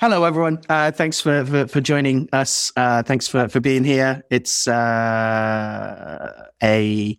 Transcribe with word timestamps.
Hello, 0.00 0.22
everyone. 0.22 0.60
Uh, 0.68 0.92
thanks 0.92 1.20
for, 1.20 1.44
for, 1.44 1.66
for 1.66 1.80
joining 1.80 2.28
us. 2.32 2.70
Uh, 2.76 3.02
thanks 3.02 3.26
for, 3.26 3.48
for 3.48 3.58
being 3.58 3.82
here. 3.82 4.22
It's 4.30 4.68
uh, 4.68 6.46
a, 6.62 7.18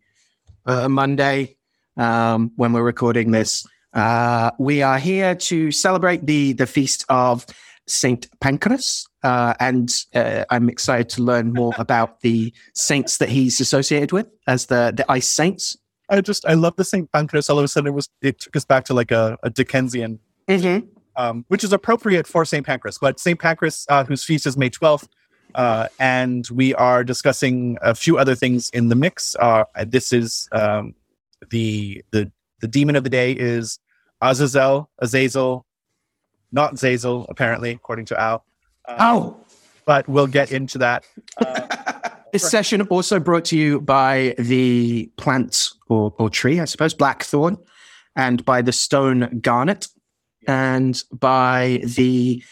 a 0.65 0.87
Monday 0.87 1.57
um, 1.97 2.53
when 2.55 2.71
we're 2.71 2.83
recording 2.83 3.31
this. 3.31 3.67
Uh, 3.93 4.51
we 4.59 4.81
are 4.81 4.97
here 4.97 5.35
to 5.35 5.71
celebrate 5.71 6.25
the 6.25 6.53
the 6.53 6.65
feast 6.65 7.03
of 7.09 7.45
Saint 7.85 8.29
Pancras, 8.39 9.09
uh, 9.23 9.55
and 9.59 9.93
uh, 10.16 10.46
I'm 10.50 10.70
excited 10.70 11.09
to 11.09 11.23
learn 11.23 11.52
more 11.52 11.73
about 11.80 12.21
the 12.21 12.54
saints 12.75 13.18
that 13.18 13.27
he's 13.27 13.59
associated 13.59 14.14
with 14.14 14.27
as 14.48 14.68
the 14.68 14.93
the 14.96 15.04
ice 15.11 15.27
saints. 15.27 15.75
I 16.07 16.21
just 16.21 16.46
I 16.46 16.54
love 16.54 16.77
the 16.77 16.86
Saint 16.86 17.11
Pancras. 17.11 17.50
All 17.50 17.59
of 17.59 17.66
a 17.66 17.68
sudden, 17.68 17.88
it 17.88 17.93
was 17.93 18.07
it 18.21 18.39
took 18.39 18.55
us 18.55 18.64
back 18.64 18.86
to 18.86 18.93
like 18.93 19.11
a, 19.11 19.38
a 19.43 19.50
Dickensian 19.50 20.20
Mm-hmm. 20.50 20.88
Um, 21.15 21.45
which 21.47 21.63
is 21.63 21.73
appropriate 21.73 22.27
for 22.27 22.45
St. 22.45 22.65
Pancras. 22.65 22.97
But 22.97 23.19
St. 23.19 23.39
Pancras, 23.39 23.85
uh, 23.89 24.03
whose 24.03 24.23
feast 24.23 24.45
is 24.45 24.57
May 24.57 24.69
12th, 24.69 25.07
uh, 25.55 25.87
and 26.00 26.47
we 26.50 26.73
are 26.75 27.04
discussing 27.04 27.77
a 27.81 27.95
few 27.95 28.17
other 28.17 28.36
things 28.36 28.69
in 28.69 28.89
the 28.89 28.95
mix. 28.95 29.36
Uh, 29.39 29.64
this 29.87 30.14
is 30.14 30.47
um, 30.51 30.93
the 31.50 32.03
the 32.12 32.31
the 32.62 32.67
demon 32.67 32.95
of 32.95 33.03
the 33.03 33.09
day 33.09 33.31
is 33.31 33.80
Azazel, 34.22 34.90
Azazel, 35.00 35.66
not 36.52 36.76
Zazel, 36.76 37.26
apparently, 37.30 37.72
according 37.72 38.05
to 38.05 38.20
Al. 38.20 38.44
Uh, 38.88 38.95
Oh, 39.00 39.38
But 39.86 40.08
we'll 40.08 40.28
get 40.28 40.52
into 40.52 40.78
that. 40.80 41.05
Uh, 41.38 42.09
this 42.34 42.50
session 42.50 42.81
also 42.84 43.20
brought 43.20 43.45
to 43.45 43.58
you 43.58 43.81
by 43.81 44.36
the 44.38 45.09
plant 45.17 45.72
or, 45.88 46.14
or 46.17 46.30
tree, 46.30 46.59
I 46.59 46.66
suppose, 46.66 46.94
blackthorn, 46.94 47.58
and 48.16 48.44
by 48.45 48.62
the 48.62 48.72
stone 48.73 49.39
garnet, 49.41 49.88
and 50.49 51.03
by 51.13 51.80
the 51.84 52.44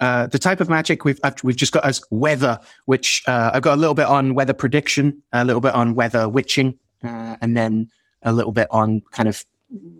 uh, 0.00 0.26
the 0.26 0.40
type 0.40 0.60
of 0.60 0.68
magic 0.68 1.04
we've 1.04 1.20
we've 1.44 1.56
just 1.56 1.72
got 1.72 1.84
as 1.84 2.02
weather, 2.10 2.58
which 2.86 3.22
uh, 3.28 3.52
I've 3.54 3.62
got 3.62 3.74
a 3.74 3.80
little 3.80 3.94
bit 3.94 4.06
on 4.06 4.34
weather 4.34 4.52
prediction, 4.52 5.22
a 5.32 5.44
little 5.44 5.60
bit 5.60 5.72
on 5.72 5.94
weather 5.94 6.28
witching, 6.28 6.78
uh, 7.04 7.36
and 7.40 7.56
then 7.56 7.88
a 8.22 8.32
little 8.32 8.52
bit 8.52 8.66
on 8.70 9.02
kind 9.12 9.28
of 9.28 9.44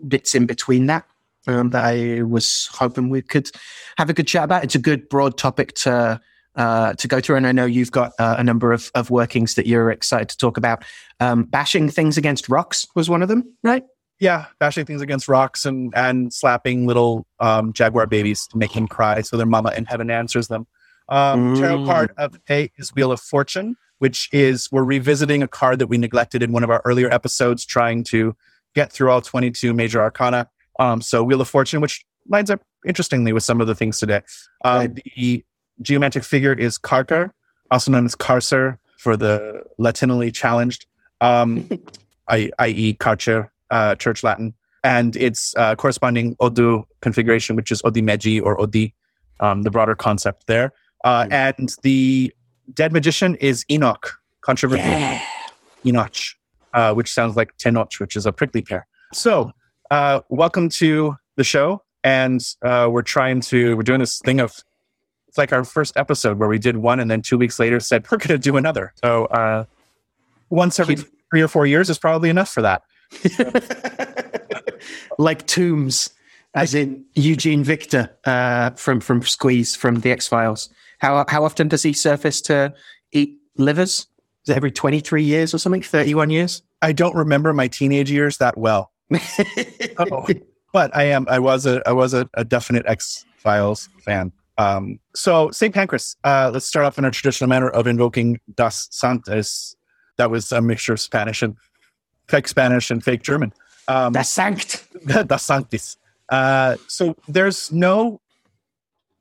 bits 0.07 0.35
in 0.35 0.45
between 0.45 0.87
that. 0.87 1.05
Um, 1.47 1.69
that 1.69 1.85
I 1.85 2.23
was 2.23 2.67
hoping 2.73 3.09
we 3.09 3.21
could 3.21 3.49
have 3.97 4.09
a 4.09 4.13
good 4.13 4.27
chat 4.27 4.43
about. 4.43 4.63
It's 4.63 4.75
a 4.75 4.79
good 4.79 5.07
broad 5.09 5.37
topic 5.37 5.75
to 5.75 6.19
uh, 6.55 6.93
to 6.95 7.07
go 7.07 7.21
through, 7.21 7.37
and 7.37 7.47
I 7.47 7.53
know 7.53 7.65
you've 7.65 7.91
got 7.91 8.11
uh, 8.19 8.35
a 8.37 8.43
number 8.43 8.73
of, 8.73 8.91
of 8.95 9.11
workings 9.11 9.55
that 9.55 9.65
you're 9.65 9.91
excited 9.91 10.27
to 10.29 10.37
talk 10.37 10.57
about. 10.57 10.83
Um, 11.21 11.43
bashing 11.43 11.89
things 11.89 12.17
against 12.17 12.49
rocks 12.49 12.85
was 12.95 13.09
one 13.09 13.21
of 13.21 13.29
them, 13.29 13.55
right? 13.63 13.83
Yeah, 14.25 14.45
bashing 14.59 14.85
things 14.85 15.01
against 15.01 15.27
rocks 15.27 15.65
and 15.69 15.93
and 15.95 16.33
slapping 16.33 16.85
little 16.87 17.25
um, 17.39 17.65
jaguar 17.73 18.07
babies 18.07 18.47
to 18.47 18.57
make 18.57 18.73
them 18.73 18.87
cry, 18.87 19.21
so 19.21 19.37
their 19.37 19.45
mama 19.55 19.71
in 19.77 19.85
heaven 19.85 20.09
answers 20.09 20.47
them. 20.47 20.63
Um, 21.09 21.55
Tarot 21.55 21.79
Mm. 21.79 21.85
card 21.85 22.11
of 22.17 22.31
the 22.33 22.39
day 22.47 22.71
is 22.77 22.93
Wheel 22.95 23.11
of 23.11 23.19
Fortune, 23.21 23.75
which 23.99 24.27
is 24.33 24.69
we're 24.71 24.83
revisiting 24.95 25.43
a 25.43 25.47
card 25.47 25.77
that 25.79 25.87
we 25.87 25.97
neglected 25.97 26.41
in 26.41 26.51
one 26.51 26.63
of 26.63 26.69
our 26.71 26.81
earlier 26.85 27.09
episodes, 27.13 27.63
trying 27.65 28.03
to 28.05 28.35
get 28.73 28.91
through 28.91 29.09
all 29.11 29.21
22 29.21 29.73
major 29.73 30.01
arcana. 30.01 30.49
Um, 30.79 31.01
so 31.01 31.23
Wheel 31.23 31.41
of 31.41 31.47
Fortune, 31.47 31.79
which 31.81 32.03
lines 32.27 32.49
up 32.49 32.61
interestingly 32.85 33.31
with 33.33 33.43
some 33.43 33.61
of 33.61 33.67
the 33.67 33.75
things 33.75 33.99
today. 33.99 34.21
Um, 34.63 34.77
Right. 34.79 34.95
The 35.15 35.45
geometric 35.81 36.23
figure 36.23 36.53
is 36.53 36.77
Carker, 36.79 37.33
also 37.71 37.91
known 37.91 38.05
as 38.05 38.15
Carcer 38.15 38.77
for 38.97 39.15
the 39.15 39.63
Latinally 39.79 40.33
challenged, 40.33 40.87
um, 41.21 41.69
i- 42.27 42.51
i.e., 42.59 42.95
Carcer, 42.95 43.49
uh, 43.75 43.95
Church 44.03 44.19
Latin, 44.23 44.53
and 44.83 45.15
its 45.27 45.39
uh, 45.57 45.75
corresponding 45.75 46.27
Odu 46.39 46.83
configuration, 47.01 47.55
which 47.55 47.71
is 47.71 47.81
Odimeji 47.87 48.35
or 48.45 48.53
Odi, 48.63 48.93
um, 49.39 49.63
the 49.63 49.71
broader 49.71 49.95
concept 49.95 50.39
there. 50.47 50.67
Uh, 51.03 51.25
Mm. 51.25 51.31
and 51.33 51.67
the 51.83 52.33
dead 52.73 52.91
magician 52.93 53.35
is 53.49 53.65
Enoch, 53.69 54.05
controversial 54.41 55.19
Enoch, 55.85 56.15
uh, 56.73 56.93
which 56.97 57.09
sounds 57.17 57.35
like 57.35 57.49
Tenoch, 57.57 57.99
which 57.99 58.15
is 58.15 58.25
a 58.25 58.31
prickly 58.31 58.61
pear. 58.61 58.87
So, 59.13 59.51
uh, 59.91 60.21
welcome 60.29 60.67
to 60.81 61.15
the 61.35 61.43
show. 61.43 61.81
And 62.03 62.39
uh, 62.63 62.87
we're 62.91 63.01
trying 63.17 63.41
to, 63.49 63.75
we're 63.75 63.83
doing 63.91 63.99
this 63.99 64.19
thing 64.19 64.39
of, 64.39 64.51
it's 65.27 65.37
like 65.37 65.51
our 65.53 65.63
first 65.63 65.97
episode 65.97 66.39
where 66.39 66.49
we 66.49 66.59
did 66.59 66.77
one 66.77 66.99
and 66.99 67.09
then 67.11 67.21
two 67.21 67.37
weeks 67.37 67.59
later 67.59 67.79
said, 67.79 68.05
we're 68.11 68.17
going 68.17 68.29
to 68.39 68.43
do 68.49 68.57
another. 68.57 68.93
So, 69.03 69.25
uh, 69.25 69.65
once 70.49 70.79
every 70.79 70.95
Keep- 70.95 71.07
three 71.31 71.41
or 71.41 71.47
four 71.47 71.65
years 71.65 71.89
is 71.89 71.97
probably 71.99 72.29
enough 72.29 72.49
for 72.49 72.61
that. 72.61 72.81
like 75.17 75.45
Tooms, 75.47 76.09
as 76.53 76.73
in 76.73 77.05
Eugene 77.15 77.63
Victor 77.63 78.15
uh, 78.25 78.71
from 78.71 78.99
from 78.99 79.21
Squeeze 79.21 79.75
from 79.75 80.01
the 80.01 80.11
X 80.11 80.27
Files. 80.27 80.69
How 80.99 81.25
how 81.27 81.43
often 81.43 81.67
does 81.67 81.83
he 81.83 81.93
surface 81.93 82.41
to 82.41 82.73
eat 83.11 83.37
livers? 83.57 84.07
Is 84.43 84.49
it 84.49 84.57
every 84.57 84.71
twenty 84.71 84.99
three 84.99 85.23
years 85.23 85.53
or 85.53 85.57
something? 85.57 85.81
Thirty 85.81 86.13
one 86.13 86.29
years? 86.29 86.61
I 86.81 86.91
don't 86.91 87.15
remember 87.15 87.53
my 87.53 87.67
teenage 87.67 88.11
years 88.11 88.37
that 88.37 88.57
well, 88.57 88.91
but 90.73 90.95
I 90.95 91.03
am, 91.03 91.25
I 91.29 91.39
was 91.39 91.65
a, 91.65 91.81
I 91.87 91.93
was 91.93 92.13
a, 92.13 92.29
a 92.33 92.43
definite 92.43 92.85
X 92.85 93.25
Files 93.37 93.89
fan. 94.03 94.31
Um, 94.57 94.99
so 95.13 95.51
St. 95.51 95.73
Pancras, 95.73 96.15
uh, 96.23 96.49
let's 96.53 96.65
start 96.65 96.85
off 96.85 96.97
in 96.97 97.05
our 97.05 97.11
traditional 97.11 97.49
manner 97.49 97.69
of 97.69 97.87
invoking 97.87 98.39
Das 98.55 98.87
Santos. 98.91 99.75
That 100.17 100.31
was 100.31 100.51
a 100.51 100.61
mixture 100.61 100.93
of 100.93 100.99
Spanish 100.99 101.41
and 101.41 101.55
fake 102.27 102.47
Spanish 102.47 102.91
and 102.91 103.03
fake 103.03 103.23
German. 103.23 103.53
Um, 103.87 104.13
Das 104.13 104.33
Sankt. 104.33 104.83
Das 105.27 105.43
Sanctis. 105.43 105.97
Uh, 106.29 106.75
so 106.87 107.15
there's 107.27 107.71
no 107.71 108.19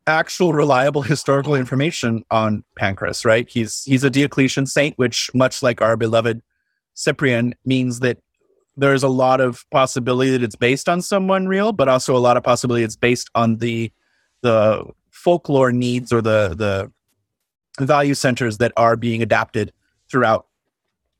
actual 0.06 0.52
reliable 0.52 1.02
historical 1.02 1.54
information 1.54 2.24
on 2.30 2.64
Pancras, 2.76 3.24
right? 3.24 3.48
He's 3.48 3.84
he's 3.84 4.04
a 4.04 4.10
Diocletian 4.10 4.66
saint, 4.66 4.96
which 4.98 5.30
much 5.34 5.62
like 5.62 5.82
our 5.82 5.96
beloved 5.96 6.42
Cyprian 6.94 7.54
means 7.64 8.00
that 8.00 8.18
there's 8.76 9.02
a 9.02 9.08
lot 9.08 9.40
of 9.40 9.64
possibility 9.70 10.30
that 10.30 10.42
it's 10.42 10.56
based 10.56 10.88
on 10.88 11.00
someone 11.00 11.46
real, 11.46 11.72
but 11.72 11.88
also 11.88 12.16
a 12.16 12.18
lot 12.18 12.36
of 12.36 12.42
possibility 12.42 12.84
it's 12.84 12.96
based 12.96 13.30
on 13.34 13.58
the 13.58 13.92
the 14.42 14.84
folklore 15.10 15.72
needs 15.72 16.12
or 16.12 16.20
the 16.20 16.54
the 16.56 17.84
value 17.84 18.14
centers 18.14 18.58
that 18.58 18.72
are 18.76 18.96
being 18.96 19.22
adapted 19.22 19.72
throughout 20.10 20.46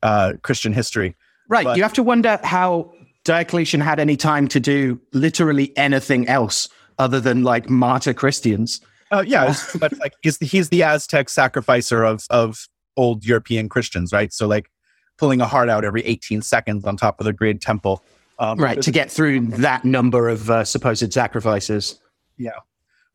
uh, 0.03 0.35
Christian 0.43 0.73
history. 0.73 1.17
Right. 1.49 1.65
But- 1.65 1.77
you 1.77 1.83
have 1.83 1.93
to 1.95 2.03
wonder 2.03 2.39
how 2.43 2.93
Diocletian 3.25 3.81
had 3.81 3.99
any 3.99 4.17
time 4.17 4.49
to 4.49 4.61
do 4.61 5.01
literally 5.13 5.77
anything 5.77 6.29
else 6.29 6.69
other 6.99 7.21
than 7.21 7.43
like 7.43 7.69
martyr 7.71 8.15
Christians. 8.15 8.81
Uh, 9.11 9.25
yeah, 9.27 9.55
but 9.79 9.97
like 9.99 10.15
he's 10.23 10.39
the, 10.39 10.47
he's 10.47 10.69
the 10.71 10.83
Aztec 10.83 11.29
sacrificer 11.29 12.03
of 12.05 12.25
of 12.31 12.67
old 12.97 13.25
European 13.25 13.69
Christians, 13.69 14.13
right? 14.13 14.33
So 14.33 14.47
like 14.47 14.71
pulling 15.19 15.41
a 15.41 15.47
heart 15.47 15.69
out 15.69 15.85
every 15.85 16.03
18 16.05 16.43
seconds 16.43 16.85
on 16.85 16.97
top 16.97 17.21
of 17.21 17.25
the 17.27 17.33
great 17.33 17.61
temple. 17.61 18.03
Um, 18.39 18.59
Right. 18.59 18.81
To 18.83 18.91
get 18.91 19.11
through 19.11 19.41
that 19.59 19.85
number 19.85 20.29
of 20.29 20.51
uh, 20.51 20.65
supposed 20.65 21.13
sacrifices. 21.13 22.01
Yeah, 22.37 22.51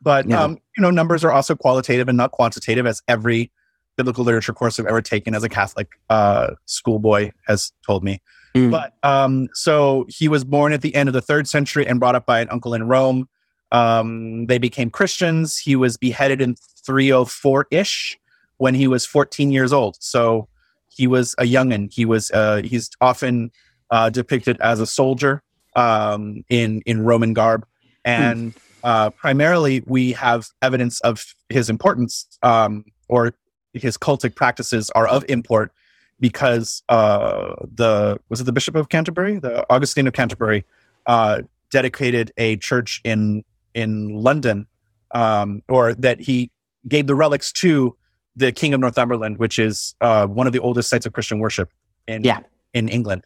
but 0.02 0.28
Yeah. 0.28 0.44
um, 0.44 0.60
you 0.78 0.82
know, 0.82 0.92
numbers 0.92 1.24
are 1.26 1.32
also 1.32 1.56
qualitative 1.56 2.08
and 2.08 2.18
not 2.18 2.32
quantitative, 2.32 2.86
as 2.88 3.02
every 3.08 3.52
biblical 4.00 4.24
literature 4.24 4.54
course 4.54 4.80
I've 4.80 4.86
ever 4.86 5.02
taken 5.02 5.36
as 5.36 5.44
a 5.44 5.50
Catholic 5.50 5.90
uh, 6.10 6.52
schoolboy 6.66 7.32
has 7.48 7.74
told 7.86 8.02
me. 8.02 8.22
Mm. 8.56 8.72
But 8.72 8.94
um, 9.04 9.50
so 9.54 10.06
he 10.08 10.30
was 10.30 10.46
born 10.46 10.72
at 10.72 10.82
the 10.82 10.96
end 10.96 11.10
of 11.10 11.14
the 11.14 11.22
third 11.22 11.50
century 11.50 11.86
and 11.86 12.00
brought 12.00 12.16
up 12.16 12.26
by 12.26 12.40
an 12.40 12.48
uncle 12.50 12.74
in 12.74 12.88
Rome. 12.88 13.28
Um, 13.74 14.46
they 14.46 14.58
became 14.58 14.90
Christians. 14.90 15.58
He 15.58 15.76
was 15.76 15.98
beheaded 15.98 16.40
in 16.40 16.56
304 16.86 17.68
ish 17.72 18.18
when 18.56 18.74
he 18.74 18.88
was 18.88 19.06
14 19.06 19.52
years 19.52 19.74
old. 19.74 19.98
So 20.00 20.48
he 20.88 21.06
was 21.06 21.36
a 21.38 21.44
youngin. 21.44 21.92
He 21.94 22.06
was 22.06 22.32
uh, 22.32 22.62
he's 22.64 22.90
often 23.02 23.52
uh, 23.92 24.10
depicted 24.10 24.62
as 24.62 24.80
a 24.80 24.88
soldier 24.88 25.44
um, 25.76 26.46
in 26.50 26.82
in 26.86 27.02
Roman 27.02 27.34
garb, 27.34 27.66
and 28.06 28.54
uh, 28.84 29.10
primarily 29.10 29.84
we 29.86 30.14
have 30.14 30.48
evidence 30.62 31.02
of 31.02 31.36
his 31.50 31.70
importance 31.70 32.26
um, 32.44 32.86
or 33.10 33.34
his 33.74 33.98
cultic 33.98 34.36
practices 34.36 34.90
are 34.92 35.08
of 35.08 35.26
import 35.30 35.72
because 36.20 36.84
uh, 36.90 37.56
the 37.76 38.20
was 38.30 38.42
it 38.42 38.44
the 38.46 38.52
Bishop 38.52 38.76
of 38.76 38.90
Canterbury, 38.90 39.40
the 39.40 39.66
Augustine 39.70 40.08
of 40.08 40.14
Canterbury, 40.14 40.66
uh, 41.06 41.42
dedicated 41.72 42.32
a 42.38 42.58
church 42.58 43.02
in 43.04 43.44
in 43.74 44.16
London, 44.16 44.68
um, 45.12 45.62
or 45.70 45.94
that 45.94 46.20
he 46.20 46.52
gave 46.88 47.08
the 47.08 47.16
relics 47.16 47.52
to 47.52 47.96
the 48.36 48.52
King 48.52 48.74
of 48.74 48.80
Northumberland, 48.80 49.38
which 49.38 49.60
is 49.60 49.96
uh, 50.02 50.26
one 50.28 50.48
of 50.48 50.54
the 50.54 50.60
oldest 50.60 50.90
sites 50.90 51.06
of 51.06 51.14
Christian 51.14 51.40
worship 51.40 51.72
in 52.08 52.24
Yeah. 52.24 52.40
in 52.74 52.90
England. 52.90 53.26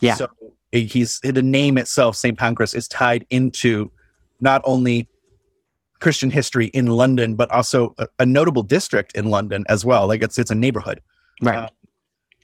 Yeah. 0.00 0.14
So 0.14 0.28
he's 0.72 1.20
the 1.20 1.42
name 1.42 1.78
itself, 1.78 2.16
St. 2.16 2.36
Pancras, 2.38 2.74
is 2.74 2.88
tied 2.88 3.26
into 3.30 3.90
not 4.40 4.62
only 4.64 5.08
Christian 6.02 6.30
history 6.30 6.66
in 6.74 6.86
London, 6.86 7.36
but 7.36 7.50
also 7.50 7.94
a, 7.98 8.06
a 8.18 8.26
notable 8.26 8.64
district 8.64 9.16
in 9.16 9.30
London 9.30 9.64
as 9.68 9.84
well. 9.84 10.06
Like 10.08 10.22
it's 10.22 10.38
it's 10.38 10.50
a 10.50 10.54
neighborhood. 10.54 11.00
Right. 11.40 11.56
Uh, 11.56 11.68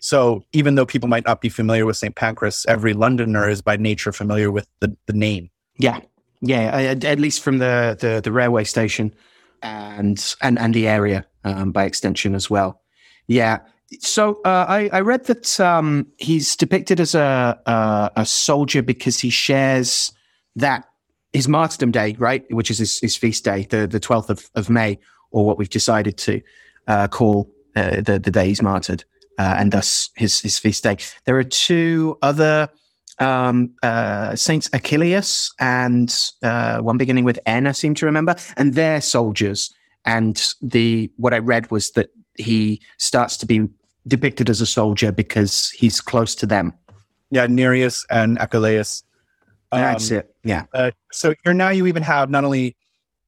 So 0.00 0.44
even 0.52 0.76
though 0.76 0.86
people 0.86 1.08
might 1.08 1.26
not 1.26 1.40
be 1.40 1.50
familiar 1.50 1.84
with 1.84 1.96
St. 1.96 2.14
Pancras, 2.14 2.64
every 2.68 2.94
Londoner 2.94 3.50
is 3.50 3.62
by 3.62 3.76
nature 3.76 4.12
familiar 4.12 4.50
with 4.52 4.66
the, 4.80 4.96
the 5.06 5.12
name. 5.12 5.50
Yeah, 5.78 6.00
yeah. 6.40 6.92
At, 6.92 7.04
at 7.04 7.18
least 7.18 7.42
from 7.42 7.58
the, 7.58 7.96
the 7.98 8.20
the 8.22 8.30
railway 8.30 8.64
station, 8.64 9.12
and 9.62 10.36
and 10.40 10.58
and 10.58 10.72
the 10.72 10.86
area 10.86 11.26
um, 11.44 11.72
by 11.72 11.84
extension 11.84 12.34
as 12.34 12.48
well. 12.48 12.80
Yeah. 13.26 13.58
So 14.00 14.40
uh, 14.44 14.66
I, 14.68 14.90
I 14.92 15.00
read 15.00 15.24
that 15.26 15.58
um, 15.58 16.06
he's 16.18 16.56
depicted 16.56 17.00
as 17.00 17.14
a, 17.14 17.58
a, 17.66 18.10
a 18.16 18.26
soldier 18.26 18.82
because 18.82 19.18
he 19.18 19.30
shares 19.30 20.12
that 20.56 20.84
his 21.32 21.48
martyrdom 21.48 21.90
day, 21.90 22.16
right, 22.18 22.44
which 22.50 22.70
is 22.70 22.78
his, 22.78 22.98
his 23.00 23.16
feast 23.16 23.44
day, 23.44 23.66
the 23.70 23.86
the 23.86 24.00
twelfth 24.00 24.30
of, 24.30 24.50
of 24.54 24.70
May, 24.70 24.98
or 25.30 25.44
what 25.44 25.58
we've 25.58 25.68
decided 25.68 26.16
to 26.18 26.40
uh, 26.86 27.08
call 27.08 27.50
uh, 27.76 28.00
the 28.00 28.18
the 28.18 28.30
day 28.30 28.46
he's 28.46 28.62
martyred, 28.62 29.04
uh, 29.38 29.56
and 29.58 29.72
thus 29.72 30.10
his 30.16 30.40
his 30.40 30.58
feast 30.58 30.82
day. 30.82 30.96
There 31.24 31.36
are 31.36 31.44
two 31.44 32.18
other 32.22 32.68
um, 33.18 33.70
uh, 33.82 34.36
Saints 34.36 34.70
Achilles 34.72 35.52
and 35.58 36.14
uh, 36.42 36.78
one 36.78 36.98
beginning 36.98 37.24
with 37.24 37.38
N, 37.46 37.66
I 37.66 37.72
seem 37.72 37.94
to 37.94 38.06
remember, 38.06 38.36
and 38.56 38.74
they're 38.74 39.00
soldiers. 39.00 39.74
And 40.04 40.54
the 40.62 41.10
what 41.16 41.34
I 41.34 41.38
read 41.38 41.70
was 41.70 41.90
that 41.92 42.10
he 42.36 42.80
starts 42.98 43.36
to 43.38 43.46
be 43.46 43.68
depicted 44.06 44.48
as 44.48 44.60
a 44.60 44.66
soldier 44.66 45.12
because 45.12 45.70
he's 45.70 46.00
close 46.00 46.34
to 46.36 46.46
them. 46.46 46.72
Yeah, 47.30 47.46
Nereus 47.46 48.06
and 48.08 48.38
Achilles. 48.38 49.02
Um, 49.72 49.80
That's 49.80 50.10
it. 50.10 50.34
Yeah. 50.44 50.64
Uh, 50.72 50.90
so 51.12 51.34
here 51.44 51.54
now 51.54 51.68
you 51.70 51.86
even 51.86 52.02
have 52.02 52.30
not 52.30 52.44
only, 52.44 52.76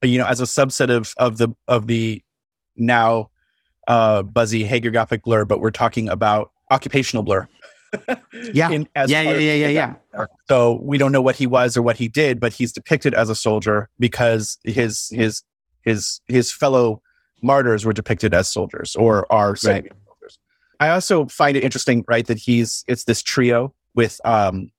you 0.02 0.18
know, 0.18 0.26
as 0.26 0.40
a 0.40 0.44
subset 0.44 0.90
of 0.90 1.12
of 1.18 1.38
the 1.38 1.54
of 1.68 1.86
the 1.86 2.22
now 2.76 3.30
uh, 3.88 4.22
buzzy 4.22 4.66
hagiographic 4.66 5.22
blur, 5.22 5.44
but 5.44 5.60
we're 5.60 5.70
talking 5.70 6.08
about 6.08 6.50
occupational 6.70 7.22
blur. 7.22 7.48
yeah. 8.52 8.70
In, 8.70 8.88
yeah, 8.94 9.06
yeah, 9.06 9.32
yeah, 9.32 9.66
yeah, 9.66 9.94
yeah. 10.14 10.26
So 10.48 10.80
we 10.82 10.96
don't 10.96 11.12
know 11.12 11.22
what 11.22 11.36
he 11.36 11.46
was 11.46 11.76
or 11.76 11.82
what 11.82 11.96
he 11.96 12.08
did, 12.08 12.40
but 12.40 12.52
he's 12.52 12.72
depicted 12.72 13.14
as 13.14 13.28
a 13.28 13.34
soldier 13.34 13.88
because 13.98 14.58
his 14.64 15.08
his 15.10 15.42
his 15.82 16.20
his 16.26 16.52
fellow 16.52 17.02
martyrs 17.42 17.84
were 17.84 17.92
depicted 17.92 18.34
as 18.34 18.48
soldiers 18.48 18.96
or 18.96 19.30
are 19.32 19.50
right. 19.50 19.58
soldiers. 19.62 20.38
I 20.78 20.90
also 20.90 21.26
find 21.26 21.56
it 21.56 21.64
interesting, 21.64 22.04
right, 22.08 22.26
that 22.26 22.38
he's 22.38 22.84
it's 22.88 23.04
this 23.04 23.22
trio 23.22 23.74
with 23.94 24.20
um 24.24 24.70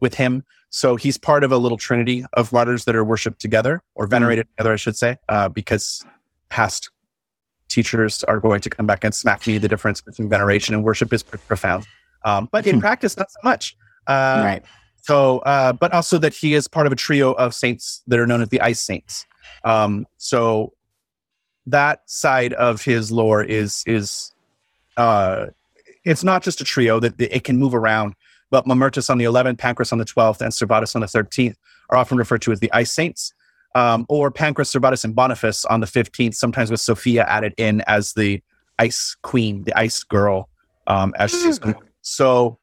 with 0.00 0.14
him. 0.14 0.44
So 0.70 0.96
he's 0.96 1.16
part 1.16 1.44
of 1.44 1.52
a 1.52 1.56
little 1.56 1.78
trinity 1.78 2.24
of 2.34 2.52
martyrs 2.52 2.84
that 2.84 2.94
are 2.94 3.04
worshipped 3.04 3.40
together 3.40 3.82
or 3.94 4.04
mm-hmm. 4.04 4.10
venerated 4.10 4.46
mm. 4.46 4.56
together, 4.56 4.72
I 4.72 4.76
should 4.76 4.96
say, 4.96 5.16
uh, 5.28 5.48
because 5.48 6.04
past 6.50 6.90
teachers 7.68 8.24
are 8.24 8.40
going 8.40 8.60
to 8.60 8.70
come 8.70 8.86
back 8.86 9.04
and 9.04 9.14
smack 9.14 9.46
me 9.46 9.58
the 9.58 9.68
difference 9.68 10.00
between 10.00 10.28
veneration 10.28 10.74
and 10.74 10.84
worship 10.84 11.12
is 11.12 11.22
profound. 11.22 11.86
Um, 12.24 12.48
but 12.50 12.66
in 12.66 12.80
practice, 12.86 13.16
not 13.16 13.30
so 13.30 13.38
much. 13.44 13.76
Uh, 14.06 14.42
right. 14.44 14.62
So, 14.96 15.38
uh, 15.40 15.72
but 15.72 15.92
also 15.92 16.18
that 16.18 16.34
he 16.34 16.54
is 16.54 16.68
part 16.68 16.86
of 16.86 16.92
a 16.92 16.96
trio 16.96 17.32
of 17.32 17.54
saints 17.54 18.02
that 18.08 18.18
are 18.18 18.26
known 18.26 18.42
as 18.42 18.48
the 18.48 18.60
Ice 18.60 18.80
Saints. 18.80 19.26
Um, 19.64 20.06
so 20.16 20.72
that 21.66 22.00
side 22.06 22.52
of 22.54 22.82
his 22.82 23.12
lore 23.12 23.42
is 23.42 23.84
is 23.86 24.32
uh, 24.96 25.46
it's 26.04 26.24
not 26.24 26.42
just 26.42 26.60
a 26.60 26.64
trio 26.64 27.00
that 27.00 27.14
it 27.20 27.44
can 27.44 27.58
move 27.58 27.74
around. 27.74 28.14
But 28.50 28.64
Mamertus 28.64 29.10
on 29.10 29.18
the 29.18 29.24
11th, 29.24 29.58
Pancras 29.58 29.92
on 29.92 29.98
the 29.98 30.04
12th, 30.04 30.40
and 30.40 30.52
Servatus 30.52 30.94
on 30.94 31.00
the 31.00 31.06
13th 31.06 31.54
are 31.90 31.98
often 31.98 32.18
referred 32.18 32.42
to 32.42 32.52
as 32.52 32.60
the 32.60 32.72
Ice 32.72 32.92
Saints, 32.92 33.32
um, 33.74 34.06
or 34.08 34.30
Pancras, 34.30 34.72
Servatus, 34.72 35.04
and 35.04 35.14
Boniface 35.14 35.64
on 35.66 35.80
the 35.80 35.86
15th, 35.86 36.34
sometimes 36.34 36.70
with 36.70 36.80
Sophia 36.80 37.24
added 37.24 37.54
in 37.58 37.82
as 37.86 38.12
the 38.14 38.42
Ice 38.78 39.16
Queen, 39.22 39.64
the 39.64 39.76
Ice 39.78 40.02
Girl, 40.02 40.48
um, 40.86 41.14
as 41.18 41.30
she's 41.30 41.58
hmm. 41.58 41.72
So 42.00 42.58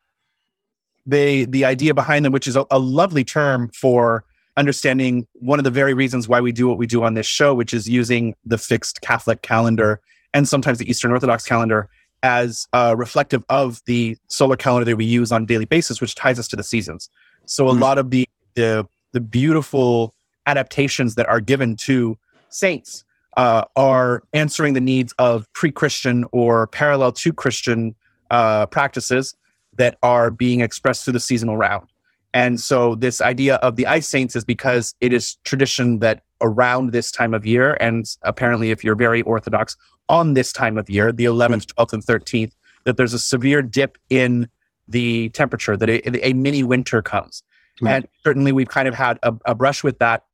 they 1.06 1.46
the 1.46 1.66
idea 1.66 1.94
behind 1.94 2.26
them, 2.26 2.34
which 2.34 2.48
is 2.48 2.56
a, 2.56 2.66
a 2.72 2.80
lovely 2.80 3.24
term 3.24 3.70
for 3.70 4.24
understanding 4.58 5.28
one 5.34 5.60
of 5.60 5.66
the 5.66 5.72
very 5.72 5.94
reasons 5.94 6.28
why 6.28 6.42
we 6.42 6.52
do 6.52 6.68
what 6.68 6.78
we 6.78 6.88
do 6.88 7.04
on 7.04 7.14
this 7.14 7.28
show, 7.28 7.54
which 7.54 7.74
is 7.74 7.88
using 7.88 8.34
the 8.46 8.58
fixed 8.58 9.02
Catholic 9.02 9.42
calendar 9.42 10.02
and 10.34 10.48
sometimes 10.48 10.80
the 10.80 10.90
Eastern 10.90 11.12
Orthodox 11.12 11.46
calendar 11.46 11.90
as 12.25 12.68
uh, 12.74 12.95
reflective 12.98 13.44
of 13.50 13.83
the 13.86 14.18
solar 14.27 14.57
calendar 14.57 14.83
that 14.83 14.98
we 14.98 15.06
use 15.06 15.31
on 15.31 15.44
a 15.44 15.45
daily 15.45 15.66
basis, 15.66 16.01
which 16.01 16.16
ties 16.16 16.39
us 16.39 16.48
to 16.48 16.56
the 16.56 16.63
seasons. 16.63 17.07
So 17.45 17.68
a 17.68 17.72
mm-hmm. 17.72 17.81
lot 17.83 17.98
of 18.00 18.10
the, 18.10 18.27
the 18.56 18.88
the 19.13 19.22
beautiful 19.22 20.13
adaptations 20.45 21.16
that 21.16 21.27
are 21.30 21.39
given 21.39 21.75
to 21.77 22.18
saints 22.50 23.06
uh, 23.38 23.63
are 23.75 24.24
answering 24.33 24.74
the 24.74 24.81
needs 24.81 25.13
of 25.19 25.51
pre-Christian 25.54 26.25
or 26.31 26.68
parallel 26.68 27.12
to 27.13 27.31
Christian 27.31 27.95
uh, 28.31 28.66
practices 28.66 29.36
that 29.77 29.98
are 30.01 30.31
being 30.31 30.62
expressed 30.62 31.04
through 31.04 31.13
the 31.13 31.19
seasonal 31.19 31.56
round. 31.56 31.88
And 32.36 32.60
so, 32.60 32.96
this 32.96 33.22
idea 33.22 33.56
of 33.56 33.78
the 33.78 33.88
ice 33.88 34.10
saints 34.10 34.36
is 34.36 34.44
because 34.44 34.94
it 35.00 35.14
is 35.14 35.38
tradition 35.46 36.00
that 36.00 36.24
around 36.42 36.92
this 36.92 37.10
time 37.10 37.34
of 37.34 37.46
year, 37.46 37.78
and 37.80 38.06
apparently, 38.24 38.72
if 38.72 38.84
you're 38.84 38.96
very 38.96 39.22
orthodox, 39.22 39.78
on 40.10 40.34
this 40.34 40.52
time 40.52 40.78
of 40.78 40.90
year, 40.90 41.14
the 41.14 41.24
11th, 41.24 41.68
12th, 41.68 41.94
and 41.94 42.06
13th, 42.06 42.52
that 42.84 42.98
there's 42.98 43.14
a 43.14 43.20
severe 43.20 43.62
dip 43.62 43.98
in 44.10 44.50
the 44.86 45.30
temperature, 45.30 45.78
that 45.78 45.90
a, 45.90 46.28
a 46.28 46.34
mini 46.34 46.62
winter 46.62 47.02
comes. 47.02 47.42
Right. 47.82 47.96
And 47.96 48.08
certainly, 48.22 48.52
we've 48.52 48.68
kind 48.68 48.90
of 48.90 48.96
had 48.96 49.18
a, 49.24 49.34
a 49.46 49.56
brush 49.56 49.82
with 49.82 50.00
that 50.00 50.26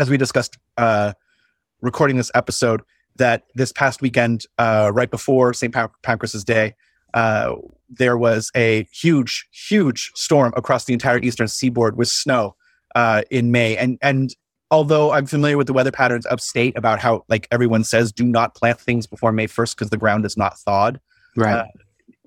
as 0.00 0.10
we 0.10 0.16
discussed 0.16 0.58
uh, 0.78 1.12
recording 1.80 2.16
this 2.16 2.32
episode. 2.34 2.82
That 3.16 3.44
this 3.54 3.70
past 3.70 4.02
weekend, 4.02 4.46
uh, 4.58 4.90
right 4.92 5.10
before 5.10 5.52
St. 5.54 5.72
Pancras' 6.02 6.42
Day, 6.42 6.74
uh, 7.14 7.56
there 7.88 8.16
was 8.16 8.50
a 8.54 8.86
huge, 8.92 9.48
huge 9.52 10.12
storm 10.14 10.52
across 10.56 10.84
the 10.84 10.92
entire 10.92 11.18
eastern 11.18 11.48
seaboard 11.48 11.96
with 11.96 12.08
snow 12.08 12.54
uh, 12.94 13.22
in 13.30 13.50
May. 13.50 13.76
And 13.76 13.98
and 14.00 14.34
although 14.70 15.12
I'm 15.12 15.26
familiar 15.26 15.56
with 15.56 15.66
the 15.66 15.72
weather 15.72 15.90
patterns 15.90 16.26
upstate 16.26 16.76
about 16.76 17.00
how 17.00 17.24
like 17.28 17.48
everyone 17.50 17.84
says 17.84 18.12
do 18.12 18.24
not 18.24 18.54
plant 18.54 18.80
things 18.80 19.06
before 19.06 19.32
May 19.32 19.46
1st 19.46 19.76
because 19.76 19.90
the 19.90 19.96
ground 19.96 20.24
is 20.24 20.36
not 20.36 20.58
thawed. 20.58 21.00
Right. 21.36 21.58
Uh, 21.58 21.64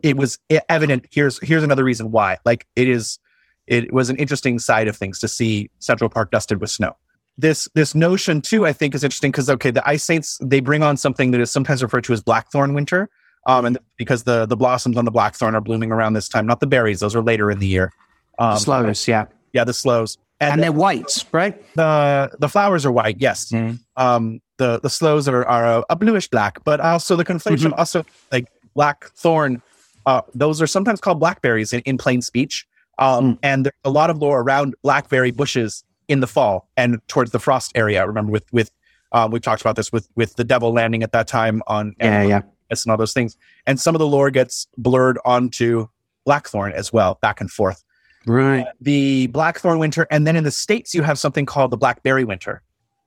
it 0.04 0.18
was 0.18 0.38
evident. 0.70 1.08
Here's 1.12 1.40
here's 1.40 1.64
another 1.64 1.84
reason 1.84 2.12
why. 2.12 2.38
Like 2.46 2.68
it 2.76 2.90
is, 2.90 3.20
it 3.68 3.94
was 3.94 4.10
an 4.10 4.18
interesting 4.18 4.60
side 4.60 4.90
of 4.90 4.98
things 4.98 5.18
to 5.20 5.28
see 5.30 5.70
Central 5.80 6.10
Park 6.10 6.30
dusted 6.30 6.60
with 6.60 6.70
snow. 6.70 6.96
This 7.38 7.70
this 7.74 7.96
notion 7.96 8.42
too, 8.42 8.66
I 8.66 8.74
think, 8.74 8.94
is 8.94 9.04
interesting 9.04 9.32
because 9.32 9.50
okay, 9.50 9.72
the 9.72 9.88
ice 9.88 10.04
saints 10.04 10.38
they 10.42 10.60
bring 10.60 10.84
on 10.84 10.98
something 10.98 11.32
that 11.32 11.42
is 11.42 11.52
sometimes 11.52 11.82
referred 11.82 12.04
to 12.04 12.14
as 12.14 12.22
blackthorn 12.22 12.74
winter, 12.74 13.10
um, 13.46 13.66
and 13.66 13.78
because 13.98 14.24
the 14.24 14.46
the 14.46 14.56
blossoms 14.56 14.98
on 14.98 15.06
the 15.06 15.12
blackthorn 15.12 15.56
are 15.56 15.62
blooming 15.62 15.92
around 15.92 16.14
this 16.14 16.30
time, 16.30 16.46
not 16.46 16.60
the 16.60 16.68
berries; 16.68 17.00
those 17.00 17.16
are 17.16 17.22
later 17.22 17.52
in 17.52 17.60
the 17.60 17.68
year. 17.68 17.92
Um, 18.40 18.58
sloes, 18.58 19.08
yeah, 19.08 19.26
yeah, 19.54 19.64
the 19.64 19.74
sloes, 19.74 20.18
and, 20.40 20.54
and 20.54 20.64
they're 20.64 20.72
white, 20.72 21.26
right? 21.32 21.62
The 21.76 22.32
the 22.40 22.50
flowers 22.50 22.86
are 22.86 22.92
white, 22.92 23.18
yes. 23.20 23.52
Mm. 23.52 23.80
Um, 23.98 24.42
the 24.58 24.80
the 24.80 24.90
sloes 24.90 25.28
are 25.28 25.46
are 25.46 25.80
a, 25.80 25.86
a, 25.90 25.96
bluish 25.96 26.28
black, 26.28 26.64
but 26.64 26.80
also 26.80 27.16
the 27.16 27.26
conflation, 27.26 27.68
mm-hmm. 27.68 27.80
also 27.80 28.06
like 28.32 28.48
blackthorn. 28.74 29.62
Uh, 30.06 30.22
those 30.34 30.62
are 30.62 30.68
sometimes 30.68 31.00
called 31.00 31.20
blackberries 31.20 31.74
in, 31.74 31.82
in 31.82 31.98
plain 31.98 32.22
speech. 32.22 32.68
Um, 33.00 33.34
mm. 33.34 33.40
And 33.42 33.66
there's 33.66 33.74
a 33.86 33.90
lot 33.90 34.10
of 34.10 34.18
lore 34.18 34.42
around 34.42 34.76
blackberry 34.84 35.32
bushes 35.32 35.84
in 36.08 36.20
the 36.20 36.28
fall 36.28 36.68
and 36.76 37.00
towards 37.08 37.32
the 37.32 37.40
frost 37.40 37.72
area. 37.76 38.06
Remember, 38.06 38.32
with 38.32 38.52
with 38.52 38.72
um, 39.12 39.32
we've 39.32 39.42
talked 39.42 39.62
about 39.62 39.76
this 39.76 39.92
with 39.92 40.08
with 40.16 40.36
the 40.36 40.44
devil 40.44 40.74
landing 40.74 41.04
at 41.04 41.12
that 41.12 41.28
time 41.28 41.62
on 41.68 41.96
yeah, 42.00 42.24
yeah 42.24 42.42
and 42.82 42.92
all 42.92 42.98
those 42.98 43.14
things. 43.14 43.38
And 43.68 43.80
some 43.80 43.94
of 43.96 44.00
the 44.00 44.08
lore 44.08 44.32
gets 44.32 44.68
blurred 44.78 45.20
onto 45.26 45.88
Blackthorn 46.26 46.72
as 46.72 46.92
well, 46.92 47.20
back 47.22 47.42
and 47.42 47.52
forth. 47.52 47.84
Right. 48.26 48.62
Uh, 48.62 48.72
the 48.80 49.28
Blackthorn 49.28 49.80
winter, 49.80 50.08
and 50.10 50.26
then 50.26 50.36
in 50.36 50.44
the 50.44 50.52
states 50.52 50.94
you 50.94 51.04
have 51.04 51.20
something 51.20 51.46
called 51.46 51.72
the 51.72 51.78
Blackberry 51.78 52.24
winter. 52.24 52.62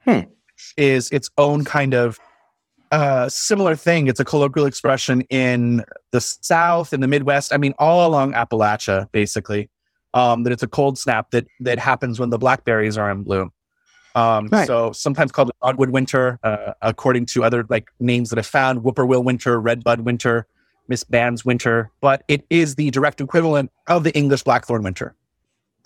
Hmm. 0.05 0.21
Is 0.77 1.11
its 1.11 1.31
own 1.37 1.65
kind 1.65 1.95
of 1.95 2.19
uh, 2.93 3.29
similar 3.29 3.77
thing. 3.77 4.07
It's 4.07 4.21
a 4.21 4.25
colloquial 4.25 4.67
expression 4.67 5.23
in 5.23 5.85
the 6.13 6.21
South, 6.21 6.93
in 6.93 7.01
the 7.01 7.09
Midwest. 7.09 7.53
I 7.53 7.57
mean, 7.57 7.75
all 7.79 8.07
along 8.07 8.33
Appalachia, 8.33 9.11
basically. 9.13 9.71
Um, 10.15 10.45
that 10.45 10.53
it's 10.53 10.63
a 10.63 10.69
cold 10.69 10.99
snap 10.99 11.31
that 11.33 11.47
that 11.61 11.79
happens 11.79 12.19
when 12.19 12.31
the 12.31 12.39
blackberries 12.39 12.97
are 12.97 13.11
in 13.11 13.23
bloom. 13.23 13.53
Um, 14.17 14.49
right. 14.51 14.67
So 14.67 14.93
sometimes 14.93 15.31
called 15.31 15.51
dogwood 15.63 15.91
winter, 15.91 16.39
uh, 16.43 16.73
according 16.81 17.27
to 17.27 17.45
other 17.45 17.67
like 17.69 17.91
names 18.01 18.31
that 18.31 18.39
I 18.39 18.43
found, 18.43 18.81
whippoorwill 18.83 19.23
winter, 19.23 19.61
redbud 19.61 20.01
winter, 20.01 20.47
Miss 20.89 21.05
Band's 21.05 21.45
winter, 21.45 21.91
but 22.01 22.25
it 22.27 22.47
is 22.49 22.77
the 22.77 22.91
direct 22.91 23.21
equivalent 23.21 23.71
of 23.89 24.05
the 24.05 24.17
English 24.17 24.43
blackthorn 24.43 24.83
winter. 24.83 25.15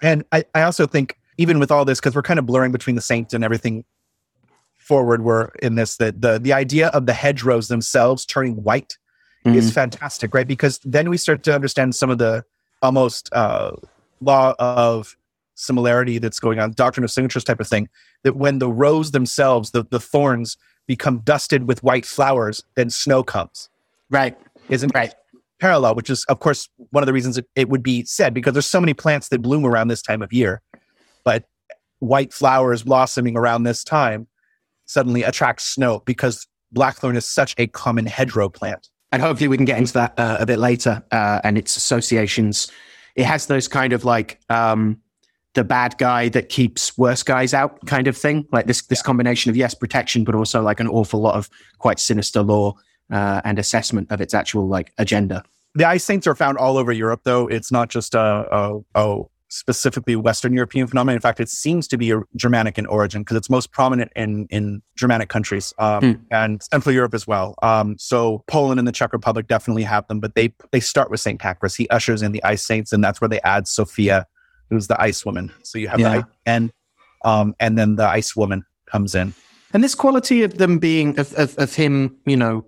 And 0.01 0.25
I, 0.31 0.45
I 0.55 0.63
also 0.63 0.87
think 0.87 1.19
even 1.39 1.59
with 1.59 1.73
all 1.73 1.85
this, 1.85 1.99
because 1.99 2.15
we're 2.15 2.23
kind 2.23 2.39
of 2.39 2.47
blurring 2.47 2.71
between 2.71 2.95
the 2.95 3.03
saint 3.03 3.35
and 3.35 3.43
everything 3.43 3.85
forward, 4.77 5.25
we're 5.25 5.47
in 5.61 5.75
this 5.75 5.97
that 5.97 6.23
the 6.23 6.39
the 6.39 6.53
idea 6.53 6.89
of 6.89 7.07
the 7.07 7.13
hedgerows 7.13 7.67
themselves 7.67 8.25
turning 8.25 8.63
white 8.63 8.97
mm-hmm. 9.45 9.59
is 9.59 9.73
fantastic, 9.73 10.35
right? 10.35 10.47
Because 10.47 10.79
then 10.85 11.11
we 11.11 11.17
start 11.17 11.43
to 11.45 11.55
understand 11.55 11.97
some 11.97 12.11
of 12.11 12.19
the 12.19 12.45
almost 12.81 13.29
uh, 13.33 13.73
law 14.21 14.55
of 14.61 15.17
similarity 15.61 16.19
that's 16.19 16.41
going 16.41 16.59
on, 16.59 16.73
doctrine 16.73 17.05
of 17.05 17.11
signatures 17.11 17.45
type 17.45 17.61
of 17.61 17.69
thing, 17.69 17.89
that 18.25 18.37
when 18.37 18.59
the 18.59 18.71
rows 18.71 19.11
themselves, 19.11 19.71
the, 19.71 19.85
the 19.91 20.01
thorns 20.01 20.57
become 20.87 21.19
dusted 21.21 21.69
with 21.69 21.83
white 21.83 22.05
flowers, 22.05 22.65
then 22.75 22.91
snow 22.91 23.23
comes. 23.23 23.69
Right. 24.11 24.37
Isn't 24.69 24.93
right. 24.95 25.15
Parallel, 25.61 25.95
which 25.95 26.11
is, 26.11 26.25
of 26.25 26.41
course, 26.41 26.69
one 26.91 27.03
of 27.03 27.07
the 27.07 27.13
reasons 27.13 27.39
it, 27.39 27.47
it 27.55 27.69
would 27.69 27.83
be 27.83 28.05
said 28.05 28.35
because 28.35 28.55
there's 28.55 28.67
so 28.67 28.81
many 28.81 28.95
plants 28.95 29.29
that 29.29 29.43
bloom 29.43 29.65
around 29.67 29.89
this 29.89 30.03
time 30.03 30.23
of 30.23 30.33
year. 30.33 30.63
But 31.23 31.45
white 31.99 32.33
flowers 32.33 32.83
blossoming 32.83 33.37
around 33.37 33.65
this 33.65 33.85
time 33.85 34.27
suddenly 34.87 35.23
attract 35.23 35.61
snow 35.61 36.03
because 36.07 36.47
blackthorn 36.73 37.17
is 37.17 37.29
such 37.29 37.55
a 37.59 37.67
common 37.67 38.07
hedgerow 38.07 38.49
plant. 38.49 38.89
And 39.13 39.21
hopefully 39.21 39.49
we 39.49 39.57
can 39.57 39.67
get 39.67 39.79
into 39.79 39.93
that 39.95 40.19
uh, 40.19 40.39
a 40.41 40.47
bit 40.47 40.59
later 40.59 41.03
uh, 41.11 41.41
and 41.45 41.59
its 41.59 41.77
associations. 41.77 42.71
It 43.17 43.25
has 43.25 43.47
those 43.47 43.69
kind 43.69 43.93
of 43.93 44.05
like 44.05 44.41
um, 44.49 45.01
the 45.55 45.65
bad 45.65 45.99
guy 45.99 46.29
that 46.29 46.49
keeps 46.49 46.97
worse 46.97 47.23
guys 47.23 47.53
out 47.53 47.85
kind 47.87 48.07
of 48.07 48.17
thing. 48.17 48.47
Like 48.53 48.67
this 48.67 48.83
this 48.83 49.03
combination 49.03 49.51
of 49.51 49.57
yes 49.57 49.75
protection, 49.75 50.25
but 50.25 50.35
also 50.35 50.63
like 50.63 50.81
an 50.81 50.89
awful 50.89 51.21
lot 51.21 51.35
of 51.35 51.49
quite 51.79 51.99
sinister 51.99 52.43
law 52.43 52.75
uh, 53.11 53.41
and 53.45 53.59
assessment 53.59 54.11
of 54.11 54.21
its 54.21 54.35
actual 54.35 54.69
like 54.69 54.93
agenda. 54.99 55.43
The 55.75 55.85
ice 55.85 56.05
saints 56.05 56.27
are 56.27 56.35
found 56.35 56.59
all 56.59 56.77
over 56.77 56.93
Europe, 56.93 57.21
though. 57.25 57.47
It's 57.47 57.71
not 57.71 57.91
just 57.91 58.15
a, 58.15 58.21
a, 58.51 58.81
a 58.97 59.23
specifically 59.51 60.17
Western 60.17 60.53
European 60.53 60.87
phenomenon. 60.87 61.17
In 61.17 61.21
fact, 61.21 61.39
it 61.41 61.49
seems 61.49 61.87
to 61.89 61.97
be 61.97 62.11
a 62.11 62.23
Germanic 62.37 62.79
in 62.79 62.87
origin 62.87 63.23
because 63.23 63.37
it's 63.37 63.51
most 63.51 63.73
prominent 63.73 64.13
in 64.17 64.47
in 64.51 64.83
Germanic 64.97 65.29
countries 65.29 65.75
um, 65.79 66.03
mm. 66.03 66.21
and 66.31 66.63
Central 66.63 66.95
Europe 66.95 67.15
as 67.15 67.27
well. 67.27 67.55
Um, 67.63 67.97
so 67.99 68.45
Poland 68.47 68.79
and 68.79 68.89
the 68.89 68.93
Czech 68.93 69.13
Republic 69.13 69.47
definitely 69.47 69.83
have 69.83 70.07
them, 70.09 70.21
but 70.21 70.35
they 70.35 70.53
they 70.71 70.81
start 70.81 71.11
with 71.11 71.21
Saint 71.21 71.41
Pancras. 71.41 71.75
He 71.75 71.89
ushers 71.89 72.23
in 72.23 72.33
the 72.33 72.43
ice 72.45 72.65
saints, 72.65 72.93
and 72.93 73.03
that's 73.03 73.21
where 73.21 73.29
they 73.29 73.41
add 73.43 73.69
Sophia, 73.69 74.27
who's 74.71 74.87
the 74.87 75.01
ice 75.01 75.27
woman. 75.27 75.53
So 75.63 75.79
you 75.79 75.89
have 75.89 76.01
yeah. 76.01 76.09
the 76.09 76.19
ice, 76.19 76.25
and 76.47 76.73
um, 77.25 77.55
and 77.61 77.77
then 77.77 77.97
the 77.97 78.07
ice 78.07 78.35
woman 78.35 78.65
comes 78.87 79.15
in. 79.15 79.35
And 79.73 79.85
this 79.85 79.95
quality 79.95 80.43
of 80.43 80.59
them 80.59 80.79
being 80.79 81.19
of 81.19 81.35
of, 81.35 81.59
of 81.59 81.75
him, 81.75 82.17
you 82.25 82.37
know, 82.37 82.65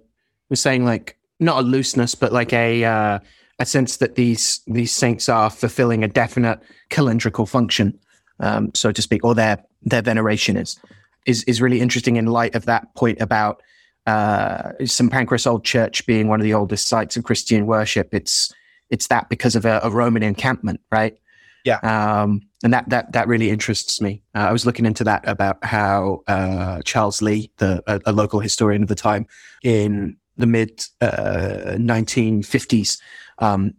was 0.50 0.60
saying 0.60 0.84
like 0.84 1.16
not 1.40 1.58
a 1.58 1.62
looseness, 1.62 2.14
but 2.14 2.32
like 2.32 2.52
a 2.52 2.84
uh, 2.84 3.18
a 3.58 3.66
sense 3.66 3.98
that 3.98 4.16
these 4.16 4.60
these 4.66 4.92
saints 4.92 5.28
are 5.28 5.50
fulfilling 5.50 6.04
a 6.04 6.08
definite 6.08 6.60
calendrical 6.90 7.48
function, 7.48 7.98
um, 8.40 8.70
so 8.74 8.92
to 8.92 9.02
speak, 9.02 9.24
or 9.24 9.34
their 9.34 9.64
their 9.82 10.02
veneration 10.02 10.56
is 10.56 10.78
is 11.26 11.44
is 11.44 11.62
really 11.62 11.80
interesting 11.80 12.16
in 12.16 12.26
light 12.26 12.54
of 12.54 12.66
that 12.66 12.94
point 12.94 13.20
about 13.20 13.62
uh, 14.06 14.72
St 14.84 15.10
Pancras 15.10 15.46
Old 15.46 15.64
Church 15.64 16.04
being 16.06 16.28
one 16.28 16.40
of 16.40 16.44
the 16.44 16.54
oldest 16.54 16.88
sites 16.88 17.16
of 17.16 17.24
Christian 17.24 17.66
worship. 17.66 18.12
It's 18.12 18.52
it's 18.90 19.06
that 19.08 19.28
because 19.28 19.56
of 19.56 19.64
a, 19.64 19.80
a 19.82 19.90
Roman 19.90 20.22
encampment, 20.22 20.80
right? 20.90 21.16
Yeah. 21.64 21.78
Um, 21.78 22.42
and 22.62 22.72
that 22.72 22.88
that 22.90 23.12
that 23.12 23.28
really 23.28 23.50
interests 23.50 24.00
me. 24.00 24.22
Uh, 24.34 24.40
I 24.40 24.52
was 24.52 24.66
looking 24.66 24.86
into 24.86 25.04
that 25.04 25.26
about 25.26 25.64
how 25.64 26.22
uh, 26.26 26.80
Charles 26.84 27.22
Lee, 27.22 27.50
the 27.58 27.82
a, 27.86 28.00
a, 28.06 28.12
local 28.12 28.40
historian 28.40 28.82
of 28.82 28.88
the 28.88 28.94
time, 28.94 29.26
in 29.62 30.16
the 30.36 30.46
mid 30.46 30.84
uh, 31.00 31.76
1950s, 31.76 32.98
um, 33.38 33.74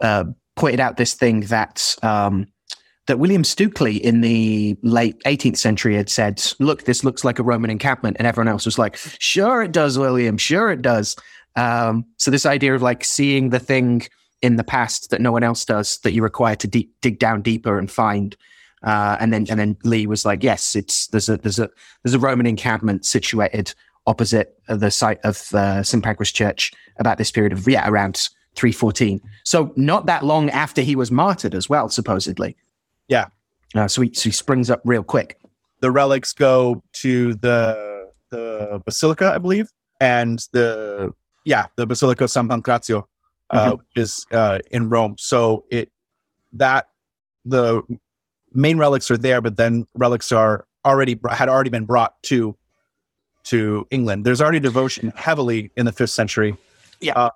uh, 0.00 0.24
pointed 0.56 0.80
out 0.80 0.96
this 0.96 1.14
thing 1.14 1.40
that 1.40 1.96
um, 2.02 2.46
that 3.06 3.18
William 3.18 3.42
Stukeley 3.42 3.98
in 4.00 4.20
the 4.20 4.76
late 4.82 5.18
18th 5.24 5.56
century 5.56 5.96
had 5.96 6.10
said, 6.10 6.42
"Look, 6.58 6.84
this 6.84 7.04
looks 7.04 7.24
like 7.24 7.38
a 7.38 7.42
Roman 7.42 7.70
encampment," 7.70 8.16
and 8.18 8.26
everyone 8.26 8.48
else 8.48 8.66
was 8.66 8.78
like, 8.78 8.96
"Sure, 9.18 9.62
it 9.62 9.72
does, 9.72 9.98
William. 9.98 10.36
Sure, 10.36 10.70
it 10.70 10.82
does." 10.82 11.16
Um, 11.56 12.04
so 12.18 12.30
this 12.30 12.46
idea 12.46 12.74
of 12.74 12.82
like 12.82 13.04
seeing 13.04 13.50
the 13.50 13.58
thing 13.58 14.06
in 14.42 14.56
the 14.56 14.64
past 14.64 15.10
that 15.10 15.20
no 15.20 15.32
one 15.32 15.42
else 15.42 15.64
does, 15.64 15.98
that 15.98 16.12
you're 16.12 16.24
required 16.24 16.60
to 16.60 16.68
de- 16.68 16.90
dig 17.00 17.18
down 17.18 17.42
deeper 17.42 17.78
and 17.78 17.90
find. 17.90 18.36
Uh, 18.82 19.16
and 19.18 19.32
then 19.32 19.46
and 19.50 19.58
then 19.58 19.76
Lee 19.82 20.06
was 20.06 20.24
like, 20.24 20.44
"Yes, 20.44 20.76
it's 20.76 21.08
there's 21.08 21.28
a 21.28 21.36
there's 21.38 21.58
a 21.58 21.68
there's 22.02 22.14
a 22.14 22.18
Roman 22.18 22.46
encampment 22.46 23.04
situated 23.04 23.74
opposite 24.06 24.58
the 24.68 24.90
site 24.90 25.18
of 25.24 25.52
uh, 25.52 25.82
St 25.82 26.02
Pancras 26.02 26.32
Church 26.32 26.72
about 26.98 27.18
this 27.18 27.30
period 27.30 27.52
of 27.52 27.66
yeah 27.68 27.88
around 27.88 28.28
314. 28.58 29.20
So 29.44 29.72
not 29.76 30.06
that 30.06 30.24
long 30.24 30.50
after 30.50 30.82
he 30.82 30.96
was 30.96 31.10
martyred 31.10 31.54
as 31.54 31.68
well, 31.68 31.88
supposedly. 31.88 32.56
Yeah. 33.06 33.26
Uh, 33.74 33.86
so, 33.86 34.02
he, 34.02 34.12
so 34.12 34.24
he 34.24 34.32
springs 34.32 34.68
up 34.68 34.80
real 34.84 35.04
quick. 35.04 35.38
The 35.80 35.90
relics 35.90 36.32
go 36.32 36.82
to 36.94 37.34
the 37.34 38.10
the 38.30 38.82
basilica, 38.84 39.32
I 39.32 39.38
believe, 39.38 39.70
and 40.00 40.40
the 40.52 41.12
yeah 41.44 41.66
the 41.76 41.86
Basilica 41.86 42.24
of 42.24 42.30
San 42.30 42.48
Pancrazio, 42.48 43.06
uh, 43.50 43.72
mm-hmm. 43.72 44.00
is 44.00 44.26
uh, 44.32 44.58
in 44.70 44.88
Rome. 44.88 45.16
So 45.18 45.64
it 45.70 45.90
that 46.52 46.88
the 47.44 47.82
main 48.52 48.78
relics 48.78 49.10
are 49.10 49.18
there, 49.18 49.40
but 49.40 49.56
then 49.56 49.86
relics 49.94 50.32
are 50.32 50.66
already 50.84 51.18
had 51.30 51.48
already 51.48 51.70
been 51.70 51.84
brought 51.84 52.20
to 52.24 52.56
to 53.44 53.86
England. 53.90 54.24
There's 54.24 54.40
already 54.40 54.60
devotion 54.60 55.12
heavily 55.16 55.70
in 55.76 55.86
the 55.86 55.92
fifth 55.92 56.10
century. 56.10 56.56
Yeah. 57.00 57.14
Uh, 57.14 57.30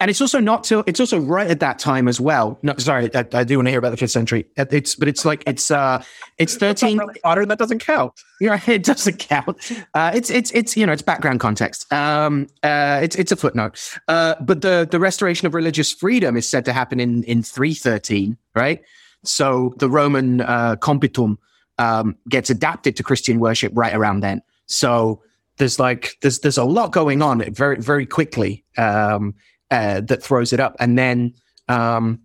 and 0.00 0.10
it's 0.10 0.20
also 0.20 0.38
not 0.38 0.64
till 0.64 0.84
it's 0.86 1.00
also 1.00 1.18
right 1.18 1.50
at 1.50 1.60
that 1.60 1.78
time 1.78 2.06
as 2.06 2.20
well. 2.20 2.58
No, 2.62 2.74
sorry, 2.78 3.14
I, 3.14 3.24
I 3.32 3.44
do 3.44 3.58
want 3.58 3.66
to 3.66 3.70
hear 3.70 3.78
about 3.78 3.90
the 3.90 3.96
fifth 3.96 4.12
century. 4.12 4.46
It's 4.56 4.94
but 4.94 5.08
it's 5.08 5.24
like 5.24 5.42
it's 5.46 5.70
uh 5.70 6.02
it's 6.38 6.56
thirteen 6.56 7.00
modern. 7.24 7.48
That 7.48 7.58
doesn't 7.58 7.80
count. 7.80 8.12
Yeah, 8.40 8.60
it 8.66 8.84
doesn't 8.84 9.18
count. 9.18 9.72
Uh, 9.94 10.12
it's 10.14 10.30
it's 10.30 10.50
it's 10.52 10.76
you 10.76 10.86
know 10.86 10.92
it's 10.92 11.02
background 11.02 11.40
context. 11.40 11.92
Um, 11.92 12.46
uh, 12.62 13.00
it's 13.02 13.16
it's 13.16 13.32
a 13.32 13.36
footnote. 13.36 13.78
Uh, 14.06 14.36
but 14.40 14.62
the 14.62 14.86
the 14.88 15.00
restoration 15.00 15.46
of 15.46 15.54
religious 15.54 15.92
freedom 15.92 16.36
is 16.36 16.48
said 16.48 16.64
to 16.66 16.72
happen 16.72 17.00
in 17.00 17.24
in 17.24 17.42
three 17.42 17.74
thirteen, 17.74 18.36
right? 18.54 18.82
So 19.24 19.74
the 19.78 19.90
Roman 19.90 20.42
uh, 20.42 20.76
compitum 20.76 21.38
um, 21.78 22.16
gets 22.28 22.50
adapted 22.50 22.96
to 22.96 23.02
Christian 23.02 23.40
worship 23.40 23.72
right 23.74 23.94
around 23.94 24.20
then. 24.20 24.42
So 24.66 25.22
there's 25.56 25.80
like 25.80 26.16
there's 26.22 26.38
there's 26.38 26.58
a 26.58 26.64
lot 26.64 26.92
going 26.92 27.20
on 27.20 27.42
very 27.52 27.76
very 27.80 28.06
quickly 28.06 28.64
um, 28.76 29.34
uh, 29.70 30.00
that 30.02 30.22
throws 30.22 30.52
it 30.52 30.60
up, 30.60 30.76
and 30.80 30.98
then 30.98 31.34
um, 31.68 32.20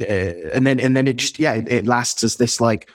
uh, 0.00 0.04
and 0.04 0.66
then 0.66 0.80
and 0.80 0.96
then 0.96 1.06
it 1.06 1.16
just 1.16 1.38
yeah 1.38 1.54
it, 1.54 1.70
it, 1.70 1.86
lasts 1.86 2.24
as 2.24 2.36
this 2.36 2.60
like 2.60 2.90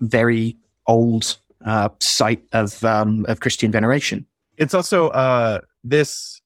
very 0.00 0.56
old 0.86 1.36
uh, 1.64 1.88
site 2.00 2.42
of 2.52 2.84
um, 2.84 3.24
of 3.28 3.40
Christian 3.40 3.70
veneration. 3.70 4.26
It's 4.56 4.74
also 4.74 5.08
uh, 5.08 5.60
this 5.84 6.40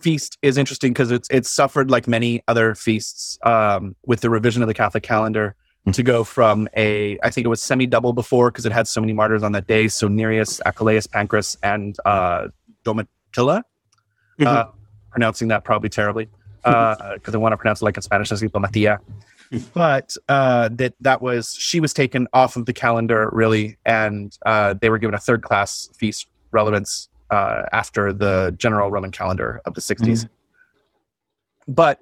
feast 0.00 0.38
is 0.42 0.58
interesting 0.58 0.92
because 0.92 1.10
it's 1.10 1.28
it's 1.30 1.50
suffered 1.50 1.90
like 1.90 2.06
many 2.06 2.42
other 2.48 2.74
feasts 2.74 3.38
um, 3.42 3.96
with 4.06 4.20
the 4.20 4.30
revision 4.30 4.62
of 4.62 4.68
the 4.68 4.74
Catholic 4.74 5.02
calendar 5.02 5.56
to 5.92 6.02
go 6.02 6.24
from 6.24 6.66
a, 6.76 7.18
I 7.22 7.30
think 7.30 7.44
it 7.44 7.48
was 7.48 7.62
semi 7.62 7.86
double 7.86 8.12
before 8.12 8.50
because 8.50 8.64
it 8.64 8.72
had 8.72 8.88
so 8.88 9.00
many 9.00 9.12
martyrs 9.12 9.42
on 9.42 9.52
that 9.52 9.66
day. 9.66 9.88
So 9.88 10.08
Nereus, 10.08 10.60
Achilles, 10.64 11.06
Pancras, 11.06 11.58
and 11.62 11.96
uh, 12.04 12.48
Domitilla. 12.84 13.62
Mm-hmm. 14.38 14.46
Uh, 14.46 14.64
pronouncing 15.14 15.48
that 15.48 15.64
probably 15.64 15.88
terribly 15.88 16.28
because 16.62 16.98
uh, 17.00 17.18
I 17.32 17.36
want 17.36 17.52
to 17.52 17.56
pronounce 17.56 17.80
it 17.80 17.84
like 17.84 17.96
in 17.96 18.02
Spanish 18.02 18.30
as 18.32 18.42
Diplomatia. 18.42 18.98
but 19.74 20.16
uh, 20.28 20.68
that 20.72 20.94
that 21.00 21.22
was 21.22 21.54
she 21.54 21.80
was 21.80 21.92
taken 21.92 22.26
off 22.32 22.56
of 22.56 22.66
the 22.66 22.72
calendar 22.72 23.30
really, 23.32 23.76
and 23.84 24.36
uh, 24.46 24.74
they 24.80 24.90
were 24.90 24.98
given 24.98 25.14
a 25.14 25.18
third 25.18 25.42
class 25.42 25.90
feast 25.96 26.28
relevance 26.50 27.08
uh, 27.30 27.62
after 27.72 28.12
the 28.12 28.54
general 28.58 28.90
Roman 28.90 29.10
calendar 29.10 29.60
of 29.64 29.74
the 29.74 29.80
60s. 29.80 30.04
Mm-hmm. 30.04 31.72
But 31.72 31.98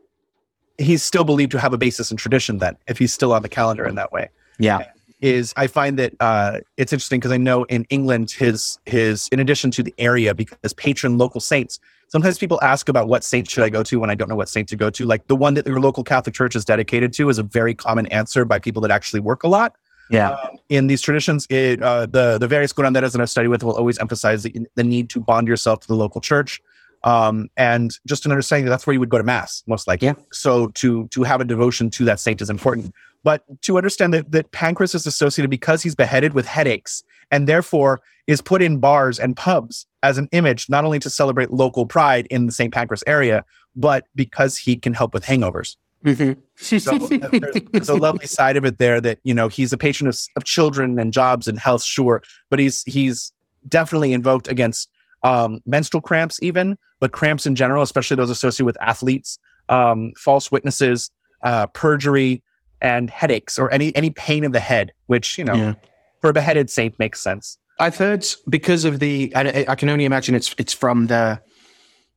he's 0.78 1.02
still 1.02 1.24
believed 1.24 1.52
to 1.52 1.58
have 1.58 1.72
a 1.72 1.78
basis 1.78 2.10
in 2.10 2.16
tradition 2.16 2.58
then 2.58 2.76
if 2.86 2.98
he's 2.98 3.12
still 3.12 3.32
on 3.32 3.42
the 3.42 3.48
calendar 3.48 3.86
in 3.86 3.94
that 3.94 4.12
way 4.12 4.28
yeah 4.58 4.84
is 5.20 5.52
i 5.56 5.66
find 5.66 5.98
that 5.98 6.12
uh, 6.20 6.58
it's 6.76 6.92
interesting 6.92 7.20
because 7.20 7.32
i 7.32 7.36
know 7.36 7.64
in 7.64 7.84
england 7.90 8.30
his 8.30 8.78
his 8.86 9.28
in 9.28 9.40
addition 9.40 9.70
to 9.70 9.82
the 9.82 9.94
area 9.98 10.34
because 10.34 10.72
patron 10.74 11.18
local 11.18 11.40
saints 11.40 11.78
sometimes 12.12 12.38
people 12.38 12.58
ask 12.62 12.88
about 12.88 13.08
what 13.08 13.24
saint 13.24 13.50
should 13.50 13.64
i 13.64 13.70
go 13.70 13.82
to 13.82 13.98
when 13.98 14.10
i 14.10 14.14
don't 14.14 14.28
know 14.28 14.36
what 14.36 14.48
saint 14.48 14.68
to 14.68 14.76
go 14.76 14.90
to 14.90 15.04
like 15.06 15.26
the 15.26 15.36
one 15.36 15.54
that 15.54 15.66
your 15.66 15.80
local 15.80 16.04
catholic 16.04 16.34
church 16.34 16.54
is 16.54 16.64
dedicated 16.64 17.12
to 17.12 17.28
is 17.28 17.38
a 17.38 17.42
very 17.42 17.74
common 17.74 18.06
answer 18.06 18.44
by 18.44 18.58
people 18.58 18.82
that 18.82 18.90
actually 18.90 19.20
work 19.20 19.42
a 19.42 19.48
lot 19.48 19.76
yeah. 20.10 20.30
Um, 20.32 20.58
in 20.68 20.88
these 20.88 21.00
traditions, 21.00 21.46
it, 21.48 21.82
uh, 21.82 22.04
the 22.04 22.36
the 22.36 22.46
various 22.46 22.70
curanderos 22.72 23.12
that 23.12 23.20
I've 23.22 23.30
studied 23.30 23.48
with 23.48 23.62
will 23.62 23.76
always 23.76 23.98
emphasize 23.98 24.42
the, 24.42 24.54
the 24.74 24.84
need 24.84 25.08
to 25.10 25.20
bond 25.20 25.48
yourself 25.48 25.80
to 25.80 25.88
the 25.88 25.94
local 25.94 26.20
church 26.20 26.60
um, 27.04 27.48
and 27.56 27.98
just 28.06 28.26
an 28.26 28.32
understanding 28.32 28.66
that 28.66 28.70
that's 28.70 28.86
where 28.86 28.94
you 28.94 29.00
would 29.00 29.08
go 29.08 29.18
to 29.18 29.24
mass 29.24 29.62
most 29.66 29.86
likely. 29.86 30.06
Yeah. 30.06 30.14
So 30.32 30.68
to 30.68 31.08
to 31.08 31.22
have 31.22 31.40
a 31.40 31.44
devotion 31.44 31.90
to 31.90 32.04
that 32.04 32.20
saint 32.20 32.40
is 32.40 32.50
important. 32.50 32.94
But 33.24 33.44
to 33.62 33.76
understand 33.76 34.12
that 34.14 34.32
that 34.32 34.52
Pancras 34.52 34.94
is 34.94 35.06
associated 35.06 35.50
because 35.50 35.82
he's 35.82 35.94
beheaded 35.94 36.34
with 36.34 36.46
headaches 36.46 37.04
and 37.30 37.48
therefore 37.48 38.00
is 38.26 38.40
put 38.40 38.62
in 38.62 38.78
bars 38.78 39.18
and 39.18 39.36
pubs 39.36 39.86
as 40.02 40.18
an 40.18 40.28
image, 40.32 40.68
not 40.68 40.84
only 40.84 40.98
to 41.00 41.10
celebrate 41.10 41.50
local 41.50 41.86
pride 41.86 42.26
in 42.30 42.46
the 42.46 42.52
St. 42.52 42.72
Pancras 42.72 43.04
area, 43.06 43.44
but 43.74 44.06
because 44.14 44.58
he 44.58 44.76
can 44.76 44.94
help 44.94 45.14
with 45.14 45.24
hangovers. 45.24 45.76
Mm-hmm. 46.04 46.32
so 46.56 46.98
there's, 46.98 47.62
there's, 47.70 47.88
a 47.88 47.94
lovely 47.94 48.26
side 48.26 48.56
of 48.56 48.64
it 48.64 48.78
there 48.78 49.00
that 49.00 49.20
you 49.22 49.32
know 49.32 49.46
he's 49.46 49.72
a 49.72 49.78
patron 49.78 50.08
of, 50.08 50.18
of 50.36 50.42
children 50.42 50.98
and 50.98 51.12
jobs 51.12 51.46
and 51.46 51.60
health, 51.60 51.84
sure, 51.84 52.22
but 52.50 52.58
he's 52.58 52.82
he's 52.84 53.32
definitely 53.68 54.12
invoked 54.12 54.48
against 54.48 54.90
um, 55.22 55.60
menstrual 55.64 56.00
cramps, 56.00 56.40
even, 56.42 56.76
but 56.98 57.12
cramps 57.12 57.46
in 57.46 57.54
general, 57.54 57.84
especially 57.84 58.16
those 58.16 58.30
associated 58.30 58.66
with 58.66 58.76
athletes, 58.80 59.38
um, 59.68 60.12
false 60.16 60.50
witnesses, 60.50 61.12
uh, 61.44 61.68
perjury, 61.68 62.42
and 62.82 63.08
headaches 63.08 63.58
or 63.58 63.72
any 63.72 63.94
any 63.96 64.10
pain 64.10 64.44
in 64.44 64.52
the 64.52 64.60
head, 64.60 64.92
which 65.06 65.38
you 65.38 65.44
know, 65.44 65.54
yeah. 65.54 65.74
for 66.20 66.28
a 66.28 66.32
beheaded 66.32 66.68
saint 66.68 66.98
makes 66.98 67.20
sense. 67.20 67.56
I've 67.78 67.96
heard 67.96 68.26
because 68.48 68.84
of 68.84 68.98
the, 68.98 69.32
I, 69.34 69.64
I, 69.66 69.74
can 69.74 69.88
only 69.88 70.04
imagine 70.04 70.34
it's 70.34 70.54
it's 70.58 70.74
from 70.74 71.06
the 71.06 71.40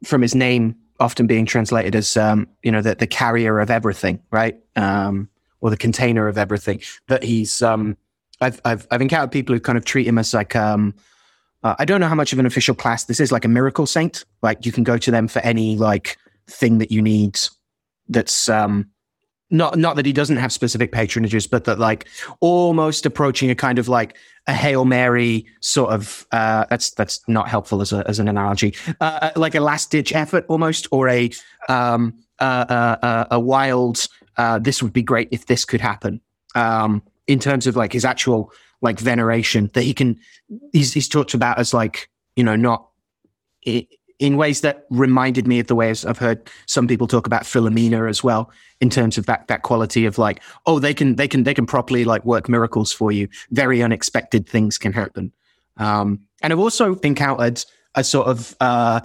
from 0.04 0.22
his 0.22 0.36
name 0.36 0.76
often 1.00 1.28
being 1.28 1.46
translated 1.46 1.96
as 1.96 2.18
um, 2.18 2.48
you 2.62 2.72
know 2.72 2.82
the 2.82 2.96
the 2.96 3.08
carrier 3.08 3.60
of 3.60 3.70
everything, 3.70 4.20
right? 4.32 4.58
Um, 4.76 5.30
or 5.62 5.70
the 5.70 5.78
container 5.78 6.28
of 6.28 6.38
everything. 6.38 6.82
That 7.08 7.24
he's 7.24 7.62
um, 7.62 7.96
I've 8.42 8.60
I've 8.66 8.86
I've 8.92 9.02
encountered 9.02 9.32
people 9.32 9.56
who 9.56 9.62
kind 9.62 9.78
of 9.78 9.86
treat 9.86 10.08
him 10.08 10.18
as 10.18 10.34
like 10.34 10.56
um 10.56 10.94
uh, 11.64 11.76
I 11.80 11.86
don't 11.86 12.00
know 12.00 12.08
how 12.08 12.16
much 12.16 12.32
of 12.32 12.38
an 12.38 12.46
official 12.46 12.76
class 12.76 13.06
this 13.06 13.20
is, 13.20 13.32
like 13.32 13.44
a 13.44 13.48
miracle 13.48 13.88
saint. 13.88 14.24
Like 14.44 14.68
you 14.68 14.72
can 14.72 14.84
go 14.84 15.00
to 15.00 15.10
them 15.10 15.28
for 15.28 15.40
any 15.40 15.78
like 15.78 16.18
thing 16.48 16.78
that 16.78 16.92
you 16.92 17.02
need. 17.02 17.40
That's 18.08 18.50
um, 18.50 18.92
not 19.52 19.78
not 19.78 19.96
that 19.96 20.06
he 20.06 20.14
doesn't 20.14 20.38
have 20.38 20.52
specific 20.52 20.92
patronages, 20.92 21.50
but 21.50 21.66
that 21.66 21.80
like 21.80 22.08
almost 22.40 23.06
approaching 23.06 23.50
a 23.50 23.56
kind 23.56 23.78
of 23.78 23.88
like 23.88 24.18
a 24.48 24.54
hail 24.54 24.86
mary 24.86 25.46
sort 25.62 25.92
of. 25.92 26.26
Uh, 26.32 26.66
that's 26.70 26.92
that's 26.92 27.22
not 27.28 27.48
helpful 27.48 27.82
as 27.82 27.94
a 27.94 28.04
as 28.08 28.20
an 28.20 28.28
analogy. 28.28 28.76
Uh, 29.00 29.32
like 29.36 29.56
a 29.56 29.60
last 29.60 29.92
ditch 29.92 30.14
effort 30.14 30.46
almost, 30.50 30.88
or 30.92 31.08
a 31.10 31.30
um, 31.70 32.14
uh, 32.40 32.66
uh, 32.70 32.98
uh, 33.06 33.26
a 33.32 33.40
wild. 33.40 34.08
Uh, 34.38 34.60
this 34.60 34.84
would 34.84 34.94
be 34.94 35.04
great 35.04 35.30
if 35.32 35.46
this 35.46 35.64
could 35.64 35.82
happen. 35.82 36.20
Um, 36.56 37.02
in 37.28 37.40
terms 37.40 37.68
of 37.68 37.76
like 37.76 37.94
his 37.94 38.06
actual 38.06 38.52
like 38.82 39.00
veneration 39.00 39.70
that 39.74 39.84
he 39.84 39.94
can 39.94 40.20
he's 40.72 40.94
he's 40.94 41.08
talked 41.08 41.34
about 41.34 41.58
as 41.58 41.74
like 41.74 42.10
you 42.36 42.44
know 42.44 42.56
not 42.56 42.90
in 44.20 44.38
ways 44.38 44.62
that 44.62 44.86
reminded 44.90 45.48
me 45.48 45.60
of 45.60 45.68
the 45.68 45.76
ways 45.76 46.06
I've 46.06 46.18
heard 46.18 46.50
some 46.68 46.88
people 46.88 47.08
talk 47.08 47.28
about 47.28 47.44
Philomena 47.44 48.10
as 48.10 48.24
well 48.24 48.52
in 48.80 48.90
terms 48.90 49.18
of 49.18 49.26
that 49.26 49.48
that 49.48 49.64
quality 49.64 50.06
of 50.06 50.18
like 50.18 50.42
oh 50.66 50.80
they 50.80 50.94
can 50.94 51.16
they 51.16 51.28
can 51.28 51.44
they 51.44 51.54
can 51.54 51.66
properly 51.66 52.06
like 52.06 52.24
work 52.26 52.48
miracles 52.50 52.92
for 52.92 53.12
you. 53.12 53.28
Very 53.52 53.82
unexpected 53.84 54.48
things 54.48 54.78
can 54.78 54.94
happen. 54.94 55.32
Um, 55.78 56.22
and 56.42 56.54
I've 56.54 56.60
also 56.60 56.96
encountered 56.96 57.64
a 57.96 58.04
sort 58.04 58.28
of 58.28 58.56
uh, 58.60 59.02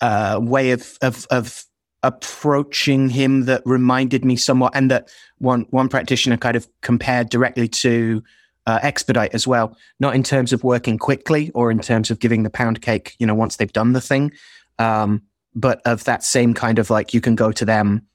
uh, 0.00 0.38
way 0.42 0.70
of 0.70 0.98
of 1.02 1.26
of 1.30 1.64
approaching 2.02 3.08
him 3.08 3.44
that 3.44 3.62
reminded 3.64 4.24
me 4.24 4.36
somewhat 4.36 4.72
and 4.74 4.90
that 4.90 5.08
one 5.38 5.66
one 5.70 5.88
practitioner 5.88 6.36
kind 6.36 6.56
of 6.56 6.68
compared 6.82 7.28
directly 7.30 7.68
to 7.68 8.22
uh, 8.66 8.78
expedite 8.82 9.34
as 9.34 9.46
well, 9.46 9.76
not 10.00 10.14
in 10.14 10.22
terms 10.22 10.52
of 10.52 10.62
working 10.64 10.98
quickly 10.98 11.50
or 11.54 11.70
in 11.70 11.80
terms 11.80 12.10
of 12.10 12.18
giving 12.18 12.42
the 12.42 12.50
pound 12.50 12.82
cake, 12.82 13.16
you 13.18 13.26
know, 13.26 13.34
once 13.34 13.56
they've 13.56 13.72
done 13.72 13.92
the 13.92 14.00
thing, 14.00 14.32
um, 14.78 15.22
but 15.54 15.82
of 15.84 16.04
that 16.04 16.22
same 16.22 16.54
kind 16.54 16.78
of 16.78 16.90
like 16.90 17.12
you 17.12 17.20
can 17.20 17.34
go 17.34 17.52
to 17.52 17.64
them 17.64 18.06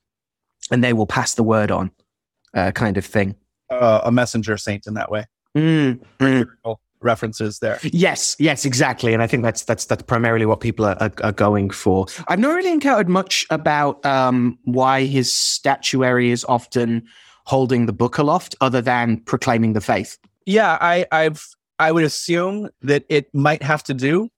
and 0.72 0.84
they 0.84 0.94
will 0.94 1.06
pass 1.06 1.36
the 1.36 1.44
word 1.44 1.72
on 1.72 1.92
uh, 2.54 2.72
kind 2.72 2.98
of 2.98 3.06
thing. 3.06 3.36
Uh, 3.70 4.02
a 4.04 4.12
messenger 4.12 4.58
saint 4.58 4.88
in 4.88 4.94
that 4.94 5.12
way. 5.12 5.26
Mm, 5.56 6.00
mm. 6.20 6.78
References 7.00 7.60
there. 7.60 7.80
Yes, 7.84 8.36
yes, 8.40 8.66
exactly, 8.66 9.14
and 9.14 9.22
I 9.22 9.28
think 9.28 9.44
that's 9.44 9.64
that's 9.64 9.86
that's 9.86 10.02
primarily 10.02 10.48
what 10.48 10.62
people 10.62 10.84
are, 10.84 10.98
are, 11.00 11.12
are 11.24 11.32
going 11.32 11.70
for. 11.70 12.08
I've 12.28 12.40
not 12.40 12.56
really 12.56 12.72
encountered 12.72 13.08
much 13.08 13.46
about 13.52 14.04
um, 14.04 14.58
why 14.64 15.06
his 15.06 15.32
statuary 15.32 16.32
is 16.32 16.44
often 16.46 17.04
holding 17.46 17.86
the 17.86 17.94
book 17.94 18.18
aloft, 18.18 18.56
other 18.62 18.82
than 18.82 19.20
proclaiming 19.22 19.74
the 19.74 19.82
faith 19.82 20.18
yeah, 20.48 20.78
I, 20.80 21.06
I've 21.12 21.46
I 21.78 21.92
would 21.92 22.04
assume 22.04 22.70
that 22.82 23.06
it 23.10 23.34
might 23.36 23.62
have 23.62 23.84
to 23.84 23.94
do 23.94 24.30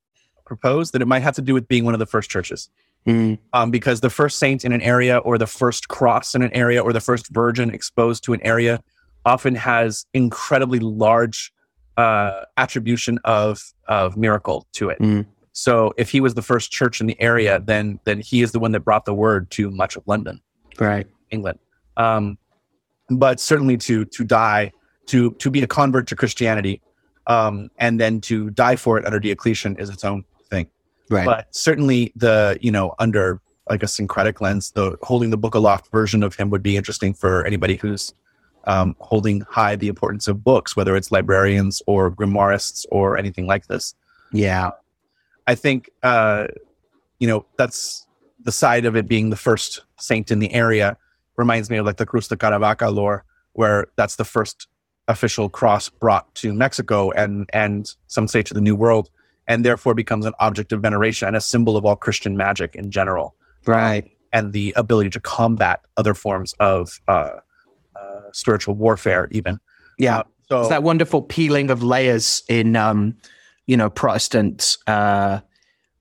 propose 0.50 0.90
that 0.92 1.02
it 1.02 1.08
might 1.08 1.22
have 1.22 1.36
to 1.36 1.42
do 1.44 1.54
with 1.54 1.68
being 1.68 1.86
one 1.86 1.94
of 1.94 2.00
the 2.00 2.08
first 2.08 2.30
churches. 2.30 2.70
Mm. 3.08 3.38
Um, 3.54 3.72
because 3.72 4.02
the 4.02 4.10
first 4.10 4.40
saint 4.40 4.66
in 4.66 4.74
an 4.74 4.82
area 4.82 5.20
or 5.20 5.38
the 5.38 5.48
first 5.48 5.88
cross 5.88 6.36
in 6.36 6.42
an 6.42 6.52
area 6.52 6.82
or 6.82 6.92
the 6.92 7.00
first 7.00 7.30
virgin 7.30 7.70
exposed 7.70 8.24
to 8.26 8.34
an 8.34 8.42
area 8.42 8.82
often 9.26 9.56
has 9.56 10.06
incredibly 10.14 10.80
large 10.80 11.54
uh, 11.96 12.42
attribution 12.58 13.20
of 13.24 13.62
of 13.88 14.18
miracle 14.18 14.68
to 14.74 14.90
it. 14.90 15.00
Mm. 15.00 15.28
So 15.54 15.94
if 15.98 16.10
he 16.10 16.20
was 16.20 16.34
the 16.34 16.42
first 16.42 16.72
church 16.72 17.00
in 17.00 17.08
the 17.08 17.20
area, 17.22 17.62
then 17.64 18.00
then 18.04 18.20
he 18.20 18.42
is 18.42 18.52
the 18.52 18.60
one 18.60 18.74
that 18.74 18.82
brought 18.82 19.06
the 19.06 19.14
word 19.14 19.50
to 19.52 19.72
much 19.72 19.96
of 19.96 20.04
London, 20.08 20.42
right, 20.80 21.08
England. 21.30 21.60
Um, 21.96 22.38
but 23.10 23.40
certainly 23.40 23.78
to 23.78 24.06
to 24.06 24.24
die 24.24 24.72
to 25.10 25.32
to 25.32 25.50
be 25.50 25.62
a 25.62 25.68
convert 25.68 26.08
to 26.08 26.16
Christianity, 26.16 26.82
um, 27.28 27.70
and 27.78 28.00
then 28.00 28.22
to 28.22 28.50
die 28.52 28.76
for 28.76 28.98
it 28.98 29.06
under 29.06 29.20
Diocletian 29.20 29.76
is 29.78 29.90
its 29.90 30.04
own 30.04 30.24
thing. 30.50 30.68
Right. 31.10 31.26
But 31.26 31.54
certainly 31.54 32.14
the 32.16 32.58
you 32.62 32.72
know 32.72 32.96
under 33.00 33.42
like 33.70 33.84
a 33.84 33.88
syncretic 33.88 34.42
lens, 34.42 34.72
the 34.72 34.98
holding 35.04 35.30
the 35.30 35.38
book 35.38 35.56
aloft 35.56 35.92
version 35.92 36.24
of 36.24 36.36
him 36.36 36.50
would 36.50 36.64
be 36.64 36.76
interesting 36.76 37.14
for 37.14 37.46
anybody 37.46 37.76
who's 37.76 38.14
um, 38.66 38.96
holding 39.00 39.42
high 39.42 39.76
the 39.76 39.88
importance 39.88 40.28
of 40.28 40.44
books, 40.44 40.76
whether 40.76 40.96
it's 40.96 41.12
librarians 41.12 41.82
or 41.88 42.12
grimoirists 42.12 42.86
or 42.92 43.18
anything 43.18 43.48
like 43.48 43.68
this. 43.68 43.96
Yeah, 44.32 44.72
I 45.48 45.56
think 45.56 45.90
uh, 46.04 46.48
you 47.20 47.28
know 47.28 47.46
that's 47.58 48.06
the 48.44 48.52
side 48.52 48.86
of 48.86 48.96
it 48.96 49.08
being 49.08 49.30
the 49.30 49.36
first 49.36 49.82
saint 49.98 50.32
in 50.32 50.40
the 50.40 50.54
area 50.54 50.98
reminds 51.36 51.70
me 51.70 51.78
of 51.78 51.86
like 51.86 51.98
the 51.98 52.06
Cruz 52.06 52.28
de 52.28 52.38
Caravaca 52.38 52.90
lore, 52.90 53.26
where 53.54 53.88
that's 53.96 54.18
the 54.18 54.26
first 54.26 54.68
official 55.10 55.50
cross 55.50 55.90
brought 55.90 56.34
to 56.36 56.54
Mexico 56.54 57.12
and 57.12 57.50
and 57.52 57.94
some 58.08 58.28
say 58.28 58.42
to 58.44 58.54
the 58.54 58.62
New 58.62 58.76
World, 58.76 59.10
and 59.48 59.66
therefore 59.66 59.94
becomes 59.94 60.26
an 60.26 60.34
object 60.40 60.72
of 60.72 60.82
veneration 60.82 61.28
and 61.28 61.36
a 61.36 61.42
symbol 61.42 61.76
of 61.76 61.84
all 61.84 61.98
Christian 61.98 62.38
magic 62.38 62.76
in 62.76 62.92
general. 62.92 63.36
Right. 63.66 64.10
And 64.32 64.54
the 64.54 64.74
ability 64.78 65.10
to 65.12 65.20
combat 65.20 65.82
other 65.98 66.14
forms 66.14 66.54
of 66.60 67.02
uh, 67.08 67.32
uh, 67.96 68.20
spiritual 68.32 68.76
warfare, 68.76 69.28
even. 69.32 69.60
Yeah. 69.98 70.20
Uh, 70.20 70.24
so 70.48 70.60
it's 70.62 70.70
that 70.70 70.84
wonderful 70.84 71.24
peeling 71.24 71.72
of 71.72 71.84
layers 71.84 72.44
in, 72.48 72.76
um, 72.76 73.18
you 73.66 73.76
know, 73.76 73.90
Protestant, 73.90 74.78
uh, 74.88 75.40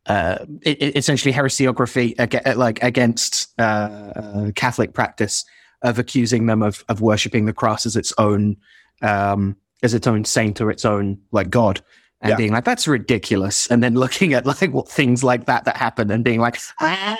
uh, 0.07 0.39
essentially 0.65 1.35
heresiography, 1.35 2.15
like 2.57 2.83
against 2.83 3.59
uh, 3.59 4.51
Catholic 4.55 4.95
practice 4.95 5.45
of 5.83 5.99
accusing 5.99 6.47
them 6.47 6.63
of 6.63 6.85
of 6.89 7.01
worshiping 7.01 7.45
the 7.45 7.53
cross 7.53 7.87
as 7.87 7.95
its 7.95 8.13
own 8.19 8.57
um, 9.03 9.57
as 9.83 9.95
its 9.95 10.07
own 10.07 10.25
saint 10.25 10.61
or 10.61 10.71
its 10.71 10.85
own 10.85 11.19
like 11.33 11.51
god 11.51 11.81
and 12.21 12.31
yeah. 12.31 12.37
being 12.37 12.53
like 12.53 12.65
that's 12.65 12.89
ridiculous 12.89 13.67
and 13.69 13.83
then 13.83 13.95
looking 13.95 14.33
at 14.35 14.47
like 14.47 14.71
what 14.73 14.89
things 14.89 15.23
like 15.23 15.47
that 15.47 15.65
that 15.65 15.77
happen 15.77 16.11
and 16.11 16.25
being 16.25 16.41
like 16.41 16.59
ah, 16.81 17.17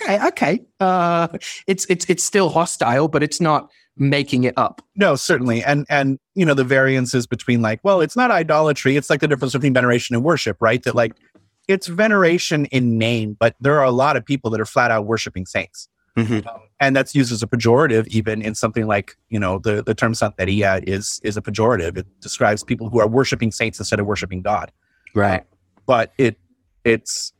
okay 0.00 0.26
okay 0.26 0.60
uh, 0.80 1.28
it's 1.66 1.86
it's 1.88 2.04
it's 2.08 2.24
still 2.24 2.48
hostile 2.48 3.08
but 3.08 3.22
it's 3.22 3.40
not 3.40 3.70
making 3.96 4.44
it 4.44 4.54
up 4.56 4.80
no 4.94 5.16
certainly 5.16 5.62
and 5.64 5.84
and 5.88 6.20
you 6.34 6.46
know 6.46 6.54
the 6.54 6.62
variances 6.62 7.26
between 7.26 7.60
like 7.60 7.80
well 7.82 8.00
it's 8.00 8.14
not 8.14 8.30
idolatry 8.30 8.96
it's 8.96 9.10
like 9.10 9.20
the 9.20 9.26
difference 9.26 9.52
between 9.52 9.74
veneration 9.74 10.14
and 10.14 10.24
worship 10.24 10.56
right 10.60 10.84
that 10.84 10.94
like 10.94 11.14
it's 11.66 11.88
veneration 11.88 12.66
in 12.66 12.96
name 12.96 13.36
but 13.40 13.56
there 13.60 13.76
are 13.76 13.84
a 13.84 13.90
lot 13.90 14.16
of 14.16 14.24
people 14.24 14.50
that 14.50 14.60
are 14.60 14.64
flat 14.64 14.92
out 14.92 15.04
worshiping 15.04 15.44
saints 15.44 15.88
Mm-hmm. 16.18 16.48
Um, 16.48 16.60
and 16.80 16.94
that's 16.94 17.14
used 17.14 17.32
as 17.32 17.42
a 17.42 17.46
pejorative, 17.46 18.06
even 18.08 18.40
in 18.42 18.54
something 18.54 18.86
like 18.86 19.16
you 19.28 19.38
know 19.38 19.58
the 19.58 19.82
the 19.82 19.94
term 19.94 20.12
santeria 20.12 20.82
is 20.86 21.20
is 21.24 21.36
a 21.36 21.42
pejorative. 21.42 21.96
It 21.96 22.06
describes 22.20 22.62
people 22.64 22.88
who 22.88 23.00
are 23.00 23.08
worshiping 23.08 23.50
saints 23.50 23.78
instead 23.78 24.00
of 24.00 24.06
worshiping 24.06 24.42
God. 24.42 24.72
Right. 25.14 25.44
but 25.86 26.12
it 26.18 26.38
it's 26.84 27.32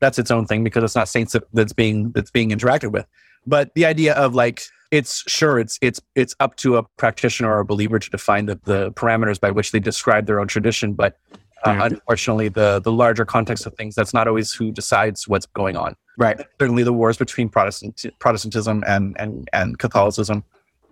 that's 0.00 0.18
its 0.18 0.30
own 0.30 0.46
thing 0.46 0.64
because 0.64 0.84
it's 0.84 0.96
not 0.96 1.08
saints 1.08 1.32
that, 1.32 1.44
that's 1.54 1.72
being 1.72 2.10
that's 2.12 2.30
being 2.30 2.50
interacted 2.50 2.92
with. 2.92 3.06
But 3.46 3.74
the 3.74 3.86
idea 3.86 4.14
of 4.14 4.34
like 4.34 4.64
it's 4.90 5.22
sure 5.30 5.58
it's 5.58 5.78
it's 5.80 6.00
it's 6.14 6.34
up 6.40 6.56
to 6.56 6.76
a 6.76 6.82
practitioner 6.82 7.50
or 7.50 7.60
a 7.60 7.64
believer 7.64 7.98
to 7.98 8.10
define 8.10 8.46
the, 8.46 8.60
the 8.64 8.92
parameters 8.92 9.40
by 9.40 9.50
which 9.50 9.72
they 9.72 9.80
describe 9.80 10.26
their 10.26 10.40
own 10.40 10.48
tradition. 10.48 10.92
But 10.92 11.18
uh, 11.64 11.88
unfortunately, 11.90 12.48
the 12.48 12.80
the 12.80 12.92
larger 12.92 13.24
context 13.24 13.64
of 13.64 13.74
things 13.74 13.94
that's 13.94 14.12
not 14.12 14.28
always 14.28 14.52
who 14.52 14.70
decides 14.70 15.26
what's 15.26 15.46
going 15.46 15.76
on. 15.76 15.96
Right. 16.16 16.40
Certainly, 16.60 16.84
the 16.84 16.92
wars 16.92 17.16
between 17.16 17.48
Protestant 17.48 18.04
Protestantism 18.18 18.84
and 18.86 19.16
and 19.18 19.48
and 19.52 19.78
Catholicism 19.78 20.44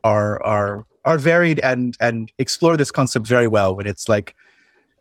are 0.04 0.42
are 0.42 0.84
are 1.04 1.18
varied 1.18 1.60
and 1.60 1.96
and 2.00 2.32
explore 2.38 2.76
this 2.76 2.90
concept 2.90 3.26
very 3.26 3.48
well. 3.48 3.76
When 3.76 3.86
it's 3.86 4.08
like, 4.08 4.34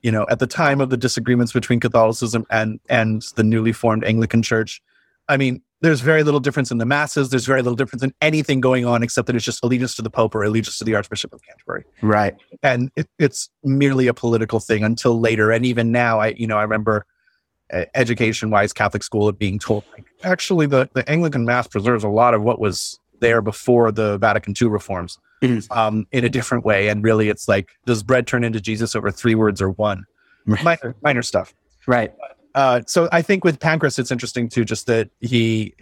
you 0.02 0.12
know, 0.12 0.26
at 0.30 0.40
the 0.40 0.48
time 0.48 0.82
of 0.82 0.90
the 0.90 0.98
disagreements 0.98 1.54
between 1.54 1.80
Catholicism 1.80 2.46
and 2.50 2.80
and 2.90 3.24
the 3.36 3.44
newly 3.44 3.74
formed 3.74 4.04
Anglican 4.04 4.44
Church, 4.44 4.82
I 5.28 5.38
mean, 5.38 5.62
there's 5.82 6.02
very 6.02 6.22
little 6.22 6.40
difference 6.40 6.70
in 6.70 6.78
the 6.78 6.86
masses. 6.86 7.32
There's 7.32 7.46
very 7.46 7.64
little 7.64 7.76
difference 7.76 8.04
in 8.04 8.14
anything 8.22 8.62
going 8.62 8.86
on 8.86 9.02
except 9.02 9.26
that 9.26 9.36
it's 9.36 9.46
just 9.46 9.64
allegiance 9.64 9.96
to 9.96 10.04
the 10.04 10.12
Pope 10.12 10.36
or 10.36 10.44
allegiance 10.44 10.78
to 10.78 10.84
the 10.84 10.94
Archbishop 10.94 11.34
of 11.34 11.42
Canterbury. 11.42 11.84
Right. 12.04 12.36
And 12.62 12.92
it, 12.96 13.10
it's 13.18 13.50
merely 13.64 14.06
a 14.06 14.14
political 14.14 14.60
thing 14.60 14.84
until 14.84 15.20
later. 15.20 15.52
And 15.52 15.66
even 15.66 15.92
now, 15.92 16.20
I 16.20 16.28
you 16.38 16.46
know 16.46 16.58
I 16.58 16.62
remember 16.62 17.08
education 17.96 18.50
wise 18.50 18.74
Catholic 18.74 19.04
school 19.04 19.28
of 19.28 19.40
being 19.40 19.60
told 19.60 19.84
like, 19.94 20.06
actually 20.24 20.66
the, 20.66 20.90
the 20.94 21.10
Anglican 21.10 21.46
Mass 21.46 21.68
preserves 21.68 22.04
a 22.04 22.10
lot 22.10 22.34
of 22.34 22.42
what 22.44 22.60
was 22.60 23.00
there 23.20 23.42
before 23.42 23.92
the 23.92 24.18
Vatican 24.18 24.54
II 24.60 24.68
reforms 24.68 25.20
mm-hmm. 25.42 25.72
um, 25.72 26.08
in 26.12 26.26
a 26.26 26.30
different 26.30 26.66
way. 26.66 26.90
And 26.90 27.04
really, 27.04 27.30
it's 27.30 27.48
like, 27.48 27.70
does 27.86 28.04
bread 28.04 28.28
turn 28.28 28.44
into 28.44 28.60
Jesus 28.60 28.96
over 28.96 29.12
three 29.12 29.36
words 29.36 29.62
or 29.62 29.70
one? 29.72 30.06
Right. 30.46 30.64
Minor, 30.64 30.96
minor 31.02 31.22
stuff. 31.22 31.54
Right. 31.88 32.14
Uh, 32.56 32.82
so 32.88 33.08
I 33.12 33.22
think 33.22 33.44
with 33.44 33.60
Pancras, 33.60 33.98
it's 34.00 34.12
interesting 34.12 34.50
too, 34.50 34.66
just 34.66 34.88
that 34.88 35.10
he, 35.22 35.74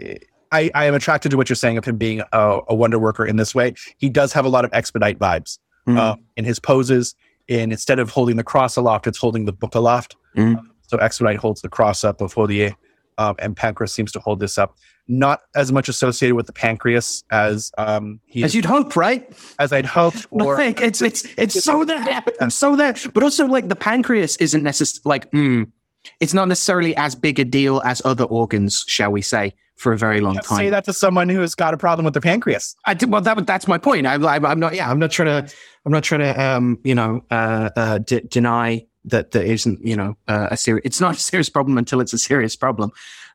I, 0.51 0.69
I 0.75 0.85
am 0.85 0.93
attracted 0.93 1.29
to 1.31 1.37
what 1.37 1.49
you're 1.49 1.55
saying 1.55 1.77
of 1.77 1.85
him 1.85 1.97
being 1.97 2.21
a, 2.31 2.59
a 2.67 2.75
wonder 2.75 2.99
worker 2.99 3.25
in 3.25 3.37
this 3.37 3.55
way. 3.55 3.73
He 3.97 4.09
does 4.09 4.33
have 4.33 4.45
a 4.45 4.49
lot 4.49 4.65
of 4.65 4.71
expedite 4.73 5.17
vibes 5.17 5.59
mm-hmm. 5.87 5.97
uh, 5.97 6.15
in 6.35 6.45
his 6.45 6.59
poses. 6.59 7.15
In 7.47 7.71
instead 7.71 7.97
of 7.97 8.11
holding 8.11 8.35
the 8.35 8.43
cross 8.43 8.75
aloft, 8.75 9.07
it's 9.07 9.17
holding 9.17 9.45
the 9.45 9.51
book 9.51 9.73
aloft. 9.73 10.15
Mm-hmm. 10.37 10.67
So 10.89 10.97
Expedite 10.97 11.37
holds 11.37 11.61
the 11.61 11.69
cross 11.69 12.03
up 12.03 12.19
of 12.19 12.33
Hodie, 12.33 12.75
um, 13.19 13.35
and 13.37 13.55
Pancras 13.55 13.93
seems 13.93 14.11
to 14.13 14.19
hold 14.19 14.39
this 14.39 14.57
up. 14.57 14.75
Not 15.07 15.41
as 15.55 15.71
much 15.71 15.87
associated 15.87 16.35
with 16.35 16.47
the 16.47 16.53
pancreas 16.53 17.23
as 17.31 17.71
um, 17.77 18.19
he 18.25 18.43
as 18.43 18.55
you'd 18.55 18.65
hope, 18.65 18.95
right? 18.95 19.31
As 19.59 19.71
I'd 19.71 19.85
hoped. 19.85 20.25
Or 20.31 20.55
like 20.55 20.81
it's 20.81 21.01
it's 21.01 21.25
it's 21.37 21.63
so 21.63 21.85
that 21.85 22.27
I'm 22.41 22.49
so 22.49 22.75
that, 22.75 23.05
but 23.13 23.21
also 23.21 23.45
like 23.45 23.69
the 23.69 23.75
pancreas 23.75 24.35
isn't 24.37 24.63
necessarily 24.63 25.01
like 25.05 25.31
mm, 25.31 25.71
it's 26.19 26.33
not 26.33 26.47
necessarily 26.47 26.95
as 26.95 27.13
big 27.13 27.39
a 27.39 27.45
deal 27.45 27.81
as 27.85 28.01
other 28.03 28.23
organs, 28.23 28.83
shall 28.87 29.11
we 29.11 29.21
say, 29.21 29.53
for 29.75 29.93
a 29.93 29.97
very 29.97 30.21
long 30.21 30.35
time. 30.35 30.57
Say 30.57 30.69
that 30.69 30.85
to 30.85 30.93
someone 30.93 31.29
who 31.29 31.41
has 31.41 31.55
got 31.55 31.73
a 31.73 31.77
problem 31.77 32.05
with 32.05 32.13
their 32.13 32.21
pancreas. 32.21 32.75
I 32.85 32.93
did, 32.93 33.11
well, 33.11 33.21
that, 33.21 33.45
that's 33.45 33.67
my 33.67 33.77
point. 33.77 34.07
I, 34.07 34.15
I, 34.15 34.35
I'm 34.37 34.59
not. 34.59 34.75
Yeah, 34.75 34.89
I'm 34.89 34.99
not 34.99 35.11
trying 35.11 35.47
to. 35.47 35.53
I'm 35.85 35.91
not 35.91 36.03
trying 36.03 36.21
to. 36.21 36.41
Um, 36.41 36.79
you 36.83 36.95
know, 36.95 37.21
uh, 37.31 37.69
uh, 37.75 37.97
d- 37.99 38.21
deny 38.27 38.85
that 39.05 39.31
there 39.31 39.43
isn't. 39.43 39.85
You 39.85 39.95
know, 39.95 40.17
uh, 40.27 40.49
a 40.51 40.57
serious. 40.57 40.81
It's 40.85 41.01
not 41.01 41.15
a 41.15 41.19
serious 41.19 41.49
problem 41.49 41.77
until 41.77 42.01
it's 42.01 42.13
a 42.13 42.17
serious 42.17 42.55
problem. 42.55 42.91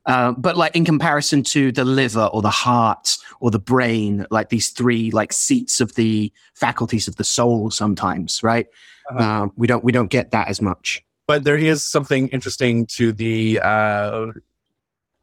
Uh, 0.07 0.33
but 0.33 0.57
like 0.57 0.77
in 0.77 0.85
comparison 0.85 1.42
to 1.42 1.72
the 1.72 1.85
liver 1.85 2.27
or 2.27 2.42
the 2.42 2.50
heart 2.50 3.16
or 3.40 3.50
the 3.50 3.59
brain, 3.59 4.27
like 4.31 4.50
these 4.50 4.68
three 4.68 5.11
like 5.12 5.33
seats 5.33 5.81
of 5.81 5.94
the 5.94 6.31
faculties 6.55 7.09
of 7.09 7.16
the 7.16 7.24
soul, 7.24 7.70
sometimes, 7.70 8.42
right? 8.42 8.66
Uh-huh. 9.11 9.42
Um, 9.42 9.53
we 9.57 9.66
don't 9.66 9.83
we 9.83 9.92
don't 9.92 10.11
get 10.11 10.31
that 10.33 10.48
as 10.48 10.61
much. 10.61 11.03
But 11.27 11.44
there 11.44 11.57
is 11.57 11.83
something 11.83 12.29
interesting 12.29 12.87
to 12.87 13.12
the 13.12 13.61
uh, 13.61 14.27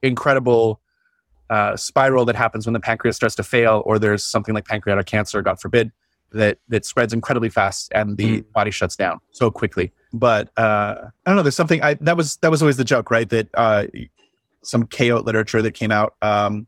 incredible 0.02 0.82
uh, 1.52 1.76
spiral 1.76 2.26
that 2.26 2.36
happens 2.36 2.66
when 2.66 2.74
the 2.74 2.80
pancreas 2.80 3.16
starts 3.18 3.36
to 3.36 3.44
fail, 3.44 3.84
or 3.86 4.00
there's 4.00 4.24
something 4.24 4.56
like 4.56 4.66
pancreatic 4.66 5.06
cancer, 5.06 5.42
God 5.42 5.60
forbid, 5.60 5.92
that 6.34 6.60
that 6.70 6.86
spreads 6.86 7.14
incredibly 7.14 7.50
fast 7.50 7.92
and 7.94 8.18
the 8.18 8.42
body 8.54 8.72
shuts 8.72 8.96
down 8.96 9.20
so 9.32 9.52
quickly. 9.52 9.92
But 10.14 10.50
uh, 10.58 10.96
I 11.26 11.30
don't 11.30 11.36
know. 11.36 11.44
There's 11.44 11.56
something 11.56 11.82
I 11.84 11.96
that 11.96 12.18
was 12.18 12.38
that 12.38 12.52
was 12.52 12.62
always 12.62 12.78
the 12.78 12.84
joke, 12.84 13.12
right? 13.12 13.30
That 13.30 13.50
uh, 13.54 13.86
some 14.64 14.86
chaos 14.88 15.24
literature 15.24 15.62
that 15.62 15.72
came 15.72 15.92
out 15.92 16.16
um, 16.22 16.56
in 16.56 16.66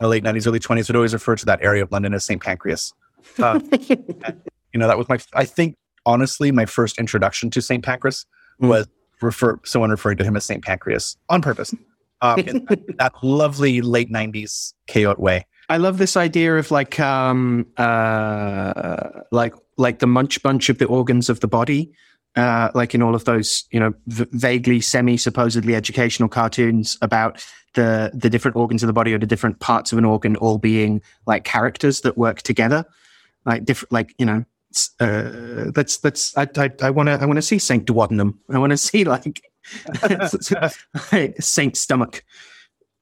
the 0.00 0.08
late 0.08 0.24
90s, 0.24 0.46
early 0.46 0.60
20s 0.60 0.88
would 0.88 0.96
always 0.96 1.12
refer 1.12 1.36
to 1.36 1.46
that 1.46 1.60
area 1.62 1.82
of 1.82 1.92
London 1.92 2.14
as 2.14 2.24
St. 2.24 2.42
Pancreas. 2.42 2.92
Uh, 3.38 3.60
you 3.88 4.80
know, 4.80 4.86
that 4.86 4.96
was 4.96 5.08
my, 5.08 5.18
I 5.34 5.44
think, 5.44 5.76
honestly, 6.06 6.50
my 6.52 6.66
first 6.66 6.98
introduction 6.98 7.50
to 7.50 7.60
St. 7.60 7.84
Pancras 7.84 8.26
Mm. 8.60 8.68
was 8.68 8.88
refer 9.20 9.58
someone 9.64 9.90
referring 9.90 10.16
to 10.18 10.24
him 10.24 10.36
as 10.36 10.44
St. 10.44 10.62
Pancreas 10.62 11.16
on 11.28 11.42
purpose. 11.42 11.74
Um, 12.20 12.38
in 12.40 12.64
that, 12.66 12.78
that 12.98 13.12
lovely 13.22 13.80
late 13.80 14.10
90s 14.10 14.74
chaotic 14.86 15.18
way. 15.18 15.46
I 15.68 15.78
love 15.78 15.98
this 15.98 16.16
idea 16.16 16.56
of 16.56 16.70
like 16.70 17.00
um 17.00 17.66
uh 17.76 19.22
like 19.30 19.54
like 19.76 19.98
the 19.98 20.06
munch 20.06 20.42
bunch 20.42 20.68
of 20.68 20.78
the 20.78 20.86
organs 20.86 21.28
of 21.28 21.40
the 21.40 21.48
body. 21.48 21.92
Uh, 22.36 22.68
like 22.74 22.96
in 22.96 23.00
all 23.02 23.14
of 23.14 23.26
those, 23.26 23.62
you 23.70 23.78
know, 23.78 23.94
v- 24.08 24.26
vaguely 24.32 24.80
semi 24.80 25.16
supposedly 25.16 25.76
educational 25.76 26.28
cartoons 26.28 26.98
about 27.00 27.46
the 27.74 28.10
the 28.12 28.28
different 28.28 28.56
organs 28.56 28.82
of 28.82 28.88
the 28.88 28.92
body 28.92 29.14
or 29.14 29.18
the 29.18 29.26
different 29.26 29.60
parts 29.60 29.92
of 29.92 29.98
an 29.98 30.04
organ 30.04 30.34
all 30.36 30.58
being 30.58 31.00
like 31.28 31.44
characters 31.44 32.00
that 32.00 32.18
work 32.18 32.42
together, 32.42 32.84
like 33.46 33.64
different, 33.64 33.92
like 33.92 34.16
you 34.18 34.26
know, 34.26 34.44
uh, 34.98 35.70
that's 35.72 35.98
that's 35.98 36.36
I 36.36 36.48
I 36.82 36.90
want 36.90 37.06
to 37.08 37.12
I 37.12 37.24
want 37.24 37.36
to 37.36 37.42
see 37.42 37.60
Saint 37.60 37.86
Duodenum. 37.86 38.34
I 38.50 38.58
want 38.58 38.70
to 38.72 38.76
see 38.76 39.04
like 39.04 39.40
Saint 41.40 41.76
Stomach, 41.76 42.24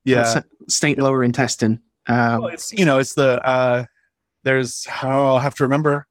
Yeah. 0.05 0.43
Saint 0.69 0.99
Lower 0.99 1.25
Intestine. 1.25 1.81
Um, 2.07 2.43
Well, 2.43 2.49
it's, 2.49 2.73
you 2.73 2.85
know, 2.85 2.99
it's 2.99 3.15
the, 3.15 3.45
uh, 3.47 3.85
there's, 4.45 4.87
oh, 5.03 5.27
I'll 5.27 5.39
have 5.39 5.55
to 5.57 5.65
remember 5.65 6.07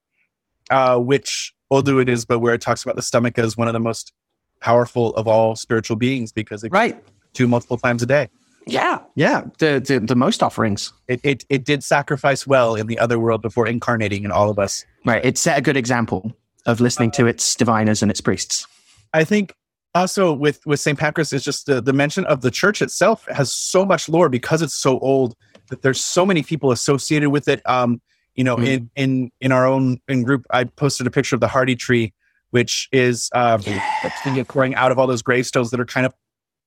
uh, 0.69 0.97
which 0.97 1.53
Odu 1.69 1.99
it 1.99 2.09
is, 2.09 2.25
but 2.25 2.39
where 2.39 2.53
it 2.53 2.61
talks 2.61 2.83
about 2.83 2.95
the 2.95 3.01
stomach 3.01 3.37
as 3.37 3.57
one 3.57 3.67
of 3.67 3.73
the 3.73 3.79
most 3.79 4.13
powerful 4.61 5.13
of 5.15 5.27
all 5.27 5.55
spiritual 5.55 5.97
beings 5.97 6.31
because 6.31 6.63
it 6.63 6.71
right. 6.71 7.03
two 7.33 7.47
multiple 7.47 7.77
times 7.77 8.01
a 8.01 8.05
day. 8.05 8.29
Yeah, 8.67 8.99
yeah. 9.15 9.43
The 9.57 9.83
the, 9.85 9.99
the 9.99 10.15
most 10.15 10.43
offerings. 10.43 10.93
It, 11.07 11.19
it, 11.23 11.45
it 11.49 11.65
did 11.65 11.83
sacrifice 11.83 12.45
well 12.45 12.75
in 12.75 12.87
the 12.87 12.99
other 12.99 13.17
world 13.17 13.41
before 13.41 13.67
incarnating 13.67 14.23
in 14.23 14.31
all 14.31 14.51
of 14.51 14.59
us. 14.59 14.85
Right. 15.03 15.25
It 15.25 15.37
set 15.37 15.57
a 15.57 15.61
good 15.61 15.77
example 15.77 16.31
of 16.67 16.79
listening 16.79 17.09
to 17.11 17.25
its 17.25 17.55
diviners 17.55 18.03
and 18.03 18.11
its 18.11 18.21
priests. 18.21 18.67
I 19.13 19.23
think 19.23 19.55
also 19.95 20.31
with 20.31 20.63
with 20.67 20.79
St. 20.79 20.97
Pancras 20.97 21.33
is 21.33 21.43
just 21.43 21.65
the, 21.65 21.81
the 21.81 21.91
mention 21.91 22.23
of 22.25 22.41
the 22.41 22.51
church 22.51 22.83
itself 22.83 23.25
has 23.29 23.51
so 23.51 23.83
much 23.83 24.07
lore 24.07 24.29
because 24.29 24.61
it's 24.61 24.75
so 24.75 24.99
old 24.99 25.35
that 25.71 25.81
there's 25.81 25.99
so 26.03 26.25
many 26.25 26.43
people 26.43 26.71
associated 26.71 27.29
with 27.31 27.47
it. 27.47 27.67
Um, 27.67 28.01
you 28.35 28.43
know, 28.43 28.55
Mhm. 28.57 28.67
in 28.67 28.89
in 28.95 29.31
in 29.41 29.51
our 29.51 29.65
own 29.65 29.99
in 30.07 30.23
group, 30.23 30.45
I 30.51 30.65
posted 30.65 31.07
a 31.07 31.11
picture 31.11 31.35
of 31.35 31.41
the 31.41 31.47
Hardy 31.47 31.75
tree, 31.75 32.13
which 32.51 32.87
is 32.91 33.29
uh, 33.33 33.57
growing 34.47 34.75
out 34.75 34.91
of 34.91 34.99
all 34.99 35.07
those 35.07 35.21
gravestones 35.21 35.71
that 35.71 35.79
are 35.79 35.85
kind 35.85 36.05
of 36.05 36.13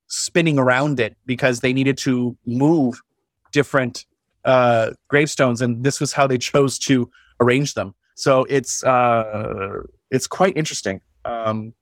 spinning 0.09 0.59
around 0.59 1.01
it 1.01 1.17
because 1.25 1.61
they 1.61 1.73
needed 1.73 1.97
to 1.99 2.37
move 2.47 3.01
different 3.53 4.05
uh, 4.45 4.91
gravestones, 5.09 5.63
and 5.63 5.85
this 5.85 6.01
was 6.01 6.13
how 6.13 6.27
they 6.27 6.37
chose 6.39 6.79
to 6.79 7.11
arrange 7.41 7.75
them. 7.75 7.95
So 8.15 8.45
it's 8.45 8.85
uh, 8.85 9.81
it's 10.11 10.27
quite 10.27 10.57
interesting. 10.57 11.01
Um, 11.25 11.73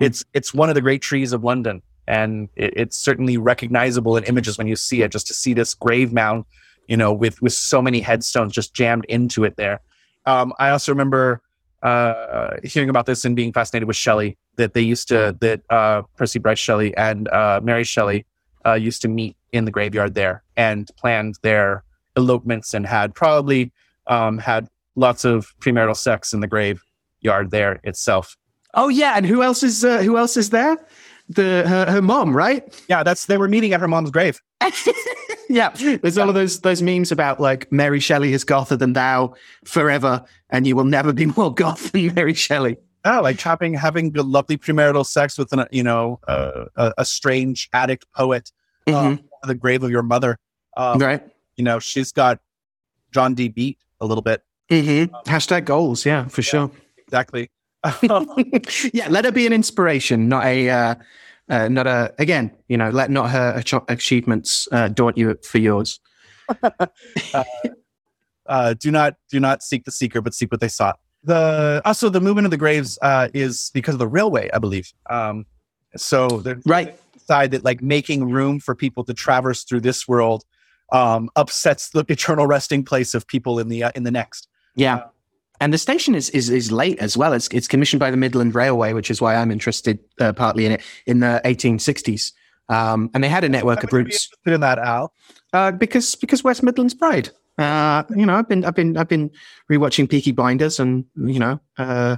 it's 0.00 0.24
it's 0.34 0.52
one 0.52 0.68
of 0.68 0.74
the 0.74 0.80
great 0.80 1.00
trees 1.02 1.32
of 1.32 1.44
London, 1.44 1.80
and 2.08 2.48
it, 2.56 2.72
it's 2.76 2.96
certainly 2.96 3.36
recognizable 3.36 4.16
in 4.16 4.24
images 4.24 4.58
when 4.58 4.66
you 4.66 4.74
see 4.76 5.02
it. 5.02 5.12
Just 5.12 5.28
to 5.28 5.34
see 5.34 5.54
this 5.54 5.74
grave 5.74 6.12
mound, 6.12 6.44
you 6.88 6.96
know, 6.96 7.12
with 7.12 7.40
with 7.40 7.52
so 7.52 7.80
many 7.80 8.00
headstones 8.00 8.52
just 8.52 8.74
jammed 8.74 9.04
into 9.08 9.44
it 9.44 9.56
there. 9.56 9.80
Um, 10.26 10.52
I 10.58 10.70
also 10.70 10.92
remember 10.92 11.40
uh, 11.82 12.56
hearing 12.64 12.88
about 12.88 13.06
this 13.06 13.24
and 13.24 13.36
being 13.36 13.52
fascinated 13.52 13.86
with 13.86 13.96
Shelley. 13.96 14.36
That 14.56 14.74
they 14.74 14.80
used 14.80 15.06
to 15.08 15.36
that 15.40 15.62
uh, 15.70 16.02
Percy 16.16 16.40
Bysshe 16.40 16.58
Shelley 16.58 16.96
and 16.96 17.28
uh, 17.28 17.60
Mary 17.62 17.84
Shelley 17.84 18.26
uh, 18.66 18.74
used 18.74 19.02
to 19.02 19.08
meet 19.08 19.36
in 19.52 19.64
the 19.64 19.70
graveyard 19.70 20.14
there 20.14 20.42
and 20.56 20.90
planned 20.96 21.36
their 21.42 21.84
elopements 22.16 22.74
and 22.74 22.86
had 22.86 23.14
probably 23.14 23.72
um, 24.08 24.38
had 24.38 24.68
lots 24.96 25.24
of 25.24 25.54
premarital 25.60 25.96
sex 25.96 26.32
in 26.32 26.40
the 26.40 26.48
graveyard 26.48 27.50
there 27.50 27.80
itself. 27.84 28.36
Oh 28.74 28.88
yeah, 28.88 29.14
and 29.16 29.24
who 29.24 29.42
else 29.42 29.62
is 29.62 29.84
uh, 29.84 29.98
who 29.98 30.18
else 30.18 30.36
is 30.36 30.50
there? 30.50 30.76
The 31.28 31.64
her, 31.66 31.90
her 31.90 32.02
mom, 32.02 32.36
right? 32.36 32.64
Yeah, 32.88 33.02
that's 33.02 33.26
they 33.26 33.36
were 33.36 33.48
meeting 33.48 33.72
at 33.72 33.80
her 33.80 33.88
mom's 33.88 34.10
grave. 34.10 34.40
yeah. 35.48 35.70
There's 36.02 36.18
all 36.18 36.28
of 36.28 36.34
those 36.34 36.60
those 36.60 36.82
memes 36.82 37.10
about 37.12 37.40
like 37.40 37.70
Mary 37.72 38.00
Shelley 38.00 38.32
is 38.32 38.44
gother 38.44 38.76
than 38.76 38.92
thou 38.92 39.34
forever, 39.64 40.24
and 40.50 40.66
you 40.66 40.76
will 40.76 40.84
never 40.84 41.12
be 41.12 41.26
more 41.26 41.52
goth 41.52 41.92
than 41.92 42.14
Mary 42.14 42.34
Shelley. 42.34 42.76
Oh, 43.04 43.20
like 43.22 43.40
having 43.40 43.74
having 43.74 44.10
good, 44.10 44.26
lovely 44.26 44.58
premarital 44.58 45.06
sex 45.06 45.38
with 45.38 45.52
an 45.52 45.66
you 45.70 45.82
know 45.82 46.20
uh, 46.28 46.64
a, 46.76 46.92
a 46.98 47.04
strange 47.04 47.68
addict 47.72 48.06
poet, 48.12 48.50
uh, 48.86 48.90
Mhm. 48.92 49.24
the 49.44 49.54
grave 49.54 49.82
of 49.82 49.90
your 49.90 50.02
mother. 50.02 50.38
Um, 50.76 50.98
right. 50.98 51.22
You 51.56 51.64
know, 51.64 51.78
she's 51.78 52.12
got 52.12 52.40
John 53.12 53.34
D. 53.34 53.48
beat 53.48 53.78
a 54.00 54.06
little 54.06 54.22
bit. 54.22 54.42
Mm-hmm. 54.70 55.14
Hashtag 55.30 55.64
goals. 55.64 56.04
Yeah, 56.06 56.28
for 56.28 56.42
sure. 56.42 56.70
Exactly. 56.98 57.50
yeah, 58.92 59.08
let 59.08 59.24
her 59.24 59.32
be 59.32 59.46
an 59.46 59.52
inspiration, 59.52 60.28
not 60.28 60.44
a, 60.44 60.68
uh, 60.68 60.94
uh, 61.48 61.68
not 61.68 61.86
a. 61.86 62.14
Again, 62.18 62.50
you 62.68 62.76
know, 62.76 62.90
let 62.90 63.10
not 63.10 63.30
her 63.30 63.54
ach- 63.56 63.84
achievements 63.88 64.68
uh, 64.72 64.88
daunt 64.88 65.16
you 65.16 65.36
for 65.44 65.58
yours. 65.58 66.00
uh, 68.46 68.74
do 68.74 68.90
not 68.90 69.14
do 69.30 69.40
not 69.40 69.62
seek 69.62 69.84
the 69.84 69.90
seeker, 69.92 70.20
but 70.20 70.34
seek 70.34 70.50
what 70.50 70.60
they 70.60 70.68
sought. 70.68 70.98
The 71.24 71.82
also 71.84 72.08
the 72.08 72.20
movement 72.20 72.46
of 72.46 72.50
the 72.50 72.56
graves 72.56 72.98
uh, 73.02 73.28
is 73.34 73.70
because 73.74 73.94
of 73.94 73.98
the 73.98 74.08
railway, 74.08 74.50
I 74.52 74.58
believe. 74.58 74.92
Um, 75.10 75.46
so 75.96 76.28
they're 76.28 76.60
Right. 76.66 76.98
side 77.26 77.50
that 77.50 77.64
like 77.64 77.82
making 77.82 78.30
room 78.30 78.60
for 78.60 78.74
people 78.74 79.04
to 79.04 79.14
traverse 79.14 79.64
through 79.64 79.80
this 79.80 80.06
world 80.06 80.44
um, 80.92 81.28
upsets 81.36 81.90
the 81.90 82.04
eternal 82.08 82.46
resting 82.46 82.84
place 82.84 83.14
of 83.14 83.26
people 83.26 83.58
in 83.58 83.68
the 83.68 83.84
uh, 83.84 83.90
in 83.94 84.04
the 84.04 84.10
next. 84.10 84.48
Yeah. 84.74 85.04
And 85.60 85.72
the 85.72 85.78
station 85.78 86.14
is, 86.14 86.30
is 86.30 86.50
is 86.50 86.70
late 86.70 86.98
as 86.98 87.16
well. 87.16 87.32
It's 87.32 87.48
it's 87.48 87.68
commissioned 87.68 88.00
by 88.00 88.10
the 88.10 88.16
Midland 88.16 88.54
Railway, 88.54 88.92
which 88.92 89.10
is 89.10 89.20
why 89.20 89.34
I'm 89.34 89.50
interested 89.50 89.98
uh, 90.20 90.32
partly 90.32 90.66
in 90.66 90.72
it 90.72 90.82
in 91.06 91.20
the 91.20 91.40
1860s. 91.44 92.32
Um, 92.68 93.10
and 93.14 93.24
they 93.24 93.28
had 93.28 93.44
a 93.44 93.48
network 93.48 93.82
of 93.82 93.90
Would 93.92 93.98
you 93.98 94.04
be 94.04 94.10
routes 94.10 94.30
in 94.46 94.60
that, 94.60 94.78
Al? 94.78 95.12
uh, 95.52 95.72
because 95.72 96.14
because 96.14 96.44
West 96.44 96.62
Midlands 96.62 96.94
Pride. 96.94 97.30
Uh, 97.56 98.04
you 98.14 98.24
know, 98.24 98.36
I've 98.36 98.48
been 98.48 98.64
I've 98.64 98.74
been 98.74 98.96
I've 98.96 99.08
been 99.08 99.30
rewatching 99.70 100.08
Peaky 100.08 100.32
Blinders, 100.32 100.78
and 100.78 101.04
you 101.16 101.40
know, 101.40 101.60
uh, 101.76 102.16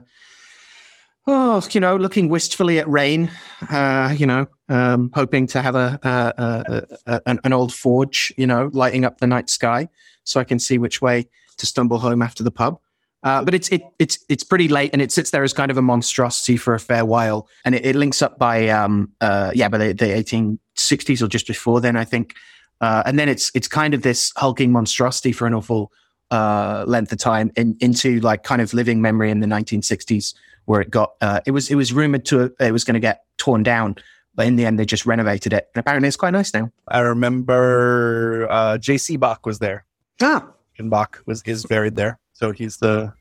oh, 1.26 1.66
you 1.70 1.80
know, 1.80 1.96
looking 1.96 2.28
wistfully 2.28 2.78
at 2.78 2.88
rain. 2.88 3.30
Uh, 3.70 4.14
you 4.16 4.26
know, 4.26 4.46
um, 4.68 5.10
hoping 5.14 5.46
to 5.48 5.62
have 5.62 5.76
a, 5.76 5.98
a, 6.02 6.34
a, 6.36 6.82
a 7.06 7.22
an, 7.26 7.40
an 7.44 7.52
old 7.52 7.72
forge, 7.72 8.34
you 8.36 8.46
know, 8.46 8.70
lighting 8.74 9.04
up 9.04 9.18
the 9.18 9.26
night 9.26 9.48
sky, 9.48 9.88
so 10.24 10.40
I 10.40 10.44
can 10.44 10.58
see 10.58 10.76
which 10.76 11.00
way 11.00 11.28
to 11.56 11.66
stumble 11.66 11.98
home 11.98 12.20
after 12.20 12.42
the 12.42 12.50
pub. 12.50 12.78
Uh, 13.22 13.44
but 13.44 13.54
it's 13.54 13.68
it, 13.68 13.82
it's 13.98 14.18
it's 14.28 14.42
pretty 14.44 14.68
late, 14.68 14.90
and 14.92 15.02
it 15.02 15.12
sits 15.12 15.30
there 15.30 15.42
as 15.42 15.52
kind 15.52 15.70
of 15.70 15.76
a 15.76 15.82
monstrosity 15.82 16.56
for 16.56 16.74
a 16.74 16.80
fair 16.80 17.04
while, 17.04 17.48
and 17.64 17.74
it, 17.74 17.84
it 17.84 17.96
links 17.96 18.22
up 18.22 18.38
by 18.38 18.68
um 18.68 19.10
uh 19.20 19.50
yeah 19.54 19.68
by 19.68 19.76
the, 19.78 19.92
the 19.92 20.06
1860s 20.06 21.22
or 21.22 21.28
just 21.28 21.46
before 21.46 21.80
then, 21.80 21.96
I 21.96 22.04
think. 22.04 22.34
Uh, 22.80 23.02
and 23.04 23.18
then 23.18 23.28
it's 23.28 23.50
it's 23.54 23.68
kind 23.68 23.92
of 23.92 24.00
this 24.02 24.32
hulking 24.36 24.72
monstrosity 24.72 25.32
for 25.32 25.46
an 25.46 25.52
awful 25.52 25.92
uh, 26.30 26.84
length 26.86 27.12
of 27.12 27.18
time 27.18 27.50
in, 27.56 27.76
into 27.80 28.20
like 28.20 28.42
kind 28.42 28.62
of 28.62 28.72
living 28.72 29.02
memory 29.02 29.30
in 29.30 29.40
the 29.40 29.46
1960s, 29.46 30.34
where 30.64 30.80
it 30.80 30.90
got 30.90 31.12
uh, 31.20 31.40
it 31.44 31.50
was 31.50 31.70
it 31.70 31.74
was 31.74 31.92
rumored 31.92 32.24
to 32.24 32.50
it 32.58 32.72
was 32.72 32.84
going 32.84 32.94
to 32.94 33.00
get 33.00 33.24
torn 33.36 33.62
down, 33.62 33.96
but 34.34 34.46
in 34.46 34.56
the 34.56 34.64
end 34.64 34.78
they 34.78 34.86
just 34.86 35.04
renovated 35.04 35.52
it, 35.52 35.68
and 35.74 35.80
apparently 35.80 36.08
it's 36.08 36.16
quite 36.16 36.30
nice 36.32 36.54
now. 36.54 36.70
I 36.88 37.00
remember 37.00 38.46
uh, 38.50 38.78
J.C. 38.78 39.16
Bach 39.18 39.44
was 39.44 39.58
there. 39.58 39.84
Ah, 40.22 40.46
And 40.78 40.88
Bach 40.90 41.22
was 41.26 41.42
is 41.44 41.66
buried 41.66 41.96
there, 41.96 42.18
so 42.40 42.52
he's 42.52 42.78
the 42.78 43.12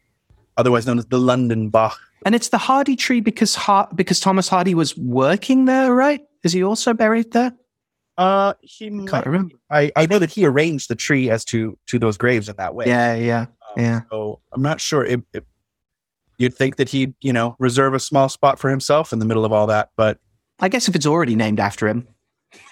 otherwise 0.56 0.88
known 0.88 0.98
as 0.98 1.06
the 1.08 1.20
London 1.20 1.70
Bach. 1.70 2.00
and 2.26 2.34
it's 2.34 2.50
the 2.50 2.58
Hardy 2.58 2.96
tree 2.96 3.20
because 3.20 3.54
Har- 3.56 3.90
because 3.94 4.20
Thomas 4.22 4.48
Hardy 4.48 4.74
was 4.74 4.96
working 4.98 5.66
there, 5.66 5.94
right? 5.94 6.22
Is 6.44 6.54
he 6.54 6.64
also 6.64 6.94
buried 6.94 7.32
there? 7.34 7.54
Uh, 8.18 8.54
he 8.62 8.90
Can't 8.90 9.12
might, 9.12 9.26
remember. 9.26 9.56
I, 9.70 9.92
I 9.96 10.06
know 10.06 10.20
that 10.20 10.30
he 10.32 10.46
arranged 10.46 10.90
the 10.90 10.96
tree 10.96 11.30
as 11.30 11.44
to 11.46 11.78
to 11.88 12.00
those 12.00 12.18
graves 12.18 12.48
in 12.50 12.56
that 12.58 12.74
way. 12.76 12.86
Yeah, 12.88 13.16
yeah. 13.16 13.42
Um, 13.42 13.84
yeah. 13.84 14.02
So 14.10 14.40
I'm 14.54 14.62
not 14.62 14.80
sure. 14.82 15.06
If, 15.06 15.22
if 15.34 15.44
you'd 16.38 16.54
think 16.56 16.78
that 16.78 16.90
he'd 16.90 17.14
you 17.22 17.34
know 17.34 17.56
reserve 17.60 17.94
a 17.94 18.00
small 18.00 18.30
spot 18.30 18.58
for 18.60 18.70
himself 18.70 19.12
in 19.14 19.20
the 19.20 19.26
middle 19.26 19.44
of 19.46 19.52
all 19.52 19.68
that, 19.68 19.90
but 19.98 20.18
I 20.60 20.70
guess 20.70 20.88
if 20.88 20.96
it's 20.96 21.06
already 21.06 21.36
named 21.36 21.60
after 21.60 21.88
him. 21.88 22.08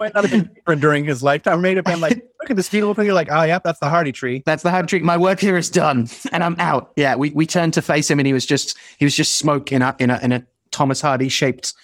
might 0.00 0.14
not 0.14 0.24
have 0.24 0.30
been 0.30 0.50
different 0.54 0.80
during 0.80 1.04
his 1.04 1.22
lifetime. 1.22 1.58
It 1.58 1.62
may 1.62 1.74
have 1.74 1.84
been 1.84 2.00
like, 2.00 2.16
look 2.40 2.50
at 2.50 2.56
this 2.56 2.68
beautiful 2.68 2.94
thing. 2.94 3.06
You're 3.06 3.14
like, 3.14 3.30
oh 3.30 3.42
yeah, 3.42 3.58
that's 3.62 3.80
the 3.80 3.88
hardy 3.88 4.12
tree. 4.12 4.42
That's 4.44 4.62
the 4.62 4.70
Hardy 4.70 4.86
tree. 4.86 5.00
My 5.00 5.16
work 5.16 5.40
here 5.40 5.56
is 5.56 5.70
done, 5.70 6.08
and 6.32 6.42
I'm 6.42 6.56
out. 6.58 6.92
Yeah, 6.96 7.14
we, 7.14 7.30
we 7.30 7.46
turned 7.46 7.74
to 7.74 7.82
face 7.82 8.10
him, 8.10 8.18
and 8.18 8.26
he 8.26 8.32
was 8.32 8.46
just 8.46 8.76
he 8.98 9.04
was 9.04 9.14
just 9.14 9.34
smoke 9.38 9.72
in 9.72 9.82
a 9.82 9.94
in 9.98 10.10
a, 10.10 10.18
in 10.22 10.32
a 10.32 10.46
Thomas 10.70 11.00
Hardy 11.00 11.28
shaped 11.28 11.74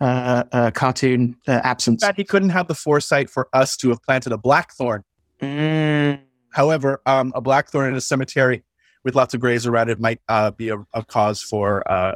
uh, 0.00 0.44
uh, 0.52 0.70
cartoon 0.70 1.36
uh, 1.48 1.60
absence. 1.64 2.02
That 2.02 2.16
he 2.16 2.24
couldn't 2.24 2.50
have 2.50 2.68
the 2.68 2.74
foresight 2.74 3.30
for 3.30 3.48
us 3.52 3.76
to 3.78 3.88
have 3.90 4.02
planted 4.02 4.32
a 4.32 4.38
blackthorn. 4.38 5.04
Mm, 5.40 6.20
However, 6.56 7.02
um, 7.04 7.32
a 7.34 7.42
blackthorn 7.42 7.90
in 7.90 7.94
a 7.94 8.00
cemetery 8.00 8.64
with 9.04 9.14
lots 9.14 9.34
of 9.34 9.40
graves 9.40 9.66
around 9.66 9.90
it 9.90 10.00
might 10.00 10.20
uh, 10.26 10.50
be 10.52 10.70
a, 10.70 10.78
a 10.94 11.04
cause 11.04 11.42
for 11.42 11.82
uh, 11.90 12.14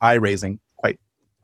eye 0.00 0.14
raising 0.14 0.58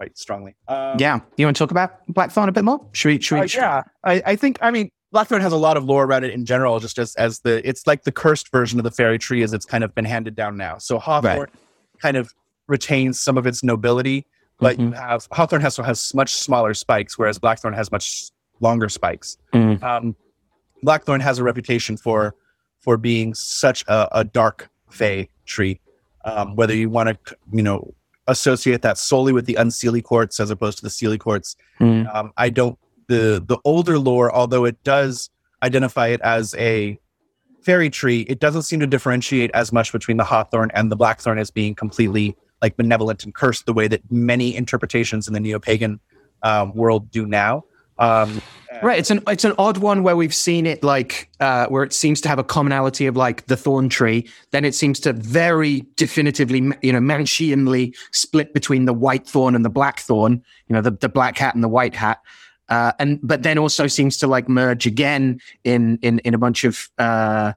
quite 0.01 0.17
strongly. 0.17 0.55
Um, 0.67 0.97
yeah, 0.99 1.21
you 1.37 1.45
want 1.45 1.55
to 1.57 1.59
talk 1.63 1.71
about 1.71 2.07
Blackthorn 2.09 2.49
a 2.49 2.53
bit 2.53 2.65
more? 2.65 2.81
Should 2.93 3.09
we? 3.09 3.21
Should 3.21 3.35
we? 3.35 3.41
Uh, 3.43 3.49
yeah, 3.55 3.83
I, 4.03 4.23
I 4.25 4.37
think. 4.37 4.59
I 4.63 4.71
mean, 4.71 4.91
Blackthorn 5.13 5.43
has 5.43 5.53
a 5.53 5.57
lot 5.59 5.77
of 5.77 5.85
lore 5.85 6.05
around 6.05 6.25
it 6.25 6.33
in 6.33 6.47
general. 6.47 6.81
Just 6.81 6.99
as 6.99 7.15
as 7.17 7.41
the 7.41 7.67
it's 7.69 7.87
like 7.87 8.05
the 8.05 8.13
cursed 8.13 8.51
version 8.51 8.79
of 8.81 8.85
the 8.85 8.91
fairy 8.91 9.19
tree, 9.19 9.43
as 9.43 9.53
it's 9.53 9.67
kind 9.67 9.85
of 9.85 9.95
been 9.95 10.07
handed 10.07 10.35
down 10.35 10.57
now. 10.57 10.79
So 10.79 10.99
Hawthorn 10.99 11.41
Right. 11.41 11.49
kind 12.01 12.17
of 12.17 12.33
retains 12.67 13.21
some 13.21 13.37
of 13.37 13.47
its 13.47 13.63
nobility, 13.63 14.27
but 14.59 14.79
you 14.79 14.89
Mhm. 14.89 14.95
have 14.97 15.29
Hawthorn 15.33 15.61
has 15.61 15.77
has 15.77 16.15
much 16.15 16.33
smaller 16.35 16.73
spikes, 16.73 17.19
whereas 17.19 17.39
Blackthorn 17.39 17.75
has 17.75 17.93
much 17.93 18.31
longer 18.61 18.89
spikes. 18.89 19.37
Mm. 19.53 19.83
Um, 19.83 20.17
Blackthorn 20.83 21.21
has 21.21 21.39
a 21.39 21.45
reputation 21.45 21.99
for 21.99 22.35
for 22.79 22.97
being 22.97 23.35
such 23.35 23.85
a, 23.87 24.09
a 24.21 24.25
dark 24.25 24.71
fey 24.91 25.29
tree. 25.45 25.79
Um, 26.25 26.57
whether 26.57 26.75
you 26.75 26.89
want 26.89 27.09
to, 27.27 27.37
you 27.53 27.63
know, 27.63 27.93
associate 28.27 28.83
that 28.83 28.99
solely 28.99 29.33
with 29.33 29.47
the 29.47 29.55
unseelie 29.55 30.03
courts 30.03 30.41
as 30.41 30.51
opposed 30.51 30.79
to 30.79 30.85
the 30.85 30.91
seelie 30.91 31.19
courts. 31.19 31.57
Mm. 31.81 32.15
um, 32.15 32.33
I 32.37 32.51
don't 32.51 32.79
the 33.09 33.43
the 33.45 33.59
older 33.65 33.99
lore, 33.99 34.33
although 34.33 34.65
it 34.65 34.83
does 34.85 35.31
identify 35.63 36.09
it 36.09 36.21
as 36.23 36.55
a 36.55 36.99
fairy 37.63 37.91
tree, 37.91 38.21
it 38.23 38.41
doesn't 38.41 38.63
seem 38.63 38.81
to 38.81 38.87
differentiate 38.87 39.51
as 39.53 39.73
much 39.73 39.93
between 39.93 40.17
the 40.17 40.25
hawthorn 40.25 40.71
and 40.75 40.91
the 40.91 40.97
blackthorn 40.97 41.39
as 41.39 41.51
being 41.51 41.75
completely 41.75 42.37
like 42.63 42.77
benevolent 42.77 43.25
and 43.25 43.35
cursed 43.35 43.67
the 43.67 43.73
way 43.73 43.89
that 43.89 44.01
many 44.11 44.55
interpretations 44.55 45.27
in 45.27 45.35
the 45.35 45.41
neo-pagan 45.41 46.01
um, 46.43 46.75
world 46.75 47.11
do 47.11 47.27
now. 47.27 47.65
Um, 48.01 48.43
Right, 48.83 48.99
it's 48.99 49.11
an 49.11 49.21
it's 49.29 49.45
an 49.45 49.53
odd 49.59 49.79
one 49.79 50.03
where 50.03 50.17
we've 50.17 50.35
seen 50.35 50.65
it 50.65 50.83
like 50.83 51.29
uh, 51.39 51.67
where 51.67 51.83
it 51.83 51.93
seems 51.93 52.21
to 52.23 52.29
have 52.29 52.39
a 52.39 52.45
commonality 52.45 53.07
of 53.07 53.15
like 53.15 53.45
the 53.47 53.57
thorn 53.57 53.91
tree. 53.91 54.27
Then 54.53 54.65
it 54.65 54.75
seems 54.75 54.99
to 55.01 55.13
very 55.13 55.85
definitively, 55.97 56.61
you 56.81 56.93
know, 56.93 57.01
Manichaeanly 57.01 57.95
split 58.13 58.55
between 58.55 58.87
the 58.87 58.95
white 58.95 59.27
thorn 59.27 59.55
and 59.55 59.65
the 59.65 59.71
black 59.71 60.01
thorn. 60.01 60.43
You 60.69 60.75
know, 60.75 60.81
the 60.81 60.93
the 60.93 61.11
black 61.11 61.37
hat 61.37 61.55
and 61.55 61.63
the 61.63 61.69
white 61.69 61.95
hat. 61.95 62.21
Uh, 62.71 62.93
and 62.99 63.19
but 63.23 63.43
then 63.43 63.59
also 63.59 63.87
seems 63.87 64.17
to 64.19 64.27
like 64.27 64.49
merge 64.49 64.87
again 64.87 65.41
in 65.65 65.99
in 66.01 66.21
in 66.21 66.33
a 66.33 66.39
bunch 66.39 66.65
of 66.65 66.89
uh, 66.97 67.53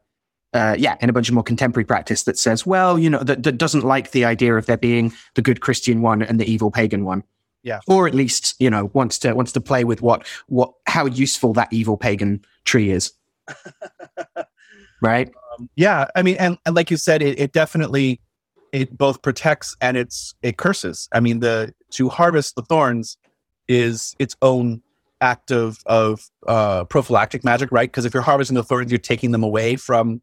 uh, 0.54 0.76
yeah, 0.78 0.98
in 1.00 1.10
a 1.10 1.14
bunch 1.14 1.30
of 1.30 1.36
more 1.36 1.44
contemporary 1.44 1.86
practice 1.86 2.24
that 2.24 2.38
says, 2.38 2.66
well, 2.66 3.00
you 3.00 3.10
know, 3.10 3.24
that, 3.24 3.44
that 3.44 3.58
doesn't 3.58 3.84
like 3.84 4.12
the 4.12 4.26
idea 4.26 4.56
of 4.56 4.66
there 4.66 4.78
being 4.78 5.14
the 5.36 5.42
good 5.42 5.62
Christian 5.62 6.02
one 6.02 6.22
and 6.22 6.40
the 6.40 6.52
evil 6.52 6.70
pagan 6.70 7.06
one. 7.06 7.24
Yeah. 7.64 7.80
Or 7.88 8.08
at 8.08 8.14
least, 8.14 8.56
you 8.60 8.70
know, 8.70 8.92
wants 8.94 9.18
to 9.20 9.34
wants 9.34 9.54
to 9.54 9.62
play 9.62 9.84
with 9.84 10.02
what 10.02 10.28
what 10.48 10.74
how 10.86 11.06
useful 11.06 11.54
that 11.54 11.72
evil 11.72 11.98
pagan 11.98 12.44
tree 12.66 12.92
is. 12.92 13.14
right? 15.02 15.34
yeah 15.76 16.08
i 16.16 16.22
mean 16.22 16.36
and, 16.38 16.58
and 16.66 16.76
like 16.76 16.92
you 16.92 16.98
said 16.98 17.22
it, 17.22 17.40
it 17.40 17.52
definitely 17.52 18.20
it 18.72 18.98
both 18.98 19.22
protects 19.22 19.76
and 19.82 19.98
it's 19.98 20.36
it 20.42 20.58
curses 20.58 21.08
i 21.14 21.20
mean 21.20 21.40
the 21.40 21.74
to 21.92 22.10
harvest 22.10 22.56
the 22.56 22.64
thorns 22.64 23.18
is 23.68 24.16
its 24.20 24.36
own 24.42 24.82
act 25.22 25.52
of 25.52 25.80
of 25.86 26.30
uh 26.48 26.84
prophylactic 26.86 27.44
magic 27.44 27.72
right 27.72 27.90
because 27.90 28.06
if 28.06 28.14
you're 28.14 28.24
harvesting 28.24 28.56
the 28.56 28.64
thorns 28.64 28.92
you're 28.92 29.00
taking 29.00 29.32
them 29.32 29.44
away 29.44 29.76
from 29.76 30.22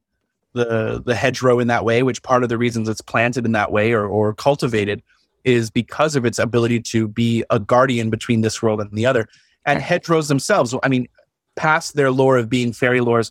the 0.53 1.03
the 1.05 1.14
hedgerow 1.14 1.59
in 1.59 1.68
that 1.68 1.85
way 1.85 2.03
which 2.03 2.22
part 2.22 2.42
of 2.42 2.48
the 2.48 2.59
reasons 2.59 2.88
it's 2.88 3.00
planted 3.00 3.46
in 3.46 3.53
that 3.53 3.70
way 3.70 3.92
or, 3.92 4.07
or 4.07 4.35
cultivated 4.35 5.03
is 5.44 5.70
because 5.70 6.16
of 6.16 6.24
its 6.24 6.38
ability 6.38 6.81
to 6.81 7.09
be 7.09 7.44
a 7.50 7.59
guardian 7.59 8.11
between 8.11 8.40
this 8.40 8.62
world 8.62 8.81
and 8.81 8.90
the 8.92 9.07
other 9.07 9.29
and 9.66 9.81
hedgerows 9.81 10.29
themselves 10.29 10.74
i 10.83 10.88
mean 10.88 11.07
past 11.57 11.94
their 11.94 12.11
lore 12.11 12.38
of 12.38 12.48
being 12.48 12.72
fairy 12.72 13.00
lores 13.00 13.31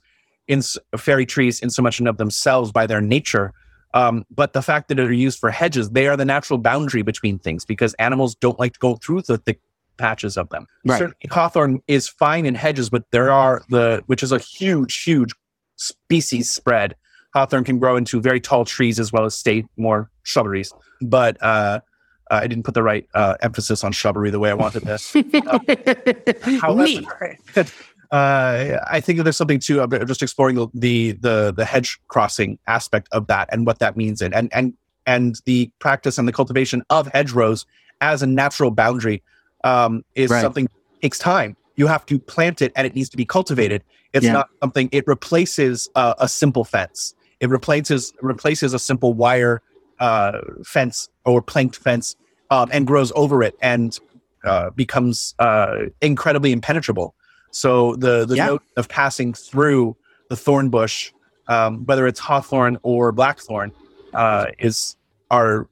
in 0.49 0.61
fairy 0.97 1.25
trees 1.25 1.61
in 1.61 1.69
so 1.69 1.81
much 1.81 1.99
and 1.99 2.07
of 2.07 2.17
themselves 2.17 2.71
by 2.71 2.85
their 2.87 2.99
nature. 2.99 3.53
Um, 3.93 4.25
but 4.29 4.53
the 4.53 4.61
fact 4.61 4.87
that 4.89 4.95
they're 4.95 5.11
used 5.11 5.39
for 5.39 5.51
hedges, 5.51 5.91
they 5.91 6.07
are 6.07 6.17
the 6.17 6.25
natural 6.25 6.59
boundary 6.59 7.03
between 7.03 7.39
things 7.39 7.65
because 7.65 7.93
animals 7.95 8.35
don't 8.35 8.59
like 8.59 8.73
to 8.73 8.79
go 8.79 8.95
through 8.95 9.21
the 9.21 9.37
thick 9.37 9.61
patches 9.97 10.37
of 10.37 10.49
them. 10.49 10.65
Right. 10.85 10.97
Certainly, 10.97 11.29
hawthorn 11.31 11.81
is 11.87 12.09
fine 12.09 12.45
in 12.45 12.55
hedges, 12.55 12.89
but 12.89 13.03
there 13.11 13.31
are 13.31 13.63
the 13.69 14.03
which 14.07 14.23
is 14.23 14.31
a 14.31 14.39
huge, 14.39 15.03
huge 15.03 15.31
species 15.75 16.51
spread. 16.51 16.95
Hawthorn 17.33 17.63
can 17.63 17.77
grow 17.77 17.95
into 17.95 18.19
very 18.19 18.39
tall 18.39 18.65
trees 18.65 18.99
as 18.99 19.13
well 19.13 19.25
as 19.25 19.35
stay 19.35 19.65
more 19.77 20.09
shrubberies. 20.23 20.73
But 21.01 21.41
uh, 21.43 21.81
uh, 22.29 22.39
I 22.43 22.47
didn't 22.47 22.63
put 22.63 22.73
the 22.73 22.83
right 22.83 23.07
uh, 23.13 23.35
emphasis 23.41 23.83
on 23.83 23.91
shrubbery 23.91 24.29
the 24.29 24.39
way 24.39 24.49
I 24.51 24.53
wanted 24.53 24.83
to. 24.83 24.99
Neat. 26.47 26.61
However, 26.61 27.37
uh, 28.11 28.77
I 28.89 28.99
think 29.01 29.17
that 29.17 29.23
there's 29.23 29.37
something 29.37 29.59
too 29.59 29.81
about 29.81 30.05
just 30.07 30.21
exploring 30.23 30.55
the, 30.55 30.69
the 30.73 31.11
the 31.13 31.53
the 31.55 31.65
hedge 31.65 31.99
crossing 32.07 32.59
aspect 32.67 33.07
of 33.11 33.27
that 33.27 33.49
and 33.51 33.65
what 33.65 33.79
that 33.79 33.97
means 33.97 34.21
and 34.21 34.33
and 34.33 34.49
and 34.53 34.73
and 35.05 35.41
the 35.45 35.71
practice 35.79 36.17
and 36.17 36.27
the 36.27 36.31
cultivation 36.31 36.83
of 36.89 37.07
hedgerows 37.07 37.65
as 38.01 38.21
a 38.21 38.27
natural 38.27 38.71
boundary 38.71 39.23
um, 39.63 40.03
is 40.15 40.29
Right. 40.31 40.41
something 40.41 40.65
that 40.65 41.01
takes 41.01 41.17
time. 41.19 41.55
You 41.75 41.87
have 41.87 42.05
to 42.07 42.19
plant 42.19 42.61
it 42.61 42.71
and 42.75 42.85
it 42.85 42.93
needs 42.95 43.09
to 43.09 43.17
be 43.17 43.25
cultivated. 43.25 43.83
It's 44.13 44.25
Yeah. 44.25 44.33
not 44.33 44.47
something. 44.61 44.89
It 44.91 45.05
replaces 45.07 45.89
uh, 45.95 46.13
a 46.19 46.27
simple 46.27 46.63
fence. 46.63 47.13
It 47.39 47.49
replaces 47.49 48.13
replaces 48.21 48.73
a 48.73 48.79
simple 48.79 49.13
wire 49.13 49.61
uh, 49.99 50.39
fence 50.65 51.09
or 51.25 51.41
planked 51.41 51.75
fence 51.75 52.15
um, 52.49 52.69
and 52.71 52.85
grows 52.87 53.11
over 53.15 53.43
it 53.43 53.55
and 53.61 53.99
uh, 54.43 54.69
becomes 54.71 55.35
uh, 55.39 55.75
incredibly 56.01 56.51
impenetrable. 56.51 57.13
So 57.51 57.95
the 57.95 58.25
the 58.25 58.35
Yeah. 58.35 58.45
note 58.47 58.63
of 58.77 58.87
passing 58.89 59.33
through 59.33 59.95
the 60.29 60.35
thorn 60.35 60.69
bush, 60.69 61.11
um, 61.47 61.85
whether 61.85 62.05
it's 62.07 62.19
hawthorn 62.19 62.77
or 62.83 63.11
blackthorn, 63.11 63.71
uh, 64.13 64.47
is 64.59 64.95
are 65.31 65.67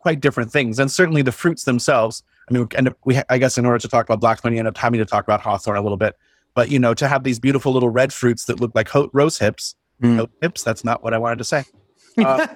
quite 0.00 0.20
different 0.20 0.50
things. 0.52 0.78
And 0.78 0.90
certainly 0.90 1.22
the 1.22 1.32
fruits 1.32 1.64
themselves. 1.64 2.22
I 2.48 2.52
mean, 2.52 2.68
we 2.70 2.76
up, 2.86 2.98
we 3.04 3.20
I 3.30 3.38
guess 3.38 3.56
in 3.56 3.64
order 3.64 3.78
to 3.78 3.88
talk 3.88 4.04
about 4.06 4.20
blackthorn, 4.20 4.52
you 4.54 4.58
end 4.58 4.68
up 4.68 4.76
having 4.76 4.98
to 4.98 5.06
talk 5.06 5.24
about 5.24 5.40
hawthorn 5.40 5.76
a 5.78 5.82
little 5.82 5.96
bit. 5.96 6.16
But 6.54 6.70
you 6.70 6.78
know, 6.78 6.94
to 6.94 7.08
have 7.08 7.22
these 7.24 7.38
beautiful 7.38 7.72
little 7.72 7.88
red 7.90 8.12
fruits 8.12 8.44
that 8.46 8.60
look 8.60 8.72
like 8.74 8.88
ho- 8.88 9.10
rose 9.12 9.38
hips, 9.38 9.74
Mm. 10.02 10.28
hips. 10.42 10.62
That's 10.64 10.84
not 10.84 11.02
what 11.04 11.14
I 11.14 11.18
wanted 11.18 11.38
to 11.38 11.44
say. 11.44 11.64
Uh, 12.18 12.46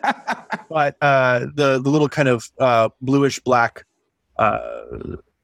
but 0.68 0.96
uh, 1.00 1.40
the 1.54 1.80
the 1.80 1.90
little 1.90 2.08
kind 2.08 2.28
of 2.28 2.50
uh, 2.58 2.88
bluish 3.00 3.40
black 3.40 3.84
uh, 4.38 4.58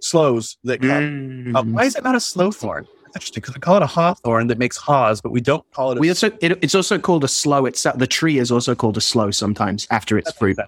sloes 0.00 0.56
that 0.64 0.80
come. 0.80 0.88
Mm. 0.88 1.56
Uh, 1.56 1.62
why 1.64 1.84
is 1.84 1.96
it 1.96 2.04
not 2.04 2.14
a 2.14 2.20
sloe 2.20 2.50
thorn? 2.50 2.86
Interesting 3.14 3.40
because 3.40 3.54
we 3.54 3.60
call 3.60 3.76
it 3.76 3.82
a 3.82 3.86
hawthorn 3.86 4.48
that 4.48 4.58
makes 4.58 4.76
haws, 4.76 5.20
but 5.20 5.30
we 5.30 5.40
don't 5.40 5.64
call 5.72 5.92
it. 5.92 5.98
A 5.98 6.00
we 6.00 6.08
also 6.08 6.30
it, 6.40 6.58
it's 6.62 6.74
also 6.74 6.98
called 6.98 7.24
a 7.24 7.28
sloe 7.28 7.66
itself. 7.66 7.98
The 7.98 8.06
tree 8.06 8.38
is 8.38 8.50
also 8.50 8.74
called 8.74 8.96
a 8.96 9.00
sloe 9.00 9.30
sometimes 9.30 9.86
after 9.90 10.18
its 10.18 10.32
fruit. 10.32 10.58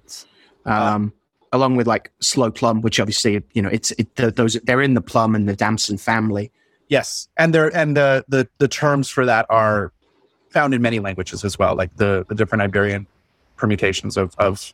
um, 0.65 1.13
along 1.53 1.77
with 1.77 1.87
like 1.87 2.13
sloe 2.21 2.51
plum, 2.51 2.83
which 2.83 3.01
obviously 3.01 3.43
you 3.53 3.63
know 3.63 3.69
it's 3.69 3.91
it, 3.93 4.15
the, 4.17 4.31
those 4.31 4.55
they're 4.65 4.83
in 4.83 4.95
the 4.95 5.01
plum 5.01 5.35
and 5.35 5.49
the 5.49 5.57
damson 5.57 5.99
family. 5.99 6.53
Yes, 6.89 7.29
and 7.37 7.53
there 7.53 7.75
and 7.77 7.97
the 7.97 8.25
the 8.29 8.49
the 8.59 8.69
terms 8.69 9.11
for 9.11 9.27
that 9.27 9.47
are 9.51 9.93
found 10.51 10.73
in 10.73 10.81
many 10.81 11.01
languages 11.01 11.45
as 11.45 11.59
well, 11.59 11.75
like 11.75 11.97
the 11.97 12.25
the 12.29 12.35
different 12.35 12.63
Iberian 12.63 13.09
permutations 13.57 14.17
of 14.17 14.35
of 14.39 14.73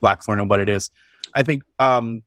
blackthorn 0.00 0.40
and 0.40 0.50
what 0.50 0.60
it 0.60 0.68
is. 0.68 0.90
I 1.34 1.42
think 1.42 1.62
um, 1.78 2.22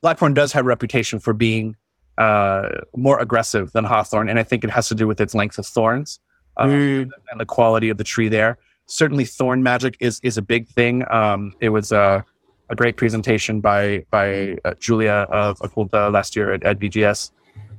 blackthorn 0.00 0.34
does 0.34 0.52
have 0.52 0.64
a 0.64 0.68
reputation 0.68 1.18
for 1.18 1.32
being 1.32 1.76
uh, 2.18 2.68
more 2.96 3.18
aggressive 3.20 3.72
than 3.72 3.84
hawthorn, 3.84 4.28
and 4.28 4.38
I 4.38 4.42
think 4.42 4.64
it 4.64 4.70
has 4.70 4.88
to 4.88 4.94
do 4.94 5.06
with 5.06 5.20
its 5.20 5.34
length 5.34 5.58
of 5.58 5.66
thorns 5.66 6.20
uh, 6.56 6.66
Mm. 6.66 7.10
and 7.30 7.40
the 7.40 7.46
quality 7.46 7.88
of 7.88 7.98
the 7.98 8.04
tree 8.04 8.28
there. 8.28 8.58
Certainly, 8.86 9.24
thorn 9.26 9.62
magic 9.62 9.96
is 10.00 10.20
is 10.22 10.36
a 10.36 10.42
big 10.42 10.68
thing. 10.68 11.04
Um, 11.10 11.54
it 11.60 11.70
was 11.70 11.92
a 11.92 12.24
a 12.68 12.74
great 12.74 12.96
presentation 12.96 13.60
by 13.60 14.04
by 14.10 14.56
uh, 14.64 14.74
Julia 14.80 15.26
of 15.30 15.58
Occulta 15.60 16.12
last 16.12 16.34
year 16.36 16.52
at, 16.52 16.62
at 16.64 16.78
VGS 16.78 17.30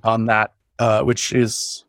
on 0.04 0.26
that, 0.26 0.54
uh, 0.80 1.02
which 1.04 1.34
is 1.34 1.86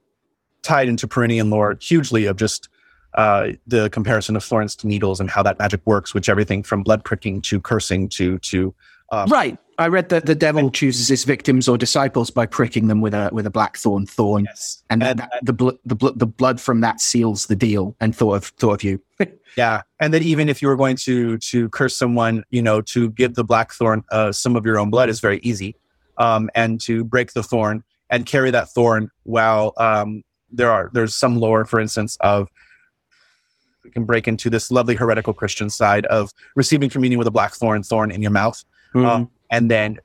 tied 0.63 0.89
into 0.89 1.07
Perennian 1.07 1.51
lore 1.51 1.77
hugely 1.81 2.27
of 2.27 2.37
just 2.37 2.69
uh, 3.15 3.49
the 3.67 3.89
comparison 3.91 4.37
of 4.37 4.45
Florence 4.45 4.75
to 4.77 4.87
needles 4.87 5.21
and 5.21 5.31
how 5.31 5.43
that 5.43 5.59
magic 5.59 5.81
works, 5.85 6.15
which 6.15 6.29
everything 6.29 6.63
from 6.63 6.83
blood 6.83 7.05
pricking 7.05 7.41
to 7.43 7.61
cursing 7.61 8.09
to 8.11 8.39
to 8.39 8.75
um, 9.13 9.29
Right. 9.29 9.59
I 9.77 9.89
read 9.89 10.09
that 10.11 10.25
the 10.27 10.37
devil 10.37 10.71
chooses 10.71 11.09
his 11.09 11.25
victims 11.25 11.69
or 11.69 11.77
disciples 11.77 12.31
by 12.31 12.47
pricking 12.47 12.87
them 12.87 13.01
with 13.01 13.13
a 13.13 13.29
with 13.33 13.45
a 13.47 13.51
blackthorn 13.51 14.07
thorn, 14.07 14.45
Yes. 14.45 14.83
and, 14.89 15.03
And- 15.03 15.19
that, 15.19 15.33
the 15.43 15.53
bl- 15.53 15.71
the 15.85 15.95
bl- 15.97 16.15
the 16.17 16.27
blood 16.27 16.61
from 16.61 16.81
that 16.83 17.01
seals 17.01 17.47
the 17.47 17.57
deal. 17.57 17.95
And 18.01 18.15
thought 18.15 18.35
of 18.35 18.45
thought 18.47 18.75
of 18.75 18.83
you. 18.85 19.01
Yeah, 19.57 19.83
and 20.01 20.13
that 20.13 20.23
even 20.23 20.49
if 20.49 20.61
you 20.61 20.67
were 20.67 20.75
going 20.77 20.97
to 20.97 21.39
to 21.39 21.69
curse 21.69 21.97
someone, 21.97 22.43
you 22.51 22.61
know, 22.61 22.81
to 22.83 23.11
give 23.11 23.35
the 23.37 23.45
blackthorn 23.45 24.03
uh, 24.11 24.33
some 24.33 24.57
of 24.57 24.67
your 24.67 24.81
own 24.81 24.91
blood 24.91 25.09
is 25.09 25.21
very 25.21 25.39
easy, 25.45 25.77
um, 26.19 26.51
and 26.57 26.81
to 26.81 27.05
break 27.05 27.35
the 27.35 27.43
thorn 27.45 27.85
and 28.11 28.27
carry 28.27 28.51
that 28.51 28.71
thorn 28.71 29.11
while 29.23 29.73
um, 29.77 30.25
there 30.51 30.73
are 30.73 30.91
there's 30.93 31.15
some 31.15 31.39
lore, 31.39 31.65
for 31.65 31.79
instance, 31.79 32.17
of 32.21 32.49
can 33.95 34.05
break 34.05 34.29
into 34.29 34.51
this 34.51 34.71
lovely 34.71 34.95
heretical 34.95 35.33
Christian 35.33 35.71
side 35.71 36.05
of 36.07 36.31
receiving 36.55 36.91
communion 36.91 37.19
with 37.19 37.27
a 37.27 37.31
black 37.31 37.55
thorn 37.55 37.83
thorn 37.83 38.11
in 38.11 38.21
your 38.21 38.31
mouth, 38.33 38.63
Um, 38.95 39.31
and 39.51 39.71
then 39.71 39.99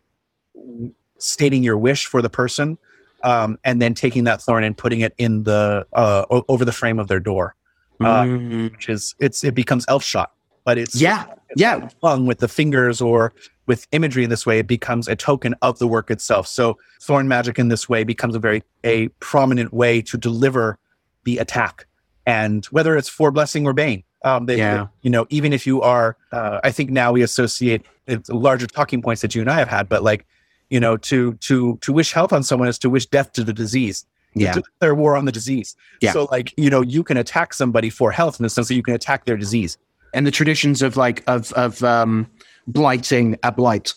stating 1.17 1.63
your 1.63 1.78
wish 1.78 2.06
for 2.06 2.21
the 2.21 2.30
person, 2.30 2.78
um, 3.23 3.58
and 3.65 3.82
then 3.82 3.93
taking 3.93 4.23
that 4.23 4.41
thorn 4.41 4.63
and 4.63 4.75
putting 4.78 5.02
it 5.02 5.13
in 5.17 5.43
the 5.43 5.86
uh, 5.93 6.25
o- 6.32 6.45
over 6.47 6.63
the 6.63 6.71
frame 6.71 6.99
of 6.99 7.08
their 7.08 7.19
door 7.19 7.56
uh, 8.02 8.23
Mm. 8.23 8.71
which 8.71 8.88
is 8.88 9.13
it's 9.19 9.43
it 9.43 9.54
becomes 9.54 9.84
elf 9.89 10.04
shot, 10.04 10.32
but 10.63 10.78
it's 10.78 10.95
yeah, 11.02 11.25
yeah, 11.58 11.89
hung 12.02 12.25
with 12.25 12.39
the 12.39 12.47
fingers 12.47 13.02
or 13.02 13.34
with 13.67 13.86
imagery 13.91 14.23
in 14.23 14.30
this 14.30 14.45
way. 14.45 14.60
It 14.60 14.67
becomes 14.67 15.08
a 15.10 15.15
token 15.17 15.54
of 15.62 15.78
the 15.80 15.88
work 15.88 16.10
itself. 16.10 16.47
So 16.47 16.78
thorn 17.02 17.28
magic 17.28 17.60
in 17.60 17.67
this 17.67 17.89
way 17.89 18.06
becomes 18.06 18.36
a 18.36 18.39
very 18.39 18.63
a 18.86 19.10
prominent 19.19 19.73
way 19.73 20.02
to 20.04 20.17
deliver 20.17 20.78
the 21.25 21.39
attack, 21.39 21.86
and 22.30 22.65
whether 22.68 22.96
it's 22.98 23.10
for 23.10 23.32
blessing 23.32 23.65
or 23.65 23.74
bane. 23.74 24.04
Um, 24.24 24.46
they, 24.48 24.58
Yeah. 24.58 24.88
you 25.02 25.10
know, 25.10 25.26
even 25.30 25.54
if 25.54 25.65
you 25.65 25.82
are, 25.82 26.18
uh, 26.32 26.60
I 26.63 26.72
think 26.72 26.89
now 26.89 27.12
we 27.13 27.22
associate 27.22 27.82
it's 28.08 28.30
larger 28.30 28.68
talking 28.68 29.02
points 29.02 29.22
that 29.22 29.34
you 29.36 29.42
and 29.42 29.50
I 29.50 29.58
have 29.60 29.70
had, 29.70 29.88
but 29.88 30.04
like, 30.04 30.26
you 30.70 30.80
know, 30.80 30.98
to 30.98 31.34
to 31.48 31.78
to 31.82 31.94
wish 31.94 32.12
health 32.13 32.34
on 32.34 32.44
someone 32.44 32.68
is 32.68 32.78
to 32.80 32.89
wish 32.89 33.06
death 33.06 33.32
to 33.34 33.44
the 33.44 33.54
disease 33.54 34.06
yeah, 34.36 34.52
to 34.54 34.62
declare 34.62 34.94
war 34.94 35.15
on 35.15 35.26
the 35.26 35.32
disease. 35.32 35.76
Yeah. 36.02 36.12
So 36.13 36.28
like, 36.32 36.54
you 36.58 36.70
know, 36.70 36.82
you 36.82 37.04
can 37.04 37.18
attack 37.18 37.54
somebody 37.54 37.89
for 37.89 38.12
health 38.12 38.39
in 38.39 38.44
the 38.44 38.50
sense 38.50 38.68
that 38.68 38.76
you 38.76 38.84
can 38.84 38.94
attack 38.94 39.26
their 39.26 39.38
disease. 39.38 39.78
and 40.13 40.26
the 40.26 40.32
traditions 40.32 40.82
of 40.82 40.98
like 40.98 41.24
of 41.28 41.52
of 41.54 41.84
um, 41.84 42.28
blighting 42.68 43.38
a 43.44 43.52
blight 43.52 43.94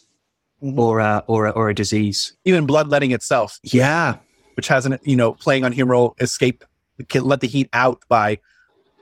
Mhm. 0.62 0.78
or 0.78 1.00
a, 1.00 1.24
or 1.26 1.46
a, 1.46 1.50
or 1.50 1.68
a 1.70 1.74
disease. 1.74 2.34
Even 2.44 2.66
bloodletting 2.66 3.10
itself, 3.12 3.58
Yeah, 3.64 4.16
which 4.56 4.68
has 4.68 4.86
an, 4.86 4.98
you 5.02 5.16
know, 5.16 5.32
playing 5.32 5.64
on 5.64 5.72
humoral 5.72 6.14
escape, 6.20 6.64
can 7.08 7.24
let 7.24 7.40
the 7.40 7.48
heat 7.48 7.68
out 7.72 8.02
by 8.08 8.38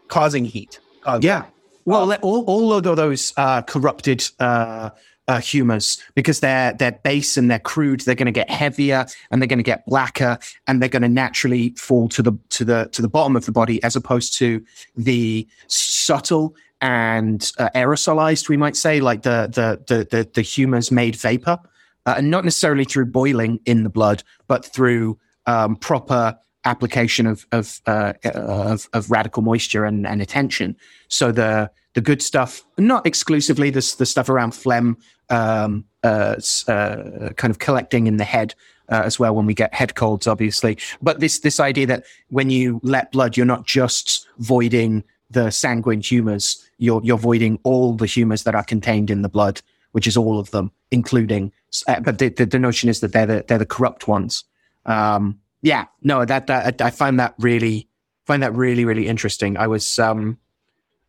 causing 0.09 0.45
heat. 0.45 0.81
Yeah. 1.21 1.45
Well, 1.85 2.07
let- 2.07 2.23
all, 2.23 2.45
all 2.45 2.73
of 2.73 2.85
those 2.85 3.33
uh, 3.37 3.63
corrupted 3.63 4.29
uh, 4.39 4.91
uh, 5.29 5.41
humors, 5.41 6.03
because 6.15 6.41
they're 6.41 6.73
they're 6.73 6.99
base 7.05 7.37
and 7.37 7.51
they're 7.51 7.59
crude, 7.59 8.01
they're 8.01 8.15
going 8.15 8.27
to 8.27 8.33
get 8.33 8.51
heavier 8.51 9.07
and 9.31 9.41
they're 9.41 9.47
going 9.47 9.59
to 9.59 9.63
get 9.63 9.87
blacker, 9.87 10.39
and 10.67 10.83
they're 10.83 10.89
going 10.89 11.03
to 11.03 11.09
naturally 11.09 11.71
fall 11.77 12.09
to 12.09 12.23
the 12.23 12.33
to 12.51 12.65
the 12.65 12.89
to 12.93 13.03
the 13.03 13.09
bottom 13.09 13.37
of 13.37 13.47
the 13.47 13.53
body, 13.53 13.83
as 13.83 13.97
opposed 13.97 14.35
to 14.39 14.65
the 14.97 15.47
subtle 15.69 16.55
and 16.81 17.53
uh, 17.59 17.69
aerosolized, 17.75 18.49
we 18.49 18.57
might 18.57 18.77
say, 18.77 19.01
like 19.01 19.23
the 19.23 19.49
the 19.53 19.95
the 19.95 20.05
the, 20.05 20.31
the 20.35 20.43
humors 20.43 20.91
made 20.91 21.15
vapor, 21.15 21.59
uh, 22.07 22.15
and 22.17 22.31
not 22.31 22.45
necessarily 22.45 22.85
through 22.85 23.07
boiling 23.07 23.61
in 23.67 23.85
the 23.85 23.91
blood, 23.91 24.23
but 24.49 24.65
through 24.65 25.19
um, 25.47 25.77
proper 25.77 26.39
application 26.65 27.27
of 27.27 27.47
of, 27.53 27.81
uh, 27.87 28.13
of 28.25 28.89
of 28.93 29.11
radical 29.11 29.43
moisture 29.43 29.85
and, 29.85 30.07
and 30.07 30.21
attention. 30.23 30.77
So 31.09 31.33
the 31.33 31.71
the 31.95 32.01
good 32.01 32.23
stuff, 32.23 32.65
not 32.79 33.07
exclusively 33.07 33.71
the 33.71 33.95
the 33.99 34.07
stuff 34.07 34.29
around 34.29 34.53
phlegm, 34.55 34.97
um, 35.29 35.85
uh, 36.03 36.37
uh, 36.69 37.31
kind 37.37 37.51
of 37.51 37.59
collecting 37.59 38.07
in 38.07 38.17
the 38.17 38.25
head 38.25 38.55
uh, 38.89 39.03
as 39.05 39.19
well 39.19 39.35
when 39.35 39.47
we 39.47 39.55
get 39.55 39.75
head 39.75 39.95
colds, 39.95 40.27
obviously. 40.27 40.79
But 41.01 41.21
this 41.21 41.41
this 41.41 41.61
idea 41.61 41.87
that 41.87 42.05
when 42.29 42.51
you 42.51 42.81
let 42.83 43.13
blood, 43.13 43.37
you're 43.37 43.47
not 43.47 43.67
just 43.67 44.27
voiding 44.39 45.05
the 45.31 45.51
sanguine 45.51 46.01
humors, 46.01 46.65
you're 46.79 47.01
you're 47.05 47.19
voiding 47.19 47.59
all 47.63 47.95
the 47.95 48.07
humors 48.07 48.43
that 48.45 48.55
are 48.55 48.65
contained 48.65 49.11
in 49.11 49.23
the 49.23 49.29
blood, 49.29 49.61
which 49.93 50.07
is 50.07 50.17
all 50.17 50.39
of 50.39 50.51
them, 50.51 50.73
including. 50.91 51.53
Uh, 51.87 52.01
but 52.01 52.19
the, 52.19 52.29
the, 52.29 52.47
the 52.47 52.59
notion 52.59 52.89
is 52.89 53.01
that 53.01 53.13
they're 53.13 53.27
the, 53.27 53.45
they're 53.47 53.59
the 53.59 53.67
corrupt 53.67 54.09
ones. 54.09 54.45
Um, 54.87 55.40
yeah, 55.63 55.87
no, 56.03 56.25
that, 56.25 56.47
that 56.47 56.81
I 56.81 56.91
find 56.91 57.19
that 57.21 57.35
really 57.39 57.89
find 58.27 58.43
that 58.43 58.55
really 58.55 58.85
really 58.85 59.07
interesting. 59.09 59.57
I 59.57 59.67
was 59.67 59.99
um, 59.99 60.39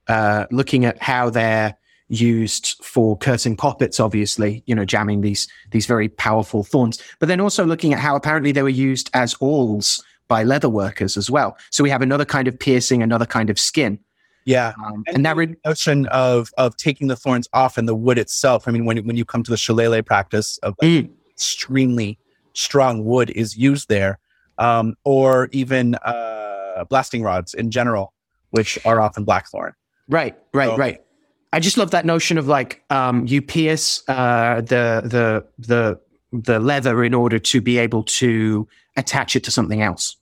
uh, 0.07 0.45
looking 0.51 0.85
at 0.85 1.01
how 1.01 1.29
they're 1.29 1.75
used 2.09 2.75
for 2.83 3.17
curtain 3.17 3.55
poppets, 3.55 3.99
obviously, 3.99 4.63
you 4.65 4.75
know, 4.75 4.85
jamming 4.85 5.21
these 5.21 5.47
these 5.71 5.85
very 5.85 6.09
powerful 6.09 6.63
thorns, 6.63 7.01
but 7.19 7.27
then 7.27 7.39
also 7.39 7.65
looking 7.65 7.93
at 7.93 7.99
how 7.99 8.15
apparently 8.15 8.51
they 8.51 8.63
were 8.63 8.69
used 8.69 9.09
as 9.13 9.33
awls 9.35 10.03
by 10.27 10.43
leather 10.43 10.69
workers 10.69 11.17
as 11.17 11.29
well. 11.29 11.57
So 11.69 11.83
we 11.83 11.89
have 11.89 12.01
another 12.01 12.25
kind 12.25 12.47
of 12.47 12.57
piercing, 12.57 13.01
another 13.03 13.25
kind 13.25 13.49
of 13.49 13.59
skin, 13.59 13.99
Yeah. 14.45 14.73
um, 14.85 15.03
And 15.07 15.17
and 15.17 15.25
that 15.25 15.35
re- 15.35 15.55
Notion 15.65 16.05
of 16.07 16.49
of 16.57 16.75
taking 16.77 17.07
the 17.07 17.15
thorns 17.15 17.47
off 17.53 17.77
and 17.77 17.87
the 17.87 17.95
wood 17.95 18.17
itself. 18.17 18.67
I 18.67 18.71
mean, 18.71 18.85
when 18.85 18.97
when 19.05 19.15
you 19.15 19.25
come 19.25 19.43
to 19.43 19.51
the 19.51 19.57
shillelagh 19.57 20.03
practice 20.05 20.57
of 20.63 20.75
like, 20.81 20.89
Mm. 20.91 21.09
extremely 21.31 22.17
strong 22.53 23.05
wood 23.05 23.29
is 23.31 23.57
used 23.57 23.87
there, 23.89 24.19
um, 24.61 24.95
or 25.03 25.49
even 25.51 25.95
uh, 25.95 26.85
blasting 26.89 27.23
rods 27.23 27.53
in 27.53 27.71
general, 27.71 28.13
which 28.51 28.77
are 28.85 29.01
often 29.01 29.23
blackthorn. 29.25 29.73
Right, 30.07 30.37
right, 30.53 30.69
So- 30.69 30.77
right. 30.77 31.01
I 31.53 31.59
just 31.59 31.77
love 31.77 31.91
that 31.91 32.05
notion 32.05 32.37
of 32.37 32.47
like 32.47 32.81
um, 32.89 33.27
you 33.27 33.41
pierce 33.41 34.03
uh, 34.07 34.61
the 34.61 35.01
the 35.03 35.45
the 35.59 35.99
the 36.31 36.59
leather 36.61 37.03
in 37.03 37.13
order 37.13 37.39
to 37.39 37.59
be 37.59 37.77
able 37.77 38.03
to 38.03 38.65
attach 38.95 39.35
it 39.35 39.43
to 39.43 39.51
something 39.51 39.81
else, 39.81 40.15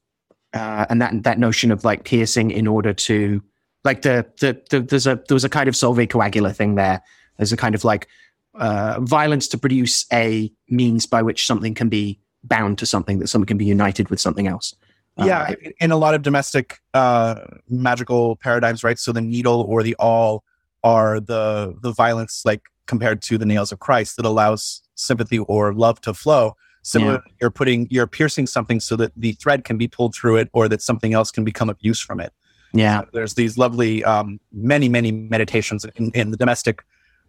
uh, 0.56 0.88
and 0.90 1.00
that 1.04 1.22
that 1.22 1.38
notion 1.38 1.72
of 1.72 1.84
like 1.84 2.04
piercing 2.04 2.50
in 2.50 2.66
order 2.66 2.94
to 2.94 3.44
like 3.84 4.02
the 4.02 4.26
the, 4.40 4.60
the 4.72 4.80
there's 4.82 5.06
a 5.06 5.22
there 5.28 5.36
was 5.36 5.46
a 5.46 5.50
kind 5.50 5.70
of 5.70 5.76
solve 5.76 5.98
coagula 5.98 6.56
thing 6.56 6.74
there. 6.74 7.00
There's 7.38 7.54
a 7.54 7.58
kind 7.58 7.76
of 7.76 7.84
like 7.84 8.08
uh, 8.56 9.00
violence 9.02 9.48
to 9.50 9.58
produce 9.60 10.08
a 10.12 10.52
means 10.68 11.06
by 11.06 11.22
which 11.22 11.46
something 11.46 11.76
can 11.76 11.90
be 11.90 12.20
bound 12.44 12.78
to 12.80 12.86
something 12.86 13.20
that 13.20 13.28
someone 13.28 13.46
can 13.48 13.58
be 13.58 13.66
united 13.66 14.10
with 14.10 14.20
something 14.20 14.48
else. 14.48 14.76
Uh, 15.20 15.26
yeah, 15.26 15.54
in- 15.62 15.74
in 15.80 15.92
a 15.92 15.98
lot 15.98 16.14
of 16.14 16.22
domestic 16.22 16.78
uh, 16.94 17.42
magical 17.70 18.36
paradigms, 18.38 18.84
right? 18.84 18.98
So 19.00 19.12
the 19.12 19.22
needle 19.22 19.66
or 19.68 19.84
the 19.84 19.96
awl 20.00 20.44
are 20.84 21.20
the 21.20 21.76
the 21.82 21.92
violence, 21.92 22.44
like 22.46 22.62
compared 22.86 23.22
to 23.24 23.38
the 23.38 23.46
nails 23.46 23.72
of 23.72 23.80
Christ, 23.80 24.16
that 24.18 24.26
allows 24.26 24.82
sympathy 24.96 25.40
or 25.40 25.74
love 25.74 26.00
to 26.02 26.14
flow. 26.14 26.56
Similarly, 26.84 27.20
you're 27.42 27.52
putting 27.52 27.88
you're 27.90 28.08
piercing 28.08 28.48
something 28.48 28.80
so 28.80 28.96
that 28.96 29.12
the 29.18 29.34
thread 29.34 29.66
can 29.66 29.78
be 29.78 29.88
pulled 29.88 30.16
through 30.16 30.38
it, 30.38 30.50
or 30.54 30.70
that 30.70 30.82
something 30.82 31.14
else 31.14 31.32
can 31.32 31.44
become 31.44 31.70
of 31.70 31.78
use 31.82 32.00
from 32.00 32.22
it. 32.22 32.32
yeah, 32.74 33.02
There's 33.12 33.34
these 33.34 33.58
lovely, 33.58 34.04
um, 34.06 34.40
many 34.54 34.88
many 34.88 35.12
meditations 35.12 35.86
in, 35.96 36.12
in 36.12 36.32
the 36.32 36.38
domestic 36.38 36.82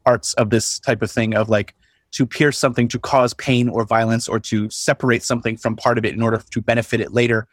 arts 0.06 0.32
of 0.34 0.50
this 0.50 0.78
type 0.78 1.02
of 1.02 1.10
thing 1.10 1.34
of 1.34 1.48
like 1.48 1.74
to 2.12 2.26
pierce 2.26 2.58
something 2.58 2.88
to 2.88 2.98
cause 2.98 3.34
pain 3.34 3.68
or 3.68 3.84
violence 3.84 4.28
or 4.28 4.40
to 4.40 4.68
separate 4.70 5.22
something 5.22 5.56
from 5.56 5.76
part 5.76 5.98
of 5.98 6.04
it 6.04 6.14
in 6.14 6.22
order 6.22 6.42
to 6.50 6.60
benefit 6.60 7.00
it 7.00 7.12
later 7.12 7.46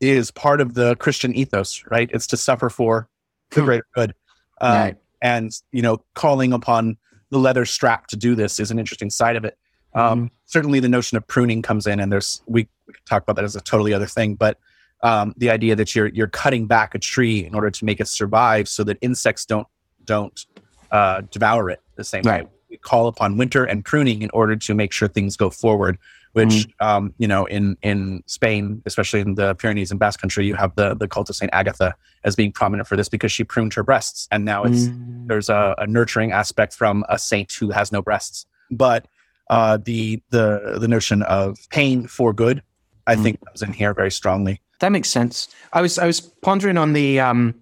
is 0.00 0.30
part 0.30 0.60
of 0.60 0.74
the 0.74 0.96
Christian 0.96 1.34
ethos, 1.34 1.84
right? 1.90 2.10
It's 2.12 2.26
to 2.28 2.36
suffer 2.36 2.68
for 2.68 3.08
the 3.50 3.60
Hmm. 3.60 3.66
greater 3.66 3.86
good. 3.94 4.14
Uh, 4.60 4.78
right. 4.78 4.96
And, 5.22 5.52
you 5.70 5.82
know, 5.82 6.04
calling 6.14 6.52
upon 6.52 6.96
the 7.30 7.38
leather 7.38 7.64
strap 7.64 8.08
to 8.08 8.16
do 8.16 8.34
this 8.34 8.58
is 8.60 8.70
an 8.70 8.78
interesting 8.78 9.10
side 9.10 9.36
of 9.36 9.44
it. 9.44 9.56
Um, 9.94 10.30
Certainly 10.46 10.80
the 10.80 10.88
notion 10.88 11.16
of 11.16 11.26
pruning 11.26 11.62
comes 11.62 11.86
in, 11.86 11.98
and 11.98 12.12
there's, 12.12 12.42
we, 12.46 12.68
we 12.86 12.92
could 12.94 13.06
talk 13.06 13.22
about 13.22 13.36
that 13.36 13.44
as 13.44 13.56
a 13.56 13.60
totally 13.60 13.94
other 13.94 14.06
thing, 14.06 14.34
but 14.34 14.58
um, 15.02 15.32
the 15.38 15.48
idea 15.50 15.74
that 15.76 15.94
you're, 15.94 16.08
you're 16.08 16.26
cutting 16.28 16.66
back 16.66 16.94
a 16.94 16.98
tree 16.98 17.44
in 17.44 17.54
order 17.54 17.70
to 17.70 17.84
make 17.84 18.00
it 18.00 18.08
survive 18.08 18.68
so 18.68 18.84
that 18.84 18.98
insects 19.00 19.46
don't, 19.46 19.66
don't 20.04 20.44
uh, 20.90 21.22
devour 21.30 21.70
it 21.70 21.80
the 21.96 22.04
same 22.04 22.22
Right. 22.24 22.44
way. 22.44 22.50
We 22.72 22.78
call 22.78 23.06
upon 23.06 23.36
winter 23.36 23.64
and 23.64 23.84
pruning 23.84 24.22
in 24.22 24.30
order 24.32 24.56
to 24.56 24.74
make 24.74 24.92
sure 24.92 25.06
things 25.06 25.36
go 25.36 25.50
forward 25.50 25.98
which 26.32 26.66
um, 26.80 27.12
you 27.18 27.28
know 27.28 27.44
in 27.44 27.76
in 27.82 28.22
Spain, 28.24 28.82
especially 28.86 29.20
in 29.20 29.34
the 29.34 29.54
Pyrenees 29.56 29.90
and 29.90 30.00
Basque 30.00 30.18
Country, 30.18 30.46
you 30.46 30.54
have 30.54 30.74
the 30.76 30.94
the 30.94 31.06
cult 31.06 31.28
of 31.28 31.36
Saint 31.36 31.52
Agatha 31.52 31.94
as 32.24 32.34
being 32.34 32.52
prominent 32.52 32.88
for 32.88 32.96
this 32.96 33.10
because 33.10 33.30
she 33.30 33.44
pruned 33.44 33.74
her 33.74 33.82
breasts, 33.82 34.28
and 34.30 34.46
now 34.46 34.64
it's 34.64 34.88
Mm. 34.88 35.28
there's 35.28 35.50
a, 35.50 35.74
a 35.76 35.86
nurturing 35.86 36.32
aspect 36.32 36.72
from 36.72 37.04
a 37.10 37.18
saint 37.18 37.52
who 37.52 37.68
has 37.68 37.92
no 37.92 38.00
breasts. 38.00 38.46
But 38.70 39.08
uh, 39.50 39.76
the 39.76 40.22
the 40.30 40.78
the 40.80 40.88
notion 40.88 41.22
of 41.24 41.58
pain 41.68 42.06
for 42.06 42.32
good, 42.32 42.62
I 43.06 43.14
Mm. 43.16 43.22
think, 43.22 43.44
comes 43.44 43.60
in 43.60 43.74
here 43.74 43.92
very 43.92 44.10
strongly. 44.10 44.62
That 44.80 44.90
makes 44.90 45.10
sense. 45.10 45.48
I 45.74 45.82
was 45.82 45.98
I 45.98 46.06
was 46.06 46.20
pondering 46.22 46.78
on 46.78 46.94
the 46.94 47.20
um 47.20 47.60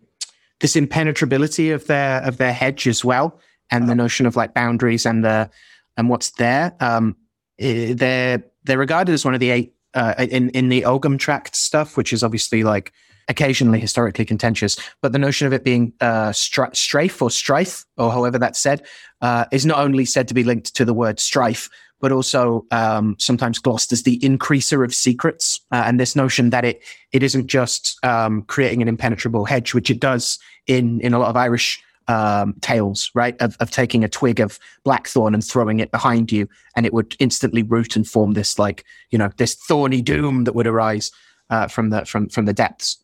this 0.61 0.77
impenetrability 0.77 1.73
of 1.73 1.89
their 1.89 2.23
of 2.23 2.37
their 2.37 2.53
hedge 2.53 2.87
as 2.87 3.05
well, 3.05 3.41
and 3.71 3.89
the 3.89 3.95
notion 3.95 4.27
of 4.27 4.37
like 4.37 4.55
boundaries 4.55 5.07
and 5.07 5.25
the 5.25 5.51
and 5.97 6.09
what's 6.09 6.31
there. 6.33 6.75
Um, 6.81 7.17
they're 7.59 8.43
they're 8.65 8.79
regarded 8.79 9.13
as 9.13 9.25
one 9.25 9.35
of 9.35 9.41
the 9.41 9.51
eight 9.51 9.75
uh, 9.95 10.15
in 10.19 10.51
in 10.51 10.69
the 10.69 10.85
Ogham 10.85 11.19
tract 11.19 11.57
stuff, 11.57 11.97
which 11.97 12.13
is 12.13 12.23
obviously 12.23 12.65
like 12.65 12.93
occasionally 13.29 13.79
historically 13.79 14.25
contentious. 14.25 14.77
But 15.01 15.13
the 15.13 15.19
notion 15.19 15.47
of 15.47 15.53
it 15.53 15.65
being 15.65 15.93
uh, 16.01 16.31
stri- 16.31 16.73
straif 16.73 17.23
or 17.23 17.31
strife, 17.31 17.85
or 17.97 18.11
however 18.11 18.39
that's 18.39 18.59
said, 18.59 18.83
uh, 19.21 19.45
is 19.53 19.65
not 19.65 19.79
only 19.79 20.05
said 20.05 20.29
to 20.29 20.35
be 20.35 20.45
linked 20.45 20.75
to 20.75 20.85
the 20.85 20.95
word 20.95 21.21
strife, 21.21 21.71
but 22.01 22.13
also 22.13 22.67
um, 22.71 23.15
sometimes 23.19 23.59
glossed 23.59 23.93
as 23.93 24.03
the 24.03 24.19
increaser 24.21 24.85
of 24.85 24.95
secrets. 24.95 25.61
Uh, 25.71 25.83
and 25.87 26.01
this 26.01 26.17
notion 26.17 26.51
that 26.51 26.65
it 26.65 26.83
it 27.13 27.23
isn't 27.23 27.47
just 27.47 28.05
um, 28.05 28.43
creating 28.43 28.83
an 28.83 28.89
impenetrable 28.89 29.45
hedge, 29.45 29.75
which 29.75 29.91
it 29.91 30.01
does 30.01 30.39
in 30.67 31.01
in 31.01 31.15
a 31.15 31.19
lot 31.19 31.29
of 31.29 31.37
Irish 31.37 31.83
um, 32.09 32.55
tales, 32.61 33.11
right? 33.15 33.41
Of, 33.41 33.57
of 33.61 33.71
taking 33.71 34.05
a 34.05 34.09
twig 34.09 34.41
of 34.41 34.59
blackthorn 34.85 35.35
and 35.35 35.45
throwing 35.45 35.81
it 35.81 35.91
behind 35.91 36.33
you, 36.33 36.49
and 36.77 36.87
it 36.87 36.93
would 36.93 37.17
instantly 37.19 37.63
root 37.63 37.97
and 37.97 38.07
form 38.07 38.33
this 38.33 38.59
like 38.59 38.85
you 39.11 39.19
know 39.19 39.31
this 39.37 39.55
thorny 39.55 40.03
doom 40.03 40.45
that 40.45 40.55
would 40.55 40.67
arise 40.67 41.11
uh, 41.51 41.69
from 41.69 41.91
the 41.91 42.05
from 42.05 42.29
from 42.29 42.47
the 42.47 42.53
depths. 42.53 42.99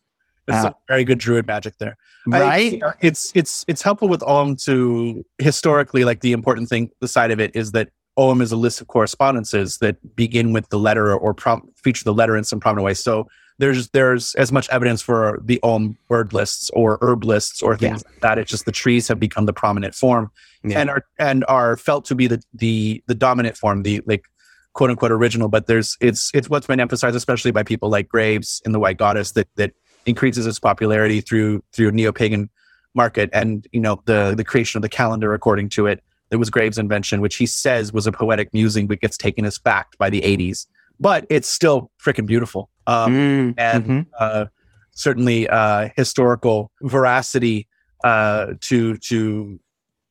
It's 0.47 0.63
uh, 0.63 0.71
very 0.87 1.03
good 1.03 1.19
druid 1.19 1.45
magic 1.45 1.77
there, 1.77 1.97
right? 2.25 2.81
I, 2.81 2.93
it's 3.01 3.31
it's 3.35 3.65
it's 3.67 3.81
helpful 3.81 4.07
with 4.07 4.21
Ogham 4.23 4.55
to 4.63 5.25
historically 5.39 6.05
like 6.05 6.21
the 6.21 6.31
important 6.31 6.69
thing. 6.69 6.89
The 7.01 7.07
side 7.07 7.31
of 7.31 7.39
it 7.39 7.55
is 7.55 7.73
that 7.73 7.89
Ogham 8.17 8.41
is 8.41 8.51
a 8.51 8.57
list 8.57 8.81
of 8.81 8.87
correspondences 8.87 9.77
that 9.79 10.15
begin 10.15 10.53
with 10.53 10.69
the 10.69 10.79
letter 10.79 11.15
or 11.15 11.33
prom- 11.33 11.69
feature 11.75 12.03
the 12.03 12.13
letter 12.13 12.35
in 12.35 12.43
some 12.43 12.59
prominent 12.59 12.85
way. 12.85 12.93
So 12.93 13.27
there's 13.59 13.89
there's 13.89 14.35
as 14.35 14.51
much 14.51 14.69
evidence 14.69 15.01
for 15.01 15.39
the 15.43 15.59
Ogham 15.63 15.97
word 16.09 16.33
lists 16.33 16.69
or 16.71 16.97
herb 17.01 17.23
lists 17.23 17.61
or 17.61 17.75
things 17.75 18.03
yeah. 18.03 18.11
like 18.11 18.21
that. 18.21 18.37
It's 18.37 18.51
just 18.51 18.65
the 18.65 18.71
trees 18.71 19.07
have 19.07 19.19
become 19.19 19.45
the 19.45 19.53
prominent 19.53 19.95
form 19.95 20.31
yeah. 20.63 20.79
and 20.79 20.89
are 20.89 21.03
and 21.17 21.43
are 21.47 21.77
felt 21.77 22.05
to 22.05 22.15
be 22.15 22.27
the 22.27 22.41
the 22.53 23.03
the 23.07 23.15
dominant 23.15 23.57
form, 23.57 23.83
the 23.83 24.01
like 24.05 24.25
quote 24.73 24.89
unquote 24.89 25.11
original. 25.11 25.49
But 25.49 25.67
there's 25.67 25.97
it's 25.99 26.31
it's 26.33 26.49
what's 26.49 26.67
been 26.67 26.79
emphasized, 26.79 27.15
especially 27.15 27.51
by 27.51 27.63
people 27.63 27.89
like 27.89 28.07
Graves 28.07 28.61
in 28.65 28.71
the 28.71 28.79
White 28.79 28.97
Goddess, 28.97 29.31
that 29.31 29.47
that 29.55 29.73
increases 30.05 30.45
its 30.45 30.59
popularity 30.59 31.21
through 31.21 31.63
through 31.73 31.91
neo 31.91 32.11
pagan 32.11 32.49
market 32.93 33.29
and 33.33 33.67
you 33.71 33.79
know 33.79 34.01
the 34.05 34.33
the 34.35 34.43
creation 34.43 34.77
of 34.77 34.81
the 34.81 34.89
calendar 34.89 35.33
according 35.33 35.69
to 35.69 35.87
it. 35.87 36.03
It 36.29 36.35
was 36.35 36.49
Graves' 36.49 36.77
invention, 36.77 37.21
which 37.21 37.37
he 37.37 37.45
says 37.45 37.93
was 37.93 38.05
a 38.05 38.11
poetic 38.11 38.53
musing, 38.53 38.85
but 38.85 38.99
gets 38.99 39.15
taken 39.15 39.45
as 39.45 39.57
fact 39.57 39.97
by 39.97 40.09
the 40.09 40.21
80s 40.21 40.65
but 40.99 41.25
it's 41.29 41.47
still 41.47 41.91
freaking 42.03 42.25
beautiful. 42.25 42.69
Um, 42.85 43.13
mm, 43.13 43.53
and 43.57 43.83
mm-hmm. 43.83 44.01
uh, 44.17 44.45
certainly 44.91 45.47
uh, 45.49 45.89
historical 45.95 46.71
veracity 46.81 47.67
uh, 48.03 48.53
to 48.61 48.97
to 48.97 49.59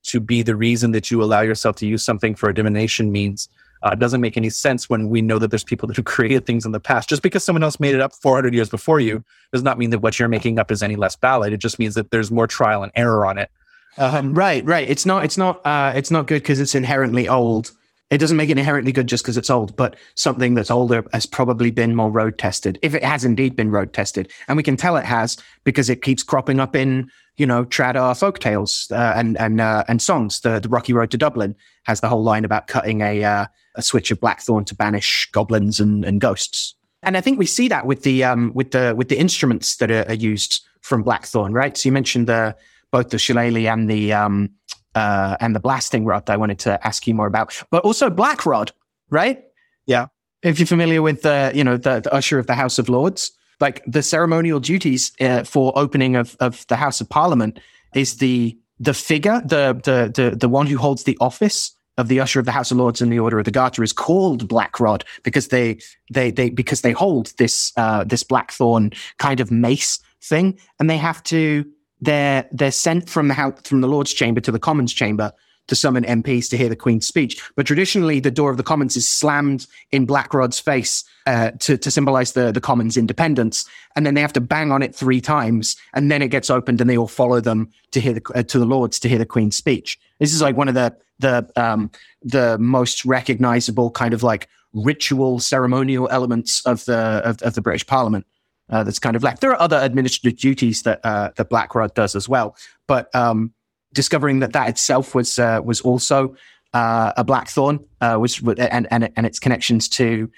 to 0.04 0.20
be 0.20 0.42
the 0.42 0.54
reason 0.54 0.92
that 0.92 1.10
you 1.10 1.22
allow 1.22 1.40
yourself 1.40 1.76
to 1.76 1.86
use 1.86 2.04
something 2.04 2.34
for 2.34 2.48
a 2.48 2.54
divination 2.54 3.10
means 3.10 3.48
uh, 3.82 3.94
doesn't 3.94 4.20
make 4.20 4.36
any 4.36 4.50
sense 4.50 4.88
when 4.88 5.08
we 5.08 5.20
know 5.20 5.38
that 5.38 5.50
there's 5.50 5.64
people 5.64 5.86
that 5.88 5.96
have 5.96 6.04
created 6.16 6.46
things 6.46 6.64
in 6.64 6.72
the 6.72 6.80
past. 6.80 7.08
Just 7.08 7.22
because 7.22 7.44
someone 7.44 7.62
else 7.62 7.80
made 7.80 7.94
it 7.94 8.00
up 8.00 8.14
400 8.14 8.54
years 8.54 8.68
before 8.68 9.00
you 9.00 9.24
does 9.52 9.62
not 9.62 9.78
mean 9.78 9.90
that 9.90 10.00
what 10.00 10.18
you're 10.18 10.28
making 10.28 10.58
up 10.58 10.70
is 10.70 10.82
any 10.82 10.96
less 10.96 11.16
valid. 11.16 11.52
It 11.52 11.58
just 11.58 11.78
means 11.78 11.94
that 11.94 12.10
there's 12.10 12.30
more 12.30 12.46
trial 12.46 12.82
and 12.82 12.92
error 12.94 13.26
on 13.26 13.38
it. 13.38 13.50
Um, 13.98 14.34
right, 14.34 14.64
right. 14.64 14.88
It's 14.88 15.06
not. 15.06 15.24
It's 15.24 15.38
not. 15.38 15.64
Uh, 15.64 15.92
it's 15.94 16.10
not 16.10 16.26
good 16.26 16.42
because 16.42 16.60
it's 16.60 16.74
inherently 16.74 17.28
old 17.28 17.72
it 18.10 18.18
doesn't 18.18 18.36
make 18.36 18.50
it 18.50 18.58
inherently 18.58 18.92
good 18.92 19.08
just 19.08 19.24
because 19.24 19.36
it's 19.36 19.50
old, 19.50 19.74
but 19.76 19.96
something 20.14 20.54
that's 20.54 20.70
older 20.70 21.04
has 21.12 21.26
probably 21.26 21.70
been 21.70 21.94
more 21.94 22.10
road 22.10 22.38
tested, 22.38 22.78
if 22.82 22.94
it 22.94 23.02
has 23.02 23.24
indeed 23.24 23.56
been 23.56 23.70
road 23.70 23.92
tested. 23.92 24.30
And 24.46 24.56
we 24.56 24.62
can 24.62 24.76
tell 24.76 24.96
it 24.96 25.04
has 25.04 25.36
because 25.64 25.90
it 25.90 26.02
keeps 26.02 26.22
cropping 26.22 26.60
up 26.60 26.76
in, 26.76 27.10
you 27.36 27.46
know, 27.46 27.64
Tradar 27.64 28.18
folk 28.18 28.38
tales 28.38 28.88
uh, 28.92 29.12
and 29.16 29.36
and 29.38 29.60
uh, 29.60 29.84
and 29.88 30.00
songs. 30.00 30.40
The 30.40 30.60
the 30.60 30.68
Rocky 30.68 30.92
Road 30.92 31.10
to 31.10 31.18
Dublin 31.18 31.56
has 31.84 32.00
the 32.00 32.08
whole 32.08 32.22
line 32.22 32.44
about 32.44 32.68
cutting 32.68 33.00
a 33.00 33.24
uh, 33.24 33.46
a 33.74 33.82
switch 33.82 34.10
of 34.10 34.20
blackthorn 34.20 34.64
to 34.66 34.74
banish 34.74 35.28
goblins 35.32 35.80
and, 35.80 36.04
and 36.04 36.20
ghosts. 36.20 36.74
And 37.02 37.16
I 37.16 37.20
think 37.20 37.38
we 37.38 37.46
see 37.46 37.68
that 37.68 37.86
with 37.86 38.02
the 38.02 38.22
um 38.22 38.52
with 38.54 38.70
the 38.70 38.94
with 38.96 39.08
the 39.08 39.18
instruments 39.18 39.76
that 39.76 39.90
are, 39.90 40.06
are 40.08 40.14
used 40.14 40.64
from 40.80 41.02
blackthorn, 41.02 41.52
right? 41.52 41.76
So 41.76 41.88
you 41.88 41.92
mentioned 41.92 42.28
the 42.28 42.56
both 42.92 43.10
the 43.10 43.18
shillelagh 43.18 43.66
and 43.66 43.90
the 43.90 44.12
um 44.12 44.50
uh, 44.96 45.36
and 45.40 45.54
the 45.54 45.60
blasting 45.60 46.04
rod 46.06 46.28
I 46.28 46.36
wanted 46.36 46.58
to 46.60 46.84
ask 46.84 47.06
you 47.06 47.14
more 47.14 47.26
about, 47.26 47.62
but 47.70 47.84
also 47.84 48.08
Black 48.10 48.46
Rod, 48.46 48.72
right? 49.10 49.44
Yeah. 49.84 50.06
If 50.42 50.58
you're 50.58 50.66
familiar 50.66 51.02
with 51.02 51.22
the, 51.22 51.52
you 51.54 51.62
know, 51.62 51.76
the, 51.76 52.00
the 52.00 52.12
usher 52.12 52.38
of 52.38 52.46
the 52.46 52.54
House 52.54 52.78
of 52.78 52.88
Lords, 52.88 53.30
like 53.60 53.84
the 53.86 54.02
ceremonial 54.02 54.58
duties 54.58 55.12
uh, 55.20 55.44
for 55.44 55.72
opening 55.76 56.16
of, 56.16 56.36
of 56.40 56.66
the 56.68 56.76
House 56.76 57.00
of 57.00 57.08
Parliament 57.08 57.60
is 57.94 58.16
the 58.16 58.58
the 58.78 58.92
figure, 58.92 59.40
the, 59.42 59.80
the 59.84 60.12
the 60.14 60.36
the 60.36 60.48
one 60.48 60.66
who 60.66 60.76
holds 60.76 61.04
the 61.04 61.16
office 61.20 61.72
of 61.96 62.08
the 62.08 62.20
usher 62.20 62.38
of 62.38 62.44
the 62.44 62.52
House 62.52 62.70
of 62.70 62.76
Lords 62.76 63.00
and 63.00 63.10
the 63.10 63.18
Order 63.18 63.38
of 63.38 63.46
the 63.46 63.50
Garter 63.50 63.82
is 63.82 63.92
called 63.92 64.48
Black 64.48 64.78
Rod 64.80 65.04
because 65.22 65.48
they 65.48 65.78
they 66.12 66.30
they 66.30 66.50
because 66.50 66.82
they 66.82 66.92
hold 66.92 67.32
this 67.38 67.72
uh, 67.78 68.04
this 68.04 68.22
blackthorn 68.22 68.92
kind 69.18 69.40
of 69.40 69.50
mace 69.50 69.98
thing, 70.22 70.58
and 70.78 70.90
they 70.90 70.98
have 70.98 71.22
to 71.24 71.64
they're 72.00 72.48
they're 72.52 72.70
sent 72.72 73.08
from 73.08 73.28
the 73.28 73.34
house, 73.34 73.60
from 73.64 73.80
the 73.80 73.88
Lord's 73.88 74.12
chamber 74.12 74.40
to 74.40 74.52
the 74.52 74.58
Commons 74.58 74.92
chamber 74.92 75.32
to 75.68 75.74
summon 75.74 76.04
MPs 76.04 76.48
to 76.50 76.56
hear 76.56 76.68
the 76.68 76.76
Queen's 76.76 77.06
speech. 77.06 77.42
But 77.56 77.66
traditionally, 77.66 78.20
the 78.20 78.30
door 78.30 78.50
of 78.50 78.56
the 78.56 78.62
Commons 78.62 78.96
is 78.96 79.08
slammed 79.08 79.66
in 79.90 80.06
Black 80.06 80.32
Rod's 80.32 80.60
face 80.60 81.04
uh, 81.26 81.52
to 81.60 81.76
to 81.76 81.90
symbolize 81.90 82.32
the 82.32 82.52
the 82.52 82.60
Commons' 82.60 82.96
independence, 82.96 83.68
and 83.94 84.06
then 84.06 84.14
they 84.14 84.20
have 84.20 84.32
to 84.34 84.40
bang 84.40 84.70
on 84.72 84.82
it 84.82 84.94
three 84.94 85.20
times, 85.20 85.76
and 85.94 86.10
then 86.10 86.22
it 86.22 86.28
gets 86.28 86.50
opened, 86.50 86.80
and 86.80 86.88
they 86.88 86.96
all 86.96 87.08
follow 87.08 87.40
them 87.40 87.70
to 87.92 88.00
hear 88.00 88.12
the 88.12 88.22
uh, 88.34 88.42
to 88.42 88.58
the 88.58 88.66
Lords 88.66 88.98
to 89.00 89.08
hear 89.08 89.18
the 89.18 89.26
Queen's 89.26 89.56
speech. 89.56 89.98
This 90.18 90.34
is 90.34 90.42
like 90.42 90.56
one 90.56 90.68
of 90.68 90.74
the 90.74 90.96
the 91.18 91.50
um, 91.56 91.90
the 92.22 92.58
most 92.58 93.04
recognizable 93.04 93.90
kind 93.90 94.14
of 94.14 94.22
like 94.22 94.48
ritual 94.72 95.40
ceremonial 95.40 96.08
elements 96.10 96.64
of 96.66 96.84
the 96.84 96.96
of, 97.24 97.40
of 97.42 97.54
the 97.54 97.62
British 97.62 97.86
Parliament 97.86 98.26
uh, 98.70 98.82
that's 98.84 98.98
kind 98.98 99.16
of 99.16 99.22
left. 99.22 99.40
There 99.40 99.50
are 99.50 99.60
other 99.60 99.78
administrative 99.80 100.38
duties 100.38 100.82
that 100.82 101.00
uh, 101.04 101.30
that 101.36 101.48
Black 101.48 101.74
Rod 101.74 101.94
does 101.94 102.16
as 102.16 102.28
well, 102.28 102.56
but 102.86 103.14
um, 103.14 103.52
discovering 103.92 104.40
that 104.40 104.52
that 104.52 104.68
itself 104.68 105.14
was 105.14 105.38
uh, 105.38 105.60
was 105.64 105.80
also 105.80 106.36
uh, 106.74 107.12
a 107.16 107.24
blackthorn, 107.24 107.84
uh, 108.00 108.18
was 108.20 108.40
and, 108.58 108.86
and 108.90 109.10
and 109.16 109.26
its 109.26 109.38
connections 109.38 109.88
to 109.88 110.30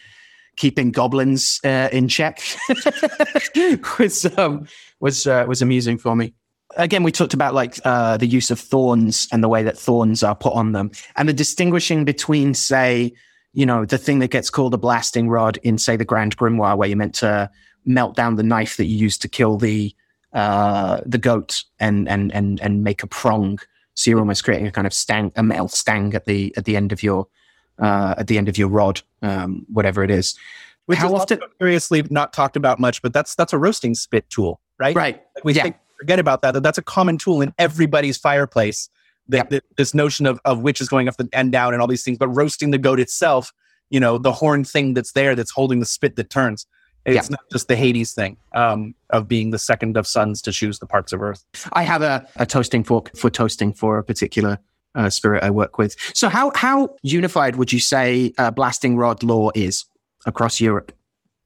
keeping 0.56 0.90
goblins 0.90 1.60
uh, 1.64 1.88
in 1.92 2.08
check 2.08 2.40
was 3.98 4.26
um, 4.38 4.66
was 5.00 5.26
was 5.26 5.62
amusing 5.62 5.98
for 5.98 6.14
me. 6.14 6.34
Again, 6.76 7.02
we 7.02 7.10
talked 7.10 7.34
about 7.34 7.54
like 7.54 7.80
uh, 7.84 8.18
the 8.18 8.26
use 8.26 8.50
of 8.50 8.60
thorns 8.60 9.26
and 9.32 9.42
the 9.42 9.48
way 9.48 9.62
that 9.62 9.78
thorns 9.78 10.22
are 10.22 10.34
put 10.34 10.52
on 10.52 10.72
them, 10.72 10.90
and 11.16 11.28
the 11.28 11.32
distinguishing 11.32 12.04
between, 12.04 12.52
say, 12.54 13.12
you 13.54 13.64
know, 13.64 13.86
the 13.86 13.98
thing 13.98 14.18
that 14.18 14.30
gets 14.30 14.50
called 14.50 14.74
a 14.74 14.78
blasting 14.78 15.28
rod 15.28 15.58
in, 15.62 15.78
say, 15.78 15.96
the 15.96 16.04
Grand 16.04 16.36
Grimoire, 16.36 16.76
where 16.76 16.88
you're 16.88 16.98
meant 16.98 17.14
to 17.16 17.50
melt 17.88 18.14
down 18.14 18.36
the 18.36 18.42
knife 18.42 18.76
that 18.76 18.84
you 18.84 18.96
used 18.96 19.22
to 19.22 19.28
kill 19.28 19.56
the 19.56 19.94
uh, 20.32 21.00
the 21.06 21.18
goat 21.18 21.64
and 21.80 22.08
and 22.08 22.32
and 22.32 22.60
and 22.60 22.84
make 22.84 23.02
a 23.02 23.06
prong. 23.06 23.58
So 23.94 24.10
you're 24.10 24.20
almost 24.20 24.44
creating 24.44 24.66
a 24.66 24.70
kind 24.70 24.86
of 24.86 24.92
stang, 24.92 25.32
a 25.34 25.42
metal 25.42 25.68
stang 25.68 26.14
at 26.14 26.26
the 26.26 26.54
at 26.56 26.64
the 26.66 26.76
end 26.76 26.92
of 26.92 27.02
your 27.02 27.26
uh, 27.78 28.14
at 28.18 28.26
the 28.26 28.38
end 28.38 28.48
of 28.48 28.58
your 28.58 28.68
rod, 28.68 29.00
um, 29.22 29.66
whatever 29.72 30.04
it 30.04 30.10
is. 30.10 30.38
Which 30.86 30.98
How 30.98 31.08
is 31.08 31.20
often 31.20 31.40
curiously 31.58 32.02
not 32.10 32.32
talked 32.32 32.56
about 32.56 32.78
much, 32.78 33.02
but 33.02 33.12
that's 33.12 33.34
that's 33.34 33.52
a 33.52 33.58
roasting 33.58 33.94
spit 33.94 34.28
tool, 34.30 34.60
right? 34.78 34.94
Right. 34.94 35.22
We 35.44 35.54
yeah. 35.54 35.70
forget 35.98 36.18
about 36.18 36.42
that. 36.42 36.52
That 36.52 36.62
that's 36.62 36.78
a 36.78 36.82
common 36.82 37.18
tool 37.18 37.40
in 37.40 37.52
everybody's 37.58 38.16
fireplace. 38.16 38.88
That, 39.30 39.50
that 39.50 39.64
this 39.76 39.92
notion 39.92 40.24
of 40.24 40.40
of 40.46 40.62
which 40.62 40.80
is 40.80 40.88
going 40.88 41.06
up 41.06 41.16
the 41.18 41.28
end 41.34 41.52
down 41.52 41.74
and 41.74 41.82
all 41.82 41.88
these 41.88 42.02
things, 42.02 42.16
but 42.16 42.28
roasting 42.28 42.70
the 42.70 42.78
goat 42.78 42.98
itself, 42.98 43.52
you 43.90 44.00
know, 44.00 44.16
the 44.16 44.32
horn 44.32 44.64
thing 44.64 44.94
that's 44.94 45.12
there 45.12 45.34
that's 45.34 45.50
holding 45.50 45.80
the 45.80 45.86
spit 45.86 46.16
that 46.16 46.30
turns 46.30 46.66
it's 47.04 47.14
yeah. 47.14 47.28
not 47.30 47.40
just 47.50 47.68
the 47.68 47.76
Hades 47.76 48.12
thing 48.12 48.36
um, 48.54 48.94
of 49.10 49.28
being 49.28 49.50
the 49.50 49.58
second 49.58 49.96
of 49.96 50.06
sons 50.06 50.42
to 50.42 50.52
choose 50.52 50.78
the 50.78 50.86
parts 50.86 51.12
of 51.12 51.22
Earth. 51.22 51.44
I 51.72 51.82
have 51.82 52.02
a, 52.02 52.26
a 52.36 52.46
toasting 52.46 52.84
fork 52.84 53.16
for 53.16 53.30
toasting 53.30 53.72
for 53.72 53.98
a 53.98 54.04
particular 54.04 54.58
uh, 54.94 55.08
spirit 55.10 55.42
I 55.42 55.50
work 55.50 55.78
with. 55.78 55.96
So, 56.14 56.28
how 56.28 56.52
how 56.54 56.96
unified 57.02 57.56
would 57.56 57.72
you 57.72 57.80
say 57.80 58.32
uh, 58.38 58.50
blasting 58.50 58.96
rod 58.96 59.22
law 59.22 59.50
is 59.54 59.84
across 60.26 60.60
Europe? 60.60 60.92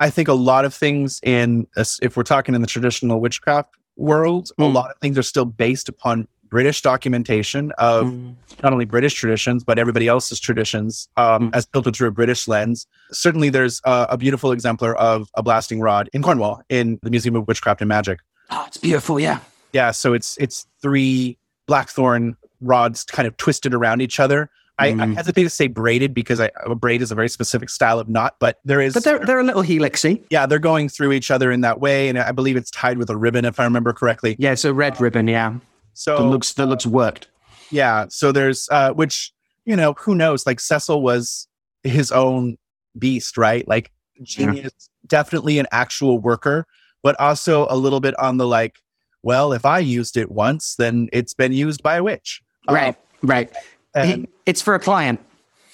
I 0.01 0.11
think 0.11 0.27
a 0.27 0.35
lot 0.35 0.65
of 0.65 0.75
things 0.75 1.21
in, 1.23 1.69
if 1.77 2.17
we're 2.17 2.25
talking 2.25 2.57
in 2.57 2.61
the 2.61 2.67
traditional 2.67 3.21
witchcraft 3.21 3.77
world, 3.97 4.51
mm. 4.59 4.65
a 4.65 4.67
lot 4.67 4.91
of 4.91 4.97
things 4.99 5.17
are 5.17 5.23
still 5.23 5.45
based 5.45 5.89
upon 5.89 6.27
British 6.53 6.83
documentation 6.83 7.73
of 7.79 8.09
mm. 8.09 8.35
not 8.63 8.75
only 8.75 8.85
British 8.85 9.15
traditions, 9.15 9.65
but 9.65 9.79
everybody 9.79 10.07
else's 10.07 10.39
traditions 10.39 11.09
um, 11.17 11.51
mm. 11.51 11.57
as 11.57 11.67
filtered 11.73 11.97
through 11.97 12.09
a 12.09 12.13
British 12.13 12.47
lens. 12.47 12.87
Certainly, 13.11 13.49
there's 13.49 13.81
uh, 13.85 14.05
a 14.11 14.19
beautiful 14.19 14.53
exemplar 14.53 14.95
of 14.97 15.31
a 15.35 15.43
blasting 15.43 15.81
rod 15.81 16.11
in 16.13 16.23
Cornwall 16.23 16.63
in 16.69 16.99
the 17.03 17.09
Museum 17.09 17.37
of 17.37 17.49
Witchcraft 17.49 17.81
and 17.81 17.89
Magic. 17.89 18.21
Oh, 18.51 18.65
it's 18.67 18.77
beautiful, 18.77 19.19
yeah. 19.19 19.41
Yeah, 19.73 19.93
so 19.93 20.13
it's 20.13 20.37
it's 20.37 20.67
three 20.83 21.39
blackthorn 21.67 22.37
rods 22.61 23.05
kind 23.05 23.27
of 23.27 23.35
twisted 23.39 23.73
around 23.73 24.03
each 24.03 24.21
other. 24.21 24.51
I, 24.79 24.93
mm. 24.93 25.03
I, 25.03 25.07
hesitate 25.15 25.45
to 25.45 25.51
say 25.51 25.69
braided 25.69 26.13
because 26.13 26.39
I, 26.39 26.51
a 26.67 26.75
braid 26.75 27.01
is 27.01 27.11
a 27.11 27.15
very 27.15 27.31
specific 27.31 27.71
style 27.71 27.99
of 27.99 28.11
knot, 28.11 28.37
but 28.39 28.59
there 28.67 28.83
is. 28.83 28.93
But 28.93 29.05
they're, 29.05 29.25
they're 29.25 29.41
a 29.41 29.45
little 29.45 29.63
helixy. 29.63 30.23
Yeah, 30.29 30.45
they're 30.45 30.59
going 30.59 30.91
through 30.91 31.13
each 31.13 31.31
other 31.31 31.51
in 31.51 31.63
that 31.63 31.81
way. 31.81 32.11
And 32.11 32.19
I 32.19 32.33
believe 32.33 32.57
it's 32.57 32.71
tied 32.71 32.99
with 32.99 33.09
a 33.09 33.17
ribbon, 33.17 33.47
if 33.47 33.59
I 33.59 33.65
remember 33.65 33.95
correctly. 33.95 34.37
Yeah, 34.39 34.53
it's 34.53 34.67
a 34.67 34.75
red 34.75 35.01
ribbon, 35.01 35.29
yeah. 35.29 35.55
So 35.95 36.17
that 36.17 36.25
looks 36.25 36.53
that 36.55 36.67
looks 36.67 36.87
worked. 36.87 37.29
Yeah. 37.71 38.07
So 38.09 38.33
there's 38.33 38.69
uh 38.71 38.93
which, 38.93 39.33
you 39.65 39.77
know, 39.77 39.95
who 39.95 40.15
knows? 40.15 40.47
Like 40.47 40.61
Cecil 40.61 41.03
was 41.03 41.49
his 41.83 42.13
own 42.13 42.57
beast, 42.99 43.37
right? 43.37 43.67
Like 43.67 43.91
genius, 44.23 44.65
yeah. 44.65 45.07
definitely 45.07 45.59
an 45.59 45.67
actual 45.73 46.19
worker, 46.19 46.67
but 47.03 47.19
also 47.21 47.67
a 47.71 47.77
little 47.77 48.01
bit 48.01 48.19
on 48.19 48.37
the 48.37 48.47
like, 48.47 48.77
well, 49.23 49.53
if 49.53 49.65
I 49.65 49.79
used 49.79 50.17
it 50.17 50.31
once, 50.31 50.77
then 50.77 51.09
it's 51.13 51.35
been 51.35 51.53
used 51.53 51.83
by 51.83 51.97
a 51.97 52.03
witch. 52.03 52.43
Right. 52.69 52.97
Um, 53.23 53.29
right. 53.29 53.53
And, 53.95 54.29
it's 54.47 54.63
for 54.63 54.75
a 54.75 54.81
client. 54.81 55.21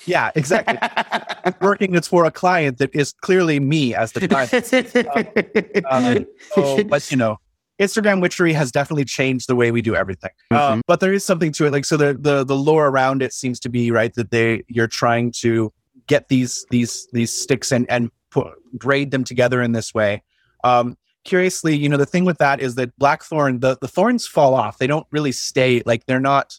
Yeah, 0.05 0.31
exactly. 0.35 0.79
Working 1.61 1.95
it's 1.95 2.09
for 2.09 2.25
a 2.25 2.31
client 2.31 2.79
that 2.79 2.95
is 2.95 3.13
clearly 3.13 3.61
me 3.61 3.95
as 3.95 4.13
the 4.13 4.27
client. 4.29 5.85
Um, 5.91 6.27
so, 6.55 6.85
but 6.85 7.11
you 7.11 7.17
know, 7.17 7.39
Instagram 7.81 8.21
witchery 8.21 8.53
has 8.53 8.73
definitely 8.73 9.05
changed 9.05 9.49
the 9.49 9.55
way 9.57 9.71
we 9.71 9.83
do 9.83 9.95
everything. 9.95 10.31
Mhm. 10.53 10.57
Um, 10.59 10.83
but 10.87 11.01
there 11.01 11.13
is 11.13 11.25
something 11.25 11.53
to 11.53 11.67
it. 11.67 11.73
Like 11.73 11.85
so, 11.85 11.97
the 11.97 12.15
the 12.19 12.45
the 12.45 12.57
lore 12.57 12.89
around 12.89 13.23
it 13.23 13.33
seems 13.33 13.61
to 13.61 13.69
be 13.69 13.91
right 13.91 14.13
that 14.15 14.31
they 14.31 14.65
you're 14.69 14.89
trying 14.89 15.33
to 15.41 15.73
get 16.07 16.29
these 16.29 16.67
these 16.71 17.07
these 17.13 17.33
sticks 17.33 17.71
and 17.73 17.89
and 17.91 18.11
put, 18.31 18.53
braid 18.73 19.11
them 19.11 19.25
together 19.25 19.63
in 19.63 19.73
this 19.73 19.95
way. 19.95 20.23
Um, 20.65 20.97
curiously, 21.25 21.77
you 21.77 21.89
know, 21.89 21.97
the 21.97 22.07
thing 22.07 22.25
with 22.25 22.39
that 22.39 22.61
is 22.61 22.75
that 22.77 22.97
blackthorn 22.99 23.61
the 23.61 23.77
the 23.81 23.89
thorns 23.89 24.27
fall 24.27 24.55
off. 24.55 24.79
They 24.79 24.87
don't 24.87 25.07
really 25.11 25.33
stay. 25.33 25.83
Like 25.87 26.07
they're 26.07 26.21
not. 26.21 26.59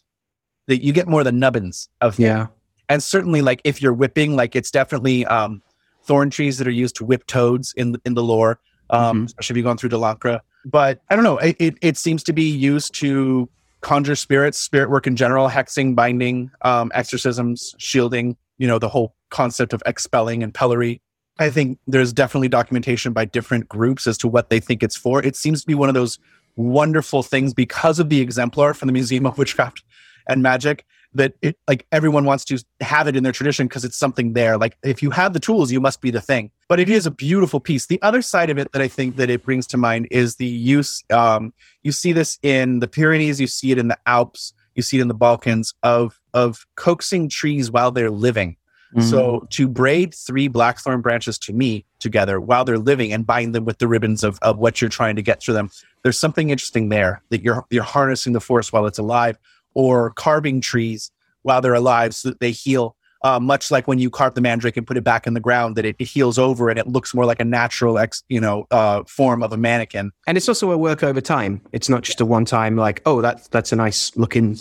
That 0.66 0.84
you 0.84 0.92
get 0.92 1.08
more 1.08 1.24
the 1.24 1.32
nubbins 1.32 1.88
of 2.00 2.14
things 2.14 2.26
yeah. 2.26 2.46
and 2.88 3.02
certainly 3.02 3.42
like 3.42 3.60
if 3.64 3.82
you're 3.82 3.92
whipping 3.92 4.36
like 4.36 4.54
it's 4.54 4.70
definitely 4.70 5.26
um 5.26 5.62
thorn 6.04 6.30
trees 6.30 6.58
that 6.58 6.68
are 6.68 6.70
used 6.70 6.94
to 6.96 7.04
whip 7.04 7.26
toads 7.26 7.72
in 7.72 7.96
in 8.04 8.14
the 8.14 8.22
lore 8.22 8.60
um 8.90 9.22
Mhm. 9.22 9.26
especially 9.26 9.54
if 9.54 9.56
you've 9.56 9.64
gone 9.64 9.78
through 9.78 9.88
de 9.88 9.96
Lancre. 9.96 10.38
But 10.64 11.00
i 11.10 11.14
don't 11.14 11.24
know 11.24 11.38
it, 11.38 11.56
it, 11.58 11.74
it 11.80 11.96
seems 11.96 12.22
to 12.22 12.32
be 12.32 12.48
used 12.48 12.94
to 12.94 13.48
conjure 13.80 14.16
spirits 14.16 14.58
spirit 14.58 14.90
work 14.90 15.06
in 15.06 15.16
general 15.16 15.48
hexing 15.48 15.94
binding 15.94 16.50
um 16.62 16.90
exorcisms 16.94 17.74
shielding 17.78 18.36
you 18.58 18.68
know 18.68 18.78
the 18.78 18.88
whole 18.88 19.14
concept 19.30 19.72
of 19.72 19.82
expelling 19.86 20.42
and 20.42 20.52
pellery. 20.52 21.00
I 21.38 21.48
think 21.48 21.78
there's 21.86 22.12
definitely 22.12 22.48
documentation 22.48 23.12
by 23.12 23.24
different 23.24 23.68
groups 23.68 24.06
as 24.06 24.18
to 24.18 24.28
what 24.28 24.50
they 24.50 24.60
think 24.60 24.82
it's 24.82 24.96
for. 24.96 25.24
It 25.24 25.34
seems 25.34 25.62
to 25.62 25.66
be 25.66 25.74
one 25.74 25.88
of 25.88 25.94
those 25.94 26.18
wonderful 26.56 27.22
things 27.22 27.54
because 27.54 27.98
of 27.98 28.10
the 28.10 28.20
exemplar 28.20 28.74
from 28.74 28.88
the 28.88 28.92
museum 28.92 29.24
of 29.24 29.38
witchcraft 29.38 29.82
and 30.28 30.42
magic 30.42 30.84
that 31.14 31.34
it 31.42 31.58
like 31.66 31.86
everyone 31.90 32.24
wants 32.24 32.44
to 32.46 32.64
have 32.80 33.08
it 33.08 33.16
in 33.16 33.22
their 33.22 33.32
tradition 33.32 33.66
because 33.66 33.84
it's 33.84 33.96
something 33.96 34.32
there. 34.32 34.56
Like 34.56 34.76
if 34.82 35.02
you 35.02 35.10
have 35.10 35.32
the 35.32 35.40
tools 35.40 35.72
you 35.72 35.80
must 35.80 36.00
be 36.00 36.10
the 36.10 36.20
thing. 36.20 36.50
But 36.68 36.80
it 36.80 36.88
is 36.88 37.06
a 37.06 37.10
beautiful 37.10 37.60
piece. 37.60 37.86
The 37.86 38.00
other 38.02 38.22
side 38.22 38.50
of 38.50 38.58
it 38.58 38.72
that 38.72 38.82
i 38.82 38.88
think 38.88 39.16
that 39.16 39.30
it 39.30 39.42
brings 39.42 39.66
to 39.68 39.76
mind 39.76 40.08
is 40.10 40.36
the 40.36 40.46
use 40.46 41.02
um 41.10 41.52
you 41.82 41.92
see 41.92 42.12
this 42.12 42.38
in 42.42 42.80
the 42.80 42.88
pyrenees 42.88 43.40
you 43.40 43.46
see 43.46 43.70
it 43.72 43.78
in 43.78 43.88
the 43.88 43.98
alps 44.06 44.52
you 44.74 44.82
see 44.82 44.98
it 44.98 45.02
in 45.02 45.08
the 45.08 45.14
balkans 45.14 45.74
of 45.82 46.20
of 46.32 46.66
coaxing 46.76 47.28
trees 47.28 47.70
while 47.70 47.90
they're 47.90 48.10
living. 48.10 48.56
Mm-hmm. 48.92 49.08
so 49.08 49.46
to 49.50 49.68
braid 49.68 50.12
three 50.12 50.48
blackthorn 50.48 51.00
branches 51.00 51.38
to 51.38 51.52
me 51.52 51.84
together 52.00 52.40
while 52.40 52.64
they're 52.64 52.76
living 52.76 53.12
and 53.12 53.24
bind 53.24 53.54
them 53.54 53.64
with 53.64 53.78
the 53.78 53.86
ribbons 53.86 54.24
of, 54.24 54.36
of 54.42 54.58
what 54.58 54.80
you're 54.80 54.90
trying 54.90 55.14
to 55.14 55.22
get 55.22 55.40
through 55.40 55.54
them, 55.54 55.70
there's 56.02 56.18
something 56.18 56.50
interesting 56.50 56.88
there 56.88 57.22
that 57.28 57.40
you're 57.40 57.64
you're 57.70 57.84
harnessing 57.84 58.32
the 58.32 58.40
force 58.40 58.72
while 58.72 58.86
it's 58.86 58.98
alive, 58.98 59.38
or 59.74 60.10
carving 60.10 60.60
trees 60.60 61.10
while 61.42 61.60
they're 61.60 61.74
alive 61.74 62.14
so 62.14 62.30
that 62.30 62.40
they 62.40 62.50
heal. 62.50 62.96
Uh, 63.22 63.38
much 63.38 63.70
like 63.70 63.86
when 63.86 63.98
you 63.98 64.08
carve 64.08 64.34
the 64.34 64.40
mandrake 64.40 64.78
and 64.78 64.86
put 64.86 64.96
it 64.96 65.04
back 65.04 65.26
in 65.26 65.34
the 65.34 65.40
ground, 65.40 65.76
that 65.76 65.84
it, 65.84 65.94
it 65.98 66.06
heals 66.06 66.38
over 66.38 66.70
and 66.70 66.78
it 66.78 66.86
looks 66.86 67.12
more 67.14 67.26
like 67.26 67.38
a 67.38 67.44
natural, 67.44 67.98
ex, 67.98 68.22
you 68.30 68.40
know, 68.40 68.66
uh, 68.70 69.02
form 69.04 69.42
of 69.42 69.52
a 69.52 69.58
mannequin. 69.58 70.10
and 70.26 70.38
it's 70.38 70.48
also 70.48 70.70
a 70.70 70.78
work 70.78 71.02
over 71.02 71.20
time. 71.20 71.60
It's 71.72 71.90
not 71.90 72.02
just 72.02 72.20
a 72.22 72.24
one 72.24 72.46
time 72.46 72.76
like, 72.76 73.02
oh, 73.04 73.20
that's 73.20 73.46
that's 73.48 73.72
a 73.72 73.76
nice 73.76 74.16
looking 74.16 74.58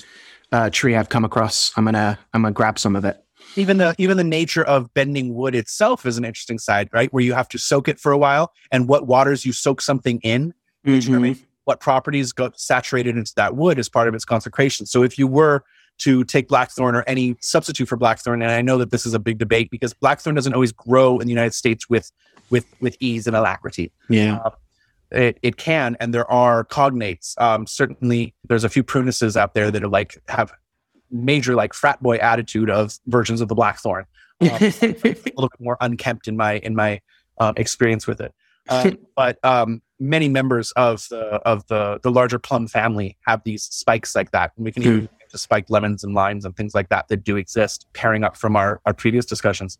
uh, 0.51 0.69
tree 0.71 0.95
I've 0.95 1.07
come 1.07 1.23
across. 1.23 1.71
I'm 1.77 1.85
gonna 1.85 2.19
I'm 2.33 2.41
gonna 2.41 2.53
grab 2.53 2.77
some 2.77 2.97
of 2.97 3.05
it. 3.05 3.23
even 3.55 3.77
the 3.77 3.95
even 3.97 4.17
the 4.17 4.25
nature 4.25 4.65
of 4.65 4.93
bending 4.93 5.33
wood 5.33 5.55
itself 5.55 6.05
is 6.05 6.17
an 6.17 6.25
interesting 6.25 6.59
side, 6.59 6.89
right? 6.91 7.11
Where 7.13 7.23
you 7.23 7.33
have 7.33 7.47
to 7.49 7.57
soak 7.57 7.87
it 7.87 7.97
for 7.97 8.11
a 8.11 8.17
while, 8.17 8.51
and 8.73 8.89
what 8.89 9.07
waters 9.07 9.45
you 9.45 9.53
soak 9.53 9.81
something 9.81 10.19
in 10.21 10.53
determine 10.83 11.39
what 11.69 11.79
properties 11.79 12.33
got 12.33 12.59
saturated 12.59 13.15
into 13.15 13.31
that 13.35 13.55
wood 13.55 13.77
as 13.77 13.87
part 13.87 14.07
of 14.07 14.15
its 14.15 14.25
consecration. 14.25 14.87
So 14.87 15.03
if 15.03 15.19
you 15.19 15.27
were 15.27 15.63
to 15.99 16.23
take 16.23 16.47
blackthorn 16.47 16.95
or 16.95 17.03
any 17.05 17.35
substitute 17.41 17.85
for 17.87 17.95
blackthorn, 17.95 18.41
and 18.41 18.49
I 18.51 18.63
know 18.63 18.79
that 18.79 18.89
this 18.89 19.05
is 19.05 19.13
a 19.13 19.19
big 19.19 19.37
debate 19.37 19.69
because 19.69 19.93
blackthorn 19.93 20.33
doesn't 20.33 20.55
always 20.55 20.71
grow 20.71 21.19
in 21.19 21.27
the 21.27 21.31
United 21.31 21.53
States 21.53 21.87
with 21.87 22.11
with 22.49 22.65
with 22.81 22.97
ease 22.99 23.27
and 23.27 23.35
alacrity. 23.35 23.91
Yeah. 24.09 24.49
It, 25.11 25.37
it 25.43 25.57
can, 25.57 25.95
and 25.99 26.11
there 26.11 26.29
are 26.29 26.65
cognates. 26.65 27.39
Um, 27.39 27.67
certainly, 27.67 28.33
there's 28.47 28.63
a 28.63 28.69
few 28.69 28.83
prunuses 28.83 29.35
out 29.35 29.53
there 29.53 29.69
that 29.69 29.83
are 29.83 29.87
like 29.87 30.19
have 30.27 30.51
major 31.11 31.53
like 31.53 31.75
frat 31.75 32.01
boy 32.01 32.17
attitude 32.17 32.71
of 32.71 32.97
versions 33.05 33.41
of 33.41 33.47
the 33.47 33.55
blackthorn. 33.55 34.05
Um, 34.41 34.49
a 34.51 34.59
little 34.59 35.49
bit 35.49 35.59
more 35.59 35.77
unkempt 35.81 36.27
in 36.27 36.35
my 36.35 36.53
in 36.57 36.75
my 36.75 37.01
um, 37.39 37.53
experience 37.57 38.07
with 38.07 38.21
it. 38.21 38.33
Uh, 38.69 38.91
but 39.15 39.37
um, 39.43 39.81
many 39.99 40.29
members 40.29 40.71
of 40.71 41.05
the 41.09 41.19
of 41.45 41.65
the 41.67 41.99
the 42.03 42.11
larger 42.11 42.39
plum 42.39 42.67
family 42.67 43.17
have 43.27 43.41
these 43.43 43.63
spikes 43.63 44.15
like 44.15 44.31
that, 44.31 44.51
and 44.55 44.65
we 44.65 44.71
can 44.71 44.83
even 44.83 45.01
get 45.19 45.29
to 45.31 45.37
spiked 45.37 45.69
lemons 45.69 46.03
and 46.03 46.13
limes 46.13 46.45
and 46.45 46.55
things 46.55 46.73
like 46.75 46.89
that 46.89 47.07
that 47.09 47.23
do 47.23 47.35
exist, 47.37 47.87
pairing 47.93 48.23
up 48.23 48.37
from 48.37 48.55
our 48.55 48.81
our 48.85 48.93
previous 48.93 49.25
discussions. 49.25 49.77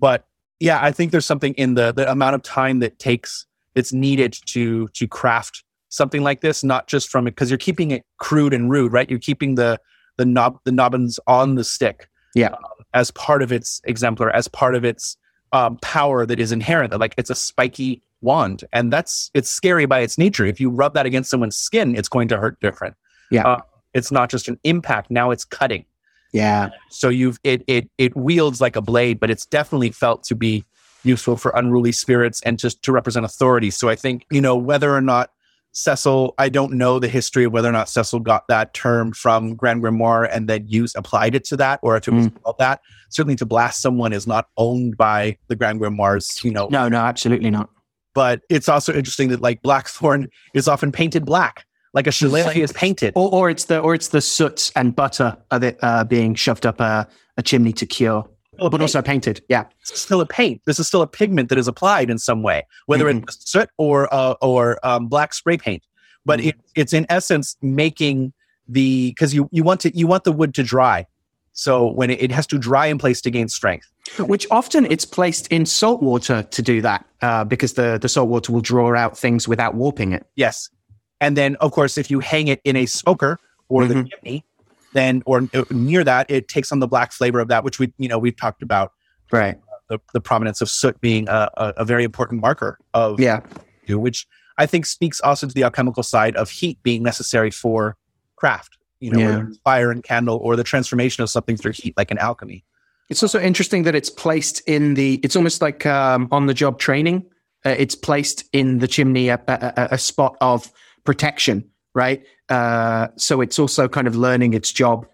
But 0.00 0.26
yeah, 0.60 0.78
I 0.82 0.92
think 0.92 1.10
there's 1.12 1.26
something 1.26 1.54
in 1.54 1.74
the 1.74 1.92
the 1.92 2.10
amount 2.10 2.34
of 2.34 2.42
time 2.42 2.80
that 2.80 2.98
takes 2.98 3.46
that's 3.74 3.92
needed 3.92 4.36
to 4.46 4.88
to 4.88 5.08
craft 5.08 5.64
something 5.88 6.22
like 6.22 6.40
this, 6.40 6.64
not 6.64 6.86
just 6.88 7.08
from 7.08 7.26
it 7.26 7.32
because 7.32 7.50
you're 7.50 7.58
keeping 7.58 7.90
it 7.92 8.02
crude 8.18 8.52
and 8.52 8.70
rude, 8.70 8.92
right? 8.92 9.08
You're 9.08 9.18
keeping 9.18 9.54
the 9.54 9.80
the 10.16 10.24
knob 10.24 10.58
the 10.64 10.72
nobbins 10.72 11.18
on 11.26 11.54
the 11.56 11.64
stick, 11.64 12.08
Yeah. 12.34 12.48
um, 12.48 12.58
as 12.94 13.10
part 13.12 13.42
of 13.42 13.50
its 13.52 13.80
exemplar, 13.84 14.30
as 14.30 14.46
part 14.48 14.74
of 14.74 14.84
its 14.84 15.16
um, 15.52 15.76
power 15.82 16.24
that 16.26 16.38
is 16.40 16.52
inherent. 16.52 16.90
That 16.92 16.98
like 17.00 17.14
it's 17.16 17.30
a 17.30 17.34
spiky 17.34 18.02
wand, 18.24 18.64
and 18.72 18.92
that's 18.92 19.30
it's 19.34 19.48
scary 19.50 19.86
by 19.86 20.00
its 20.00 20.18
nature. 20.18 20.44
If 20.44 20.58
you 20.58 20.70
rub 20.70 20.94
that 20.94 21.06
against 21.06 21.30
someone's 21.30 21.56
skin, 21.56 21.94
it's 21.94 22.08
going 22.08 22.28
to 22.28 22.36
hurt 22.36 22.58
different. 22.60 22.96
Yeah. 23.30 23.46
Uh, 23.46 23.60
it's 23.92 24.10
not 24.10 24.30
just 24.30 24.48
an 24.48 24.58
impact; 24.64 25.10
now 25.10 25.30
it's 25.30 25.44
cutting. 25.44 25.84
yeah. 26.32 26.70
So 26.90 27.08
you've 27.08 27.38
it 27.44 27.62
it 27.68 27.88
it 27.98 28.16
wields 28.16 28.60
like 28.60 28.74
a 28.74 28.82
blade, 28.82 29.20
but 29.20 29.30
it's 29.30 29.46
definitely 29.46 29.90
felt 29.90 30.24
to 30.24 30.34
be 30.34 30.64
useful 31.04 31.36
for 31.36 31.52
unruly 31.54 31.92
spirits 31.92 32.40
and 32.42 32.58
just 32.58 32.82
to 32.82 32.90
represent 32.90 33.24
authority. 33.24 33.70
So 33.70 33.88
I 33.88 33.94
think 33.94 34.26
you 34.30 34.40
know 34.40 34.56
whether 34.56 34.92
or 34.92 35.00
not 35.02 35.30
Cecil, 35.76 36.34
I 36.38 36.48
don't 36.48 36.74
know 36.74 37.00
the 37.00 37.08
history 37.08 37.42
of 37.44 37.52
whether 37.52 37.68
or 37.68 37.72
not 37.72 37.88
Cecil 37.88 38.20
got 38.20 38.46
that 38.46 38.74
term 38.74 39.12
from 39.12 39.56
Grand 39.56 39.82
Grimoire 39.82 40.28
and 40.30 40.48
then 40.48 40.66
used 40.68 40.96
applied 40.96 41.34
it 41.34 41.44
to 41.46 41.56
that, 41.56 41.80
or 41.82 41.96
if 41.96 42.06
it 42.06 42.12
was 42.12 42.28
called 42.44 42.58
that. 42.60 42.80
Certainly, 43.10 43.36
to 43.36 43.46
blast 43.46 43.82
someone 43.82 44.12
is 44.12 44.26
not 44.26 44.46
owned 44.56 44.96
by 44.96 45.36
the 45.48 45.56
Grand 45.56 45.80
Grimoires, 45.80 46.42
you 46.44 46.52
know. 46.52 46.68
No, 46.70 46.88
no, 46.88 46.98
absolutely 46.98 47.50
not. 47.50 47.70
But 48.14 48.42
it's 48.48 48.68
also 48.68 48.92
interesting 48.94 49.28
that 49.30 49.40
like 49.40 49.60
Blackthorn 49.62 50.28
is 50.54 50.68
often 50.68 50.92
painted 50.92 51.24
black, 51.26 51.64
like 51.92 52.06
a 52.06 52.12
shillelagh 52.12 52.56
is 52.56 52.72
painted. 52.72 53.12
Or, 53.16 53.30
or 53.32 53.50
it's 53.50 53.64
the 53.64 53.80
or 53.80 53.94
it's 53.94 54.08
the 54.08 54.20
soot 54.20 54.70
and 54.76 54.94
butter 54.94 55.36
of 55.50 55.62
it 55.62 55.78
uh, 55.82 56.04
being 56.04 56.34
shoved 56.34 56.64
up 56.64 56.80
a, 56.80 57.06
a 57.36 57.42
chimney 57.42 57.72
to 57.74 57.86
cure, 57.86 58.24
but 58.58 58.80
also 58.80 59.02
painted. 59.02 59.42
Yeah. 59.48 59.64
it's 59.80 60.00
still 60.00 60.20
a 60.20 60.26
paint. 60.26 60.62
This 60.64 60.78
is 60.78 60.86
still 60.86 61.02
a 61.02 61.06
pigment 61.08 61.48
that 61.48 61.58
is 61.58 61.66
applied 61.68 62.08
in 62.08 62.18
some 62.18 62.42
way, 62.42 62.66
whether 62.86 63.06
Mhm. 63.06 63.24
it's 63.24 63.50
soot 63.50 63.68
or 63.78 64.12
uh, 64.14 64.34
or 64.40 64.78
um, 64.86 65.08
black 65.08 65.34
spray 65.34 65.56
paint. 65.56 65.82
But 66.24 66.38
Mhm. 66.40 66.46
it, 66.48 66.54
it's 66.76 66.92
in 66.92 67.06
essence 67.08 67.56
making 67.62 68.32
the 68.68 69.10
because 69.10 69.34
you 69.34 69.48
you 69.52 69.62
want 69.64 69.80
to 69.80 69.96
you 69.96 70.06
want 70.06 70.24
the 70.24 70.32
wood 70.32 70.54
to 70.54 70.62
dry. 70.62 71.06
So 71.54 71.90
when 71.92 72.10
it, 72.10 72.20
it 72.20 72.30
has 72.32 72.46
to 72.48 72.58
dry 72.58 72.86
in 72.86 72.98
place 72.98 73.20
to 73.22 73.30
gain 73.30 73.48
strength. 73.48 73.90
Which 74.18 74.46
often 74.50 74.86
it's 74.90 75.04
placed 75.06 75.46
in 75.48 75.64
salt 75.64 76.02
water 76.02 76.42
to 76.42 76.62
do 76.62 76.82
that 76.82 77.06
uh, 77.22 77.44
because 77.44 77.72
the, 77.74 77.96
the 77.98 78.08
salt 78.08 78.28
water 78.28 78.52
will 78.52 78.60
draw 78.60 78.94
out 78.94 79.16
things 79.16 79.48
without 79.48 79.74
warping 79.74 80.12
it. 80.12 80.26
Yes, 80.36 80.68
and 81.20 81.36
then 81.36 81.56
of 81.56 81.72
course 81.72 81.96
if 81.96 82.10
you 82.10 82.20
hang 82.20 82.48
it 82.48 82.60
in 82.64 82.76
a 82.76 82.86
smoker 82.86 83.38
or 83.68 83.86
the 83.86 83.94
Mhm. 83.94 84.10
chimney, 84.10 84.44
then 84.92 85.22
or 85.26 85.48
uh, 85.54 85.64
near 85.70 86.04
that 86.04 86.30
it 86.30 86.48
takes 86.48 86.70
on 86.70 86.80
the 86.80 86.86
black 86.86 87.12
flavor 87.12 87.40
of 87.40 87.48
that, 87.48 87.64
which 87.64 87.78
we 87.78 87.92
you 87.98 88.08
know 88.08 88.18
we've 88.18 88.36
talked 88.36 88.62
about 88.62 88.92
Right. 89.32 89.58
the, 89.88 89.98
the 90.12 90.20
prominence 90.20 90.60
of 90.60 90.68
soot 90.68 91.00
being 91.00 91.28
a, 91.28 91.48
a, 91.56 91.72
a 91.78 91.84
very 91.84 92.04
important 92.04 92.40
marker 92.42 92.78
of 92.92 93.18
Yeah. 93.20 93.40
which 93.88 94.26
I 94.58 94.66
think 94.66 94.86
speaks 94.86 95.20
also 95.20 95.46
to 95.48 95.54
the 95.54 95.64
alchemical 95.64 96.02
side 96.02 96.36
of 96.36 96.50
heat 96.50 96.82
being 96.82 97.02
necessary 97.02 97.50
for 97.50 97.96
craft. 98.36 98.76
You 99.00 99.10
know, 99.12 99.18
Yeah. 99.18 99.42
fire 99.64 99.90
and 99.90 100.02
candle, 100.02 100.38
or 100.42 100.56
the 100.56 100.64
transformation 100.64 101.22
of 101.22 101.30
something 101.30 101.56
through 101.56 101.72
heat, 101.72 101.94
like 101.96 102.10
an 102.10 102.18
alchemy. 102.18 102.64
It's 103.10 103.22
also 103.22 103.38
interesting 103.40 103.82
that 103.82 103.94
it's 103.94 104.08
placed 104.10 104.60
in 104.66 104.94
the. 104.94 105.20
It's 105.22 105.36
almost 105.36 105.60
like 105.60 105.84
um, 105.84 106.28
on 106.30 106.46
the 106.46 106.54
job 106.54 106.78
training. 106.78 107.26
Uh, 107.66 107.74
it's 107.78 107.94
placed 107.94 108.44
in 108.52 108.78
the 108.78 108.88
chimney, 108.88 109.28
a, 109.28 109.40
a, 109.48 109.72
a- 109.76 109.88
a 109.92 109.98
spot 109.98 110.36
of 110.40 110.70
protection, 111.04 111.68
right? 111.94 112.22
Uh, 112.48 113.08
so 113.16 113.40
it's 113.40 113.58
also 113.58 113.88
kind 113.88 114.06
of 114.06 114.16
learning 114.16 114.54
its 114.54 114.70
job 114.72 115.06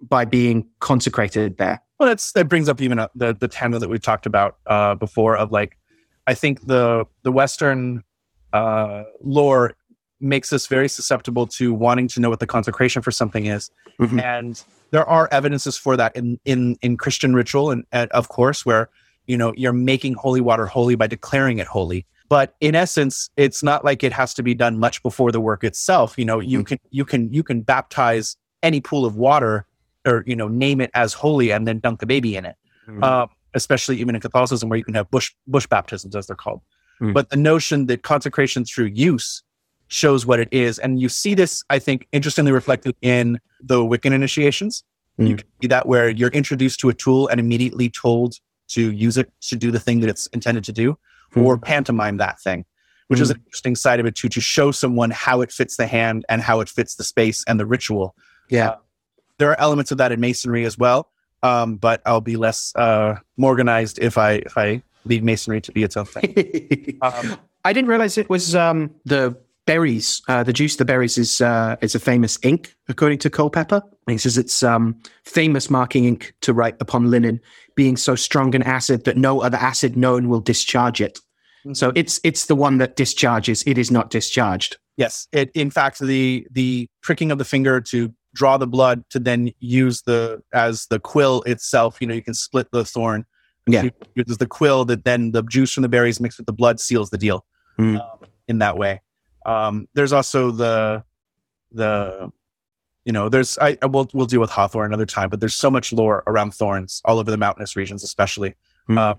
by 0.00 0.24
being 0.24 0.66
consecrated 0.80 1.56
there. 1.58 1.80
Well, 1.98 2.08
that's 2.08 2.32
that 2.32 2.48
brings 2.48 2.68
up 2.68 2.80
even 2.80 2.98
uh 2.98 3.08
the 3.14 3.34
the 3.34 3.48
tandem 3.48 3.80
that 3.80 3.88
we've 3.88 4.02
talked 4.02 4.26
about 4.26 4.56
uh, 4.66 4.94
before 4.94 5.36
of 5.36 5.50
like, 5.52 5.76
I 6.26 6.34
think 6.34 6.66
the 6.66 7.04
the 7.22 7.32
Western 7.32 8.04
uh, 8.52 9.04
lore 9.22 9.74
makes 10.20 10.52
us 10.52 10.66
very 10.66 10.88
susceptible 10.88 11.46
to 11.46 11.72
wanting 11.74 12.08
to 12.08 12.20
know 12.20 12.30
what 12.30 12.40
the 12.40 12.46
consecration 12.46 13.02
for 13.02 13.10
something 13.10 13.46
is, 13.46 13.70
Mhm. 14.00 14.22
and 14.22 14.64
there 14.90 15.06
are 15.06 15.28
evidences 15.30 15.76
for 15.76 15.96
that 15.96 16.14
in 16.16 16.38
in 16.44 16.76
in 16.82 16.96
Christian 16.96 17.34
ritual, 17.34 17.70
and, 17.70 17.84
and 17.92 18.10
of 18.12 18.28
course, 18.28 18.64
where 18.66 18.88
you 19.26 19.36
know 19.36 19.52
you're 19.56 19.72
making 19.72 20.14
holy 20.14 20.40
water 20.40 20.66
holy 20.66 20.94
by 20.94 21.06
declaring 21.06 21.58
it 21.58 21.66
holy. 21.66 22.06
But 22.28 22.54
in 22.60 22.74
essence, 22.74 23.30
it's 23.36 23.62
not 23.62 23.84
like 23.84 24.04
it 24.04 24.12
has 24.12 24.34
to 24.34 24.42
be 24.42 24.54
done 24.54 24.78
much 24.78 25.02
before 25.02 25.32
the 25.32 25.40
work 25.40 25.64
itself. 25.64 26.18
You 26.18 26.24
know, 26.26 26.40
you 26.40 26.60
Mhm. 26.62 26.66
can 26.66 26.78
you 26.90 27.04
can 27.04 27.32
you 27.32 27.42
can 27.42 27.62
baptize 27.62 28.36
any 28.62 28.80
pool 28.80 29.04
of 29.06 29.16
water 29.16 29.66
or 30.06 30.24
you 30.26 30.36
know 30.36 30.48
name 30.48 30.80
it 30.80 30.90
as 30.94 31.12
holy 31.12 31.52
and 31.52 31.66
then 31.66 31.78
dunk 31.80 32.02
a 32.02 32.06
baby 32.06 32.36
in 32.36 32.44
it 32.44 32.56
Mm. 32.88 33.02
uh, 33.04 33.26
especially 33.54 33.98
even 34.00 34.14
in 34.14 34.20
Catholicism, 34.20 34.68
where 34.70 34.78
you 34.78 34.84
can 34.84 34.94
have 34.94 35.10
bush 35.10 35.32
bush 35.46 35.66
baptisms, 35.66 36.16
as 36.16 36.26
they're 36.26 36.36
called. 36.36 36.60
Mm. 37.02 37.12
But 37.12 37.28
the 37.30 37.36
notion 37.36 37.86
that 37.86 38.02
consecration 38.02 38.64
through 38.64 38.86
use 38.94 39.42
shows 39.88 40.24
what 40.26 40.38
it 40.40 40.48
is, 40.52 40.78
and 40.78 41.00
you 41.00 41.08
see 41.08 41.34
this, 41.34 41.64
I 41.70 41.78
think, 41.78 42.06
interestingly 42.12 42.52
reflected 42.52 42.94
in 43.02 43.38
the 43.60 43.78
Wiccan 43.80 44.12
initiations. 44.12 44.84
You 45.16 45.34
Mm. 45.34 45.38
can 45.38 45.46
see 45.62 45.68
that 45.68 45.86
where 45.86 46.08
you're 46.08 46.30
introduced 46.30 46.78
to 46.80 46.88
a 46.90 46.94
tool 46.94 47.26
and 47.28 47.40
immediately 47.40 47.88
told 47.90 48.34
to 48.68 48.92
use 48.92 49.16
it 49.16 49.32
to 49.48 49.56
do 49.56 49.70
the 49.70 49.80
thing 49.80 50.00
that 50.00 50.08
it's 50.10 50.26
intended 50.28 50.62
to 50.64 50.72
do, 50.72 50.96
Mm. 51.34 51.42
or 51.42 51.58
pantomime 51.58 52.18
that 52.18 52.40
thing, 52.40 52.64
which 53.08 53.18
is 53.20 53.30
an 53.30 53.38
interesting 53.46 53.74
side 53.74 53.98
of 54.00 54.06
it 54.06 54.14
too, 54.14 54.28
to 54.28 54.40
show 54.40 54.70
someone 54.70 55.10
how 55.10 55.40
it 55.40 55.50
fits 55.50 55.76
the 55.76 55.86
hand 55.86 56.24
and 56.28 56.42
how 56.42 56.60
it 56.60 56.68
fits 56.68 56.94
the 56.94 57.04
space 57.04 57.42
and 57.48 57.58
the 57.58 57.66
ritual. 57.66 58.14
Yeah. 58.48 58.76
There 59.38 59.50
are 59.50 59.58
elements 59.60 59.90
of 59.90 59.98
that 59.98 60.12
in 60.12 60.20
masonry 60.20 60.64
as 60.64 60.76
well, 60.78 61.10
um, 61.42 61.76
but 61.76 62.00
I'll 62.06 62.20
be 62.20 62.36
less 62.36 62.72
uh, 62.76 63.16
organized 63.38 63.98
if 64.00 64.18
I 64.18 64.32
if 64.44 64.56
I 64.58 64.82
leave 65.04 65.22
masonry 65.22 65.60
to 65.62 65.72
be 65.72 65.82
its 65.82 65.96
own 65.96 66.04
thing. 66.06 66.98
Um, 67.02 67.36
I 67.64 67.72
didn't 67.72 67.88
realize 67.88 68.18
it 68.18 68.28
was 68.30 68.54
um, 68.54 68.90
the 69.04 69.36
berries. 69.68 70.22
Uh, 70.28 70.42
the 70.42 70.52
juice 70.52 70.74
of 70.74 70.78
the 70.78 70.84
berries 70.84 71.18
is 71.18 71.40
uh, 71.40 71.76
is 71.80 71.94
a 71.94 72.00
famous 72.00 72.38
ink, 72.42 72.74
according 72.88 73.18
to 73.18 73.30
Culpeper. 73.30 73.82
He 74.08 74.18
says 74.18 74.36
it's 74.38 74.62
um, 74.62 75.00
famous 75.24 75.70
marking 75.70 76.04
ink 76.06 76.34
to 76.40 76.52
write 76.52 76.76
upon 76.80 77.10
linen, 77.10 77.40
being 77.76 77.96
so 77.96 78.16
strong 78.16 78.54
an 78.54 78.62
acid 78.62 79.04
that 79.04 79.16
no 79.16 79.40
other 79.42 79.58
acid 79.58 79.96
known 79.96 80.28
will 80.28 80.40
discharge 80.40 81.00
it. 81.00 81.20
So 81.74 81.92
it's 81.94 82.18
it's 82.24 82.46
the 82.46 82.54
one 82.56 82.78
that 82.78 82.96
discharges. 82.96 83.62
It 83.66 83.76
is 83.78 83.90
not 83.90 84.10
discharged. 84.10 84.78
Yes, 84.96 85.28
it 85.32 85.50
in 85.54 85.70
fact 85.70 85.98
the 85.98 86.46
the 86.50 86.88
pricking 87.02 87.30
of 87.30 87.38
the 87.38 87.44
finger 87.44 87.80
to 87.92 88.12
draw 88.34 88.56
the 88.56 88.66
blood 88.66 89.04
to 89.10 89.18
then 89.18 89.50
use 89.58 90.02
the 90.02 90.40
as 90.54 90.86
the 90.86 90.98
quill 90.98 91.42
itself. 91.42 91.98
You 92.00 92.06
know, 92.06 92.14
you 92.14 92.22
can 92.22 92.34
split 92.34 92.68
the 92.72 92.84
thorn. 92.84 93.26
Yeah. 93.66 93.90
There's 94.16 94.38
the 94.38 94.46
quill 94.46 94.86
that 94.86 95.04
then 95.04 95.32
the 95.32 95.42
juice 95.42 95.72
from 95.74 95.82
the 95.82 95.88
berries 95.90 96.20
mixed 96.20 96.38
with 96.38 96.46
the 96.46 96.54
blood 96.54 96.80
seals 96.80 97.10
the 97.10 97.18
deal 97.18 97.44
Mm. 97.78 98.00
um, 98.00 98.18
in 98.48 98.58
that 98.58 98.76
way. 98.76 99.02
Um, 99.46 99.88
there's 99.94 100.12
also 100.12 100.50
the 100.50 101.04
the 101.72 102.30
you 103.04 103.12
know 103.12 103.28
there's 103.28 103.58
I, 103.58 103.78
I 103.82 103.86
will 103.86 104.08
we'll 104.12 104.26
deal 104.26 104.40
with 104.40 104.50
hawthorn 104.50 104.86
another 104.86 105.06
time, 105.06 105.28
but 105.28 105.40
there's 105.40 105.54
so 105.54 105.70
much 105.70 105.92
lore 105.92 106.22
around 106.26 106.52
thorns 106.54 107.00
all 107.04 107.18
over 107.18 107.30
the 107.30 107.36
mountainous 107.36 107.76
regions, 107.76 108.02
especially. 108.02 108.54
Mm. 108.88 108.98
Uh, 108.98 109.14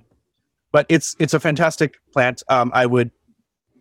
but 0.72 0.86
it's 0.90 1.16
it's 1.20 1.34
a 1.34 1.40
fantastic 1.40 1.98
plant. 2.14 2.44
Um, 2.50 2.72
I 2.74 2.86
would 2.86 3.12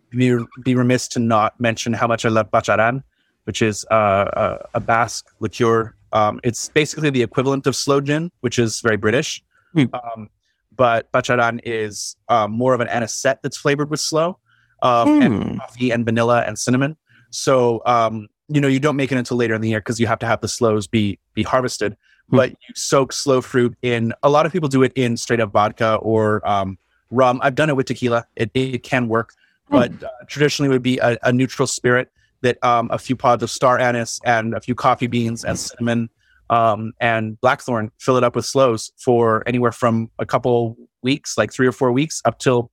be, 0.09 0.37
be 0.63 0.75
remiss 0.75 1.07
to 1.09 1.19
not 1.19 1.59
mention 1.59 1.93
how 1.93 2.07
much 2.07 2.25
I 2.25 2.29
love 2.29 2.49
patxaran, 2.51 3.03
which 3.43 3.61
is 3.61 3.85
uh, 3.91 4.25
a, 4.33 4.67
a 4.75 4.79
Basque 4.79 5.27
liqueur. 5.39 5.95
Um, 6.11 6.39
it's 6.43 6.69
basically 6.69 7.11
the 7.11 7.21
equivalent 7.21 7.67
of 7.67 7.75
sloe 7.75 8.01
gin, 8.01 8.31
which 8.41 8.57
is 8.57 8.81
very 8.81 8.97
British. 8.97 9.43
Hmm. 9.73 9.85
Um, 9.93 10.29
but 10.75 11.11
patxaran 11.11 11.59
is 11.63 12.15
um, 12.29 12.51
more 12.51 12.73
of 12.73 12.79
an 12.79 12.87
anisette 12.87 13.41
that's 13.43 13.57
flavored 13.57 13.91
with 13.91 13.99
sloe 13.99 14.39
um, 14.81 15.21
and 15.21 15.43
Hmm. 15.43 15.57
coffee 15.57 15.91
and 15.91 16.05
vanilla 16.05 16.43
and 16.45 16.57
cinnamon. 16.57 16.97
So 17.31 17.81
um, 17.85 18.27
you 18.47 18.59
know 18.61 18.67
you 18.67 18.79
don't 18.79 18.95
make 18.95 19.11
it 19.11 19.17
until 19.17 19.37
later 19.37 19.53
in 19.53 19.61
the 19.61 19.69
year 19.69 19.79
because 19.79 19.99
you 19.99 20.07
have 20.07 20.19
to 20.19 20.25
have 20.25 20.41
the 20.41 20.47
sloes 20.47 20.87
be 20.87 21.19
be 21.33 21.43
harvested. 21.43 21.95
Hmm. 22.29 22.37
But 22.37 22.49
you 22.51 22.73
soak 22.75 23.13
sloe 23.13 23.41
fruit 23.41 23.75
in. 23.81 24.13
A 24.23 24.29
lot 24.29 24.45
of 24.45 24.51
people 24.51 24.69
do 24.69 24.83
it 24.83 24.91
in 24.95 25.17
straight 25.17 25.39
up 25.39 25.51
vodka 25.51 25.95
or 25.95 26.47
um, 26.47 26.77
rum. 27.11 27.39
I've 27.43 27.55
done 27.55 27.69
it 27.69 27.75
with 27.75 27.87
tequila. 27.87 28.25
It 28.35 28.51
it 28.53 28.83
can 28.83 29.07
work, 29.07 29.33
but 29.69 29.91
uh, 30.03 30.09
traditionally 30.27 30.69
it 30.69 30.73
would 30.73 30.83
be 30.83 30.97
a, 30.99 31.17
a 31.23 31.31
neutral 31.31 31.67
spirit 31.67 32.11
that 32.41 32.63
um, 32.63 32.89
a 32.91 32.97
few 32.97 33.15
pods 33.15 33.43
of 33.43 33.49
star 33.51 33.77
anise 33.79 34.19
and 34.23 34.53
a 34.53 34.61
few 34.61 34.73
coffee 34.73 35.07
beans 35.07 35.43
and 35.43 35.59
cinnamon 35.59 36.09
um, 36.49 36.93
and 37.01 37.39
blackthorn 37.41 37.91
fill 37.99 38.15
it 38.15 38.23
up 38.23 38.35
with 38.35 38.45
sloes 38.45 38.91
for 38.97 39.43
anywhere 39.45 39.73
from 39.73 40.09
a 40.19 40.25
couple 40.25 40.77
weeks, 41.03 41.37
like 41.37 41.51
three 41.51 41.67
or 41.67 41.71
four 41.71 41.91
weeks, 41.91 42.21
up 42.25 42.39
till 42.39 42.71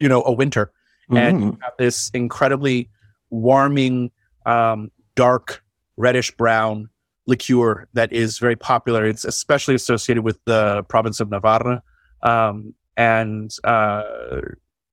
you 0.00 0.08
know 0.08 0.22
a 0.24 0.32
winter 0.32 0.72
and 1.10 1.36
Mm. 1.38 1.40
you 1.52 1.58
have 1.62 1.72
this 1.78 2.10
incredibly 2.14 2.88
warming, 3.30 4.10
um, 4.46 4.90
dark, 5.14 5.62
reddish 5.96 6.30
brown 6.32 6.88
liqueur 7.26 7.86
that 7.92 8.12
is 8.12 8.38
very 8.38 8.56
popular. 8.56 9.04
It's 9.04 9.24
especially 9.24 9.74
associated 9.74 10.22
with 10.24 10.38
the 10.44 10.82
province 10.84 11.20
of 11.20 11.30
Navarra, 11.30 11.82
um, 12.22 12.74
and 12.96 13.54
uh, 13.64 14.40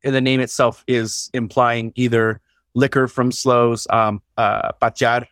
the 0.03 0.21
name 0.21 0.39
itself 0.39 0.83
is 0.87 1.29
implying 1.33 1.91
either 1.95 2.39
liquor 2.75 3.07
from 3.07 3.31
sloes, 3.31 3.87
um, 3.89 4.21
uh, 4.37 4.71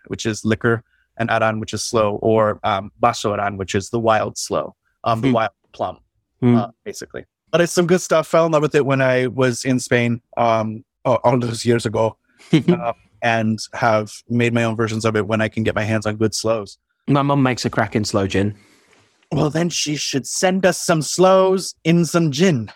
which 0.08 0.26
is 0.26 0.44
liquor, 0.44 0.84
and 1.18 1.30
aran, 1.32 1.60
which 1.60 1.74
is 1.74 1.84
sloe, 1.84 2.16
or 2.22 2.60
um, 2.64 2.92
basoran, 3.02 3.58
which 3.58 3.74
is 3.76 3.90
the 3.90 4.00
wild 4.00 4.38
sloe, 4.38 4.76
um, 5.04 5.22
the 5.22 5.30
Hmm. 5.30 5.34
wild 5.34 5.52
plum 5.72 6.00
Hmm. 6.42 6.56
uh, 6.56 6.68
basically. 6.84 7.26
But 7.52 7.62
it's 7.62 7.72
some 7.72 7.88
good 7.88 8.02
stuff. 8.02 8.28
Fell 8.28 8.46
in 8.46 8.52
love 8.52 8.62
with 8.62 8.76
it 8.76 8.86
when 8.86 9.02
I 9.02 9.28
was 9.28 9.64
in 9.64 9.80
Spain 9.80 10.22
um, 10.36 10.84
all 11.06 11.40
those 11.40 11.66
years 11.66 11.86
ago, 11.86 12.18
uh, 12.54 12.94
and 13.22 13.60
have 13.74 14.12
made 14.30 14.54
my 14.54 14.64
own 14.64 14.76
versions 14.76 15.06
of 15.06 15.16
it 15.16 15.28
when 15.28 15.42
I 15.42 15.48
can 15.48 15.64
get 15.64 15.76
my 15.76 15.84
hands 15.84 16.06
on 16.06 16.18
good 16.18 16.36
sloes. 16.36 16.78
My 17.08 17.22
mum 17.22 17.42
makes 17.42 17.64
a 17.66 17.70
cracking 17.70 18.04
sloe 18.04 18.28
gin. 18.28 18.56
Well, 19.32 19.50
then 19.50 19.70
she 19.70 19.96
should 19.96 20.28
send 20.28 20.66
us 20.66 20.80
some 20.80 21.02
sloes 21.02 21.76
in 21.84 22.06
some 22.06 22.32
gin. 22.32 22.72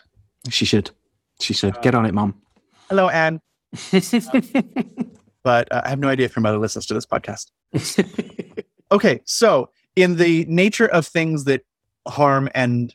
She 0.49 0.65
should. 0.65 0.91
She 1.39 1.53
should 1.53 1.81
get 1.81 1.95
on 1.95 2.05
it, 2.05 2.13
mum. 2.13 2.41
Hello, 2.89 3.09
Anne. 3.09 3.41
But 5.43 5.71
uh, 5.71 5.81
I 5.83 5.89
have 5.89 5.99
no 5.99 6.07
idea 6.07 6.25
if 6.25 6.35
your 6.35 6.41
mother 6.41 6.59
listens 6.59 6.85
to 6.87 6.93
this 6.93 7.05
podcast. 7.05 7.51
Okay, 8.91 9.21
so 9.25 9.69
in 9.95 10.17
the 10.17 10.45
nature 10.49 10.87
of 10.87 11.07
things 11.07 11.45
that 11.45 11.61
harm 12.07 12.49
and 12.53 12.93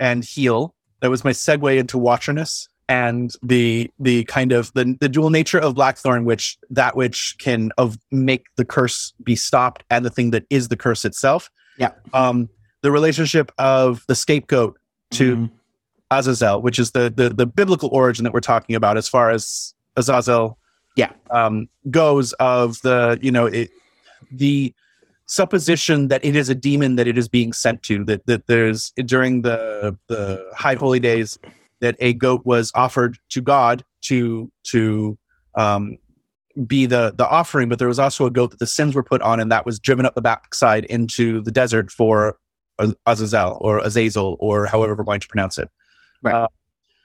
and 0.00 0.24
heal, 0.24 0.74
that 1.00 1.10
was 1.10 1.24
my 1.24 1.30
segue 1.32 1.78
into 1.78 1.98
watcherness 1.98 2.68
and 2.88 3.34
the 3.42 3.90
the 3.98 4.24
kind 4.24 4.52
of 4.52 4.72
the, 4.72 4.96
the 5.00 5.08
dual 5.08 5.30
nature 5.30 5.58
of 5.58 5.74
blackthorn, 5.74 6.24
which 6.24 6.58
that 6.70 6.96
which 6.96 7.36
can 7.38 7.70
of 7.78 7.98
make 8.10 8.46
the 8.56 8.64
curse 8.64 9.12
be 9.22 9.36
stopped 9.36 9.84
and 9.90 10.04
the 10.04 10.10
thing 10.10 10.30
that 10.30 10.44
is 10.50 10.68
the 10.68 10.76
curse 10.76 11.04
itself. 11.04 11.50
Yeah. 11.78 11.90
Um, 12.12 12.48
the 12.82 12.90
relationship 12.90 13.52
of 13.58 14.04
the 14.08 14.14
scapegoat 14.14 14.78
to 15.12 15.36
Mm. 15.36 15.50
Azazel, 16.10 16.62
which 16.62 16.78
is 16.78 16.92
the, 16.92 17.12
the 17.14 17.28
the 17.28 17.44
biblical 17.46 17.90
origin 17.92 18.24
that 18.24 18.32
we're 18.32 18.40
talking 18.40 18.74
about 18.74 18.96
as 18.96 19.06
far 19.08 19.30
as 19.30 19.74
Azazel 19.96 20.56
Yeah. 20.96 21.12
um, 21.30 21.68
goes 21.90 22.32
of 22.34 22.80
the 22.82 23.18
you 23.20 23.30
know 23.30 23.44
it, 23.46 23.70
the 24.32 24.74
supposition 25.28 26.08
that 26.08 26.24
it 26.24 26.34
is 26.34 26.48
a 26.48 26.54
demon 26.54 26.96
that 26.96 27.06
it 27.06 27.16
is 27.16 27.28
being 27.28 27.52
sent 27.52 27.82
to 27.82 28.04
that 28.04 28.26
that 28.26 28.46
there's 28.46 28.90
during 29.04 29.42
the 29.42 29.96
the 30.08 30.44
high 30.56 30.74
holy 30.74 30.98
days 30.98 31.38
that 31.80 31.96
a 32.00 32.14
goat 32.14 32.44
was 32.44 32.72
offered 32.74 33.18
to 33.28 33.40
God 33.40 33.84
to 34.02 34.50
to 34.64 35.18
um, 35.54 35.98
be 36.66 36.86
the 36.86 37.14
the 37.16 37.28
offering, 37.28 37.68
but 37.68 37.78
there 37.78 37.88
was 37.88 37.98
also 37.98 38.26
a 38.26 38.30
goat 38.30 38.50
that 38.50 38.58
the 38.58 38.66
sins 38.66 38.94
were 38.94 39.02
put 39.02 39.22
on, 39.22 39.38
and 39.38 39.52
that 39.52 39.64
was 39.64 39.78
driven 39.78 40.06
up 40.06 40.14
the 40.14 40.22
backside 40.22 40.84
into 40.86 41.40
the 41.42 41.52
desert 41.52 41.90
for 41.90 42.38
Azazel 43.06 43.58
or 43.60 43.78
Azazel 43.78 44.36
or 44.40 44.66
however 44.66 44.94
we're 44.94 45.04
going 45.04 45.20
to 45.20 45.28
pronounce 45.28 45.58
it. 45.58 45.68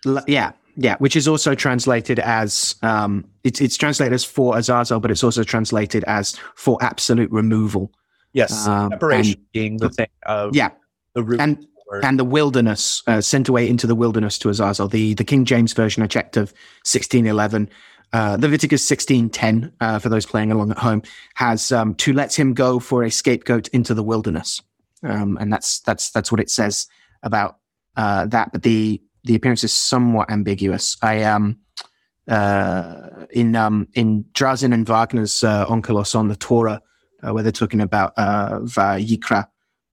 L- 0.05 0.24
yeah, 0.28 0.51
yeah, 0.76 0.95
which 0.97 1.15
is 1.15 1.28
also 1.28 1.55
translated 1.55 2.19
as 2.19 2.76
um, 2.82 3.26
it's 3.43 3.61
it's 3.61 3.78
translated 3.78 4.13
as 4.13 4.24
for 4.24 4.57
Azazel, 4.57 4.99
but 4.99 5.11
it's 5.11 5.24
also 5.24 5.43
translated 5.43 6.03
as 6.05 6.36
for 6.55 6.78
absolute 6.82 7.32
removal. 7.32 7.91
Yes, 8.34 8.68
Um, 8.68 8.92
separation 8.92 9.46
being 9.54 9.78
the 9.78 9.90
thing 9.90 10.08
of 10.26 10.56
Yeah, 10.56 10.70
the 11.14 11.24
root 11.24 11.40
and 11.40 11.58
the 11.58 11.68
word. 11.92 12.04
and 12.06 12.20
the 12.20 12.26
wilderness 12.26 13.04
uh, 13.08 13.22
sent 13.22 13.48
away 13.48 13.70
into 13.70 13.88
the 13.88 13.96
wilderness 13.96 14.40
to 14.40 14.50
Azazel. 14.50 14.88
The 14.88 15.14
the 15.14 15.24
King 15.24 15.46
James 15.46 15.74
version 15.74 16.04
I 16.04 16.08
checked 16.08 16.38
of 16.38 16.54
sixteen 16.84 17.26
eleven. 17.28 17.70
Uh, 18.12 18.38
Leviticus 18.40 18.86
sixteen 18.88 19.30
ten 19.30 19.72
uh, 19.82 19.98
for 20.00 20.10
those 20.10 20.26
playing 20.26 20.52
along 20.52 20.72
at 20.72 20.78
home 20.78 21.02
has 21.36 21.72
um, 21.72 21.96
to 21.96 22.14
let 22.14 22.38
him 22.38 22.54
go 22.54 22.80
for 22.80 23.04
a 23.04 23.10
scapegoat 23.10 23.68
into 23.70 23.94
the 23.94 24.04
wilderness, 24.04 24.62
um, 25.04 25.38
and 25.40 25.52
that's 25.52 25.80
that's 25.82 26.12
that's 26.12 26.32
what 26.32 26.40
it 26.42 26.50
says 26.50 26.88
about 27.24 27.58
uh, 27.98 28.26
that. 28.28 28.52
But 28.52 28.64
the 28.64 29.02
the 29.24 29.36
appearance 29.36 29.64
is 29.64 29.74
somewhat 29.74 30.30
ambiguous. 30.30 30.98
I 31.02 31.24
um 31.24 31.58
uh, 32.28 33.26
in 33.32 33.56
um 33.56 33.88
in 33.94 34.26
Drazin 34.34 34.74
and 34.74 34.86
Wagner's 34.88 35.44
uh, 35.44 35.66
Onkelos 35.68 36.16
on 36.16 36.28
the 36.28 36.36
Torah, 36.36 36.82
uh, 37.26 37.34
where 37.34 37.43
they're 37.43 37.51
talking 37.51 37.82
about 37.82 38.13
uh, 38.17 38.59
Vayikra, 38.59 39.47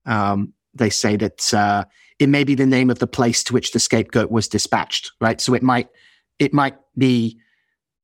um, 0.05 0.53
they 0.73 0.89
say 0.89 1.15
that 1.17 1.53
uh, 1.53 1.85
it 2.19 2.29
may 2.29 2.43
be 2.43 2.55
the 2.55 2.65
name 2.65 2.89
of 2.89 2.99
the 2.99 3.07
place 3.07 3.43
to 3.45 3.53
which 3.53 3.71
the 3.71 3.79
scapegoat 3.79 4.31
was 4.31 4.47
dispatched. 4.47 5.11
Right, 5.19 5.39
so 5.39 5.53
it 5.53 5.63
might 5.63 5.89
it 6.39 6.53
might 6.53 6.75
be 6.97 7.39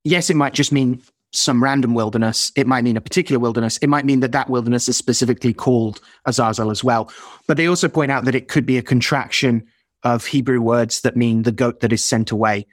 yes, 0.04 0.30
it 0.30 0.36
might 0.36 0.54
just 0.54 0.72
mean 0.72 1.02
some 1.32 1.62
random 1.62 1.94
wilderness. 1.94 2.52
It 2.56 2.66
might 2.66 2.84
mean 2.84 2.96
a 2.96 3.02
particular 3.02 3.38
wilderness. 3.38 3.76
It 3.78 3.88
might 3.88 4.06
mean 4.06 4.20
that 4.20 4.32
that 4.32 4.48
wilderness 4.48 4.88
is 4.88 4.96
specifically 4.96 5.52
called 5.52 6.00
Azazel 6.24 6.70
as 6.70 6.82
well. 6.82 7.12
But 7.46 7.56
they 7.56 7.66
also 7.66 7.88
point 7.88 8.10
out 8.10 8.24
that 8.24 8.34
it 8.34 8.48
could 8.48 8.64
be 8.64 8.78
a 8.78 8.82
contraction 8.82 9.66
of 10.04 10.24
Hebrew 10.24 10.60
words 10.60 11.02
that 11.02 11.16
mean 11.16 11.42
the 11.42 11.52
goat 11.52 11.80
that 11.80 11.92
is 11.92 12.02
sent 12.02 12.30
away. 12.30 12.66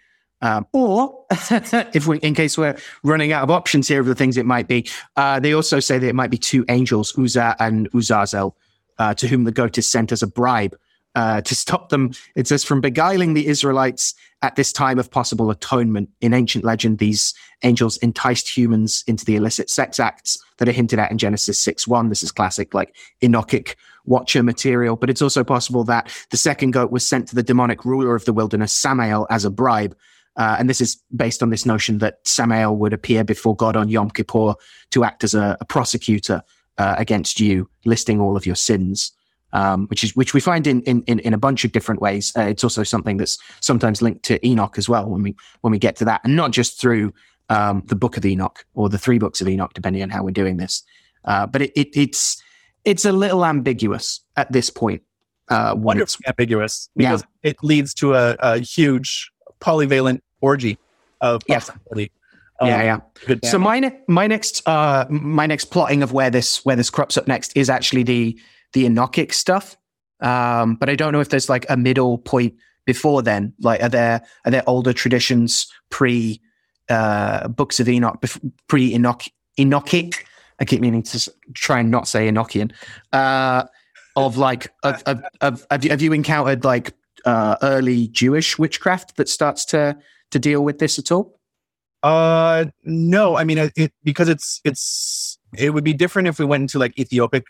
Um, 0.45 0.67
or 0.73 1.25
if 1.31 2.05
we, 2.05 2.19
in 2.19 2.35
case 2.35 2.55
we're 2.55 2.77
running 3.01 3.31
out 3.31 3.41
of 3.41 3.49
options 3.49 3.87
here 3.87 3.99
of 3.99 4.05
the 4.05 4.13
things 4.13 4.37
it 4.37 4.45
might 4.45 4.67
be, 4.67 4.87
uh, 5.15 5.39
they 5.39 5.53
also 5.53 5.79
say 5.79 5.97
that 5.97 6.07
it 6.07 6.13
might 6.13 6.29
be 6.29 6.37
two 6.37 6.63
angels, 6.69 7.17
Uzzah 7.17 7.55
and 7.59 7.89
Uzazel, 7.93 8.55
uh, 8.99 9.15
to 9.15 9.27
whom 9.27 9.45
the 9.45 9.51
goat 9.51 9.79
is 9.79 9.89
sent 9.89 10.11
as 10.11 10.21
a 10.21 10.27
bribe 10.27 10.77
uh, 11.15 11.41
to 11.41 11.55
stop 11.55 11.89
them. 11.89 12.11
It 12.35 12.47
says 12.47 12.63
from 12.63 12.79
beguiling 12.79 13.33
the 13.33 13.47
Israelites 13.47 14.13
at 14.43 14.55
this 14.55 14.71
time 14.71 14.99
of 14.99 15.09
possible 15.09 15.49
atonement. 15.49 16.09
In 16.21 16.31
ancient 16.31 16.63
legend, 16.63 16.99
these 16.99 17.33
angels 17.63 17.97
enticed 17.97 18.55
humans 18.55 19.03
into 19.07 19.25
the 19.25 19.37
illicit 19.37 19.71
sex 19.71 19.99
acts 19.99 20.37
that 20.57 20.69
are 20.69 20.73
hinted 20.73 20.99
at 20.99 21.09
in 21.09 21.17
Genesis 21.17 21.59
6 21.59 21.87
1. 21.87 22.09
This 22.09 22.21
is 22.21 22.31
classic, 22.31 22.75
like 22.75 22.95
Enochic 23.23 23.73
watcher 24.05 24.43
material. 24.43 24.95
But 24.95 25.09
it's 25.09 25.23
also 25.23 25.43
possible 25.43 25.83
that 25.85 26.11
the 26.29 26.37
second 26.37 26.71
goat 26.71 26.91
was 26.91 27.03
sent 27.03 27.29
to 27.29 27.35
the 27.35 27.41
demonic 27.41 27.83
ruler 27.83 28.13
of 28.13 28.25
the 28.25 28.33
wilderness, 28.33 28.73
Samael, 28.73 29.25
as 29.31 29.43
a 29.43 29.49
bribe. 29.49 29.97
Uh, 30.38 30.57
and 30.59 30.69
this 30.69 30.81
is 30.81 31.01
based 31.15 31.41
on 31.41 31.49
this 31.49 31.65
notion 31.65 31.99
that 31.99 32.15
Samael 32.23 32.75
would 32.75 32.93
appear 32.93 33.23
before 33.23 33.55
God 33.55 33.75
on 33.75 33.89
Yom 33.89 34.09
Kippur 34.09 34.55
to 34.91 35.03
act 35.03 35.23
as 35.23 35.33
a, 35.33 35.57
a 35.61 35.65
prosecutor 35.65 36.41
uh, 36.77 36.95
against 36.97 37.39
you, 37.39 37.69
listing 37.86 38.19
all 38.19 38.36
of 38.36 38.45
your 38.45 38.55
sins. 38.55 39.11
Um, 39.53 39.88
which 39.88 40.03
is 40.03 40.13
which 40.17 40.33
we 40.33 40.41
find 40.41 40.67
in, 40.67 40.81
in 40.81 41.01
in 41.03 41.33
a 41.33 41.38
bunch 41.38 41.63
of 41.63 41.71
different 41.71 42.01
ways. 42.01 42.33
Uh, 42.38 42.41
it's 42.41 42.63
also 42.63 42.83
something 42.83 43.15
that's 43.15 43.38
sometimes 43.61 44.01
linked 44.01 44.23
to 44.23 44.45
Enoch 44.45 44.77
as 44.77 44.89
well 44.89 45.09
when 45.09 45.23
we 45.23 45.33
when 45.61 45.71
we 45.71 45.79
get 45.79 45.95
to 45.97 46.05
that, 46.05 46.19
and 46.25 46.36
not 46.36 46.51
just 46.51 46.81
through 46.81 47.13
um, 47.47 47.81
the 47.86 47.95
Book 47.95 48.17
of 48.17 48.25
Enoch 48.25 48.65
or 48.73 48.89
the 48.89 48.97
three 48.97 49.17
books 49.17 49.39
of 49.39 49.47
Enoch, 49.47 49.73
depending 49.73 50.03
on 50.03 50.09
how 50.09 50.23
we're 50.23 50.31
doing 50.31 50.57
this. 50.57 50.83
Uh, 51.23 51.47
but 51.47 51.61
it, 51.61 51.71
it, 51.75 51.95
it's 51.95 52.41
it's 52.83 53.05
a 53.05 53.13
little 53.13 53.45
ambiguous 53.45 54.21
at 54.36 54.51
this 54.51 54.69
point. 54.69 55.01
Uh, 55.47 55.73
Wonderfully 55.77 56.25
ambiguous 56.27 56.89
because 56.95 57.23
yeah. 57.43 57.51
it 57.51 57.57
leads 57.61 57.93
to 57.93 58.15
a, 58.15 58.36
a 58.39 58.57
huge 58.57 59.31
polyvalent 59.61 60.21
orgy 60.45 60.77
of 61.21 61.41
possibility. 61.47 62.11
Um, 62.59 62.69
yeah, 62.69 62.99
yeah. 63.27 63.35
So 63.43 63.59
my 63.59 63.79
ne- 63.79 63.99
my 64.07 64.27
next 64.27 64.65
uh 64.65 65.05
my 65.09 65.45
next 65.45 65.65
plotting 65.65 66.03
of 66.03 66.13
where 66.13 66.29
this 66.29 66.63
where 66.63 66.75
this 66.75 66.89
crops 66.89 67.17
up 67.17 67.27
next 67.27 67.55
is 67.57 67.69
actually 67.69 68.03
the 68.03 68.39
the 68.73 68.85
Enochic 68.85 69.33
stuff. 69.33 69.77
Um, 70.21 70.75
but 70.75 70.89
I 70.89 70.95
don't 70.95 71.11
know 71.11 71.19
if 71.19 71.29
there's 71.29 71.49
like 71.49 71.65
a 71.69 71.75
middle 71.75 72.17
point 72.17 72.53
before 72.85 73.21
then. 73.21 73.53
Like, 73.59 73.83
are 73.83 73.89
there 73.89 74.21
are 74.45 74.51
there 74.51 74.63
older 74.67 74.93
traditions 74.93 75.67
pre 75.89 76.39
uh, 76.89 77.47
books 77.49 77.79
of 77.79 77.89
Enoch, 77.89 78.23
pre 78.67 78.93
Enoch 78.93 79.23
Enochic? 79.59 80.15
I 80.59 80.65
keep 80.65 80.79
meaning 80.79 81.03
to 81.03 81.31
try 81.53 81.79
and 81.79 81.91
not 81.91 82.07
say 82.07 82.29
Enochian. 82.29 82.71
Uh, 83.11 83.65
of 84.15 84.37
like, 84.37 84.73
of, 84.83 85.03
of, 85.05 85.21
of, 85.41 85.67
have, 85.69 85.83
you, 85.83 85.89
have 85.89 86.01
you 86.01 86.13
encountered 86.13 86.63
like 86.63 86.93
uh, 87.25 87.57
early 87.61 88.07
Jewish 88.07 88.57
witchcraft 88.57 89.17
that 89.17 89.27
starts 89.27 89.65
to 89.65 89.97
to 90.32 90.39
deal 90.39 90.63
with 90.63 90.80
this 90.80 90.99
at 90.99 91.11
all? 91.11 91.39
Uh, 92.03 92.65
no. 92.84 93.36
I 93.36 93.43
mean, 93.43 93.71
it, 93.76 93.93
because 94.03 94.30
it's 94.30 94.61
it's 94.63 95.38
it 95.57 95.71
would 95.71 95.84
be 95.84 95.93
different 95.93 96.28
if 96.28 96.39
we 96.39 96.45
went 96.45 96.61
into 96.61 96.80
like 96.80 96.97
Ethiopic 96.99 97.45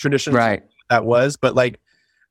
traditions 0.00 0.34
right 0.34 0.62
that 0.88 1.04
was 1.04 1.36
but 1.36 1.54
like 1.54 1.78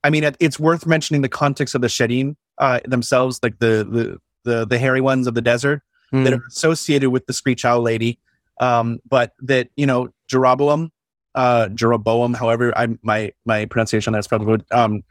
i 0.04 0.10
mean 0.10 0.30
it's 0.40 0.60
worth 0.60 0.86
mentioning 0.86 1.22
the 1.22 1.30
context 1.30 1.76
of 1.76 1.82
the 1.82 1.88
shedim 1.88 2.36
uh, 2.58 2.80
themselves 2.86 3.40
like 3.42 3.58
the, 3.60 3.88
the 3.90 4.18
the 4.44 4.66
the 4.66 4.78
hairy 4.78 5.00
ones 5.00 5.28
of 5.28 5.34
the 5.34 5.42
desert 5.42 5.82
mm. 6.14 6.24
that 6.26 6.34
are 6.34 6.44
associated 6.50 7.10
with 7.10 7.26
the 7.26 7.34
screech 7.34 7.64
owl 7.64 7.82
lady 7.82 8.20
um, 8.60 9.00
but 9.08 9.32
that 9.40 9.70
you 9.78 9.86
know 9.86 10.10
jeroboam 10.28 10.92
uh 11.36 11.70
jeroboam 11.70 12.34
however 12.34 12.76
i 12.78 12.88
my 13.02 13.32
my 13.46 13.66
pronunciation 13.66 14.12
on 14.12 14.14
that 14.14 14.20
is 14.20 14.28
probably 14.28 14.48
good 14.48 14.66
um 14.72 15.04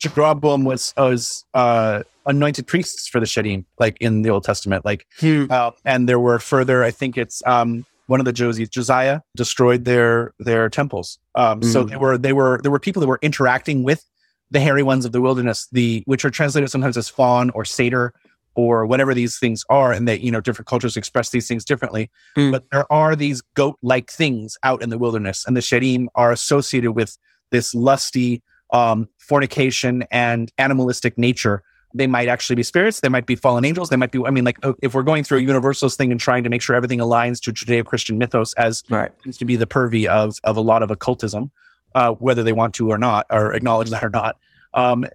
jeroboam 0.00 0.64
was 0.64 0.92
was 0.96 1.44
uh 1.54 2.02
anointed 2.26 2.66
priests 2.66 3.08
for 3.08 3.20
the 3.20 3.26
shedim 3.26 3.64
like 3.78 3.96
in 4.00 4.22
the 4.22 4.30
old 4.30 4.44
testament 4.44 4.84
like 4.84 5.06
hmm. 5.20 5.44
uh, 5.50 5.70
and 5.84 6.08
there 6.08 6.20
were 6.20 6.38
further 6.38 6.82
i 6.82 6.90
think 6.90 7.16
it's 7.16 7.42
um 7.46 7.84
one 8.06 8.20
of 8.20 8.26
the 8.26 8.32
Josies, 8.32 8.70
Josiah, 8.70 9.20
destroyed 9.36 9.84
their 9.84 10.32
their 10.38 10.68
temples. 10.68 11.18
Um, 11.34 11.60
mm. 11.60 11.72
So 11.72 11.84
they 11.84 11.96
were 11.96 12.16
they 12.16 12.32
were 12.32 12.60
there 12.62 12.70
were 12.70 12.78
people 12.78 13.00
that 13.00 13.08
were 13.08 13.18
interacting 13.22 13.82
with 13.82 14.04
the 14.50 14.60
hairy 14.60 14.82
ones 14.82 15.04
of 15.04 15.12
the 15.12 15.20
wilderness, 15.20 15.68
the 15.72 16.02
which 16.06 16.24
are 16.24 16.30
translated 16.30 16.70
sometimes 16.70 16.96
as 16.96 17.08
fawn 17.08 17.50
or 17.50 17.64
satyr 17.64 18.12
or 18.54 18.86
whatever 18.86 19.12
these 19.12 19.38
things 19.38 19.64
are, 19.68 19.92
and 19.92 20.08
that 20.08 20.20
you 20.20 20.30
know 20.30 20.40
different 20.40 20.68
cultures 20.68 20.96
express 20.96 21.30
these 21.30 21.48
things 21.48 21.64
differently. 21.64 22.10
Mm. 22.36 22.52
But 22.52 22.64
there 22.70 22.90
are 22.92 23.16
these 23.16 23.42
goat-like 23.54 24.10
things 24.10 24.56
out 24.62 24.82
in 24.82 24.90
the 24.90 24.98
wilderness, 24.98 25.44
and 25.46 25.56
the 25.56 25.60
shedim 25.60 26.06
are 26.14 26.32
associated 26.32 26.92
with 26.92 27.18
this 27.50 27.74
lusty 27.74 28.42
um, 28.72 29.08
fornication 29.18 30.04
and 30.10 30.50
animalistic 30.58 31.18
nature 31.18 31.62
they 31.96 32.06
might 32.06 32.28
actually 32.28 32.56
be 32.56 32.62
spirits. 32.62 33.00
They 33.00 33.08
might 33.08 33.26
be 33.26 33.36
fallen 33.36 33.64
angels. 33.64 33.88
They 33.88 33.96
might 33.96 34.10
be, 34.10 34.22
I 34.24 34.30
mean, 34.30 34.44
like 34.44 34.58
if 34.82 34.94
we're 34.94 35.02
going 35.02 35.24
through 35.24 35.38
a 35.38 35.42
universalist 35.42 35.96
thing 35.96 36.10
and 36.10 36.20
trying 36.20 36.44
to 36.44 36.50
make 36.50 36.62
sure 36.62 36.76
everything 36.76 36.98
aligns 36.98 37.40
to 37.42 37.52
Judeo-Christian 37.52 38.18
mythos 38.18 38.52
as 38.54 38.82
right. 38.88 39.10
seems 39.22 39.36
to 39.38 39.44
be 39.44 39.56
the 39.56 39.66
purvey 39.66 40.06
of, 40.06 40.36
of 40.44 40.56
a 40.56 40.60
lot 40.60 40.82
of 40.82 40.90
occultism, 40.90 41.50
uh, 41.94 42.12
whether 42.12 42.42
they 42.42 42.52
want 42.52 42.74
to 42.74 42.90
or 42.90 42.98
not, 42.98 43.26
or 43.30 43.54
acknowledge 43.54 43.90
that 43.90 44.04
or 44.04 44.10
not, 44.10 44.36
um, 44.74 45.06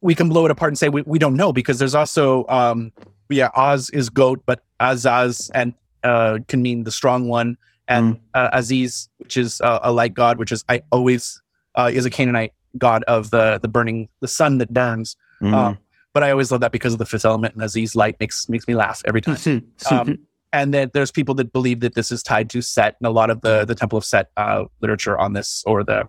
we 0.00 0.14
can 0.14 0.28
blow 0.28 0.44
it 0.44 0.50
apart 0.50 0.70
and 0.70 0.78
say 0.78 0.88
we, 0.88 1.02
we 1.02 1.18
don't 1.18 1.36
know 1.36 1.52
because 1.52 1.78
there's 1.78 1.94
also, 1.94 2.46
um, 2.48 2.92
yeah, 3.28 3.50
Oz 3.54 3.90
is 3.90 4.10
goat, 4.10 4.42
but 4.46 4.62
Azaz 4.80 5.50
and 5.54 5.74
uh, 6.02 6.38
can 6.48 6.62
mean 6.62 6.84
the 6.84 6.90
strong 6.90 7.28
one, 7.28 7.56
and 7.88 8.16
mm. 8.16 8.20
uh, 8.34 8.50
Aziz, 8.52 9.08
which 9.18 9.36
is 9.36 9.60
uh, 9.60 9.80
a 9.82 9.92
light 9.92 10.14
god, 10.14 10.38
which 10.38 10.52
is 10.52 10.64
I 10.68 10.82
always 10.90 11.40
uh, 11.74 11.90
is 11.92 12.06
a 12.06 12.10
Canaanite 12.10 12.52
god 12.78 13.02
of 13.04 13.30
the 13.30 13.58
the 13.60 13.68
burning 13.68 14.08
the 14.20 14.28
sun 14.28 14.58
that 14.58 14.72
burns. 14.72 15.16
Mm. 15.42 15.52
Um, 15.52 15.78
but 16.12 16.22
I 16.22 16.30
always 16.30 16.50
love 16.50 16.60
that 16.60 16.72
because 16.72 16.92
of 16.92 16.98
the 16.98 17.06
fifth 17.06 17.24
element 17.24 17.54
and 17.54 17.62
Aziz 17.62 17.94
light 17.94 18.16
makes 18.20 18.48
makes 18.48 18.66
me 18.66 18.74
laugh 18.74 19.02
every 19.06 19.20
time. 19.20 19.64
um, 19.90 20.18
and 20.52 20.74
then 20.74 20.90
there's 20.92 21.12
people 21.12 21.34
that 21.36 21.52
believe 21.52 21.80
that 21.80 21.94
this 21.94 22.10
is 22.10 22.22
tied 22.22 22.50
to 22.50 22.62
Set, 22.62 22.96
and 23.00 23.06
a 23.06 23.10
lot 23.10 23.30
of 23.30 23.40
the 23.42 23.64
the 23.64 23.74
Temple 23.74 23.98
of 23.98 24.04
Set 24.04 24.30
uh, 24.36 24.64
literature 24.80 25.18
on 25.18 25.32
this 25.32 25.62
or 25.66 25.84
the 25.84 26.08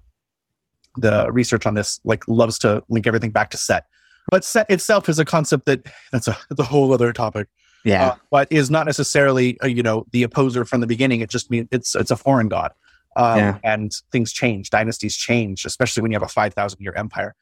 the 0.97 1.31
research 1.31 1.65
on 1.65 1.73
this 1.75 1.99
like 2.03 2.27
loves 2.27 2.59
to 2.59 2.83
link 2.89 3.07
everything 3.07 3.31
back 3.31 3.51
to 3.51 3.57
Set. 3.57 3.85
But 4.29 4.43
Set 4.43 4.69
itself 4.69 5.09
is 5.09 5.19
a 5.19 5.25
concept 5.25 5.65
that 5.65 5.85
that's 6.11 6.27
a 6.27 6.37
that's 6.49 6.59
a 6.59 6.63
whole 6.63 6.93
other 6.93 7.13
topic. 7.13 7.47
Yeah, 7.83 8.07
uh, 8.07 8.15
but 8.29 8.47
is 8.51 8.69
not 8.69 8.85
necessarily 8.85 9.59
uh, 9.61 9.67
you 9.67 9.83
know 9.83 10.05
the 10.11 10.23
opposer 10.23 10.65
from 10.65 10.81
the 10.81 10.87
beginning. 10.87 11.21
It 11.21 11.29
just 11.29 11.49
means 11.51 11.67
it's 11.71 11.95
it's 11.95 12.11
a 12.11 12.17
foreign 12.17 12.47
god. 12.47 12.71
Um, 13.17 13.39
yeah. 13.39 13.57
and 13.65 13.91
things 14.13 14.31
change, 14.31 14.69
dynasties 14.69 15.17
change, 15.17 15.65
especially 15.65 16.01
when 16.01 16.11
you 16.11 16.15
have 16.15 16.23
a 16.23 16.29
five 16.29 16.53
thousand 16.53 16.79
year 16.81 16.93
empire. 16.95 17.35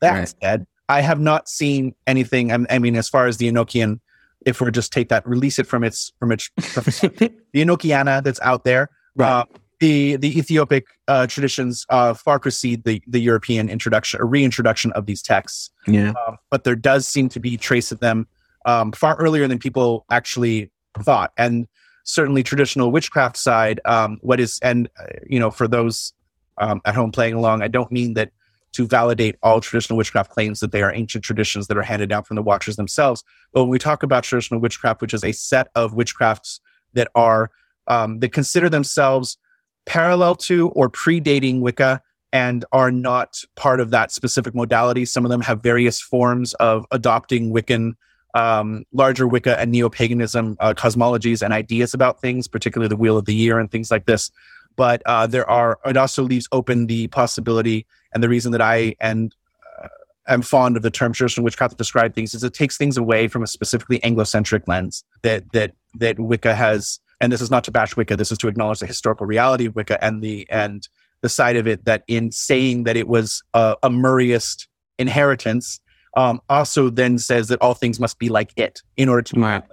That 0.00 0.12
right. 0.12 0.34
said, 0.40 0.66
I 0.88 1.00
have 1.02 1.20
not 1.20 1.48
seen 1.48 1.94
anything. 2.06 2.50
I 2.52 2.78
mean, 2.78 2.96
as 2.96 3.08
far 3.08 3.26
as 3.26 3.36
the 3.36 3.50
Enochian, 3.50 4.00
if 4.46 4.60
we 4.60 4.70
just 4.70 4.92
take 4.92 5.08
that, 5.10 5.26
release 5.26 5.58
it 5.58 5.66
from 5.66 5.84
its 5.84 6.12
from 6.18 6.32
its 6.32 6.50
the 6.56 7.32
Enochiana 7.54 8.22
that's 8.22 8.40
out 8.40 8.64
there. 8.64 8.90
Right. 9.14 9.28
Uh, 9.28 9.44
the 9.80 10.16
the 10.16 10.38
Ethiopic 10.38 10.86
uh, 11.06 11.26
traditions 11.26 11.86
uh, 11.90 12.14
far 12.14 12.40
precede 12.40 12.84
the 12.84 13.02
the 13.06 13.20
European 13.20 13.68
introduction 13.68 14.20
or 14.20 14.26
reintroduction 14.26 14.92
of 14.92 15.06
these 15.06 15.22
texts. 15.22 15.70
Yeah. 15.86 16.12
Uh, 16.26 16.36
but 16.50 16.64
there 16.64 16.76
does 16.76 17.06
seem 17.06 17.28
to 17.30 17.40
be 17.40 17.56
trace 17.56 17.92
of 17.92 18.00
them 18.00 18.26
um, 18.64 18.92
far 18.92 19.16
earlier 19.16 19.46
than 19.46 19.58
people 19.58 20.04
actually 20.10 20.70
thought, 21.00 21.32
and 21.36 21.68
certainly 22.04 22.42
traditional 22.42 22.90
witchcraft 22.90 23.36
side. 23.36 23.80
Um, 23.84 24.18
what 24.22 24.40
is 24.40 24.58
and 24.62 24.88
uh, 24.98 25.04
you 25.26 25.38
know 25.38 25.50
for 25.50 25.68
those 25.68 26.12
um, 26.58 26.80
at 26.84 26.94
home 26.94 27.12
playing 27.12 27.34
along, 27.34 27.62
I 27.62 27.68
don't 27.68 27.92
mean 27.92 28.14
that 28.14 28.30
to 28.72 28.86
validate 28.86 29.36
all 29.42 29.60
traditional 29.60 29.96
witchcraft 29.96 30.30
claims 30.30 30.60
that 30.60 30.72
they 30.72 30.82
are 30.82 30.92
ancient 30.92 31.24
traditions 31.24 31.66
that 31.66 31.76
are 31.76 31.82
handed 31.82 32.08
down 32.08 32.22
from 32.22 32.36
the 32.36 32.42
watchers 32.42 32.76
themselves. 32.76 33.24
But 33.52 33.62
when 33.62 33.70
we 33.70 33.78
talk 33.78 34.02
about 34.02 34.24
traditional 34.24 34.60
witchcraft, 34.60 35.00
which 35.00 35.14
is 35.14 35.24
a 35.24 35.32
set 35.32 35.68
of 35.74 35.94
witchcrafts 35.94 36.60
that 36.94 37.08
are 37.14 37.50
um, 37.86 38.20
that 38.20 38.32
consider 38.32 38.68
themselves 38.68 39.38
parallel 39.86 40.34
to 40.34 40.68
or 40.70 40.90
predating 40.90 41.60
Wicca 41.60 42.02
and 42.32 42.64
are 42.72 42.90
not 42.90 43.42
part 43.56 43.80
of 43.80 43.90
that 43.90 44.12
specific 44.12 44.54
modality. 44.54 45.04
Some 45.04 45.24
of 45.24 45.30
them 45.30 45.40
have 45.40 45.62
various 45.62 46.00
forms 46.00 46.52
of 46.54 46.84
adopting 46.90 47.52
Wiccan, 47.52 47.94
um, 48.34 48.84
larger 48.92 49.26
Wicca 49.26 49.58
and 49.58 49.72
neo 49.72 49.88
paganism 49.88 50.56
uh, 50.60 50.74
cosmologies 50.74 51.42
and 51.42 51.54
ideas 51.54 51.94
about 51.94 52.20
things, 52.20 52.46
particularly 52.46 52.88
the 52.88 52.96
Wheel 52.96 53.16
of 53.16 53.24
the 53.24 53.34
Year 53.34 53.58
and 53.58 53.70
things 53.70 53.90
like 53.90 54.04
this. 54.04 54.30
But 54.76 55.02
uh, 55.06 55.26
there 55.26 55.48
are, 55.48 55.78
it 55.86 55.96
also 55.96 56.22
leaves 56.22 56.46
open 56.52 56.86
the 56.86 57.08
possibility 57.08 57.86
and 58.12 58.22
the 58.22 58.28
reason 58.28 58.52
that 58.52 58.60
I 58.60 58.94
and 59.00 59.34
uh, 59.82 59.88
am 60.26 60.42
fond 60.42 60.76
of 60.76 60.82
the 60.82 60.90
term 60.90 61.12
"Church 61.12 61.18
traditional 61.18 61.44
witchcraft 61.44 61.72
to 61.72 61.76
describe 61.76 62.14
things 62.14 62.34
is 62.34 62.44
it 62.44 62.54
takes 62.54 62.76
things 62.76 62.96
away 62.96 63.28
from 63.28 63.42
a 63.42 63.46
specifically 63.46 64.02
Anglo-centric 64.02 64.66
lens 64.68 65.04
that 65.22 65.52
that 65.52 65.72
that 65.94 66.18
Wicca 66.18 66.54
has. 66.54 67.00
And 67.20 67.32
this 67.32 67.40
is 67.40 67.50
not 67.50 67.64
to 67.64 67.72
bash 67.72 67.96
Wicca. 67.96 68.16
This 68.16 68.30
is 68.30 68.38
to 68.38 68.48
acknowledge 68.48 68.78
the 68.78 68.86
historical 68.86 69.26
reality 69.26 69.66
of 69.66 69.74
Wicca 69.74 70.02
and 70.02 70.22
the 70.22 70.48
and 70.50 70.88
the 71.20 71.28
side 71.28 71.56
of 71.56 71.66
it 71.66 71.84
that 71.84 72.04
in 72.06 72.30
saying 72.30 72.84
that 72.84 72.96
it 72.96 73.08
was 73.08 73.42
a, 73.54 73.76
a 73.82 73.90
Murrayist 73.90 74.68
inheritance, 75.00 75.80
um, 76.16 76.40
also 76.48 76.90
then 76.90 77.18
says 77.18 77.48
that 77.48 77.60
all 77.60 77.74
things 77.74 77.98
must 77.98 78.20
be 78.20 78.28
like 78.28 78.52
it 78.56 78.82
in 78.96 79.08
order 79.08 79.22
to 79.22 79.34
be 79.34 79.40
right. 79.40 79.64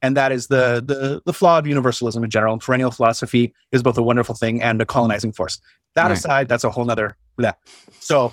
And 0.00 0.16
that 0.16 0.30
is 0.30 0.46
the, 0.46 0.82
the 0.84 1.22
the 1.24 1.32
flaw 1.32 1.58
of 1.58 1.66
universalism 1.66 2.22
in 2.22 2.30
general. 2.30 2.52
And 2.52 2.62
perennial 2.62 2.90
philosophy 2.90 3.52
is 3.72 3.82
both 3.82 3.98
a 3.98 4.02
wonderful 4.02 4.34
thing 4.34 4.62
and 4.62 4.80
a 4.80 4.86
colonizing 4.86 5.32
force. 5.32 5.60
That 5.94 6.08
right. 6.08 6.12
aside, 6.12 6.48
that's 6.48 6.64
a 6.64 6.70
whole 6.70 6.84
nother 6.84 7.16
yeah. 7.38 7.52
So 8.00 8.32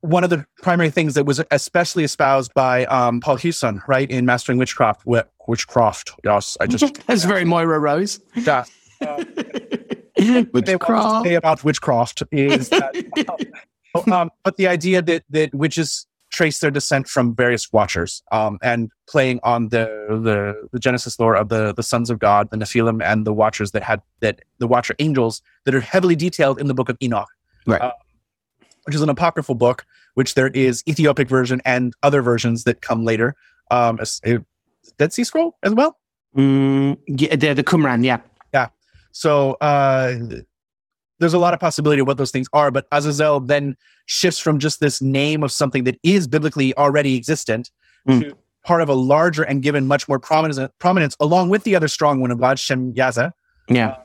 one 0.00 0.24
of 0.24 0.30
the 0.30 0.46
primary 0.62 0.90
things 0.90 1.14
that 1.14 1.24
was 1.24 1.42
especially 1.50 2.04
espoused 2.04 2.54
by 2.54 2.84
um, 2.86 3.20
Paul 3.20 3.36
Huson, 3.36 3.80
right, 3.88 4.08
in 4.08 4.24
Mastering 4.26 4.58
Witchcraft, 4.58 5.02
witchcraft. 5.46 6.12
Yes, 6.24 6.56
I 6.60 6.66
just 6.66 6.94
that's 7.06 7.24
very 7.24 7.44
Moira 7.44 7.78
Rose. 7.78 8.20
Yeah. 8.34 8.64
Uh, 10.20 10.42
witchcraft. 10.52 11.24
Say 11.24 11.34
about 11.34 11.62
witchcraft 11.62 12.24
is 12.32 12.70
that 12.70 12.92
um, 13.94 14.12
um, 14.12 14.30
but 14.42 14.56
the 14.56 14.66
idea 14.66 15.00
that 15.00 15.22
that 15.30 15.54
witches 15.54 16.08
trace 16.30 16.58
their 16.58 16.72
descent 16.72 17.08
from 17.08 17.34
various 17.34 17.72
watchers, 17.72 18.22
um, 18.32 18.58
and 18.60 18.90
playing 19.08 19.38
on 19.44 19.68
the, 19.68 19.84
the 20.08 20.68
the 20.72 20.80
Genesis 20.80 21.20
lore 21.20 21.36
of 21.36 21.48
the 21.48 21.72
the 21.72 21.84
sons 21.84 22.10
of 22.10 22.18
God, 22.18 22.50
the 22.50 22.56
Nephilim, 22.56 23.00
and 23.00 23.24
the 23.24 23.32
watchers 23.32 23.70
that 23.70 23.84
had 23.84 24.02
that 24.18 24.40
the 24.58 24.66
watcher 24.66 24.96
angels 24.98 25.42
that 25.64 25.74
are 25.74 25.80
heavily 25.80 26.16
detailed 26.16 26.60
in 26.60 26.66
the 26.66 26.74
book 26.74 26.88
of 26.88 26.96
Enoch, 27.00 27.28
Right. 27.68 27.80
Uh, 27.80 27.92
which 28.84 28.94
is 28.94 29.02
an 29.02 29.08
apocryphal 29.10 29.54
book, 29.54 29.84
which 30.14 30.34
there 30.34 30.48
is 30.48 30.82
Ethiopic 30.88 31.28
version 31.28 31.60
and 31.64 31.92
other 32.02 32.22
versions 32.22 32.64
that 32.64 32.80
come 32.80 33.04
later. 33.04 33.36
Um, 33.70 33.98
as- 34.00 34.20
a 34.24 34.38
Dead 34.96 35.12
Sea 35.12 35.24
Scroll 35.24 35.56
as 35.62 35.74
well. 35.74 35.98
Mm, 36.36 36.96
yeah, 37.06 37.36
the, 37.36 37.52
the 37.54 37.62
Qumran, 37.64 38.04
yeah. 38.04 38.20
Yeah. 38.54 38.68
So 39.12 39.52
uh, 39.60 40.14
there's 41.18 41.34
a 41.34 41.38
lot 41.38 41.52
of 41.52 41.60
possibility 41.60 42.00
of 42.00 42.06
what 42.06 42.16
those 42.16 42.30
things 42.30 42.48
are, 42.52 42.70
but 42.70 42.86
Azazel 42.92 43.40
then 43.40 43.76
shifts 44.06 44.38
from 44.40 44.58
just 44.58 44.80
this 44.80 45.02
name 45.02 45.42
of 45.42 45.52
something 45.52 45.84
that 45.84 45.98
is 46.02 46.26
biblically 46.26 46.74
already 46.76 47.16
existent 47.16 47.70
Mm. 48.08 48.20
to 48.30 48.36
part 48.64 48.80
of 48.80 48.88
a 48.88 48.94
larger 48.94 49.42
and 49.42 49.62
given 49.62 49.86
much 49.86 50.08
more 50.08 50.18
prominence, 50.18 50.58
prominence 50.78 51.14
along 51.20 51.50
with 51.50 51.64
the 51.64 51.74
other 51.76 51.88
strong 51.88 52.20
one 52.20 52.30
of 52.30 52.38
God, 52.40 52.58
Shem 52.58 52.94
Yaza, 52.94 53.32
Yeah. 53.68 53.96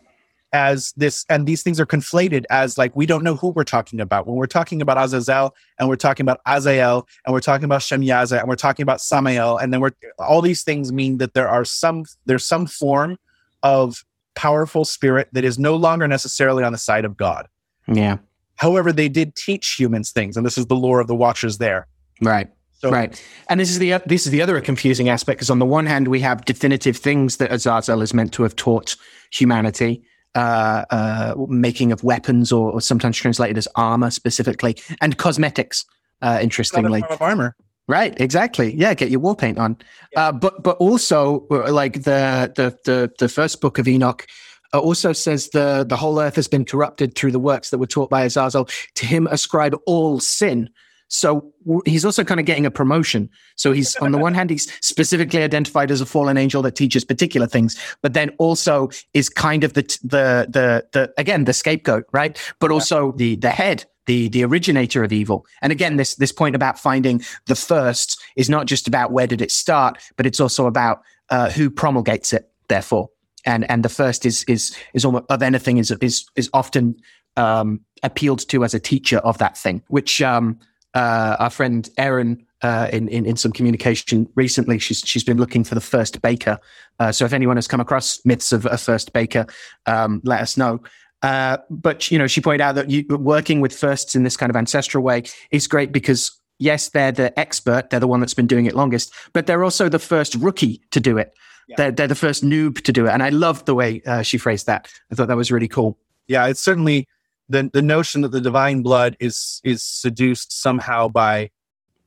As 0.54 0.93
this, 0.95 1.26
and 1.30 1.45
these 1.45 1.64
things 1.64 1.80
are 1.80 1.86
conflated 1.86 2.45
as 2.49 2.78
like 2.78 2.95
we 2.95 3.06
don't 3.06 3.24
know 3.24 3.36
who 3.36 3.49
we're 3.49 3.64
talking 3.64 3.99
about. 3.99 4.28
When 4.28 4.36
we're 4.36 4.45
talking 4.45 4.82
about 4.82 4.97
Azazel 4.97 5.54
and 5.80 5.89
we're 5.89 5.95
talking 5.95 6.24
about 6.24 6.39
Azael 6.47 7.08
and 7.26 7.34
we're 7.34 7.41
talking 7.41 7.66
about 7.66 7.82
Shem 7.82 8.01
Yaza 8.01 8.39
and 8.39 8.47
we're 8.47 8.56
talking 8.56 8.84
about 8.84 9.01
Samael, 9.01 9.58
and 9.58 9.74
then 9.74 9.82
we're 9.82 9.91
all 10.20 10.41
these 10.41 10.64
things 10.64 10.93
mean 10.93 11.18
that 11.18 11.34
there 11.34 11.49
are 11.49 11.66
some 11.66 12.06
there's 12.26 12.45
some 12.45 12.68
form 12.68 13.18
of 13.64 14.06
powerful 14.36 14.86
spirit 14.86 15.28
that 15.34 15.43
is 15.43 15.60
no 15.60 15.76
longer 15.76 16.08
necessarily 16.08 16.64
on 16.64 16.72
the 16.72 16.78
side 16.78 17.06
of 17.06 17.18
God. 17.18 17.47
Yeah. 17.88 18.18
However, 18.56 18.93
they 18.93 19.10
did 19.10 19.36
teach 19.36 19.76
humans 19.80 20.12
things, 20.12 20.38
and 20.38 20.45
this 20.45 20.58
is 20.58 20.68
the 20.68 20.76
lore 20.76 20.99
of 20.99 21.08
the 21.08 21.16
Watchers 21.16 21.58
there. 21.58 21.88
Right. 22.22 22.49
So, 22.74 22.91
Right. 22.91 23.22
And 23.49 23.60
this 23.60 23.70
is 23.70 23.80
the 23.80 24.01
this 24.06 24.26
is 24.26 24.32
the 24.32 24.41
other 24.41 24.60
confusing 24.62 25.10
aspect 25.10 25.38
because 25.38 25.49
on 25.49 25.60
the 25.60 25.66
one 25.66 25.86
hand 25.86 26.10
we 26.10 26.20
have 26.20 26.43
definitive 26.45 26.97
things 26.97 27.38
that 27.38 27.51
Azazel 27.51 28.01
is 28.01 28.14
meant 28.14 28.34
to 28.34 28.43
have 28.43 28.56
taught 28.56 28.95
humanity, 29.32 30.04
uh, 30.36 30.86
uh, 30.90 31.36
making 31.48 31.92
of 31.92 32.04
weapons 32.04 32.52
or, 32.52 32.72
or 32.72 32.82
sometimes 32.82 33.18
translated 33.18 33.58
as 33.58 33.68
armor 33.76 34.12
specifically, 34.12 34.78
and 35.02 35.18
cosmetics. 35.18 35.86
Uh, 36.22 36.40
interestingly, 36.42 37.04
armor. 37.20 37.56
Right, 37.88 38.20
exactly. 38.20 38.74
Yeah, 38.74 38.94
get 38.94 39.12
your 39.12 39.20
war 39.20 39.36
paint 39.36 39.58
on. 39.58 39.78
Yeah. 40.14 40.28
Uh, 40.28 40.32
but 40.32 40.64
but 40.64 40.78
also 40.78 41.46
uh, 41.52 41.72
like 41.72 42.04
the 42.04 42.52
the 42.56 42.78
the 42.86 43.12
the 43.20 43.28
first 43.28 43.60
book 43.60 43.78
of 43.78 43.88
Enoch 43.88 44.26
uh, 44.74 44.80
also 44.80 45.12
says 45.12 45.50
the 45.50 45.86
the 45.88 45.98
whole 45.98 46.20
earth 46.20 46.36
has 46.36 46.48
been 46.48 46.64
corrupted 46.64 47.16
through 47.16 47.32
the 47.32 47.40
works 47.40 47.72
that 47.72 47.80
were 47.80 47.88
taught 47.88 48.10
by 48.10 48.24
Azazel. 48.24 48.70
To 48.96 49.06
him 49.06 49.28
ascribe 49.28 49.76
all 49.86 50.20
sin. 50.22 50.70
So 51.08 51.54
he's 51.86 52.06
also 52.06 52.24
kind 52.24 52.39
of 52.39 52.45
getting 52.45 52.66
a 52.66 52.72
promotion. 52.72 53.30
So 53.56 53.72
he's 53.72 53.95
on 53.97 54.12
the 54.12 54.18
one 54.18 54.34
hand 54.34 54.49
he's 54.49 54.72
specifically 54.86 55.43
identified 55.43 55.91
as 55.91 56.01
a 56.01 56.06
fallen 56.06 56.38
angel 56.38 56.62
that 56.64 56.76
teaches 56.76 57.06
particular 57.06 57.47
things, 57.47 57.78
but 58.01 58.14
then 58.14 58.32
also 58.39 58.89
is 59.14 59.30
kind 59.30 59.64
of 59.64 59.74
the 59.74 59.84
the 60.04 60.47
the 60.49 60.86
the 60.91 61.14
again 61.18 61.45
the 61.45 61.54
scapegoat, 61.54 62.06
right? 62.12 62.39
But 62.60 62.72
also 62.72 63.12
the 63.14 63.36
the 63.36 63.51
head 63.51 63.86
the 64.06 64.30
the 64.30 64.43
originator 64.43 65.04
of 65.04 65.14
evil. 65.14 65.45
And 65.62 65.72
again, 65.72 65.97
this 65.97 66.16
this 66.16 66.32
point 66.32 66.56
about 66.56 66.80
finding 66.80 67.22
the 67.45 67.56
first 67.56 68.22
is 68.36 68.49
not 68.49 68.66
just 68.66 68.88
about 68.88 69.12
where 69.12 69.28
did 69.28 69.41
it 69.41 69.51
start, 69.51 69.97
but 70.18 70.26
it's 70.26 70.39
also 70.39 70.66
about 70.66 71.01
uh, 71.30 71.49
who 71.49 71.70
promulgates 71.70 72.34
it. 72.34 72.49
Therefore, 72.68 73.10
and 73.45 73.70
and 73.70 73.84
the 73.84 73.89
first 73.89 74.26
is 74.26 74.43
is 74.45 74.76
is 74.93 75.06
almost 75.06 75.26
of 75.30 75.41
anything 75.41 75.78
is 75.78 75.91
is 76.01 76.26
is 76.36 76.49
often 76.54 76.95
um, 77.38 77.82
appealed 78.04 78.47
to 78.49 78.64
as 78.64 78.74
a 78.74 78.80
teacher 78.80 79.18
of 79.20 79.38
that 79.38 79.58
thing, 79.58 79.84
which 79.88 80.22
um, 80.22 80.60
uh, 80.94 81.38
our 81.39 81.50
friend 81.50 81.89
Erin. 81.98 82.46
Uh, 82.62 82.88
in, 82.94 83.10
in 83.10 83.26
in 83.26 83.36
some 83.36 83.52
communication 83.52 84.26
recently, 84.36 84.80
she's 84.80 85.00
she's 85.00 85.26
been 85.26 85.38
looking 85.38 85.66
for 85.66 85.76
the 85.76 85.82
first 85.82 86.22
baker. 86.22 86.58
Uh, 86.98 87.12
so 87.12 87.26
if 87.26 87.34
anyone 87.34 87.58
has 87.58 87.68
come 87.68 87.82
across 87.82 88.24
myths 88.24 88.54
of 88.54 88.66
a 88.66 88.78
first 88.78 89.12
baker, 89.12 89.46
um, 89.86 90.22
let 90.24 90.39
us 90.39 90.56
know. 90.56 90.82
Uh, 91.24 91.58
but 91.70 92.10
you 92.10 92.18
know, 92.18 92.28
she 92.28 92.39
pointed 92.39 92.62
out 92.62 92.76
that 92.76 92.89
you, 92.89 93.06
working 93.18 93.60
with 93.60 93.74
firsts 93.74 94.16
in 94.16 94.24
this 94.24 94.38
kind 94.38 94.50
of 94.50 94.56
ancestral 94.56 95.04
way 95.04 95.24
is 95.52 95.68
great 95.68 95.91
because 95.91 96.32
yes, 96.60 96.89
they're 96.89 97.12
the 97.12 97.38
expert, 97.39 97.89
they're 97.89 98.00
the 98.00 98.08
one 98.08 98.20
that's 98.20 98.34
been 98.34 98.48
doing 98.48 98.66
it 98.66 98.76
longest, 98.76 99.14
but 99.34 99.46
they're 99.46 99.64
also 99.64 99.89
the 99.89 100.00
first 100.00 100.36
rookie 100.36 100.82
to 100.91 101.00
do 101.00 101.18
it. 101.18 101.34
Yeah. 101.68 101.76
They're, 101.78 101.91
they're 101.91 102.08
the 102.08 102.16
first 102.16 102.44
noob 102.44 102.82
to 102.84 102.91
do 102.91 103.08
it, 103.08 103.12
and 103.12 103.24
I 103.24 103.30
loved 103.30 103.66
the 103.66 103.76
way 103.76 104.02
uh, 104.06 104.22
she 104.22 104.38
phrased 104.38 104.68
that. 104.68 104.89
I 105.12 105.16
thought 105.16 105.30
that 105.30 105.38
was 105.38 105.52
really 105.52 105.70
cool. 105.70 105.98
Yeah, 106.28 106.48
it's 106.48 106.62
certainly 106.62 107.08
the 107.54 107.70
the 107.72 107.82
notion 107.82 108.22
that 108.22 108.32
the 108.32 108.41
divine 108.41 108.82
blood 108.82 109.16
is 109.20 109.62
is 109.64 109.84
seduced 109.84 110.49
somehow 110.62 111.08
by 111.08 111.49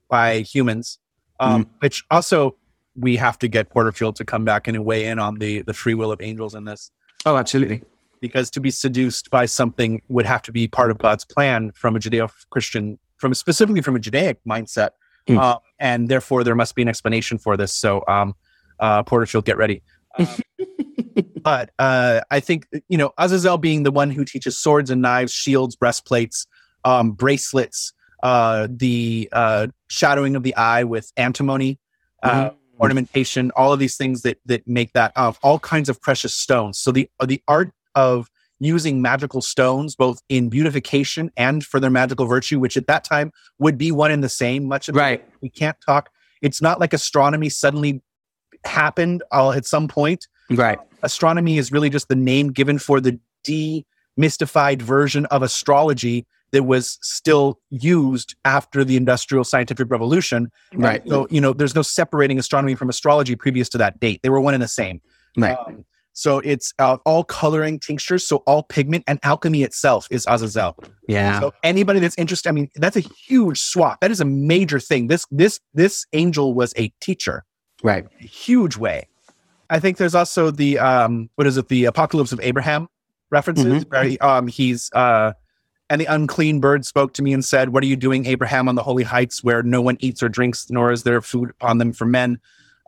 by 0.09 0.41
humans, 0.41 0.99
um, 1.41 1.69
which 1.81 2.05
also 2.11 2.57
we 2.95 3.17
have 3.17 3.39
to 3.39 3.49
get 3.49 3.71
Porterfield 3.71 4.17
to 4.17 4.25
come 4.25 4.45
back 4.45 4.69
and 4.69 4.85
weigh 4.85 5.07
in 5.07 5.19
on 5.19 5.39
the 5.39 5.63
the 5.63 5.75
free 5.75 5.95
will 5.95 6.13
of 6.13 6.21
angels 6.21 6.55
in 6.55 6.65
this. 6.65 6.91
Oh, 7.25 7.37
absolutely. 7.37 7.83
because 8.21 8.51
to 8.51 8.61
be 8.61 8.71
seduced 8.71 9.31
by 9.31 9.45
something 9.47 10.01
would 10.09 10.27
have 10.27 10.43
to 10.43 10.53
be 10.53 10.67
part 10.69 10.91
of 10.91 10.99
God's 10.99 11.25
plan 11.25 11.71
from 11.75 11.97
a 11.97 11.99
Judeo-Christian, 11.99 12.99
from 13.19 13.35
specifically 13.35 13.83
from 13.83 13.95
a 13.97 13.99
Judaic 13.99 14.39
mindset, 14.49 14.91
Mm. 15.29 15.39
um, 15.39 15.59
and 15.81 16.09
therefore 16.09 16.45
there 16.45 16.55
must 16.55 16.75
be 16.77 16.83
an 16.83 16.89
explanation 16.89 17.37
for 17.37 17.57
this. 17.57 17.73
So, 17.75 18.05
um, 18.07 18.35
uh, 18.79 19.03
Porterfield, 19.03 19.45
get 19.45 19.57
ready. 19.57 19.83
Um, 20.19 20.29
but 21.43 21.71
uh, 21.79 22.21
I 22.31 22.41
think 22.41 22.67
you 22.89 22.99
know 22.99 23.13
Azazel 23.19 23.59
being 23.59 23.83
the 23.83 23.91
one 23.91 24.11
who 24.11 24.25
teaches 24.25 24.59
swords 24.59 24.91
and 24.91 25.03
knives, 25.03 25.33
shields, 25.33 25.77
breastplates, 25.77 26.47
um, 26.85 27.13
bracelets, 27.13 27.93
uh, 28.23 28.69
the 28.71 29.29
uh, 29.33 29.69
shadowing 29.89 30.37
of 30.37 30.43
the 30.43 30.55
eye 30.57 30.85
with 30.85 31.13
antimony. 31.17 31.79
Uh, 32.23 32.51
ornamentation, 32.81 33.51
all 33.57 33.73
of 33.73 33.79
these 33.79 33.97
things 33.97 34.23
that 34.23 34.39
that 34.47 34.67
make 34.67 34.93
that 34.93 35.13
uh, 35.17 35.33
all 35.43 35.59
kinds 35.59 35.89
of 35.89 36.01
precious 36.01 36.35
stones. 36.35 36.79
So 36.79 36.93
the 36.93 37.09
the 37.25 37.43
art 37.49 37.73
of 37.95 38.29
using 38.59 39.03
magical 39.03 39.43
stones, 39.43 39.95
both 39.95 40.21
in 40.29 40.49
beautification 40.49 41.31
and 41.37 41.65
for 41.65 41.79
their 41.79 41.91
magical 41.91 42.27
virtue, 42.27 42.59
which 42.59 42.77
at 42.77 42.87
that 42.87 43.05
time 43.05 43.33
would 43.59 43.79
be 43.79 43.93
one 43.93 44.11
and 44.11 44.25
the 44.25 44.29
same. 44.29 44.67
Much 44.67 44.89
of 44.89 44.97
Right. 44.97 45.25
we 45.41 45.49
can't 45.49 45.77
talk. 45.85 46.11
It's 46.43 46.63
not 46.63 46.81
like 46.81 46.93
astronomy 46.93 47.49
suddenly 47.49 48.03
happened 48.65 49.23
at 49.33 49.67
some 49.67 49.89
point. 49.89 50.27
Right. 50.51 50.79
Astronomy 51.03 51.59
is 51.59 51.73
really 51.73 51.91
just 51.91 52.09
the 52.09 52.17
name 52.17 52.53
given 52.53 52.79
for 52.79 53.01
the 53.01 53.19
demystified 53.47 54.83
version 54.83 55.27
of 55.27 55.43
astrology 55.43 56.27
that 56.53 56.63
was 56.63 56.99
still 57.03 57.59
used 57.71 58.35
after 58.45 58.85
the 58.85 58.97
industrial 58.97 59.45
scientific 59.45 59.91
revolution 59.91 60.51
Right. 60.73 61.03
so, 61.07 61.27
you 61.31 61.41
know, 61.41 61.53
there's 61.53 61.75
no 61.75 61.83
separating 61.83 62.39
astronomy 62.39 62.75
from 62.75 62.89
astrology 62.89 63.37
previous 63.37 63.69
to 63.71 63.79
that 63.79 64.01
date. 64.01 64.21
They 64.23 64.31
were 64.31 64.41
one 64.41 64.55
and 64.55 64.63
the 64.63 64.69
same. 64.69 65.01
Right. 65.37 65.57
Um, 65.67 65.85
so 66.17 66.39
it's 66.39 66.73
uh, 66.79 66.97
all 67.05 67.25
coloring 67.25 67.79
tinctures. 67.79 68.27
So 68.27 68.39
all 68.47 68.63
pigment 68.63 69.05
and 69.07 69.19
alchemy 69.23 69.63
itself 69.65 70.09
is 70.11 70.25
Azazel. 70.27 70.75
Yeah. 71.09 71.41
So 71.41 71.53
anybody 71.63 72.01
that's 72.01 72.17
interested, 72.17 72.49
I 72.49 72.53
mean, 72.53 72.71
that's 72.75 72.97
a 72.97 73.01
huge 73.01 73.61
swap. 73.61 74.01
That 74.01 74.11
is 74.11 74.21
a 74.21 74.25
major 74.25 74.81
thing. 74.81 75.09
This 75.09 75.27
this 75.31 75.61
this 75.75 76.07
angel 76.15 76.55
was 76.55 76.73
a 76.79 76.89
teacher, 77.03 77.45
right. 77.83 78.07
a 78.19 78.25
huge 78.25 78.79
way. 78.79 79.09
I 79.71 79.81
think 79.81 79.97
there's 79.97 80.15
also 80.15 80.51
the 80.51 80.79
um, 80.79 81.31
what 81.37 81.47
is 81.47 81.57
it? 81.57 81.69
The 81.69 81.85
Apocalypse 81.87 82.33
of 82.33 82.41
Abraham 82.43 82.89
references. 83.31 83.85
Mhm. 83.85 83.91
Where 83.91 84.05
he, 84.05 84.19
um, 84.19 84.47
he's 84.47 84.91
uh, 84.93 85.33
and 85.89 86.01
the 86.01 86.07
unclean 86.07 86.61
bird 86.61 86.85
spoke 86.85 87.13
to 87.15 87.23
me 87.23 87.33
and 87.33 87.45
said, 87.45 87.71
"What 87.71 87.83
are 87.83 87.87
you 87.87 87.97
doing, 87.97 88.27
Abraham, 88.27 88.69
on 88.69 88.75
the 88.75 88.83
holy 88.83 89.05
heights 89.05 89.43
where 89.45 89.63
no 89.63 89.81
one 89.81 89.97
eats 90.01 90.23
or 90.23 90.29
drinks, 90.29 90.71
nor 90.71 90.93
is 90.93 91.03
there 91.03 91.21
food 91.21 91.51
upon 91.51 91.79
them 91.79 91.93
for 91.93 92.05
men?" 92.07 92.39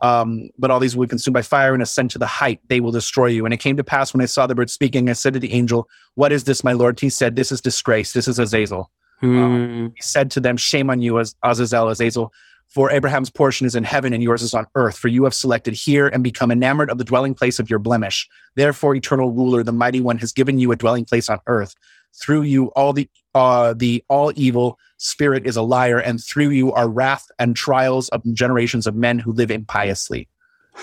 Um, 0.01 0.49
but 0.57 0.71
all 0.71 0.79
these 0.79 0.95
will 0.95 1.05
be 1.05 1.09
consumed 1.09 1.33
by 1.33 1.41
fire 1.41 1.73
and 1.73 1.83
ascend 1.83 2.09
to 2.11 2.17
the 2.19 2.25
height. 2.25 2.61
They 2.69 2.79
will 2.79 2.91
destroy 2.93 3.25
you. 3.27 3.43
And 3.43 3.53
it 3.53 3.57
came 3.57 3.75
to 3.75 3.83
pass 3.83 4.13
when 4.13 4.21
I 4.21 4.27
saw 4.27 4.47
the 4.47 4.55
bird 4.55 4.69
speaking, 4.69 5.09
I 5.09 5.13
said 5.13 5.33
to 5.33 5.39
the 5.39 5.51
angel, 5.51 5.89
What 6.15 6.31
is 6.31 6.45
this, 6.45 6.63
my 6.63 6.71
Lord? 6.71 6.97
He 6.99 7.09
said, 7.09 7.35
This 7.35 7.51
is 7.51 7.59
disgrace. 7.59 8.13
This 8.13 8.25
is 8.25 8.39
Azazel. 8.39 8.89
Hmm. 9.19 9.87
He 9.95 10.01
said 10.01 10.31
to 10.31 10.39
them, 10.39 10.55
Shame 10.55 10.89
on 10.89 11.01
you, 11.01 11.19
Az- 11.19 11.35
Azazel, 11.43 11.89
Azazel, 11.89 12.31
for 12.69 12.91
Abraham's 12.91 13.29
portion 13.29 13.65
is 13.65 13.75
in 13.75 13.83
heaven 13.83 14.13
and 14.13 14.21
yours 14.21 14.41
is 14.41 14.53
on 14.53 14.67
earth. 14.75 14.97
For 14.97 15.07
you 15.07 15.23
have 15.23 15.33
selected 15.33 15.73
here 15.73 16.07
and 16.07 16.23
become 16.23 16.51
enamored 16.51 16.89
of 16.89 16.97
the 16.97 17.03
dwelling 17.03 17.33
place 17.33 17.59
of 17.59 17.69
your 17.69 17.79
blemish. 17.79 18.27
Therefore, 18.55 18.95
eternal 18.95 19.31
ruler, 19.31 19.63
the 19.63 19.71
mighty 19.71 20.01
one, 20.01 20.19
has 20.19 20.31
given 20.31 20.59
you 20.59 20.71
a 20.71 20.75
dwelling 20.75 21.05
place 21.05 21.29
on 21.29 21.39
earth. 21.47 21.75
Through 22.21 22.43
you, 22.43 22.67
all 22.69 22.93
the 22.93 23.09
uh, 23.35 23.73
the 23.73 24.03
all 24.07 24.31
evil 24.35 24.77
spirit 24.97 25.45
is 25.45 25.55
a 25.55 25.61
liar, 25.61 25.99
and 25.99 26.23
through 26.23 26.49
you 26.49 26.71
are 26.73 26.89
wrath 26.89 27.27
and 27.37 27.55
trials 27.55 28.09
of 28.09 28.23
generations 28.33 28.87
of 28.87 28.95
men 28.95 29.19
who 29.19 29.31
live 29.31 29.51
impiously. 29.51 30.27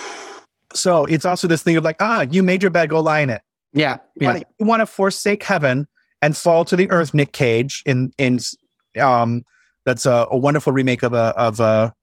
So 0.74 1.06
it's 1.06 1.24
also 1.24 1.48
this 1.48 1.62
thing 1.62 1.78
of 1.78 1.84
like, 1.84 1.96
ah, 2.00 2.26
you 2.30 2.42
made 2.42 2.60
your 2.60 2.70
bed, 2.70 2.90
go 2.90 3.00
lie 3.00 3.20
in 3.20 3.30
it. 3.30 3.40
Yeah. 3.72 3.98
Yeah. 4.20 4.40
you 4.58 4.66
want 4.66 4.80
to 4.80 4.86
forsake 4.86 5.42
heaven 5.42 5.86
and 6.20 6.36
fall 6.36 6.66
to 6.66 6.76
the 6.76 6.90
earth, 6.90 7.14
Nick 7.14 7.32
Cage. 7.32 7.82
In 7.86 8.12
in 8.18 8.40
um, 9.00 9.44
that's 9.86 10.04
a, 10.04 10.26
a 10.30 10.36
wonderful 10.36 10.72
remake 10.74 11.02
of 11.02 11.14
a 11.14 11.32
of 11.38 11.60
a 11.60 11.94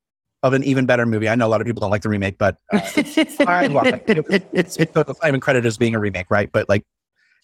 of 0.42 0.54
an 0.54 0.64
even 0.64 0.86
better 0.86 1.06
movie. 1.06 1.30
I 1.30 1.36
know 1.36 1.46
a 1.48 1.50
lot 1.50 1.62
of 1.62 1.68
people 1.68 1.82
don't 1.82 1.92
like 1.92 2.02
the 2.02 2.10
remake, 2.10 2.38
but 2.40 2.58
uh, 2.74 2.80
I 3.48 3.68
love 3.68 3.86
it. 3.86 4.04
it's 4.52 4.78
it's 4.78 4.96
not 4.96 5.16
even 5.26 5.40
credited 5.40 5.68
as 5.68 5.78
being 5.78 5.94
a 5.94 6.00
remake, 6.00 6.26
right? 6.32 6.52
But 6.52 6.68
like 6.68 6.84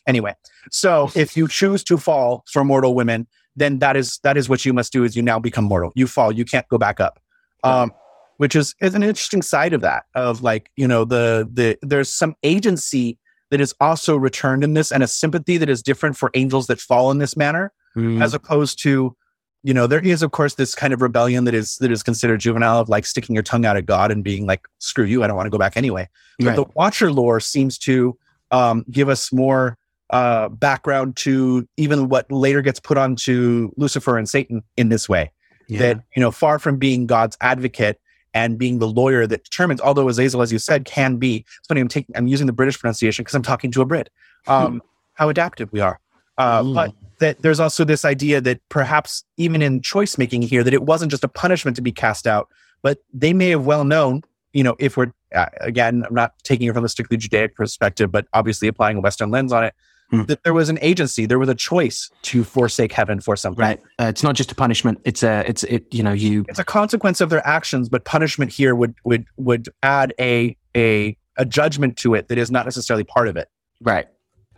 anyway, 0.07 0.33
so 0.71 1.11
if 1.15 1.37
you 1.37 1.47
choose 1.47 1.83
to 1.83 1.97
fall 1.97 2.43
for 2.51 2.63
mortal 2.63 2.95
women, 2.95 3.27
then 3.55 3.79
that 3.79 3.95
is 3.95 4.19
that 4.23 4.37
is 4.37 4.49
what 4.49 4.65
you 4.65 4.73
must 4.73 4.91
do. 4.91 5.03
Is 5.03 5.15
you 5.15 5.21
now 5.21 5.37
become 5.39 5.65
mortal. 5.65 5.91
You 5.95 6.07
fall. 6.07 6.31
You 6.31 6.45
can't 6.45 6.67
go 6.69 6.77
back 6.79 6.99
up. 6.99 7.19
Um, 7.63 7.91
which 8.37 8.55
is 8.55 8.73
is 8.81 8.95
an 8.95 9.03
interesting 9.03 9.41
side 9.41 9.73
of 9.73 9.81
that. 9.81 10.05
Of 10.15 10.41
like 10.41 10.71
you 10.77 10.87
know 10.87 11.05
the 11.05 11.47
the 11.51 11.77
there's 11.81 12.11
some 12.13 12.35
agency 12.43 13.19
that 13.51 13.59
is 13.59 13.73
also 13.81 14.15
returned 14.15 14.63
in 14.63 14.73
this, 14.75 14.91
and 14.91 15.03
a 15.03 15.07
sympathy 15.07 15.57
that 15.57 15.69
is 15.69 15.81
different 15.83 16.15
for 16.15 16.31
angels 16.35 16.67
that 16.67 16.79
fall 16.79 17.11
in 17.11 17.17
this 17.17 17.35
manner, 17.35 17.73
Mm. 17.97 18.21
as 18.23 18.35
opposed 18.35 18.79
to 18.83 19.15
you 19.63 19.73
know 19.73 19.87
there 19.87 19.99
is 19.99 20.21
of 20.23 20.31
course 20.31 20.55
this 20.55 20.73
kind 20.75 20.93
of 20.93 21.01
rebellion 21.01 21.43
that 21.45 21.53
is 21.53 21.77
that 21.77 21.91
is 21.91 22.01
considered 22.03 22.39
juvenile 22.39 22.79
of 22.79 22.89
like 22.89 23.05
sticking 23.05 23.35
your 23.35 23.43
tongue 23.43 23.65
out 23.65 23.75
at 23.77 23.85
god 23.85 24.11
and 24.11 24.23
being 24.23 24.45
like 24.45 24.65
screw 24.79 25.03
you 25.05 25.23
i 25.23 25.27
don't 25.27 25.35
want 25.35 25.45
to 25.45 25.49
go 25.51 25.57
back 25.57 25.75
anyway 25.75 26.07
but 26.39 26.45
Right. 26.47 26.55
the 26.55 26.65
watcher 26.75 27.11
lore 27.11 27.39
seems 27.39 27.77
to 27.79 28.17
um, 28.51 28.85
give 28.89 29.09
us 29.09 29.31
more 29.33 29.77
uh, 30.11 30.49
background 30.49 31.15
to 31.17 31.67
even 31.77 32.09
what 32.09 32.31
later 32.31 32.61
gets 32.61 32.79
put 32.79 32.97
onto 32.97 33.71
lucifer 33.77 34.17
and 34.17 34.27
satan 34.29 34.63
in 34.77 34.89
this 34.89 35.07
way 35.09 35.31
Yeah. 35.67 35.79
that 35.79 36.03
you 36.15 36.21
know 36.21 36.31
far 36.31 36.57
from 36.59 36.77
being 36.77 37.05
god's 37.05 37.37
advocate 37.41 37.99
and 38.33 38.57
being 38.57 38.79
the 38.79 38.87
lawyer 38.87 39.27
that 39.27 39.43
determines 39.43 39.81
although 39.81 40.07
azazel 40.07 40.41
as 40.41 40.51
you 40.51 40.59
said 40.59 40.85
can 40.85 41.17
be 41.17 41.45
it's 41.57 41.67
funny 41.67 41.81
i'm 41.81 41.87
taking 41.89 42.15
i'm 42.15 42.27
using 42.27 42.47
the 42.47 42.53
british 42.53 42.79
pronunciation 42.79 43.23
because 43.23 43.35
i'm 43.35 43.41
talking 43.43 43.71
to 43.71 43.81
a 43.81 43.85
brit 43.85 44.09
um, 44.47 44.81
how 45.15 45.27
adaptive 45.29 45.71
we 45.73 45.79
are 45.81 45.99
uh, 46.39 46.63
Mm. 46.63 46.73
but 46.73 46.93
that 47.19 47.41
there's 47.41 47.59
also 47.59 47.83
this 47.83 48.03
idea 48.05 48.39
that 48.41 48.59
perhaps 48.69 49.23
even 49.37 49.61
in 49.61 49.81
choice 49.81 50.17
making 50.17 50.41
here 50.41 50.63
that 50.63 50.73
it 50.73 50.83
wasn't 50.83 51.11
just 51.11 51.23
a 51.23 51.27
punishment 51.27 51.75
to 51.75 51.81
be 51.83 51.91
cast 51.91 52.25
out 52.25 52.47
but 52.81 52.97
they 53.13 53.33
may 53.33 53.49
have 53.49 53.65
well 53.65 53.83
known 53.83 54.21
you 54.53 54.63
know 54.63 54.75
if 54.79 54.95
we're 54.97 55.11
uh, 55.35 55.45
again 55.61 56.03
i'm 56.07 56.15
not 56.15 56.31
taking 56.43 56.67
it 56.67 56.73
from 56.73 56.85
a 56.85 56.89
strictly 56.89 57.17
judaic 57.17 57.55
perspective 57.55 58.09
but 58.11 58.25
obviously 58.33 58.67
applying 58.69 58.97
a 58.97 59.01
western 59.01 59.29
lens 59.31 59.51
on 59.53 59.63
it 59.65 59.73
Hmm. 60.11 60.23
that 60.23 60.43
there 60.43 60.55
was 60.55 60.69
an 60.69 60.79
agency 60.81 61.27
there 61.27 61.37
was 61.37 61.49
a 61.49 61.53
choice 61.53 62.09
to 62.23 62.43
forsake 62.43 62.91
heaven 62.91 63.19
for 63.21 63.35
something 63.35 63.61
right. 63.63 63.79
Uh, 63.99 64.05
it's 64.05 64.23
not 64.23 64.33
just 64.33 64.51
a 64.51 64.55
punishment. 64.55 64.99
It's 65.05 65.21
a. 65.21 65.43
It's 65.47 65.63
it. 65.65 65.85
You 65.93 66.01
know. 66.01 66.13
You. 66.13 66.45
it's 66.49 66.57
a 66.57 66.63
consequence 66.63 67.21
of 67.21 67.29
their 67.29 67.45
actions 67.45 67.89
but 67.89 68.05
punishment 68.05 68.51
here 68.51 68.73
would 68.73 68.95
would 69.03 69.25
would 69.37 69.69
add 69.83 70.15
a 70.19 70.57
a 70.75 71.15
a 71.37 71.45
judgment 71.45 71.95
to 71.97 72.15
it 72.15 72.27
that 72.29 72.39
is 72.39 72.49
not 72.49 72.65
necessarily 72.65 73.03
part 73.03 73.27
of 73.27 73.37
it 73.37 73.49
Right. 73.81 74.07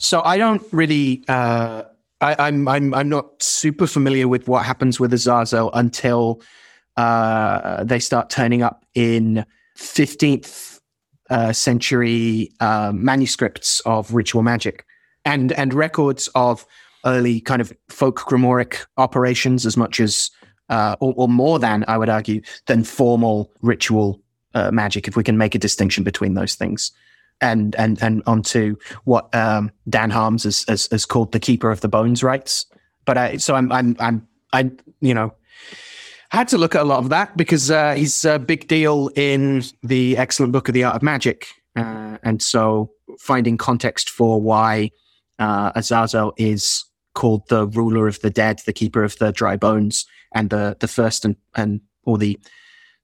So 0.01 0.23
I 0.23 0.37
don't 0.37 0.63
really. 0.71 1.23
Uh, 1.27 1.83
I, 2.21 2.35
I'm. 2.39 2.67
I'm. 2.67 2.93
I'm 2.93 3.07
not 3.07 3.41
super 3.41 3.85
familiar 3.85 4.27
with 4.27 4.47
what 4.47 4.65
happens 4.65 4.99
with 4.99 5.13
Azazel 5.13 5.69
until 5.73 6.41
uh, 6.97 7.83
they 7.83 7.99
start 7.99 8.31
turning 8.31 8.63
up 8.63 8.83
in 8.95 9.45
15th 9.77 10.79
uh, 11.29 11.53
century 11.53 12.51
uh, 12.59 12.91
manuscripts 12.95 13.79
of 13.81 14.11
ritual 14.11 14.41
magic 14.41 14.85
and 15.23 15.51
and 15.51 15.71
records 15.71 16.29
of 16.33 16.65
early 17.05 17.39
kind 17.39 17.61
of 17.61 17.71
folk 17.89 18.21
grimoire 18.21 18.85
operations 18.97 19.67
as 19.67 19.77
much 19.77 19.99
as 19.99 20.31
uh, 20.69 20.95
or, 20.99 21.13
or 21.15 21.27
more 21.27 21.59
than 21.59 21.85
I 21.87 21.99
would 21.99 22.09
argue 22.09 22.41
than 22.65 22.83
formal 22.83 23.51
ritual 23.61 24.19
uh, 24.55 24.71
magic 24.71 25.07
if 25.07 25.15
we 25.15 25.23
can 25.23 25.37
make 25.37 25.53
a 25.53 25.59
distinction 25.59 26.03
between 26.03 26.33
those 26.33 26.55
things 26.55 26.91
and 27.41 27.75
and 27.75 28.01
and 28.01 28.23
onto 28.25 28.75
what 29.03 29.33
um, 29.35 29.71
Dan 29.89 30.09
Harms 30.09 30.43
has, 30.43 30.63
has 30.67 30.87
has 30.91 31.05
called 31.05 31.31
the 31.31 31.39
keeper 31.39 31.71
of 31.71 31.81
the 31.81 31.89
bones 31.89 32.23
rites. 32.23 32.65
But 33.05 33.17
I 33.17 33.37
so 33.37 33.55
I'm 33.55 33.71
I'm 33.71 33.95
I'm 33.99 34.27
I 34.53 34.71
you 35.01 35.13
know 35.13 35.33
had 36.29 36.47
to 36.49 36.57
look 36.57 36.75
at 36.75 36.81
a 36.81 36.85
lot 36.85 36.99
of 36.99 37.09
that 37.09 37.35
because 37.35 37.69
uh, 37.69 37.93
he's 37.93 38.23
a 38.23 38.39
big 38.39 38.67
deal 38.67 39.09
in 39.15 39.63
the 39.83 40.15
excellent 40.15 40.53
book 40.53 40.69
of 40.69 40.73
the 40.73 40.83
art 40.83 40.95
of 40.95 41.01
magic. 41.01 41.47
Uh, 41.75 42.17
and 42.23 42.41
so 42.41 42.89
finding 43.19 43.57
context 43.57 44.09
for 44.09 44.41
why 44.41 44.89
uh, 45.39 45.71
Azazel 45.75 46.33
is 46.37 46.85
called 47.15 47.47
the 47.49 47.67
ruler 47.67 48.07
of 48.07 48.21
the 48.21 48.29
dead, 48.29 48.61
the 48.65 48.71
keeper 48.71 49.03
of 49.03 49.17
the 49.17 49.33
dry 49.33 49.57
bones, 49.57 50.05
and 50.33 50.49
the 50.49 50.77
the 50.79 50.87
first 50.87 51.25
and 51.25 51.35
and 51.55 51.81
or 52.03 52.17
the 52.17 52.39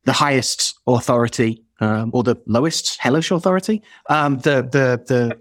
the 0.06 0.14
highest 0.14 0.76
authority 0.88 1.66
um, 1.80 2.12
or 2.14 2.24
the 2.24 2.36
lowest 2.46 2.98
hellish 3.00 3.32
authority, 3.32 3.82
um, 4.10 4.40
the 4.40 4.62
the 4.64 5.02
the 5.08 5.40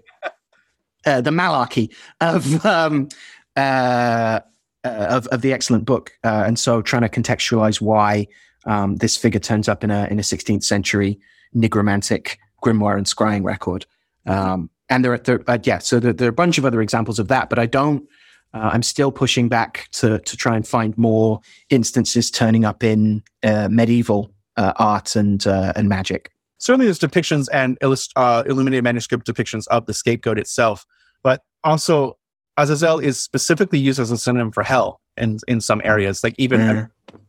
uh, 1.11 1.21
the 1.21 1.31
malarchy 1.31 1.89
of 2.21 2.65
um, 2.65 3.07
uh, 3.55 4.39
uh, 4.83 5.07
of 5.09 5.27
of 5.27 5.41
the 5.41 5.53
excellent 5.53 5.85
book, 5.85 6.11
uh, 6.23 6.43
and 6.45 6.59
so 6.59 6.81
trying 6.81 7.01
to 7.01 7.09
contextualize 7.09 7.81
why 7.81 8.27
um, 8.65 8.95
this 8.97 9.15
figure 9.15 9.39
turns 9.39 9.67
up 9.67 9.83
in 9.83 9.91
a 9.91 10.07
in 10.11 10.19
a 10.19 10.23
16th 10.23 10.63
century 10.63 11.19
nigromantic 11.55 12.37
grimoire 12.63 12.97
and 12.97 13.05
scrying 13.05 13.43
record. 13.43 13.85
Um, 14.25 14.69
and 14.89 15.03
there, 15.03 15.13
are- 15.13 15.17
there 15.17 15.43
uh, 15.47 15.57
yeah, 15.63 15.79
so 15.79 15.99
there, 15.99 16.13
there 16.13 16.27
are 16.27 16.29
a 16.29 16.33
bunch 16.33 16.57
of 16.57 16.65
other 16.65 16.81
examples 16.81 17.19
of 17.19 17.27
that, 17.29 17.49
but 17.49 17.59
I 17.59 17.65
don't. 17.65 18.07
Uh, 18.53 18.69
I'm 18.73 18.83
still 18.83 19.11
pushing 19.11 19.49
back 19.49 19.87
to 19.93 20.19
to 20.19 20.37
try 20.37 20.55
and 20.55 20.65
find 20.67 20.97
more 20.97 21.41
instances 21.69 22.31
turning 22.31 22.63
up 22.65 22.83
in 22.83 23.23
uh, 23.43 23.67
medieval 23.69 24.31
uh, 24.57 24.73
art 24.77 25.15
and 25.15 25.45
uh, 25.47 25.73
and 25.75 25.87
magic. 25.89 26.31
certainly 26.57 26.85
there's 26.85 26.99
depictions 26.99 27.47
and 27.53 27.77
illust- 27.81 28.13
uh, 28.15 28.43
illuminated 28.47 28.83
manuscript 28.83 29.25
depictions 29.25 29.67
of 29.67 29.85
the 29.85 29.93
scapegoat 29.93 30.37
itself, 30.39 30.85
but 31.23 31.43
also 31.63 32.17
Azazel 32.57 32.99
is 32.99 33.19
specifically 33.19 33.79
used 33.79 33.99
as 33.99 34.11
a 34.11 34.17
synonym 34.17 34.51
for 34.51 34.63
hell 34.63 34.99
in 35.15 35.39
in 35.47 35.61
some 35.61 35.81
areas. 35.83 36.23
Like 36.23 36.35
even 36.37 36.59
Yeah. 36.59 36.85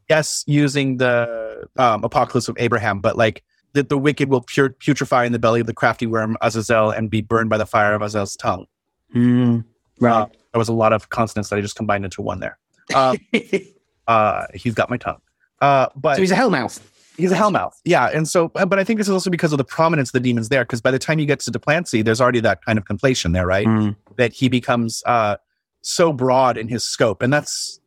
yes, 0.08 0.44
using 0.46 0.96
the 0.96 1.68
um, 1.76 2.02
apocalypse 2.04 2.48
of 2.48 2.56
Abraham, 2.58 3.00
but 3.00 3.16
like 3.16 3.42
that 3.74 3.90
the 3.90 3.98
wicked 3.98 4.30
will 4.30 4.40
pure, 4.40 4.70
putrefy 4.70 5.26
in 5.26 5.32
the 5.32 5.38
belly 5.38 5.60
of 5.60 5.66
the 5.66 5.74
crafty 5.74 6.06
worm 6.06 6.36
Azazel 6.40 6.90
and 6.90 7.10
be 7.10 7.20
burned 7.20 7.50
by 7.50 7.58
the 7.58 7.66
fire 7.66 7.94
of 7.94 8.00
Azazel's 8.00 8.36
tongue. 8.36 8.66
Mm, 9.14 9.64
right. 10.00 10.22
Uh, 10.22 10.26
there 10.52 10.58
was 10.58 10.68
a 10.68 10.72
lot 10.72 10.94
of 10.94 11.10
consonants 11.10 11.50
that 11.50 11.56
I 11.56 11.60
just 11.60 11.76
combined 11.76 12.04
into 12.04 12.22
one 12.22 12.40
there. 12.40 12.58
Uh, 12.94 13.16
uh, 14.08 14.46
he's 14.54 14.72
got 14.74 14.88
my 14.88 14.96
tongue. 14.96 15.20
Uh, 15.60 15.88
but 15.94 16.14
so 16.16 16.22
he's 16.22 16.30
a 16.30 16.36
hellmouth. 16.36 16.80
He's 17.18 17.32
a 17.32 17.34
hellmouth. 17.34 17.72
Yeah. 17.84 18.06
And 18.06 18.28
so, 18.28 18.50
uh, 18.54 18.64
but 18.64 18.78
I 18.78 18.84
think 18.84 18.98
this 18.98 19.08
is 19.08 19.12
also 19.12 19.28
because 19.28 19.52
of 19.52 19.58
the 19.58 19.64
prominence 19.64 20.10
of 20.10 20.12
the 20.12 20.20
demons 20.20 20.48
there, 20.48 20.64
because 20.64 20.80
by 20.80 20.92
the 20.92 21.00
time 21.00 21.18
you 21.18 21.26
get 21.26 21.40
to 21.40 21.50
de 21.50 21.58
Plancy, 21.58 22.02
there's 22.04 22.20
already 22.20 22.40
that 22.40 22.64
kind 22.64 22.78
of 22.78 22.84
conflation 22.84 23.32
there, 23.32 23.44
right? 23.44 23.66
Mm. 23.66 23.96
That 24.16 24.32
he 24.32 24.48
becomes 24.48 25.02
uh, 25.04 25.36
so 25.82 26.12
broad 26.12 26.56
in 26.56 26.68
his 26.68 26.84
scope. 26.84 27.20
And 27.20 27.32
that's 27.32 27.80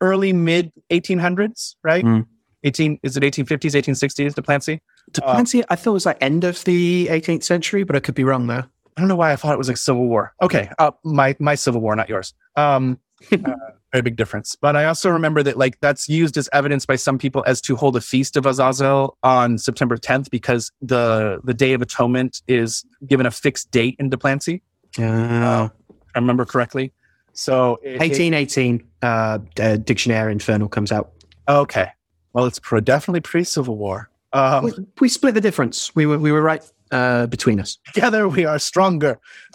early, 0.00 0.32
mid 0.32 0.72
1800s, 0.90 1.76
right? 1.84 2.04
Mm. 2.04 2.26
18, 2.64 2.98
is 3.04 3.16
it 3.16 3.22
1850s, 3.22 3.74
1860s, 3.74 4.34
de 4.34 4.42
Plancy? 4.42 4.80
Duplancy, 5.12 5.62
I 5.68 5.76
thought 5.76 5.90
it 5.90 5.94
was 5.94 6.06
like 6.06 6.18
end 6.20 6.42
of 6.44 6.64
the 6.64 7.06
18th 7.10 7.44
century, 7.44 7.84
but 7.84 7.94
I 7.94 8.00
could 8.00 8.14
be 8.14 8.24
wrong 8.24 8.48
there. 8.48 8.66
I 8.96 9.00
don't 9.00 9.08
know 9.08 9.16
why 9.16 9.32
I 9.32 9.36
thought 9.36 9.52
it 9.52 9.58
was 9.58 9.68
like 9.68 9.76
Civil 9.76 10.06
War. 10.06 10.32
Okay. 10.42 10.68
Uh, 10.78 10.92
my, 11.04 11.36
my 11.38 11.54
Civil 11.54 11.80
War, 11.80 11.94
not 11.94 12.08
yours. 12.08 12.34
Um, 12.56 12.98
uh, 13.30 13.38
very 13.94 14.02
big 14.02 14.16
difference. 14.16 14.56
But 14.60 14.74
I 14.74 14.86
also 14.86 15.08
remember 15.08 15.40
that 15.44 15.56
like 15.56 15.78
that's 15.80 16.08
used 16.08 16.36
as 16.36 16.48
evidence 16.52 16.84
by 16.84 16.96
some 16.96 17.16
people 17.16 17.44
as 17.46 17.60
to 17.62 17.76
hold 17.76 17.94
a 17.96 18.00
feast 18.00 18.36
of 18.36 18.44
Azazel 18.44 19.16
on 19.22 19.56
September 19.56 19.96
10th 19.96 20.30
because 20.30 20.72
the 20.82 21.40
the 21.44 21.54
Day 21.54 21.74
of 21.74 21.80
Atonement 21.80 22.42
is 22.48 22.84
given 23.06 23.24
a 23.24 23.30
fixed 23.30 23.70
date 23.70 23.94
in 24.00 24.10
de 24.10 24.16
Plancy. 24.16 24.62
Uh, 24.98 25.68
I 26.14 26.18
remember 26.18 26.44
correctly. 26.44 26.92
So 27.34 27.78
it- 27.84 27.94
it- 27.94 28.00
1818, 28.00 28.84
uh, 29.02 29.38
uh, 29.60 29.76
Dictionary 29.76 30.32
Infernal 30.32 30.68
comes 30.68 30.90
out. 30.92 31.12
okay. 31.48 31.88
Well, 32.32 32.46
it's 32.46 32.58
pro, 32.58 32.80
definitely 32.80 33.20
pre 33.20 33.44
Civil 33.44 33.76
War. 33.78 34.10
Um, 34.32 34.64
we, 34.64 34.72
we 35.02 35.08
split 35.08 35.34
the 35.34 35.40
difference. 35.40 35.94
We 35.94 36.04
were 36.04 36.18
we 36.18 36.32
were 36.32 36.42
right 36.42 36.64
uh, 36.90 37.26
between 37.28 37.60
us. 37.60 37.78
together 37.94 38.26
we 38.28 38.44
are 38.44 38.58
stronger. 38.58 39.20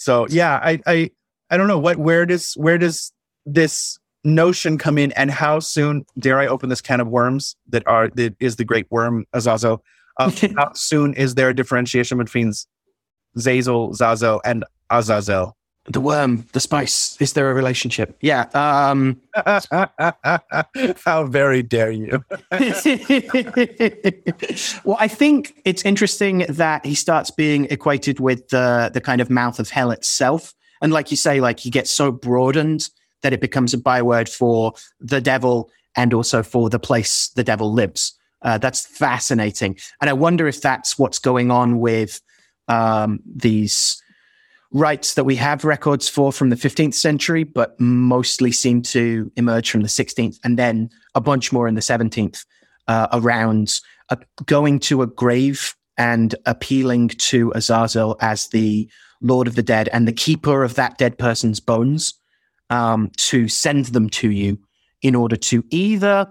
So 0.00 0.26
yeah, 0.30 0.60
I 0.62 0.80
I 0.86 1.10
I 1.50 1.56
don't 1.56 1.68
know 1.68 1.78
what 1.78 1.98
where 1.98 2.26
does 2.26 2.54
where 2.54 2.78
does 2.78 3.12
this 3.46 3.98
notion 4.24 4.78
come 4.78 4.98
in 4.98 5.12
and 5.12 5.30
how 5.30 5.60
soon 5.60 6.04
dare 6.18 6.38
I 6.38 6.46
open 6.46 6.68
this 6.68 6.80
can 6.80 7.00
of 7.00 7.08
worms 7.08 7.56
that 7.68 7.86
are 7.86 8.08
that 8.10 8.34
is 8.40 8.56
the 8.56 8.64
great 8.64 8.86
worm 8.90 9.26
Azazel? 9.32 9.82
Uh, 10.18 10.30
how 10.56 10.72
soon 10.74 11.14
is 11.14 11.34
there 11.34 11.48
a 11.48 11.54
differentiation 11.54 12.18
between 12.18 12.52
Zazel, 13.36 13.96
Zazel, 13.96 14.40
and 14.44 14.64
Azazel? 14.90 15.56
the 15.90 16.00
worm, 16.00 16.44
the 16.52 16.60
spice. 16.60 17.16
Is 17.20 17.32
there 17.32 17.50
a 17.50 17.54
relationship? 17.54 18.16
Yeah. 18.20 18.46
Um, 18.54 19.20
how 21.04 21.26
very 21.26 21.62
dare 21.62 21.90
you? 21.90 22.24
well, 24.84 24.96
I 25.00 25.08
think 25.08 25.60
it's 25.64 25.84
interesting 25.84 26.44
that 26.48 26.84
he 26.84 26.94
starts 26.94 27.30
being 27.30 27.66
equated 27.66 28.20
with 28.20 28.48
the 28.48 28.90
the 28.92 29.00
kind 29.00 29.20
of 29.20 29.30
mouth 29.30 29.58
of 29.58 29.70
hell 29.70 29.90
itself, 29.90 30.54
and 30.80 30.92
like 30.92 31.10
you 31.10 31.16
say, 31.16 31.40
like 31.40 31.60
he 31.60 31.70
gets 31.70 31.90
so 31.90 32.10
broadened 32.10 32.88
that 33.22 33.32
it 33.32 33.40
becomes 33.40 33.74
a 33.74 33.78
byword 33.78 34.28
for 34.28 34.72
the 35.00 35.20
devil 35.20 35.70
and 35.96 36.14
also 36.14 36.42
for 36.42 36.70
the 36.70 36.78
place 36.78 37.28
the 37.30 37.44
devil 37.44 37.72
lives. 37.72 38.14
Uh, 38.42 38.58
that's 38.58 38.86
fascinating, 38.86 39.76
and 40.00 40.08
I 40.08 40.12
wonder 40.12 40.46
if 40.46 40.60
that's 40.60 40.98
what's 40.98 41.18
going 41.18 41.50
on 41.50 41.80
with 41.80 42.20
um, 42.68 43.20
these 43.26 44.00
rites 44.70 45.14
that 45.14 45.24
we 45.24 45.36
have 45.36 45.64
records 45.64 46.08
for 46.08 46.30
from 46.30 46.50
the 46.50 46.56
15th 46.56 46.94
century, 46.94 47.42
but 47.42 47.78
mostly 47.80 48.52
seem 48.52 48.82
to 48.82 49.32
emerge 49.36 49.70
from 49.70 49.80
the 49.80 49.88
16th, 49.88 50.38
and 50.44 50.58
then 50.58 50.90
a 51.14 51.20
bunch 51.20 51.52
more 51.52 51.66
in 51.66 51.74
the 51.74 51.80
17th 51.80 52.44
uh, 52.86 53.08
around 53.12 53.80
uh, 54.10 54.16
going 54.46 54.78
to 54.78 55.02
a 55.02 55.06
grave 55.06 55.74
and 55.96 56.34
appealing 56.46 57.08
to 57.08 57.52
Azazel 57.54 58.16
as 58.20 58.48
the 58.48 58.88
Lord 59.20 59.46
of 59.48 59.54
the 59.54 59.62
Dead 59.62 59.88
and 59.92 60.06
the 60.06 60.12
keeper 60.12 60.64
of 60.64 60.74
that 60.74 60.98
dead 60.98 61.18
person's 61.18 61.60
bones. 61.60 62.14
um, 62.70 63.10
to 63.16 63.48
send 63.48 63.86
them 63.86 64.08
to 64.10 64.30
you 64.30 64.58
in 65.02 65.14
order 65.14 65.36
to 65.36 65.64
either 65.70 66.26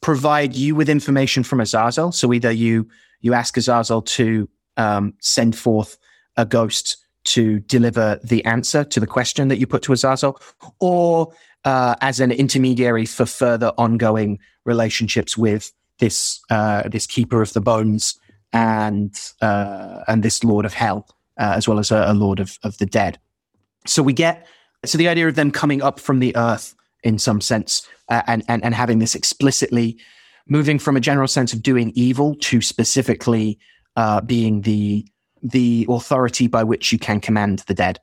provide 0.00 0.54
you 0.54 0.74
with 0.74 0.88
information 0.88 1.42
from 1.42 1.60
Azazel. 1.60 2.12
So 2.12 2.32
either 2.32 2.50
you 2.50 2.88
you 3.20 3.34
ask 3.34 3.56
Azazel 3.56 4.02
to 4.02 4.48
um, 4.76 5.14
send 5.20 5.56
forth 5.56 5.96
a 6.36 6.44
ghost 6.44 6.96
to 7.24 7.60
deliver 7.60 8.18
the 8.24 8.44
answer 8.44 8.82
to 8.82 8.98
the 8.98 9.06
question 9.06 9.46
that 9.48 9.58
you 9.58 9.66
put 9.66 9.82
to 9.82 9.92
Azazel, 9.92 10.40
or 10.80 11.32
uh, 11.64 11.94
as 12.00 12.18
an 12.18 12.32
intermediary 12.32 13.06
for 13.06 13.26
further 13.26 13.72
ongoing 13.78 14.40
relationships 14.64 15.38
with 15.38 15.72
this 15.98 16.40
uh, 16.50 16.88
this 16.88 17.06
keeper 17.06 17.42
of 17.42 17.52
the 17.52 17.60
bones 17.60 18.18
and 18.52 19.14
uh, 19.40 20.00
and 20.08 20.22
this 20.22 20.42
lord 20.42 20.64
of 20.64 20.74
hell, 20.74 21.06
uh, 21.42 21.54
as 21.56 21.66
well 21.66 21.78
as 21.80 21.90
a, 21.90 22.04
a 22.06 22.14
lord 22.14 22.38
of, 22.40 22.56
of 22.62 22.78
the 22.78 22.86
dead. 22.86 23.18
So 23.86 24.02
we 24.02 24.12
get 24.12 24.46
so 24.84 24.96
the 24.96 25.08
idea 25.08 25.28
of 25.28 25.34
them 25.34 25.50
coming 25.50 25.82
up 25.82 26.00
from 26.00 26.20
the 26.20 26.34
earth 26.36 26.74
in 27.02 27.18
some 27.18 27.40
sense 27.40 27.86
uh, 28.08 28.22
and, 28.26 28.44
and 28.48 28.64
and 28.64 28.74
having 28.74 29.00
this 29.00 29.14
explicitly 29.14 29.98
moving 30.48 30.78
from 30.78 30.96
a 30.96 31.00
general 31.00 31.28
sense 31.28 31.52
of 31.52 31.62
doing 31.62 31.92
evil 31.94 32.36
to 32.36 32.60
specifically 32.60 33.58
uh, 33.96 34.20
being 34.20 34.62
the 34.62 35.04
the 35.42 35.84
authority 35.88 36.46
by 36.46 36.62
which 36.62 36.92
you 36.92 36.98
can 36.98 37.20
command 37.20 37.60
the 37.66 37.74
dead 37.74 37.98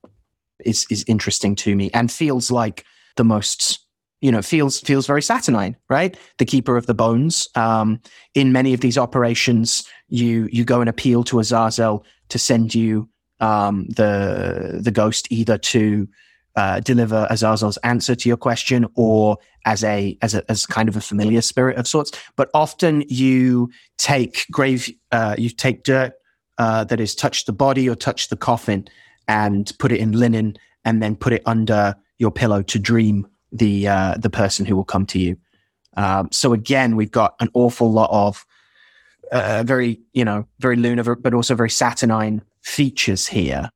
is 0.66 0.86
is 0.90 1.06
interesting 1.08 1.56
to 1.56 1.76
me 1.76 1.90
and 1.94 2.12
feels 2.12 2.52
like 2.52 2.84
the 3.16 3.24
most 3.24 3.80
you 4.20 4.32
know 4.32 4.42
feels 4.42 4.82
feels 4.82 5.08
very 5.08 5.22
saturnine 5.22 5.78
right 5.90 6.18
the 6.40 6.46
keeper 6.46 6.76
of 6.76 6.88
the 6.88 6.94
bones 6.94 7.48
um, 7.56 8.02
in 8.36 8.52
many 8.52 8.74
of 8.74 8.82
these 8.82 8.98
operations 8.98 9.88
you 10.10 10.50
you 10.52 10.66
go 10.66 10.82
and 10.82 10.90
appeal 10.90 11.24
to 11.24 11.40
azazel 11.40 12.06
to 12.28 12.38
send 12.38 12.76
you 12.76 13.08
um, 13.40 13.86
the 13.88 14.80
the 14.82 14.92
ghost 14.92 15.28
either 15.32 15.58
to 15.58 16.08
uh, 16.56 16.80
deliver 16.82 17.28
Azazel's 17.32 17.78
answer 17.78 18.16
to 18.16 18.28
your 18.28 18.38
question 18.38 18.86
or 18.96 19.38
as 19.66 19.84
a 19.84 20.18
as 20.22 20.36
a 20.36 20.50
as 20.52 20.66
kind 20.66 20.90
of 20.90 20.96
a 20.96 21.02
familiar 21.02 21.42
spirit 21.42 21.78
of 21.78 21.88
sorts. 21.88 22.12
But 22.36 22.50
often 22.54 23.04
you 23.08 23.70
take 23.98 24.46
grave 24.52 24.90
uh, 25.12 25.36
you 25.38 25.50
take 25.50 25.84
dirt 25.84 26.14
uh, 26.58 26.84
that 26.86 27.00
has 27.00 27.16
touched 27.16 27.46
the 27.46 27.54
body 27.54 27.90
or 27.90 27.96
touched 27.96 28.30
the 28.30 28.38
coffin 28.38 28.88
and 29.28 29.72
put 29.80 29.92
it 29.92 30.00
in 30.00 30.12
linen 30.12 30.58
and 30.84 31.02
then 31.02 31.16
put 31.16 31.34
it 31.34 31.44
under 31.46 31.96
your 32.18 32.32
pillow 32.32 32.62
to 32.64 32.80
dream 32.80 33.28
the 33.52 33.88
uh, 33.88 34.16
the 34.18 34.30
person 34.30 34.66
who 34.66 34.76
will 34.76 34.84
come 34.84 35.06
to 35.06 35.20
you. 35.20 35.38
Um, 35.96 36.30
so 36.32 36.54
again, 36.54 36.96
we've 36.96 37.12
got 37.12 37.36
an 37.40 37.50
awful 37.54 37.92
lot 37.92 38.10
of 38.12 38.46
uh, 39.32 39.64
very 39.64 40.02
you 40.14 40.26
know 40.26 40.46
very 40.60 40.76
lunar 40.76 41.16
but 41.16 41.34
also 41.34 41.56
very 41.56 41.70
saturnine 41.70 42.42
features 42.62 43.28
here 43.28 43.70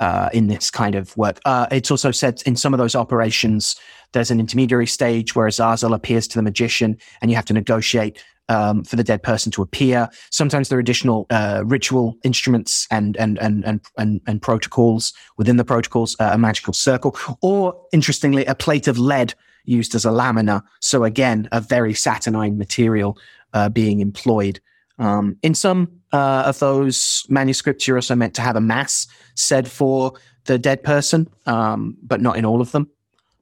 uh, 0.00 0.28
in 0.32 0.48
this 0.48 0.70
kind 0.70 0.94
of 0.94 1.16
work. 1.16 1.38
Uh, 1.44 1.66
it's 1.70 1.90
also 1.90 2.10
said 2.10 2.42
in 2.44 2.56
some 2.56 2.74
of 2.74 2.78
those 2.78 2.96
operations, 2.96 3.76
there's 4.12 4.30
an 4.30 4.40
intermediary 4.40 4.86
stage 4.86 5.34
where 5.34 5.46
Azazel 5.46 5.94
appears 5.94 6.26
to 6.28 6.38
the 6.38 6.42
magician 6.42 6.98
and 7.20 7.30
you 7.30 7.36
have 7.36 7.44
to 7.46 7.54
negotiate 7.54 8.22
um, 8.48 8.84
for 8.84 8.96
the 8.96 9.04
dead 9.04 9.22
person 9.22 9.52
to 9.52 9.62
appear. 9.62 10.08
Sometimes 10.30 10.68
there 10.68 10.76
are 10.76 10.80
additional 10.80 11.26
uh, 11.30 11.62
ritual 11.64 12.16
instruments 12.24 12.88
and, 12.90 13.16
and, 13.16 13.38
and, 13.40 13.64
and, 13.64 13.80
and, 13.96 14.20
and 14.26 14.42
protocols 14.42 15.12
within 15.38 15.56
the 15.56 15.64
protocols, 15.64 16.16
uh, 16.18 16.30
a 16.32 16.38
magical 16.38 16.72
circle, 16.72 17.16
or 17.40 17.80
interestingly, 17.92 18.44
a 18.46 18.54
plate 18.54 18.88
of 18.88 18.98
lead 18.98 19.34
used 19.64 19.94
as 19.94 20.04
a 20.04 20.10
lamina. 20.10 20.64
So 20.80 21.04
again, 21.04 21.48
a 21.52 21.60
very 21.60 21.94
saturnine 21.94 22.58
material 22.58 23.16
uh, 23.52 23.68
being 23.68 24.00
employed. 24.00 24.60
Um, 24.98 25.36
in 25.42 25.54
some 25.54 26.01
uh, 26.12 26.44
of 26.46 26.58
those 26.58 27.24
manuscripts, 27.28 27.86
you're 27.86 27.96
also 27.96 28.14
meant 28.14 28.34
to 28.34 28.42
have 28.42 28.56
a 28.56 28.60
mass 28.60 29.06
said 29.34 29.68
for 29.70 30.12
the 30.44 30.58
dead 30.58 30.82
person, 30.82 31.28
um, 31.46 31.96
but 32.02 32.20
not 32.20 32.36
in 32.36 32.44
all 32.44 32.60
of 32.60 32.72
them. 32.72 32.88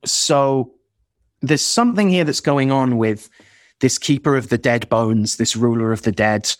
So 0.04 0.72
there's 1.42 1.62
something 1.62 2.08
here 2.08 2.24
that's 2.24 2.40
going 2.40 2.70
on 2.70 2.98
with 2.98 3.28
this 3.80 3.98
keeper 3.98 4.36
of 4.36 4.48
the 4.48 4.58
dead 4.58 4.88
bones, 4.88 5.36
this 5.36 5.56
ruler 5.56 5.92
of 5.92 6.02
the 6.02 6.12
dead, 6.12 6.54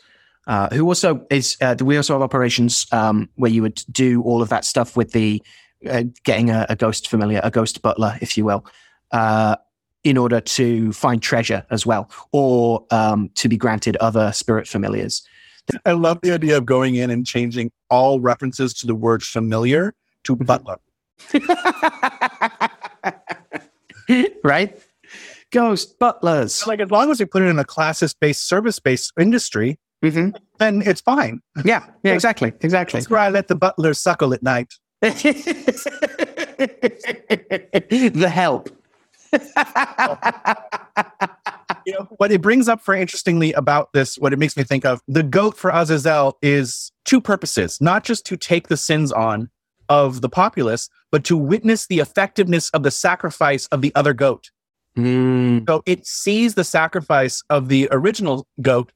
uh, 0.46 0.68
who 0.74 0.86
also 0.86 1.26
is. 1.30 1.56
Uh, 1.61 1.76
we 1.80 1.96
also 1.96 2.14
have 2.14 2.22
operations 2.22 2.86
um, 2.92 3.28
where 3.36 3.50
you 3.50 3.62
would 3.62 3.82
do 3.90 4.22
all 4.22 4.42
of 4.42 4.48
that 4.48 4.64
stuff 4.64 4.96
with 4.96 5.12
the 5.12 5.42
uh, 5.88 6.04
getting 6.24 6.50
a, 6.50 6.66
a, 6.68 6.76
ghost 6.76 7.08
familiar, 7.08 7.40
a 7.42 7.50
ghost 7.50 7.80
butler, 7.82 8.16
if 8.20 8.36
you 8.36 8.44
will, 8.44 8.66
uh, 9.12 9.56
in 10.04 10.16
order 10.16 10.40
to 10.40 10.92
find 10.92 11.22
treasure 11.22 11.64
as 11.70 11.86
well, 11.86 12.11
or 12.32 12.84
um, 12.90 13.30
to 13.34 13.48
be 13.48 13.56
granted 13.56 13.96
other 13.96 14.32
spirit 14.32 14.66
familiars. 14.66 15.22
I 15.85 15.93
love 15.93 16.21
the 16.23 16.33
idea 16.33 16.57
of 16.57 16.66
going 16.66 16.95
in 16.95 17.11
and 17.11 17.27
changing 17.27 17.73
all 17.89 18.21
references 18.21 18.75
to 18.75 18.87
the 18.87 18.95
word 18.95 19.23
familiar 19.23 19.95
to 20.25 20.37
mm-hmm. 20.37 20.45
butler. 20.45 20.79
right? 24.45 24.79
Ghost 25.51 25.99
butlers. 25.99 26.66
Like 26.66 26.81
as 26.81 26.91
long 26.91 27.11
as 27.11 27.21
we 27.21 27.27
put 27.27 27.43
it 27.43 27.47
in 27.47 27.59
a 27.59 27.64
classes 27.64 28.14
based, 28.14 28.47
service 28.47 28.79
based 28.79 29.12
industry, 29.18 29.79
mm-hmm. 30.03 30.31
then 30.59 30.83
it's 30.85 31.01
fine. 31.01 31.41
Yeah, 31.64 31.87
yeah, 32.03 32.14
exactly, 32.14 32.53
exactly. 32.61 33.01
That's 33.01 33.11
where 33.11 33.21
I 33.21 33.31
let 33.31 33.49
the 33.49 33.57
butler 33.57 33.95
suckle 33.95 34.33
at 34.33 34.43
night. 34.43 34.75
the 35.01 35.11
help. 38.33 38.68
you 41.87 41.93
know, 41.93 42.09
what 42.16 42.33
it 42.33 42.41
brings 42.41 42.68
up 42.68 42.81
for 42.81 42.95
interestingly 42.95 43.53
about 43.53 43.93
this, 43.93 44.16
what 44.16 44.33
it 44.33 44.39
makes 44.39 44.57
me 44.57 44.64
think 44.64 44.85
of, 44.85 45.01
the 45.09 45.23
goat 45.23 45.57
for 45.57 45.71
Azazel 45.71 46.39
is 46.43 46.93
two 47.05 47.21
purposes, 47.21 47.79
not 47.81 48.05
just 48.05 48.25
to 48.27 48.37
take 48.37 48.68
the 48.68 48.77
sins 48.77 49.12
on 49.12 49.51
of 49.89 50.21
the 50.21 50.29
populace, 50.29 50.89
but 51.11 51.25
to 51.25 51.37
witness 51.37 51.87
the 51.87 51.99
effectiveness 51.99 52.71
of 52.71 52.83
the 52.83 52.91
sacrifice 52.91 53.66
of 53.66 53.83
the 53.83 53.93
other 53.95 54.14
goat. 54.14 54.51
Mm. 54.97 55.68
So 55.68 55.83
it 55.87 56.07
sees 56.07 56.55
the 56.55 56.64
sacrifice 56.64 57.43
of 57.51 57.68
the 57.68 57.89
original 57.91 58.47
goat 58.61 58.93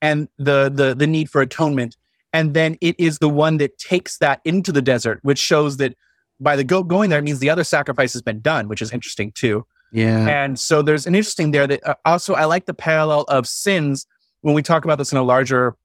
and 0.00 0.28
the, 0.38 0.70
the 0.72 0.94
the 0.94 1.06
need 1.06 1.30
for 1.30 1.40
atonement, 1.40 1.96
and 2.32 2.54
then 2.54 2.76
it 2.80 2.94
is 2.98 3.18
the 3.18 3.28
one 3.28 3.56
that 3.58 3.78
takes 3.78 4.18
that 4.18 4.40
into 4.44 4.72
the 4.72 4.82
desert, 4.82 5.18
which 5.22 5.38
shows 5.38 5.78
that 5.78 5.96
by 6.40 6.56
the 6.56 6.64
goat 6.64 6.84
going 6.84 7.10
there 7.10 7.22
means 7.22 7.38
the 7.38 7.50
other 7.50 7.64
sacrifice 7.64 8.12
has 8.12 8.22
been 8.22 8.40
done, 8.40 8.68
which 8.68 8.82
is 8.82 8.92
interesting 8.92 9.32
too. 9.32 9.66
Yeah. 9.94 10.26
And 10.26 10.58
so 10.58 10.82
there's 10.82 11.06
an 11.06 11.14
interesting 11.14 11.52
there 11.52 11.68
that 11.68 11.86
uh, 11.86 11.94
also 12.04 12.34
I 12.34 12.46
like 12.46 12.66
the 12.66 12.74
parallel 12.74 13.22
of 13.28 13.46
sins 13.46 14.06
when 14.40 14.52
we 14.52 14.60
talk 14.60 14.84
about 14.84 14.98
this 14.98 15.12
in 15.12 15.18
a 15.18 15.22
larger 15.22 15.76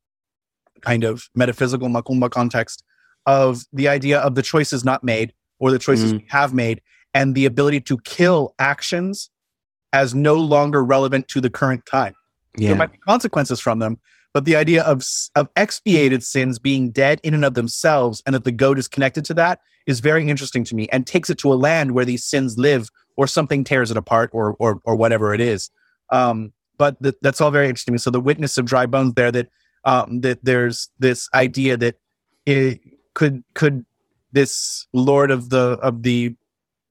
kind 0.81 1.03
of 1.03 1.29
metaphysical 1.35 1.89
Macumba 1.89 2.31
context 2.31 2.83
of 3.27 3.65
the 3.71 3.87
idea 3.87 4.19
of 4.19 4.33
the 4.33 4.41
choices 4.41 4.83
not 4.83 5.03
made 5.03 5.31
or 5.59 5.69
the 5.69 5.77
choices 5.77 6.11
mm. 6.11 6.17
we 6.17 6.25
have 6.29 6.55
made 6.55 6.81
and 7.13 7.35
the 7.35 7.45
ability 7.45 7.81
to 7.81 7.99
kill 7.99 8.55
actions 8.57 9.29
as 9.93 10.15
no 10.15 10.35
longer 10.35 10.83
relevant 10.83 11.27
to 11.27 11.39
the 11.39 11.49
current 11.49 11.85
time. 11.85 12.15
Yeah. 12.57 12.69
There 12.69 12.77
might 12.77 12.91
be 12.91 12.97
consequences 12.97 13.59
from 13.59 13.77
them, 13.77 13.99
but 14.33 14.45
the 14.45 14.55
idea 14.55 14.81
of 14.83 15.05
of 15.35 15.49
expiated 15.55 16.23
sins 16.23 16.57
being 16.57 16.89
dead 16.89 17.19
in 17.21 17.35
and 17.35 17.45
of 17.45 17.53
themselves 17.53 18.23
and 18.25 18.33
that 18.33 18.43
the 18.43 18.51
goat 18.51 18.79
is 18.79 18.87
connected 18.87 19.23
to 19.25 19.35
that 19.35 19.59
is 19.85 19.99
very 19.99 20.27
interesting 20.27 20.63
to 20.63 20.75
me 20.75 20.87
and 20.91 21.05
takes 21.05 21.29
it 21.29 21.37
to 21.39 21.53
a 21.53 21.55
land 21.55 21.91
where 21.91 22.05
these 22.05 22.23
sins 22.23 22.57
live 22.57 22.89
or 23.19 23.27
something 23.27 23.65
tears 23.65 23.91
it 23.91 23.97
apart 23.97 24.29
or 24.31 24.55
or 24.59 24.79
or 24.85 24.95
whatever 24.95 25.33
it 25.33 25.41
is. 25.41 25.69
Um, 26.09 26.53
but 26.77 27.01
th- 27.03 27.15
that's 27.21 27.41
all 27.41 27.51
very 27.51 27.67
interesting. 27.67 27.97
So 27.97 28.09
the 28.09 28.21
witness 28.21 28.57
of 28.57 28.65
dry 28.65 28.85
bones 28.85 29.13
there 29.15 29.29
that 29.29 29.49
um, 29.83 30.21
that 30.21 30.39
there's 30.43 30.89
this 30.99 31.27
idea 31.33 31.75
that 31.75 31.95
it 32.45 32.79
could 33.13 33.43
could 33.53 33.85
this 34.31 34.87
lord 34.93 35.31
of 35.31 35.49
the 35.49 35.77
of 35.81 36.03
the 36.03 36.33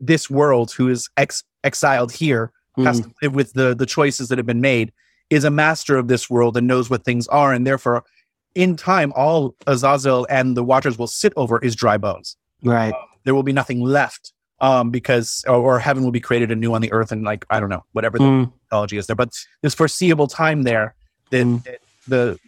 this 0.00 0.28
world 0.28 0.70
who 0.72 0.88
is 0.88 1.08
ex- 1.16 1.44
exiled 1.64 2.12
here 2.12 2.52
mm. 2.76 2.84
has 2.84 3.00
to 3.00 3.10
live 3.22 3.34
with 3.34 3.54
the 3.54 3.74
the 3.74 3.86
choices 3.86 4.28
that 4.28 4.36
have 4.38 4.46
been 4.46 4.60
made 4.60 4.92
is 5.30 5.44
a 5.44 5.50
master 5.50 5.96
of 5.96 6.08
this 6.08 6.28
world 6.28 6.56
and 6.56 6.66
knows 6.66 6.90
what 6.90 7.04
things 7.04 7.26
are 7.28 7.52
and 7.52 7.66
therefore 7.66 8.04
in 8.54 8.76
time 8.76 9.12
all 9.16 9.54
azazel 9.66 10.26
and 10.28 10.56
the 10.56 10.64
watchers 10.64 10.98
will 10.98 11.06
sit 11.06 11.32
over 11.36 11.58
is 11.60 11.76
dry 11.76 11.96
bones 11.96 12.36
right 12.62 12.92
uh, 12.92 12.98
there 13.24 13.34
will 13.34 13.44
be 13.44 13.52
nothing 13.52 13.80
left 13.80 14.32
um, 14.60 14.90
because 14.90 15.44
or, 15.46 15.56
or, 15.56 15.78
heaven 15.78 16.04
will 16.04 16.10
be 16.10 16.20
created 16.20 16.50
anew 16.50 16.74
on 16.74 16.82
the 16.82 16.92
earth, 16.92 17.12
and 17.12 17.24
like 17.24 17.44
I 17.50 17.60
don't 17.60 17.68
know, 17.68 17.84
whatever 17.92 18.18
the 18.18 18.24
mm. 18.24 18.52
mythology 18.64 18.96
is 18.96 19.06
there. 19.06 19.16
But 19.16 19.32
this 19.62 19.74
foreseeable 19.74 20.26
time 20.26 20.62
there, 20.62 20.94
that, 21.30 21.44
mm. 21.44 21.76
the 22.06 22.38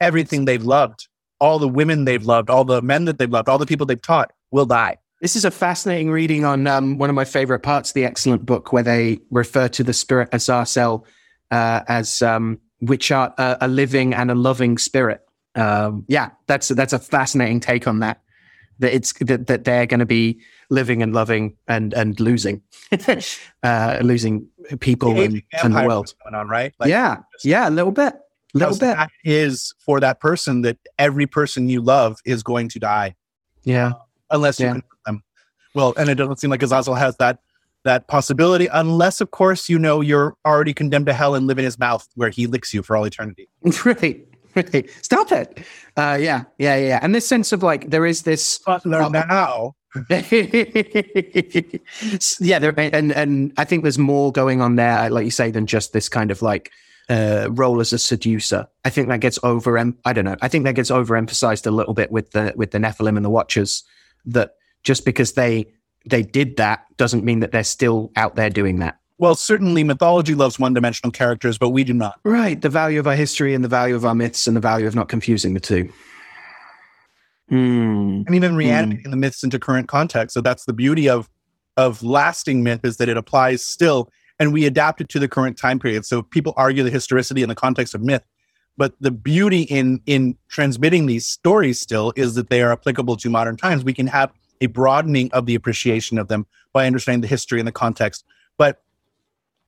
everything 0.00 0.44
they've 0.44 0.62
loved, 0.62 1.08
all 1.40 1.58
the 1.58 1.68
women 1.68 2.04
they've 2.04 2.24
loved, 2.24 2.50
all 2.50 2.64
the 2.64 2.82
men 2.82 3.04
that 3.06 3.18
they've 3.18 3.30
loved, 3.30 3.48
all 3.48 3.58
the 3.58 3.66
people 3.66 3.86
they've 3.86 4.00
taught 4.00 4.32
will 4.50 4.66
die. 4.66 4.98
This 5.20 5.34
is 5.34 5.44
a 5.44 5.50
fascinating 5.50 6.10
reading 6.10 6.44
on 6.44 6.66
um, 6.66 6.98
one 6.98 7.08
of 7.08 7.16
my 7.16 7.24
favorite 7.24 7.60
parts 7.60 7.90
of 7.90 7.94
the 7.94 8.04
excellent 8.04 8.46
book, 8.46 8.72
where 8.72 8.82
they 8.82 9.18
refer 9.30 9.66
to 9.68 9.82
the 9.82 9.92
spirit 9.92 10.28
Azazel 10.32 11.06
uh, 11.50 11.80
as 11.88 12.22
um, 12.22 12.60
which 12.80 13.10
are 13.10 13.34
a, 13.38 13.56
a, 13.62 13.68
living 13.68 14.14
and 14.14 14.30
a 14.30 14.34
loving 14.34 14.78
spirit. 14.78 15.22
Um, 15.54 16.04
yeah, 16.06 16.30
that's 16.46 16.68
that's 16.68 16.92
a 16.92 16.98
fascinating 16.98 17.60
take 17.60 17.88
on 17.88 18.00
that 18.00 18.20
that 18.78 18.94
it's 18.94 19.12
that, 19.20 19.46
that 19.46 19.64
they're 19.64 19.86
going 19.86 20.00
to 20.00 20.06
be 20.06 20.40
living 20.70 21.02
and 21.02 21.12
loving 21.14 21.56
and 21.68 21.92
and 21.94 22.18
losing. 22.20 22.62
Uh, 23.62 23.98
losing 24.00 24.46
people 24.78 25.12
the 25.12 25.24
and, 25.24 25.42
and, 25.62 25.74
the 25.74 25.82
world. 25.82 26.14
going 26.22 26.36
on 26.36 26.48
right? 26.48 26.72
Like 26.78 26.88
yeah. 26.88 27.18
yeah 27.42 27.68
a 27.68 27.70
little 27.70 27.90
bit. 27.90 28.14
A 28.54 28.58
little 28.58 28.74
bit. 28.74 28.96
that 28.96 29.10
is 29.24 29.74
for 29.84 29.98
that 29.98 30.20
person 30.20 30.62
that 30.62 30.78
every 30.98 31.26
person 31.26 31.68
you 31.68 31.80
love 31.80 32.18
is 32.24 32.44
going 32.44 32.68
to 32.70 32.78
die. 32.78 33.16
Yeah. 33.64 33.88
Uh, 33.88 33.92
unless 34.30 34.60
you 34.60 34.66
yeah. 34.66 34.80
them. 35.04 35.22
Well 35.74 35.94
and 35.96 36.08
it 36.08 36.14
doesn't 36.14 36.38
seem 36.38 36.50
like 36.50 36.62
azazel 36.62 36.94
has 36.94 37.16
that 37.16 37.40
that 37.86 38.08
possibility, 38.08 38.66
unless, 38.66 39.20
of 39.20 39.30
course, 39.30 39.68
you 39.68 39.78
know 39.78 40.00
you're 40.00 40.36
already 40.44 40.74
condemned 40.74 41.06
to 41.06 41.12
hell 41.12 41.34
and 41.34 41.46
live 41.46 41.58
in 41.58 41.64
his 41.64 41.78
mouth 41.78 42.06
where 42.16 42.28
he 42.28 42.46
licks 42.46 42.74
you 42.74 42.82
for 42.82 42.96
all 42.96 43.04
eternity. 43.04 43.48
Right. 43.84 44.26
Stop 45.02 45.32
it. 45.32 45.60
Uh, 45.96 46.18
yeah. 46.20 46.44
Yeah. 46.58 46.76
Yeah. 46.76 46.98
And 47.02 47.14
this 47.14 47.26
sense 47.26 47.52
of 47.52 47.62
like, 47.62 47.90
there 47.90 48.06
is 48.06 48.22
this. 48.22 48.58
Butler 48.58 49.02
Uh, 49.02 49.08
now. 49.08 49.74
yeah, 52.40 52.58
there, 52.58 52.74
and 52.78 53.12
and 53.12 53.52
I 53.56 53.64
think 53.64 53.82
there's 53.82 53.98
more 53.98 54.30
going 54.30 54.60
on 54.60 54.76
there, 54.76 55.08
like 55.10 55.24
you 55.24 55.30
say, 55.30 55.50
than 55.50 55.66
just 55.66 55.92
this 55.94 56.08
kind 56.08 56.30
of 56.30 56.42
like 56.42 56.70
uh, 57.08 57.48
role 57.50 57.80
as 57.80 57.92
a 57.94 57.98
seducer. 57.98 58.66
I 58.84 58.90
think 58.90 59.08
that 59.08 59.20
gets 59.20 59.38
over. 59.42 59.78
I 60.04 60.12
don't 60.12 60.24
know. 60.24 60.36
I 60.42 60.48
think 60.48 60.64
that 60.64 60.74
gets 60.74 60.90
overemphasized 60.90 61.66
a 61.66 61.70
little 61.70 61.94
bit 61.94 62.10
with 62.12 62.32
the 62.32 62.52
with 62.56 62.72
the 62.72 62.78
Nephilim 62.78 63.16
and 63.16 63.24
the 63.24 63.30
Watchers. 63.30 63.84
That 64.26 64.52
just 64.82 65.04
because 65.04 65.32
they 65.32 65.66
they 66.04 66.22
did 66.22 66.56
that 66.58 66.84
doesn't 66.96 67.24
mean 67.24 67.40
that 67.40 67.52
they're 67.52 67.64
still 67.64 68.10
out 68.16 68.36
there 68.36 68.50
doing 68.50 68.80
that. 68.80 68.98
Well, 69.18 69.34
certainly 69.34 69.82
mythology 69.82 70.34
loves 70.34 70.58
one 70.58 70.74
dimensional 70.74 71.10
characters, 71.10 71.56
but 71.56 71.70
we 71.70 71.84
do 71.84 71.94
not. 71.94 72.20
Right. 72.24 72.60
The 72.60 72.68
value 72.68 73.00
of 73.00 73.06
our 73.06 73.14
history 73.14 73.54
and 73.54 73.64
the 73.64 73.68
value 73.68 73.94
of 73.94 74.04
our 74.04 74.14
myths 74.14 74.46
and 74.46 74.54
the 74.54 74.60
value 74.60 74.86
of 74.86 74.94
not 74.94 75.08
confusing 75.08 75.54
the 75.54 75.60
two. 75.60 75.90
Hmm. 77.48 78.22
And 78.26 78.34
even 78.34 78.56
reanimating 78.56 79.10
the 79.10 79.16
myths 79.16 79.42
into 79.42 79.58
current 79.58 79.88
context. 79.88 80.34
So 80.34 80.40
that's 80.40 80.64
the 80.64 80.72
beauty 80.72 81.08
of 81.08 81.30
of 81.76 82.02
lasting 82.02 82.62
myth 82.62 82.80
is 82.84 82.96
that 82.96 83.08
it 83.08 83.18
applies 83.18 83.64
still 83.64 84.10
and 84.38 84.52
we 84.52 84.64
adapt 84.64 85.00
it 85.00 85.08
to 85.10 85.18
the 85.18 85.28
current 85.28 85.58
time 85.58 85.78
period. 85.78 86.04
So 86.06 86.22
people 86.22 86.54
argue 86.56 86.82
the 86.82 86.90
historicity 86.90 87.42
in 87.42 87.48
the 87.48 87.54
context 87.54 87.94
of 87.94 88.02
myth, 88.02 88.22
but 88.76 88.94
the 89.00 89.10
beauty 89.10 89.62
in 89.62 90.00
in 90.06 90.36
transmitting 90.48 91.06
these 91.06 91.26
stories 91.26 91.80
still 91.80 92.12
is 92.16 92.34
that 92.34 92.50
they 92.50 92.62
are 92.62 92.72
applicable 92.72 93.16
to 93.18 93.30
modern 93.30 93.56
times. 93.56 93.84
We 93.84 93.94
can 93.94 94.08
have 94.08 94.32
a 94.60 94.66
broadening 94.66 95.30
of 95.32 95.46
the 95.46 95.54
appreciation 95.54 96.18
of 96.18 96.28
them 96.28 96.46
by 96.72 96.86
understanding 96.86 97.20
the 97.20 97.28
history 97.28 97.60
and 97.60 97.68
the 97.68 97.72
context. 97.72 98.24
But 98.58 98.82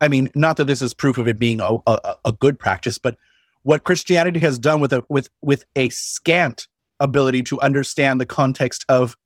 I 0.00 0.08
mean, 0.08 0.30
not 0.34 0.56
that 0.58 0.64
this 0.66 0.82
is 0.82 0.94
proof 0.94 1.18
of 1.18 1.26
it 1.28 1.38
being 1.38 1.60
a, 1.60 1.78
a, 1.86 2.14
a 2.26 2.32
good 2.32 2.58
practice, 2.58 2.98
but 2.98 3.16
what 3.62 3.84
Christianity 3.84 4.40
has 4.40 4.58
done 4.58 4.80
with 4.80 4.92
a 4.92 5.04
with 5.08 5.28
with 5.42 5.64
a 5.76 5.88
scant 5.90 6.68
ability 7.00 7.42
to 7.44 7.60
understand 7.60 8.20
the 8.20 8.26
context 8.26 8.84
of 8.88 9.16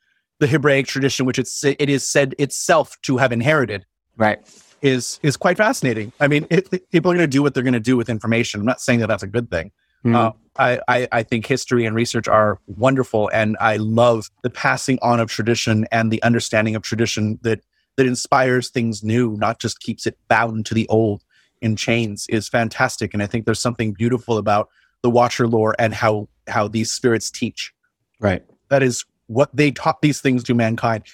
the 0.41 0.47
Hebraic 0.47 0.87
tradition, 0.87 1.27
which 1.27 1.39
it's 1.39 1.63
it 1.65 1.89
is 1.89 2.07
said 2.07 2.35
itself 2.39 2.97
to 3.03 3.19
have 3.19 3.33
inherited, 3.33 3.87
Right. 4.17 4.41
is 4.81 5.21
is 5.23 5.37
quite 5.37 5.57
fascinating. 5.57 6.13
I 6.19 6.29
mean, 6.29 6.47
it, 6.51 6.69
people 6.91 7.13
are 7.13 7.15
going 7.15 7.29
to 7.29 7.31
do 7.31 7.43
what 7.43 7.55
they're 7.55 7.63
going 7.63 7.73
to 7.75 7.81
do 7.81 7.97
with 7.97 8.09
information. 8.09 8.61
I'm 8.61 8.67
not 8.67 8.81
saying 8.81 9.01
that 9.01 9.07
that's 9.07 9.23
a 9.23 9.29
good 9.29 9.51
thing. 9.51 9.71
Hmm. 10.03 10.17
Uh, 10.17 10.31
I, 10.59 10.81
I 10.89 11.09
I 11.13 11.23
think 11.23 11.47
history 11.47 11.87
and 11.87 11.95
research 11.95 12.27
are 12.29 12.59
wonderful, 12.67 13.31
and 13.33 13.57
I 13.61 13.77
love 13.77 14.31
the 14.43 14.51
passing 14.51 14.99
on 15.03 15.21
of 15.21 15.31
tradition 15.31 15.87
and 15.93 16.11
the 16.11 16.23
understanding 16.23 16.75
of 16.75 16.83
tradition 16.83 17.39
that 17.43 17.61
that 17.97 18.07
inspires 18.07 18.71
things 18.71 19.03
new, 19.03 19.37
not 19.37 19.61
just 19.61 19.81
keeps 19.81 20.07
it 20.07 20.19
bound 20.29 20.67
to 20.67 20.75
the 20.75 20.89
old 20.89 21.23
in 21.61 21.77
chains, 21.77 22.27
is 22.29 22.49
fantastic. 22.49 23.15
And 23.15 23.23
I 23.23 23.27
think 23.27 23.45
there's 23.45 23.61
something 23.61 23.93
beautiful 23.93 24.39
about 24.39 24.69
the 25.03 25.11
Watcher 25.11 25.47
lore 25.47 25.75
and 25.79 25.95
how 25.95 26.29
how 26.49 26.69
these 26.69 26.91
spirits 26.91 27.31
teach. 27.31 27.73
right. 28.21 28.43
That 28.69 28.83
is 28.83 29.05
what 29.27 29.55
they 29.55 29.71
taught 29.71 30.01
these 30.01 30.21
things 30.21 30.43
to 30.45 30.55
mankind. 30.55 31.05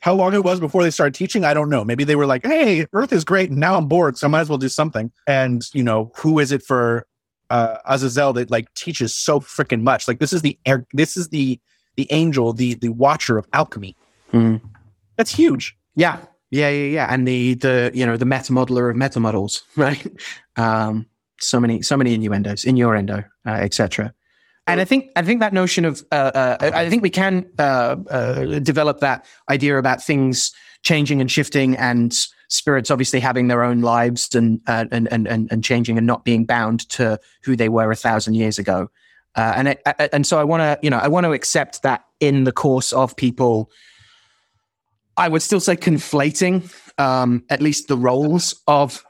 How 0.00 0.14
long 0.14 0.32
it 0.32 0.42
was 0.42 0.58
before 0.58 0.82
they 0.82 0.90
started 0.90 1.14
teaching, 1.14 1.44
I 1.44 1.52
don't 1.52 1.68
know. 1.68 1.84
Maybe 1.84 2.04
they 2.04 2.16
were 2.16 2.26
like, 2.26 2.46
"Hey, 2.46 2.86
Earth 2.92 3.12
is 3.12 3.24
great, 3.24 3.50
and 3.50 3.58
now 3.58 3.76
I'm 3.76 3.88
bored, 3.88 4.16
so 4.16 4.26
I 4.26 4.30
might 4.30 4.40
as 4.40 4.48
well 4.48 4.58
do 4.58 4.68
something." 4.68 5.12
And 5.26 5.62
you 5.74 5.82
know, 5.82 6.12
who 6.16 6.38
is 6.38 6.50
it 6.50 6.62
for 6.62 7.06
uh, 7.50 7.78
Azazel 7.84 8.32
that 8.34 8.50
like 8.50 8.72
teaches 8.74 9.14
so 9.14 9.40
freaking 9.40 9.82
much? 9.82 10.08
Like 10.08 10.18
this 10.18 10.32
is 10.32 10.42
the 10.42 10.58
air, 10.64 10.86
this 10.92 11.16
is 11.16 11.28
the 11.28 11.60
the 11.96 12.06
angel, 12.10 12.52
the 12.52 12.74
the 12.74 12.88
watcher 12.90 13.36
of 13.38 13.46
alchemy. 13.52 13.96
Hmm. 14.30 14.56
That's 15.16 15.34
huge. 15.34 15.76
Yeah, 15.94 16.18
yeah, 16.50 16.68
yeah, 16.70 16.86
yeah. 16.86 17.06
And 17.10 17.26
the 17.26 17.54
the 17.54 17.90
you 17.94 18.06
know 18.06 18.16
the 18.16 18.24
meta 18.24 18.52
modeler 18.52 18.90
of 18.90 18.96
meta 18.96 19.20
models, 19.20 19.64
right? 19.76 20.06
Um, 20.56 21.06
so 21.40 21.60
many 21.60 21.82
so 21.82 21.96
many 21.96 22.14
innuendos, 22.14 22.64
innuendo, 22.64 23.24
uh, 23.46 23.50
etc. 23.50 24.14
And 24.66 24.80
I 24.80 24.84
think 24.84 25.10
I 25.16 25.22
think 25.22 25.40
that 25.40 25.52
notion 25.52 25.84
of 25.84 26.04
uh, 26.12 26.30
uh, 26.34 26.70
I 26.74 26.90
think 26.90 27.02
we 27.02 27.10
can 27.10 27.46
uh, 27.58 27.96
uh, 28.10 28.58
develop 28.58 29.00
that 29.00 29.26
idea 29.50 29.78
about 29.78 30.02
things 30.02 30.52
changing 30.82 31.20
and 31.20 31.30
shifting, 31.30 31.76
and 31.76 32.14
spirits 32.48 32.90
obviously 32.90 33.20
having 33.20 33.48
their 33.48 33.62
own 33.62 33.80
lives 33.80 34.34
and 34.34 34.60
uh, 34.66 34.84
and, 34.90 35.10
and 35.10 35.26
and 35.26 35.50
and 35.50 35.64
changing 35.64 35.96
and 35.96 36.06
not 36.06 36.24
being 36.24 36.44
bound 36.44 36.88
to 36.90 37.18
who 37.42 37.56
they 37.56 37.68
were 37.68 37.90
a 37.90 37.96
thousand 37.96 38.34
years 38.34 38.58
ago. 38.58 38.90
And 39.36 39.68
I, 39.68 39.76
I, 39.86 40.08
and 40.12 40.26
so 40.26 40.40
I 40.40 40.44
want 40.44 40.62
to 40.62 40.78
you 40.82 40.90
know 40.90 40.98
I 40.98 41.08
want 41.08 41.24
to 41.24 41.32
accept 41.32 41.82
that 41.82 42.04
in 42.20 42.44
the 42.44 42.52
course 42.52 42.92
of 42.92 43.16
people 43.16 43.70
I 45.18 45.28
would 45.28 45.42
still 45.42 45.60
say 45.60 45.76
conflating 45.76 46.72
um, 46.96 47.44
at 47.50 47.60
least 47.60 47.88
the 47.88 47.96
roles 47.96 48.62
of 48.68 49.04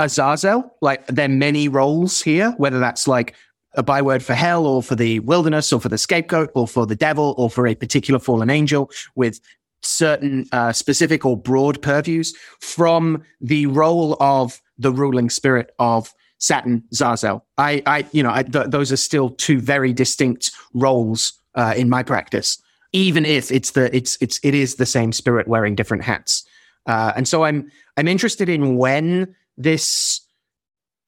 Azazel. 0.00 0.76
Like 0.82 1.06
there 1.06 1.26
are 1.26 1.28
many 1.28 1.68
roles 1.68 2.20
here, 2.20 2.50
whether 2.58 2.80
that's 2.80 3.06
like 3.06 3.34
a 3.74 3.82
byword 3.82 4.22
for 4.22 4.34
hell 4.34 4.66
or 4.66 4.82
for 4.82 4.96
the 4.96 5.20
wilderness 5.20 5.72
or 5.72 5.80
for 5.80 5.88
the 5.88 5.96
scapegoat 5.96 6.50
or 6.54 6.66
for 6.66 6.84
the 6.84 6.96
devil 6.96 7.34
or 7.38 7.48
for 7.48 7.66
a 7.66 7.76
particular 7.76 8.18
fallen 8.18 8.50
angel 8.50 8.90
with 9.14 9.40
certain 9.82 10.46
uh, 10.52 10.72
specific 10.72 11.24
or 11.24 11.36
broad 11.36 11.80
purviews 11.80 12.34
from 12.60 13.22
the 13.40 13.66
role 13.66 14.16
of 14.20 14.60
the 14.78 14.92
ruling 14.92 15.30
spirit 15.30 15.72
of 15.78 16.12
Saturn 16.38 16.82
Zazel. 16.92 17.40
I, 17.56 17.82
I 17.86 18.06
you 18.10 18.22
know, 18.22 18.32
I, 18.32 18.42
th- 18.42 18.66
those 18.68 18.90
are 18.90 18.96
still 18.96 19.30
two 19.30 19.60
very 19.60 19.92
distinct 19.92 20.50
roles 20.74 21.34
uh, 21.54 21.74
in 21.76 21.88
my 21.88 22.02
practice 22.02 22.61
even 22.92 23.24
if 23.24 23.50
it's 23.50 23.72
the 23.72 23.94
it's 23.94 24.18
it's 24.20 24.38
it 24.42 24.54
is 24.54 24.76
the 24.76 24.86
same 24.86 25.12
spirit 25.12 25.48
wearing 25.48 25.74
different 25.74 26.04
hats. 26.04 26.44
Uh, 26.86 27.12
and 27.16 27.26
so 27.26 27.44
I'm 27.44 27.70
I'm 27.96 28.08
interested 28.08 28.48
in 28.48 28.76
when 28.76 29.34
this 29.56 30.20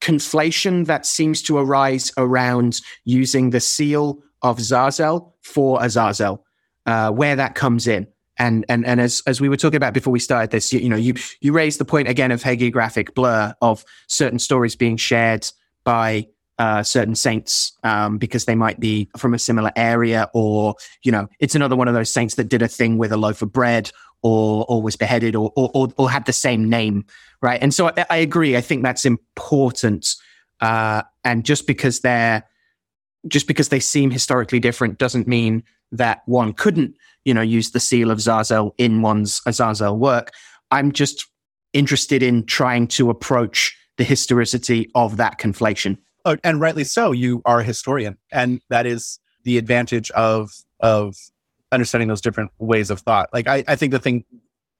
conflation 0.01 0.85
that 0.85 1.05
seems 1.05 1.41
to 1.43 1.57
arise 1.57 2.11
around 2.17 2.81
using 3.05 3.49
the 3.49 3.59
seal 3.59 4.21
of 4.41 4.57
Zazel 4.57 5.33
for 5.41 5.83
Azazel, 5.83 6.45
uh, 6.85 7.11
where 7.11 7.35
that 7.35 7.55
comes 7.55 7.87
in. 7.87 8.07
And 8.37 8.65
and 8.67 8.85
and 8.85 8.99
as 8.99 9.23
as 9.25 9.39
we 9.39 9.47
were 9.47 9.57
talking 9.57 9.77
about 9.77 9.93
before 9.93 10.11
we 10.11 10.19
started 10.19 10.51
this, 10.51 10.73
you, 10.73 10.79
you 10.79 10.89
know, 10.89 10.97
you 10.97 11.13
you 11.39 11.53
raised 11.53 11.79
the 11.79 11.85
point 11.85 12.09
again 12.09 12.31
of 12.31 12.43
hagiographic 12.43 13.13
blur 13.13 13.55
of 13.61 13.85
certain 14.07 14.39
stories 14.39 14.75
being 14.75 14.97
shared 14.97 15.49
by 15.85 16.27
uh, 16.57 16.83
certain 16.83 17.15
saints 17.15 17.73
um, 17.83 18.17
because 18.17 18.45
they 18.45 18.55
might 18.55 18.79
be 18.79 19.09
from 19.17 19.33
a 19.33 19.39
similar 19.39 19.71
area, 19.75 20.29
or 20.33 20.75
you 21.03 21.11
know, 21.11 21.27
it's 21.39 21.55
another 21.55 21.75
one 21.75 21.87
of 21.87 21.93
those 21.93 22.09
saints 22.09 22.35
that 22.35 22.49
did 22.49 22.61
a 22.61 22.67
thing 22.67 22.97
with 22.97 23.11
a 23.11 23.17
loaf 23.17 23.41
of 23.41 23.51
bread, 23.51 23.91
or 24.21 24.65
or 24.69 24.81
was 24.81 24.95
beheaded, 24.95 25.35
or 25.35 25.51
or, 25.55 25.69
or, 25.73 25.89
or 25.97 26.09
had 26.09 26.25
the 26.25 26.33
same 26.33 26.69
name, 26.69 27.05
right? 27.41 27.61
And 27.61 27.73
so 27.73 27.89
I, 27.89 28.05
I 28.09 28.17
agree. 28.17 28.55
I 28.55 28.61
think 28.61 28.83
that's 28.83 29.05
important. 29.05 30.15
Uh, 30.61 31.03
and 31.23 31.43
just 31.43 31.67
because 31.67 31.99
they're 31.99 32.43
just 33.27 33.47
because 33.47 33.69
they 33.69 33.79
seem 33.79 34.11
historically 34.11 34.59
different 34.59 34.97
doesn't 34.97 35.27
mean 35.27 35.63
that 35.91 36.21
one 36.25 36.53
couldn't, 36.53 36.95
you 37.25 37.33
know, 37.33 37.41
use 37.41 37.71
the 37.71 37.79
seal 37.79 38.11
of 38.11 38.19
Zazel 38.19 38.71
in 38.77 39.01
one's 39.01 39.41
Azazel 39.45 39.97
work. 39.97 40.31
I'm 40.71 40.91
just 40.91 41.25
interested 41.73 42.23
in 42.23 42.45
trying 42.45 42.87
to 42.87 43.09
approach 43.09 43.77
the 43.97 44.03
historicity 44.03 44.89
of 44.95 45.17
that 45.17 45.39
conflation. 45.39 45.97
Oh, 46.25 46.37
and 46.43 46.59
rightly 46.59 46.83
so. 46.83 47.11
You 47.11 47.41
are 47.45 47.59
a 47.59 47.63
historian, 47.63 48.17
and 48.31 48.61
that 48.69 48.85
is 48.85 49.19
the 49.43 49.57
advantage 49.57 50.11
of 50.11 50.51
of 50.79 51.15
understanding 51.71 52.07
those 52.07 52.21
different 52.21 52.51
ways 52.57 52.89
of 52.89 52.99
thought. 52.99 53.29
Like 53.31 53.47
I, 53.47 53.63
I 53.67 53.75
think 53.75 53.91
the 53.91 53.99
thing 53.99 54.25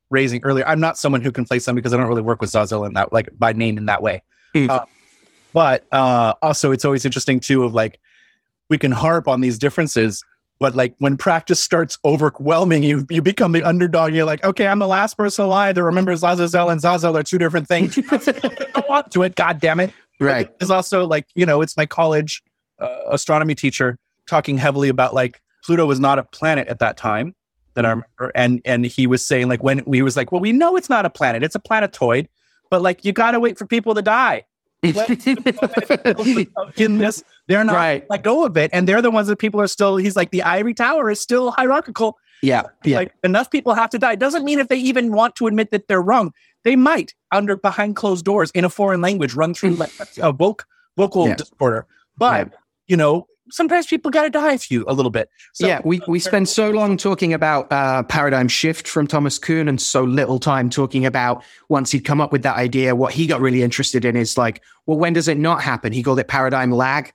raising 0.10 0.44
earlier, 0.44 0.68
I'm 0.68 0.80
not 0.80 0.98
someone 0.98 1.22
who 1.22 1.32
conflates 1.32 1.66
them 1.66 1.76
because 1.76 1.94
I 1.94 1.98
don't 1.98 2.08
really 2.08 2.22
work 2.22 2.42
with 2.42 2.52
Zazel 2.52 2.86
in 2.88 2.94
that 2.94 3.14
like 3.14 3.30
by 3.38 3.54
name 3.54 3.78
in 3.78 3.86
that 3.86 4.02
way. 4.02 4.24
Mm. 4.56 4.70
Uh, 4.70 4.86
but 5.54 5.86
uh, 5.92 6.34
also, 6.42 6.72
it's 6.72 6.84
always 6.84 7.06
interesting 7.06 7.40
too 7.40 7.64
of 7.64 7.74
like 7.74 8.00
we 8.70 8.78
can 8.78 8.92
harp 8.92 9.28
on 9.28 9.42
these 9.42 9.60
differences, 9.60 10.24
but 10.60 10.76
like 10.76 10.96
when 10.98 11.16
practice 11.16 11.60
starts 11.60 11.98
overwhelming 12.04 12.84
you, 12.84 13.06
you 13.10 13.22
become 13.22 13.52
the 13.52 13.64
underdog. 13.64 14.14
You're 14.14 14.26
like, 14.26 14.44
okay, 14.44 14.68
I'm 14.68 14.80
the 14.80 14.88
last 14.88 15.16
person 15.16 15.46
alive 15.46 15.76
that 15.76 15.84
remembers 15.84 16.22
Zazel 16.22 16.72
and 16.72 16.82
Zazel 16.82 17.18
are 17.18 17.24
two 17.24 17.38
different 17.38 17.68
things. 17.68 17.96
Go 18.74 18.84
on 18.90 19.10
to 19.12 19.24
it, 19.24 19.36
God 19.36 19.60
damn 19.60 19.80
it. 19.80 19.94
Right. 20.20 20.50
It's 20.62 20.70
also 20.70 21.06
like, 21.06 21.28
you 21.36 21.46
know, 21.46 21.62
it's 21.62 21.76
my 21.78 21.86
college 21.86 22.42
uh, 22.80 23.00
astronomy 23.10 23.56
teacher 23.56 23.98
talking 24.28 24.58
heavily 24.58 24.90
about 24.90 25.14
like 25.14 25.42
Pluto 25.66 25.86
was 25.86 26.00
not 26.00 26.20
a 26.20 26.24
planet 26.24 26.68
at 26.68 26.80
that 26.80 26.98
time 26.98 27.36
that 27.74 27.86
I 27.86 27.90
remember. 27.90 28.32
And, 28.36 28.62
and 28.66 28.86
he 28.86 29.08
was 29.08 29.26
saying 29.26 29.50
like 29.50 29.62
when 29.64 29.84
we 29.86 30.02
was 30.02 30.16
like, 30.16 30.32
well, 30.32 30.42
we 30.42 30.52
know 30.52 30.76
it's 30.78 30.90
not 30.90 31.06
a 31.06 31.10
planet, 31.10 31.44
it's 31.44 31.56
a 31.56 31.60
planetoid, 31.60 32.30
but 32.70 32.82
like 32.82 33.04
you 33.04 33.12
got 33.12 33.32
to 33.32 33.40
wait 33.40 33.58
for 33.58 33.66
people 33.66 33.94
to 33.96 34.02
die. 34.02 34.44
In 36.78 36.98
this, 36.98 37.24
they're 37.48 37.64
not 37.64 37.76
Right. 37.76 38.06
let 38.10 38.24
go 38.24 38.46
of 38.46 38.56
it. 38.58 38.70
And 38.74 38.88
they're 38.88 39.02
the 39.02 39.12
ones 39.12 39.28
that 39.28 39.38
people 39.40 39.60
are 39.62 39.68
still, 39.68 39.98
he's 39.98 40.16
like, 40.16 40.32
the 40.32 40.44
ivory 40.44 40.74
tower 40.74 41.10
is 41.10 41.20
still 41.20 41.52
hierarchical. 41.52 42.18
Yeah. 42.42 42.64
Yeah. 42.84 42.98
Like 42.98 43.14
enough 43.24 43.50
people 43.50 43.74
have 43.74 43.90
to 43.92 44.00
die. 44.00 44.16
Doesn't 44.16 44.46
mean 44.46 44.60
if 44.60 44.68
they 44.68 44.78
even 44.78 45.12
want 45.12 45.36
to 45.38 45.48
admit 45.48 45.72
that 45.72 45.88
they're 45.88 46.02
wrong, 46.02 46.34
they 46.64 46.76
might 46.76 47.14
under 47.32 47.56
behind 47.58 47.96
closed 47.96 48.26
doors 48.26 48.52
in 48.52 48.66
a 48.66 48.70
foreign 48.70 49.02
language 49.02 49.34
run 49.34 49.54
through 49.54 49.72
like 49.76 49.92
a 50.18 50.34
voc- 50.34 50.64
vocal 50.98 51.28
Yeah. 51.28 51.36
disorder. 51.36 51.86
But 52.18 52.32
Right. 52.32 52.54
you 52.88 52.98
know, 52.98 53.28
sometimes 53.52 53.86
people 53.86 54.10
got 54.10 54.24
to 54.24 54.30
die 54.30 54.54
a 54.54 54.58
few 54.58 54.84
a 54.88 54.94
little 54.94 55.12
bit. 55.12 55.30
So, 55.54 55.68
yeah, 55.68 55.80
we, 55.84 56.02
we 56.08 56.20
spend 56.20 56.50
so 56.50 56.72
long 56.72 56.98
talking 56.98 57.34
about 57.34 57.72
uh, 57.72 58.04
paradigm 58.04 58.48
shift 58.48 58.88
from 58.88 59.06
Thomas 59.06 59.38
Kuhn 59.38 59.68
and 59.68 59.80
so 59.80 60.04
little 60.04 60.40
time 60.40 60.70
talking 60.70 61.06
about 61.06 61.44
once 61.70 61.92
he'd 61.92 62.06
come 62.06 62.20
up 62.22 62.32
with 62.32 62.42
that 62.44 62.56
idea, 62.58 62.96
what 62.96 63.14
he 63.14 63.28
got 63.28 63.42
really 63.42 63.62
interested 63.62 64.04
in 64.04 64.16
is 64.16 64.38
like, 64.38 64.64
well, 64.88 64.98
when 64.98 65.14
does 65.14 65.28
it 65.28 65.38
not 65.38 65.62
happen? 65.62 65.94
He 65.94 66.02
called 66.02 66.20
it 66.20 66.28
paradigm 66.28 66.72
lag. 66.72 67.12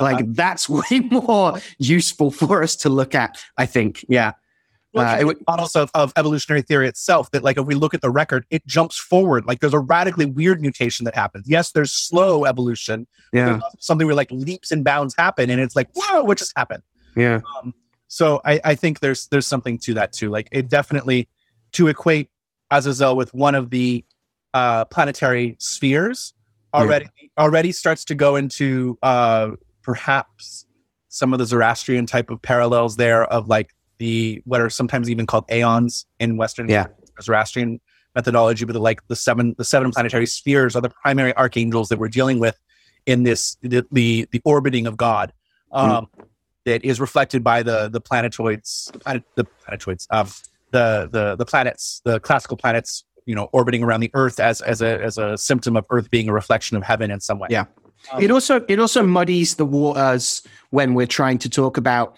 Like 0.00 0.16
uh-huh. 0.16 0.24
that's 0.28 0.68
way 0.68 1.00
more 1.10 1.58
useful 1.78 2.30
for 2.30 2.62
us 2.62 2.76
to 2.76 2.88
look 2.88 3.14
at, 3.14 3.42
I 3.58 3.66
think. 3.66 4.04
Yeah. 4.08 4.32
Uh, 4.94 5.16
it 5.20 5.38
models 5.46 5.74
of, 5.74 5.90
of 5.94 6.12
evolutionary 6.16 6.62
theory 6.62 6.86
itself 6.86 7.30
that 7.32 7.42
like 7.42 7.58
if 7.58 7.66
we 7.66 7.74
look 7.74 7.94
at 7.94 8.00
the 8.00 8.10
record 8.10 8.46
it 8.50 8.64
jumps 8.66 8.98
forward. 8.98 9.44
Like 9.46 9.60
there's 9.60 9.74
a 9.74 9.78
radically 9.78 10.26
weird 10.26 10.60
mutation 10.60 11.04
that 11.04 11.14
happens. 11.14 11.48
Yes 11.48 11.72
there's 11.72 11.92
slow 11.92 12.44
evolution 12.44 13.06
yeah. 13.32 13.60
something 13.80 14.06
where 14.06 14.16
like 14.16 14.30
leaps 14.30 14.70
and 14.70 14.84
bounds 14.84 15.14
happen 15.16 15.50
and 15.50 15.60
it's 15.60 15.74
like 15.74 15.88
whoa 15.94 16.22
what 16.22 16.38
just 16.38 16.52
happened? 16.56 16.82
Yeah. 17.16 17.40
Um, 17.56 17.74
so 18.08 18.40
I, 18.44 18.60
I 18.64 18.74
think 18.74 19.00
there's 19.00 19.26
there's 19.28 19.46
something 19.46 19.78
to 19.78 19.94
that 19.94 20.12
too. 20.12 20.30
Like 20.30 20.48
it 20.52 20.68
definitely 20.68 21.28
to 21.72 21.88
equate 21.88 22.30
azazel 22.70 23.16
with 23.16 23.34
one 23.34 23.54
of 23.54 23.70
the 23.70 24.04
uh, 24.52 24.84
planetary 24.84 25.56
spheres 25.58 26.34
already 26.72 27.06
yeah. 27.20 27.28
already 27.38 27.72
starts 27.72 28.04
to 28.04 28.14
go 28.14 28.36
into 28.36 28.98
uh, 29.02 29.50
perhaps 29.82 30.66
some 31.08 31.32
of 31.32 31.38
the 31.38 31.46
zoroastrian 31.46 32.06
type 32.06 32.30
of 32.30 32.42
parallels 32.42 32.96
there 32.96 33.24
of 33.24 33.48
like 33.48 33.74
the 33.98 34.42
what 34.44 34.60
are 34.60 34.70
sometimes 34.70 35.10
even 35.10 35.26
called 35.26 35.44
aeons 35.50 36.06
in 36.18 36.36
Western 36.36 36.68
yeah. 36.68 36.86
Zoroastrian 37.22 37.80
methodology, 38.14 38.64
but 38.64 38.72
the, 38.72 38.80
like 38.80 39.06
the 39.08 39.16
seven 39.16 39.54
the 39.58 39.64
seven 39.64 39.90
planetary 39.90 40.26
spheres 40.26 40.76
are 40.76 40.80
the 40.80 40.90
primary 40.90 41.36
archangels 41.36 41.88
that 41.88 41.98
we're 41.98 42.08
dealing 42.08 42.38
with 42.38 42.58
in 43.06 43.22
this 43.22 43.56
the 43.62 43.84
the, 43.92 44.28
the 44.30 44.40
orbiting 44.44 44.86
of 44.86 44.96
God. 44.96 45.32
Um, 45.72 45.90
mm. 45.90 46.24
That 46.64 46.82
is 46.82 46.98
reflected 46.98 47.44
by 47.44 47.62
the 47.62 47.90
the 47.90 48.00
planetoids, 48.00 48.90
the 49.34 49.44
planetoids, 49.66 50.06
um, 50.10 50.28
the 50.70 51.08
the 51.12 51.36
the 51.36 51.44
planets, 51.44 52.00
the 52.06 52.20
classical 52.20 52.56
planets, 52.56 53.04
you 53.26 53.34
know, 53.34 53.50
orbiting 53.52 53.82
around 53.82 54.00
the 54.00 54.10
Earth 54.14 54.40
as 54.40 54.62
as 54.62 54.80
a 54.80 55.02
as 55.02 55.18
a 55.18 55.36
symptom 55.36 55.76
of 55.76 55.84
Earth 55.90 56.10
being 56.10 56.28
a 56.30 56.32
reflection 56.32 56.78
of 56.78 56.82
heaven 56.82 57.10
in 57.10 57.20
some 57.20 57.38
way. 57.38 57.48
Yeah, 57.50 57.66
um, 58.12 58.22
it 58.22 58.30
also 58.30 58.64
it 58.66 58.78
also 58.78 59.02
muddies 59.02 59.56
the 59.56 59.66
waters 59.66 60.42
when 60.70 60.94
we're 60.94 61.06
trying 61.06 61.36
to 61.38 61.50
talk 61.50 61.76
about 61.76 62.16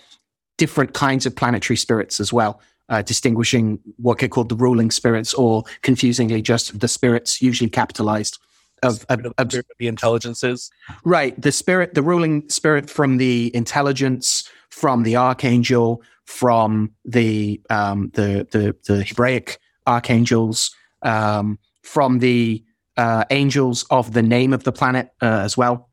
different 0.57 0.95
kinds 0.95 1.27
of 1.27 1.35
planetary 1.35 1.77
spirits 1.77 2.21
as 2.21 2.33
well, 2.33 2.61
uh, 2.89 3.03
distinguishing 3.03 3.79
what 3.97 4.19
get 4.19 4.31
called 4.31 4.49
the 4.49 4.57
ruling 4.57 4.91
spirits 4.91 5.35
or 5.35 5.65
confusingly 5.83 6.43
just 6.43 6.79
the 6.79 6.89
spirits, 6.89 7.43
usually 7.43 7.71
capitalized. 7.71 8.39
Of, 8.83 9.07
of, 9.09 9.33
of, 9.39 9.49
the 9.49 9.89
intelligences, 9.89 10.71
right? 11.03 11.41
The 11.41 11.51
spirit, 11.51 11.95
the 11.95 12.03
ruling 12.03 12.47
spirit 12.51 12.91
from 12.91 13.17
the 13.17 13.51
intelligence, 13.57 14.49
from 14.69 15.03
the 15.03 15.17
archangel, 15.17 16.03
from 16.27 16.93
the 17.03 17.59
um, 17.71 18.11
the, 18.13 18.47
the 18.51 18.77
the 18.87 19.03
Hebraic 19.03 19.59
archangels, 19.87 20.77
um, 21.01 21.59
from 21.83 22.19
the 22.19 22.63
uh, 22.97 23.25
angels 23.31 23.85
of 23.91 24.13
the 24.13 24.23
name 24.23 24.53
of 24.53 24.65
the 24.65 24.73
planet 24.73 25.11
uh, 25.23 25.41
as 25.41 25.57
well. 25.57 25.91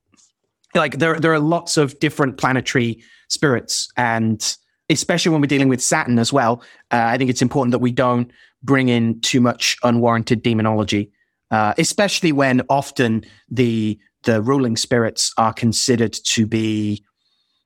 Like 0.75 0.99
there, 0.99 1.19
there 1.19 1.33
are 1.33 1.39
lots 1.39 1.77
of 1.77 1.99
different 1.99 2.37
planetary 2.37 3.03
spirits. 3.33 3.91
And 3.97 4.55
especially 4.89 5.31
when 5.31 5.41
we're 5.41 5.47
dealing 5.47 5.69
with 5.69 5.81
Saturn 5.81 6.19
as 6.19 6.31
well, 6.31 6.61
uh, 6.91 7.03
I 7.05 7.17
think 7.17 7.29
it's 7.29 7.41
important 7.41 7.71
that 7.71 7.79
we 7.79 7.91
don't 7.91 8.31
bring 8.61 8.89
in 8.89 9.19
too 9.21 9.41
much 9.41 9.77
unwarranted 9.83 10.41
demonology, 10.43 11.11
uh, 11.51 11.73
especially 11.77 12.31
when 12.31 12.61
often 12.69 13.25
the 13.49 13.99
the 14.23 14.41
ruling 14.41 14.77
spirits 14.77 15.33
are 15.37 15.51
considered 15.51 16.13
to 16.13 16.47
be 16.47 17.03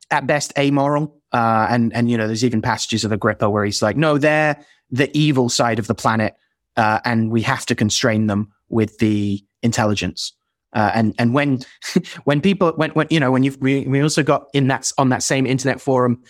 at 0.09 0.25
best 0.25 0.51
amoral. 0.57 1.15
Uh, 1.31 1.67
and 1.69 1.93
and 1.93 2.09
you 2.09 2.17
know, 2.17 2.25
there's 2.25 2.45
even 2.45 2.61
passages 2.61 3.03
of 3.03 3.11
Agrippa 3.11 3.49
where 3.49 3.65
he's 3.65 3.81
like, 3.81 3.97
no, 3.97 4.17
they're 4.17 4.63
the 4.89 5.15
evil 5.15 5.49
side 5.49 5.79
of 5.79 5.87
the 5.87 5.95
planet, 5.95 6.35
uh, 6.77 6.99
and 7.03 7.29
we 7.29 7.41
have 7.41 7.65
to 7.65 7.75
constrain 7.75 8.27
them 8.27 8.51
with 8.69 8.97
the 8.99 9.43
intelligence. 9.61 10.33
Uh, 10.73 10.91
and 10.93 11.15
and 11.17 11.33
when 11.33 11.59
when 12.25 12.41
people 12.41 12.71
when 12.75 12.91
when 12.91 13.07
you 13.09 13.19
know 13.19 13.31
when 13.31 13.43
you 13.43 13.55
we, 13.59 13.85
we 13.87 14.01
also 14.01 14.23
got 14.23 14.47
in 14.53 14.67
that 14.67 14.91
on 14.97 15.09
that 15.09 15.23
same 15.23 15.45
internet 15.45 15.79
forum 15.79 16.21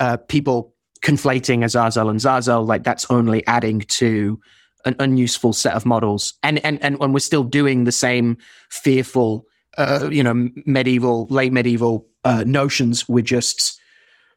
uh, 0.00 0.16
people 0.28 0.74
conflating 1.02 1.64
Azazel 1.64 2.08
and 2.08 2.18
Zazel 2.18 2.66
like 2.66 2.82
that's 2.82 3.08
only 3.10 3.46
adding 3.46 3.80
to 3.80 4.40
an 4.84 4.96
unuseful 4.98 5.52
set 5.52 5.74
of 5.74 5.86
models. 5.86 6.34
And 6.42 6.64
and 6.64 6.82
and 6.82 6.98
when 6.98 7.12
we're 7.12 7.20
still 7.20 7.44
doing 7.44 7.84
the 7.84 7.92
same 7.92 8.36
fearful 8.70 9.46
uh, 9.78 10.08
you 10.10 10.22
know 10.22 10.48
medieval 10.66 11.26
late 11.30 11.52
medieval 11.52 12.06
uh, 12.24 12.44
notions. 12.46 13.08
We're 13.08 13.22
just 13.22 13.80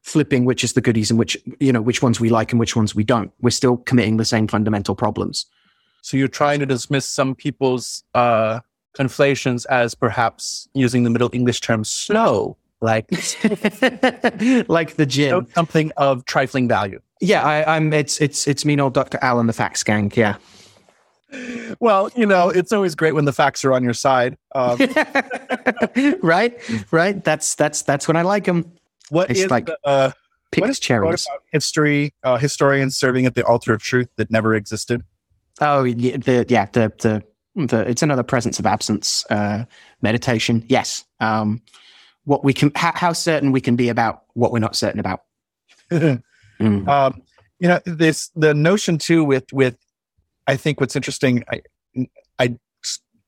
flipping 0.02 0.46
which 0.46 0.64
is 0.64 0.74
the 0.74 0.82
goodies 0.82 1.10
and 1.10 1.20
which 1.20 1.38
you 1.60 1.72
know 1.72 1.82
which 1.82 2.02
ones 2.02 2.20
we 2.20 2.30
like 2.30 2.52
and 2.52 2.60
which 2.60 2.76
ones 2.76 2.96
we 2.96 3.04
don't. 3.04 3.32
We're 3.42 3.50
still 3.50 3.78
committing 3.78 4.18
the 4.18 4.26
same 4.26 4.48
fundamental 4.48 4.96
problems. 4.96 5.46
So 6.02 6.16
you're 6.16 6.28
trying 6.28 6.60
to 6.60 6.66
dismiss 6.66 7.08
some 7.08 7.36
people's 7.36 8.04
uh 8.14 8.60
conflations 8.98 9.65
as 9.65 9.95
perhaps 9.95 10.68
using 10.74 11.03
the 11.03 11.10
Middle 11.10 11.30
English 11.32 11.61
term 11.61 11.84
sloe, 11.84 12.57
like 12.82 13.10
like 14.68 14.95
the 14.95 15.06
gin, 15.07 15.48
something 15.53 15.91
of 15.98 16.26
trifling 16.26 16.68
value. 16.68 16.99
Yeah, 17.22 17.44
I, 17.44 17.78
am 17.78 17.94
It's 17.94 18.19
it's 18.19 18.48
it's 18.48 18.65
me 18.65 18.80
old 18.80 18.94
Doctor 18.94 19.19
Alan, 19.22 19.48
the 19.48 19.53
facts 19.53 19.84
gang. 19.84 20.11
Yeah. 20.15 20.36
Well, 21.80 22.10
you 22.15 22.26
know, 22.26 22.49
it's 22.49 22.72
always 22.72 22.95
great 22.95 23.14
when 23.14 23.26
the 23.26 23.34
facts 23.34 23.65
are 23.65 23.74
on 23.74 23.84
your 23.84 23.94
side. 23.94 24.38
Um, 24.56 24.78
right, 26.22 26.57
right. 26.91 27.24
That's 27.24 27.56
that's 27.56 27.82
that's 27.82 28.07
when 28.07 28.18
I 28.18 28.22
like 28.22 28.45
them. 28.45 28.72
What 29.10 29.30
it's 29.30 29.41
is 29.41 29.52
like 29.52 29.65
the, 29.65 29.78
uh, 29.84 30.11
picks 30.52 30.80
cherries? 30.80 31.28
History 31.52 32.14
uh, 32.24 32.38
historians 32.38 32.98
serving 32.98 33.26
at 33.26 33.36
the 33.36 33.45
altar 33.45 33.74
of 33.74 33.82
truth 33.82 34.10
that 34.15 34.32
never 34.32 34.56
existed. 34.56 35.03
Oh, 35.60 35.84
the 35.84 36.45
yeah 36.48 36.68
the 36.72 36.94
the 36.99 37.24
the, 37.66 37.90
it's 37.90 38.04
another 38.04 38.24
presence 38.24 38.60
of 38.60 38.66
absence 38.66 39.26
uh, 39.30 39.66
meditation. 40.02 40.64
Yes. 40.68 41.04
Um, 41.20 41.62
what 42.26 42.44
we 42.44 42.54
can, 42.54 42.72
how, 42.76 42.92
how, 42.94 43.14
certain 43.14 43.52
we 43.52 43.62
can 43.62 43.76
be 43.76 43.90
about 43.90 44.24
what 44.34 44.52
we're 44.52 44.60
not 44.60 44.76
certain 44.76 45.00
about. 45.00 45.24
mm. 45.92 46.88
um, 46.88 47.22
you 47.60 47.68
know, 47.68 47.80
this 47.86 48.30
the 48.36 48.54
notion 48.54 48.98
too 48.98 49.24
with 49.24 49.52
with 49.52 49.78
I 50.46 50.58
think 50.58 50.80
what's 50.80 50.96
interesting. 50.96 51.44
I 51.50 51.62
I 52.38 52.56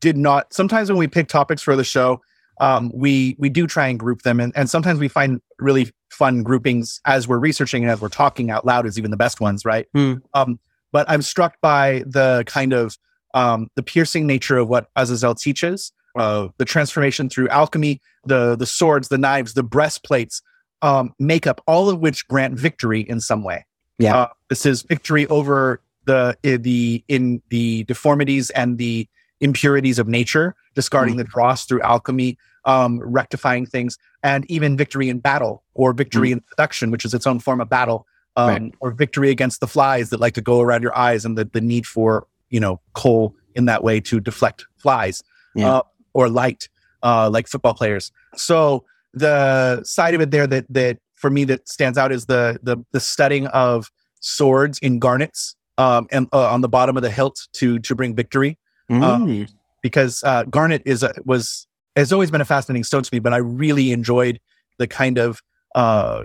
did 0.02 0.18
not. 0.18 0.54
Sometimes 0.54 0.90
when 0.90 1.00
we 1.00 1.08
pick 1.08 1.28
topics 1.28 1.62
for 1.62 1.76
the 1.76 1.84
show, 1.84 2.22
um, 2.60 2.92
we 2.94 3.36
we 3.40 3.50
do 3.50 3.66
try 3.66 3.88
and 3.88 4.00
group 4.00 4.22
them, 4.22 4.40
and, 4.40 4.56
and 4.56 4.70
sometimes 4.70 5.00
we 5.00 5.08
find 5.08 5.42
really 5.58 5.92
fun 6.12 6.44
groupings 6.44 7.02
as 7.06 7.28
we're 7.28 7.40
researching 7.40 7.84
and 7.84 7.92
as 7.92 8.02
we're 8.02 8.10
talking 8.10 8.52
out 8.52 8.66
loud 8.66 8.86
is 8.86 8.98
even 8.98 9.12
the 9.12 9.18
best 9.18 9.40
ones, 9.40 9.66
right? 9.66 9.88
Mm. 9.96 10.22
Um, 10.34 10.60
but 10.92 11.10
I'm 11.10 11.22
struck 11.22 11.60
by 11.62 12.04
the 12.06 12.44
kind 12.46 12.74
of 12.74 12.98
um, 13.34 13.70
the 13.76 13.84
piercing 13.84 14.28
nature 14.28 14.58
of 14.58 14.68
what 14.68 14.90
Azazel 14.96 15.36
teaches, 15.36 15.92
uh, 16.16 16.50
the 16.58 16.66
transformation 16.66 17.30
through 17.30 17.50
alchemy, 17.50 18.02
the 18.26 18.56
the 18.56 18.66
swords, 18.66 19.10
the 19.10 19.18
knives, 19.18 19.54
the 19.54 19.64
breastplates, 19.64 20.42
um, 20.82 21.14
makeup, 21.20 21.62
all 21.68 21.90
of 21.90 22.00
which 22.00 22.28
grant 22.28 22.58
victory 22.58 23.02
in 23.02 23.20
some 23.20 23.44
way. 23.44 23.66
Yeah, 23.98 24.16
uh, 24.16 24.28
this 24.50 24.66
is 24.66 24.82
victory 24.84 25.28
over 25.28 25.82
the 26.06 26.38
the 26.42 27.04
in 27.08 27.42
the 27.50 27.84
deformities 27.86 28.50
and 28.52 28.78
the 28.78 29.08
impurities 29.42 30.00
of 30.00 30.08
nature, 30.08 30.56
discarding 30.76 31.16
mm. 31.16 31.20
the 31.20 31.24
dross 31.24 31.66
through 31.66 31.82
alchemy, 31.82 32.38
um, 32.66 33.00
rectifying 33.00 33.66
things, 33.66 33.98
and 34.24 34.50
even 34.50 34.76
victory 34.76 35.10
in 35.10 35.20
battle 35.20 35.64
or 35.74 35.94
victory 35.94 36.30
mm. 36.30 36.34
in 36.34 36.44
seduction, 36.50 36.92
which 36.92 37.06
is 37.06 37.14
its 37.14 37.28
own 37.28 37.40
form 37.40 37.62
of 37.62 37.70
battle. 37.70 38.06
Um, 38.36 38.50
right. 38.50 38.76
or 38.80 38.92
victory 38.92 39.32
against 39.32 39.60
the 39.60 39.68
flies 39.68 40.12
that 40.12 40.20
like 40.20 40.36
to 40.36 40.42
go 40.42 40.62
around 40.62 40.82
your 40.82 40.96
eyes 40.96 41.26
and 41.26 41.38
the, 41.38 41.44
the 41.46 41.60
need 41.60 41.86
for 41.86 42.26
you 42.50 42.60
know 42.60 42.80
kohl 42.94 43.36
in 43.56 43.66
that 43.66 43.84
way 43.84 44.00
to 44.00 44.20
deflect 44.20 44.66
flies 44.78 45.24
yeah. 45.56 45.78
uh, 45.78 45.82
or 46.14 46.30
light 46.30 46.70
uh, 47.04 47.30
like 47.30 47.48
football 47.48 47.74
players 47.74 48.12
so 48.36 48.84
the 49.14 49.84
side 49.84 50.14
of 50.14 50.22
it 50.22 50.32
there 50.32 50.48
that 50.48 50.66
that 50.70 50.98
for 51.16 51.30
me 51.30 51.44
that 51.44 51.68
stands 51.68 51.98
out 51.98 52.12
is 52.12 52.26
the 52.26 52.60
the, 52.64 52.78
the 52.92 53.00
studying 53.00 53.48
of 53.48 53.92
swords 54.20 54.80
in 54.80 55.00
garnets 55.00 55.56
um, 55.78 56.08
and 56.12 56.28
uh, 56.34 56.50
on 56.50 56.62
the 56.62 56.70
bottom 56.70 56.98
of 56.98 57.04
the 57.04 57.10
hilt 57.10 57.48
to 57.54 57.80
to 57.80 57.96
bring 57.96 58.16
victory 58.16 58.58
mm. 58.90 59.50
because 59.82 60.24
uh, 60.24 60.44
garnet 60.44 60.82
is 60.86 61.04
a, 61.04 61.14
was 61.26 61.68
has 61.96 62.14
always 62.14 62.32
been 62.32 62.42
a 62.42 62.46
fascinating 62.46 62.84
stone 62.84 63.04
to 63.04 63.10
me 63.14 63.20
but 63.20 63.34
i 63.34 63.38
really 63.38 63.92
enjoyed 63.92 64.40
the 64.78 64.88
kind 64.88 65.18
of 65.18 65.42
uh, 65.76 66.24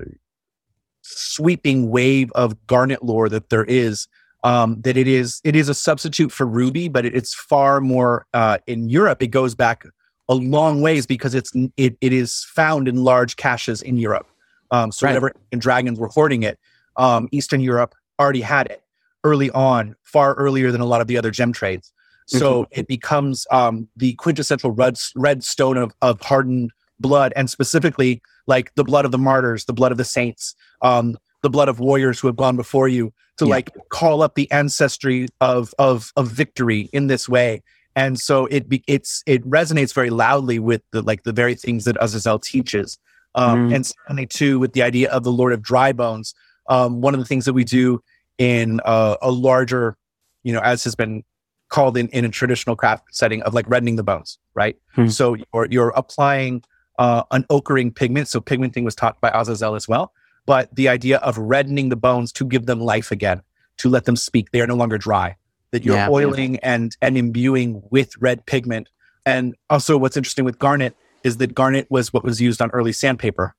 sweeping 1.02 1.90
wave 1.90 2.32
of 2.32 2.66
garnet 2.66 3.02
lore 3.02 3.28
that 3.28 3.50
there 3.50 3.64
is 3.64 4.08
um, 4.44 4.80
that 4.82 4.96
it 4.96 5.08
is 5.08 5.40
it 5.42 5.56
is 5.56 5.68
a 5.68 5.74
substitute 5.74 6.30
for 6.30 6.46
ruby, 6.46 6.88
but 6.88 7.04
it, 7.04 7.16
it's 7.16 7.34
far 7.34 7.80
more 7.80 8.26
uh, 8.34 8.58
in 8.66 8.88
Europe. 8.88 9.22
It 9.22 9.28
goes 9.28 9.54
back 9.54 9.84
a 10.28 10.34
long 10.34 10.82
ways 10.82 11.06
because 11.06 11.34
it's 11.34 11.50
it, 11.76 11.96
it 12.00 12.12
is 12.12 12.44
found 12.44 12.86
in 12.86 13.02
large 13.02 13.36
caches 13.36 13.82
in 13.82 13.96
Europe. 13.96 14.28
Um, 14.70 14.92
so 14.92 15.06
right. 15.06 15.10
whenever 15.10 15.32
dragons 15.58 15.98
were 15.98 16.08
hoarding 16.08 16.42
it, 16.42 16.58
um, 16.96 17.28
Eastern 17.32 17.60
Europe 17.60 17.94
already 18.20 18.42
had 18.42 18.66
it 18.66 18.82
early 19.24 19.50
on, 19.50 19.96
far 20.02 20.34
earlier 20.34 20.70
than 20.70 20.80
a 20.80 20.86
lot 20.86 21.00
of 21.00 21.06
the 21.06 21.16
other 21.16 21.30
gem 21.30 21.52
trades. 21.52 21.92
So 22.26 22.62
mm-hmm. 22.62 22.80
it 22.80 22.86
becomes 22.86 23.46
um, 23.50 23.88
the 23.96 24.14
quintessential 24.14 24.70
red, 24.70 24.96
red 25.14 25.44
stone 25.44 25.76
of, 25.76 25.92
of 26.00 26.20
hardened 26.22 26.70
blood, 26.98 27.32
and 27.36 27.50
specifically 27.50 28.22
like 28.46 28.74
the 28.76 28.84
blood 28.84 29.04
of 29.04 29.10
the 29.10 29.18
martyrs, 29.18 29.66
the 29.66 29.72
blood 29.72 29.92
of 29.92 29.98
the 29.98 30.04
saints, 30.04 30.54
um, 30.80 31.18
the 31.44 31.50
blood 31.50 31.68
of 31.68 31.78
warriors 31.78 32.18
who 32.18 32.26
have 32.26 32.36
gone 32.36 32.56
before 32.56 32.88
you, 32.88 33.12
to 33.38 33.44
Yeah. 33.44 33.50
like 33.56 33.70
call 33.90 34.22
up 34.22 34.34
the 34.34 34.50
ancestry 34.50 35.28
of 35.40 35.72
of 35.78 36.12
of 36.16 36.28
victory 36.28 36.88
in 36.92 37.06
this 37.06 37.28
way. 37.28 37.62
And 37.96 38.18
so 38.18 38.46
it 38.46 38.68
be, 38.68 38.82
it's 38.88 39.22
it 39.26 39.48
resonates 39.48 39.94
very 39.94 40.10
loudly 40.10 40.58
with 40.58 40.82
the 40.90 41.00
like 41.02 41.22
the 41.22 41.32
very 41.32 41.54
things 41.54 41.84
that 41.84 41.96
Azazel 42.00 42.40
teaches. 42.40 42.98
Um, 43.36 43.68
Mm. 43.68 43.74
And 43.74 43.86
secondly, 43.86 44.26
too, 44.26 44.58
with 44.58 44.72
the 44.72 44.82
idea 44.82 45.10
of 45.10 45.22
the 45.22 45.32
Lord 45.32 45.52
of 45.52 45.60
Dry 45.62 45.92
Bones, 45.92 46.34
um, 46.68 47.00
one 47.00 47.14
of 47.14 47.20
the 47.20 47.26
things 47.26 47.44
that 47.44 47.52
we 47.52 47.64
do 47.64 48.00
in 48.38 48.80
uh, 48.84 49.16
a 49.22 49.30
larger, 49.30 49.96
you 50.44 50.52
know, 50.52 50.60
as 50.60 50.82
has 50.84 50.94
been 50.96 51.22
called 51.68 51.96
in, 51.96 52.08
in 52.08 52.24
a 52.24 52.28
traditional 52.28 52.76
craft 52.76 53.04
setting 53.10 53.42
of 53.42 53.52
like 53.54 53.66
reddening 53.68 53.96
the 53.96 54.02
bones, 54.04 54.38
right? 54.54 54.76
Hmm. 54.94 55.08
So 55.08 55.34
you're, 55.34 55.66
you're 55.70 55.92
applying 55.96 56.62
uh, 56.98 57.22
an 57.32 57.44
ochering 57.50 57.90
pigment. 57.92 58.28
So 58.28 58.40
pigmenting 58.40 58.84
was 58.84 58.94
taught 58.94 59.20
by 59.20 59.30
Azazel 59.34 59.74
as 59.74 59.88
well. 59.88 60.12
But 60.46 60.74
the 60.74 60.88
idea 60.88 61.18
of 61.18 61.38
reddening 61.38 61.88
the 61.88 61.96
bones 61.96 62.32
to 62.32 62.44
give 62.44 62.66
them 62.66 62.80
life 62.80 63.10
again, 63.10 63.40
to 63.78 63.88
let 63.88 64.04
them 64.04 64.16
speak, 64.16 64.50
they 64.52 64.60
are 64.60 64.66
no 64.66 64.74
longer 64.74 64.98
dry. 64.98 65.36
That 65.72 65.84
you're 65.84 65.96
Yeah. 65.96 66.08
oiling 66.08 66.58
and 66.58 66.96
and 67.02 67.16
imbuing 67.18 67.82
with 67.90 68.12
red 68.20 68.46
pigment. 68.46 68.88
And 69.26 69.54
also, 69.70 69.96
what's 69.98 70.16
interesting 70.16 70.44
with 70.44 70.58
garnet 70.58 70.94
is 71.24 71.38
that 71.38 71.54
garnet 71.54 71.86
was 71.90 72.12
what 72.12 72.22
was 72.22 72.40
used 72.40 72.60
on 72.62 72.70
early 72.70 72.92
sandpaper. 72.92 73.54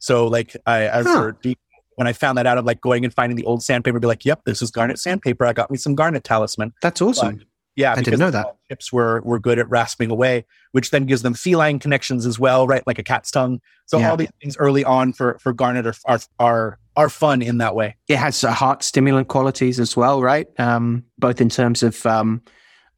So, 0.00 0.26
like, 0.26 0.56
I, 0.66 0.88
I 0.88 1.02
Huh. 1.02 1.14
for 1.14 1.32
deep, 1.42 1.58
when 1.96 2.06
I 2.08 2.12
found 2.12 2.38
that 2.38 2.46
out, 2.46 2.58
I'm 2.58 2.64
like 2.64 2.80
going 2.80 3.04
and 3.04 3.14
finding 3.14 3.36
the 3.36 3.44
old 3.44 3.62
sandpaper, 3.62 4.00
be 4.00 4.06
like, 4.06 4.24
"Yep, 4.24 4.40
this 4.46 4.62
is 4.62 4.70
garnet 4.70 4.98
sandpaper. 4.98 5.44
I 5.46 5.52
got 5.52 5.70
me 5.70 5.76
some 5.78 5.94
garnet 5.94 6.24
talisman." 6.24 6.72
That's 6.82 7.00
awesome. 7.00 7.42
Yeah, 7.76 7.92
I 7.92 7.96
didn't 7.96 8.04
because 8.06 8.20
know 8.20 8.30
that. 8.30 8.42
small 8.42 8.58
Chips 8.68 8.92
were 8.92 9.20
were 9.22 9.38
good 9.38 9.58
at 9.58 9.68
rasping 9.68 10.10
away, 10.10 10.44
which 10.72 10.90
then 10.90 11.06
gives 11.06 11.22
them 11.22 11.34
feline 11.34 11.78
connections 11.78 12.24
as 12.26 12.38
well, 12.38 12.66
right? 12.66 12.86
Like 12.86 12.98
a 12.98 13.02
cat's 13.02 13.30
tongue. 13.30 13.60
So 13.86 13.98
Yeah. 13.98 14.10
all 14.10 14.16
these 14.16 14.30
things 14.40 14.56
early 14.58 14.84
on 14.84 15.12
for 15.12 15.38
for 15.40 15.52
garnet 15.52 15.86
are 15.86 15.94
are 16.06 16.20
are, 16.38 16.78
are 16.96 17.08
fun 17.08 17.42
in 17.42 17.58
that 17.58 17.74
way. 17.74 17.96
it 18.08 18.16
has 18.16 18.44
uh, 18.44 18.52
heart 18.52 18.82
stimulant 18.84 19.28
qualities 19.28 19.80
as 19.80 19.96
well, 19.96 20.22
right? 20.22 20.46
Um, 20.60 21.04
both 21.18 21.40
in 21.40 21.48
terms 21.48 21.82
of 21.82 22.06
um, 22.06 22.42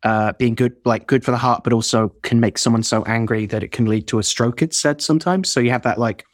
uh, 0.02 0.34
being 0.38 0.54
good, 0.54 0.74
like 0.84 1.06
good 1.06 1.24
for 1.24 1.30
the 1.30 1.38
heart, 1.38 1.64
but 1.64 1.72
also 1.72 2.10
can 2.22 2.38
make 2.38 2.58
someone 2.58 2.82
so 2.82 3.02
angry 3.04 3.46
that 3.46 3.62
it 3.64 3.72
can 3.72 3.86
lead 3.86 4.06
to 4.08 4.18
a 4.18 4.22
stroke. 4.22 4.60
It's 4.62 4.78
said 4.78 5.00
sometimes. 5.00 5.50
So 5.50 5.58
you 5.58 5.70
have 5.70 5.82
that, 5.82 5.98
like, 5.98 6.24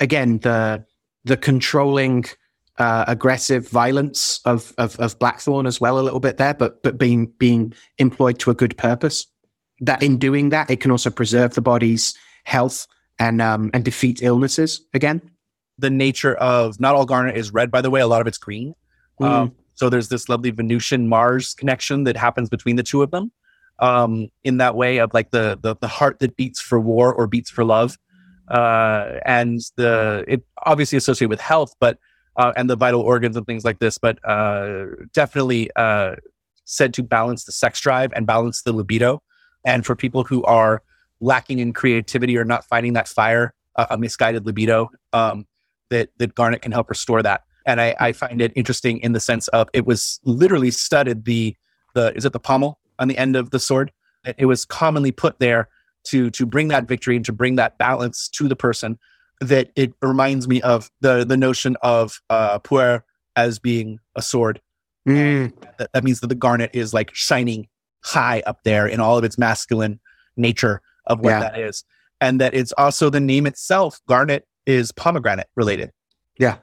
again, 0.00 0.38
the 0.40 0.84
the 1.24 1.36
controlling, 1.36 2.24
uh, 2.78 3.04
aggressive 3.08 3.68
violence 3.68 4.40
of, 4.44 4.74
of 4.78 4.98
of 5.00 5.18
Blackthorn 5.18 5.66
as 5.66 5.80
well, 5.80 5.98
a 5.98 6.02
little 6.02 6.20
bit 6.20 6.36
there, 6.36 6.54
but 6.54 6.82
but 6.82 6.98
being 6.98 7.26
being 7.38 7.72
employed 7.98 8.38
to 8.40 8.50
a 8.50 8.54
good 8.54 8.76
purpose. 8.76 9.26
That 9.80 10.02
in 10.02 10.18
doing 10.18 10.50
that, 10.50 10.70
it 10.70 10.80
can 10.80 10.90
also 10.90 11.10
preserve 11.10 11.54
the 11.54 11.62
body's 11.62 12.16
health 12.44 12.86
and 13.18 13.40
um, 13.40 13.70
and 13.72 13.84
defeat 13.84 14.22
illnesses 14.22 14.80
again. 14.94 15.22
The 15.78 15.90
nature 15.90 16.34
of 16.34 16.80
not 16.80 16.94
all 16.94 17.04
garnet 17.04 17.36
is 17.36 17.52
red, 17.52 17.70
by 17.70 17.82
the 17.82 17.90
way. 17.90 18.00
A 18.00 18.06
lot 18.06 18.20
of 18.20 18.26
it's 18.26 18.38
green. 18.38 18.74
Mm. 19.20 19.26
Um, 19.26 19.54
so 19.74 19.90
there's 19.90 20.08
this 20.08 20.28
lovely 20.28 20.50
Venusian 20.50 21.08
Mars 21.08 21.54
connection 21.54 22.04
that 22.04 22.16
happens 22.16 22.48
between 22.48 22.76
the 22.76 22.82
two 22.82 23.02
of 23.02 23.10
them. 23.10 23.30
Um, 23.78 24.28
in 24.42 24.56
that 24.56 24.74
way 24.74 24.98
of 24.98 25.12
like 25.12 25.32
the, 25.32 25.58
the 25.60 25.76
the 25.76 25.88
heart 25.88 26.20
that 26.20 26.36
beats 26.36 26.62
for 26.62 26.80
war 26.80 27.12
or 27.12 27.26
beats 27.26 27.50
for 27.50 27.62
love, 27.62 27.98
uh, 28.48 29.18
and 29.26 29.60
the 29.76 30.24
it 30.26 30.46
obviously 30.64 30.96
associated 30.96 31.28
with 31.28 31.42
health, 31.42 31.74
but 31.78 31.98
uh, 32.36 32.52
and 32.56 32.68
the 32.68 32.76
vital 32.76 33.00
organs 33.00 33.36
and 33.36 33.46
things 33.46 33.64
like 33.64 33.78
this, 33.78 33.98
but 33.98 34.18
uh, 34.28 34.86
definitely 35.12 35.70
uh, 35.76 36.16
said 36.64 36.92
to 36.94 37.02
balance 37.02 37.44
the 37.44 37.52
sex 37.52 37.80
drive 37.80 38.12
and 38.14 38.26
balance 38.26 38.62
the 38.62 38.72
libido. 38.72 39.22
And 39.64 39.84
for 39.84 39.96
people 39.96 40.24
who 40.24 40.42
are 40.44 40.82
lacking 41.20 41.58
in 41.58 41.72
creativity 41.72 42.36
or 42.36 42.44
not 42.44 42.64
finding 42.64 42.92
that 42.92 43.08
fire, 43.08 43.54
uh, 43.76 43.86
a 43.90 43.98
misguided 43.98 44.46
libido, 44.46 44.90
um, 45.12 45.46
that 45.90 46.10
that 46.18 46.34
garnet 46.34 46.62
can 46.62 46.72
help 46.72 46.90
restore 46.90 47.22
that. 47.22 47.42
And 47.66 47.80
I, 47.80 47.94
I 47.98 48.12
find 48.12 48.40
it 48.40 48.52
interesting 48.54 48.98
in 48.98 49.12
the 49.12 49.20
sense 49.20 49.48
of 49.48 49.68
it 49.72 49.86
was 49.86 50.20
literally 50.24 50.70
studded 50.70 51.24
the 51.24 51.56
the 51.94 52.14
is 52.16 52.24
it 52.24 52.32
the 52.32 52.40
pommel 52.40 52.78
on 52.98 53.08
the 53.08 53.18
end 53.18 53.36
of 53.36 53.50
the 53.50 53.58
sword? 53.58 53.92
It, 54.24 54.36
it 54.38 54.46
was 54.46 54.64
commonly 54.64 55.12
put 55.12 55.38
there 55.38 55.68
to 56.04 56.30
to 56.30 56.46
bring 56.46 56.68
that 56.68 56.86
victory 56.86 57.16
and 57.16 57.24
to 57.24 57.32
bring 57.32 57.56
that 57.56 57.78
balance 57.78 58.28
to 58.28 58.48
the 58.48 58.56
person. 58.56 58.98
That 59.40 59.70
it 59.76 59.92
reminds 60.00 60.48
me 60.48 60.62
of 60.62 60.90
the 61.00 61.24
the 61.24 61.36
notion 61.36 61.76
of 61.82 62.20
uh, 62.30 62.58
puer 62.60 63.04
as 63.36 63.58
being 63.58 63.98
a 64.14 64.22
sword. 64.22 64.60
Mm. 65.06 65.52
That, 65.78 65.90
that 65.92 66.04
means 66.04 66.20
that 66.20 66.28
the 66.28 66.34
garnet 66.34 66.70
is 66.72 66.94
like 66.94 67.14
shining 67.14 67.68
high 68.02 68.42
up 68.46 68.60
there 68.64 68.86
in 68.86 68.98
all 68.98 69.18
of 69.18 69.24
its 69.24 69.36
masculine 69.36 70.00
nature 70.36 70.80
of 71.06 71.20
what 71.20 71.30
Yeah. 71.30 71.40
that 71.40 71.58
is, 71.58 71.84
and 72.20 72.40
that 72.40 72.54
it's 72.54 72.72
also 72.72 73.10
the 73.10 73.20
name 73.20 73.46
itself. 73.46 74.00
Garnet 74.08 74.46
is 74.64 74.90
pomegranate 74.92 75.48
related. 75.54 75.92
Yeah. 76.38 76.56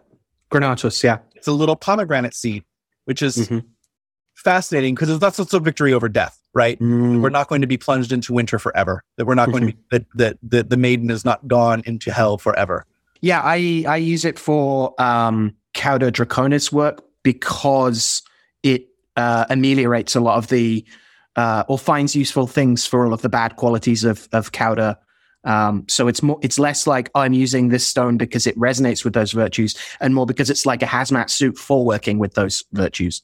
Granatus, 0.52 1.04
yeah. 1.04 1.20
It's 1.36 1.48
a 1.48 1.52
little 1.52 1.76
pomegranate 1.76 2.34
seed, 2.34 2.64
which 3.06 3.22
is 3.22 3.38
Mhm. 3.50 3.66
Fascinating 4.44 4.96
because 4.96 5.20
that's 5.20 5.40
also 5.40 5.60
victory 5.60 5.94
over 5.94 6.10
death, 6.10 6.40
right? 6.54 6.80
Mm. 6.80 7.22
We're 7.22 7.30
not 7.30 7.48
going 7.48 7.62
to 7.62 7.68
be 7.68 7.78
plunged 7.78 8.12
into 8.12 8.34
winter 8.34 8.60
forever. 8.60 9.04
That 9.18 9.26
we're 9.26 9.36
not 9.36 9.52
going 9.52 9.68
to 9.68 9.74
be 9.74 9.80
that 9.92 10.06
that 10.16 10.38
the, 10.44 10.64
the 10.64 10.78
maiden 10.78 11.10
is 11.10 11.26
not 11.26 11.48
gone 11.48 11.84
into 11.86 12.12
hell 12.12 12.38
forever. 12.38 12.86
Yeah, 13.22 13.42
I 13.44 13.86
I 13.88 13.98
use 13.98 14.26
it 14.26 14.38
for 14.38 15.00
um, 15.02 15.56
Cauda 15.74 16.12
Draconis 16.12 16.72
work 16.72 17.04
because 17.24 18.22
it 18.64 18.88
uh, 19.16 19.46
ameliorates 19.50 20.16
a 20.16 20.20
lot 20.20 20.38
of 20.38 20.48
the 20.48 20.86
uh, 21.36 21.64
or 21.68 21.80
finds 21.80 22.16
useful 22.16 22.48
things 22.48 22.86
for 22.86 23.06
all 23.06 23.14
of 23.14 23.22
the 23.22 23.30
bad 23.30 23.56
qualities 23.56 24.04
of 24.04 24.28
of 24.34 24.52
Cauda. 24.52 24.98
Um, 25.46 25.86
so 25.90 26.08
it's 26.08 26.24
more, 26.24 26.40
it's 26.42 26.58
less 26.58 26.88
like 26.88 27.10
I'm 27.16 27.34
using 27.34 27.68
this 27.68 27.86
stone 27.86 28.18
because 28.18 28.48
it 28.48 28.58
resonates 28.58 29.04
with 29.04 29.14
those 29.14 29.34
virtues, 29.34 29.76
and 30.00 30.16
more 30.16 30.26
because 30.26 30.50
it's 30.50 30.66
like 30.66 30.82
a 30.82 30.86
hazmat 30.86 31.30
suit 31.30 31.58
for 31.58 31.86
working 31.86 32.18
with 32.20 32.36
those 32.36 32.64
virtues. 32.72 33.22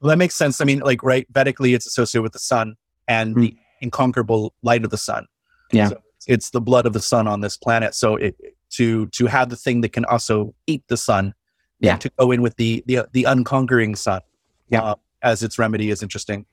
Well, 0.00 0.10
that 0.10 0.18
makes 0.18 0.34
sense. 0.34 0.60
I 0.60 0.64
mean, 0.64 0.80
like 0.80 1.02
right, 1.02 1.30
Vedically, 1.32 1.74
it's 1.74 1.86
associated 1.86 2.22
with 2.22 2.32
the 2.32 2.38
sun 2.38 2.76
and 3.08 3.34
the 3.34 3.56
inconquerable 3.80 4.54
light 4.62 4.84
of 4.84 4.90
the 4.90 4.98
sun. 4.98 5.26
Yeah. 5.72 5.88
So 5.88 6.00
it's 6.26 6.50
the 6.50 6.60
blood 6.60 6.86
of 6.86 6.92
the 6.92 7.00
sun 7.00 7.26
on 7.26 7.40
this 7.40 7.56
planet. 7.56 7.94
So 7.94 8.16
it 8.16 8.36
to 8.70 9.06
to 9.06 9.26
have 9.26 9.48
the 9.48 9.56
thing 9.56 9.80
that 9.82 9.92
can 9.92 10.04
also 10.04 10.54
eat 10.66 10.84
the 10.88 10.96
sun. 10.96 11.34
Yeah. 11.80 11.92
and 11.92 12.00
To 12.02 12.10
go 12.18 12.30
in 12.30 12.42
with 12.42 12.56
the 12.56 12.82
the 12.86 13.06
the 13.12 13.24
unconquering 13.24 13.96
sun. 13.96 14.20
Yeah. 14.68 14.82
uh, 14.82 14.94
as 15.22 15.42
its 15.42 15.58
remedy 15.58 15.90
is 15.90 16.02
interesting. 16.02 16.46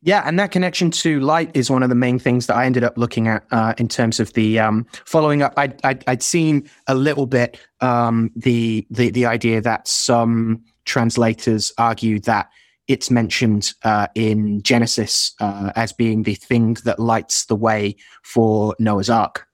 Yeah, 0.00 0.22
and 0.24 0.38
that 0.38 0.52
connection 0.52 0.92
to 0.92 1.18
light 1.18 1.50
is 1.54 1.70
one 1.70 1.82
of 1.82 1.88
the 1.88 1.96
main 1.96 2.20
things 2.20 2.46
that 2.46 2.56
I 2.56 2.66
ended 2.66 2.84
up 2.84 2.96
looking 2.96 3.26
at 3.26 3.44
uh, 3.50 3.74
in 3.78 3.88
terms 3.88 4.20
of 4.20 4.32
the 4.34 4.60
um, 4.60 4.86
following 5.04 5.42
up. 5.42 5.54
I'd, 5.56 5.80
I'd, 5.84 6.04
I'd 6.06 6.22
seen 6.22 6.70
a 6.86 6.94
little 6.94 7.26
bit 7.26 7.58
um, 7.80 8.30
the, 8.36 8.86
the 8.90 9.10
the 9.10 9.26
idea 9.26 9.60
that 9.60 9.88
some 9.88 10.62
translators 10.84 11.72
argue 11.78 12.20
that 12.20 12.48
it's 12.88 13.10
mentioned 13.10 13.72
uh, 13.84 14.08
in 14.14 14.62
Genesis 14.62 15.34
uh, 15.40 15.72
as 15.76 15.92
being 15.92 16.22
the 16.22 16.34
thing 16.34 16.74
that 16.84 16.98
lights 16.98 17.44
the 17.44 17.54
way 17.54 17.96
for 18.22 18.74
Noah's 18.78 19.10
Ark, 19.10 19.46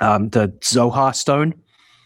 um, 0.00 0.28
the 0.28 0.56
Zohar 0.62 1.14
stone. 1.14 1.54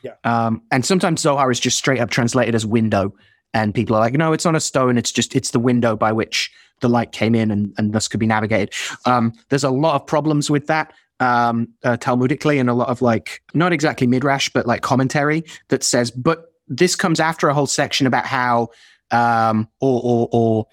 Yeah. 0.05 0.15
Um, 0.23 0.62
and 0.70 0.85
sometimes 0.85 1.20
Zohar 1.20 1.51
is 1.51 1.59
just 1.59 1.77
straight 1.77 2.01
up 2.01 2.10
translated 2.10 2.55
as 2.55 2.65
window, 2.65 3.12
and 3.52 3.74
people 3.74 3.97
are 3.97 4.01
like, 4.01 4.15
no, 4.15 4.32
it's 4.32 4.44
not 4.44 4.55
a 4.55 4.60
stone. 4.60 4.97
It's 4.97 5.10
just 5.10 5.35
it's 5.35 5.51
the 5.51 5.59
window 5.59 5.97
by 5.97 6.12
which 6.12 6.51
the 6.81 6.89
light 6.89 7.10
came 7.10 7.35
in 7.35 7.51
and, 7.51 7.74
and 7.77 7.93
thus 7.93 8.06
could 8.06 8.20
be 8.20 8.27
navigated. 8.27 8.73
Um, 9.05 9.32
there's 9.48 9.65
a 9.65 9.70
lot 9.70 9.97
of 9.97 10.06
problems 10.06 10.48
with 10.48 10.69
that 10.69 10.93
um, 11.19 11.69
uh, 11.82 11.97
Talmudically 11.97 12.60
and 12.60 12.70
a 12.70 12.74
lot 12.74 12.89
of 12.89 13.02
like, 13.02 13.43
not 13.55 13.73
exactly 13.73 14.06
midrash, 14.06 14.48
but 14.51 14.66
like 14.66 14.82
commentary 14.82 15.43
that 15.69 15.82
says, 15.82 16.12
but 16.12 16.52
this 16.69 16.94
comes 16.94 17.19
after 17.19 17.48
a 17.48 17.55
whole 17.55 17.66
section 17.66 18.06
about 18.06 18.27
how, 18.27 18.69
um, 19.10 19.68
or, 19.80 20.01
or, 20.02 20.28
or 20.32 20.66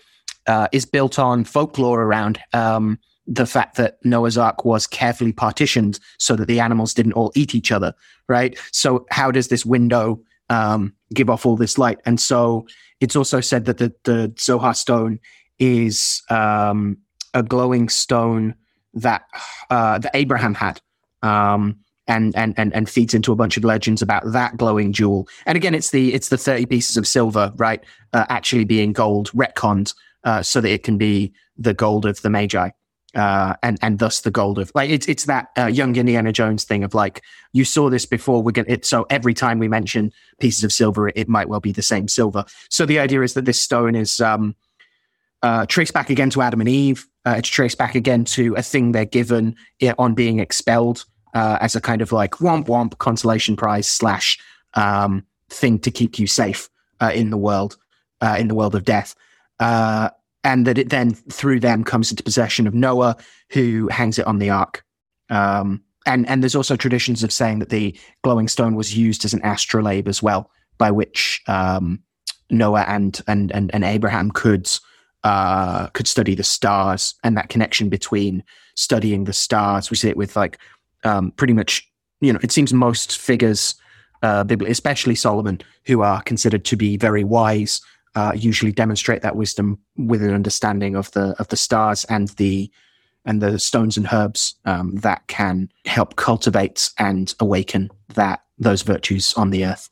uh, 0.47 0.67
is 0.71 0.85
built 0.85 1.17
on 1.19 1.43
folklore 1.43 2.01
around 2.01 2.39
um, 2.53 2.99
the 3.27 3.45
fact 3.45 3.77
that 3.77 3.97
Noah's 4.03 4.37
Ark 4.37 4.65
was 4.65 4.85
carefully 4.85 5.33
partitioned 5.33 5.99
so 6.19 6.35
that 6.35 6.47
the 6.47 6.59
animals 6.59 6.93
didn't 6.93 7.13
all 7.13 7.31
eat 7.35 7.55
each 7.55 7.71
other, 7.71 7.93
right? 8.27 8.57
So 8.71 9.05
how 9.09 9.31
does 9.31 9.47
this 9.47 9.65
window 9.65 10.21
um, 10.49 10.93
give 11.13 11.29
off 11.29 11.45
all 11.45 11.55
this 11.55 11.77
light? 11.77 11.99
And 12.05 12.19
so 12.19 12.67
it's 13.01 13.15
also 13.15 13.41
said 13.41 13.65
that 13.65 13.77
the, 13.77 13.93
the 14.03 14.33
Zohar 14.37 14.73
stone 14.73 15.19
is 15.59 16.21
um, 16.29 16.97
a 17.33 17.41
glowing 17.41 17.89
stone 17.89 18.55
that 18.93 19.23
uh, 19.69 19.99
that 19.99 20.11
Abraham 20.15 20.53
had, 20.53 20.81
um, 21.21 21.77
and 22.07 22.35
and 22.35 22.53
and 22.57 22.73
and 22.73 22.89
feeds 22.89 23.13
into 23.13 23.31
a 23.31 23.35
bunch 23.35 23.57
of 23.57 23.63
legends 23.63 24.01
about 24.01 24.23
that 24.31 24.57
glowing 24.57 24.91
jewel. 24.93 25.27
And 25.45 25.55
again, 25.55 25.73
it's 25.73 25.91
the 25.91 26.13
it's 26.13 26.29
the 26.29 26.37
thirty 26.37 26.65
pieces 26.65 26.97
of 26.97 27.07
silver, 27.07 27.51
right? 27.55 27.83
Uh, 28.13 28.25
actually 28.29 28.65
being 28.65 28.93
gold 28.93 29.31
retconned 29.31 29.93
uh, 30.23 30.41
so 30.43 30.61
that 30.61 30.69
it 30.69 30.83
can 30.83 30.97
be 30.97 31.33
the 31.57 31.73
gold 31.73 32.05
of 32.05 32.21
the 32.21 32.29
Magi. 32.29 32.69
Uh, 33.15 33.55
and 33.63 33.79
and 33.81 33.99
thus 33.99 34.21
the 34.21 34.31
gold 34.31 34.59
of 34.59 34.69
like 34.75 34.89
it's 34.89 35.07
it's 35.07 35.23
that 35.23 35.47
uh, 35.57 35.67
young 35.67 35.95
Indiana 35.95 36.33
Jones 36.33 36.65
thing 36.65 36.83
of 36.83 36.93
like 36.93 37.21
you 37.53 37.63
saw 37.63 37.89
this 37.89 38.05
before 38.05 38.43
we're 38.43 38.51
gonna 38.51 38.67
it 38.67 38.85
so 38.85 39.05
every 39.09 39.33
time 39.33 39.57
we 39.57 39.69
mention 39.69 40.11
pieces 40.41 40.65
of 40.65 40.73
silver 40.73 41.07
it, 41.07 41.15
it 41.15 41.29
might 41.29 41.47
well 41.47 41.61
be 41.61 41.71
the 41.71 41.81
same 41.81 42.09
silver 42.09 42.43
so 42.69 42.85
the 42.85 42.99
idea 42.99 43.21
is 43.21 43.33
that 43.35 43.45
this 43.45 43.61
stone 43.61 43.95
is 43.95 44.19
um 44.19 44.53
uh, 45.43 45.65
traced 45.67 45.93
back 45.93 46.09
again 46.09 46.29
to 46.31 46.41
Adam 46.41 46.59
and 46.59 46.67
Eve. 46.67 47.07
Uh, 47.25 47.35
it's 47.37 47.47
traced 47.47 47.77
back 47.77 47.93
again 47.93 48.25
to 48.25 48.55
a 48.55 48.63
thing 48.63 48.91
they're 48.91 49.05
given 49.05 49.55
on 49.99 50.15
being 50.15 50.39
expelled 50.39 51.05
uh, 51.35 51.57
as 51.61 51.75
a 51.75 51.81
kind 51.81 52.01
of 52.01 52.11
like 52.11 52.31
womp 52.35 52.65
womp 52.65 52.97
consolation 52.97 53.55
prize 53.55 53.87
slash 53.87 54.39
um, 54.73 55.23
thing 55.49 55.77
to 55.79 55.91
keep 55.91 56.17
you 56.17 56.25
safe 56.25 56.69
uh, 57.01 57.11
in 57.13 57.29
the 57.29 57.37
world, 57.37 57.77
uh, 58.21 58.37
in 58.39 58.47
the 58.47 58.55
world 58.55 58.73
of 58.73 58.85
death. 58.85 59.13
Uh, 59.59 60.09
and 60.43 60.65
that 60.65 60.77
it 60.77 60.89
then 60.89 61.13
through 61.13 61.59
them 61.59 61.83
comes 61.83 62.11
into 62.11 62.23
possession 62.23 62.67
of 62.67 62.73
Noah, 62.73 63.17
who 63.51 63.87
hangs 63.89 64.17
it 64.19 64.27
on 64.27 64.39
the 64.39 64.49
ark. 64.49 64.83
Um, 65.29 65.83
and 66.05 66.27
and 66.29 66.41
there's 66.41 66.55
also 66.55 66.75
traditions 66.75 67.23
of 67.23 67.31
saying 67.31 67.59
that 67.59 67.69
the 67.69 67.97
glowing 68.23 68.47
stone 68.47 68.75
was 68.75 68.95
used 68.95 69.25
as 69.25 69.33
an 69.33 69.43
astrolabe 69.43 70.07
as 70.07 70.21
well, 70.21 70.51
by 70.77 70.91
which 70.91 71.41
um, 71.47 71.99
Noah 72.49 72.85
and 72.87 73.21
and 73.27 73.51
and, 73.51 73.73
and 73.73 73.83
Abraham 73.83 74.31
could 74.31 74.69
uh, 75.23 75.87
could 75.87 76.07
study 76.07 76.35
the 76.35 76.43
stars 76.43 77.15
and 77.23 77.35
that 77.35 77.49
connection 77.49 77.89
between 77.89 78.43
studying 78.75 79.23
the 79.23 79.33
stars. 79.33 79.89
We 79.89 79.97
see 79.97 80.09
it 80.09 80.17
with 80.17 80.35
like 80.35 80.59
um, 81.05 81.31
pretty 81.31 81.53
much, 81.53 81.87
you 82.19 82.33
know, 82.33 82.39
it 82.43 82.51
seems 82.51 82.73
most 82.73 83.17
figures, 83.17 83.75
uh, 84.21 84.43
especially 84.67 85.15
Solomon, 85.15 85.61
who 85.85 86.01
are 86.01 86.21
considered 86.23 86.65
to 86.65 86.75
be 86.75 86.97
very 86.97 87.23
wise, 87.23 87.81
uh, 88.15 88.33
usually 88.35 88.71
demonstrate 88.71 89.21
that 89.21 89.35
wisdom 89.35 89.79
with 89.97 90.21
an 90.21 90.33
understanding 90.33 90.95
of 90.95 91.11
the 91.11 91.35
of 91.39 91.47
the 91.49 91.57
stars 91.57 92.05
and 92.05 92.29
the 92.29 92.71
and 93.25 93.41
the 93.41 93.59
stones 93.59 93.97
and 93.97 94.07
herbs 94.11 94.55
um, 94.65 94.95
that 94.97 95.27
can 95.27 95.69
help 95.85 96.15
cultivate 96.15 96.91
and 96.99 97.33
awaken 97.39 97.89
that 98.13 98.41
those 98.57 98.83
virtues 98.83 99.33
on 99.33 99.49
the 99.49 99.65
earth. 99.65 99.89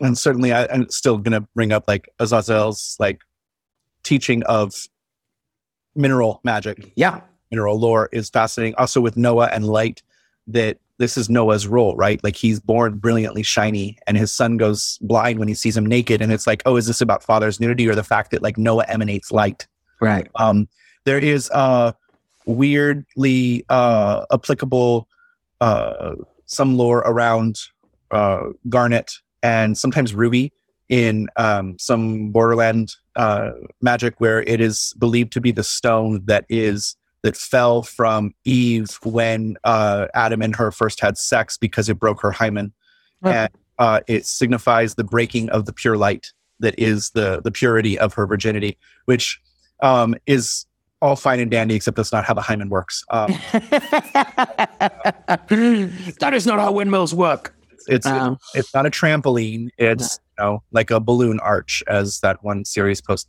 And 0.00 0.16
certainly, 0.16 0.52
I, 0.52 0.64
am 0.64 0.88
still 0.90 1.18
going 1.18 1.32
to 1.32 1.46
bring 1.54 1.72
up 1.72 1.84
like 1.88 2.08
Azazel's 2.20 2.96
like 2.98 3.20
teaching 4.02 4.42
of 4.44 4.74
mineral 5.94 6.40
magic. 6.44 6.92
Yeah, 6.96 7.20
mineral 7.50 7.78
lore 7.78 8.08
is 8.12 8.30
fascinating. 8.30 8.74
Also 8.76 9.00
with 9.00 9.16
Noah 9.16 9.50
and 9.52 9.66
light, 9.66 10.02
that 10.46 10.78
this 10.98 11.16
is 11.16 11.28
Noah's 11.28 11.66
role, 11.66 11.94
right? 11.96 12.22
Like 12.24 12.36
he's 12.36 12.58
born 12.58 12.96
brilliantly 12.98 13.42
shiny 13.42 13.98
and 14.06 14.16
his 14.16 14.32
son 14.32 14.56
goes 14.56 14.98
blind 15.02 15.38
when 15.38 15.48
he 15.48 15.54
sees 15.54 15.76
him 15.76 15.84
naked. 15.84 16.22
And 16.22 16.32
it's 16.32 16.46
like, 16.46 16.62
oh, 16.64 16.76
is 16.76 16.86
this 16.86 17.00
about 17.00 17.22
father's 17.22 17.60
nudity 17.60 17.88
or 17.88 17.94
the 17.94 18.04
fact 18.04 18.30
that 18.30 18.42
like 18.42 18.56
Noah 18.56 18.86
emanates 18.88 19.30
light? 19.30 19.66
Right. 20.00 20.28
Um, 20.36 20.68
there 21.04 21.18
is 21.18 21.50
uh 21.50 21.92
weirdly 22.44 23.64
uh 23.70 24.26
applicable 24.32 25.08
uh 25.60 26.14
some 26.44 26.76
lore 26.76 26.98
around 26.98 27.58
uh 28.10 28.40
garnet 28.68 29.12
and 29.42 29.76
sometimes 29.76 30.14
ruby 30.14 30.52
in 30.88 31.28
um 31.36 31.76
some 31.78 32.30
borderland 32.30 32.94
uh 33.16 33.50
magic 33.80 34.14
where 34.18 34.42
it 34.42 34.60
is 34.60 34.94
believed 34.98 35.32
to 35.32 35.40
be 35.40 35.50
the 35.50 35.64
stone 35.64 36.22
that 36.26 36.44
is 36.48 36.96
that 37.26 37.36
fell 37.36 37.82
from 37.82 38.32
Eve 38.44 39.00
when 39.02 39.56
uh, 39.64 40.06
Adam 40.14 40.40
and 40.42 40.54
her 40.54 40.70
first 40.70 41.00
had 41.00 41.18
sex 41.18 41.58
because 41.58 41.88
it 41.88 41.98
broke 41.98 42.22
her 42.22 42.30
hymen, 42.30 42.72
oh. 43.24 43.30
and 43.30 43.50
uh, 43.80 44.00
it 44.06 44.24
signifies 44.26 44.94
the 44.94 45.02
breaking 45.02 45.50
of 45.50 45.66
the 45.66 45.72
pure 45.72 45.96
light 45.96 46.32
that 46.60 46.78
is 46.78 47.10
the 47.10 47.40
the 47.42 47.50
purity 47.50 47.98
of 47.98 48.14
her 48.14 48.28
virginity, 48.28 48.78
which 49.06 49.40
um, 49.82 50.14
is 50.26 50.66
all 51.02 51.16
fine 51.16 51.40
and 51.40 51.50
dandy, 51.50 51.74
except 51.74 51.96
that's 51.96 52.12
not 52.12 52.24
how 52.24 52.32
the 52.32 52.40
hymen 52.40 52.68
works. 52.68 53.04
Um, 53.10 53.32
that 56.20 56.30
is 56.32 56.46
not 56.46 56.60
how 56.60 56.70
windmills 56.70 57.12
work. 57.12 57.56
It's 57.88 58.06
um, 58.06 58.38
it's, 58.54 58.72
not 58.72 58.86
a 58.86 58.90
trampoline. 58.90 59.70
It's 59.78 60.20
you 60.38 60.44
know 60.44 60.62
like 60.70 60.92
a 60.92 61.00
balloon 61.00 61.40
arch, 61.40 61.82
as 61.88 62.20
that 62.20 62.44
one 62.44 62.64
series 62.64 63.00
post 63.00 63.28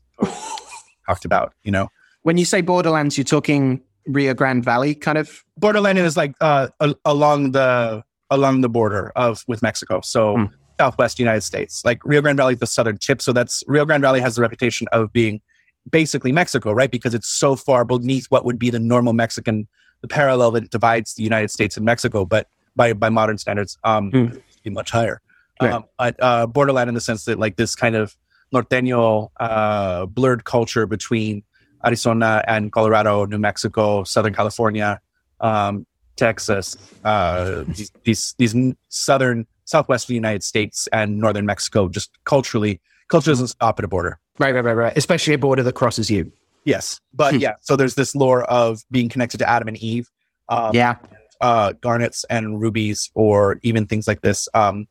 talked 1.07 1.25
about. 1.25 1.53
You 1.63 1.71
know, 1.71 1.89
when 2.21 2.37
you 2.37 2.45
say 2.45 2.61
Borderlands, 2.61 3.17
you're 3.17 3.25
talking 3.25 3.81
Rio 4.07 4.33
Grande 4.33 4.63
Valley 4.63 4.95
kind 4.95 5.17
of? 5.17 5.43
Borderland 5.57 5.97
is 5.99 6.17
like 6.17 6.33
uh, 6.41 6.69
a- 6.79 6.95
along 7.05 7.51
the 7.51 8.03
along 8.29 8.61
the 8.61 8.69
border 8.69 9.11
of 9.15 9.43
with 9.47 9.61
Mexico. 9.61 10.01
So 10.01 10.37
mm. 10.37 10.51
southwest 10.79 11.19
United 11.19 11.41
States. 11.41 11.83
Like 11.85 12.03
Rio 12.03 12.21
Grande 12.21 12.37
Valley 12.37 12.53
is 12.53 12.59
the 12.59 12.67
southern 12.67 12.97
tip. 12.97 13.21
So 13.21 13.33
that's 13.33 13.63
Rio 13.67 13.85
Grande 13.85 14.01
Valley 14.01 14.19
has 14.21 14.35
the 14.35 14.41
reputation 14.41 14.87
of 14.91 15.13
being 15.13 15.41
basically 15.89 16.31
Mexico, 16.31 16.71
right? 16.71 16.91
Because 16.91 17.13
it's 17.13 17.27
so 17.27 17.55
far 17.55 17.85
beneath 17.85 18.25
what 18.27 18.45
would 18.45 18.59
be 18.59 18.69
the 18.69 18.79
normal 18.79 19.13
Mexican, 19.13 19.67
the 20.01 20.07
parallel 20.07 20.51
that 20.51 20.69
divides 20.69 21.13
the 21.13 21.23
United 21.23 21.51
States 21.51 21.77
and 21.77 21.85
Mexico, 21.85 22.25
but 22.25 22.47
by 22.75 22.93
by 22.93 23.09
modern 23.09 23.37
standards, 23.37 23.77
um, 23.83 24.11
mm. 24.11 24.41
be 24.63 24.69
much 24.69 24.91
higher. 24.91 25.21
Right. 25.61 25.73
Um, 25.73 25.85
but 25.97 26.15
uh, 26.21 26.45
borderland 26.45 26.87
in 26.87 26.93
the 26.93 27.01
sense 27.01 27.25
that 27.25 27.39
like 27.39 27.55
this 27.55 27.73
kind 27.75 27.95
of 27.95 28.15
norteño 28.53 29.29
uh, 29.39 30.05
blurred 30.05 30.43
culture 30.45 30.85
between 30.85 31.43
Arizona 31.87 32.43
and 32.47 32.71
Colorado, 32.71 33.25
New 33.25 33.39
Mexico, 33.39 34.03
Southern 34.03 34.33
California, 34.33 34.99
um, 35.39 35.85
Texas, 36.15 36.77
uh, 37.03 37.63
these, 37.67 37.91
these, 38.03 38.35
these 38.37 38.75
southern, 38.89 39.47
southwestern 39.65 40.15
United 40.15 40.43
States 40.43 40.87
and 40.91 41.19
northern 41.19 41.45
Mexico. 41.45 41.87
Just 41.89 42.11
culturally, 42.23 42.81
culture 43.07 43.31
doesn't 43.31 43.47
stop 43.47 43.79
at 43.79 43.85
a 43.85 43.87
border. 43.87 44.19
Right, 44.39 44.53
right, 44.53 44.63
right, 44.63 44.73
right. 44.73 44.97
Especially 44.97 45.33
a 45.33 45.37
border 45.37 45.63
that 45.63 45.73
crosses 45.73 46.11
you. 46.11 46.31
Yes, 46.65 46.99
but 47.13 47.33
hmm. 47.35 47.39
yeah. 47.39 47.53
So 47.61 47.75
there's 47.75 47.95
this 47.95 48.13
lore 48.13 48.43
of 48.43 48.81
being 48.91 49.09
connected 49.09 49.37
to 49.37 49.49
Adam 49.49 49.67
and 49.69 49.77
Eve. 49.77 50.09
Um, 50.49 50.71
yeah. 50.73 50.95
Uh, 51.39 51.73
garnets 51.81 52.25
and 52.29 52.59
rubies, 52.59 53.11
or 53.13 53.59
even 53.61 53.85
things 53.85 54.07
like 54.07 54.21
this, 54.21 54.49
um, 54.55 54.87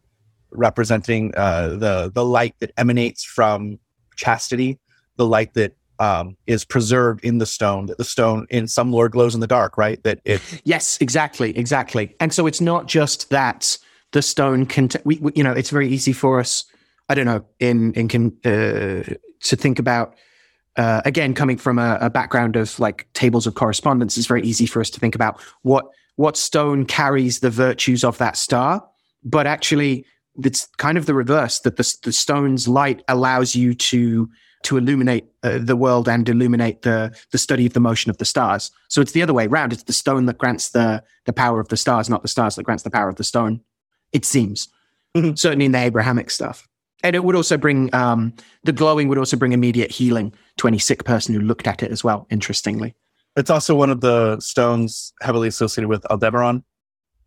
representing 0.53 1.35
uh, 1.37 1.71
the 1.71 2.11
the 2.15 2.25
light 2.25 2.55
that 2.61 2.71
emanates 2.77 3.25
from 3.25 3.81
chastity, 4.15 4.79
the 5.17 5.27
light 5.27 5.55
that 5.55 5.75
um, 5.99 6.37
is 6.47 6.65
preserved 6.65 7.25
in 7.25 7.39
the 7.39 7.47
stone. 7.47 7.87
That 7.87 7.99
the 7.99 8.05
stone, 8.05 8.47
in 8.51 8.69
some 8.69 8.93
lore, 8.93 9.09
glows 9.09 9.35
in 9.35 9.41
the 9.41 9.47
dark. 9.47 9.79
Right. 9.79 10.03
That 10.03 10.21
it. 10.25 10.41
Yes, 10.65 10.99
exactly, 11.01 11.57
exactly. 11.57 12.15
And 12.21 12.33
so 12.33 12.47
it's 12.47 12.61
not 12.61 12.87
just 12.87 13.31
that 13.31 13.79
the 14.13 14.23
stone 14.23 14.67
can. 14.67 14.89
T- 14.89 14.99
we, 15.05 15.19
we, 15.19 15.33
you 15.35 15.45
know, 15.45 15.53
it's 15.53 15.71
very 15.71 15.89
easy 15.89 16.13
for 16.13 16.41
us. 16.41 16.65
I 17.09 17.15
don't 17.15 17.27
know 17.27 17.45
in 17.61 17.93
in 17.95 18.37
uh, 18.45 19.15
to 19.41 19.57
think 19.57 19.79
about. 19.79 20.15
Uh, 20.77 21.01
again, 21.07 21.33
coming 21.33 21.57
from 21.57 21.79
a, 21.79 21.97
a 22.03 22.11
background 22.11 22.55
of 22.55 22.79
like 22.79 23.09
tables 23.15 23.47
of 23.47 23.55
correspondence, 23.55 24.19
it's 24.19 24.27
very 24.27 24.43
easy 24.43 24.67
for 24.67 24.81
us 24.83 24.91
to 24.91 25.01
think 25.01 25.15
about 25.15 25.41
what 25.63 25.87
what 26.17 26.37
stone 26.37 26.85
carries 26.85 27.41
the 27.41 27.49
virtues 27.49 28.05
of 28.05 28.19
that 28.19 28.37
star. 28.37 28.87
But 29.25 29.47
actually, 29.47 30.05
it's 30.45 30.69
kind 30.77 30.99
of 30.99 31.07
the 31.07 31.15
reverse 31.15 31.61
that 31.61 31.77
the, 31.77 31.97
the 32.03 32.13
stone's 32.13 32.69
light 32.69 33.03
allows 33.09 33.55
you 33.55 33.75
to 33.75 34.29
to 34.63 34.77
illuminate 34.77 35.27
uh, 35.43 35.59
the 35.59 35.77
world 35.77 36.09
and 36.09 36.29
illuminate 36.29 36.83
the 36.83 37.17
the 37.33 37.39
study 37.39 37.67
of 37.67 37.73
the 37.73 37.81
motion 37.81 38.11
of 38.11 38.19
the 38.19 38.25
stars. 38.25 38.71
So 38.89 39.01
it's 39.01 39.13
the 39.13 39.23
other 39.23 39.35
way 39.35 39.47
around. 39.47 39.73
It's 39.73 39.85
the 39.85 39.93
stone 39.93 40.27
that 40.27 40.39
grants 40.39 40.71
the 40.71 41.03
the 41.25 41.33
power 41.33 41.61
of 41.61 41.69
the 41.69 41.77
stars, 41.77 42.09
not 42.09 42.23
the 42.23 42.29
stars 42.29 42.57
that 42.57 42.65
grants 42.65 42.83
the 42.83 42.91
power 42.91 43.09
of 43.09 43.17
the 43.17 43.25
stone. 43.25 43.61
It 44.13 44.25
seems 44.25 44.69
mm-hmm. 45.17 45.35
certainly 45.35 45.67
in 45.67 45.73
the 45.73 45.79
Abrahamic 45.79 46.31
stuff, 46.31 46.69
and 47.03 47.15
it 47.15 47.25
would 47.25 47.37
also 47.37 47.57
bring 47.57 47.95
um, 47.95 48.35
the 48.65 48.73
glowing 48.73 49.09
would 49.09 49.19
also 49.19 49.37
bring 49.37 49.53
immediate 49.53 49.91
healing 49.91 50.33
to 50.59 50.69
any 50.69 50.79
sick 50.79 51.05
person 51.05 51.35
who 51.35 51.41
looked 51.41 51.67
at 51.67 51.83
it 51.83 51.91
as 51.91 52.03
well. 52.03 52.27
Interestingly, 52.31 52.95
it's 53.37 53.51
also 53.51 53.75
one 53.75 53.91
of 53.91 54.01
the 54.01 54.41
stones 54.41 55.13
heavily 55.23 55.49
associated 55.49 55.89
with 55.89 56.05
Aldebaran. 56.11 56.65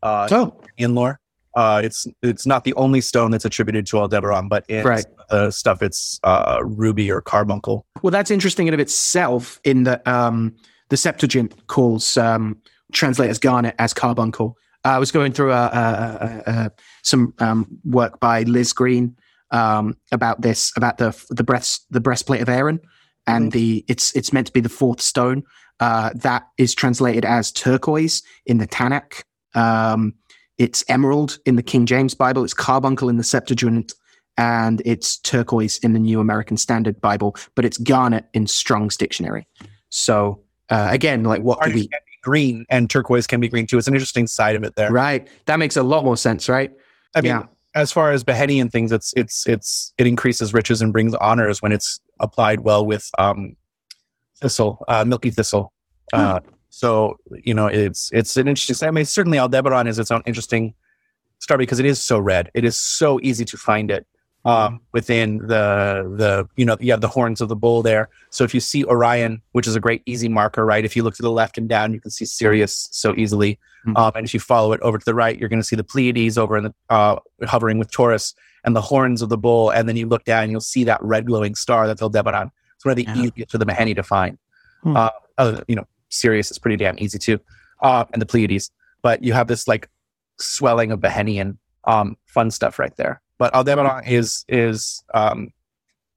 Uh, 0.02 0.28
oh. 0.32 0.62
in 0.78 0.96
lore. 0.96 1.20
Uh, 1.56 1.82
it's 1.84 2.08
it's 2.22 2.46
not 2.46 2.64
the 2.64 2.74
only 2.76 3.02
stone 3.02 3.32
that's 3.32 3.46
attributed 3.46 3.86
to 3.88 3.98
Aldebaran, 3.98 4.48
but 4.48 4.66
in 4.70 4.86
right. 4.86 5.06
the 5.30 5.52
stuff 5.52 5.82
it's 5.82 6.20
uh, 6.24 6.60
ruby 6.64 7.10
or 7.12 7.22
carbuncle. 7.22 7.86
Well, 8.02 8.12
that's 8.12 8.32
interesting 8.32 8.68
in 8.68 8.74
of 8.74 8.80
itself. 8.80 9.60
In 9.64 9.84
that 9.84 10.08
um, 10.08 10.56
the 10.90 10.98
Septuagint 10.98 11.68
calls 11.68 12.18
um, 12.18 12.62
translate 12.92 13.30
as 13.30 13.40
garnet 13.40 13.76
as 13.80 13.94
carbuncle. 13.94 14.58
Uh, 14.86 14.90
I 14.90 15.00
was 15.00 15.12
going 15.12 15.34
through 15.34 15.52
a, 15.52 15.66
a, 15.66 16.44
a, 16.46 16.72
some 17.04 17.34
um, 17.40 17.68
work 17.84 18.20
by 18.20 18.44
Liz 18.44 18.72
Greene 18.72 19.16
um, 19.52 19.98
about 20.12 20.42
this 20.42 20.72
about 20.76 20.98
the 21.00 21.20
the 21.30 21.44
breast 21.44 21.86
the 21.90 22.00
breastplate 22.00 22.42
of 22.42 22.50
Aaron, 22.50 22.80
and 23.28 23.52
mm 23.52 23.54
the 23.54 23.86
it's 23.88 24.16
it's 24.16 24.32
meant 24.32 24.48
to 24.48 24.54
be 24.54 24.62
the 24.62 24.70
fourth 24.70 25.02
stone 25.02 25.44
uh, 25.80 26.12
that 26.16 26.48
is 26.58 26.76
translated 26.76 27.26
as 27.26 27.52
turquoise 27.52 28.22
in 28.46 28.58
the 28.58 28.68
Tanakh. 28.68 29.22
Um, 29.56 30.14
it's 30.60 30.84
emerald 30.88 31.40
in 31.46 31.56
the 31.56 31.64
King 31.64 31.86
James 31.86 32.14
Bible, 32.14 32.44
it's 32.44 32.54
carbuncle 32.54 33.10
in 33.10 33.18
the 33.18 33.24
Septuagint, 33.24 33.94
and 34.38 34.82
it's 34.86 35.18
turquoise 35.18 35.80
in 35.80 35.94
the 35.94 36.00
New 36.00 36.20
American 36.20 36.58
Standard 36.58 37.02
Bible, 37.02 37.36
but 37.56 37.66
it's 37.66 37.78
garnet 37.78 38.26
in 38.34 38.46
Strong's 38.46 38.96
dictionary. 38.96 39.48
So 39.90 40.42
uh, 40.70 40.90
again, 40.92 41.24
like 41.24 41.42
what 41.42 41.64
do 41.64 41.74
we 41.74 41.90
green 42.22 42.66
and 42.70 42.90
turquoise 42.90 43.28
can 43.28 43.40
be 43.40 43.48
green 43.48 43.66
too. 43.66 43.78
It's 43.78 43.88
an 43.88 43.94
interesting 43.94 44.28
side 44.28 44.56
of 44.56 44.64
it 44.64 44.76
there. 44.76 44.92
Right. 44.92 45.28
That 45.46 45.58
makes 45.58 45.78
a 45.78 45.84
lot 45.84 46.04
more 46.04 46.18
sense, 46.18 46.50
right? 46.50 46.72
I 47.16 47.22
mean, 47.22 47.32
yeah. 47.32 47.44
as 47.76 47.92
far 47.92 48.12
as 48.12 48.24
Behenian 48.24 48.72
things, 48.72 48.92
it's 48.92 49.14
it's 49.16 49.48
it's 49.48 49.94
it 49.98 50.06
increases 50.06 50.54
riches 50.54 50.82
and 50.82 50.94
brings 50.94 51.14
honors 51.16 51.62
when 51.62 51.72
it's 51.72 52.00
applied 52.20 52.62
well 52.62 52.86
with 52.86 53.10
um 53.18 53.56
thistle, 54.42 54.84
uh, 54.88 55.04
milky 55.06 55.32
thistle. 55.32 55.74
Uh, 56.14 56.40
so 56.70 57.18
you 57.44 57.54
know, 57.54 57.68
it's 57.68 58.10
it's 58.14 58.38
an 58.38 58.48
interesting. 58.48 58.88
I 58.88 58.92
mean, 58.92 59.06
certainly 59.06 59.38
Aldebaran 59.40 59.88
is 59.88 60.00
its 60.00 60.12
own 60.12 60.22
interesting 60.26 60.74
story 61.40 61.60
because 61.60 61.80
it 61.80 61.86
is 61.86 62.02
so 62.02 62.20
red. 62.20 62.52
It 62.54 62.66
is 62.66 62.78
so 62.78 63.20
easy 63.22 63.46
to 63.46 63.58
find 63.58 63.92
it. 63.92 64.06
um, 64.46 64.80
within 64.94 65.38
the 65.48 66.08
the 66.18 66.48
you 66.56 66.66
know 66.66 66.78
you 66.80 66.92
have 66.92 67.02
the 67.02 67.10
horns 67.10 67.42
of 67.42 67.50
the 67.50 67.56
bull 67.58 67.82
there. 67.84 68.08
So 68.30 68.46
if 68.46 68.54
you 68.54 68.62
see 68.62 68.86
Orion, 68.86 69.42
which 69.52 69.68
is 69.68 69.76
a 69.76 69.82
great 69.82 70.02
easy 70.06 70.30
marker, 70.30 70.66
right? 70.66 70.86
If 70.86 70.96
you 70.96 71.04
look 71.04 71.16
to 71.16 71.22
the 71.22 71.32
left 71.32 71.58
and 71.58 71.68
down, 71.68 71.94
you 71.94 72.00
can 72.00 72.10
see 72.12 72.24
Sirius 72.26 72.88
so 72.92 73.14
easily. 73.18 73.60
Mhm. 73.86 73.98
Um, 73.98 74.12
and 74.16 74.26
if 74.26 74.34
you 74.34 74.40
follow 74.40 74.72
it 74.72 74.80
over 74.82 74.98
to 74.98 75.06
the 75.06 75.14
right, 75.14 75.38
you're 75.38 75.50
going 75.50 75.60
to 75.62 75.68
see 75.68 75.76
the 75.76 75.84
Pleiades 75.84 76.38
over 76.38 76.58
in 76.58 76.64
the 76.66 76.74
uh, 76.90 77.18
hovering 77.48 77.80
with 77.80 77.92
Taurus 77.92 78.34
and 78.64 78.74
the 78.76 78.82
horns 78.82 79.22
of 79.22 79.28
the 79.30 79.38
bull. 79.38 79.72
And 79.72 79.88
then 79.90 79.98
you 79.98 80.08
look 80.08 80.24
down, 80.24 80.44
and 80.44 80.52
you'll 80.52 80.62
see 80.62 80.86
that 80.86 81.02
red 81.04 81.26
glowing 81.28 81.54
star 81.56 81.86
that's 81.88 82.02
Aldebaran. 82.02 82.50
It's 82.76 82.86
one 82.86 82.92
of 82.92 82.96
the 82.98 83.04
Yeah. 83.04 83.18
easiest 83.24 83.52
for 83.52 83.58
the 83.58 83.66
Maheni 83.66 83.94
to 83.96 84.04
find. 84.04 84.38
Hmm. 84.84 84.96
Uh, 84.98 85.62
you 85.68 85.76
know, 85.76 85.86
Sirius 86.10 86.52
is 86.52 86.58
pretty 86.60 86.76
damn 86.78 86.98
easy 87.00 87.18
too, 87.20 87.40
uh, 87.82 88.06
and 88.14 88.22
the 88.22 88.26
Pleiades. 88.26 88.72
But 89.02 89.24
you 89.24 89.34
have 89.34 89.48
this 89.48 89.68
like 89.68 89.90
swelling 90.40 90.92
of 90.92 91.00
Behenian 91.00 91.58
um, 91.86 92.18
fun 92.26 92.52
stuff 92.52 92.80
right 92.80 92.96
there. 92.98 93.22
But 93.38 93.54
Aldebaran 93.54 94.06
is 94.06 94.44
is 94.48 95.04
um, 95.14 95.50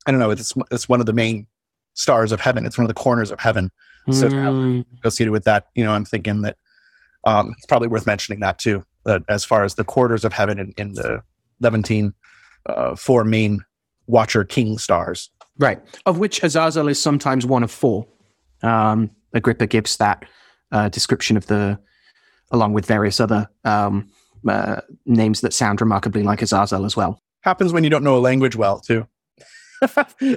I 0.07 0.11
don't 0.11 0.21
know. 0.21 0.31
It's 0.31 0.53
it's 0.71 0.89
one 0.89 1.01
of 1.01 1.07
the 1.07 1.13
main 1.13 1.47
stars 1.95 2.33
of 2.33 2.41
heaven. 2.41 2.67
It's 2.67 2.77
one 2.79 2.85
of 2.85 2.89
the 2.89 2.95
corners 2.95 3.31
of 3.31 3.39
heaven 3.41 3.71
So- 4.11 4.29
Mm, 4.29 4.85
associated 5.05 5.31
with 5.31 5.45
that. 5.45 5.67
You 5.75 5.85
know, 5.85 5.93
I'm 5.93 6.05
thinking 6.05 6.43
that 6.43 6.57
um, 7.25 7.55
it's 7.57 7.67
probably 7.67 7.87
worth 7.89 8.07
mentioning 8.07 8.41
that 8.41 8.59
too. 8.59 8.85
That 9.05 9.23
as 9.29 9.45
far 9.45 9.63
as 9.65 9.75
the 9.77 9.85
quarters 9.85 10.25
of 10.25 10.33
heaven 10.33 10.59
in, 10.59 10.73
in 10.77 10.93
the 10.95 11.23
Levantine, 11.61 12.15
uh, 12.67 12.97
four 12.97 13.23
main 13.25 13.65
Watcher 14.09 14.43
King 14.45 14.79
stars. 14.79 15.31
right. 15.59 15.81
Of 16.07 16.19
which 16.19 16.43
Azazel 16.43 16.89
is 16.89 17.01
sometimes 17.01 17.47
one 17.47 17.63
of 17.63 17.71
four. 17.71 18.07
Um, 18.63 19.11
Agrippa 19.35 19.67
gives 19.67 19.97
that 19.99 20.25
uh, 20.71 20.89
description 20.89 21.37
of 21.37 21.47
the, 21.47 21.79
along 22.51 22.73
with 22.73 22.87
various 22.87 23.21
other 23.21 23.49
um, 23.65 24.09
uh, 24.49 24.81
names 25.07 25.41
that 25.43 25.53
sound 25.53 25.81
remarkably 25.81 26.23
like 26.23 26.43
Azazel 26.43 26.85
as 26.85 26.97
well. 26.97 27.21
Happens 27.43 27.73
when 27.73 27.85
you 27.85 27.91
don't 27.91 28.05
know 28.05 28.17
a 28.17 28.21
language 28.21 28.57
well 28.57 28.79
too. 28.81 29.07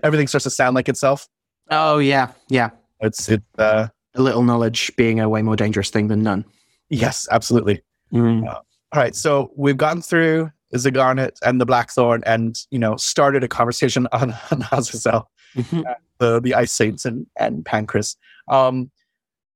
Everything 0.03 0.27
starts 0.27 0.43
to 0.43 0.49
sound 0.49 0.75
like 0.75 0.89
itself. 0.89 1.27
Oh 1.69 1.99
yeah, 1.99 2.31
yeah. 2.49 2.69
It's 3.01 3.29
it. 3.29 3.43
Uh, 3.57 3.87
A 4.15 4.21
little 4.21 4.43
knowledge 4.43 4.91
being 4.95 5.19
a 5.19 5.27
way 5.29 5.41
more 5.41 5.55
dangerous 5.55 5.89
thing 5.89 6.07
than 6.07 6.23
none. 6.23 6.45
yes, 6.89 7.27
absolutely. 7.31 7.83
Mm. 8.13 8.47
All 8.47 8.63
right, 9.01 9.15
so 9.15 9.51
we've 9.57 9.77
gone 9.77 10.01
through 10.01 10.51
the 10.71 10.91
garnet 10.91 11.37
and 11.45 11.59
the 11.59 11.65
blackthorn, 11.65 12.23
and 12.25 12.55
you 12.71 12.79
know, 12.79 12.95
started 12.95 13.43
a 13.43 13.47
conversation 13.47 14.07
on, 14.11 14.33
on 14.51 14.63
Azazel, 14.71 15.29
Mhm. 15.55 15.83
the 16.19 16.39
the 16.41 16.53
ice 16.55 16.71
saints, 16.71 17.05
and 17.05 17.25
and 17.37 17.65
Pancras. 17.65 18.15
Um, 18.47 18.91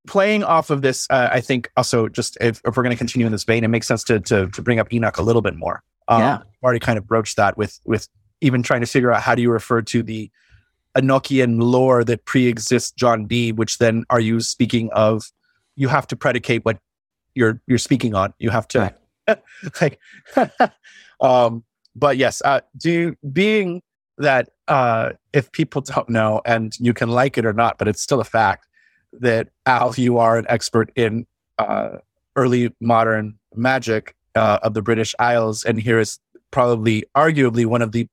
playing 0.07 0.43
off 0.43 0.69
of 0.69 0.81
this, 0.81 1.07
uh, 1.09 1.29
I 1.31 1.41
think 1.41 1.69
also 1.77 2.07
just 2.07 2.37
if, 2.41 2.61
if 2.65 2.75
we're 2.75 2.83
going 2.83 2.95
to 2.95 2.97
continue 2.97 3.25
in 3.25 3.31
this 3.31 3.43
vein, 3.43 3.63
it 3.63 3.67
makes 3.67 3.87
sense 3.87 4.03
to 4.05 4.19
to 4.21 4.47
to 4.49 4.61
bring 4.61 4.79
up 4.79 4.91
Enoch 4.93 5.17
a 5.17 5.21
little 5.21 5.41
bit 5.41 5.55
more. 5.55 5.83
Um, 6.07 6.21
Yeah. 6.21 6.35
I've 6.37 6.63
already 6.63 6.79
kind 6.79 6.97
of 6.97 7.07
broached 7.07 7.37
that 7.37 7.57
with 7.57 7.79
with 7.85 8.07
even 8.41 8.63
trying 8.63 8.81
to 8.81 8.87
figure 8.87 9.11
out 9.11 9.21
how 9.21 9.35
do 9.35 9.41
you 9.41 9.51
refer 9.51 9.81
to 9.81 10.01
the 10.03 10.31
Enochian 10.97 11.61
lore 11.61 12.03
that 12.03 12.25
pre-exists 12.25 12.91
John 12.91 13.27
Dee, 13.27 13.51
which 13.51 13.77
then 13.77 14.05
are 14.09 14.19
you 14.19 14.39
speaking 14.39 14.89
of? 14.91 15.31
You 15.75 15.87
have 15.87 16.07
to 16.07 16.15
predicate 16.15 16.65
what 16.65 16.79
you're 17.35 17.61
you're 17.67 17.77
speaking 17.77 18.15
on. 18.15 18.33
You 18.39 18.49
have 18.49 18.67
to 18.69 18.93
like 19.81 19.99
um 21.21 21.63
but 21.95 22.17
yes 22.17 22.41
uh 22.43 22.61
do 22.77 23.15
being 23.31 23.81
that 24.17 24.49
uh 24.67 25.11
if 25.33 25.51
people 25.51 25.81
don't 25.81 26.09
know 26.09 26.41
and 26.45 26.73
you 26.79 26.93
can 26.93 27.09
like 27.09 27.37
it 27.37 27.45
or 27.45 27.53
not 27.53 27.77
but 27.77 27.87
it's 27.87 28.01
still 28.01 28.19
a 28.19 28.23
fact 28.23 28.67
that 29.13 29.49
al 29.65 29.93
you 29.95 30.17
are 30.17 30.37
an 30.37 30.45
expert 30.49 30.91
in 30.95 31.25
uh 31.57 31.97
early 32.35 32.73
modern 32.79 33.37
magic 33.55 34.15
uh, 34.35 34.59
of 34.61 34.73
the 34.73 34.81
british 34.81 35.15
isles 35.19 35.63
and 35.63 35.81
here 35.81 35.99
is 35.99 36.19
probably 36.51 37.03
arguably 37.15 37.65
one 37.65 37.81
of 37.81 37.91
the 37.91 38.07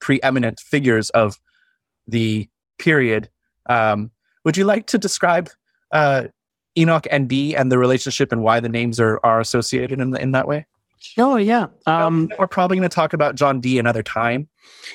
preeminent 0.00 0.60
figures 0.60 1.10
of 1.10 1.40
the 2.06 2.48
period 2.78 3.28
um 3.66 4.10
would 4.44 4.56
you 4.56 4.64
like 4.64 4.86
to 4.86 4.98
describe 4.98 5.48
uh 5.92 6.24
enoch 6.76 7.06
and 7.10 7.28
Dee 7.28 7.54
and 7.54 7.70
the 7.70 7.78
relationship 7.78 8.32
and 8.32 8.42
why 8.42 8.60
the 8.60 8.68
names 8.68 8.98
are 9.00 9.20
are 9.24 9.40
associated 9.40 10.00
in, 10.00 10.16
in 10.16 10.32
that 10.32 10.48
way 10.48 10.66
Sure. 11.00 11.38
yeah. 11.40 11.66
Um, 11.86 12.30
we're 12.38 12.46
probably 12.46 12.76
going 12.76 12.88
to 12.88 12.94
talk 12.94 13.14
about 13.14 13.34
John 13.34 13.58
Dee 13.60 13.78
another 13.78 14.02
time. 14.02 14.49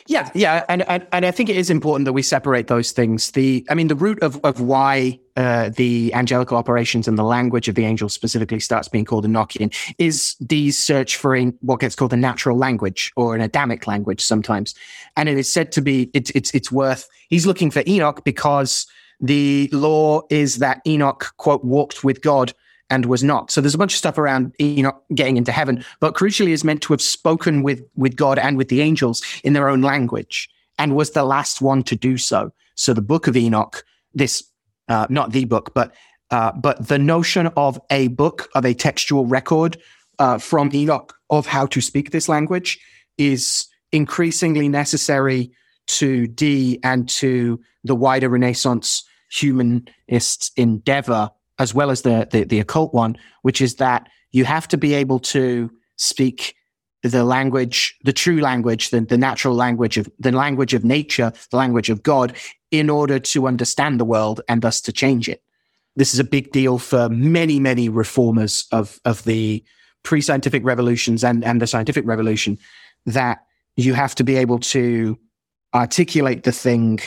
Yeah, 0.07 0.29
yeah, 0.35 0.63
and, 0.69 0.87
and 0.87 1.07
and 1.11 1.25
I 1.25 1.31
think 1.31 1.49
it 1.49 1.55
is 1.55 1.69
important 1.69 2.05
that 2.05 2.13
we 2.13 2.21
separate 2.21 2.67
those 2.67 2.91
things. 2.91 3.31
The, 3.31 3.65
I 3.69 3.73
mean, 3.73 3.87
the 3.87 3.95
root 3.95 4.21
of 4.21 4.39
of 4.43 4.61
why 4.61 5.19
uh, 5.35 5.69
the 5.69 6.13
angelical 6.13 6.57
operations 6.57 7.07
and 7.07 7.17
the 7.17 7.23
language 7.23 7.67
of 7.67 7.75
the 7.75 7.85
angels 7.85 8.13
specifically 8.13 8.59
starts 8.59 8.87
being 8.87 9.05
called 9.05 9.25
Enochian 9.25 9.73
is 9.97 10.35
Dee's 10.35 10.77
search 10.77 11.17
for 11.17 11.35
a, 11.35 11.45
what 11.61 11.79
gets 11.79 11.95
called 11.95 12.13
a 12.13 12.17
natural 12.17 12.57
language 12.57 13.11
or 13.15 13.35
an 13.35 13.41
Adamic 13.41 13.87
language 13.87 14.21
sometimes, 14.21 14.75
and 15.17 15.27
it 15.27 15.37
is 15.37 15.51
said 15.51 15.71
to 15.73 15.81
be 15.81 16.11
it's 16.13 16.29
it's 16.31 16.71
worth. 16.71 17.07
He's 17.29 17.45
looking 17.45 17.71
for 17.71 17.83
Enoch 17.87 18.23
because 18.23 18.85
the 19.19 19.69
law 19.71 20.21
is 20.29 20.57
that 20.57 20.81
Enoch 20.85 21.33
quote 21.37 21.63
walked 21.63 22.03
with 22.03 22.21
God 22.21 22.53
and 22.89 23.05
was 23.05 23.23
not. 23.23 23.51
So 23.51 23.61
there's 23.61 23.75
a 23.75 23.79
bunch 23.79 23.93
of 23.93 23.97
stuff 23.97 24.17
around 24.17 24.53
Enoch 24.61 25.03
getting 25.13 25.37
into 25.37 25.51
heaven, 25.51 25.83
but 25.99 26.13
crucially 26.13 26.49
is 26.49 26.63
meant 26.63 26.81
to 26.83 26.93
have 26.93 27.01
spoken 27.01 27.63
with 27.63 27.83
with 27.95 28.15
God 28.15 28.37
and 28.37 28.57
with 28.57 28.69
the 28.69 28.81
angels 28.81 29.23
in 29.43 29.53
their 29.53 29.69
own 29.69 29.81
language 29.81 30.49
and 30.77 30.95
was 30.95 31.11
the 31.11 31.23
last 31.23 31.61
one 31.61 31.83
to 31.83 31.95
do 31.95 32.17
so. 32.17 32.51
So 32.75 32.93
the 32.93 33.01
book 33.01 33.27
of 33.27 33.37
Enoch, 33.37 33.83
this 34.13 34.43
uh, 34.87 35.07
not 35.09 35.31
the 35.31 35.45
book, 35.45 35.73
but 35.73 35.93
uh, 36.31 36.51
but 36.51 36.87
the 36.87 36.99
notion 36.99 37.47
of 37.55 37.79
a 37.89 38.07
book 38.09 38.49
of 38.55 38.65
a 38.65 38.73
textual 38.73 39.25
record 39.25 39.77
uh, 40.19 40.37
from 40.37 40.69
Enoch 40.73 41.15
of 41.29 41.45
how 41.45 41.65
to 41.67 41.81
speak 41.81 42.11
this 42.11 42.29
language 42.29 42.79
is 43.17 43.67
increasingly 43.91 44.67
necessary 44.67 45.51
to 45.87 46.27
Dee 46.27 46.79
and 46.83 47.07
to 47.09 47.59
the 47.83 47.95
wider 47.95 48.29
Renaissance 48.29 49.03
humanist 49.31 50.51
endeavor 50.55 51.29
as 51.57 51.73
well 51.73 51.89
as 51.89 52.01
the, 52.01 52.27
the 52.31 52.43
the 52.43 52.59
occult 52.59 52.93
one, 52.93 53.17
which 53.41 53.61
is 53.61 53.75
that 53.75 54.07
you 54.31 54.45
have 54.45 54.67
to 54.67 54.77
be 54.77 54.93
able 54.93 55.19
to 55.19 55.71
speak 55.97 56.55
the 57.03 57.23
language, 57.23 57.95
the 58.03 58.13
true 58.13 58.41
language, 58.41 58.89
the, 58.89 59.01
the 59.01 59.17
natural 59.17 59.53
language 59.53 59.97
of 59.97 60.09
the 60.19 60.31
language 60.31 60.73
of 60.73 60.83
nature, 60.83 61.31
the 61.51 61.57
language 61.57 61.89
of 61.89 62.01
God, 62.01 62.35
in 62.71 62.89
order 62.89 63.19
to 63.19 63.47
understand 63.47 63.99
the 63.99 64.05
world 64.05 64.41
and 64.49 64.61
thus 64.61 64.81
to 64.81 64.91
change 64.91 65.29
it. 65.29 65.43
This 65.95 66.13
is 66.13 66.19
a 66.19 66.23
big 66.23 66.51
deal 66.51 66.77
for 66.77 67.07
many, 67.09 67.59
many 67.59 67.89
reformers 67.89 68.65
of 68.71 68.99
of 69.05 69.23
the 69.23 69.63
pre-scientific 70.03 70.63
revolutions 70.63 71.23
and, 71.23 71.43
and 71.43 71.61
the 71.61 71.67
scientific 71.67 72.05
revolution, 72.05 72.57
that 73.05 73.39
you 73.75 73.93
have 73.93 74.15
to 74.15 74.23
be 74.23 74.35
able 74.35 74.59
to 74.59 75.17
articulate 75.73 76.43
the 76.43 76.51
thing 76.51 76.99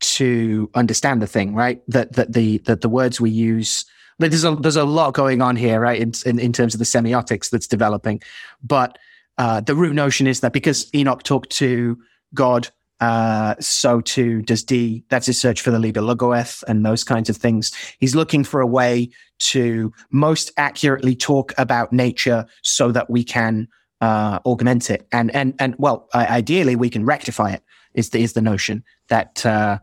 to 0.00 0.70
understand 0.74 1.22
the 1.22 1.26
thing, 1.26 1.54
right? 1.54 1.80
That 1.88 2.14
that 2.14 2.32
the 2.32 2.58
that 2.58 2.80
the 2.80 2.88
words 2.88 3.20
we 3.20 3.30
use. 3.30 3.84
There's 4.18 4.44
a 4.44 4.56
there's 4.56 4.76
a 4.76 4.84
lot 4.84 5.14
going 5.14 5.42
on 5.42 5.56
here, 5.56 5.80
right? 5.80 6.00
In 6.00 6.12
in, 6.24 6.38
in 6.38 6.52
terms 6.52 6.74
of 6.74 6.78
the 6.78 6.84
semiotics 6.84 7.50
that's 7.50 7.66
developing, 7.66 8.22
but 8.62 8.98
uh, 9.38 9.60
the 9.60 9.74
root 9.74 9.94
notion 9.94 10.26
is 10.26 10.40
that 10.40 10.52
because 10.52 10.88
Enoch 10.94 11.22
talked 11.22 11.50
to 11.50 11.98
God, 12.32 12.68
uh, 13.00 13.54
so 13.60 14.00
too 14.00 14.42
does 14.42 14.64
Dee. 14.64 15.04
That's 15.10 15.26
his 15.26 15.40
search 15.40 15.60
for 15.60 15.70
the 15.70 15.78
Liber 15.78 16.00
Loagaeth 16.00 16.62
and 16.66 16.84
those 16.84 17.04
kinds 17.04 17.28
of 17.28 17.36
things. 17.36 17.72
He's 17.98 18.14
looking 18.14 18.44
for 18.44 18.60
a 18.60 18.66
way 18.66 19.10
to 19.38 19.92
most 20.10 20.50
accurately 20.56 21.14
talk 21.14 21.52
about 21.58 21.92
nature 21.92 22.46
so 22.62 22.90
that 22.92 23.10
we 23.10 23.22
can 23.22 23.68
uh, 24.00 24.38
augment 24.44 24.90
it 24.90 25.06
and 25.12 25.34
and 25.34 25.54
and 25.58 25.74
well, 25.78 26.08
ideally 26.14 26.76
we 26.76 26.90
can 26.90 27.04
rectify 27.04 27.50
it. 27.50 27.62
Is 27.94 28.10
the 28.10 28.22
is 28.22 28.34
the 28.34 28.42
notion 28.42 28.84
that 29.08 29.44
uh, 29.44 29.78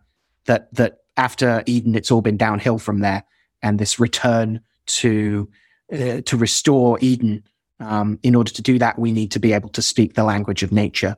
that 0.45 0.73
that 0.73 0.99
after 1.17 1.63
Eden, 1.65 1.95
it's 1.95 2.11
all 2.11 2.21
been 2.21 2.37
downhill 2.37 2.79
from 2.79 2.99
there, 2.99 3.23
and 3.61 3.79
this 3.79 3.99
return 3.99 4.61
to 4.85 5.49
uh, 5.91 6.21
to 6.21 6.37
restore 6.37 6.97
Eden. 7.01 7.43
Um, 7.79 8.19
in 8.23 8.35
order 8.35 8.51
to 8.51 8.61
do 8.61 8.79
that, 8.79 8.97
we 8.97 9.11
need 9.11 9.31
to 9.31 9.39
be 9.39 9.51
able 9.51 9.69
to 9.69 9.81
speak 9.81 10.13
the 10.13 10.23
language 10.23 10.63
of 10.63 10.71
nature 10.71 11.17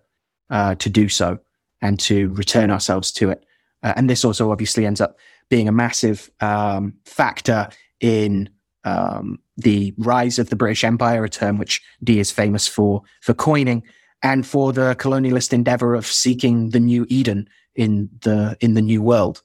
uh, 0.50 0.76
to 0.76 0.90
do 0.90 1.10
so 1.10 1.40
and 1.82 2.00
to 2.00 2.30
return 2.30 2.72
ourselves 2.72 3.12
to 3.12 3.30
it. 3.30 3.46
Uh, 3.84 3.94
and 3.96 4.10
this 4.10 4.26
also 4.26 4.52
obviously 4.52 4.86
ends 4.86 5.00
up 5.00 5.18
being 5.50 5.68
a 5.68 5.72
massive 5.72 6.32
um, 6.42 6.94
factor 7.06 7.70
in 8.00 8.50
um, 8.84 9.38
the 9.58 9.94
rise 9.98 10.40
of 10.40 10.50
the 10.50 10.56
British 10.56 10.84
Empire, 10.84 11.24
a 11.24 11.30
term 11.30 11.58
which 11.58 11.82
Dee 12.04 12.20
is 12.20 12.32
famous 12.32 12.68
for 12.68 13.04
for 13.22 13.34
coining, 13.34 13.84
and 14.24 14.46
for 14.46 14.74
the 14.74 14.96
colonialist 14.96 15.54
endeavor 15.54 15.94
of 15.94 16.06
seeking 16.06 16.70
the 16.70 16.80
new 16.80 17.06
Eden 17.10 17.48
in 17.76 18.10
the 18.22 18.58
in 18.60 18.74
the 18.74 18.82
new 18.82 19.02
world. 19.02 19.42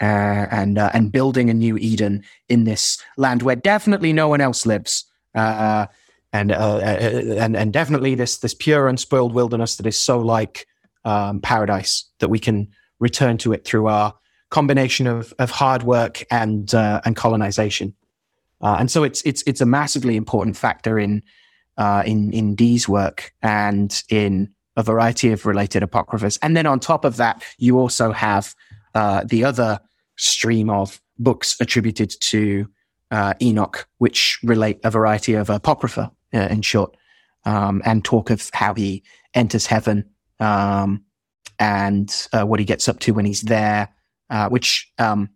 Uh, 0.00 0.48
and 0.50 0.76
uh, 0.76 0.90
and 0.92 1.12
building 1.12 1.48
a 1.48 1.54
new 1.54 1.76
Eden 1.76 2.24
in 2.48 2.64
this 2.64 3.00
land 3.16 3.42
where 3.42 3.54
definitely 3.54 4.12
no 4.12 4.26
one 4.26 4.40
else 4.40 4.66
lives, 4.66 5.04
uh, 5.36 5.86
and 6.32 6.50
uh, 6.50 6.78
and 6.78 7.56
and 7.56 7.72
definitely 7.72 8.16
this 8.16 8.38
this 8.38 8.54
pure 8.54 8.88
unspoiled 8.88 9.32
wilderness 9.32 9.76
that 9.76 9.86
is 9.86 9.96
so 9.96 10.18
like 10.18 10.66
um, 11.04 11.40
paradise 11.40 12.10
that 12.18 12.28
we 12.28 12.40
can 12.40 12.66
return 12.98 13.38
to 13.38 13.52
it 13.52 13.64
through 13.64 13.86
our 13.86 14.14
combination 14.50 15.06
of 15.06 15.34
of 15.38 15.50
hard 15.50 15.82
work 15.82 16.24
and 16.30 16.74
uh, 16.74 17.00
and 17.04 17.16
colonization. 17.16 17.94
Uh, 18.60 18.76
and 18.78 18.90
so 18.90 19.02
it's 19.02 19.20
it's 19.22 19.42
it's 19.46 19.60
a 19.60 19.66
massively 19.66 20.16
important 20.16 20.56
factor 20.56 20.98
in 20.98 21.22
uh, 21.76 22.02
in 22.06 22.32
in 22.32 22.54
Dee's 22.54 22.88
work 22.88 23.32
and 23.42 24.02
in 24.08 24.53
a 24.76 24.82
variety 24.82 25.30
of 25.32 25.46
related 25.46 25.82
apocryphas. 25.82 26.38
And 26.42 26.56
then 26.56 26.66
on 26.66 26.80
top 26.80 27.04
of 27.04 27.16
that, 27.16 27.42
you 27.58 27.78
also 27.78 28.12
have 28.12 28.54
uh, 28.94 29.24
the 29.24 29.44
other 29.44 29.80
stream 30.16 30.70
of 30.70 31.00
books 31.18 31.56
attributed 31.60 32.14
to 32.20 32.68
uh, 33.10 33.34
Enoch, 33.40 33.86
which 33.98 34.38
relate 34.42 34.80
a 34.84 34.90
variety 34.90 35.34
of 35.34 35.50
apocrypha, 35.50 36.10
uh, 36.32 36.38
in 36.38 36.62
short, 36.62 36.96
um, 37.44 37.82
and 37.84 38.04
talk 38.04 38.30
of 38.30 38.50
how 38.52 38.74
he 38.74 39.02
enters 39.34 39.66
heaven 39.66 40.04
um, 40.40 41.04
and 41.58 42.26
uh, 42.32 42.44
what 42.44 42.58
he 42.58 42.66
gets 42.66 42.88
up 42.88 42.98
to 43.00 43.12
when 43.12 43.24
he's 43.24 43.42
there, 43.42 43.88
uh, 44.30 44.48
which 44.48 44.90
um, 44.98 45.28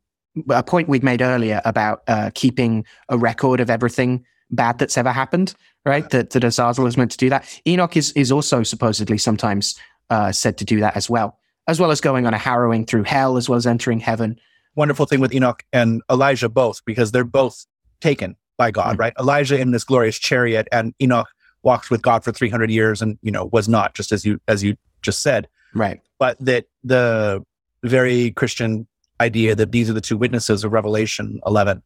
a 0.50 0.62
point 0.62 0.88
we'd 0.88 1.04
made 1.04 1.22
earlier 1.22 1.60
about 1.64 2.02
uh, 2.08 2.30
keeping 2.34 2.84
a 3.08 3.18
record 3.18 3.60
of 3.60 3.70
everything 3.70 4.24
bad 4.50 4.78
that's 4.78 4.98
ever 4.98 5.12
happened, 5.12 5.54
right? 5.84 6.08
That, 6.10 6.30
that 6.30 6.44
Azazel 6.44 6.86
is 6.86 6.96
meant 6.96 7.10
to 7.12 7.16
do 7.16 7.28
that. 7.30 7.60
Enoch 7.66 7.96
is, 7.96 8.12
is 8.12 8.32
also 8.32 8.62
supposedly 8.62 9.18
sometimes 9.18 9.78
uh, 10.10 10.32
said 10.32 10.58
to 10.58 10.64
do 10.64 10.80
that 10.80 10.96
as 10.96 11.10
well, 11.10 11.38
as 11.66 11.80
well 11.80 11.90
as 11.90 12.00
going 12.00 12.26
on 12.26 12.34
a 12.34 12.38
harrowing 12.38 12.86
through 12.86 13.04
hell, 13.04 13.36
as 13.36 13.48
well 13.48 13.56
as 13.56 13.66
entering 13.66 14.00
heaven. 14.00 14.38
Wonderful 14.74 15.06
thing 15.06 15.20
with 15.20 15.34
Enoch 15.34 15.62
and 15.72 16.02
Elijah 16.10 16.48
both, 16.48 16.84
because 16.84 17.12
they're 17.12 17.24
both 17.24 17.66
taken 18.00 18.36
by 18.56 18.70
God, 18.70 18.92
mm-hmm. 18.92 19.00
right? 19.00 19.12
Elijah 19.18 19.58
in 19.58 19.70
this 19.70 19.84
glorious 19.84 20.18
chariot, 20.18 20.68
and 20.72 20.94
Enoch 21.00 21.28
walked 21.62 21.90
with 21.90 22.02
God 22.02 22.24
for 22.24 22.32
300 22.32 22.70
years, 22.70 23.02
and 23.02 23.18
you 23.22 23.30
know 23.30 23.46
was 23.46 23.68
not 23.68 23.94
just 23.94 24.12
as 24.12 24.24
you 24.24 24.40
as 24.48 24.62
you 24.62 24.76
just 25.02 25.22
said, 25.22 25.48
right? 25.74 26.00
But 26.18 26.36
that 26.40 26.66
the 26.84 27.44
very 27.82 28.32
Christian 28.32 28.86
idea 29.20 29.54
that 29.54 29.72
these 29.72 29.90
are 29.90 29.94
the 29.94 30.00
two 30.00 30.16
witnesses 30.16 30.64
of 30.64 30.72
Revelation 30.72 31.40
11, 31.46 31.82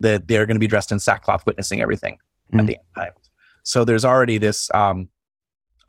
that 0.00 0.28
they're 0.28 0.46
going 0.46 0.56
to 0.56 0.60
be 0.60 0.66
dressed 0.66 0.92
in 0.92 0.98
sackcloth, 0.98 1.44
witnessing 1.46 1.80
everything 1.80 2.14
mm-hmm. 2.14 2.60
at 2.60 2.66
the 2.66 2.76
end 2.76 2.94
times. 2.94 3.30
So 3.62 3.84
there's 3.84 4.04
already 4.04 4.38
this 4.38 4.70
um, 4.72 5.08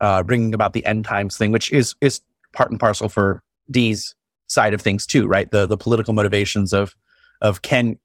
uh, 0.00 0.22
bringing 0.22 0.54
about 0.54 0.72
the 0.72 0.84
end 0.84 1.04
times 1.04 1.36
thing, 1.36 1.52
which 1.52 1.72
is 1.72 1.94
is 2.00 2.20
part 2.52 2.70
and 2.70 2.80
parcel 2.80 3.08
for 3.08 3.42
Dee's 3.70 4.14
side 4.48 4.74
of 4.74 4.82
things 4.82 5.06
too, 5.06 5.26
right? 5.26 5.50
The 5.50 5.66
the 5.66 5.76
political 5.76 6.14
motivations 6.14 6.72
of 6.72 6.94
of 7.40 7.62
Ken 7.62 7.98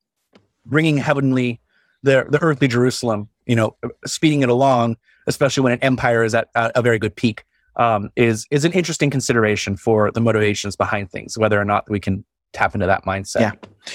bringing 0.65 0.97
heavenly 0.97 1.61
the 2.03 2.25
the 2.29 2.41
earthly 2.41 2.67
Jerusalem, 2.67 3.29
you 3.45 3.55
know, 3.55 3.75
speeding 4.05 4.43
it 4.43 4.49
along, 4.49 4.97
especially 5.27 5.63
when 5.63 5.73
an 5.73 5.79
empire 5.79 6.23
is 6.23 6.35
at 6.35 6.49
a, 6.55 6.71
a 6.75 6.81
very 6.81 6.99
good 6.99 7.15
peak, 7.15 7.43
um, 7.75 8.09
is 8.15 8.47
is 8.51 8.65
an 8.65 8.71
interesting 8.71 9.09
consideration 9.09 9.75
for 9.75 10.11
the 10.11 10.21
motivations 10.21 10.75
behind 10.75 11.11
things, 11.11 11.37
whether 11.37 11.59
or 11.59 11.65
not 11.65 11.89
we 11.89 11.99
can 11.99 12.23
tap 12.55 12.73
into 12.73 12.87
that 12.87 13.05
mindset. 13.05 13.41
Yeah, 13.41 13.51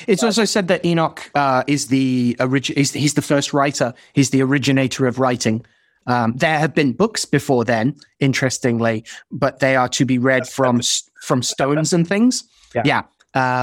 it's 0.07 0.23
also 0.23 0.45
said 0.45 0.69
that 0.69 0.85
Enoch 0.85 1.31
uh, 1.35 1.65
is 1.67 1.89
the 1.89 2.37
origin. 2.39 2.77
He's 2.77 3.15
the 3.15 3.23
first 3.23 3.53
writer. 3.53 3.95
He's 4.13 4.31
the 4.31 4.43
originator 4.43 5.07
of 5.07 5.19
writing. 5.19 5.65
Um, 6.07 6.35
there 6.37 6.59
have 6.59 6.75
been 6.75 6.93
books 6.93 7.25
before 7.25 7.65
then, 7.65 7.97
interestingly, 8.21 9.05
but 9.31 9.61
they 9.61 9.77
are 9.77 9.89
to 9.91 10.05
be 10.05 10.19
read 10.19 10.49
from 10.49 10.81
from 11.23 11.43
stones 11.43 11.93
and 11.93 12.07
things. 12.07 12.45
Yeah, 12.75 12.83
yeah. 12.85 13.03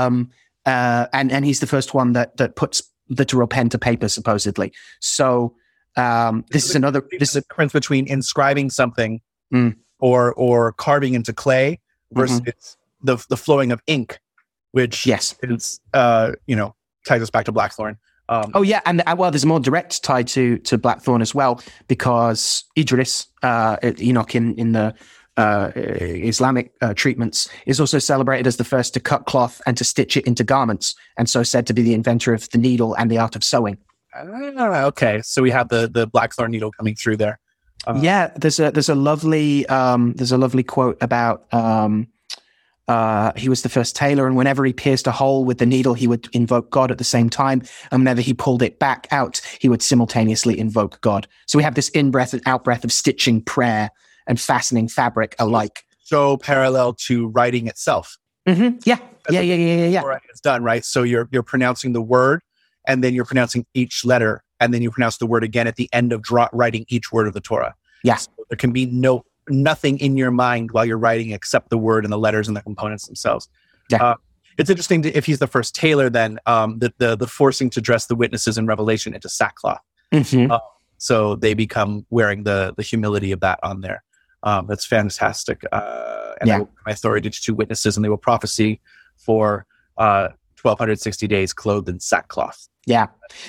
Um, 0.06 0.32
uh, 0.65 1.07
and 1.14 1.32
and 1.32 1.45
he's 1.45 1.60
the 1.60 1.68
first 1.68 1.94
one 1.94 2.14
that 2.14 2.38
that 2.38 2.56
puts 2.56 2.82
literal 3.10 3.48
pen 3.48 3.69
to 3.69 3.78
paper, 3.78 4.10
supposedly. 4.10 4.74
So 4.99 5.56
um, 5.95 6.45
this 6.52 6.69
is 6.69 6.76
another. 6.76 7.03
This 7.19 7.30
is 7.30 7.38
a 7.38 7.41
difference 7.41 7.74
between 7.74 8.07
inscribing 8.07 8.69
something 8.69 9.22
mm. 9.53 9.76
or 9.99 10.34
or 10.34 10.74
carving 10.74 11.14
into 11.14 11.34
clay 11.34 11.80
versus 12.11 12.41
mm-hmm. 12.41 13.06
the 13.06 13.26
the 13.30 13.38
flowing 13.38 13.72
of 13.72 13.82
ink 13.88 14.19
which 14.78 15.08
yes, 15.08 15.36
is 15.41 15.82
uh, 15.95 16.34
you 16.45 16.56
know 16.56 16.76
ties 17.08 17.24
us 17.24 17.32
back 17.32 17.45
to 17.45 17.52
Blackthorn. 17.52 17.98
Um, 18.30 18.52
oh 18.54 18.62
yeah, 18.62 18.82
and 18.86 19.02
uh, 19.08 19.16
well, 19.18 19.32
there's 19.32 19.44
a 19.44 19.48
more 19.48 19.60
direct 19.60 20.04
tie 20.04 20.22
to 20.22 20.60
to 20.60 20.78
Blackthorn 20.78 21.24
as 21.24 21.34
well 21.34 21.60
because 21.88 22.64
Idris, 22.78 23.26
uh, 23.41 23.78
Enoch 23.99 24.36
in 24.36 24.54
in 24.56 24.74
the 24.74 24.94
uh, 25.36 25.72
Islamic 25.76 26.74
uh, 26.82 26.94
treatments, 26.94 27.49
is 27.66 27.80
also 27.80 27.98
celebrated 27.98 28.45
as 28.45 28.58
the 28.58 28.64
first 28.64 28.94
to 28.94 28.99
cut 28.99 29.26
cloth 29.26 29.60
and 29.66 29.76
to 29.78 29.84
stitch 29.84 30.16
it 30.16 30.28
into 30.28 30.44
garments, 30.44 30.95
and 31.18 31.28
so 31.28 31.41
said 31.41 31.66
to 31.66 31.74
be 31.74 31.82
the 31.82 31.95
inventor 31.95 32.36
of 32.36 32.48
the 32.52 32.60
needle 32.60 32.94
and 32.94 33.10
the 33.10 33.18
art 33.18 33.36
of 33.36 33.44
sewing. 33.44 33.80
Uh, 34.16 34.86
okay, 34.86 35.24
so 35.24 35.41
we 35.41 35.49
have 35.49 35.70
the 35.70 35.90
the 35.91 36.06
Blackthorn 36.06 36.52
needle 36.52 36.72
coming 36.72 36.94
through 36.94 37.18
there. 37.18 37.40
Uh, 37.88 37.99
yeah, 37.99 38.32
there's 38.36 38.60
a 38.60 38.70
there's 38.70 38.90
a 38.90 38.95
lovely 38.95 39.66
um, 39.70 40.14
there's 40.14 40.32
a 40.32 40.38
lovely 40.38 40.64
quote 40.64 40.98
about 41.02 41.52
um, 41.52 42.08
uh, 42.88 43.34
he 43.35 43.49
was 43.49 43.64
the 43.64 43.69
first 43.69 43.95
tailor, 43.95 44.27
and 44.27 44.38
whenever 44.38 44.64
he 44.64 44.73
pierced 44.73 45.07
a 45.07 45.11
hole 45.11 45.43
with 45.43 45.57
the 45.57 45.65
needle, 45.65 45.93
he 45.93 46.07
would 46.07 46.30
invoke 46.34 46.69
God 46.69 46.89
at 46.91 46.97
the 46.97 47.03
same 47.03 47.30
time. 47.30 47.61
And 47.91 48.01
whenever 48.01 48.22
he 48.22 48.34
pulled 48.34 48.61
it 48.61 48.80
back 48.80 49.07
out, 49.11 49.41
he 49.59 49.68
would 49.68 49.81
simultaneously 49.81 50.57
invoke 50.57 51.01
God. 51.01 51.27
So 51.47 51.57
we 51.57 51.64
have 51.64 51.76
this 51.76 51.89
in 51.89 52.11
breath 52.11 52.34
and 52.34 52.41
out 52.45 52.64
breath 52.64 52.84
of 52.84 52.91
stitching 52.91 53.41
prayer 53.41 53.89
and 54.26 54.39
fastening 54.39 54.88
fabric 54.88 55.35
alike. 55.39 55.84
So 56.03 56.38
parallel 56.38 56.93
to 56.93 57.27
writing 57.27 57.68
itself. 57.68 58.18
Mm-hmm. 58.47 58.77
Yeah. 58.85 58.99
yeah, 59.30 59.41
yeah, 59.41 59.55
yeah, 59.55 59.76
yeah, 59.76 60.01
yeah. 60.01 60.18
It's 60.30 60.39
done 60.39 60.64
right. 60.64 60.85
So 60.85 61.03
you're 61.03 61.27
you're 61.31 61.43
pronouncing 61.43 61.91
the 61.91 62.01
word, 62.01 62.41
and 62.88 63.03
then 63.03 63.14
you're 63.14 63.26
pronouncing 63.26 63.65
each 63.73 64.05
letter, 64.05 64.43
and 64.61 64.73
then 64.73 64.81
you 64.81 64.89
pronounce 64.89 65.18
the 65.18 65.26
word 65.26 65.43
again 65.43 65.68
at 65.68 65.76
the 65.76 65.89
end 65.91 66.14
of 66.14 66.22
draw, 66.22 66.47
writing 66.53 66.85
each 66.88 67.11
word 67.11 67.27
of 67.27 67.34
the 67.34 67.41
Torah. 67.41 67.76
Yes. 68.03 68.30
So 68.38 68.45
there 68.49 68.55
can 68.55 68.72
be 68.72 68.85
no 68.85 69.26
nothing 69.49 69.98
in 69.99 70.18
your 70.18 70.32
mind 70.32 70.72
while 70.72 70.86
you're 70.86 70.98
writing 70.98 71.32
except 71.32 71.69
the 71.69 71.78
word 71.78 72.03
and 72.03 72.11
the 72.11 72.18
letters 72.18 72.48
and 72.48 72.57
the 72.57 72.61
components 72.61 73.06
themselves. 73.07 73.49
Yeah. 73.90 74.03
Uh, 74.03 74.15
it's 74.57 74.69
interesting 74.69 75.03
to, 75.03 75.15
if 75.15 75.26
he's 75.26 75.40
the 75.40 75.48
first 75.48 75.76
tailor, 75.76 76.10
then 76.10 76.40
um, 76.45 76.80
the, 76.80 76.94
the, 76.98 77.15
the 77.15 77.28
forcing 77.28 77.69
to 77.72 77.82
dress 77.82 78.07
the 78.07 78.15
witnesses 78.15 78.57
in 78.57 78.65
Revelation 78.65 79.14
into 79.14 79.30
sackcloth. 79.30 79.82
Mm-hmm. 80.11 80.52
Uh, 80.52 80.60
so 80.98 81.36
they 81.36 81.53
become 81.53 82.06
wearing 82.10 82.44
the 82.44 82.74
the 82.76 82.82
humility 82.82 83.32
of 83.32 83.40
that 83.41 83.60
on 83.61 83.82
there. 83.82 84.03
Um, 84.44 84.68
that's 84.68 84.86
fantastic. 84.86 85.64
Uh, 85.72 86.34
and 86.41 86.48
yeah. 86.48 86.60
my 86.86 86.91
authority 86.91 87.30
to 87.30 87.41
two 87.41 87.53
witnesses, 87.53 87.98
and 87.98 88.03
they 88.03 88.10
will 88.10 88.18
prophecy 88.18 88.82
for 89.15 89.65
uh, 89.98 90.30
1260 90.68 91.27
days 91.27 91.53
clothed 91.53 91.89
in 91.89 91.99
sackcloth. 91.99 92.68
Yeah, 92.85 93.07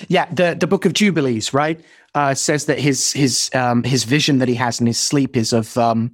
yeah. 0.09 0.27
The 0.33 0.57
the 0.59 0.67
Book 0.67 0.85
of 0.85 0.95
Jubilees, 0.95 1.55
right, 1.55 1.81
uh, 2.15 2.35
says 2.35 2.67
that 2.67 2.79
his 2.81 3.13
his 3.13 3.51
um, 3.55 3.85
his 3.85 4.05
vision 4.05 4.39
that 4.39 4.49
he 4.49 4.55
has 4.57 4.81
in 4.81 4.87
his 4.87 4.99
sleep 4.99 5.37
is 5.37 5.53
of 5.53 5.79
um, 5.79 6.13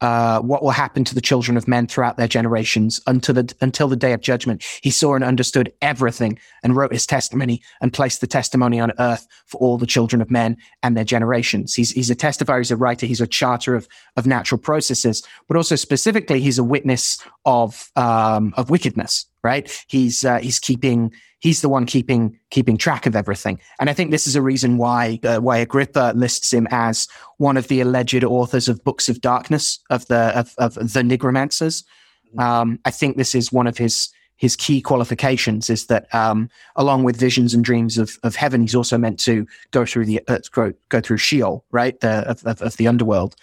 uh, 0.00 0.40
what 0.40 0.62
will 0.62 0.70
happen 0.70 1.04
to 1.04 1.14
the 1.14 1.20
children 1.20 1.56
of 1.56 1.68
men 1.68 1.86
throughout 1.86 2.16
their 2.16 2.28
generations 2.28 3.00
until 3.06 3.34
the 3.34 3.54
until 3.60 3.88
the 3.88 3.96
day 3.96 4.12
of 4.12 4.20
judgment. 4.20 4.64
He 4.82 4.90
saw 4.90 5.14
and 5.14 5.22
understood 5.22 5.72
everything, 5.80 6.38
and 6.62 6.76
wrote 6.76 6.92
his 6.92 7.06
testimony, 7.06 7.62
and 7.80 7.92
placed 7.92 8.20
the 8.20 8.26
testimony 8.26 8.80
on 8.80 8.92
earth 8.98 9.26
for 9.46 9.58
all 9.58 9.78
the 9.78 9.86
children 9.86 10.20
of 10.20 10.30
men 10.30 10.56
and 10.82 10.96
their 10.96 11.04
generations. 11.04 11.74
He's 11.74 11.92
he's 11.92 12.10
a 12.10 12.16
testifier, 12.16 12.58
he's 12.58 12.70
a 12.70 12.76
writer, 12.76 13.06
he's 13.06 13.20
a 13.20 13.26
charter 13.26 13.76
of 13.76 13.88
of 14.16 14.26
natural 14.26 14.58
processes, 14.58 15.22
but 15.48 15.56
also 15.56 15.76
specifically, 15.76 16.40
he's 16.40 16.58
a 16.58 16.64
witness 16.64 17.18
of 17.44 17.90
um, 17.96 18.52
of 18.56 18.68
wickedness. 18.68 19.26
Right? 19.44 19.84
He's 19.88 20.24
uh, 20.24 20.38
he's 20.38 20.58
keeping 20.58 21.12
he's 21.38 21.60
the 21.60 21.68
one 21.68 21.84
keeping 21.84 22.38
keeping 22.50 22.78
track 22.78 23.04
of 23.06 23.14
everything. 23.14 23.60
And 23.78 23.90
I 23.90 23.92
think 23.92 24.10
this 24.10 24.26
is 24.26 24.34
a 24.34 24.42
reason 24.42 24.78
why 24.78 25.20
uh, 25.22 25.38
why 25.38 25.58
Agrippa 25.58 26.14
lists 26.16 26.52
him 26.52 26.66
as 26.70 27.06
one 27.36 27.58
of 27.58 27.68
the 27.68 27.80
alleged 27.80 28.24
authors 28.24 28.68
of 28.68 28.82
books 28.82 29.08
of 29.10 29.20
darkness 29.20 29.78
of 29.90 30.06
the 30.06 30.36
of, 30.38 30.54
of 30.56 30.74
the 30.74 31.02
nigromancers. 31.02 31.84
Mm-hmm. 32.28 32.40
Um, 32.40 32.78
I 32.86 32.90
think 32.90 33.16
this 33.18 33.34
is 33.34 33.52
one 33.52 33.66
of 33.66 33.76
his 33.76 34.08
his 34.36 34.56
key 34.56 34.80
qualifications 34.80 35.70
is 35.70 35.86
that 35.86 36.12
um, 36.14 36.48
along 36.76 37.04
with 37.04 37.16
visions 37.16 37.54
and 37.54 37.62
dreams 37.62 37.98
of, 37.98 38.18
of 38.22 38.34
heaven, 38.34 38.62
he's 38.62 38.74
also 38.74 38.98
meant 38.98 39.20
to 39.20 39.46
go 39.70 39.84
through 39.84 40.06
the 40.06 40.20
uh, 40.26 40.38
go, 40.50 40.72
go 40.88 41.00
through 41.00 41.18
Sheol, 41.18 41.64
right, 41.70 41.98
the, 42.00 42.28
of, 42.28 42.44
of, 42.44 42.60
of 42.60 42.76
the 42.76 42.88
underworld 42.88 43.36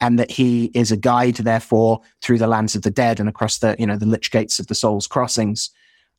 and 0.00 0.18
that 0.18 0.30
he 0.30 0.66
is 0.74 0.92
a 0.92 0.96
guide, 0.96 1.36
therefore, 1.36 2.00
through 2.22 2.38
the 2.38 2.46
lands 2.46 2.76
of 2.76 2.82
the 2.82 2.90
dead 2.90 3.18
and 3.18 3.28
across 3.28 3.58
the, 3.58 3.74
you 3.78 3.86
know, 3.86 3.96
the 3.96 4.06
lich 4.06 4.30
gates 4.30 4.58
of 4.58 4.68
the 4.68 4.74
soul's 4.74 5.06
crossings 5.06 5.70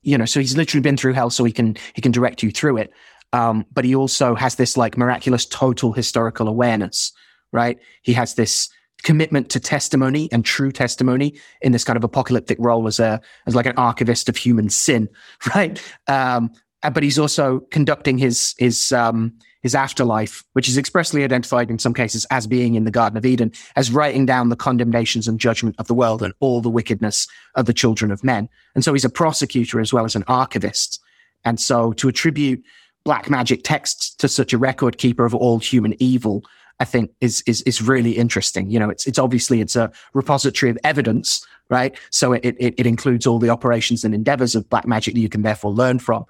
you 0.01 0.17
know, 0.17 0.25
so 0.25 0.39
he's 0.39 0.55
literally 0.55 0.81
been 0.81 0.97
through 0.97 1.13
hell, 1.13 1.29
so 1.29 1.43
he 1.43 1.51
can 1.51 1.75
he 1.93 2.01
can 2.01 2.11
direct 2.11 2.43
you 2.43 2.51
through 2.51 2.77
it. 2.77 2.93
Um, 3.33 3.65
but 3.71 3.85
he 3.85 3.95
also 3.95 4.35
has 4.35 4.55
this 4.55 4.77
like 4.77 4.97
miraculous 4.97 5.45
total 5.45 5.91
historical 5.91 6.47
awareness, 6.47 7.11
right? 7.51 7.77
He 8.01 8.13
has 8.13 8.35
this 8.35 8.69
commitment 9.03 9.49
to 9.49 9.59
testimony 9.59 10.29
and 10.31 10.43
true 10.43 10.71
testimony 10.71 11.39
in 11.61 11.71
this 11.71 11.83
kind 11.83 11.95
of 11.95 12.03
apocalyptic 12.03 12.57
role 12.59 12.87
as 12.87 12.99
a 12.99 13.21
as 13.45 13.55
like 13.55 13.65
an 13.65 13.77
archivist 13.77 14.29
of 14.29 14.37
human 14.37 14.69
sin, 14.69 15.09
right? 15.55 15.81
Um, 16.07 16.51
but 16.81 17.03
he's 17.03 17.19
also 17.19 17.59
conducting 17.71 18.17
his 18.17 18.55
his 18.57 18.91
um, 18.91 19.33
his 19.61 19.75
afterlife, 19.75 20.43
which 20.53 20.69
is 20.69 20.77
expressly 20.77 21.23
identified 21.23 21.69
in 21.69 21.79
some 21.79 21.93
cases 21.93 22.25
as 22.31 22.47
being 22.47 22.75
in 22.75 22.85
the 22.85 22.91
Garden 22.91 23.17
of 23.17 23.25
Eden, 23.25 23.51
as 23.75 23.91
writing 23.91 24.25
down 24.25 24.49
the 24.49 24.55
condemnations 24.55 25.27
and 25.27 25.39
judgment 25.39 25.75
of 25.79 25.87
the 25.87 25.93
world 25.93 26.23
and 26.23 26.33
all 26.39 26.61
the 26.61 26.69
wickedness 26.69 27.27
of 27.55 27.65
the 27.65 27.73
children 27.73 28.11
of 28.11 28.23
men. 28.23 28.47
And 28.75 28.83
so 28.83 28.93
he's 28.93 29.05
a 29.05 29.09
prosecutor 29.09 29.79
as 29.79 29.91
well 29.91 30.05
as 30.05 30.15
an 30.15 30.23
archivist. 30.27 31.01
And 31.43 31.59
so 31.59 31.93
to 31.93 32.07
attribute 32.07 32.63
black 33.03 33.29
magic 33.29 33.63
texts 33.63 34.13
to 34.15 34.27
such 34.27 34.53
a 34.53 34.57
record 34.57 34.97
keeper 34.97 35.25
of 35.25 35.35
all 35.35 35.59
human 35.59 35.95
evil, 35.99 36.43
I 36.79 36.85
think 36.85 37.11
is 37.19 37.43
is 37.45 37.61
is 37.63 37.81
really 37.81 38.11
interesting. 38.11 38.69
You 38.69 38.79
know, 38.79 38.89
it's 38.89 39.05
it's 39.05 39.19
obviously 39.19 39.59
it's 39.61 39.75
a 39.75 39.91
repository 40.13 40.69
of 40.69 40.77
evidence, 40.83 41.45
right? 41.69 41.97
So 42.09 42.33
it 42.33 42.45
it, 42.45 42.75
it 42.77 42.87
includes 42.87 43.27
all 43.27 43.39
the 43.39 43.49
operations 43.49 44.03
and 44.03 44.13
endeavors 44.13 44.55
of 44.55 44.69
black 44.69 44.87
magic 44.87 45.13
that 45.15 45.19
you 45.19 45.29
can 45.29 45.41
therefore 45.41 45.71
learn 45.71 45.99
from. 45.99 46.25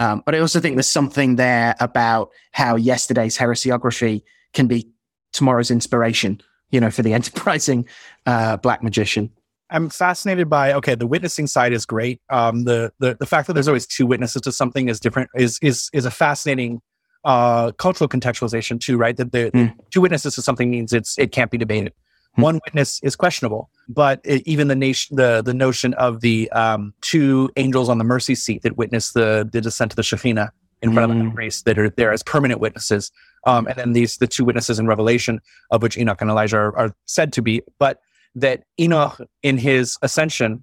Um, 0.00 0.22
but 0.26 0.34
I 0.34 0.38
also 0.38 0.58
think 0.60 0.76
there's 0.76 0.88
something 0.88 1.36
there 1.36 1.76
about 1.78 2.30
how 2.52 2.74
yesterday's 2.76 3.36
heresiography 3.38 4.22
can 4.54 4.66
be 4.66 4.88
tomorrow's 5.32 5.70
inspiration, 5.70 6.40
you 6.70 6.80
know, 6.80 6.90
for 6.90 7.02
the 7.02 7.12
enterprising 7.18 7.86
uh, 8.26 8.56
black 8.56 8.82
magician. 8.82 9.30
I'm 9.72 9.88
fascinated 9.88 10.48
by 10.50 10.72
okay, 10.72 10.96
the 10.96 11.06
witnessing 11.06 11.46
side 11.46 11.72
is 11.72 11.86
great. 11.86 12.20
Um, 12.28 12.64
the 12.64 12.92
the 12.98 13.16
the 13.20 13.26
fact 13.26 13.46
that 13.46 13.52
there's 13.52 13.68
always 13.68 13.86
two 13.86 14.04
witnesses 14.06 14.42
to 14.42 14.50
something 14.52 14.88
is 14.88 14.98
different 14.98 15.30
is 15.36 15.58
is 15.62 15.88
is 15.92 16.04
a 16.06 16.10
fascinating 16.10 16.80
uh, 17.24 17.70
cultural 17.72 18.08
contextualization 18.08 18.80
too, 18.80 18.96
right? 18.96 19.16
That 19.16 19.30
the 19.30 19.50
Mm. 19.52 19.74
two 19.92 20.00
witnesses 20.00 20.34
to 20.36 20.42
something 20.42 20.70
means 20.70 20.92
it's 20.92 21.16
it 21.18 21.30
can't 21.30 21.50
be 21.52 21.58
debated. 21.58 21.92
Mm. 22.38 22.42
One 22.42 22.60
witness 22.64 23.00
is 23.02 23.16
questionable, 23.16 23.70
but 23.88 24.20
it, 24.24 24.42
even 24.46 24.68
the 24.68 24.76
nation 24.76 25.16
the 25.16 25.42
the 25.42 25.54
notion 25.54 25.94
of 25.94 26.20
the 26.20 26.50
um, 26.52 26.94
two 27.00 27.50
angels 27.56 27.88
on 27.88 27.98
the 27.98 28.04
mercy 28.04 28.34
seat 28.34 28.62
that 28.62 28.76
witness 28.76 29.12
the 29.12 29.48
the 29.50 29.60
descent 29.60 29.92
of 29.92 29.96
the 29.96 30.02
Shekhinah 30.02 30.50
in 30.82 30.94
front 30.94 31.10
of 31.10 31.18
the 31.18 31.24
Mm. 31.24 31.34
grace 31.34 31.62
that 31.62 31.78
are 31.78 31.90
there 31.90 32.12
as 32.12 32.22
permanent 32.22 32.60
witnesses, 32.60 33.10
um, 33.46 33.66
and 33.66 33.76
then 33.76 33.92
these 33.92 34.16
the 34.16 34.26
two 34.26 34.44
witnesses 34.44 34.78
in 34.78 34.86
Revelation 34.86 35.40
of 35.70 35.82
which 35.82 35.98
Enoch 35.98 36.20
and 36.20 36.30
Elijah 36.30 36.56
are, 36.56 36.76
are 36.76 36.94
said 37.04 37.32
to 37.34 37.42
be, 37.42 37.62
but 37.78 37.98
that 38.34 38.64
Enoch 38.78 39.20
in 39.42 39.58
his 39.58 39.98
ascension, 40.02 40.62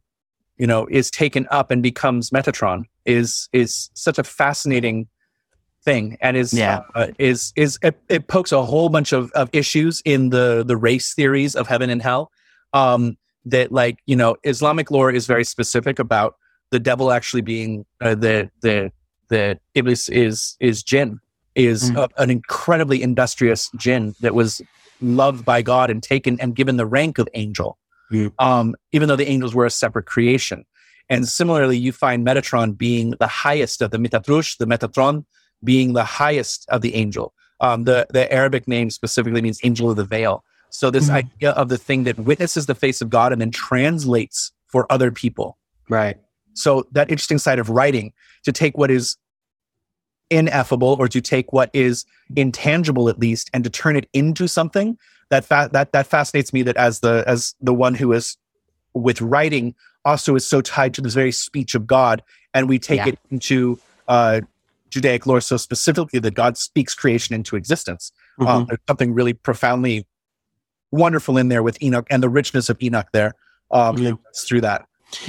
you 0.58 0.66
know, 0.66 0.88
is 0.90 1.12
taken 1.12 1.48
up 1.52 1.70
and 1.70 1.84
becomes 1.84 2.30
Metatron 2.32 2.86
is 3.06 3.50
is 3.52 3.90
such 3.94 4.18
a 4.18 4.24
fascinating 4.24 5.08
thing 5.88 6.18
and 6.26 6.36
is 6.36 6.52
Yeah. 6.54 6.82
uh, 6.96 7.08
is 7.18 7.54
is 7.56 7.80
it, 7.82 7.96
it 8.10 8.28
pokes 8.28 8.52
a 8.52 8.62
whole 8.72 8.90
bunch 8.90 9.12
of, 9.20 9.32
of 9.42 9.50
issues 9.62 10.02
in 10.14 10.22
the 10.36 10.64
the 10.72 10.76
race 10.90 11.14
theories 11.18 11.56
of 11.56 11.66
heaven 11.74 11.90
and 11.90 12.02
hell 12.10 12.24
um 12.74 13.02
that 13.54 13.72
like 13.72 13.96
you 14.12 14.18
know 14.22 14.32
islamic 14.44 14.88
lore 14.92 15.12
is 15.20 15.26
very 15.34 15.46
specific 15.56 15.98
about 16.08 16.36
the 16.74 16.80
devil 16.90 17.08
actually 17.18 17.42
being 17.54 17.72
uh, 18.06 18.16
the 18.26 18.36
the 18.66 18.92
the 19.30 19.44
iblis 19.80 20.04
is 20.10 20.58
is 20.60 20.84
jinn 20.92 21.12
is 21.56 21.80
Mm. 21.92 21.96
a- 22.04 22.22
an 22.24 22.30
incredibly 22.30 23.00
industrious 23.10 23.62
jinn 23.84 24.14
that 24.24 24.34
was 24.42 24.62
loved 25.22 25.42
by 25.52 25.60
god 25.62 25.88
and 25.90 26.04
taken 26.14 26.34
and 26.42 26.50
given 26.60 26.76
the 26.82 26.86
rank 26.98 27.18
of 27.24 27.28
angel 27.44 27.72
Mm. 28.12 28.32
um 28.50 28.76
even 28.96 29.06
though 29.08 29.20
the 29.24 29.30
angels 29.36 29.54
were 29.58 29.66
a 29.72 29.76
separate 29.84 30.06
creation 30.14 30.60
and 31.14 31.22
similarly 31.40 31.78
you 31.86 31.92
find 32.06 32.28
metatron 32.28 32.70
being 32.78 33.08
the 33.24 33.32
highest 33.46 33.82
of 33.84 33.90
the 33.92 33.98
metatrush 34.06 34.50
the 34.62 34.66
metatron 34.74 35.16
being 35.64 35.94
the 35.94 36.04
highest 36.04 36.66
of 36.70 36.82
the 36.82 36.96
angel 36.96 37.34
um 37.60 37.84
the 37.86 38.06
the 38.12 38.32
arabic 38.32 38.68
name 38.68 38.90
specifically 38.90 39.42
means 39.42 39.60
angel 39.64 39.90
of 39.90 39.96
the 39.96 40.04
veil 40.06 40.44
so 40.70 40.92
this 40.92 41.10
Mhm. 41.10 41.14
idea 41.14 41.52
of 41.52 41.70
the 41.70 41.78
thing 41.78 42.04
that 42.04 42.20
witnesses 42.20 42.66
the 42.68 42.76
face 42.76 43.02
of 43.02 43.10
god 43.10 43.32
and 43.32 43.42
then 43.42 43.52
translates 43.52 44.52
for 44.68 44.86
other 44.92 45.12
people 45.12 45.58
Right. 45.90 46.18
so 46.54 46.86
that 46.92 47.10
interesting 47.10 47.38
side 47.40 47.60
of 47.60 47.70
writing 47.70 48.14
to 48.44 48.52
take 48.52 48.78
what 48.78 48.92
is 48.92 49.18
ineffable 50.30 50.96
or 51.00 51.08
to 51.08 51.22
take 51.22 51.54
what 51.54 51.70
is 51.74 52.06
intangible 52.36 53.08
at 53.10 53.18
least 53.18 53.50
and 53.54 53.64
to 53.64 53.70
turn 53.70 53.96
it 53.96 54.10
into 54.14 54.48
something 54.48 54.98
that 55.30 55.46
fa- 55.46 55.70
that 55.72 55.94
that 55.94 56.06
fascinates 56.06 56.52
me 56.52 56.62
that 56.64 56.76
as 56.76 57.00
the 57.00 57.24
as 57.28 57.56
the 57.62 57.74
one 57.74 57.94
who 57.96 58.12
is 58.12 58.38
with 58.94 59.22
writing 59.22 59.74
also 60.04 60.36
is 60.36 60.46
so 60.46 60.60
tied 60.62 60.94
to 60.94 61.02
this 61.02 61.14
very 61.14 61.32
speech 61.32 61.76
of 61.76 61.88
God 61.88 62.22
and 62.54 62.68
we 62.68 62.78
take 62.78 62.98
Yeah. 62.98 63.08
it 63.10 63.20
into 63.32 63.80
uh 64.10 64.42
Judaic 64.90 65.26
lore 65.26 65.42
so 65.42 65.58
specifically 65.58 66.20
that 66.20 66.34
God 66.34 66.58
speaks 66.58 66.94
creation 66.96 67.36
into 67.36 67.56
existence. 67.56 68.12
Um, 68.40 68.48
Mhm. 68.48 68.68
there's 68.68 68.80
something 68.88 69.14
really 69.14 69.34
profoundly 69.34 70.08
wonderful 70.92 71.38
in 71.38 71.50
there 71.50 71.64
with 71.64 71.82
Enoch 71.82 72.08
and 72.10 72.22
the 72.24 72.30
richness 72.30 72.70
of 72.70 72.82
Enoch 72.82 73.08
there 73.14 73.34
um, 73.72 73.98
Yeah. 73.98 74.14
through 74.36 74.62
that. 74.62 74.86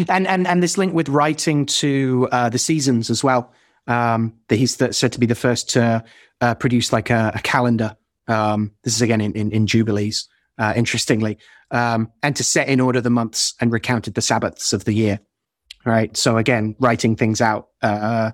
and 0.08 0.26
and 0.26 0.46
and 0.46 0.62
this 0.62 0.76
link 0.76 0.92
with 0.94 1.08
writing 1.08 1.64
to 1.66 2.28
uh, 2.32 2.48
the 2.48 2.58
seasons 2.58 3.10
as 3.10 3.22
well. 3.22 3.52
Um, 3.86 4.34
that 4.48 4.56
he's 4.56 4.76
the, 4.76 4.92
said 4.92 5.12
to 5.12 5.20
be 5.20 5.26
the 5.26 5.34
first 5.34 5.70
to 5.70 6.04
uh, 6.40 6.54
produce 6.56 6.92
like 6.92 7.10
a, 7.10 7.32
a 7.34 7.38
calendar. 7.40 7.96
Um, 8.26 8.72
this 8.84 8.94
is 8.94 9.02
again 9.02 9.20
in 9.20 9.32
in, 9.34 9.50
in 9.52 9.66
jubilees. 9.66 10.28
Uh, 10.58 10.72
interestingly, 10.74 11.38
um, 11.70 12.10
and 12.24 12.34
to 12.34 12.42
set 12.42 12.66
in 12.68 12.80
order 12.80 13.00
the 13.00 13.10
months 13.10 13.54
and 13.60 13.70
recounted 13.70 14.14
the 14.14 14.20
Sabbaths 14.20 14.72
of 14.72 14.84
the 14.84 14.92
year. 14.92 15.20
Right. 15.86 16.16
So 16.16 16.36
again, 16.36 16.74
writing 16.80 17.14
things 17.14 17.40
out 17.40 17.68
uh, 17.80 18.32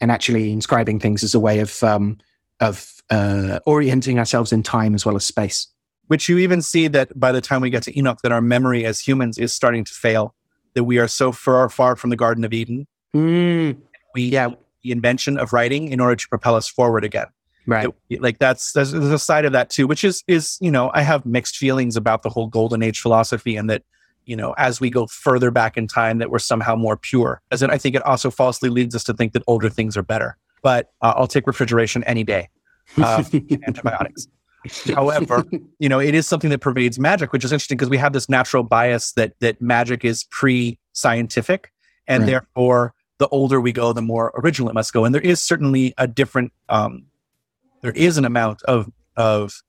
and 0.00 0.10
actually 0.10 0.52
inscribing 0.52 0.98
things 1.00 1.22
as 1.22 1.34
a 1.34 1.40
way 1.40 1.60
of 1.60 1.82
um, 1.82 2.18
of 2.60 2.92
uh, 3.10 3.58
orienting 3.66 4.18
ourselves 4.18 4.52
in 4.52 4.62
time 4.62 4.94
as 4.94 5.04
well 5.04 5.16
as 5.16 5.24
space. 5.24 5.66
which 6.08 6.28
you 6.28 6.38
even 6.38 6.60
see 6.62 6.86
that 6.88 7.18
by 7.18 7.32
the 7.32 7.40
time 7.40 7.60
we 7.62 7.70
get 7.70 7.82
to 7.82 7.98
Enoch, 7.98 8.18
that 8.22 8.32
our 8.32 8.40
memory 8.42 8.84
as 8.84 9.00
humans 9.00 9.38
is 9.38 9.52
starting 9.52 9.84
to 9.84 9.92
fail, 9.94 10.34
that 10.74 10.84
we 10.84 10.98
are 10.98 11.08
so 11.08 11.32
far, 11.32 11.68
far 11.68 11.96
from 11.96 12.10
the 12.10 12.16
Garden 12.16 12.44
of 12.44 12.52
Eden. 12.52 12.86
Mm, 13.14 13.76
We 14.14 14.22
Yeah. 14.24 14.50
the 14.82 14.92
invention 14.92 15.38
of 15.38 15.52
writing 15.52 15.88
in 15.88 15.98
order 16.00 16.14
to 16.16 16.28
propel 16.28 16.54
us 16.54 16.68
forward 16.68 17.04
again. 17.04 17.26
right. 17.66 17.88
It- 18.10 18.20
like 18.20 18.38
that's 18.38 18.72
there's, 18.72 18.92
there's 18.92 19.04
a 19.10 19.18
side 19.18 19.44
of 19.46 19.52
that 19.52 19.70
too, 19.70 19.86
which 19.86 20.04
is 20.04 20.22
is 20.28 20.58
you 20.60 20.70
know 20.70 20.90
I 20.94 21.02
have 21.02 21.24
mixed 21.24 21.56
feelings 21.56 21.96
about 21.96 22.22
the 22.22 22.28
whole 22.30 22.46
Golden 22.48 22.82
Age 22.82 23.00
philosophy 23.00 23.56
and 23.56 23.70
that 23.70 23.82
you 24.26 24.36
know 24.36 24.54
as 24.58 24.80
we 24.80 24.90
go 24.90 25.06
further 25.06 25.50
back 25.50 25.76
in 25.76 25.86
time 25.86 26.18
that 26.18 26.30
we're 26.30 26.38
somehow 26.38 26.76
more 26.76 26.96
pure. 26.96 27.40
As 27.50 27.62
in, 27.62 27.70
I 27.70 27.78
think 27.78 27.94
it 27.96 28.02
also 28.02 28.30
falsely 28.30 28.68
leads 28.68 28.94
us 28.94 29.04
to 29.04 29.14
think 29.14 29.32
that 29.32 29.42
older 29.46 29.68
things 29.68 29.96
are 29.96 30.02
better. 30.02 30.36
But 30.62 30.92
uh, 31.02 31.14
I'll 31.16 31.26
take 31.26 31.46
refrigeration 31.46 32.02
any 32.04 32.24
day. 32.24 32.48
Uh, 32.96 33.22
antibiotics. 33.66 34.28
However, 34.94 35.44
you 35.78 35.88
know, 35.90 36.00
it 36.00 36.14
is 36.14 36.26
something 36.26 36.48
that 36.50 36.60
pervades 36.60 36.98
magic, 36.98 37.32
which 37.32 37.44
is 37.44 37.52
interesting 37.52 37.76
because 37.76 37.90
we 37.90 37.98
have 37.98 38.14
this 38.14 38.28
natural 38.30 38.62
bias 38.62 39.12
that 39.12 39.34
that 39.40 39.60
magic 39.60 40.04
is 40.04 40.24
pre-scientific, 40.24 41.70
and 42.06 42.22
Right. 42.22 42.30
therefore, 42.30 42.94
the 43.18 43.28
older 43.28 43.60
we 43.60 43.72
go, 43.72 43.92
the 43.92 44.02
more 44.02 44.32
original 44.42 44.70
it 44.70 44.74
must 44.74 44.92
go. 44.92 45.04
And 45.04 45.14
there 45.14 45.22
is 45.22 45.42
certainly 45.42 45.92
a 45.98 46.06
different, 46.06 46.52
um, 46.68 47.04
there 47.82 47.92
is 47.92 48.16
an 48.18 48.24
amount 48.24 48.62
of 48.62 48.90
of 49.16 49.62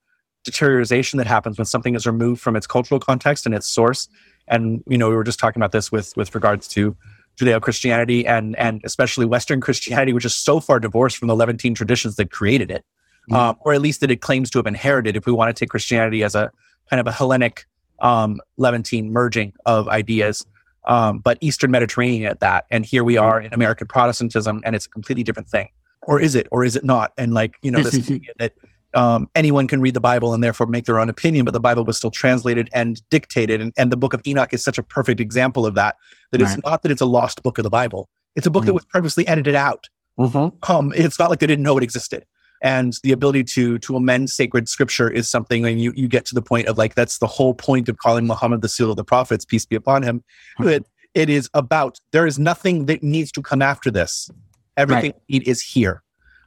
deterioration 0.45 1.17
that 1.17 1.27
happens 1.27 1.57
when 1.57 1.65
something 1.65 1.95
is 1.95 2.05
removed 2.05 2.41
from 2.41 2.55
its 2.55 2.67
cultural 2.67 2.99
context 2.99 3.45
and 3.45 3.53
its 3.53 3.67
source. 3.67 4.07
And 4.47 4.83
you 4.87 4.97
know, 4.97 5.09
we 5.09 5.15
were 5.15 5.23
just 5.23 5.39
talking 5.39 5.59
about 5.59 5.71
this 5.71 5.91
with 5.91 6.15
with 6.15 6.33
regards 6.33 6.67
to 6.69 6.95
Judeo 7.37 7.61
Christianity 7.61 8.25
and 8.25 8.55
and 8.57 8.81
especially 8.83 9.25
Western 9.25 9.59
Christianity, 9.59 10.13
which 10.13 10.25
is 10.25 10.35
so 10.35 10.59
far 10.59 10.79
divorced 10.79 11.17
from 11.17 11.27
the 11.27 11.35
Levantine 11.35 11.75
traditions 11.75 12.15
that 12.15 12.31
created 12.31 12.71
it 12.71 12.85
um, 13.31 13.57
or 13.61 13.73
at 13.73 13.81
least 13.81 14.01
that 14.01 14.11
it 14.11 14.21
claims 14.21 14.49
to 14.51 14.59
have 14.59 14.67
inherited. 14.67 15.15
If 15.15 15.25
we 15.25 15.31
want 15.31 15.55
to 15.55 15.59
take 15.59 15.69
Christianity 15.69 16.23
as 16.23 16.35
a 16.35 16.51
kind 16.89 16.99
of 16.99 17.07
a 17.07 17.11
Hellenic 17.11 17.65
um, 17.99 18.39
Levantine 18.57 19.11
merging 19.11 19.53
of 19.65 19.87
ideas, 19.87 20.45
um, 20.87 21.19
but 21.19 21.37
Eastern 21.41 21.71
Mediterranean 21.71 22.29
at 22.29 22.41
that. 22.41 22.65
And 22.69 22.85
here 22.85 23.03
we 23.03 23.17
are 23.17 23.41
in 23.41 23.53
American 23.53 23.87
Protestantism, 23.87 24.61
and 24.63 24.75
it's 24.75 24.85
a 24.85 24.89
completely 24.89 25.23
different 25.23 25.49
thing. 25.49 25.69
Or 26.03 26.19
is 26.19 26.35
it? 26.35 26.47
Or 26.51 26.63
is 26.63 26.75
it 26.75 26.83
not? 26.83 27.13
And 27.17 27.33
like 27.33 27.55
you 27.63 27.71
know, 27.71 27.81
this 27.81 27.95
idea 28.11 28.31
that 28.37 28.53
um, 28.95 29.29
anyone 29.35 29.67
can 29.67 29.81
read 29.81 29.93
the 29.93 29.99
Bible 29.99 30.33
and 30.33 30.43
therefore 30.43 30.67
make 30.67 30.85
their 30.85 30.99
own 30.99 31.09
opinion, 31.09 31.45
but 31.45 31.53
the 31.53 31.59
Bible 31.59 31.83
was 31.83 31.97
still 31.97 32.11
translated 32.11 32.69
and 32.73 33.01
dictated. 33.09 33.61
And, 33.61 33.73
and 33.77 33.91
the 33.91 33.97
Book 33.97 34.13
of 34.13 34.21
Enoch 34.25 34.53
is 34.53 34.63
such 34.63 34.77
a 34.77 34.83
perfect 34.83 35.19
example 35.19 35.65
of 35.65 35.75
that. 35.75 35.97
That 36.31 36.41
it's 36.41 36.57
not 36.63 36.81
that 36.83 36.91
it's 36.91 37.01
a 37.01 37.05
lost 37.05 37.43
book 37.43 37.57
of 37.57 37.63
the 37.63 37.69
Bible; 37.69 38.09
it's 38.35 38.47
a 38.47 38.51
book 38.51 38.65
that 38.65 38.71
Mm. 38.71 38.75
was 38.75 38.85
purposely 38.85 39.27
edited 39.27 39.55
out 39.55 39.87
Mhm. 40.19 40.69
um, 40.69 40.93
it's 40.95 41.19
not 41.19 41.29
like 41.29 41.39
they 41.39 41.47
didn't 41.47 41.63
know 41.63 41.77
it 41.77 41.83
existed. 41.83 42.25
And 42.61 42.93
the 43.03 43.11
ability 43.11 43.43
to 43.55 43.77
to 43.79 43.95
amend 43.97 44.29
sacred 44.29 44.69
scripture 44.69 45.09
is 45.09 45.29
something, 45.29 45.65
and 45.65 45.79
you 45.81 45.93
you 45.95 46.07
get 46.07 46.25
to 46.27 46.35
the 46.35 46.41
point 46.41 46.67
of 46.67 46.77
like 46.77 46.95
that's 46.95 47.19
the 47.19 47.27
whole 47.27 47.53
point 47.53 47.89
of 47.89 47.97
calling 47.97 48.25
Muhammad 48.25 48.61
the 48.61 48.69
seal 48.69 48.89
of 48.89 48.95
the 48.95 49.03
prophets, 49.03 49.45
peace 49.45 49.65
be 49.65 49.75
upon 49.75 50.03
him. 50.03 50.23
That 50.59 50.83
it 51.13 51.29
is 51.29 51.49
about 51.53 51.99
there 52.11 52.25
is 52.25 52.39
nothing 52.39 52.85
that 52.87 53.03
needs 53.03 53.31
to 53.33 53.41
come 53.41 53.61
after 53.61 53.91
this. 53.91 54.29
Everything 54.77 55.13
we 55.29 55.39
need 55.39 55.47
is 55.47 55.61
here, 55.61 56.01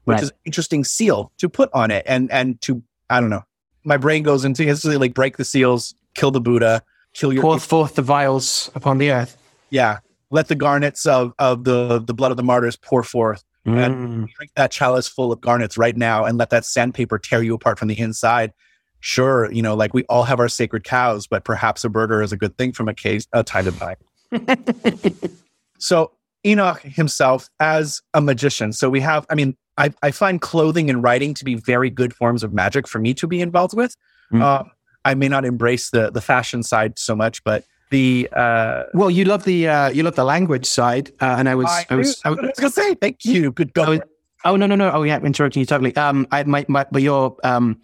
which 0.09 0.15
Right. 0.17 0.23
is 0.25 0.31
an 0.31 0.37
interesting 0.47 0.85
seal 0.85 1.31
to 1.39 1.49
put 1.49 1.69
on 1.75 1.91
it, 1.91 2.03
and 2.09 2.31
and 2.33 2.59
to 2.63 2.83
I 3.11 3.21
don't 3.21 3.31
know. 3.31 3.45
My 3.85 3.97
brain 3.97 4.23
goes 4.23 4.45
into 4.45 4.67
instantly 4.67 4.97
like 4.99 5.15
break 5.15 5.37
the 5.37 5.45
seals, 5.45 5.95
kill 6.15 6.31
the 6.31 6.41
Buddha, 6.41 6.83
kill 7.15 7.33
your 7.33 7.43
Pour 7.43 7.59
forth 7.59 7.95
the 7.95 8.03
vials 8.03 8.71
upon 8.75 8.99
the 8.99 9.11
earth. 9.13 9.37
yeah. 9.71 9.99
Let 10.31 10.49
the 10.49 10.55
garnets 10.55 11.07
of 11.07 11.33
of 11.39 11.65
the 11.65 12.01
the 12.01 12.15
blood 12.15 12.31
of 12.31 12.37
the 12.37 12.43
martyrs 12.43 12.77
pour 12.77 13.03
forth 13.03 13.45
Mm. 13.67 14.27
drink 14.37 14.51
that 14.57 14.71
chalice 14.71 15.09
full 15.09 15.31
of 15.31 15.43
garnets 15.43 15.77
right 15.77 15.95
now 15.97 16.25
and 16.25 16.39
let 16.39 16.49
that 16.51 16.65
sandpaper 16.65 17.19
tear 17.19 17.43
you 17.43 17.55
apart 17.55 17.79
from 17.79 17.89
the 17.89 17.99
inside. 17.99 18.53
Sure, 19.01 19.51
you 19.53 19.61
know, 19.63 19.75
like 19.75 19.93
we 19.93 20.05
all 20.05 20.23
have 20.25 20.41
our 20.41 20.49
sacred 20.49 20.85
cows, 20.85 21.27
but 21.27 21.45
perhaps 21.45 21.85
a 21.85 21.89
burger 21.91 22.23
is 22.23 22.33
a 22.33 22.37
good 22.37 22.57
thing 22.57 22.73
from 22.73 22.89
a 22.89 22.95
case 22.95 23.27
a 23.33 23.43
time 23.45 23.65
to 23.67 23.73
time. 23.73 23.97
So 25.79 26.13
Enoch 26.45 26.81
himself 26.83 27.49
as 27.61 28.01
a 28.15 28.21
magician. 28.21 28.73
So 28.73 28.91
we 28.91 29.01
have, 29.01 29.25
I 29.31 29.35
mean, 29.35 29.57
I, 29.79 29.91
I 30.03 30.11
find 30.11 30.41
clothing 30.41 30.91
and 30.91 31.03
writing 31.03 31.35
to 31.35 31.45
be 31.45 31.55
very 31.55 31.89
good 31.89 32.13
forms 32.13 32.43
of 32.43 32.53
magic 32.53 32.89
for 32.89 32.99
me 32.99 33.15
to 33.15 33.27
be 33.27 33.41
involved 33.41 33.75
with. 33.75 33.97
Mm. 34.33 34.43
Um, 34.43 34.71
I 35.05 35.15
may 35.15 35.29
not 35.29 35.45
embrace 35.45 35.91
the 35.91 36.11
the 36.11 36.21
fashion 36.21 36.63
side 36.63 36.99
so 36.99 37.17
much, 37.17 37.43
but 37.45 37.65
the 37.91 38.29
uh, 38.33 38.85
Well, 38.93 39.11
you 39.11 39.25
love 39.25 39.45
the 39.45 39.69
uh, 39.69 39.89
you 39.91 40.03
love 40.03 40.17
the 40.17 40.25
language 40.25 40.67
side, 40.67 41.11
uh, 41.21 41.37
and 41.39 41.49
I 41.49 41.55
was 41.55 41.69
I, 41.89 41.95
was, 41.95 42.21
I 42.25 42.29
I 42.29 42.31
was 42.33 42.41
was 42.43 42.59
gonna 42.59 42.71
say 42.71 42.95
thank 42.95 43.25
you. 43.25 43.53
Good 43.53 43.73
God. 43.73 44.03
oh 44.45 44.57
no 44.57 44.67
no 44.67 44.75
no 44.75 44.91
oh 44.93 45.03
yeah 45.05 45.19
interrupting 45.19 45.61
you 45.61 45.67
totally. 45.67 45.97
Um, 45.97 46.27
I 46.31 46.43
my, 46.45 46.67
my 46.69 46.87
but 46.91 47.03
your 47.03 47.37
um 47.45 47.81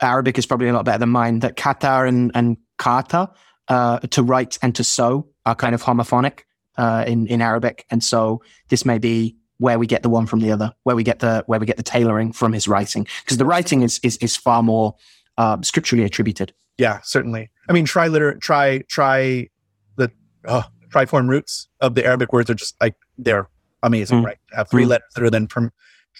Arabic 0.00 0.38
is 0.38 0.46
probably 0.46 0.68
a 0.68 0.72
lot 0.72 0.84
better 0.84 0.98
than 0.98 1.10
mine. 1.10 1.40
That 1.40 1.56
kata 1.56 2.04
and 2.04 2.30
and 2.34 2.56
kata 2.78 3.30
uh, 3.68 3.98
to 4.00 4.22
write 4.22 4.58
and 4.62 4.74
to 4.76 4.84
sew 4.84 5.28
are 5.44 5.54
kind 5.54 5.74
of 5.74 5.82
homophonic 5.82 6.40
uh, 6.78 7.04
in 7.06 7.26
in 7.26 7.42
Arabic, 7.42 7.84
and 7.90 8.02
so 8.02 8.42
this 8.68 8.84
may 8.84 8.98
be 8.98 9.36
where 9.58 9.78
we 9.78 9.86
get 9.86 10.02
the 10.02 10.08
one 10.08 10.26
from 10.26 10.40
the 10.40 10.50
other, 10.50 10.72
where 10.82 10.96
we 10.96 11.02
get 11.04 11.20
the 11.20 11.42
where 11.46 11.60
we 11.60 11.66
get 11.66 11.76
the 11.76 11.82
tailoring 11.82 12.32
from 12.32 12.52
his 12.52 12.66
writing, 12.68 13.06
because 13.24 13.38
the 13.38 13.44
writing 13.46 13.82
is 13.82 14.00
is 14.02 14.16
is 14.18 14.36
far 14.36 14.62
more 14.62 14.94
um, 15.38 15.62
scripturally 15.62 16.04
attributed. 16.04 16.52
Yeah, 16.78 17.00
certainly. 17.02 17.50
I 17.68 17.72
mean, 17.72 17.84
try 17.84 18.08
liter, 18.08 18.34
try 18.34 18.78
try 18.88 19.48
the 19.96 20.10
oh, 20.46 20.64
triform 20.88 21.28
roots 21.28 21.68
of 21.80 21.94
the 21.94 22.04
Arabic 22.04 22.32
words 22.32 22.50
are 22.50 22.54
just 22.54 22.74
like 22.80 22.94
they're 23.18 23.48
amazing, 23.82 24.22
Mm. 24.22 24.26
right? 24.26 24.38
Have 24.52 24.68
three 24.70 24.84
Mm. 24.84 24.88
letters 24.88 25.08
that 25.14 25.22
are 25.24 25.30
then 25.30 25.46
from 25.46 25.70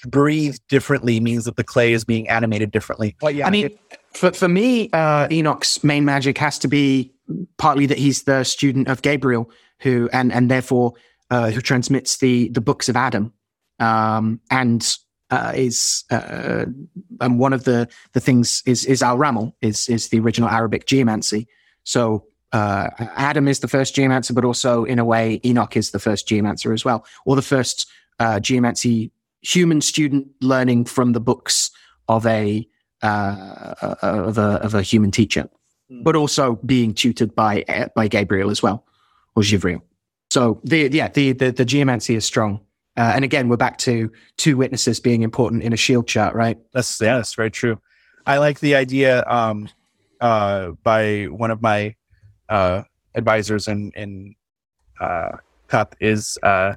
breathe 0.06 0.56
differently 0.68 1.20
means 1.20 1.44
that 1.44 1.56
the 1.56 1.64
clay 1.64 1.92
is 1.92 2.04
being 2.04 2.28
animated 2.28 2.70
differently. 2.72 3.16
Well, 3.22 3.30
yeah, 3.30 3.46
I 3.46 3.50
mean, 3.50 3.66
it- 3.66 3.78
for, 4.12 4.32
for 4.32 4.48
me, 4.48 4.90
uh, 4.92 5.28
Enoch's 5.30 5.82
main 5.82 6.04
magic 6.04 6.36
has 6.38 6.58
to 6.60 6.68
be 6.68 7.12
partly 7.58 7.86
that 7.86 7.98
he's 7.98 8.24
the 8.24 8.44
student 8.44 8.86
of 8.88 9.02
Gabriel, 9.02 9.50
who 9.80 10.08
and 10.12 10.32
and 10.32 10.50
therefore 10.50 10.92
uh, 11.30 11.50
who 11.50 11.60
transmits 11.60 12.18
the 12.18 12.48
the 12.48 12.60
books 12.60 12.88
of 12.88 12.96
Adam, 12.96 13.32
um, 13.80 14.40
and 14.50 14.96
uh, 15.30 15.52
is 15.54 16.04
uh, 16.10 16.66
and 17.20 17.38
one 17.38 17.52
of 17.52 17.64
the 17.64 17.88
the 18.12 18.20
things 18.20 18.62
is 18.66 18.84
is 18.84 19.02
Al 19.02 19.18
Ramel 19.18 19.56
is 19.60 19.88
is 19.88 20.08
the 20.08 20.20
original 20.20 20.48
Arabic 20.48 20.86
geomancy. 20.86 21.46
So. 21.84 22.26
Uh, 22.52 22.88
Adam 23.16 23.48
is 23.48 23.58
the 23.58 23.66
first 23.66 23.96
geomancer, 23.96 24.32
but 24.32 24.44
also 24.44 24.84
in 24.84 25.00
a 25.00 25.04
way, 25.04 25.40
Enoch 25.44 25.76
is 25.76 25.90
the 25.90 25.98
first 25.98 26.28
geomancer 26.28 26.72
as 26.72 26.84
well, 26.84 27.04
or 27.26 27.34
the 27.34 27.42
first 27.42 27.88
uh, 28.20 28.38
geomancy 28.38 29.10
human 29.40 29.80
student 29.80 30.28
learning 30.40 30.84
from 30.84 31.14
the 31.14 31.20
books 31.20 31.72
of 32.06 32.24
a 32.26 32.64
uh, 33.02 33.74
of 34.02 34.38
a 34.38 34.62
of 34.62 34.72
a 34.72 34.82
human 34.82 35.10
teacher, 35.10 35.48
Mm. 35.90 36.02
but 36.02 36.16
also 36.16 36.56
being 36.64 36.94
tutored 36.94 37.34
by 37.34 37.64
by 37.94 38.08
Gabriel 38.08 38.50
as 38.50 38.62
well, 38.62 38.86
or 39.36 39.42
Givriel. 39.42 39.82
So 40.34 40.60
the 40.64 40.88
yeah 40.90 41.06
the 41.06 41.30
the, 41.30 41.52
the 41.52 41.64
geomancy 41.64 42.16
is 42.16 42.24
strong. 42.24 42.58
Uh, 42.96 43.12
and 43.14 43.24
again, 43.24 43.48
we're 43.48 43.56
back 43.56 43.78
to 43.78 44.10
two 44.36 44.56
witnesses 44.56 44.98
being 44.98 45.22
important 45.22 45.62
in 45.62 45.72
a 45.72 45.76
shield 45.76 46.08
chart, 46.08 46.34
right? 46.34 46.58
That's 46.72 47.00
yeah, 47.00 47.18
that's 47.18 47.34
very 47.34 47.52
true. 47.52 47.80
I 48.26 48.38
like 48.38 48.58
the 48.58 48.74
idea 48.74 49.24
um, 49.28 49.68
uh, 50.20 50.70
by 50.82 51.26
one 51.26 51.52
of 51.52 51.62
my 51.62 51.94
uh, 52.48 52.82
advisors 53.14 53.68
in 53.68 53.92
in 53.94 54.34
uh, 55.00 55.36
Cup 55.68 55.94
is 56.00 56.36
uh, 56.42 56.74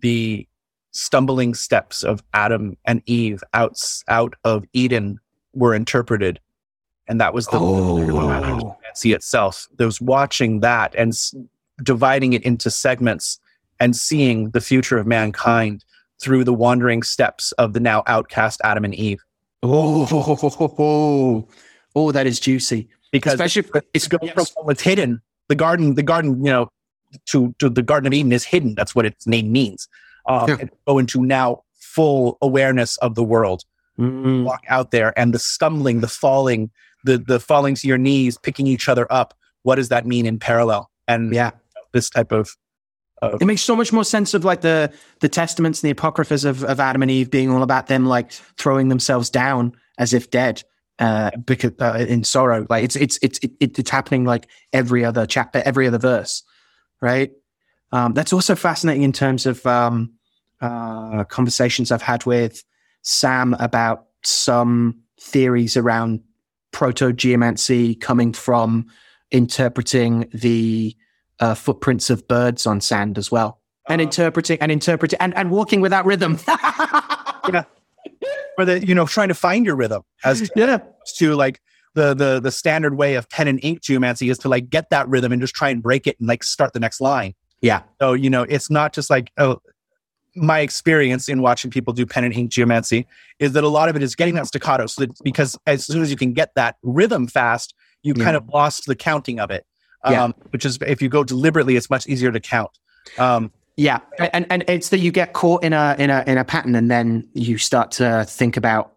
the 0.00 0.46
stumbling 0.92 1.54
steps 1.54 2.04
of 2.04 2.22
Adam 2.32 2.76
and 2.84 3.02
Eve 3.06 3.42
out 3.54 3.76
out 4.06 4.34
of 4.44 4.64
Eden 4.72 5.18
were 5.52 5.74
interpreted, 5.74 6.38
and 7.08 7.20
that 7.20 7.34
was 7.34 7.48
the 7.48 7.58
Oh. 7.58 8.76
see 8.94 9.12
itself. 9.12 9.66
Those 9.78 10.00
watching 10.00 10.60
that 10.60 10.94
and 10.94 11.12
dividing 11.82 12.32
it 12.32 12.42
into 12.42 12.70
segments 12.70 13.38
and 13.80 13.96
seeing 13.96 14.50
the 14.50 14.60
future 14.60 14.98
of 14.98 15.06
mankind 15.06 15.84
through 16.20 16.44
the 16.44 16.52
wandering 16.52 17.02
steps 17.02 17.52
of 17.52 17.72
the 17.72 17.80
now 17.80 18.02
outcast 18.06 18.60
Adam 18.64 18.84
and 18.84 18.94
Eve. 18.94 19.22
Oh, 19.62 20.08
oh, 20.78 21.48
oh, 21.94 22.12
that 22.12 22.26
is 22.26 22.40
juicy. 22.40 22.88
Because 23.10 23.34
Especially 23.34 23.64
it's 23.92 24.08
going 24.08 24.32
yes. 24.34 24.50
from 24.50 24.70
it's 24.70 24.82
hidden. 24.82 25.20
The 25.48 25.54
garden, 25.54 25.94
the 25.94 26.02
garden, 26.02 26.44
you 26.44 26.50
know, 26.50 26.68
to, 27.26 27.54
to 27.58 27.68
the 27.68 27.82
Garden 27.82 28.06
of 28.06 28.12
Eden 28.14 28.32
is 28.32 28.44
hidden. 28.44 28.74
That's 28.74 28.94
what 28.94 29.04
its 29.04 29.26
name 29.26 29.52
means. 29.52 29.88
Um, 30.26 30.48
Yeah. 30.48 30.64
Go 30.86 30.98
into 30.98 31.22
now 31.24 31.62
full 31.78 32.38
awareness 32.40 32.96
of 32.98 33.14
the 33.14 33.22
world. 33.22 33.64
Mm, 33.98 34.44
Walk 34.44 34.62
out 34.68 34.90
there 34.90 35.12
and 35.18 35.34
the 35.34 35.38
stumbling, 35.38 36.00
the 36.00 36.08
falling, 36.08 36.70
the 37.04 37.18
the 37.18 37.38
falling 37.38 37.74
to 37.74 37.86
your 37.86 37.98
knees, 37.98 38.38
picking 38.38 38.66
each 38.66 38.88
other 38.88 39.06
up. 39.10 39.34
What 39.64 39.74
does 39.74 39.90
that 39.90 40.06
mean 40.06 40.24
in 40.24 40.38
parallel? 40.38 40.90
And 41.06 41.34
yeah. 41.34 41.50
This 41.92 42.10
type 42.10 42.32
of 42.32 42.56
It 43.40 43.44
makes 43.44 43.62
so 43.62 43.76
much 43.76 43.92
more 43.92 44.04
sense 44.04 44.34
of 44.34 44.44
like 44.44 44.62
the 44.62 44.92
the 45.20 45.28
testaments 45.28 45.82
and 45.82 45.88
the 45.88 45.92
apocryphas 45.92 46.44
of, 46.44 46.64
of 46.64 46.80
Adam 46.80 47.02
and 47.02 47.10
Eve 47.10 47.30
being 47.30 47.50
all 47.50 47.62
about 47.62 47.86
them 47.86 48.06
like 48.06 48.32
throwing 48.58 48.88
themselves 48.88 49.30
down 49.30 49.72
as 49.98 50.12
if 50.12 50.30
dead 50.30 50.62
uh 50.98 51.30
because 51.44 51.72
uh, 51.80 52.04
in 52.08 52.24
sorrow. 52.24 52.66
Like 52.68 52.84
it's 52.84 52.96
it's 52.96 53.18
it's 53.22 53.38
it, 53.38 53.78
it's 53.78 53.90
happening 53.90 54.24
like 54.24 54.48
every 54.72 55.04
other 55.04 55.26
chapter 55.26 55.62
every 55.64 55.86
other 55.86 55.98
verse 55.98 56.42
right? 57.00 57.30
Um 57.92 58.12
that's 58.14 58.32
also 58.32 58.54
fascinating 58.54 59.02
in 59.02 59.12
terms 59.12 59.46
of 59.46 59.64
um 59.66 60.12
uh 60.60 61.24
conversations 61.24 61.92
I've 61.92 62.02
had 62.02 62.24
with 62.26 62.64
Sam 63.02 63.54
about 63.58 64.06
some 64.24 65.00
theories 65.20 65.76
around 65.76 66.20
proto 66.72 67.12
geomancy 67.12 67.94
coming 67.94 68.32
from 68.32 68.86
interpreting 69.30 70.28
the 70.32 70.96
uh, 71.42 71.54
footprints 71.54 72.08
of 72.08 72.26
birds 72.28 72.66
on 72.66 72.80
sand 72.80 73.18
as 73.18 73.30
well, 73.30 73.60
and 73.88 74.00
Uh, 74.00 74.04
interpreting 74.04 74.58
and 74.60 74.72
interpreting 74.72 75.18
and, 75.20 75.36
and 75.36 75.50
walking 75.50 75.80
without 75.82 76.04
rhythm. 76.06 76.38
Yeah, 77.52 77.64
or 78.56 78.64
the 78.64 78.86
you 78.86 78.94
know 78.94 79.04
trying 79.06 79.28
to 79.28 79.34
find 79.34 79.66
your 79.66 79.74
rhythm 79.76 80.02
as 80.24 80.48
yeah, 80.56 80.78
to 81.16 81.34
like 81.34 81.60
the 81.94 82.14
the 82.14 82.40
the 82.40 82.52
standard 82.52 82.96
way 82.96 83.14
of 83.16 83.28
pen 83.28 83.48
and 83.48 83.58
ink 83.64 83.80
geomancy 83.82 84.30
is 84.30 84.38
to 84.38 84.48
like 84.48 84.70
get 84.70 84.90
that 84.90 85.08
rhythm 85.08 85.32
and 85.32 85.40
just 85.42 85.54
try 85.54 85.68
and 85.68 85.82
break 85.82 86.06
it 86.06 86.16
and 86.20 86.28
like 86.28 86.44
start 86.44 86.72
the 86.72 86.78
next 86.80 87.00
line. 87.00 87.34
yeah, 87.60 87.82
So 88.00 88.12
you 88.12 88.30
know 88.30 88.42
it's 88.48 88.70
not 88.70 88.92
just 88.92 89.10
like 89.10 89.32
oh 89.38 89.60
my 90.36 90.60
experience 90.60 91.28
in 91.28 91.42
watching 91.42 91.70
people 91.70 91.92
do 91.92 92.06
pen 92.06 92.24
and 92.24 92.32
ink 92.32 92.50
geomancy 92.52 93.06
is 93.40 93.52
that 93.52 93.64
a 93.64 93.68
lot 93.68 93.88
of 93.90 93.96
it 93.96 94.02
is 94.02 94.14
getting 94.14 94.34
that 94.36 94.46
staccato 94.46 94.86
so 94.86 95.02
that 95.04 95.10
because 95.24 95.58
as 95.66 95.84
soon 95.84 96.00
as 96.00 96.10
you 96.10 96.16
can 96.16 96.32
get 96.32 96.54
that 96.54 96.76
rhythm 96.82 97.26
fast 97.26 97.74
you 98.04 98.14
Yeah. 98.16 98.24
kind 98.24 98.36
of 98.36 98.48
lost 98.48 98.86
the 98.86 98.94
counting 98.94 99.38
of 99.40 99.50
it 99.50 99.66
um, 100.04 100.12
Yeah. 100.12 100.28
which 100.50 100.64
is 100.64 100.78
if 100.86 101.00
you 101.02 101.08
go 101.08 101.24
deliberately 101.24 101.76
it's 101.76 101.90
much 101.90 102.06
easier 102.06 102.32
to 102.32 102.40
count 102.40 102.70
um, 103.18 103.50
yeah, 103.76 104.00
and 104.32 104.46
and 104.50 104.64
it's 104.68 104.90
that 104.90 104.98
you 104.98 105.10
get 105.10 105.32
caught 105.32 105.64
in 105.64 105.72
a 105.72 105.96
in 105.98 106.10
a 106.10 106.22
in 106.26 106.36
a 106.36 106.44
pattern, 106.44 106.74
and 106.74 106.90
then 106.90 107.26
you 107.32 107.56
start 107.56 107.90
to 107.92 108.24
think 108.28 108.56
about 108.56 108.92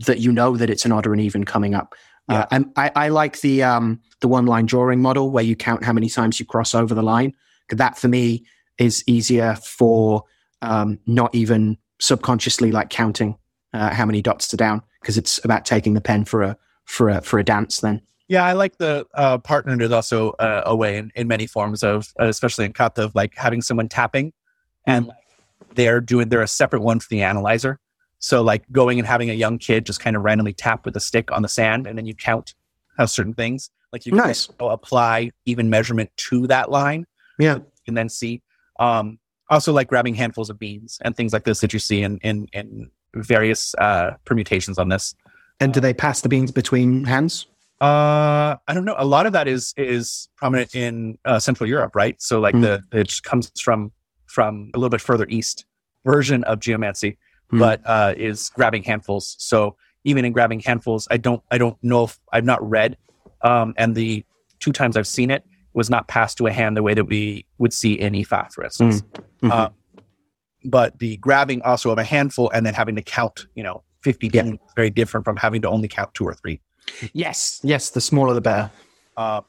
that 0.00 0.18
you 0.18 0.32
know 0.32 0.56
that 0.56 0.68
it's 0.68 0.84
an 0.84 0.92
odd 0.92 1.06
or 1.06 1.14
an 1.14 1.20
even 1.20 1.44
coming 1.44 1.74
up. 1.74 1.94
Yeah. 2.28 2.40
Uh, 2.40 2.46
and 2.50 2.72
I, 2.76 2.90
I 2.96 3.08
like 3.08 3.40
the 3.40 3.62
um 3.62 4.00
the 4.20 4.28
one 4.28 4.46
line 4.46 4.66
drawing 4.66 5.00
model 5.00 5.30
where 5.30 5.44
you 5.44 5.54
count 5.54 5.84
how 5.84 5.92
many 5.92 6.08
times 6.08 6.40
you 6.40 6.46
cross 6.46 6.74
over 6.74 6.92
the 6.92 7.02
line. 7.02 7.34
That 7.70 7.96
for 7.98 8.08
me 8.08 8.44
is 8.78 9.04
easier 9.06 9.54
for 9.56 10.24
um, 10.60 10.98
not 11.06 11.34
even 11.34 11.78
subconsciously 12.00 12.72
like 12.72 12.90
counting 12.90 13.38
uh, 13.72 13.90
how 13.90 14.04
many 14.06 14.22
dots 14.22 14.52
are 14.52 14.56
down 14.56 14.82
because 15.00 15.16
it's 15.16 15.42
about 15.44 15.64
taking 15.64 15.94
the 15.94 16.00
pen 16.00 16.24
for 16.24 16.42
a 16.42 16.56
for 16.84 17.08
a 17.10 17.20
for 17.20 17.38
a 17.38 17.44
dance. 17.44 17.80
Then 17.80 18.02
Yeah, 18.28 18.44
I 18.44 18.54
like 18.54 18.78
the 18.78 19.06
uh, 19.14 19.38
partnered 19.38 19.82
is 19.82 19.92
also 19.92 20.30
uh, 20.32 20.62
a 20.66 20.74
way 20.74 20.98
in, 20.98 21.12
in 21.14 21.28
many 21.28 21.46
forms 21.46 21.84
of, 21.84 22.12
uh, 22.20 22.24
especially 22.24 22.64
in 22.64 22.72
kata, 22.72 23.04
of 23.04 23.14
like 23.14 23.34
having 23.36 23.62
someone 23.62 23.88
tapping 23.88 24.32
and 24.86 25.06
like, 25.06 25.16
they're 25.74 26.00
doing, 26.00 26.28
they're 26.28 26.42
a 26.42 26.48
separate 26.48 26.82
one 26.82 26.98
for 26.98 27.08
the 27.08 27.22
analyzer. 27.22 27.78
So 28.18 28.42
like 28.42 28.64
going 28.72 28.98
and 28.98 29.06
having 29.06 29.30
a 29.30 29.34
young 29.34 29.58
kid 29.58 29.86
just 29.86 30.00
kind 30.00 30.16
of 30.16 30.22
randomly 30.22 30.54
tap 30.54 30.84
with 30.84 30.96
a 30.96 31.00
stick 31.00 31.30
on 31.30 31.42
the 31.42 31.48
sand 31.48 31.86
and 31.86 31.96
then 31.96 32.06
you 32.06 32.14
count 32.14 32.54
how 32.96 33.06
certain 33.06 33.34
things 33.34 33.70
like 33.92 34.06
you 34.06 34.12
can 34.12 34.18
nice. 34.18 34.48
apply 34.58 35.30
even 35.44 35.70
measurement 35.70 36.10
to 36.16 36.46
that 36.48 36.70
line. 36.70 37.06
Yeah. 37.38 37.58
Can 37.84 37.94
then 37.94 38.08
see. 38.08 38.42
Um, 38.80 39.18
also 39.48 39.72
like 39.72 39.86
grabbing 39.86 40.16
handfuls 40.16 40.50
of 40.50 40.58
beans 40.58 40.98
and 41.02 41.16
things 41.16 41.32
like 41.32 41.44
this 41.44 41.60
that 41.60 41.72
you 41.72 41.78
see 41.78 42.02
in, 42.02 42.18
in, 42.18 42.48
in 42.52 42.90
various 43.14 43.74
uh, 43.76 44.14
permutations 44.24 44.78
on 44.78 44.88
this. 44.88 45.14
And 45.60 45.72
do 45.72 45.78
they 45.78 45.94
pass 45.94 46.22
the 46.22 46.28
beans 46.28 46.50
between 46.50 47.04
hands? 47.04 47.46
Uh, 47.80 48.56
I 48.66 48.72
don't 48.74 48.84
know. 48.86 48.94
A 48.96 49.04
lot 49.04 49.26
of 49.26 49.32
that 49.34 49.46
is 49.48 49.74
is 49.76 50.28
prominent 50.36 50.74
in 50.74 51.18
uh, 51.26 51.38
Central 51.38 51.68
Europe, 51.68 51.94
right? 51.94 52.20
So 52.20 52.40
like 52.40 52.54
Mm. 52.54 52.62
the 52.62 52.98
it 52.98 53.20
comes 53.22 53.52
from 53.60 53.92
from 54.26 54.70
a 54.74 54.78
little 54.78 54.88
bit 54.90 55.00
further 55.00 55.26
east 55.28 55.66
version 56.04 56.42
of 56.44 56.58
geomancy, 56.60 57.18
Mm. 57.52 57.58
but 57.58 57.80
uh, 57.84 58.14
is 58.16 58.48
grabbing 58.50 58.82
handfuls. 58.82 59.36
So 59.38 59.76
even 60.04 60.24
in 60.24 60.32
grabbing 60.32 60.60
handfuls, 60.60 61.06
I 61.10 61.18
don't 61.18 61.42
I 61.50 61.58
don't 61.58 61.76
know 61.82 62.04
if 62.04 62.18
I've 62.32 62.46
not 62.46 62.66
read, 62.66 62.96
um, 63.42 63.74
and 63.76 63.94
the 63.94 64.24
two 64.58 64.72
times 64.72 64.96
I've 64.96 65.06
seen 65.06 65.30
it 65.30 65.44
was 65.74 65.90
not 65.90 66.08
passed 66.08 66.38
to 66.38 66.46
a 66.46 66.52
hand 66.52 66.78
the 66.78 66.82
way 66.82 66.94
that 66.94 67.04
we 67.04 67.44
would 67.58 67.74
see 67.74 67.92
in 67.92 68.14
Ifa, 68.14 68.50
for 68.52 68.64
instance. 68.64 69.02
Mhm. 69.42 69.50
Uh, 69.52 69.68
but 70.64 70.98
the 70.98 71.18
grabbing 71.18 71.60
also 71.62 71.90
of 71.90 71.98
a 71.98 72.04
handful 72.04 72.48
and 72.54 72.64
then 72.64 72.72
having 72.72 72.96
to 72.96 73.02
count, 73.02 73.46
you 73.54 73.62
know, 73.62 73.84
fifty 74.02 74.30
Yeah. 74.32 74.44
is 74.46 74.54
very 74.74 74.88
different 74.88 75.24
from 75.26 75.36
having 75.36 75.60
to 75.60 75.68
only 75.68 75.88
count 75.88 76.14
two 76.14 76.24
or 76.24 76.32
three. 76.32 76.60
Yes, 77.12 77.60
yes. 77.62 77.90
The 77.90 78.00
smaller 78.00 78.34
the 78.34 78.40
better. 78.40 78.70
uh, 79.16 79.40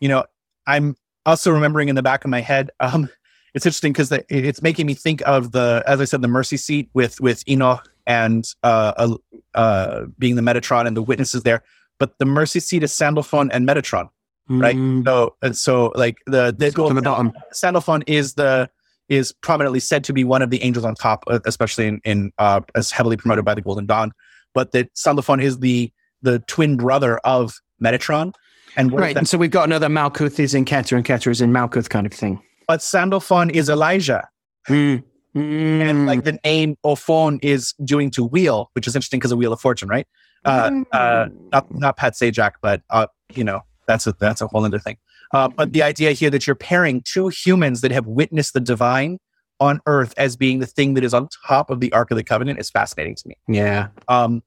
you 0.00 0.08
know, 0.08 0.24
I'm 0.66 0.96
also 1.26 1.50
remembering 1.50 1.88
in 1.88 1.94
the 1.94 2.02
back 2.02 2.24
of 2.24 2.30
my 2.30 2.40
head. 2.40 2.70
Um, 2.80 3.08
it's 3.54 3.64
interesting 3.64 3.92
because 3.92 4.12
it's 4.28 4.62
making 4.62 4.86
me 4.86 4.94
think 4.94 5.22
of 5.26 5.52
the, 5.52 5.82
as 5.86 6.00
I 6.00 6.04
said, 6.04 6.22
the 6.22 6.28
mercy 6.28 6.56
seat 6.56 6.90
with 6.92 7.20
with 7.20 7.42
Enoch 7.48 7.88
and 8.06 8.44
uh, 8.62 8.92
uh, 8.96 9.16
uh, 9.54 10.04
being 10.18 10.34
the 10.34 10.42
Metatron 10.42 10.86
and 10.86 10.96
the 10.96 11.02
witnesses 11.02 11.42
there. 11.44 11.62
But 11.98 12.18
the 12.18 12.24
mercy 12.26 12.60
seat 12.60 12.82
is 12.82 12.92
Sandalphon 12.92 13.50
and 13.52 13.66
Metatron. 13.66 14.08
Right. 14.48 14.76
Mm, 14.76 15.04
So 15.04 15.36
and 15.40 15.56
so 15.56 15.92
like 15.94 16.18
the 16.26 16.54
the 16.56 16.70
from 16.72 16.96
the 16.96 17.02
bottom. 17.02 17.32
Sandalphon 17.52 18.02
is 18.06 18.34
the 18.34 18.68
is 19.08 19.32
prominently 19.32 19.80
said 19.80 20.02
to 20.04 20.12
be 20.12 20.24
one 20.24 20.42
of 20.42 20.50
the 20.50 20.62
angels 20.62 20.84
on 20.84 20.94
top, 20.96 21.24
uh, 21.28 21.38
especially 21.46 21.86
in 21.86 22.00
in 22.04 22.32
uh, 22.38 22.60
as 22.74 22.90
heavily 22.90 23.16
promoted 23.16 23.44
by 23.44 23.54
the 23.54 23.62
Golden 23.62 23.86
Dawn. 23.86 24.12
But 24.52 24.72
that 24.72 24.90
Sandalphon 24.94 25.40
is 25.40 25.60
the 25.60 25.90
the 26.24 26.40
twin 26.48 26.76
brother 26.76 27.18
of 27.18 27.54
Metatron. 27.82 28.32
And 28.76 28.92
Right. 28.92 29.14
that 29.14 29.20
And 29.20 29.28
so 29.28 29.38
we've 29.38 29.50
got 29.52 29.64
another 29.66 29.86
Malkuth 29.88 30.40
is 30.40 30.52
in 30.54 30.64
Keter 30.64 30.96
and 30.96 31.04
Keter 31.06 31.30
is 31.30 31.40
in 31.40 31.52
Malkuth 31.52 31.88
kind 31.88 32.06
of 32.06 32.12
thing. 32.12 32.40
but 32.66 32.82
Sandalphon 32.82 33.50
is 33.50 33.68
Elijah. 33.68 34.26
Mm. 34.68 35.02
And 35.34 35.98
Mm. 35.98 36.06
like 36.06 36.24
the 36.24 36.38
name 36.44 36.76
Ophon 36.84 37.38
is 37.42 37.74
doing 37.84 38.10
to 38.12 38.24
wheel, 38.24 38.70
which 38.72 38.86
is 38.86 38.94
interesting 38.96 39.18
because 39.20 39.32
of 39.32 39.38
Wheel 39.38 39.52
of 39.52 39.60
Fortune, 39.60 39.88
right? 39.88 40.06
Uh, 40.44 40.70
uh, 40.92 41.26
not 41.52 41.66
not 41.74 41.96
Pat 41.96 42.14
Sajak, 42.14 42.52
but 42.62 42.82
uh, 42.90 43.06
you 43.34 43.42
know 43.44 43.60
that's 43.88 44.06
a 44.06 44.14
that's 44.20 44.40
a 44.40 44.46
whole 44.46 44.64
other 44.64 44.78
thing. 44.78 44.96
Uh, 45.32 45.48
but 45.48 45.72
the 45.72 45.82
idea 45.82 46.12
here 46.12 46.30
that 46.30 46.46
you're 46.46 46.54
pairing 46.54 47.02
two 47.04 47.28
humans 47.28 47.80
that 47.80 47.90
have 47.90 48.06
witnessed 48.06 48.54
the 48.54 48.60
divine 48.60 49.18
on 49.60 49.80
Earth 49.86 50.14
as 50.16 50.36
being 50.36 50.60
the 50.60 50.66
thing 50.66 50.94
that 50.94 51.02
is 51.04 51.12
on 51.14 51.28
top 51.46 51.68
of 51.70 51.80
the 51.80 51.92
Ark 51.92 52.10
of 52.10 52.16
the 52.16 52.24
Covenant 52.24 52.58
is 52.60 52.70
fascinating 52.70 53.14
to 53.16 53.28
me. 53.28 53.36
Yeah. 53.48 53.88
Um, 54.08 54.42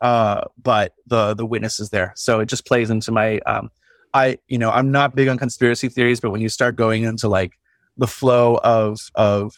uh, 0.00 0.44
but 0.62 0.94
the 1.06 1.34
the 1.34 1.46
witness 1.46 1.80
is 1.80 1.90
there, 1.90 2.12
so 2.16 2.40
it 2.40 2.46
just 2.46 2.66
plays 2.66 2.90
into 2.90 3.12
my. 3.12 3.38
Um, 3.40 3.70
I 4.14 4.38
you 4.48 4.58
know 4.58 4.70
I'm 4.70 4.90
not 4.90 5.14
big 5.14 5.28
on 5.28 5.38
conspiracy 5.38 5.88
theories, 5.88 6.20
but 6.20 6.30
when 6.30 6.40
you 6.40 6.48
start 6.48 6.76
going 6.76 7.02
into 7.02 7.28
like 7.28 7.52
the 7.96 8.06
flow 8.06 8.58
of 8.64 8.98
of 9.14 9.52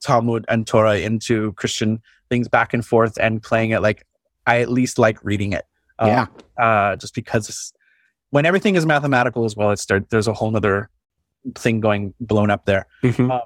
Talmud 0.00 0.44
and 0.48 0.66
Torah 0.66 0.98
into 0.98 1.52
Christian 1.54 2.00
things 2.28 2.48
back 2.48 2.72
and 2.72 2.84
forth 2.84 3.18
and 3.20 3.42
playing 3.42 3.70
it, 3.70 3.82
like 3.82 4.06
I 4.46 4.60
at 4.60 4.70
least 4.70 4.98
like 4.98 5.22
reading 5.24 5.52
it. 5.52 5.64
Uh, 5.98 6.26
yeah. 6.58 6.62
Uh, 6.64 6.96
just 6.96 7.14
because 7.14 7.72
when 8.30 8.46
everything 8.46 8.76
is 8.76 8.86
mathematical 8.86 9.44
as 9.44 9.54
well, 9.54 9.70
it's 9.70 9.84
there, 9.86 10.00
there's 10.10 10.28
a 10.28 10.32
whole 10.32 10.56
other 10.56 10.88
thing 11.54 11.80
going 11.80 12.14
blown 12.20 12.50
up 12.50 12.64
there. 12.64 12.86
Mm-hmm. 13.02 13.30
Uh, 13.30 13.40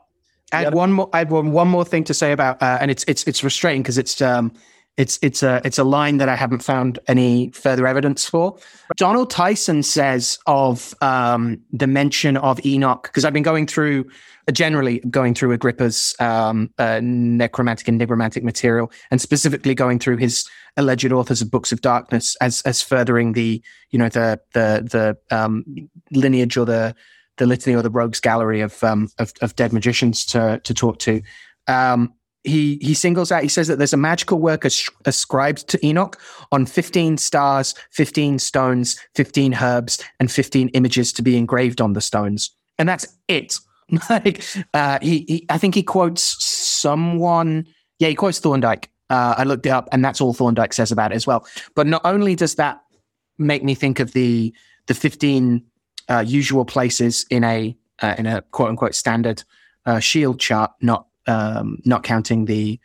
I 0.53 0.65
had 0.65 0.75
one 0.75 0.93
more. 0.93 1.11
I 1.13 1.19
had 1.19 1.31
one, 1.31 1.51
one 1.51 1.69
more 1.69 1.85
thing 1.85 2.05
to 2.05 2.15
say 2.15 2.31
about, 2.31 2.63
uh, 2.63 2.79
and 2.81 2.91
it's 2.91 3.05
it's 3.09 3.25
it's 3.25 3.41
frustrating 3.41 3.83
because 3.83 3.99
it's 3.99 4.21
um 4.23 4.53
it's 4.97 5.19
it's 5.23 5.43
a 5.43 5.61
it's 5.65 5.79
a 5.79 5.85
line 5.85 6.19
that 6.19 6.29
I 6.29 6.37
haven't 6.37 6.63
found 6.63 6.99
any 7.09 7.51
further 7.51 7.87
evidence 7.87 8.29
for. 8.29 8.57
Donald 8.97 9.31
Tyson 9.31 9.83
says 9.83 10.39
of 10.47 10.95
um, 11.01 11.61
the 11.73 11.87
mention 11.87 12.37
of 12.37 12.65
Enoch 12.65 13.03
because 13.03 13.25
I've 13.25 13.33
been 13.33 13.43
going 13.43 13.67
through 13.67 14.09
uh, 14.47 14.53
generally 14.53 15.01
going 15.11 15.35
through 15.35 15.53
Agrippa's 15.53 16.15
um, 16.21 16.71
uh, 16.79 17.01
necromantic 17.03 17.89
and 17.89 18.01
nigromantic 18.01 18.45
material, 18.45 18.93
and 19.11 19.21
specifically 19.21 19.75
going 19.75 19.99
through 19.99 20.19
his 20.19 20.49
alleged 20.77 21.11
authors 21.11 21.43
of 21.43 21.51
books 21.51 21.73
of 21.73 21.81
darkness 21.81 22.37
as 22.41 22.63
as 22.63 22.81
furthering 22.81 23.33
the 23.33 23.61
you 23.91 23.99
know 23.99 24.09
the 24.09 24.41
the 24.53 25.17
the 25.29 25.37
um, 25.37 25.65
lineage 26.13 26.57
or 26.57 26.67
the 26.67 26.95
the 27.37 27.47
litany 27.47 27.75
or 27.75 27.83
the 27.83 27.91
rogues 27.91 28.21
gallery 28.21 28.61
of 28.61 28.83
um, 28.85 29.09
of, 29.19 29.33
of 29.41 29.57
dead 29.57 29.73
magicians 29.73 30.25
to 30.27 30.61
to 30.63 30.73
talk 30.73 30.99
to. 31.01 31.21
Um, 31.67 32.15
he 32.45 32.79
he 32.81 32.95
singles 32.95 33.33
out. 33.33 33.43
He 33.43 33.49
says 33.49 33.69
that 33.69 33.79
there's 33.79 33.93
a 33.93 33.99
magical 33.99 34.39
work 34.39 34.65
as, 34.65 34.89
ascribed 35.07 35.69
to 35.69 35.87
Enoch 35.87 36.21
on 36.53 36.67
15 36.67 37.17
stars, 37.17 37.75
15 37.91 38.39
stones, 38.39 39.01
15 39.15 39.55
herbs, 39.55 40.03
and 40.21 40.31
15 40.31 40.69
images 40.69 41.13
to 41.15 41.23
be 41.23 41.37
engraved 41.37 41.81
on 41.81 41.95
the 41.95 42.01
stones, 42.01 42.51
and 42.79 42.89
that's 42.89 43.07
it. 43.29 43.59
like 44.11 44.45
uh, 44.73 44.99
he, 45.03 45.25
he, 45.29 45.47
I 45.49 45.59
think 45.59 45.75
he 45.75 45.83
quotes 45.83 46.23
someone. 46.45 47.67
Yeah, 47.99 48.09
he 48.09 48.15
quotes 48.15 48.39
Thorndike. 48.39 48.91
Uh, 49.11 49.35
I 49.39 49.45
looked 49.45 49.67
it 49.67 49.71
up, 49.71 49.89
and 49.93 50.05
that's 50.05 50.21
all 50.21 50.35
Thorndike 50.35 50.73
says 50.73 50.93
about 50.93 51.13
it 51.13 51.17
as 51.17 51.27
well. 51.27 51.47
But 51.75 51.87
not 51.87 52.03
only 52.05 52.35
does 52.35 52.55
that 52.57 52.81
make 53.39 53.65
me 53.65 53.75
think 53.75 54.01
of 54.01 54.13
the 54.13 54.55
the 54.87 54.95
15 54.95 55.63
uh, 56.09 56.25
usual 56.27 56.65
places 56.65 57.25
in 57.31 57.45
a 57.45 57.77
uh, 58.03 58.15
in 58.19 58.27
a 58.27 58.43
quote 58.43 58.69
unquote 58.69 58.95
standard 58.95 59.43
uh, 59.87 59.99
shield 59.99 60.41
chart, 60.41 60.73
not 60.81 61.07
um, 61.27 61.79
not 61.85 62.03
counting 62.03 62.45
the 62.45 62.79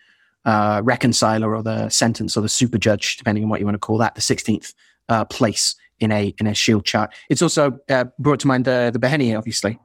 uh, 0.45 0.81
reconciler 0.83 1.55
or 1.55 1.61
the 1.61 1.89
sentence 1.89 2.35
or 2.37 2.41
the 2.41 2.49
super 2.49 2.77
judge, 2.77 3.17
depending 3.17 3.43
on 3.43 3.49
what 3.49 3.59
you 3.59 3.65
want 3.65 3.75
to 3.75 3.79
call 3.79 3.97
that, 3.97 4.15
the 4.15 4.21
16th 4.21 4.73
uh, 5.09 5.25
place 5.25 5.75
in 5.99 6.11
a 6.11 6.33
in 6.39 6.47
a 6.47 6.53
shield 6.53 6.85
chart. 6.85 7.13
It's 7.29 7.41
also 7.41 7.79
uh, 7.89 8.05
brought 8.17 8.39
to 8.41 8.47
mind 8.47 8.65
the 8.65 8.89
the 8.91 8.99
Beheni, 8.99 9.37
obviously. 9.37 9.77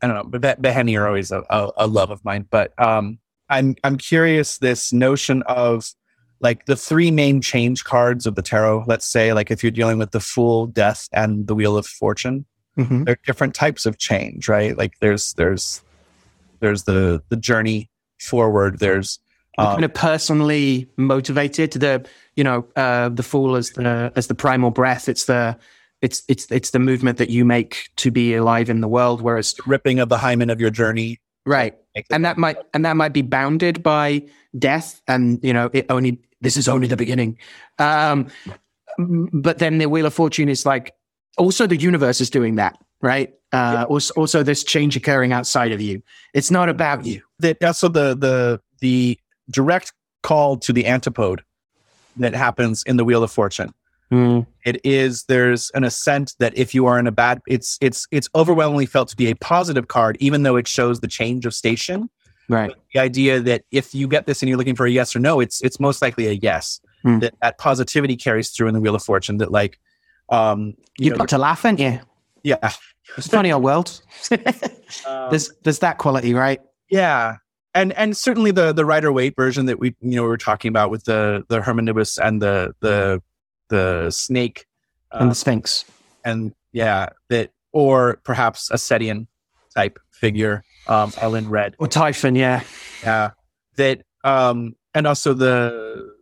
I 0.00 0.06
don't 0.06 0.16
know, 0.16 0.38
but 0.38 0.62
Beheni 0.62 0.98
are 0.98 1.06
always 1.06 1.32
a, 1.32 1.42
a, 1.50 1.70
a, 1.78 1.86
love 1.86 2.10
of 2.10 2.24
mine. 2.24 2.46
But 2.50 2.72
um, 2.80 3.18
I'm 3.48 3.76
I'm 3.84 3.98
curious 3.98 4.58
this 4.58 4.92
notion 4.92 5.42
of 5.42 5.92
like 6.40 6.66
the 6.66 6.76
three 6.76 7.10
main 7.10 7.40
change 7.40 7.84
cards 7.84 8.26
of 8.26 8.34
the 8.36 8.42
tarot. 8.42 8.84
Let's 8.86 9.06
say 9.06 9.32
like 9.32 9.50
if 9.50 9.62
you're 9.62 9.72
dealing 9.72 9.98
with 9.98 10.12
the 10.12 10.20
Fool, 10.20 10.66
Death, 10.66 11.08
and 11.12 11.46
the 11.46 11.54
Wheel 11.54 11.76
of 11.76 11.86
Fortune, 11.86 12.46
mm-hmm. 12.78 13.04
there 13.04 13.14
are 13.14 13.26
different 13.26 13.54
types 13.54 13.86
of 13.86 13.98
change, 13.98 14.48
right? 14.48 14.76
Like 14.78 14.94
there's 15.00 15.32
there's 15.34 15.82
there's 16.60 16.84
the 16.84 17.22
the 17.28 17.36
journey 17.36 17.90
forward. 18.18 18.78
There's 18.78 19.18
um, 19.58 19.66
kind 19.66 19.84
of 19.84 19.94
personally 19.94 20.88
motivated. 20.96 21.72
The 21.72 22.06
you 22.36 22.44
know 22.44 22.66
uh, 22.76 23.08
the 23.08 23.22
fool 23.22 23.56
as 23.56 23.70
the 23.70 24.12
as 24.16 24.26
the 24.26 24.34
primal 24.34 24.70
breath. 24.70 25.08
It's 25.08 25.24
the 25.24 25.58
it's 26.00 26.22
it's 26.28 26.50
it's 26.50 26.70
the 26.70 26.78
movement 26.78 27.18
that 27.18 27.30
you 27.30 27.44
make 27.44 27.90
to 27.96 28.10
be 28.10 28.34
alive 28.34 28.70
in 28.70 28.80
the 28.80 28.88
world. 28.88 29.20
Whereas 29.20 29.54
ripping 29.66 29.98
of 29.98 30.08
the 30.08 30.18
hymen 30.18 30.50
of 30.50 30.60
your 30.60 30.70
journey, 30.70 31.20
right? 31.44 31.76
And 32.10 32.24
that 32.24 32.38
might 32.38 32.56
and 32.74 32.84
that 32.84 32.96
might 32.96 33.12
be 33.12 33.22
bounded 33.22 33.82
by 33.82 34.22
death, 34.58 35.00
and 35.08 35.40
you 35.42 35.52
know 35.52 35.70
it 35.72 35.86
only 35.90 36.20
this 36.40 36.56
is 36.56 36.68
only 36.68 36.86
the 36.86 36.96
beginning. 36.96 37.38
Um, 37.78 38.28
but 39.32 39.58
then 39.58 39.78
the 39.78 39.88
wheel 39.88 40.06
of 40.06 40.14
fortune 40.14 40.48
is 40.48 40.66
like 40.66 40.94
also 41.36 41.66
the 41.66 41.76
universe 41.76 42.20
is 42.20 42.30
doing 42.30 42.56
that, 42.56 42.78
right? 43.00 43.32
Uh, 43.52 43.86
also, 43.88 44.12
also 44.14 44.42
this 44.42 44.62
change 44.62 44.96
occurring 44.96 45.32
outside 45.32 45.72
of 45.72 45.80
you. 45.80 46.02
It's 46.34 46.50
not 46.50 46.68
about 46.68 47.06
you. 47.06 47.22
That 47.40 47.62
also 47.62 47.88
the 47.88 48.16
the 48.16 48.60
the 48.80 49.18
direct 49.50 49.92
call 50.22 50.56
to 50.58 50.72
the 50.72 50.86
antipode 50.86 51.42
that 52.16 52.34
happens 52.34 52.82
in 52.84 52.96
the 52.96 53.04
Wheel 53.04 53.22
of 53.22 53.30
Fortune. 53.30 53.72
Mm. 54.10 54.46
It 54.64 54.80
is 54.84 55.24
there's 55.24 55.70
an 55.74 55.84
ascent 55.84 56.34
that 56.38 56.56
if 56.56 56.74
you 56.74 56.86
are 56.86 56.98
in 56.98 57.06
a 57.06 57.12
bad, 57.12 57.40
it's 57.46 57.76
it's 57.80 58.06
it's 58.10 58.28
overwhelmingly 58.34 58.86
felt 58.86 59.08
to 59.10 59.16
be 59.16 59.30
a 59.30 59.36
positive 59.36 59.88
card, 59.88 60.16
even 60.20 60.42
though 60.42 60.56
it 60.56 60.66
shows 60.66 61.00
the 61.00 61.08
change 61.08 61.44
of 61.44 61.54
station. 61.54 62.08
Right. 62.48 62.70
But 62.70 62.78
the 62.94 63.00
idea 63.00 63.40
that 63.40 63.64
if 63.70 63.94
you 63.94 64.08
get 64.08 64.26
this 64.26 64.40
and 64.40 64.48
you're 64.48 64.56
looking 64.56 64.76
for 64.76 64.86
a 64.86 64.90
yes 64.90 65.14
or 65.14 65.18
no, 65.18 65.40
it's 65.40 65.60
it's 65.60 65.78
most 65.78 66.00
likely 66.00 66.26
a 66.26 66.32
yes. 66.32 66.80
Mm. 67.04 67.20
That 67.20 67.34
that 67.42 67.58
positivity 67.58 68.16
carries 68.16 68.50
through 68.50 68.68
in 68.68 68.74
the 68.74 68.80
Wheel 68.80 68.94
of 68.94 69.02
Fortune. 69.02 69.36
That 69.38 69.52
like, 69.52 69.78
um, 70.30 70.74
you, 70.98 71.06
you 71.06 71.10
know, 71.10 71.18
got 71.18 71.28
to 71.28 71.38
laugh, 71.38 71.64
ain't 71.64 71.78
you? 71.78 72.00
Yeah, 72.42 72.72
it's 73.16 73.28
funny 73.28 73.52
old 73.52 73.62
world. 73.62 74.00
um, 74.30 74.38
there's 75.30 75.50
there's 75.62 75.80
that 75.80 75.98
quality, 75.98 76.32
right? 76.32 76.60
Yeah, 76.90 77.36
and 77.74 77.92
and 77.92 78.16
certainly 78.16 78.50
the 78.50 78.72
the 78.72 78.84
Rider 78.84 79.12
Waite 79.12 79.36
version 79.36 79.66
that 79.66 79.78
we 79.78 79.94
you 80.00 80.16
know 80.16 80.22
we 80.22 80.28
were 80.28 80.38
talking 80.38 80.68
about 80.68 80.90
with 80.90 81.04
the 81.04 81.44
the 81.48 81.60
Hermanubis 81.60 82.18
and 82.18 82.40
the 82.42 82.74
the 82.80 83.22
the 83.68 84.10
snake 84.10 84.66
uh, 85.12 85.18
and 85.20 85.30
the 85.30 85.34
Sphinx, 85.34 85.84
and 86.24 86.54
yeah, 86.72 87.10
that 87.28 87.50
or 87.72 88.18
perhaps 88.24 88.70
a 88.70 88.74
Setian 88.74 89.26
type 89.74 89.98
figure, 90.10 90.64
um, 90.86 91.12
Ellen 91.20 91.48
Red. 91.48 91.76
Or 91.78 91.86
Typhon, 91.86 92.34
yeah, 92.34 92.62
yeah, 93.02 93.30
that 93.76 94.02
um, 94.24 94.74
and 94.94 95.06
also 95.06 95.34
the 95.34 96.14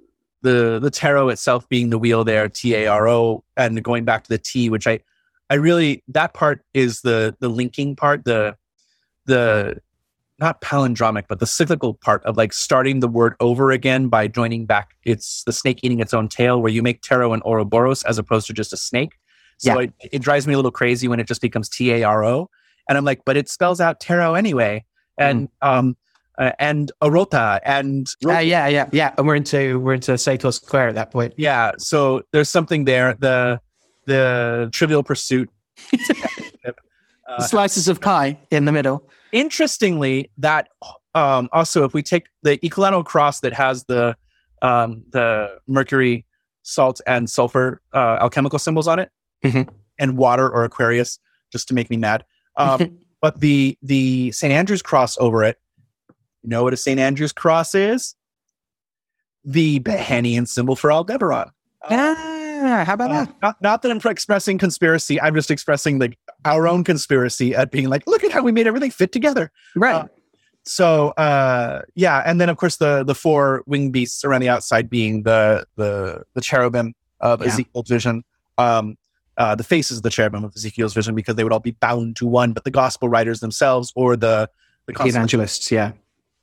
the 0.43 0.79
the 0.81 0.91
tarot 0.91 1.29
itself 1.31 1.69
being 1.69 1.91
the 1.91 1.99
wheel 1.99 2.25
there, 2.25 2.49
T 2.49 2.75
A 2.75 2.87
R 2.87 3.09
O, 3.09 3.45
and 3.57 3.83
going 3.83 4.05
back 4.05 4.25
to 4.25 4.29
the 4.29 4.39
T, 4.39 4.69
which 4.69 4.87
I 4.87 5.01
I 5.49 5.55
really 5.55 6.03
that 6.09 6.35
part 6.35 6.63
is 6.75 7.03
the 7.03 7.37
the 7.41 7.49
linking 7.49 7.97
part, 7.97 8.25
the 8.25 8.57
the 9.27 9.81
not 10.39 10.61
palindromic, 10.61 11.25
but 11.29 11.41
the 11.41 11.47
cyclical 11.47 11.95
part 11.95 12.23
of 12.25 12.37
like 12.37 12.53
starting 12.53 13.01
the 13.01 13.09
word 13.09 13.35
over 13.41 13.71
again 13.71 14.09
by 14.09 14.29
joining 14.29 14.67
back. 14.67 14.91
It's 15.05 15.43
the 15.45 15.53
snake 15.53 15.81
eating 15.83 16.01
its 16.01 16.13
own 16.13 16.29
tail, 16.29 16.61
where 16.61 16.73
you 16.73 16.83
make 16.83 17.03
taro 17.03 17.33
and 17.33 17.43
Ouroboros 17.45 18.03
as 18.05 18.19
opposed 18.19 18.47
to 18.49 18.53
just 18.53 18.73
a 18.73 18.77
snake. 18.77 19.13
So 19.59 19.81
yeah. 19.81 19.87
it, 19.87 19.93
it 20.13 20.19
drives 20.23 20.47
me 20.47 20.53
a 20.53 20.57
little 20.57 20.71
crazy 20.71 21.09
when 21.09 21.21
it 21.21 21.27
just 21.27 21.41
becomes 21.41 21.69
T 21.69 21.93
A 21.93 22.03
R 22.03 22.25
O, 22.25 22.51
and 22.89 22.99
I'm 22.99 23.05
like, 23.05 23.23
but 23.25 23.37
it 23.37 23.49
spells 23.49 23.81
out 23.81 24.01
taro 24.01 24.35
anyway, 24.35 24.85
and 25.19 25.49
mm. 25.49 25.69
um. 25.69 25.97
Uh, 26.39 26.53
and 26.59 26.93
Arota 27.03 27.61
and 27.65 28.09
uh, 28.27 28.33
yeah, 28.33 28.67
yeah, 28.67 28.91
yeah, 28.93 29.15
and 29.17 29.27
we're 29.27 29.37
into 29.37 29.81
we're 29.81 29.95
into 29.95 30.19
Sator 30.19 30.53
Square 30.53 30.89
at 30.89 30.95
that 30.95 31.11
point. 31.11 31.33
Yeah, 31.39 31.73
so 31.79 32.25
there's 32.31 32.51
something 32.51 32.85
there. 32.85 33.15
The 33.15 33.59
the 34.05 34.69
Trivial 34.71 35.03
Pursuit. 35.03 35.49
uh, 37.29 37.43
Slices 37.43 37.89
of 37.89 38.01
pie 38.01 38.39
in 38.51 38.65
the 38.65 38.73
middle. 38.73 39.09
Interestingly, 39.33 40.31
that 40.39 40.69
um, 41.15 41.49
also, 41.53 41.85
if 41.85 41.95
we 41.95 42.03
take 42.03 42.27
the 42.43 42.59
Ecolano 42.59 43.05
cross 43.05 43.41
that 43.41 43.53
has 43.53 43.85
the 43.85 44.17
um, 44.63 45.05
the 45.11 45.59
mercury, 45.67 46.25
salt, 46.63 47.01
and 47.07 47.29
sulfur 47.29 47.81
uh, 47.93 48.19
alchemical 48.21 48.59
symbols 48.59 48.87
on 48.87 48.99
it, 48.99 49.11
mm-hmm. 49.45 49.69
and 49.99 50.17
water 50.17 50.49
or 50.49 50.65
Aquarius, 50.65 51.19
just 51.51 51.69
to 51.69 51.75
make 51.75 51.91
me 51.91 51.97
mad. 51.97 52.25
Um, 52.57 52.99
but 53.21 53.41
the 53.41 53.77
the 53.83 54.31
St. 54.33 54.53
Andrew's 54.53 54.83
cross 54.83 55.17
over 55.19 55.43
it, 55.43 55.59
you 56.43 56.51
know 56.51 56.63
what 56.63 56.73
a 56.73 56.77
St. 56.77 57.01
Andrew's 57.01 57.33
cross 57.33 57.75
is? 57.75 58.15
The 59.45 59.81
Behenian 59.81 60.47
symbol 60.47 60.77
for 60.77 60.93
Aldebaran. 60.93 61.51
Ah 61.83 62.36
yeah, 62.63 62.85
how 62.85 62.95
about 62.95 63.11
uh, 63.11 63.15
that? 63.15 63.35
Not, 63.43 63.63
not, 63.63 63.83
that 63.83 63.91
I'm 63.91 64.11
expressing 64.11 64.59
conspiracy. 64.59 65.21
I'm 65.21 65.35
just 65.35 65.51
expressing 65.51 65.99
like 65.99 66.19
our 66.45 66.67
own 66.67 66.85
conspiracy 66.85 67.55
at 67.55 67.71
being 67.71 67.89
like, 67.89 68.07
look 68.07 68.25
at 68.25 68.33
how 68.33 68.43
we 68.43 68.53
made 68.53 68.67
everything 68.67 68.91
fit 68.91 69.13
together. 69.13 69.51
Right. 69.75 69.95
Uh, 69.95 70.07
so 70.65 71.09
uh, 71.11 71.83
yeah, 71.95 72.23
and 72.27 72.41
then 72.41 72.49
of 72.49 72.57
course 72.57 72.77
the 72.77 73.05
the 73.05 73.15
four 73.15 73.63
winged 73.67 73.93
beasts 73.93 74.25
around 74.25 74.41
the 74.41 74.49
outside 74.49 74.91
being 74.91 75.23
the 75.23 75.65
the 75.77 76.25
the 76.35 76.41
cherubim 76.41 76.95
of 77.21 77.41
yeah. 77.41 77.49
Ezekiel's 77.49 77.89
vision. 77.89 78.25
Um, 78.59 78.97
uh, 79.39 79.55
the 79.55 79.63
faces 79.63 79.99
of 79.99 80.03
the 80.03 80.11
cherubim 80.11 80.45
of 80.45 80.53
Ezekiel's 80.57 80.95
vision 80.95 81.15
because 81.15 81.37
they 81.37 81.45
would 81.45 81.53
all 81.53 81.61
be 81.61 81.73
bound 81.73 82.17
to 82.17 82.27
one, 82.27 82.53
but 82.53 82.65
the 82.65 82.71
gospel 82.71 83.09
writers 83.09 83.41
themselves 83.41 83.93
or 83.95 84.17
the 84.17 84.49
the, 84.87 84.95
evangelists, 85.05 85.71
yeah. 85.71 85.93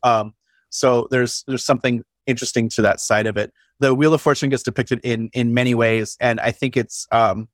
Um, 0.04 0.34
so 0.70 1.08
there's 1.12 1.44
there's 1.48 1.66
something 1.66 2.04
interesting 2.26 2.70
to 2.70 2.82
that 2.82 3.02
side 3.02 3.26
of 3.26 3.36
it 3.36 3.52
the 3.84 3.94
Wheel 4.00 4.14
of 4.14 4.22
Fortune 4.22 4.50
gets 4.50 4.64
depicted 4.64 5.00
in 5.04 5.30
in 5.34 5.54
many 5.54 5.74
ways, 5.84 6.18
and 6.20 6.40
I 6.50 6.52
think 6.60 6.76
it's 6.82 7.08
um, 7.12 7.48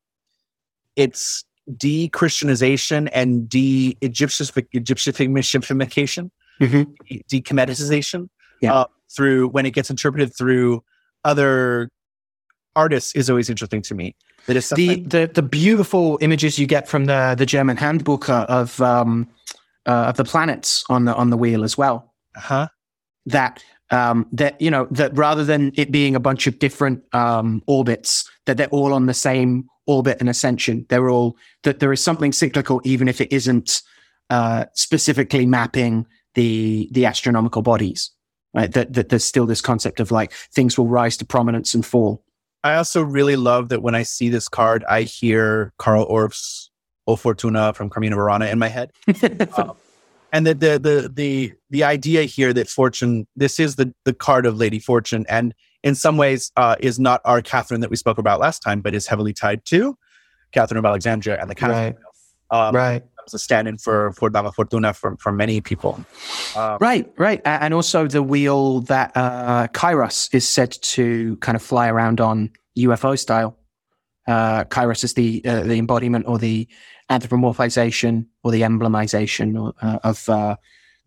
it's 0.96 1.44
de-Christianization 1.78 3.08
and 3.10 3.48
de-Egyptification, 3.48 6.32
Mhm. 6.62 6.86
decometization 7.32 8.30
Yeah. 8.62 8.74
uh, 8.74 8.86
through 9.16 9.48
when 9.56 9.66
it 9.66 9.72
gets 9.78 9.90
interpreted 9.90 10.30
through 10.38 10.84
other 11.24 11.90
artists 12.76 13.16
is 13.16 13.30
always 13.30 13.50
interesting 13.50 13.82
to 13.84 13.96
me. 13.96 14.16
That 14.48 14.58
is 14.58 14.70
the, 14.70 14.96
the 15.16 15.30
the 15.34 15.42
beautiful 15.42 16.18
images 16.22 16.58
you 16.60 16.68
get 16.68 16.88
from 16.88 17.06
the 17.06 17.36
the 17.38 17.46
German 17.46 17.78
handbook 17.78 18.30
uh, 18.30 18.46
of 18.50 18.80
um, 18.82 19.28
uh, 19.86 20.10
of 20.10 20.18
the 20.18 20.24
planets 20.24 20.84
on 20.90 21.06
the 21.06 21.16
on 21.16 21.30
the 21.30 21.38
wheel 21.38 21.64
as 21.64 21.78
well. 21.78 22.14
huh? 22.36 22.68
That 23.26 23.64
um, 23.92 24.28
that 24.32 24.60
you 24.62 24.70
know 24.70 24.88
that 24.92 25.18
rather 25.18 25.44
than 25.44 25.72
it 25.76 25.92
being 25.92 26.16
a 26.16 26.20
bunch 26.20 26.48
of 26.48 26.60
different 26.60 27.04
um, 27.14 27.64
orbits, 27.68 28.30
that 28.46 28.58
they're 28.58 28.68
all 28.68 28.94
on 28.94 29.06
the 29.06 29.14
same 29.14 29.68
orbit 29.88 30.18
and 30.20 30.30
ascension. 30.30 30.86
They're 30.90 31.10
all 31.10 31.36
that 31.64 31.80
there 31.80 31.92
is 31.92 32.04
something 32.04 32.32
cyclical, 32.32 32.82
even 32.84 33.08
if 33.08 33.20
it 33.20 33.32
isn't 33.32 33.82
uh, 34.30 34.66
specifically 34.74 35.46
mapping 35.46 36.06
the 36.36 36.90
the 36.92 37.06
astronomical 37.06 37.62
bodies. 37.62 38.12
Right? 38.54 38.72
That, 38.72 38.94
that 38.94 39.10
there's 39.10 39.24
still 39.24 39.46
this 39.46 39.62
concept 39.62 40.00
of 40.00 40.10
like 40.10 40.32
things 40.32 40.76
will 40.76 40.88
rise 40.88 41.18
to 41.18 41.26
prominence 41.26 41.76
and 41.76 41.86
fall. 41.86 42.24
I 42.64 42.76
also 42.76 43.04
really 43.04 43.36
love 43.36 43.70
that 43.70 43.84
when 43.84 43.94
I 43.94 44.02
see 44.02 44.30
this 44.30 44.50
card, 44.50 44.84
I 44.90 45.04
hear 45.04 45.72
carl 45.78 46.04
Orff's 46.04 46.72
O 47.06 47.16
Fortuna 47.16 47.74
from 47.74 47.90
Carmina 47.90 48.16
Burana 48.16 48.52
in 48.52 48.60
my 48.60 48.68
head. 48.68 48.92
Um, 49.58 49.76
and 50.32 50.46
the, 50.46 50.54
the 50.54 50.80
the 50.80 51.12
the 51.14 51.54
the 51.70 51.84
idea 51.84 52.24
here 52.24 52.54
that 52.54 52.68
fortune 52.68 53.28
this 53.36 53.60
is 53.60 53.76
the 53.76 53.94
the 54.06 54.14
card 54.14 54.46
of 54.46 54.58
lady 54.58 54.80
fortune 54.80 55.26
and 55.30 55.54
in 55.84 55.96
some 55.96 56.18
ways 56.18 56.52
uh, 56.58 56.76
is 56.80 57.00
not 57.00 57.22
our 57.26 57.42
catherine 57.42 57.82
that 57.82 57.90
we 57.90 57.96
spoke 57.96 58.18
about 58.18 58.40
last 58.40 58.60
time 58.60 58.82
but 58.82 58.94
is 58.94 59.08
heavily 59.08 59.34
tied 59.34 59.64
to 59.66 59.98
catherine 60.52 60.78
of 60.78 60.86
alexandria 60.86 61.40
and 61.40 61.50
the 61.50 61.56
catherine 61.56 61.96
um, 62.52 62.76
right. 62.76 63.04
a 63.34 63.40
stand-in 63.40 63.78
for 63.78 64.12
for 64.14 64.30
dama 64.30 64.52
fortuna 64.52 64.94
for, 64.94 65.16
for 65.18 65.32
many 65.32 65.62
people 65.62 66.04
um, 66.56 66.78
Right, 66.82 67.12
right, 67.18 67.42
and 67.46 67.74
also 67.74 68.08
the 68.08 68.24
wheel 68.24 68.82
that 68.82 69.12
uh, 69.16 69.68
Kairos 69.68 70.34
is 70.34 70.50
said 70.50 70.72
to 70.72 71.38
kind 71.38 71.56
of 71.56 71.62
fly 71.62 71.88
around 71.90 72.20
on 72.20 72.50
UFO 72.78 73.18
style. 73.18 73.56
Uh, 74.28 74.64
Kairos 74.64 75.04
is 75.04 75.14
the 75.14 75.44
uh, 75.46 75.62
the 75.62 75.78
embodiment 75.78 76.26
or 76.28 76.40
the 76.40 76.68
anthropomorphization 77.10 78.26
or 78.44 78.52
the 78.52 78.64
emblemization 78.64 79.72
uh, 79.82 80.00
of 80.04 80.30
uh, 80.30 80.56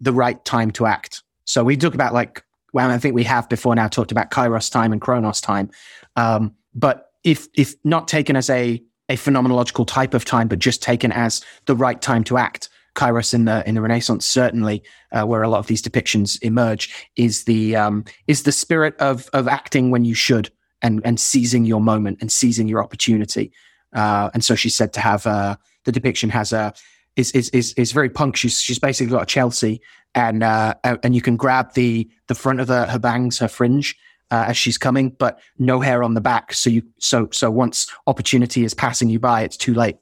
the 0.01 0.13
right 0.13 0.45
time 0.45 0.71
to 0.73 0.87
act. 0.87 1.23
So 1.45 1.65
we 1.65 1.77
talk 1.77 1.95
about 1.95 2.13
like, 2.13 2.45
well, 2.73 2.91
I 2.91 2.99
think 2.99 3.15
we 3.15 3.25
have 3.25 3.49
before 3.49 3.75
now 3.75 3.89
talked 3.89 4.13
about 4.13 4.31
Kairos 4.31 4.71
time 4.71 4.93
and 4.93 5.01
Chronos 5.01 5.41
time, 5.41 5.71
um, 6.17 6.55
but 6.75 7.11
if 7.25 7.47
if 7.55 7.75
not 7.85 8.09
taken 8.09 8.37
as 8.37 8.51
a 8.51 8.83
a 9.09 9.17
phenomenological 9.17 9.87
type 9.87 10.15
of 10.15 10.25
time, 10.25 10.49
but 10.49 10.59
just 10.59 10.83
taken 10.83 11.13
as 11.13 11.45
the 11.67 11.77
right 11.77 12.01
time 12.01 12.25
to 12.25 12.39
act, 12.39 12.69
Kairos 12.95 13.35
in 13.35 13.45
the 13.45 13.67
in 13.69 13.75
the 13.75 13.81
Renaissance 13.81 14.27
certainly 14.27 14.83
uh, 15.13 15.25
where 15.25 15.43
a 15.43 15.49
lot 15.49 15.59
of 15.59 15.67
these 15.67 15.83
depictions 15.83 16.41
emerge 16.43 17.09
is 17.17 17.45
the 17.45 17.77
um, 17.77 18.05
is 18.27 18.43
the 18.43 18.53
spirit 18.53 18.97
of 18.99 19.29
of 19.33 19.49
acting 19.49 19.91
when 19.91 20.05
you 20.05 20.15
should 20.15 20.51
and 20.83 21.01
and 21.05 21.21
seizing 21.21 21.65
your 21.65 21.81
moment 21.81 22.19
and 22.21 22.31
seizing 22.31 22.69
your 22.69 22.83
opportunity. 22.83 23.53
Uh, 23.93 24.31
and 24.35 24.45
so 24.45 24.55
she's 24.55 24.75
said 24.75 24.93
to 24.95 25.01
have 25.01 25.27
uh, 25.27 25.57
the 25.85 25.93
depiction 25.93 26.31
has 26.31 26.53
a 26.53 26.73
is 27.17 27.31
is 27.33 27.49
is 27.51 27.73
is 27.75 27.93
very 27.93 28.11
punk. 28.11 28.37
She's 28.37 28.61
she's 28.61 28.79
basically 28.79 29.13
got 29.13 29.23
a 29.23 29.27
Chelsea 29.27 29.81
and 30.15 30.43
uh, 30.43 30.75
and 31.03 31.15
you 31.15 31.23
can 31.23 31.37
grab 31.37 31.75
the 31.75 32.11
the 32.29 32.35
front 32.35 32.61
of 32.61 32.69
her, 32.69 32.87
her 32.87 32.99
bangs, 32.99 33.39
her 33.39 33.49
fringe. 33.49 33.97
Uh, 34.31 34.47
as 34.49 34.57
she's 34.57 34.79
coming, 34.79 35.11
but 35.11 35.41
no 35.59 35.79
hair 35.79 36.03
on 36.03 36.15
the 36.15 36.21
back. 36.23 36.55
So 36.55 36.71
you, 36.71 36.83
so, 36.99 37.29
so 37.33 37.51
once 37.51 37.87
opportunity 38.07 38.65
is 38.65 38.73
passing 38.73 39.11
you 39.11 39.19
by, 39.19 39.43
it's 39.43 39.59
too 39.59 39.75
late. 39.75 39.99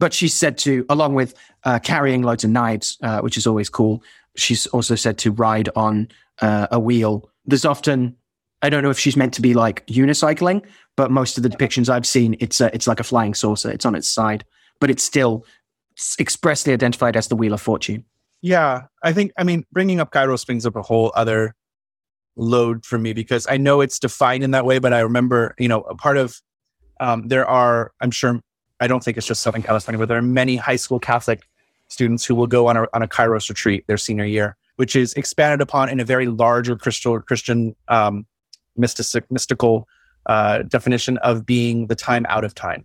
But 0.00 0.12
she's 0.12 0.34
said 0.34 0.58
to, 0.58 0.84
along 0.88 1.14
with 1.14 1.34
uh, 1.62 1.78
carrying 1.78 2.22
loads 2.22 2.42
of 2.42 2.50
knives, 2.50 2.98
uh, 3.00 3.20
which 3.20 3.36
is 3.36 3.46
always 3.46 3.68
cool. 3.68 4.02
She's 4.34 4.66
also 4.66 4.96
said 4.96 5.18
to 5.18 5.30
ride 5.30 5.68
on 5.76 6.08
uh, 6.40 6.66
a 6.72 6.80
wheel. 6.80 7.30
There's 7.46 7.64
often, 7.64 8.16
I 8.60 8.70
don't 8.70 8.82
know 8.82 8.90
if 8.90 8.98
she's 8.98 9.16
meant 9.16 9.34
to 9.34 9.40
be 9.40 9.54
like 9.54 9.86
unicycling, 9.86 10.64
but 10.96 11.12
most 11.12 11.36
of 11.36 11.44
the 11.44 11.48
depictions 11.48 11.88
I've 11.88 12.08
seen, 12.08 12.34
it's 12.40 12.60
a, 12.60 12.74
it's 12.74 12.88
like 12.88 12.98
a 12.98 13.04
flying 13.04 13.34
saucer. 13.34 13.70
It's 13.70 13.86
on 13.86 13.94
its 13.94 14.08
side, 14.08 14.44
but 14.80 14.90
it's 14.90 15.02
still 15.02 15.44
expressly 16.18 16.72
identified 16.72 17.16
as 17.16 17.28
the 17.28 17.36
Wheel 17.36 17.52
of 17.52 17.60
Fortune. 17.60 18.04
yeah 18.42 18.84
i 19.02 19.12
think 19.12 19.32
i 19.36 19.44
mean 19.44 19.64
bringing 19.70 20.00
up 20.00 20.10
kairos 20.12 20.46
brings 20.46 20.64
up 20.64 20.76
a 20.76 20.82
whole 20.82 21.12
other 21.14 21.54
load 22.36 22.86
for 22.86 22.98
me 22.98 23.12
because 23.12 23.46
i 23.50 23.56
know 23.56 23.82
it's 23.82 23.98
defined 23.98 24.42
in 24.42 24.50
that 24.52 24.64
way 24.64 24.78
but 24.78 24.92
i 24.94 25.00
remember 25.00 25.54
you 25.58 25.68
know 25.68 25.82
a 25.82 25.94
part 25.94 26.16
of 26.16 26.40
um, 27.00 27.28
there 27.28 27.46
are 27.46 27.92
i'm 28.00 28.10
sure 28.10 28.40
i 28.80 28.86
don't 28.86 29.04
think 29.04 29.16
it's 29.18 29.26
just 29.26 29.42
southern 29.42 29.62
california 29.62 29.98
but 29.98 30.08
there 30.08 30.16
are 30.16 30.22
many 30.22 30.56
high 30.56 30.76
school 30.76 30.98
catholic 30.98 31.42
students 31.88 32.24
who 32.24 32.34
will 32.34 32.46
go 32.46 32.66
on 32.66 32.76
a, 32.76 32.86
on 32.94 33.02
a 33.02 33.08
kairos 33.08 33.48
retreat 33.48 33.84
their 33.88 33.98
senior 33.98 34.24
year 34.24 34.56
which 34.76 34.96
is 34.96 35.12
expanded 35.14 35.60
upon 35.60 35.90
in 35.90 36.00
a 36.00 36.04
very 36.04 36.26
larger 36.26 36.76
christian 36.76 37.20
christian 37.22 37.76
um, 37.88 38.24
mystic, 38.76 39.30
mystical 39.30 39.86
uh, 40.26 40.62
definition 40.62 41.18
of 41.18 41.44
being 41.44 41.88
the 41.88 41.96
time 41.96 42.24
out 42.28 42.44
of 42.44 42.54
time 42.54 42.84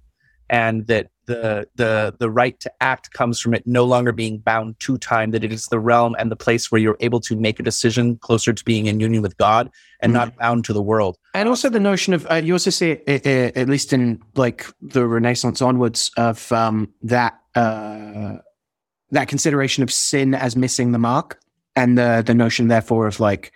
and 0.49 0.88
that 0.88 1.07
the 1.26 1.68
the 1.76 2.15
the 2.19 2.30
right 2.30 2.60
to 2.60 2.72
act 2.81 3.11
comes 3.11 3.39
from 3.39 3.53
it 3.53 3.65
no 3.65 3.84
longer 3.84 4.11
being 4.11 4.38
bound 4.38 4.80
to 4.80 4.97
time 4.97 5.31
that 5.31 5.43
it 5.43 5.52
is 5.52 5.68
the 5.68 5.80
realm 5.80 6.15
and 6.19 6.31
the 6.31 6.35
place 6.35 6.72
where 6.72 6.80
you're 6.80 6.97
able 6.99 7.19
to 7.22 7.35
make 7.35 7.60
a 7.60 7.64
decision 7.64 8.18
closer 8.18 8.53
to 8.53 8.64
being 8.64 8.85
in 8.85 8.99
union 8.99 9.22
with 9.22 9.38
god 9.38 9.69
and 10.06 10.14
not 10.14 10.35
bound 10.38 10.65
to 10.65 10.73
the 10.73 10.81
world. 10.81 11.18
And 11.34 11.49
also 11.49 11.69
the 11.69 11.80
notion 11.80 12.14
of 12.14 12.27
uh, 12.30 12.35
you 12.35 12.53
also 12.53 12.69
uh, 12.85 12.95
uh, 13.07 13.52
at 13.56 13.68
least 13.68 13.93
in 13.93 14.22
like 14.35 14.65
the 14.81 15.06
Renaissance 15.06 15.61
onwards 15.61 16.11
of 16.18 16.52
um, 16.52 16.93
that 17.03 17.39
uh, 17.56 18.38
that 19.11 19.27
consideration 19.27 19.84
of 19.84 19.91
sin 19.91 20.34
as 20.34 20.56
missing 20.56 20.91
the 20.91 20.99
mark, 20.99 21.39
and 21.76 21.97
the 21.97 22.23
the 22.26 22.34
notion 22.34 22.68
therefore 22.68 23.07
of 23.07 23.19
like 23.19 23.52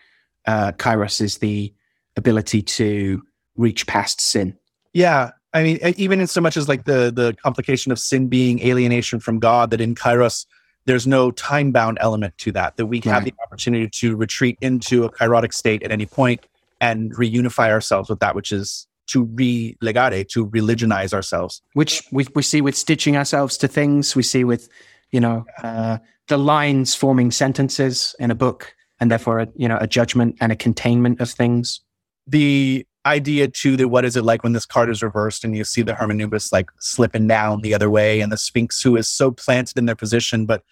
uh, 0.47 0.71
Kairos 0.73 1.21
is 1.21 1.37
the 1.37 1.73
ability 2.17 2.61
to 2.61 3.21
reach 3.55 3.87
past 3.87 4.19
sin. 4.21 4.57
yeah 4.93 5.31
i 5.53 5.63
mean 5.63 5.79
even 5.97 6.19
in 6.19 6.27
so 6.27 6.41
much 6.41 6.57
as 6.57 6.67
like 6.67 6.85
the 6.85 7.11
the 7.13 7.35
complication 7.43 7.91
of 7.91 7.99
sin 7.99 8.27
being 8.27 8.59
alienation 8.61 9.19
from 9.19 9.39
god 9.39 9.71
that 9.71 9.81
in 9.81 9.95
kairos 9.95 10.45
there's 10.85 11.05
no 11.05 11.31
time 11.31 11.71
bound 11.71 11.97
element 12.01 12.37
to 12.37 12.51
that 12.51 12.77
that 12.77 12.87
we 12.87 12.99
have 13.01 13.25
the 13.25 13.33
opportunity 13.43 13.87
to 13.87 14.15
retreat 14.15 14.57
into 14.61 15.03
a 15.03 15.11
kairotic 15.11 15.53
state 15.53 15.83
at 15.83 15.91
any 15.91 16.05
point 16.05 16.45
and 16.81 17.13
reunify 17.15 17.69
ourselves 17.69 18.09
with 18.09 18.19
that 18.19 18.35
which 18.35 18.51
is 18.51 18.87
to 19.07 19.25
relegare 19.25 20.27
to 20.27 20.45
religionize 20.45 21.13
ourselves 21.13 21.61
which 21.73 22.03
we, 22.11 22.25
we 22.35 22.41
see 22.43 22.61
with 22.61 22.75
stitching 22.75 23.17
ourselves 23.17 23.57
to 23.57 23.67
things. 23.67 24.15
We 24.15 24.23
see 24.23 24.43
with, 24.43 24.69
you 25.11 25.19
know, 25.19 25.45
uh, 25.63 25.99
the 26.27 26.37
lines 26.37 26.95
forming 26.95 27.31
sentences 27.31 28.15
in 28.19 28.31
a 28.31 28.35
book, 28.35 28.75
and 28.99 29.09
therefore, 29.09 29.39
a, 29.39 29.47
you 29.55 29.67
know, 29.67 29.77
a 29.79 29.87
judgment 29.87 30.35
and 30.41 30.51
a 30.51 30.55
containment 30.55 31.21
of 31.21 31.29
things. 31.29 31.81
the 32.27 32.85
idea 33.05 33.47
too 33.47 33.77
that 33.77 33.87
what 33.87 34.05
is 34.05 34.15
it 34.15 34.23
like 34.23 34.43
when 34.43 34.53
this 34.53 34.65
card 34.65 34.89
is 34.89 35.01
reversed 35.01 35.43
and 35.43 35.55
you 35.55 35.63
see 35.63 35.81
the 35.81 35.93
Hermanubis 35.93 36.51
like 36.51 36.69
slipping 36.79 37.27
down 37.27 37.61
the 37.61 37.73
other 37.73 37.89
way 37.89 38.21
and 38.21 38.31
the 38.31 38.37
Sphinx 38.37 38.81
who 38.81 38.95
is 38.97 39.07
so 39.07 39.31
planted 39.31 39.77
in 39.77 39.85
their 39.85 39.95
position, 39.95 40.45
but 40.45 40.63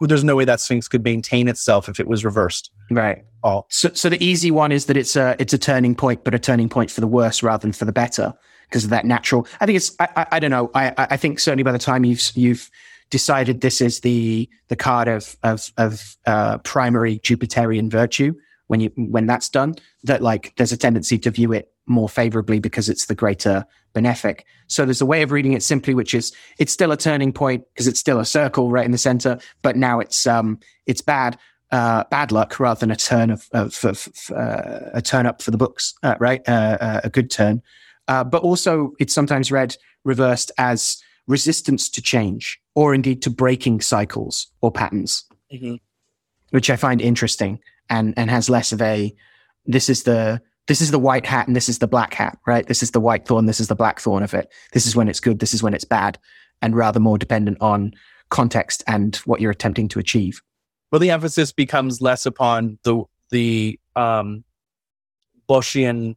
there's 0.00 0.24
no 0.24 0.34
way 0.34 0.44
that 0.44 0.60
Sphinx 0.60 0.88
could 0.88 1.04
maintain 1.04 1.48
itself 1.48 1.88
if 1.88 2.00
it 2.00 2.08
was 2.08 2.24
reversed. 2.24 2.72
Right. 2.90 3.24
All 3.42 3.66
So, 3.70 3.90
so 3.92 4.08
the 4.08 4.22
easy 4.24 4.50
one 4.50 4.72
is 4.72 4.86
that 4.86 4.96
it's 4.96 5.16
a 5.16 5.36
it's 5.38 5.52
a 5.52 5.58
turning 5.58 5.94
point, 5.94 6.24
but 6.24 6.34
a 6.34 6.38
turning 6.38 6.68
point 6.68 6.90
for 6.90 7.00
the 7.00 7.06
worse 7.06 7.42
rather 7.42 7.62
than 7.62 7.72
for 7.72 7.84
the 7.84 7.92
better 7.92 8.34
because 8.64 8.84
of 8.84 8.90
that 8.90 9.04
natural. 9.04 9.46
I 9.60 9.66
think 9.66 9.76
it's. 9.76 9.94
I, 10.00 10.08
I, 10.16 10.26
I 10.32 10.38
don't 10.40 10.50
know. 10.50 10.70
I 10.74 10.88
I 10.90 11.06
I 11.10 11.16
think 11.16 11.38
certainly 11.38 11.62
by 11.62 11.72
the 11.72 11.78
time 11.78 12.04
you've 12.04 12.22
you've 12.34 12.70
decided 13.10 13.60
this 13.60 13.80
is 13.80 14.00
the 14.00 14.48
the 14.68 14.76
card 14.76 15.08
of 15.08 15.36
of 15.42 15.72
of 15.76 16.16
uh, 16.26 16.58
primary 16.58 17.18
Jupiterian 17.20 17.90
virtue 17.90 18.34
when 18.72 18.80
you 18.80 18.90
when 18.96 19.26
that's 19.26 19.50
done, 19.50 19.74
that 20.02 20.22
like 20.22 20.54
there's 20.56 20.72
a 20.72 20.78
tendency 20.78 21.18
to 21.18 21.30
view 21.30 21.52
it 21.52 21.70
more 21.84 22.08
favorably 22.08 22.58
because 22.58 22.88
it's 22.88 23.04
the 23.04 23.14
greater 23.14 23.66
benefic. 23.94 24.40
So 24.66 24.86
there's 24.86 25.02
a 25.02 25.06
way 25.06 25.20
of 25.20 25.30
reading 25.30 25.52
it 25.52 25.62
simply, 25.62 25.92
which 25.92 26.14
is 26.14 26.32
it's 26.58 26.72
still 26.72 26.90
a 26.90 26.96
turning 26.96 27.34
point 27.34 27.64
because 27.74 27.86
it's 27.86 28.00
still 28.00 28.18
a 28.18 28.24
circle 28.24 28.70
right 28.70 28.86
in 28.86 28.90
the 28.90 28.96
center, 28.96 29.38
but 29.60 29.76
now 29.76 30.00
it's 30.00 30.26
um 30.26 30.58
it's 30.86 31.02
bad 31.02 31.36
uh, 31.70 32.04
bad 32.10 32.32
luck 32.32 32.58
rather 32.58 32.80
than 32.80 32.90
a 32.90 32.96
turn 32.96 33.30
of, 33.30 33.46
of, 33.52 33.84
of 33.84 34.08
uh, 34.34 34.88
a 34.94 35.02
turn 35.02 35.26
up 35.26 35.42
for 35.42 35.50
the 35.50 35.58
books, 35.58 35.92
uh, 36.02 36.14
right? 36.18 36.40
Uh, 36.48 36.78
uh, 36.80 37.00
a 37.04 37.10
good 37.10 37.30
turn. 37.30 37.60
Uh, 38.08 38.24
but 38.24 38.42
also, 38.42 38.92
it's 38.98 39.12
sometimes 39.12 39.52
read 39.52 39.76
reversed 40.04 40.50
as 40.56 40.96
resistance 41.26 41.90
to 41.90 42.00
change, 42.00 42.58
or 42.74 42.94
indeed 42.94 43.20
to 43.20 43.28
breaking 43.28 43.82
cycles 43.82 44.48
or 44.62 44.72
patterns, 44.72 45.24
which 46.50 46.70
I 46.70 46.76
find 46.76 47.02
interesting 47.02 47.58
and 47.90 48.14
and 48.16 48.30
has 48.30 48.48
less 48.50 48.72
of 48.72 48.80
a 48.82 49.14
this 49.66 49.88
is 49.88 50.02
the 50.04 50.40
this 50.68 50.80
is 50.80 50.90
the 50.92 50.98
white 50.98 51.26
hat 51.26 51.46
and 51.46 51.56
this 51.56 51.68
is 51.68 51.78
the 51.78 51.88
black 51.88 52.14
hat, 52.14 52.38
right? 52.46 52.66
This 52.66 52.82
is 52.82 52.92
the 52.92 53.00
white 53.00 53.26
thorn, 53.26 53.46
this 53.46 53.60
is 53.60 53.68
the 53.68 53.74
black 53.74 54.00
thorn 54.00 54.22
of 54.22 54.32
it. 54.34 54.48
This 54.72 54.86
is 54.86 54.94
when 54.94 55.08
it's 55.08 55.20
good, 55.20 55.40
this 55.40 55.54
is 55.54 55.62
when 55.62 55.74
it's 55.74 55.84
bad, 55.84 56.18
and 56.60 56.76
rather 56.76 57.00
more 57.00 57.18
dependent 57.18 57.58
on 57.60 57.92
context 58.30 58.82
and 58.86 59.16
what 59.26 59.40
you're 59.40 59.50
attempting 59.50 59.88
to 59.88 59.98
achieve. 59.98 60.40
Well, 60.90 61.00
the 61.00 61.10
emphasis 61.10 61.52
becomes 61.52 62.00
less 62.00 62.26
upon 62.26 62.78
the 62.84 63.02
the 63.30 63.78
um, 63.96 64.44
Boschian 65.48 66.16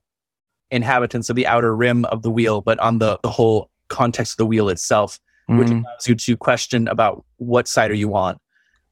inhabitants 0.72 1.30
of 1.30 1.36
the 1.36 1.48
outer 1.48 1.76
rim 1.76 2.06
of 2.06 2.22
the 2.22 2.32
wheel, 2.32 2.62
but 2.62 2.80
on 2.80 3.00
the, 3.00 3.20
the 3.24 3.30
whole 3.30 3.70
context 3.88 4.34
of 4.34 4.38
the 4.38 4.46
wheel 4.46 4.70
itself, 4.70 5.20
which 5.48 5.68
Mm. 5.68 5.82
allows 5.84 6.08
you 6.08 6.16
to 6.16 6.38
question 6.38 6.88
about 6.88 7.24
what 7.38 7.68
side 7.68 7.92
are 7.92 7.96
you 7.96 8.16
on 8.16 8.38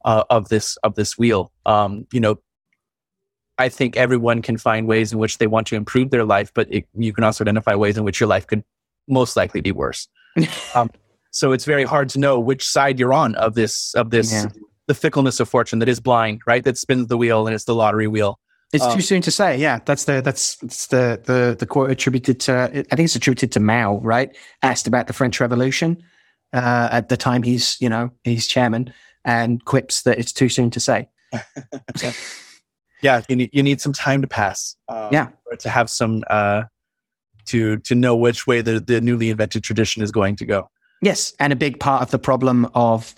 uh, 0.06 0.24
of 0.30 0.50
this 0.50 0.78
of 0.78 0.95
this 0.95 1.18
wheel. 1.18 1.52
Um, 1.66 2.06
you 2.14 2.20
know, 2.20 2.36
I 3.58 3.70
think 3.70 3.96
everyone 3.98 4.42
can 4.42 4.58
find 4.58 4.88
ways 4.88 5.12
in 5.12 5.20
which 5.20 5.38
they 5.38 5.48
want 5.48 5.68
to 5.68 5.76
improve 5.76 6.10
their 6.10 6.24
life, 6.26 6.52
but 6.54 6.68
it, 6.72 6.86
you 6.96 7.14
can 7.14 7.24
also 7.24 7.44
identify 7.44 7.76
ways 7.76 7.98
in 7.98 8.04
which 8.04 8.20
your 8.20 8.28
life 8.28 8.48
could 8.48 8.64
most 9.08 9.36
likely 9.36 9.62
be 9.62 9.72
worse. 9.72 10.08
um, 10.76 10.90
so 11.32 11.52
it's 11.52 11.66
very 11.66 11.84
hard 11.84 12.10
to 12.10 12.20
know 12.20 12.40
which 12.40 12.68
side 12.68 13.00
you're 13.00 13.14
on 13.14 13.36
of 13.36 13.54
this 13.54 13.94
of 13.96 14.10
this 14.10 14.32
Yeah. 14.32 14.46
the 14.88 14.94
fickleness 14.96 15.40
of 15.40 15.48
fortune 15.50 15.80
that 15.80 15.90
is 15.90 16.00
blind, 16.00 16.42
right? 16.48 16.64
That 16.64 16.78
spins 16.78 17.08
the 17.08 17.18
wheel 17.18 17.46
and 17.48 17.54
it's 17.54 17.66
the 17.66 17.76
lottery 17.76 18.08
wheel. 18.08 18.40
It's 18.72 18.84
Um, 18.84 18.96
too 18.96 19.02
soon 19.02 19.22
to 19.22 19.30
say. 19.32 19.58
Yeah, 19.58 19.80
that's 19.86 20.06
the 20.06 20.22
that's, 20.22 20.56
that's 20.56 20.88
the 20.88 21.22
the 21.24 21.56
the 21.60 21.66
quote 21.68 21.92
attributed 21.92 22.40
to. 22.42 22.64
I 22.74 22.96
think 22.96 23.00
it's 23.06 23.16
attributed 23.16 23.52
to 23.52 23.60
Mao, 23.60 24.00
right? 24.00 24.36
Asked 24.64 24.88
about 24.88 25.06
the 25.06 25.14
French 25.14 25.40
Revolution 25.40 26.02
uh, 26.54 26.90
at 26.92 27.10
the 27.10 27.18
time 27.18 27.44
he's 27.44 27.78
you 27.80 27.88
know 27.90 28.10
he's 28.24 28.48
chairman, 28.48 28.92
and 29.24 29.64
quips 29.64 30.02
that 30.04 30.18
it's 30.18 30.34
too 30.34 30.50
soon 30.50 30.72
to 30.72 30.80
say. 30.80 31.08
Yeah, 33.04 33.22
you 33.30 33.36
need 33.36 33.50
you 33.54 33.62
need 33.64 33.82
some 33.82 33.94
time 33.94 34.22
to 34.22 34.28
pass. 34.28 34.76
Um, 34.88 35.10
Yeah. 35.12 35.28
to 35.60 35.70
have 35.70 35.90
some 35.90 36.24
uh, 36.30 36.64
to 37.46 37.78
to 37.78 37.94
know 37.96 38.16
which 38.16 38.48
way 38.48 38.62
the 38.62 38.80
the 38.80 39.02
newly 39.02 39.30
invented 39.30 39.64
tradition 39.64 40.02
is 40.04 40.12
going 40.12 40.36
to 40.38 40.46
go. 40.46 40.70
Yes, 41.02 41.34
and 41.40 41.54
a 41.54 41.56
big 41.56 41.80
part 41.80 42.02
of 42.02 42.10
the 42.12 42.18
problem 42.20 42.66
of 42.74 43.14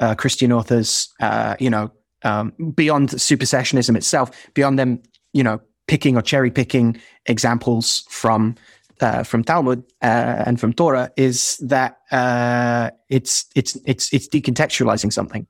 uh, 0.00 0.14
Christian 0.14 0.52
authors, 0.52 1.08
uh, 1.20 1.56
you 1.58 1.68
know, 1.68 1.90
um, 2.22 2.52
beyond 2.74 3.10
supersessionism 3.10 3.96
itself, 3.96 4.30
beyond 4.54 4.78
them, 4.78 5.02
you 5.32 5.42
know, 5.42 5.60
picking 5.88 6.16
or 6.16 6.22
cherry 6.22 6.50
picking 6.50 6.96
examples 7.26 8.04
from 8.08 8.54
uh, 9.00 9.24
from 9.24 9.42
Talmud 9.44 9.82
uh, 10.02 10.44
and 10.46 10.60
from 10.60 10.72
Torah, 10.72 11.10
is 11.16 11.56
that 11.68 11.98
uh, 12.12 12.90
it's 13.08 13.46
it's 13.56 13.76
it's 13.84 14.12
it's 14.12 14.28
decontextualizing 14.28 15.12
something. 15.12 15.46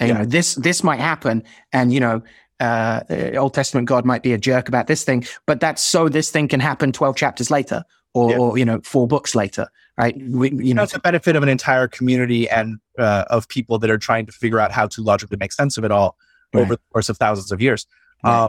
And, 0.00 0.08
Yeah. 0.08 0.14
You 0.14 0.18
know, 0.22 0.30
this 0.30 0.54
this 0.54 0.82
might 0.82 1.00
happen, 1.00 1.42
and 1.72 1.92
you 1.92 2.00
know. 2.00 2.22
Uh, 2.60 3.00
Old 3.36 3.54
Testament 3.54 3.86
God 3.86 4.04
might 4.04 4.22
be 4.22 4.32
a 4.32 4.38
jerk 4.38 4.68
about 4.68 4.86
this 4.86 5.04
thing, 5.04 5.24
but 5.46 5.60
that's 5.60 5.82
so 5.82 6.08
this 6.08 6.30
thing 6.30 6.48
can 6.48 6.60
happen 6.60 6.92
twelve 6.92 7.16
chapters 7.16 7.50
later, 7.50 7.84
or, 8.14 8.30
Yeah. 8.30 8.38
or 8.38 8.58
you 8.58 8.64
know, 8.64 8.80
four 8.82 9.06
books 9.06 9.34
later, 9.34 9.68
right? 9.98 10.16
We, 10.30 10.50
you 10.52 10.72
know, 10.74 10.82
it's 10.82 10.94
a 10.94 10.98
benefit 11.00 11.36
of 11.36 11.42
an 11.42 11.48
entire 11.50 11.86
community 11.88 12.48
and 12.48 12.78
uh, 12.98 13.24
of 13.28 13.46
people 13.48 13.78
that 13.80 13.90
are 13.90 13.98
trying 13.98 14.24
to 14.26 14.32
figure 14.32 14.58
out 14.58 14.72
how 14.72 14.86
to 14.86 15.02
logically 15.02 15.36
make 15.38 15.52
sense 15.52 15.76
of 15.76 15.84
it 15.84 15.90
all 15.90 16.16
Right. 16.54 16.62
over 16.62 16.76
the 16.76 16.80
course 16.92 17.08
of 17.08 17.18
thousands 17.18 17.50
of 17.52 17.60
years. 17.60 17.86
Right. 18.24 18.44
Uh, 18.44 18.48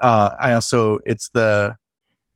uh, 0.00 0.36
I 0.38 0.52
also, 0.52 0.98
it's 1.06 1.30
the, 1.30 1.76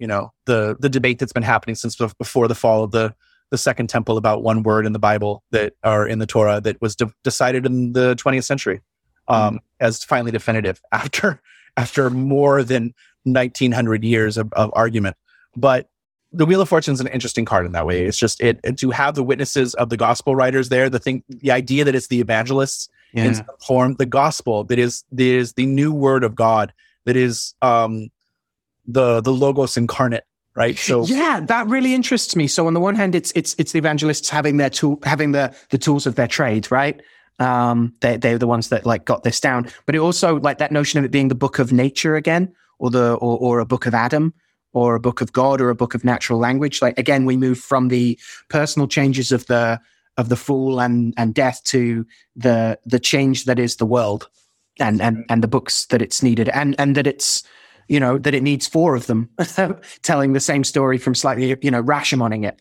you 0.01 0.07
know, 0.09 0.32
the 0.47 0.77
the 0.81 0.89
debate 0.89 1.19
that's 1.20 1.32
been 1.32 1.44
happening 1.44 1.77
since 1.77 1.94
before 1.97 2.49
the 2.49 2.55
fall 2.57 2.82
of 2.82 2.90
the 2.90 3.15
the 3.51 3.59
Second 3.59 3.89
Temple 3.89 4.16
about 4.16 4.43
one 4.43 4.62
word 4.62 4.86
in 4.86 4.93
the 4.94 4.99
Bible 4.99 5.44
that 5.51 5.74
are 5.85 6.09
in 6.09 6.19
the 6.19 6.27
Torah 6.27 6.61
that 6.62 6.81
was 6.81 6.97
de- 6.97 7.12
decided 7.23 7.66
in 7.66 7.93
the 7.93 8.16
20th 8.16 8.44
century 8.44 8.81
um, 9.28 9.61
as 9.81 10.03
finally 10.05 10.31
definitive 10.31 10.81
after 10.93 11.40
after 11.77 12.11
more 12.11 12.62
than 12.62 12.93
1900 13.24 14.05
years 14.05 14.36
of, 14.36 14.53
of 14.53 14.70
argument. 14.74 15.16
But 15.57 15.89
the 16.32 16.47
Wheel 16.47 16.61
of 16.61 16.69
Fortune 16.69 16.94
is 16.94 17.01
an 17.01 17.07
interesting 17.09 17.44
card 17.44 17.66
in 17.66 17.73
that 17.73 17.86
way. 17.86 18.05
It's 18.05 18.19
just 18.19 18.40
it, 18.40 18.59
it- 18.65 18.78
to 18.78 18.90
have 18.90 19.15
the 19.15 19.23
witnesses 19.23 19.74
of 19.74 19.89
the 19.90 19.97
gospel 19.97 20.35
writers 20.35 20.69
there. 20.70 20.89
The 20.90 20.99
thing, 20.99 21.23
the 21.28 21.51
idea 21.51 21.85
that 21.85 21.94
it's 21.94 22.09
the 22.09 22.20
evangelists 22.20 22.89
in 23.15 23.35
some 23.35 23.47
form, 23.66 23.94
the 23.99 24.07
gospel 24.07 24.65
that 24.65 24.78
is 24.78 25.05
that 25.12 25.23
is 25.23 25.53
the 25.55 25.66
new 25.66 25.93
word 25.93 26.24
of 26.24 26.35
God 26.35 26.73
that 27.05 27.16
is 27.16 27.55
um 27.62 28.09
the 28.86 29.20
the 29.20 29.32
logos 29.32 29.77
incarnate, 29.77 30.24
right? 30.57 30.77
So 30.77 31.05
yeah, 31.07 31.40
that 31.40 31.66
really 31.69 31.94
interests 31.94 32.35
me. 32.36 32.47
So 32.47 32.66
on 32.66 32.74
the 32.74 32.81
one 32.81 32.94
hand, 32.94 33.15
it's 33.15 33.32
it's 33.35 33.55
it's 33.59 33.73
the 33.73 33.78
evangelists 33.78 34.28
having 34.31 34.57
their 34.57 34.70
tool, 34.70 34.99
having 35.05 35.32
the 35.32 35.55
the 35.70 35.78
tools 35.78 36.07
of 36.07 36.15
their 36.16 36.27
trade, 36.28 36.70
right? 36.70 37.01
Um, 37.38 37.94
they 38.00 38.16
they're 38.16 38.38
the 38.38 38.46
ones 38.46 38.68
that 38.68 38.86
like 38.86 39.04
got 39.04 39.24
this 39.24 39.40
down. 39.40 39.68
But 39.86 39.94
it 39.94 39.98
also 39.98 40.38
like 40.40 40.59
that 40.59 40.72
notion 40.72 40.98
of 40.98 41.04
it 41.04 41.10
being 41.10 41.28
the 41.28 41.34
book 41.34 41.59
of 41.59 41.72
nature 41.72 42.16
again, 42.16 42.52
or 42.78 42.90
the 42.90 43.14
or, 43.14 43.38
or 43.38 43.59
a 43.60 43.66
book 43.66 43.86
of 43.86 43.94
Adam, 43.94 44.34
or 44.72 44.94
a 44.94 45.00
book 45.00 45.20
of 45.20 45.32
God, 45.32 45.60
or 45.60 45.70
a 45.70 45.74
book 45.74 45.94
of 45.94 46.04
natural 46.04 46.38
language. 46.38 46.82
Like 46.82 46.98
again, 46.98 47.24
we 47.24 47.36
move 47.36 47.59
from 47.59 47.88
the 47.88 48.18
personal 48.48 48.88
changes 48.88 49.32
of 49.32 49.46
the 49.46 49.80
of 50.18 50.28
the 50.28 50.36
fool 50.36 50.80
and 50.80 51.14
and 51.16 51.34
death 51.34 51.62
to 51.64 52.06
the 52.36 52.78
the 52.84 53.00
change 53.00 53.44
that 53.46 53.59
is 53.59 53.76
the 53.76 53.86
world, 53.86 54.28
and 54.78 55.00
and 55.00 55.24
and 55.28 55.42
the 55.42 55.48
books 55.48 55.86
that 55.86 56.02
it's 56.02 56.22
needed, 56.22 56.48
and 56.50 56.74
and 56.78 56.94
that 56.96 57.06
it's 57.06 57.42
you 57.88 58.00
know 58.00 58.18
that 58.18 58.34
it 58.34 58.42
needs 58.42 58.66
four 58.66 58.94
of 58.94 59.06
them 59.06 59.28
telling 60.02 60.32
the 60.32 60.40
same 60.40 60.64
story 60.64 60.98
from 60.98 61.14
slightly 61.14 61.56
you 61.62 61.70
know 61.70 61.82
Rashomoning 61.82 62.46
it 62.46 62.60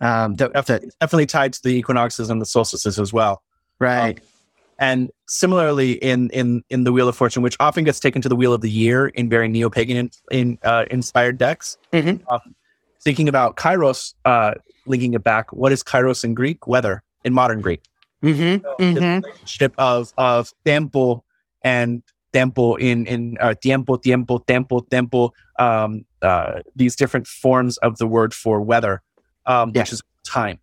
um 0.00 0.34
that 0.36 0.52
definitely, 0.52 0.90
definitely 1.00 1.26
tied 1.26 1.52
to 1.52 1.62
the 1.62 1.70
equinoxes 1.70 2.30
and 2.30 2.40
the 2.40 2.46
solstices 2.46 2.98
as 2.98 3.12
well. 3.12 3.42
Right 3.78 4.20
And 4.78 5.10
similarly, 5.28 5.92
in 5.92 6.28
in 6.30 6.62
in 6.68 6.82
the 6.84 6.92
Wheel 6.92 7.08
of 7.08 7.14
Fortune, 7.14 7.42
which 7.44 7.56
often 7.60 7.84
gets 7.84 8.00
taken 8.00 8.20
to 8.22 8.28
the 8.28 8.34
Wheel 8.34 8.52
of 8.52 8.62
the 8.62 8.70
Year 8.70 9.08
in 9.08 9.28
very 9.28 9.46
neo 9.48 9.70
pagan 9.70 9.96
in, 9.96 10.10
in, 10.32 10.58
uh, 10.64 10.86
inspired 10.90 11.38
decks, 11.38 11.76
Mhm. 11.92 12.20
um, 12.32 12.40
thinking 13.04 13.28
about 13.28 13.54
Kairos, 13.56 14.14
uh, 14.24 14.54
linking 14.86 15.14
it 15.14 15.22
back. 15.22 15.52
What 15.52 15.70
is 15.70 15.84
Kairos 15.84 16.24
in 16.24 16.34
Greek? 16.34 16.66
Weather 16.66 17.02
in 17.24 17.32
modern 17.32 17.60
Greek. 17.60 17.82
mm-hmm, 18.24 18.62
the 18.62 18.74
mm-hmm. 18.80 19.20
relationship 19.24 19.72
of 19.78 20.12
of 20.16 20.50
tempo 20.64 21.22
and 21.62 22.02
tempo 22.32 22.74
in 22.76 23.06
in 23.06 23.36
uh, 23.40 23.54
tiempo 23.62 23.96
tiempo 23.96 24.38
tempo 24.38 24.80
tempo 24.90 25.32
um 25.58 26.04
uh 26.22 26.60
these 26.74 26.96
different 26.96 27.26
forms 27.28 27.76
of 27.86 27.98
the 27.98 28.06
word 28.06 28.32
for 28.34 28.60
weather 28.60 29.02
um 29.46 29.70
Yeah. 29.74 29.82
which 29.82 29.92
is 29.92 30.02
time. 30.24 30.58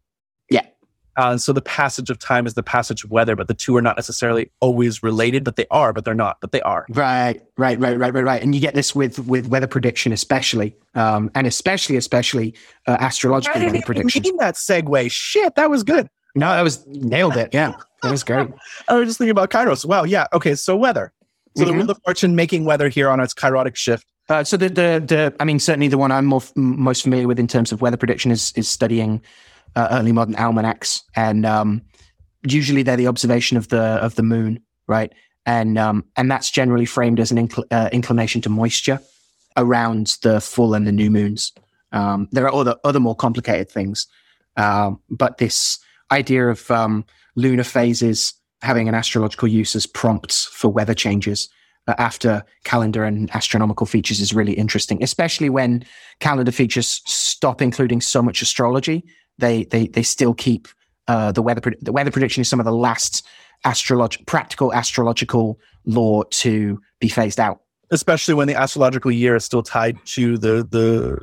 Uh, 1.18 1.32
and 1.32 1.42
so 1.42 1.52
the 1.52 1.62
passage 1.62 2.10
of 2.10 2.18
time 2.20 2.46
is 2.46 2.54
the 2.54 2.64
passage 2.64 3.04
of 3.04 3.12
weather 3.12 3.36
but 3.36 3.48
the 3.48 3.54
two 3.54 3.76
are 3.76 3.82
not 3.82 3.98
necessarily 3.98 4.50
always 4.62 5.04
related 5.04 5.44
but 5.44 5.56
they 5.56 5.66
are 5.72 5.92
but 5.94 6.06
they're 6.06 6.14
not 6.14 6.38
but 6.42 6.52
they 6.52 6.62
are. 6.62 6.86
Right 6.90 7.42
right 7.58 7.80
right 7.80 7.98
right 7.98 8.14
right 8.14 8.24
right. 8.24 8.42
And 8.42 8.54
you 8.56 8.62
get 8.62 8.74
this 8.76 8.96
with 8.96 9.20
with 9.28 9.48
weather 9.48 9.68
prediction 9.68 10.12
especially 10.14 10.76
um 10.96 11.30
and 11.36 11.46
especially 11.48 11.98
especially 11.98 12.56
uh, 12.88 12.98
astrological 13.00 13.62
weather 13.62 13.82
predictions. 13.82 14.24
mean 14.24 14.38
that 14.38 14.56
segue? 14.56 15.12
Shit 15.12 15.56
that 15.56 15.70
was 15.70 15.84
good. 15.84 16.08
No 16.36 16.48
that 16.50 16.62
was 16.64 16.86
nailed 16.88 17.36
it. 17.38 17.50
Yeah 17.54 17.76
that 18.04 18.12
was 18.12 18.24
great. 18.24 18.48
I 18.88 18.96
was 18.96 19.08
just 19.10 19.18
thinking 19.18 19.32
about 19.32 19.50
kairos. 19.50 19.86
Wow 19.86 20.04
yeah 20.04 20.28
okay 20.34 20.56
so 20.56 20.76
weather. 20.76 21.12
So 21.58 21.66
the 21.66 21.72
Mhm. 21.72 21.78
wheel 21.78 21.92
of 21.92 22.00
fortune 22.06 22.36
making 22.36 22.64
weather 22.66 22.88
here 22.90 23.10
on 23.10 23.20
its 23.20 23.34
kairotic 23.34 23.76
shift. 23.76 24.06
Uh, 24.30 24.44
so 24.44 24.56
the, 24.56 24.70
the 24.70 25.04
the 25.06 25.34
I 25.40 25.44
mean 25.44 25.58
certainly 25.60 25.88
the 25.88 25.98
one 25.98 26.12
I'm 26.12 26.26
more, 26.26 26.44
most 26.56 27.02
familiar 27.02 27.28
with 27.28 27.40
in 27.40 27.48
terms 27.48 27.72
of 27.72 27.82
weather 27.82 27.98
prediction 27.98 28.30
is 28.32 28.54
is 28.56 28.68
studying 28.70 29.22
uh, 29.76 29.88
early 29.92 30.12
modern 30.12 30.36
almanacs, 30.36 31.04
and 31.16 31.46
um, 31.46 31.82
usually 32.48 32.84
they're 32.84 32.98
the 32.98 33.08
observation 33.08 33.58
of 33.58 33.70
the 33.70 33.82
of 33.82 34.16
the 34.16 34.24
moon, 34.24 34.62
right? 34.88 35.14
And 35.46 35.78
um, 35.78 36.06
and 36.16 36.30
that's 36.30 36.52
generally 36.52 36.86
framed 36.86 37.20
as 37.20 37.32
an 37.32 37.48
incl- 37.48 37.66
uh, 37.72 37.90
inclination 37.92 38.42
to 38.42 38.50
moisture 38.50 39.00
around 39.58 40.18
the 40.22 40.40
full 40.42 40.74
and 40.74 40.86
the 40.86 40.92
new 40.92 41.10
moons. 41.10 41.52
Um, 41.92 42.28
there 42.32 42.46
are 42.46 42.54
other 42.54 42.76
other 42.84 43.00
more 43.00 43.16
complicated 43.16 43.70
things, 43.70 44.08
um, 44.58 45.00
but 45.10 45.38
this 45.38 45.80
idea 46.12 46.48
of 46.48 46.70
um, 46.72 47.06
lunar 47.36 47.64
phases 47.64 48.34
having 48.62 48.90
an 48.90 48.96
astrological 48.96 49.48
use 49.48 49.76
as 49.76 49.86
prompts 49.86 50.46
for 50.46 50.68
weather 50.70 50.94
changes 50.94 51.50
uh, 51.88 51.96
after 51.98 52.44
calendar 52.66 53.04
and 53.04 53.34
astronomical 53.34 53.86
features 53.86 54.20
is 54.20 54.34
really 54.34 54.54
interesting, 54.54 55.02
especially 55.04 55.50
when 55.50 55.84
calendar 56.20 56.52
features 56.52 57.02
stop 57.06 57.62
including 57.62 58.02
so 58.02 58.22
much 58.22 58.42
astrology. 58.42 59.04
They 59.40 59.64
they 59.66 59.88
they 59.88 60.04
still 60.04 60.34
keep 60.34 60.68
uh, 61.08 61.32
the 61.32 61.42
weather. 61.42 61.74
The 61.82 61.92
weather 61.92 62.12
prediction 62.12 62.42
is 62.42 62.50
some 62.50 62.60
of 62.60 62.66
the 62.66 62.74
last 62.74 63.26
astrolog- 63.66 64.26
practical 64.26 64.74
astrological 64.74 65.60
law 65.86 66.24
to 66.24 66.80
be 67.00 67.10
phased 67.10 67.40
out. 67.40 67.62
especially 67.92 68.36
when 68.36 68.48
the 68.48 68.56
astrological 68.56 69.12
year 69.12 69.36
is 69.36 69.44
still 69.44 69.64
tied 69.64 69.98
to 70.06 70.38
the 70.38 70.68
the 70.70 71.20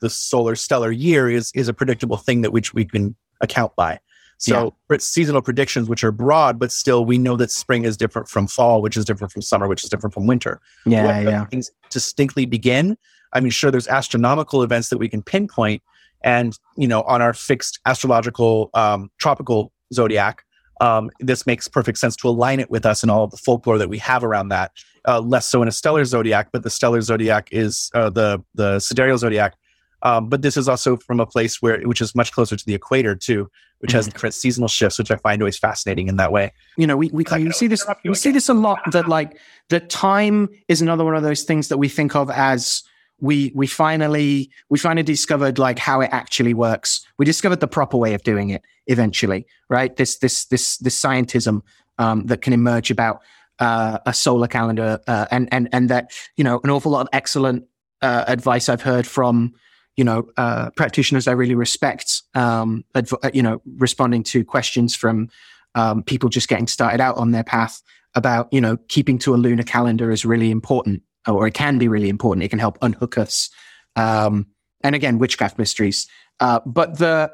the 0.00 0.10
solar 0.10 0.54
stellar 0.54 0.92
year 0.92 1.30
is 1.30 1.50
is 1.54 1.68
a 1.68 1.72
predictable 1.72 2.16
thing 2.16 2.42
that 2.42 2.52
which 2.52 2.74
we 2.74 2.84
can 2.84 3.16
account 3.40 3.74
by. 3.76 3.98
So 4.36 4.74
its 4.90 5.06
seasonal 5.06 5.40
predictions, 5.40 5.88
which 5.88 6.04
are 6.04 6.12
broad, 6.12 6.58
but 6.58 6.70
still 6.72 7.04
we 7.06 7.16
know 7.18 7.36
that 7.36 7.50
spring 7.50 7.84
is 7.84 7.96
different 7.96 8.28
from 8.28 8.46
fall, 8.46 8.82
which 8.82 8.96
is 8.96 9.04
different 9.04 9.32
from 9.32 9.40
summer, 9.42 9.66
which 9.68 9.82
is 9.84 9.88
different 9.88 10.12
from 10.12 10.26
winter. 10.26 10.60
Yeah, 10.84 11.20
yeah, 11.20 11.46
Things 11.46 11.70
distinctly 11.88 12.44
begin. 12.44 12.98
I 13.32 13.40
mean, 13.40 13.50
sure, 13.50 13.70
there's 13.70 13.88
astronomical 13.88 14.62
events 14.62 14.88
that 14.90 14.98
we 14.98 15.08
can 15.08 15.22
pinpoint, 15.22 15.82
and 16.24 16.58
you 16.76 16.88
know, 16.88 17.02
on 17.02 17.22
our 17.22 17.32
fixed 17.32 17.78
astrological 17.86 18.70
um, 18.74 19.10
tropical 19.18 19.70
zodiac, 19.92 20.42
um, 20.80 21.10
this 21.20 21.46
makes 21.46 21.68
perfect 21.68 21.98
sense 21.98 22.16
to 22.16 22.28
align 22.28 22.58
it 22.58 22.70
with 22.70 22.84
us 22.84 23.02
and 23.02 23.10
all 23.10 23.22
of 23.22 23.30
the 23.30 23.36
folklore 23.36 23.78
that 23.78 23.88
we 23.88 23.98
have 23.98 24.24
around 24.24 24.48
that. 24.48 24.72
Uh, 25.06 25.20
less 25.20 25.46
so 25.46 25.62
in 25.62 25.68
a 25.68 25.72
stellar 25.72 26.04
zodiac, 26.04 26.48
but 26.50 26.62
the 26.62 26.70
stellar 26.70 27.00
zodiac 27.02 27.48
is 27.52 27.90
uh, 27.94 28.10
the 28.10 28.42
the 28.54 28.80
sidereal 28.80 29.18
zodiac. 29.18 29.54
Um, 30.02 30.28
but 30.28 30.42
this 30.42 30.56
is 30.56 30.68
also 30.68 30.96
from 30.98 31.18
a 31.18 31.24
place 31.24 31.62
where, 31.62 31.80
which 31.80 32.02
is 32.02 32.14
much 32.14 32.30
closer 32.32 32.56
to 32.56 32.66
the 32.66 32.74
equator 32.74 33.14
too, 33.14 33.50
which 33.78 33.92
has 33.92 34.06
different 34.06 34.34
seasonal 34.34 34.68
shifts, 34.68 34.98
which 34.98 35.10
I 35.10 35.16
find 35.16 35.40
always 35.40 35.56
fascinating 35.56 36.08
in 36.08 36.16
that 36.18 36.30
way. 36.30 36.52
you 36.76 36.86
know, 36.86 36.96
we 36.96 37.08
we, 37.08 37.24
I 37.30 37.38
we 37.38 37.52
see 37.52 37.66
this 37.66 37.86
we 38.04 38.14
see 38.14 38.30
this 38.30 38.48
a 38.48 38.54
lot. 38.54 38.80
That 38.92 39.08
like 39.08 39.38
that 39.68 39.90
time 39.90 40.48
is 40.68 40.82
another 40.82 41.04
one 41.04 41.16
of 41.16 41.22
those 41.22 41.44
things 41.44 41.68
that 41.68 41.78
we 41.78 41.88
think 41.88 42.14
of 42.16 42.30
as 42.30 42.82
we 43.20 43.52
we 43.54 43.66
finally 43.66 44.50
we 44.68 44.78
finally 44.78 45.02
discovered 45.02 45.58
like 45.58 45.78
how 45.78 46.00
it 46.00 46.10
actually 46.12 46.54
works. 46.54 47.06
We 47.18 47.24
discovered 47.24 47.60
the 47.60 47.68
proper 47.68 47.96
way 47.96 48.14
of 48.14 48.22
doing 48.22 48.50
it 48.50 48.62
eventually, 48.86 49.46
right? 49.68 49.94
This 49.96 50.18
this 50.18 50.46
this 50.46 50.78
this 50.78 51.00
scientism 51.00 51.62
um, 51.98 52.26
that 52.26 52.42
can 52.42 52.52
emerge 52.52 52.90
about 52.90 53.20
uh, 53.58 53.98
a 54.06 54.12
solar 54.12 54.48
calendar, 54.48 55.00
uh, 55.06 55.26
and 55.30 55.48
and 55.52 55.68
and 55.72 55.88
that 55.88 56.10
you 56.36 56.44
know 56.44 56.60
an 56.64 56.70
awful 56.70 56.92
lot 56.92 57.02
of 57.02 57.08
excellent 57.12 57.64
uh, 58.02 58.24
advice 58.26 58.68
I've 58.68 58.82
heard 58.82 59.06
from 59.06 59.54
you 59.96 60.04
know 60.04 60.28
uh, 60.36 60.70
practitioners 60.70 61.28
I 61.28 61.32
really 61.32 61.54
respect. 61.54 62.22
Um, 62.34 62.84
adv- 62.94 63.14
uh, 63.22 63.30
you 63.32 63.42
know, 63.42 63.62
responding 63.78 64.22
to 64.24 64.44
questions 64.44 64.94
from 64.94 65.28
um, 65.74 66.02
people 66.02 66.28
just 66.28 66.48
getting 66.48 66.66
started 66.66 67.00
out 67.00 67.16
on 67.16 67.30
their 67.30 67.44
path 67.44 67.80
about 68.14 68.48
you 68.52 68.60
know 68.60 68.76
keeping 68.88 69.18
to 69.18 69.34
a 69.34 69.36
lunar 69.36 69.62
calendar 69.62 70.10
is 70.10 70.24
really 70.24 70.50
important, 70.50 71.02
or 71.26 71.46
it 71.46 71.54
can 71.54 71.78
be 71.78 71.88
really 71.88 72.08
important. 72.08 72.44
It 72.44 72.48
can 72.48 72.58
help 72.58 72.78
unhook 72.82 73.18
us. 73.18 73.50
Um, 73.96 74.46
and 74.82 74.94
again, 74.94 75.18
witchcraft 75.18 75.58
mysteries. 75.58 76.06
Uh, 76.40 76.60
but 76.66 76.98
the 76.98 77.32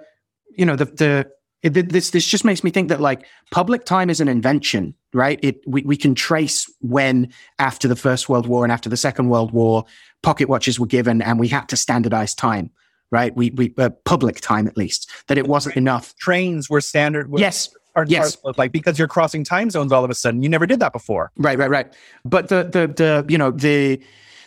you 0.57 0.65
know 0.65 0.77
the 0.77 0.85
the 0.85 1.31
it, 1.63 1.71
this 1.91 2.11
this 2.11 2.27
just 2.27 2.45
makes 2.45 2.65
me 2.65 2.71
think 2.71 2.89
that 2.89 3.01
like 3.01 3.27
public 3.51 3.85
time 3.85 4.09
is 4.09 4.21
an 4.21 4.29
invention, 4.29 4.95
right? 5.13 5.39
It 5.43 5.61
we, 5.67 5.83
we 5.83 5.97
can 5.97 6.15
trace 6.15 6.73
when 6.81 7.33
after 7.59 7.87
the 7.87 7.97
First 7.97 8.29
World 8.29 8.47
War 8.47 8.65
and 8.65 8.73
after 8.73 8.89
the 8.89 8.97
Second 8.97 9.29
World 9.29 9.53
War, 9.53 9.85
pocket 10.23 10.49
watches 10.49 10.81
were 10.81 10.87
given, 10.87 11.21
and 11.21 11.39
we 11.39 11.49
had 11.49 11.69
to 11.69 11.77
standardize 11.77 12.35
time, 12.35 12.71
right? 13.11 13.35
We 13.37 13.51
we 13.51 13.75
uh, 13.77 13.91
public 14.05 14.41
time 14.41 14.67
at 14.67 14.77
least 14.77 15.11
that 15.29 15.37
it 15.39 15.47
wasn't 15.47 15.77
enough. 15.77 16.15
Trains 16.17 16.71
were 16.71 16.81
standard. 16.81 17.31
Were, 17.31 17.41
Yes, 17.41 17.69
are, 17.97 18.05
yes. 18.07 18.37
are- 18.45 18.55
like 18.57 18.73
because 18.73 18.99
you're 18.99 19.09
crossing 19.09 19.45
time 19.45 19.71
zones 19.71 19.93
all 19.93 20.05
of 20.05 20.11
a 20.11 20.15
sudden. 20.15 20.43
You 20.43 20.49
never 20.49 20.67
did 20.67 20.81
that 20.81 20.93
before. 20.93 21.31
Right, 21.37 21.59
right, 21.59 21.71
right. 21.71 21.93
But 22.25 22.49
the 22.49 22.65
the 22.65 22.87
the 22.87 23.27
you 23.29 23.39
know 23.39 23.51
the 23.51 24.01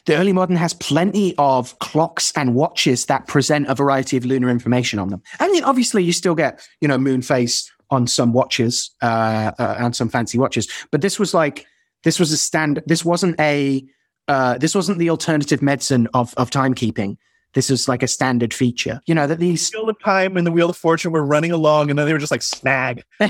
the 0.06 0.16
early 0.16 0.34
modern 0.34 0.56
has 0.58 0.74
plenty 0.74 1.34
of 1.38 1.78
clocks 1.80 2.34
and 2.36 2.56
watches 2.56 3.06
that 3.06 3.28
present 3.28 3.68
a 3.70 3.76
variety 3.76 4.18
of 4.18 4.26
lunar 4.26 4.50
information 4.50 5.00
on 5.00 5.10
them. 5.10 5.22
I 5.40 5.50
mean, 5.50 5.64
obviously, 5.64 6.04
you 6.04 6.14
still 6.14 6.36
get 6.36 6.68
you 6.82 6.88
know 6.88 6.98
moon 6.98 7.22
phase 7.22 7.72
on 7.90 8.08
some 8.08 8.34
watches 8.34 8.92
uh, 9.02 9.52
uh, 9.60 9.76
and 9.80 9.96
some 9.96 10.10
fancy 10.10 10.38
watches, 10.38 10.68
but 10.92 11.02
this 11.02 11.20
was 11.20 11.34
like 11.34 11.66
this 12.04 12.20
was 12.20 12.32
a 12.32 12.38
stand. 12.38 12.82
This 12.86 13.06
wasn't 13.06 13.40
a 13.40 13.86
uh, 14.28 14.58
this 14.58 14.76
wasn't 14.76 15.00
the 15.00 15.10
alternative 15.10 15.62
medicine 15.62 16.08
of 16.14 16.34
of 16.36 16.50
timekeeping. 16.50 17.18
This 17.54 17.70
is 17.70 17.88
like 17.88 18.02
a 18.04 18.08
standard 18.08 18.54
feature. 18.54 19.00
You 19.06 19.16
know 19.16 19.28
that 19.28 19.40
these. 19.40 19.72
Wheel 19.74 19.90
of 19.90 20.00
Time 20.00 20.38
and 20.38 20.46
the 20.46 20.52
Wheel 20.52 20.70
of 20.70 20.78
Fortune 20.78 21.12
were 21.12 21.26
running 21.26 21.52
along, 21.52 21.90
and 21.90 21.98
then 22.00 22.06
they 22.06 22.14
were 22.14 22.20
just 22.20 22.32
like 22.32 22.42
snag. 22.42 23.04
I 23.20 23.30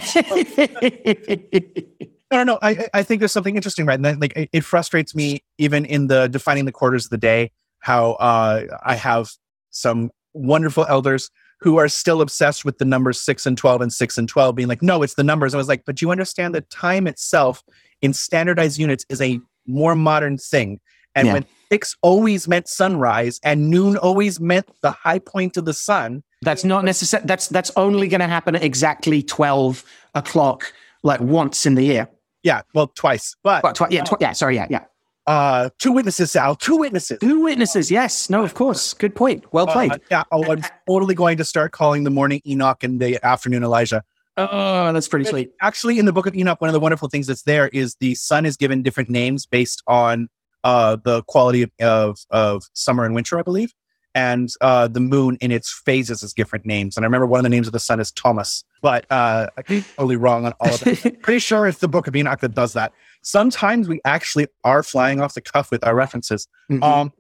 don't 2.32 2.48
know. 2.48 2.58
I 2.62 2.88
I- 2.94 3.04
think 3.04 3.20
there's 3.20 3.32
something 3.32 3.56
interesting, 3.56 3.86
right? 3.86 3.96
And 3.96 4.06
then, 4.06 4.20
like 4.20 4.36
it, 4.36 4.50
it 4.54 4.62
frustrates 4.64 5.14
me 5.14 5.44
even 5.58 5.86
in 5.86 6.08
the 6.08 6.28
defining 6.28 6.66
the 6.66 6.72
quarters 6.72 7.06
of 7.06 7.12
the 7.12 7.18
day. 7.18 7.52
How 7.80 8.14
uh, 8.14 8.66
I 8.84 8.96
have 8.96 9.30
some 9.72 10.10
wonderful 10.34 10.86
elders 10.88 11.30
who 11.60 11.78
are 11.78 11.88
still 11.88 12.22
obsessed 12.22 12.66
with 12.66 12.78
the 12.78 12.86
numbers 12.86 13.20
six 13.22 13.46
and 13.46 13.58
twelve 13.58 13.82
and 13.82 13.92
six 13.92 14.18
and 14.18 14.28
twelve, 14.28 14.56
being 14.56 14.68
like, 14.70 14.82
no, 14.82 15.04
it's 15.04 15.16
the 15.16 15.24
numbers. 15.24 15.54
I 15.54 15.58
was 15.58 15.68
like, 15.68 15.84
but 15.86 16.02
you 16.02 16.12
understand 16.12 16.56
that 16.56 16.70
time 16.70 17.08
itself 17.08 17.62
in 18.02 18.14
standardized 18.14 18.80
units 18.80 19.06
is 19.10 19.22
a 19.22 19.40
more 19.68 19.96
modern 19.96 20.38
thing, 20.38 20.80
and 21.16 21.28
Yeah. 21.28 21.34
when 21.34 21.46
six 21.72 21.96
always 22.02 22.48
meant 22.48 22.68
sunrise 22.68 23.40
and 23.44 23.70
noon 23.70 23.98
always 23.98 24.40
meant 24.40 24.68
the 24.82 24.92
high 24.92 25.20
point 25.20 25.58
of 25.58 25.66
the 25.66 25.74
sun. 25.74 26.24
That's 26.42 26.64
not 26.64 26.84
necessary. 26.86 27.24
That's 27.26 27.48
that's 27.48 27.72
only 27.76 28.08
going 28.08 28.22
to 28.22 28.28
happen 28.28 28.56
at 28.56 28.64
exactly 28.64 29.24
twelve 29.24 29.84
o'clock, 30.16 30.74
like 31.04 31.20
once 31.22 31.66
in 31.66 31.76
the 31.76 31.84
year. 31.84 32.08
Yeah, 32.44 32.62
well, 32.74 32.88
twice, 32.88 33.36
but 33.44 33.64
Well, 33.64 33.74
twi- 33.74 33.88
yeah, 33.92 34.04
twi- 34.04 34.18
yeah. 34.20 34.34
Sorry, 34.34 34.56
yeah, 34.56 34.68
yeah. 34.70 34.84
uh, 35.28 35.70
two 35.80 35.94
witnesses, 35.94 36.32
Sal, 36.32 36.56
two 36.56 36.76
witnesses. 36.76 37.18
Two 37.22 37.42
witnesses. 37.42 37.90
Yes. 37.90 38.30
No. 38.30 38.44
Of 38.44 38.54
course. 38.54 38.94
Good 38.94 39.16
point. 39.16 39.46
Well 39.54 39.66
played. 39.68 39.94
Uh, 39.94 39.98
yeah, 40.12 40.24
oh, 40.32 40.44
I'm 40.52 40.62
totally 40.86 41.16
going 41.16 41.38
to 41.38 41.46
start 41.46 41.72
calling 41.72 42.04
the 42.04 42.10
morning 42.10 42.42
Enoch 42.46 42.84
and 42.84 43.00
the 43.00 43.24
afternoon 43.26 43.64
Elijah. 43.64 44.04
oh, 44.36 44.92
that's 44.92 45.08
pretty 45.08 45.24
sweet. 45.26 45.52
Actually, 45.62 46.00
in 46.00 46.06
the 46.06 46.12
book 46.12 46.26
of 46.28 46.36
Enoch, 46.36 46.60
one 46.60 46.68
of 46.68 46.74
the 46.74 46.80
wonderful 46.82 47.08
things 47.08 47.28
that's 47.28 47.44
there 47.44 47.70
is 47.70 47.96
the 48.02 48.16
sun 48.16 48.46
is 48.46 48.58
given 48.58 48.82
different 48.84 49.10
names 49.10 49.46
based 49.46 49.82
on 49.88 50.28
uh, 50.64 50.98
the 51.04 51.24
quality 51.24 51.64
of, 51.64 51.72
of 51.80 52.20
of 52.30 52.64
summer 52.74 53.06
and 53.06 53.16
winter, 53.16 53.40
I 53.40 53.42
believe, 53.42 53.74
and 54.16 54.50
uh, 54.62 54.88
the 54.88 55.00
moon 55.00 55.38
in 55.42 55.52
its 55.52 55.72
phases 55.86 56.24
is 56.24 56.34
different 56.34 56.66
names. 56.66 56.96
And 56.98 57.06
I 57.06 57.08
remember 57.08 57.26
one 57.26 57.40
of 57.40 57.44
the 57.44 57.50
names 57.50 57.68
of 57.68 57.74
the 57.74 57.80
sun 57.80 58.00
is 58.00 58.12
Thomas, 58.12 58.64
but 58.82 59.06
uh, 59.12 59.48
I'm 59.58 59.84
totally 59.96 60.16
wrong 60.16 60.46
on 60.46 60.54
all 60.60 60.74
of 60.74 60.88
it. 60.88 61.22
Pretty 61.22 61.40
sure 61.40 61.68
it's 61.68 61.80
the 61.80 61.88
book 61.88 62.08
of 62.08 62.16
Enoch 62.16 62.40
that 62.42 62.54
does 62.54 62.74
that. 62.74 62.94
Sometimes 63.24 63.88
we 63.88 64.02
actually 64.06 64.48
are 64.64 64.84
flying 64.84 65.22
off 65.22 65.34
the 65.34 65.42
cuff 65.42 65.72
with 65.72 65.84
our 65.84 65.96
references. 65.96 66.48
Mhm. 66.72 66.84
Um, 66.84 67.14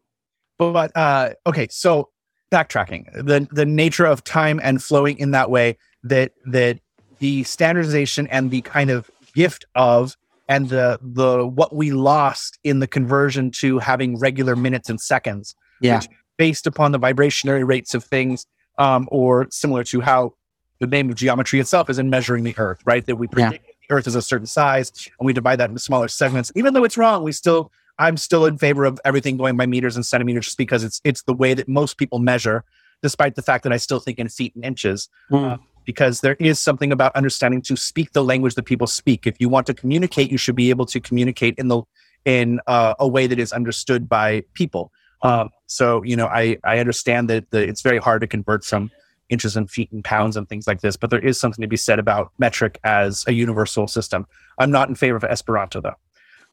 but 0.57 0.95
uh, 0.95 1.31
okay, 1.47 1.67
so 1.69 2.09
backtracking 2.51 3.11
the 3.13 3.47
the 3.51 3.65
nature 3.65 4.05
of 4.05 4.23
time 4.23 4.59
and 4.63 4.81
flowing 4.83 5.17
in 5.17 5.31
that 5.31 5.49
way 5.49 5.77
that 6.03 6.31
that 6.45 6.79
the 7.19 7.43
standardization 7.43 8.27
and 8.27 8.51
the 8.51 8.61
kind 8.61 8.91
of 8.91 9.09
gift 9.33 9.65
of 9.75 10.15
and 10.47 10.69
the 10.69 10.99
the 11.01 11.45
what 11.47 11.75
we 11.75 11.91
lost 11.91 12.59
in 12.63 12.79
the 12.79 12.87
conversion 12.87 13.51
to 13.51 13.79
having 13.79 14.17
regular 14.19 14.55
minutes 14.55 14.89
and 14.89 14.99
seconds 14.99 15.55
yeah. 15.81 16.01
based 16.37 16.67
upon 16.67 16.91
the 16.91 16.99
vibrationary 16.99 17.65
rates 17.67 17.93
of 17.93 18.03
things 18.03 18.45
um, 18.77 19.07
or 19.11 19.47
similar 19.51 19.83
to 19.85 20.01
how 20.01 20.33
the 20.79 20.87
name 20.87 21.09
of 21.09 21.15
geometry 21.15 21.59
itself 21.59 21.89
is 21.89 21.99
in 21.99 22.09
measuring 22.09 22.43
the 22.43 22.53
earth 22.57 22.79
right 22.85 23.05
that 23.05 23.15
we 23.15 23.27
Yeah. 23.27 23.49
predict 23.49 23.67
the 23.87 23.95
earth 23.95 24.07
is 24.07 24.15
a 24.15 24.21
certain 24.21 24.47
size 24.47 24.91
and 25.19 25.25
we 25.25 25.33
divide 25.33 25.57
that 25.59 25.69
into 25.69 25.79
smaller 25.81 26.07
segments 26.07 26.51
even 26.55 26.73
though 26.73 26.83
it's 26.83 26.97
wrong 26.97 27.23
we 27.23 27.31
still 27.31 27.71
i'm 27.99 28.17
still 28.17 28.45
in 28.45 28.57
favor 28.57 28.83
of 28.85 28.99
everything 29.05 29.37
going 29.37 29.55
by 29.55 29.65
meters 29.65 29.95
and 29.95 30.05
centimeters 30.05 30.45
just 30.45 30.57
because 30.57 30.83
it's 30.83 30.99
it's 31.03 31.23
the 31.23 31.33
way 31.33 31.53
that 31.53 31.67
most 31.69 31.97
people 31.97 32.19
measure 32.19 32.63
despite 33.01 33.35
the 33.35 33.41
fact 33.41 33.63
that 33.63 33.71
i 33.71 33.77
still 33.77 33.99
think 33.99 34.19
in 34.19 34.27
feet 34.27 34.53
and 34.55 34.65
inches 34.65 35.09
Mm. 35.31 35.59
Because 35.85 36.21
there 36.21 36.35
is 36.39 36.59
something 36.59 36.91
about 36.91 37.15
understanding 37.15 37.61
to 37.63 37.75
speak 37.75 38.11
the 38.13 38.23
language 38.23 38.55
that 38.55 38.63
people 38.63 38.87
speak. 38.87 39.25
If 39.27 39.35
you 39.39 39.49
want 39.49 39.67
to 39.67 39.73
communicate, 39.73 40.31
you 40.31 40.37
should 40.37 40.55
be 40.55 40.69
able 40.69 40.85
to 40.87 40.99
communicate 40.99 41.55
in 41.57 41.67
the 41.67 41.81
in 42.25 42.59
uh, 42.67 42.93
a 42.99 43.07
way 43.07 43.27
that 43.27 43.39
is 43.39 43.51
understood 43.51 44.07
by 44.07 44.43
people. 44.53 44.91
Um, 45.23 45.49
so 45.67 46.03
you 46.03 46.15
know, 46.15 46.27
I 46.27 46.57
I 46.63 46.79
understand 46.79 47.29
that 47.29 47.49
the, 47.51 47.59
it's 47.67 47.81
very 47.81 47.97
hard 47.97 48.21
to 48.21 48.27
convert 48.27 48.63
from 48.63 48.91
inches 49.29 49.55
and 49.55 49.69
feet 49.69 49.91
and 49.91 50.03
pounds 50.03 50.35
and 50.37 50.47
things 50.47 50.67
like 50.67 50.81
this, 50.81 50.95
but 50.97 51.09
there 51.09 51.19
is 51.19 51.39
something 51.39 51.61
to 51.61 51.67
be 51.67 51.77
said 51.77 51.97
about 51.97 52.31
metric 52.39 52.79
as 52.83 53.23
a 53.27 53.33
universal 53.33 53.87
system. 53.87 54.27
I'm 54.59 54.69
not 54.69 54.89
in 54.89 54.95
favor 54.95 55.15
of 55.17 55.23
Esperanto 55.23 55.81
though. 55.81 55.95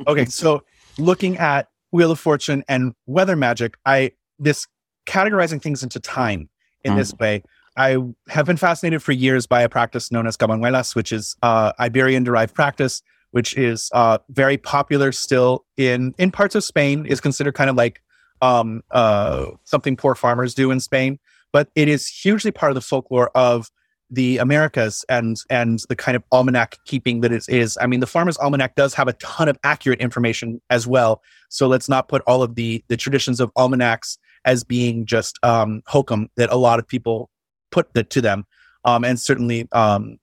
Okay, 0.06 0.26
so 0.26 0.62
looking 0.98 1.38
at 1.38 1.68
Wheel 1.92 2.10
of 2.10 2.20
Fortune 2.20 2.62
and 2.68 2.92
weather 3.06 3.36
magic, 3.36 3.76
I 3.86 4.12
this 4.38 4.66
categorizing 5.06 5.62
things 5.62 5.82
into 5.82 5.98
time 6.00 6.48
in 6.82 6.92
Mm. 6.92 6.96
this 6.96 7.14
way. 7.14 7.42
I 7.76 7.96
have 8.28 8.46
been 8.46 8.56
fascinated 8.56 9.02
for 9.02 9.12
years 9.12 9.46
by 9.46 9.62
a 9.62 9.68
practice 9.68 10.12
known 10.12 10.26
as 10.26 10.36
Cabañuelas, 10.36 10.94
which 10.94 11.12
is 11.12 11.36
uh, 11.42 11.72
Iberian 11.80 12.22
derived 12.22 12.54
practice, 12.54 13.02
which 13.32 13.56
is 13.56 13.90
uh, 13.92 14.18
very 14.30 14.56
popular 14.56 15.10
still 15.12 15.64
in 15.76 16.14
in 16.18 16.30
parts 16.30 16.54
of 16.54 16.62
Spain. 16.62 17.04
is 17.06 17.20
considered 17.20 17.54
kind 17.54 17.68
of 17.68 17.76
like 17.76 18.00
um, 18.42 18.82
uh, 18.90 19.46
something 19.64 19.96
poor 19.96 20.14
farmers 20.14 20.54
do 20.54 20.70
in 20.70 20.78
Spain, 20.80 21.18
but 21.52 21.68
it 21.74 21.88
is 21.88 22.06
hugely 22.06 22.52
part 22.52 22.70
of 22.70 22.74
the 22.74 22.80
folklore 22.80 23.30
of 23.34 23.70
the 24.10 24.38
Americas 24.38 25.04
and 25.08 25.36
and 25.50 25.80
the 25.88 25.96
kind 25.96 26.14
of 26.14 26.22
almanac 26.30 26.78
keeping 26.84 27.22
that 27.22 27.32
it 27.32 27.44
is. 27.48 27.76
I 27.80 27.86
mean, 27.86 28.00
the 28.00 28.06
Farmer's 28.06 28.36
Almanac 28.36 28.76
does 28.76 28.94
have 28.94 29.08
a 29.08 29.14
ton 29.14 29.48
of 29.48 29.58
accurate 29.64 30.00
information 30.00 30.60
as 30.70 30.86
well. 30.86 31.22
So 31.48 31.66
let's 31.66 31.88
not 31.88 32.08
put 32.08 32.22
all 32.26 32.42
of 32.42 32.54
the 32.54 32.84
the 32.88 32.96
traditions 32.96 33.40
of 33.40 33.50
almanacs 33.56 34.18
as 34.44 34.62
being 34.62 35.06
just 35.06 35.38
um, 35.42 35.82
hokum 35.86 36.28
that 36.36 36.50
a 36.50 36.56
lot 36.56 36.78
of 36.78 36.86
people 36.86 37.30
put 37.74 37.92
that 37.94 38.08
to 38.10 38.20
them. 38.20 38.46
Um, 38.84 39.04
and 39.04 39.20
certainly, 39.20 39.68
um, 39.72 40.18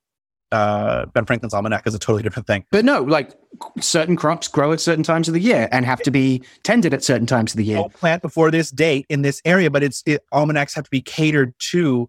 uh, 0.50 1.06
Ben 1.06 1.24
Franklin's 1.24 1.54
almanac 1.54 1.86
is 1.86 1.94
a 1.94 1.98
totally 1.98 2.22
different 2.22 2.46
thing. 2.46 2.64
But 2.70 2.84
no, 2.84 3.02
like 3.02 3.32
certain 3.80 4.16
crops 4.16 4.48
grow 4.48 4.72
at 4.72 4.80
certain 4.80 5.02
times 5.02 5.28
of 5.28 5.34
the 5.34 5.40
year 5.40 5.68
and 5.72 5.86
have 5.86 6.02
to 6.02 6.10
be 6.10 6.42
tended 6.62 6.92
at 6.92 7.02
certain 7.02 7.26
times 7.26 7.52
of 7.52 7.56
the 7.56 7.64
year. 7.64 7.78
Don't 7.78 7.92
plant 7.92 8.22
before 8.22 8.50
this 8.50 8.70
date 8.70 9.06
in 9.08 9.22
this 9.22 9.40
area, 9.44 9.70
but 9.70 9.82
it's 9.82 10.02
it, 10.06 10.22
almanacs 10.32 10.74
have 10.74 10.84
to 10.84 10.90
be 10.90 11.00
catered 11.00 11.54
to 11.70 12.08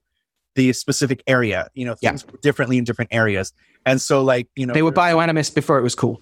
the 0.55 0.73
specific 0.73 1.23
area. 1.25 1.69
You 1.73 1.85
know, 1.85 1.95
things 1.95 2.25
work 2.27 2.41
differently 2.41 2.77
in 2.77 2.83
different 2.83 3.13
areas. 3.13 3.53
And 3.85 4.01
so, 4.01 4.23
like 4.23 4.47
you 4.55 4.65
know, 4.65 4.73
They 4.73 4.83
were 4.83 4.91
bioanimist 4.91 5.55
before 5.55 5.79
it 5.79 5.83
was 5.83 5.95
cool. 5.95 6.21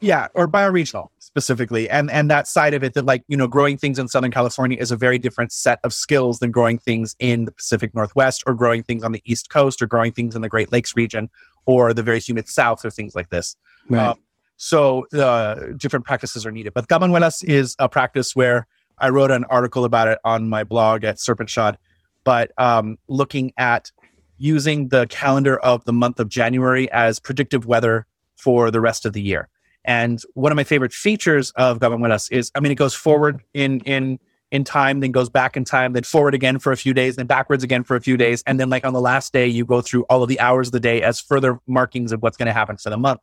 Yeah, 0.00 0.28
or 0.34 0.46
bioregional 0.46 1.08
specifically, 1.18 1.90
and 1.90 2.10
and 2.10 2.30
that 2.30 2.46
side 2.46 2.72
of 2.72 2.84
it 2.84 2.94
that 2.94 3.04
like 3.04 3.24
you 3.26 3.36
know 3.36 3.48
growing 3.48 3.76
things 3.76 3.98
in 3.98 4.06
Southern 4.06 4.30
California 4.30 4.78
is 4.78 4.92
a 4.92 4.96
very 4.96 5.18
different 5.18 5.52
set 5.52 5.80
of 5.82 5.92
skills 5.92 6.38
than 6.38 6.50
growing 6.52 6.78
things 6.78 7.16
in 7.18 7.46
the 7.46 7.52
Pacific 7.52 7.94
Northwest 7.94 8.44
or 8.46 8.54
growing 8.54 8.82
things 8.82 9.02
on 9.02 9.12
the 9.12 9.22
East 9.24 9.50
Coast 9.50 9.82
or 9.82 9.86
growing 9.86 10.12
things 10.12 10.36
in 10.36 10.42
the 10.42 10.48
Great 10.48 10.70
Lakes 10.70 10.96
region 10.96 11.28
or 11.66 11.92
the 11.92 12.02
very 12.02 12.20
humid 12.20 12.48
South 12.48 12.84
or 12.84 12.90
things 12.90 13.14
like 13.14 13.30
this. 13.30 13.56
Right. 13.88 14.08
Um, 14.08 14.18
so 14.56 15.06
uh, 15.08 15.72
different 15.76 16.04
practices 16.04 16.46
are 16.46 16.50
needed. 16.50 16.74
But 16.74 16.88
Cabañuelas 16.88 17.44
is 17.44 17.76
a 17.78 17.88
practice 17.88 18.34
where 18.34 18.66
I 18.98 19.08
wrote 19.10 19.30
an 19.30 19.44
article 19.44 19.84
about 19.84 20.08
it 20.08 20.18
on 20.24 20.48
my 20.48 20.64
blog 20.64 21.04
at 21.04 21.20
Serpent 21.20 21.50
Shot. 21.50 21.78
But 22.24 22.52
um, 22.58 22.98
looking 23.08 23.52
at 23.56 23.92
using 24.38 24.88
the 24.88 25.06
calendar 25.08 25.58
of 25.58 25.84
the 25.84 25.92
month 25.92 26.20
of 26.20 26.28
January 26.28 26.90
as 26.90 27.18
predictive 27.18 27.66
weather 27.66 28.06
for 28.36 28.70
the 28.70 28.80
rest 28.80 29.04
of 29.04 29.12
the 29.12 29.20
year. 29.20 29.48
And 29.88 30.20
one 30.34 30.52
of 30.52 30.56
my 30.56 30.64
favorite 30.64 30.92
features 30.92 31.50
of 31.52 31.78
Cabañuelas 31.78 32.30
is, 32.30 32.52
I 32.54 32.60
mean, 32.60 32.70
it 32.70 32.74
goes 32.74 32.94
forward 32.94 33.42
in 33.54 33.80
in 33.80 34.18
in 34.50 34.62
time, 34.62 35.00
then 35.00 35.12
goes 35.12 35.30
back 35.30 35.56
in 35.56 35.64
time, 35.64 35.94
then 35.94 36.02
forward 36.02 36.34
again 36.34 36.58
for 36.58 36.72
a 36.72 36.76
few 36.76 36.92
days, 36.92 37.16
then 37.16 37.26
backwards 37.26 37.64
again 37.64 37.84
for 37.84 37.96
a 37.96 38.00
few 38.00 38.18
days, 38.18 38.42
and 38.46 38.60
then 38.60 38.68
like 38.68 38.84
on 38.84 38.92
the 38.92 39.00
last 39.00 39.32
day, 39.32 39.46
you 39.46 39.64
go 39.64 39.80
through 39.80 40.02
all 40.10 40.22
of 40.22 40.28
the 40.28 40.38
hours 40.40 40.68
of 40.68 40.72
the 40.72 40.80
day 40.80 41.00
as 41.00 41.20
further 41.20 41.58
markings 41.66 42.12
of 42.12 42.22
what's 42.22 42.36
going 42.36 42.48
to 42.48 42.52
happen 42.52 42.76
for 42.76 42.90
the 42.90 42.98
month. 42.98 43.20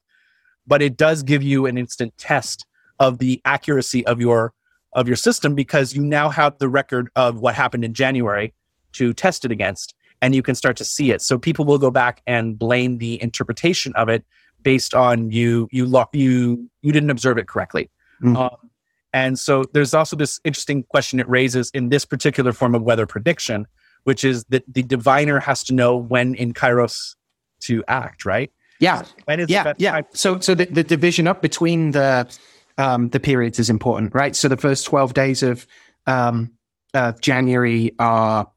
But 0.65 0.81
it 0.81 0.97
does 0.97 1.21
give 1.21 1.43
you 1.43 1.67
an 1.67 1.77
instant 1.77 2.17
test 2.17 2.65
of 2.99 3.19
the 3.19 3.41
accuracy 3.45 4.03
of 4.07 4.19
your 4.19 4.51
of 4.93 5.07
your 5.07 5.17
system 5.17 5.53
because 5.53 5.95
you 5.95 6.03
now 6.03 6.29
have 6.29 6.57
the 6.57 6.67
record 6.67 7.09
of 7.15 7.39
what 7.39 7.53
happened 7.53 7.85
in 7.85 7.93
January 7.93 8.55
to 8.93 9.13
test 9.13 9.45
it 9.45 9.51
against 9.51 9.93
and 10.21 10.33
you 10.33 10.41
can 10.41 10.55
start 10.55 10.77
to 10.77 10.85
see 10.85 11.11
it. 11.11 11.21
So 11.21 11.37
people 11.37 11.65
will 11.65 11.77
go 11.77 11.91
back 11.91 12.23
and 12.25 12.57
blame 12.57 12.97
the 12.97 13.21
interpretation 13.21 13.93
of 13.95 14.09
it 14.09 14.25
based 14.65 14.93
on 14.93 15.31
you 15.31 15.69
you 15.71 15.85
lo- 15.85 16.09
you 16.11 16.69
you 16.81 16.91
didn't 16.91 17.11
observe 17.11 17.37
it 17.37 17.47
correctly. 17.47 17.89
Mm. 18.21 18.35
Um, 18.35 18.69
and 19.13 19.39
so 19.39 19.63
there's 19.71 19.93
also 19.93 20.17
this 20.17 20.41
interesting 20.43 20.83
question 20.83 21.21
it 21.21 21.29
raises 21.29 21.71
in 21.73 21.87
this 21.89 22.03
particular 22.03 22.51
form 22.51 22.75
of 22.75 22.81
weather 22.81 23.05
prediction, 23.05 23.65
which 24.03 24.25
is 24.25 24.43
that 24.49 24.63
the 24.67 24.83
diviner 24.83 25.39
has 25.39 25.63
to 25.65 25.73
know 25.73 25.95
when 25.95 26.35
in 26.35 26.53
Kairos 26.53 27.15
to 27.61 27.81
act, 27.87 28.25
right? 28.25 28.51
Yeah. 28.81 29.03
When 29.23 29.39
is 29.39 29.49
yeah, 29.49 29.71
yeah. 29.77 29.91
time- 29.91 30.05
So, 30.13 30.39
so 30.41 30.53
the, 30.53 30.65
the 30.65 30.83
division 30.83 31.27
up 31.27 31.41
between 31.41 31.91
the 31.91 32.27
um, 32.77 33.07
the 33.09 33.19
periods 33.21 33.57
is 33.57 33.69
important, 33.69 34.13
right? 34.13 34.35
So 34.35 34.49
the 34.49 34.57
first 34.57 34.85
twelve 34.85 35.13
days 35.13 35.43
of 35.43 35.65
um, 36.07 36.51
uh, 36.93 37.13
January 37.21 37.93
are 37.99 38.47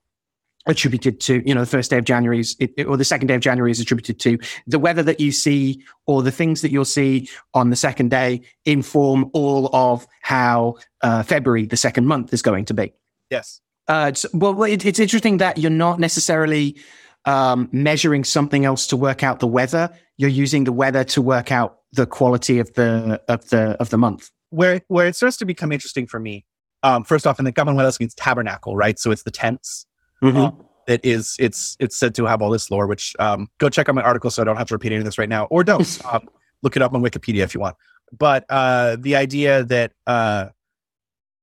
attributed 0.68 1.18
to, 1.20 1.42
you 1.46 1.54
know, 1.54 1.60
the 1.60 1.66
first 1.66 1.90
day 1.90 1.98
of 1.98 2.04
January 2.04 2.40
is, 2.40 2.56
it, 2.60 2.86
or 2.86 2.96
the 2.96 3.04
second 3.04 3.26
day 3.26 3.34
of 3.34 3.40
January 3.40 3.70
is 3.70 3.80
attributed 3.80 4.20
to 4.20 4.38
the 4.66 4.78
weather 4.78 5.02
that 5.02 5.18
you 5.18 5.32
see, 5.32 5.82
or 6.06 6.22
the 6.22 6.30
things 6.30 6.60
that 6.60 6.70
you'll 6.70 6.84
see 6.84 7.28
on 7.54 7.70
the 7.70 7.76
second 7.76 8.10
day 8.10 8.42
inform 8.64 9.30
all 9.32 9.70
of 9.74 10.06
how 10.20 10.76
uh, 11.02 11.22
February, 11.22 11.66
the 11.66 11.76
second 11.76 12.06
month, 12.06 12.32
is 12.32 12.42
going 12.42 12.64
to 12.66 12.74
be. 12.74 12.92
Yes. 13.30 13.60
Uh, 13.88 14.06
it's, 14.10 14.26
well, 14.34 14.62
it, 14.64 14.84
it's 14.84 15.00
interesting 15.00 15.38
that 15.38 15.58
you're 15.58 15.70
not 15.70 15.98
necessarily 15.98 16.76
um, 17.24 17.68
measuring 17.72 18.24
something 18.24 18.64
else 18.64 18.86
to 18.88 18.96
work 18.96 19.22
out 19.22 19.40
the 19.40 19.46
weather. 19.46 19.90
You're 20.18 20.30
using 20.30 20.64
the 20.64 20.72
weather 20.72 21.04
to 21.04 21.22
work 21.22 21.50
out 21.50 21.80
the 21.92 22.06
quality 22.06 22.58
of 22.58 22.72
the 22.74 23.20
of 23.28 23.48
the 23.48 23.76
of 23.80 23.88
the 23.90 23.98
month. 23.98 24.30
Where 24.50 24.82
where 24.88 25.06
it 25.06 25.16
starts 25.16 25.38
to 25.38 25.44
become 25.44 25.72
interesting 25.72 26.06
for 26.06 26.20
me, 26.20 26.44
um, 26.82 27.04
first 27.04 27.26
off, 27.26 27.38
in 27.38 27.44
the 27.44 27.52
Cabañuelas 27.52 27.98
means 27.98 28.14
tabernacle, 28.14 28.76
right? 28.76 28.98
So 28.98 29.10
it's 29.10 29.22
the 29.22 29.30
tents. 29.30 29.86
Um, 30.22 30.64
it 30.86 31.00
is 31.04 31.36
it's 31.38 31.76
it's 31.80 31.96
said 31.96 32.14
to 32.16 32.24
have 32.26 32.40
all 32.42 32.50
this 32.50 32.70
lore 32.70 32.86
which 32.86 33.14
um, 33.18 33.48
go 33.58 33.68
check 33.68 33.88
out 33.88 33.94
my 33.94 34.02
article 34.02 34.30
so 34.30 34.40
i 34.42 34.44
don't 34.44 34.56
have 34.56 34.68
to 34.68 34.74
repeat 34.74 34.88
any 34.92 34.96
of 34.98 35.04
this 35.04 35.18
right 35.18 35.28
now 35.28 35.44
or 35.46 35.62
don't. 35.64 35.98
Um, 36.10 36.28
look 36.62 36.74
it 36.76 36.82
up 36.82 36.92
on 36.94 37.02
wikipedia 37.02 37.42
if 37.42 37.54
you 37.54 37.60
want. 37.60 37.76
But 38.18 38.44
uh, 38.48 38.96
the 38.98 39.14
idea 39.16 39.62
that 39.64 39.92
uh, 40.06 40.46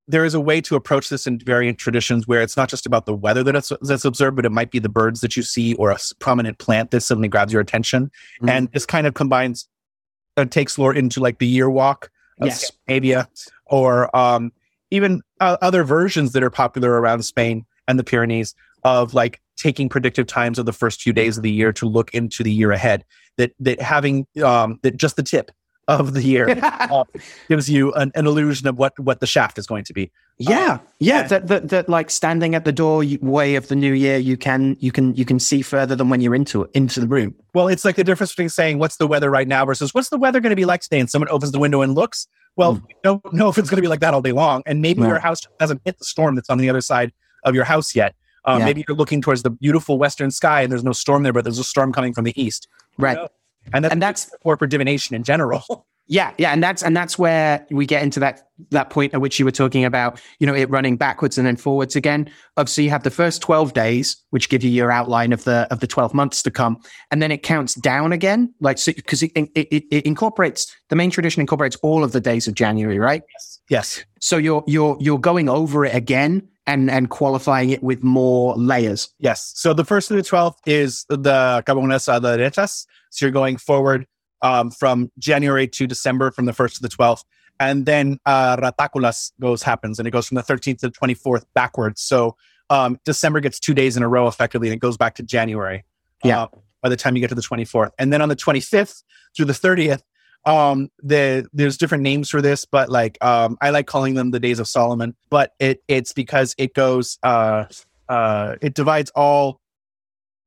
there 0.08 0.26
is 0.26 0.34
a 0.34 0.42
way 0.42 0.62
to 0.62 0.76
approach 0.76 1.10
this 1.10 1.26
in 1.26 1.40
variant 1.40 1.78
traditions 1.78 2.28
where 2.28 2.42
it's 2.42 2.58
not 2.58 2.70
just 2.70 2.86
about 2.86 3.06
the 3.06 3.14
weather 3.16 3.44
that 3.44 3.56
it's, 3.56 3.72
that's 3.82 4.04
observed 4.04 4.36
but 4.36 4.46
it 4.46 4.52
might 4.52 4.72
be 4.72 4.80
the 4.80 4.90
birds 4.90 5.22
that 5.22 5.38
you 5.38 5.44
see 5.44 5.74
or 5.76 5.92
a 5.92 5.98
prominent 6.20 6.58
plant 6.58 6.92
that 6.92 7.02
suddenly 7.02 7.28
grabs 7.30 7.54
your 7.54 7.62
attention. 7.62 8.12
Mhm. 8.42 8.50
and 8.50 8.72
this 8.74 8.86
kind 8.86 9.08
of 9.08 9.14
combines 9.14 9.68
uh, 10.38 10.46
takes 10.46 10.78
lore 10.78 10.94
into 10.94 11.20
like 11.22 11.38
the 11.40 11.48
year 11.48 11.70
walk 11.70 12.10
of 12.42 12.48
Yes. 12.48 12.68
Scandinavia 12.68 13.30
or 13.68 14.14
um, 14.16 14.52
even 14.92 15.22
uh, 15.40 15.56
other 15.62 15.84
versions 15.84 16.34
that 16.34 16.44
are 16.44 16.50
popular 16.50 17.00
around 17.00 17.24
Spain 17.24 17.66
and 17.88 18.00
the 18.00 18.04
Pyrenees 18.04 18.56
of 18.84 19.14
like 19.14 19.42
taking 19.58 19.90
predictive 19.90 20.28
times 20.28 20.60
of 20.60 20.66
the 20.66 20.74
first 20.74 21.02
few 21.02 21.14
days 21.14 21.38
of 21.38 21.44
the 21.44 21.52
year 21.52 21.74
to 21.74 21.88
look 21.88 22.14
into 22.14 22.44
the 22.44 22.52
year 22.52 22.72
ahead. 22.72 23.04
That 23.38 23.54
that 23.60 23.82
having 23.82 24.28
um, 24.44 24.80
that 24.84 24.96
just 24.98 25.16
the 25.16 25.24
tip 25.24 25.52
of 25.88 26.14
the 26.14 26.24
year 26.24 26.48
uh, 26.62 27.04
gives 27.48 27.70
you 27.70 27.94
an, 27.94 28.12
an 28.16 28.26
illusion 28.28 28.68
of 28.68 28.78
what 28.78 28.98
what 29.00 29.20
the 29.20 29.28
shaft 29.28 29.58
is 29.58 29.68
going 29.68 29.84
to 29.86 29.94
be. 29.94 30.12
yeah, 30.38 30.50
yeah. 30.50 30.80
yeah. 31.00 31.24
That, 31.28 31.48
that 31.48 31.70
that 31.70 31.90
like 31.90 32.10
standing 32.10 32.56
at 32.56 32.66
the 32.66 32.72
doorway 32.72 33.56
of 33.56 33.68
the 33.68 33.76
new 33.76 33.94
year, 33.94 34.18
you 34.18 34.38
can 34.38 34.78
you 34.80 34.92
can 34.92 35.14
you 35.16 35.26
can 35.26 35.40
see 35.40 35.62
further 35.62 35.96
than 35.96 36.10
when 36.10 36.22
you're 36.22 36.36
into 36.36 36.64
it 36.64 36.72
into 36.74 37.00
the 37.00 37.08
room. 37.08 37.36
Well, 37.54 37.68
it's 37.68 37.86
like 37.86 37.98
the 37.98 38.04
difference 38.04 38.32
between 38.32 38.50
saying 38.50 38.80
what's 38.80 38.98
the 38.98 39.08
weather 39.08 39.30
right 39.30 39.48
now 39.48 39.66
versus 39.66 39.94
what's 39.94 40.10
the 40.10 40.18
weather 40.18 40.40
going 40.40 40.52
to 40.52 40.56
be 40.56 40.66
like 40.66 40.82
today, 40.82 41.00
and 41.00 41.10
someone 41.10 41.30
opens 41.30 41.52
the 41.52 41.60
window 41.60 41.82
and 41.82 41.94
looks. 41.94 42.28
Well, 42.58 42.82
you 42.88 42.96
don't 43.04 43.34
know 43.34 43.50
if 43.50 43.58
it's 43.58 43.70
going 43.70 43.78
to 43.78 43.82
be 43.82 43.90
like 43.90 44.00
that 44.00 44.14
all 44.14 44.22
day 44.22 44.32
long, 44.32 44.64
and 44.66 44.82
maybe 44.82 45.02
No. 45.02 45.08
your 45.10 45.20
house 45.20 45.42
hasn't 45.60 45.82
hit 45.84 46.00
the 46.00 46.06
storm 46.06 46.36
that's 46.36 46.50
on 46.50 46.58
the 46.58 46.70
other 46.70 46.80
side 46.80 47.12
of 47.46 47.56
your 47.56 47.64
house 47.64 47.96
yet. 47.96 48.16
Uh, 48.44 48.58
Yeah. 48.60 48.66
Maybe 48.66 48.86
you're 48.88 48.98
looking 48.98 49.22
towards 49.22 49.44
the 49.44 49.50
beautiful 49.50 49.98
western 49.98 50.30
sky, 50.32 50.62
and 50.62 50.72
there's 50.72 50.84
no 50.84 50.92
storm 50.92 51.24
there, 51.24 51.34
but 51.34 51.44
there's 51.46 51.58
a 51.60 51.64
storm 51.64 51.94
coming 51.94 52.14
from 52.14 52.26
the 52.26 52.40
east. 52.42 52.68
Right. 52.98 53.18
knows? 53.18 53.30
And 53.74 53.84
that's, 53.84 53.92
And 53.94 54.02
that's 54.02 54.32
for 54.44 54.68
divination 54.68 55.16
in 55.16 55.24
general. 55.24 55.64
Yeah, 56.08 56.34
yeah, 56.38 56.54
and 56.54 56.62
that's 56.62 56.84
and 56.84 56.96
that's 56.96 57.18
where 57.18 57.66
we 57.72 57.88
get 57.88 58.04
into 58.04 58.20
that 58.20 58.48
that 58.70 58.92
point 58.92 59.14
at 59.16 59.22
which 59.22 59.40
you 59.40 59.46
were 59.46 59.52
talking 59.52 59.84
about, 59.84 60.22
you 60.40 60.46
know, 60.46 60.54
it 60.54 60.70
running 60.70 60.98
backwards 60.98 61.38
and 61.38 61.48
then 61.48 61.56
forwards 61.56 61.96
again. 61.96 62.30
Obviously, 62.58 62.84
you 62.84 62.90
have 62.92 63.02
the 63.02 63.10
first 63.10 63.42
twelve 63.42 63.74
days, 63.74 64.16
which 64.30 64.50
give 64.50 64.64
you 64.64 64.70
your 64.70 64.92
outline 64.92 65.34
of 65.34 65.44
the 65.46 65.68
of 65.72 65.80
the 65.80 65.88
twelve 65.88 66.14
months 66.14 66.44
to 66.44 66.52
come, 66.52 66.80
and 67.10 67.24
then 67.24 67.32
it 67.32 67.42
counts 67.42 67.74
down 67.74 68.14
again, 68.14 68.54
like 68.62 68.78
so 68.78 68.94
because 68.94 69.24
it, 69.24 69.32
it 69.36 69.50
it 69.56 69.84
it 69.90 70.06
incorporates 70.06 70.74
the 70.90 70.96
main 70.96 71.10
tradition 71.10 71.42
incorporates 71.42 71.76
all 71.78 72.04
of 72.04 72.12
the 72.12 72.22
days 72.22 72.48
of 72.48 72.54
January, 72.54 73.00
right? 73.00 73.24
yes. 73.34 73.60
Yes. 73.70 74.06
So 74.20 74.38
you're 74.38 74.64
you're 74.68 74.98
you're 75.00 75.20
going 75.20 75.50
over 75.50 75.86
it 75.86 75.96
again 75.96 76.48
and 76.68 76.90
and 76.90 77.10
qualifying 77.10 77.72
it 77.72 77.84
with 77.84 78.04
more 78.04 78.56
layers. 78.56 79.10
Yes. 79.20 79.54
So 79.56 79.74
the 79.74 79.86
first 79.86 80.08
to 80.10 80.14
the 80.16 80.22
12th 80.22 80.58
is 80.66 81.06
the 81.10 81.64
Cabones 81.66 82.08
a 82.08 82.20
derechas. 82.20 82.86
So 83.10 83.26
you're 83.26 83.32
going 83.32 83.58
forward 83.58 84.06
um, 84.46 84.70
from 84.70 85.12
January 85.18 85.68
to 85.68 85.88
December 85.88 86.30
from 86.30 86.46
the 86.46 86.52
1st 86.52 86.76
to 86.76 86.82
the 86.84 86.90
12th. 86.90 87.24
And 87.60 87.86
then 87.88 88.20
uh, 88.26 88.58
Rataculas 88.58 89.32
goes 89.42 89.64
happens 89.64 89.98
and 89.98 90.08
it 90.08 90.12
goes 90.12 90.28
from 90.28 90.36
the 90.36 90.44
13th 90.44 90.80
to 90.80 90.90
the 90.90 90.92
24th 90.92 91.46
backwards. 91.56 92.02
So 92.02 92.36
um, 92.70 93.00
December 93.06 93.40
gets 93.40 93.60
two 93.60 93.74
days 93.74 93.98
in 93.98 94.04
a 94.04 94.08
row 94.08 94.28
effectively 94.28 94.68
and 94.68 94.76
it 94.76 94.80
goes 94.80 94.98
back 94.98 95.16
to 95.16 95.24
January. 95.24 95.84
Yeah. 96.24 96.44
uh, 96.44 96.48
by 96.84 96.90
the 96.90 96.96
time 96.96 97.16
you 97.16 97.22
get 97.22 97.30
to 97.30 97.36
the 97.36 97.42
24th. 97.42 97.92
And 97.98 98.14
then 98.14 98.22
on 98.22 98.30
the 98.30 98.36
25th 98.36 99.04
through 99.36 99.46
the 99.46 99.54
30th, 99.54 100.02
um 100.46 100.90
the 101.02 101.48
there's 101.54 101.76
different 101.76 102.04
names 102.04 102.30
for 102.30 102.40
this 102.40 102.66
but 102.66 102.88
like 102.88 103.18
um 103.24 103.58
i 103.62 103.72
like 103.72 103.88
calling 103.88 104.14
them 104.14 104.30
the 104.30 104.40
days 104.40 104.60
of 104.60 104.68
solomon 104.68 105.16
but 105.32 105.54
it 105.60 105.82
it's 105.88 106.14
because 106.14 106.54
it 106.60 106.76
goes 106.76 107.18
uh 107.24 107.66
uh 108.10 108.56
it 108.62 108.76
divides 108.76 109.10
all 109.16 109.60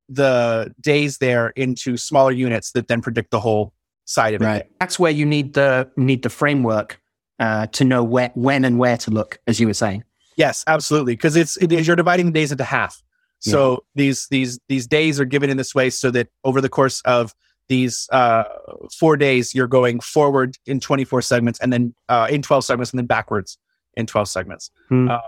the 0.07 0.73
days 0.79 1.17
there 1.17 1.49
into 1.49 1.97
smaller 1.97 2.31
units 2.31 2.71
that 2.71 2.87
then 2.87 3.01
predict 3.01 3.29
the 3.31 3.41
whole 3.41 3.73
side 4.09 4.33
of 4.33 4.41
it. 4.41 4.71
That's 4.79 4.97
where 4.97 5.11
you 5.11 5.25
need 5.25 5.53
the 5.53 5.89
need 5.95 6.23
the 6.23 6.29
framework 6.29 6.99
uh, 7.39 7.67
to 7.67 7.85
know 7.85 8.03
where 8.03 8.31
when 8.33 8.65
and 8.65 8.79
where 8.79 8.97
to 8.97 9.11
look, 9.11 9.39
as 9.47 9.59
you 9.59 9.67
were 9.67 9.73
saying. 9.73 10.03
yes 10.35 10.63
absolutely. 10.67 11.13
Because 11.13 11.35
it's 11.35 11.57
it 11.57 11.71
is 11.71 11.87
you're 11.87 11.95
dividing 11.95 12.27
the 12.27 12.31
days 12.31 12.51
into 12.51 12.63
half. 12.63 13.01
So 13.41 13.85
these 13.95 14.27
these 14.29 14.59
these 14.67 14.85
days 14.87 15.19
are 15.19 15.25
given 15.25 15.49
in 15.49 15.57
this 15.57 15.73
way 15.73 15.89
so 15.89 16.11
that 16.11 16.27
over 16.43 16.59
the 16.59 16.69
course 16.69 17.01
of 17.05 17.33
these 17.69 18.09
uh 18.11 18.43
four 18.99 19.15
days 19.15 19.53
you're 19.55 19.67
going 19.67 19.99
forward 19.99 20.57
in 20.65 20.79
24 20.79 21.21
segments 21.21 21.59
and 21.59 21.71
then 21.71 21.93
uh 22.09 22.27
in 22.29 22.41
12 22.41 22.65
segments 22.65 22.91
and 22.91 22.97
then 22.97 23.05
backwards 23.05 23.57
in 23.95 24.07
12 24.07 24.27
segments. 24.27 24.71
Hmm. 24.89 25.09
Um, 25.09 25.21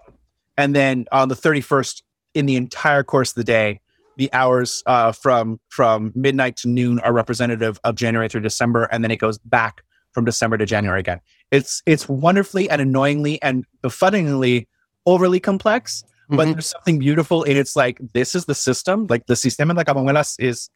and 0.57 0.75
then 0.75 1.05
on 1.11 1.29
the 1.29 1.35
31st 1.35 2.01
in 2.33 2.47
the 2.47 2.55
entire 2.55 3.03
course 3.03 3.29
of 3.29 3.35
the 3.35 3.43
day 3.43 3.79
the 4.17 4.31
hours 4.33 4.83
uh, 4.85 5.11
from 5.11 5.59
from 5.69 6.11
midnight 6.15 6.55
to 6.57 6.67
noon 6.67 6.99
are 6.99 7.13
representative 7.13 7.79
of 7.83 7.95
january 7.95 8.27
through 8.29 8.41
december 8.41 8.83
and 8.91 9.03
then 9.03 9.11
it 9.11 9.17
goes 9.17 9.37
back 9.39 9.81
from 10.11 10.25
december 10.25 10.57
to 10.57 10.65
january 10.65 10.99
again 10.99 11.19
it's 11.51 11.81
it's 11.85 12.07
wonderfully 12.09 12.69
and 12.69 12.81
annoyingly 12.81 13.41
and 13.41 13.65
befuddlingly 13.83 14.67
overly 15.05 15.39
complex 15.39 16.03
but 16.29 16.47
Mhm. 16.47 16.53
there's 16.53 16.67
something 16.67 16.99
beautiful 16.99 17.43
in 17.43 17.57
it's 17.57 17.75
like 17.75 17.99
this 18.13 18.35
is 18.35 18.45
the 18.45 18.55
system 18.55 19.07
like 19.09 19.25
the 19.27 19.33
sistema 19.35 19.73
de 19.75 19.83
cabañuelas 19.83 20.35
is 20.39 20.69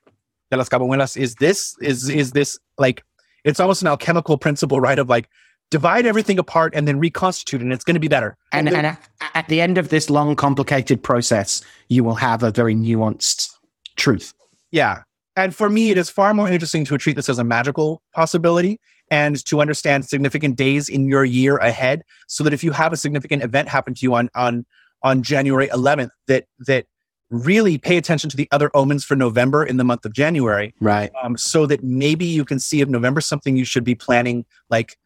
de 0.52 0.58
las 0.58 0.70
cabañuelas 0.70 1.16
is 1.18 1.36
this 1.36 1.76
is 1.82 2.10
is 2.10 2.32
this 2.32 2.58
like 2.78 3.04
it's 3.44 3.60
almost 3.60 3.82
an 3.82 3.88
alchemical 3.88 4.38
principle 4.38 4.80
right 4.82 5.00
of 5.00 5.08
like 5.10 5.30
divide 5.72 6.06
everything 6.06 6.40
apart 6.40 6.74
and 6.76 6.88
then 6.88 7.00
reconstitute 7.00 7.62
and 7.62 7.74
it's 7.74 7.84
going 7.84 7.96
to 7.96 8.00
be 8.00 8.08
better 8.08 8.38
and 8.52 8.70
and 8.70 8.86
at, 8.86 9.10
at 9.36 9.48
the 9.50 9.62
end 9.62 9.78
of 9.78 9.90
this 9.90 10.10
long, 10.10 10.36
complicated 10.36 11.04
process, 11.04 11.62
you 11.90 12.04
will 12.04 12.16
have 12.16 12.42
a 12.42 12.52
very 12.52 12.74
nuanced 12.74 13.52
truth. 13.98 14.34
Yeah. 14.72 15.04
And 15.36 15.54
for 15.54 15.70
me, 15.70 15.92
it 15.92 15.98
is 15.98 16.10
far 16.10 16.34
more 16.34 16.48
interesting 16.48 16.86
to 16.86 16.98
treat 16.98 17.18
this 17.18 17.28
as 17.28 17.38
a 17.38 17.44
magical 17.44 18.02
possibility 18.14 18.80
and 19.12 19.44
to 19.46 19.60
understand 19.60 20.06
significant 20.06 20.56
days 20.56 20.88
in 20.88 21.08
your 21.08 21.26
year 21.26 21.58
ahead 21.58 22.04
so 22.28 22.44
that 22.44 22.54
if 22.54 22.64
you 22.64 22.72
have 22.72 22.94
a 22.94 22.98
significant 22.98 23.44
event 23.44 23.68
happen 23.68 23.94
to 23.94 24.00
you 24.02 24.16
on 24.16 24.30
on 24.34 24.66
on 25.04 25.22
January 25.22 25.68
11th 25.68 26.10
that 26.28 26.46
that 26.60 26.86
really 27.30 27.78
pay 27.78 27.98
attention 27.98 28.30
to 28.30 28.38
the 28.38 28.48
other 28.52 28.72
omens 28.74 29.04
for 29.04 29.16
November 29.16 29.64
in 29.64 29.78
the 29.78 29.84
month 29.84 30.06
of 30.06 30.14
January 30.14 30.74
Right. 30.80 31.12
um, 31.22 31.36
so 31.38 31.66
that 31.66 31.84
maybe 31.84 32.26
you 32.26 32.46
can 32.46 32.60
see 32.60 32.82
if 32.82 32.88
November 32.88 33.20
something 33.20 33.58
you 33.58 33.66
should 33.66 33.84
be 33.84 33.96
planning 33.96 34.46
like 34.70 34.98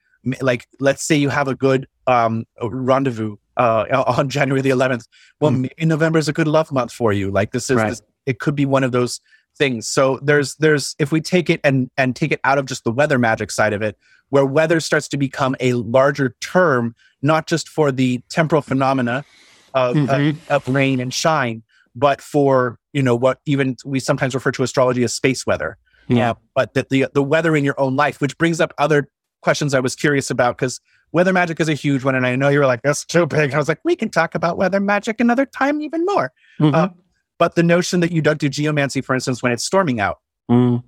like 0.42 0.68
let's 0.80 1.04
say 1.04 1.16
you 1.16 1.30
have 1.30 1.48
a 1.48 1.56
good 1.56 1.88
um 2.08 2.46
rendezvous 2.62 3.36
uh 3.58 4.04
on 4.18 4.30
January 4.30 4.62
the 4.62 4.70
11th 4.70 5.06
well 5.40 5.52
Mm. 5.52 5.62
maybe 5.62 5.86
November 5.86 6.20
is 6.20 6.28
a 6.28 6.34
good 6.34 6.48
love 6.48 6.72
month 6.72 6.92
for 6.92 7.12
you 7.14 7.32
like 7.32 7.52
this 7.52 7.70
is 7.70 7.78
Right. 7.78 7.90
this, 7.90 8.02
it 8.26 8.40
could 8.40 8.56
be 8.56 8.66
one 8.66 8.84
of 8.84 8.92
those 8.92 9.20
things 9.58 9.88
so 9.88 10.20
there's 10.22 10.56
there's 10.56 10.96
if 11.00 11.12
we 11.12 11.20
take 11.22 11.50
it 11.50 11.60
and 11.64 11.90
and 11.98 12.16
take 12.16 12.32
it 12.32 12.40
out 12.44 12.58
of 12.58 12.66
just 12.66 12.84
the 12.84 12.92
weather 12.92 13.18
magic 13.20 13.52
side 13.52 13.74
of 13.74 13.82
it 13.82 13.98
where 14.30 14.46
weather 14.46 14.80
starts 14.80 15.08
to 15.08 15.18
become 15.18 15.56
a 15.60 15.74
larger 15.74 16.36
term, 16.40 16.96
not 17.24 17.48
just 17.48 17.68
for 17.68 17.92
the 17.92 18.22
temporal 18.30 18.62
phenomena 18.62 19.26
of, 19.74 19.96
Mhm. 19.96 20.30
of, 20.48 20.52
of 20.52 20.68
rain 20.76 21.00
and 21.00 21.12
shine, 21.12 21.64
but 21.96 22.22
for 22.22 22.78
you 22.94 23.02
know 23.02 23.16
what 23.16 23.40
even 23.48 23.76
we 23.84 24.00
sometimes 24.00 24.36
refer 24.36 24.52
to 24.52 24.62
astrology 24.62 25.04
as 25.04 25.16
space 25.16 25.48
weather. 25.48 25.78
Yeah. 26.08 26.30
Uh, 26.32 26.34
but 26.56 26.74
that 26.76 26.90
the 26.90 27.08
the 27.14 27.24
weather 27.24 27.56
in 27.56 27.64
your 27.64 27.80
own 27.80 27.96
life, 27.96 28.22
which 28.22 28.38
brings 28.38 28.62
up 28.62 28.72
other 28.78 29.10
questions 29.42 29.74
I 29.74 29.80
was 29.80 29.96
curious 29.96 30.30
about 30.30 30.58
because 30.58 30.80
weather 31.12 31.34
magic 31.34 31.60
is 31.60 31.70
a 31.70 31.74
huge 31.74 32.04
one, 32.04 32.16
and 32.16 32.26
I 32.26 32.36
know 32.36 32.50
you 32.50 32.60
were 32.60 32.66
like, 32.66 32.82
"That's 32.82 33.06
too 33.06 33.26
big." 33.26 33.54
I 33.54 33.58
was 33.58 33.68
like, 33.68 33.80
"We 33.84 33.96
can 33.96 34.10
talk 34.10 34.36
about 34.36 34.58
weather 34.58 34.80
magic 34.80 35.20
another 35.20 35.46
time, 35.46 35.82
even 35.82 36.06
more." 36.06 36.32
Mhm. 36.60 36.74
Uh, 36.74 36.90
But 37.38 37.56
the 37.56 37.64
notion 37.64 38.02
that 38.02 38.12
you 38.12 38.22
don't 38.22 38.38
do 38.38 38.50
geomancy, 38.50 39.00
for 39.00 39.16
instance, 39.16 39.42
when 39.42 39.54
it's 39.54 39.64
storming 39.64 40.02
out, 40.02 40.18
Mm. 40.52 40.84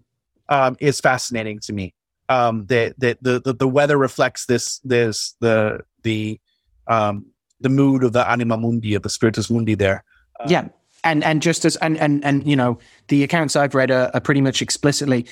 um, 0.50 0.76
is 0.82 1.00
fascinating 1.00 1.60
to 1.62 1.72
me. 1.72 1.94
Um, 2.28 2.66
that 2.66 3.00
the, 3.00 3.18
the 3.22 3.40
the 3.40 3.54
the 3.54 3.68
weather 3.70 3.98
reflects 3.98 4.46
this 4.48 4.80
this 4.80 5.34
the 5.40 5.80
the 6.04 6.40
um, 6.88 7.26
the 7.62 7.70
mood 7.70 8.04
of 8.04 8.12
the 8.12 8.30
anima 8.30 8.58
mundi 8.58 8.96
of 8.96 9.04
the 9.04 9.10
spiritus 9.10 9.50
mundi 9.50 9.76
there. 9.76 10.04
Uh, 10.40 10.46
yeah 10.50 10.68
and 11.04 11.24
and 11.24 11.42
just 11.42 11.64
as 11.66 11.76
and 11.78 11.98
and 12.00 12.24
and 12.26 12.46
you 12.46 12.56
know 12.56 12.78
the 13.08 13.24
accounts 13.24 13.56
i've 13.56 13.74
read 13.76 13.90
are, 13.92 14.10
are 14.14 14.20
pretty 14.22 14.42
much 14.42 14.62
explicitly 14.62 15.26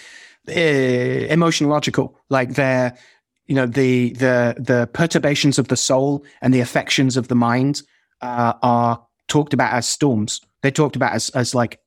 uh, 0.49 1.34
emotionological 1.34 2.13
like 2.30 2.55
they're 2.55 2.95
you 3.47 3.55
know 3.55 3.65
the 3.65 4.13
the 4.13 4.55
the 4.57 4.89
perturbations 4.93 5.57
of 5.57 5.67
the 5.67 5.77
soul 5.77 6.23
and 6.41 6.53
the 6.53 6.59
affections 6.59 7.17
of 7.17 7.27
the 7.27 7.35
mind 7.35 7.81
uh, 8.21 8.53
are 8.61 9.03
talked 9.27 9.53
about 9.53 9.73
as 9.73 9.88
storms 9.88 10.41
they're 10.61 10.71
talked 10.71 10.95
about 10.95 11.13
as 11.13 11.30
as 11.31 11.55
like 11.55 11.80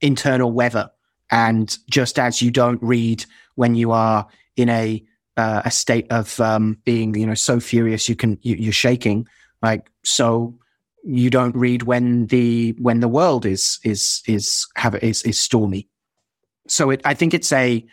internal 0.00 0.52
weather 0.52 0.90
and 1.30 1.78
just 1.90 2.18
as 2.18 2.42
you 2.42 2.50
don't 2.50 2.82
read 2.82 3.24
when 3.54 3.74
you 3.74 3.92
are 3.92 4.26
in 4.56 4.68
a 4.68 5.02
uh, 5.36 5.62
a 5.64 5.70
state 5.70 6.06
of 6.10 6.38
um, 6.40 6.78
being 6.84 7.14
you 7.14 7.26
know 7.26 7.34
so 7.34 7.58
furious 7.58 8.08
you 8.08 8.14
can 8.14 8.38
you, 8.42 8.54
you're 8.56 8.72
shaking 8.72 9.26
like 9.62 9.90
so 10.04 10.54
you 11.04 11.30
don't 11.30 11.54
read 11.54 11.82
when 11.82 12.26
the 12.26 12.74
when 12.78 13.00
the 13.00 13.08
world 13.08 13.44
is 13.44 13.78
is 13.84 14.22
is 14.26 14.66
have 14.76 14.94
is 14.96 15.22
is 15.22 15.38
stormy. 15.38 15.88
So 16.68 16.90
it, 16.90 17.00
I 17.04 17.14
think 17.14 17.34
it's 17.34 17.52
a, 17.52 17.84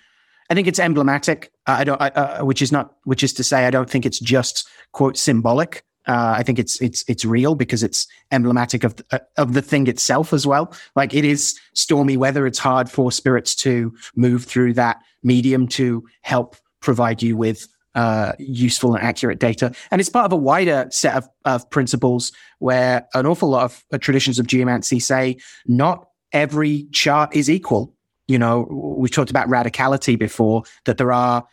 I 0.49 0.53
think 0.53 0.67
it's 0.67 0.79
emblematic. 0.79 1.51
Uh, 1.67 1.77
I 1.79 1.83
don't, 1.83 2.01
I, 2.01 2.09
uh, 2.09 2.45
which 2.45 2.61
is 2.61 2.71
not, 2.71 2.95
which 3.03 3.23
is 3.23 3.33
to 3.33 3.43
say, 3.43 3.65
I 3.65 3.71
don't 3.71 3.89
think 3.89 4.05
it's 4.05 4.19
just 4.19 4.67
quote 4.91 5.17
symbolic. 5.17 5.83
Uh, 6.07 6.33
I 6.37 6.43
think 6.43 6.57
it's 6.57 6.81
it's 6.81 7.05
it's 7.07 7.23
real 7.23 7.53
because 7.53 7.83
it's 7.83 8.07
emblematic 8.31 8.83
of 8.83 8.95
the, 8.95 9.05
uh, 9.11 9.19
of 9.37 9.53
the 9.53 9.61
thing 9.61 9.85
itself 9.87 10.33
as 10.33 10.47
well. 10.47 10.73
Like 10.95 11.13
it 11.13 11.23
is 11.23 11.59
stormy 11.73 12.17
weather. 12.17 12.47
It's 12.47 12.57
hard 12.57 12.89
for 12.89 13.11
spirits 13.11 13.53
to 13.55 13.93
move 14.15 14.45
through 14.45 14.73
that 14.73 14.97
medium 15.21 15.67
to 15.67 16.03
help 16.21 16.55
provide 16.81 17.21
you 17.21 17.37
with 17.37 17.67
uh, 17.93 18.33
useful 18.39 18.95
and 18.95 19.03
accurate 19.03 19.39
data. 19.39 19.73
And 19.91 20.01
it's 20.01 20.09
part 20.09 20.25
of 20.25 20.31
a 20.31 20.37
wider 20.37 20.87
set 20.89 21.15
of, 21.15 21.29
of 21.45 21.69
principles 21.69 22.31
where 22.59 23.07
an 23.13 23.25
awful 23.25 23.49
lot 23.49 23.65
of 23.65 23.83
uh, 23.93 23.97
traditions 23.97 24.39
of 24.39 24.47
geomancy 24.47 24.99
say 24.99 25.37
not 25.67 26.07
every 26.31 26.87
chart 26.91 27.35
is 27.35 27.49
equal. 27.49 27.93
You 28.31 28.39
know, 28.39 28.67
we 28.69 29.09
talked 29.09 29.29
about 29.29 29.47
radicality 29.49 30.17
before, 30.17 30.63
that 30.85 30.97
there 30.97 31.11
are 31.11 31.45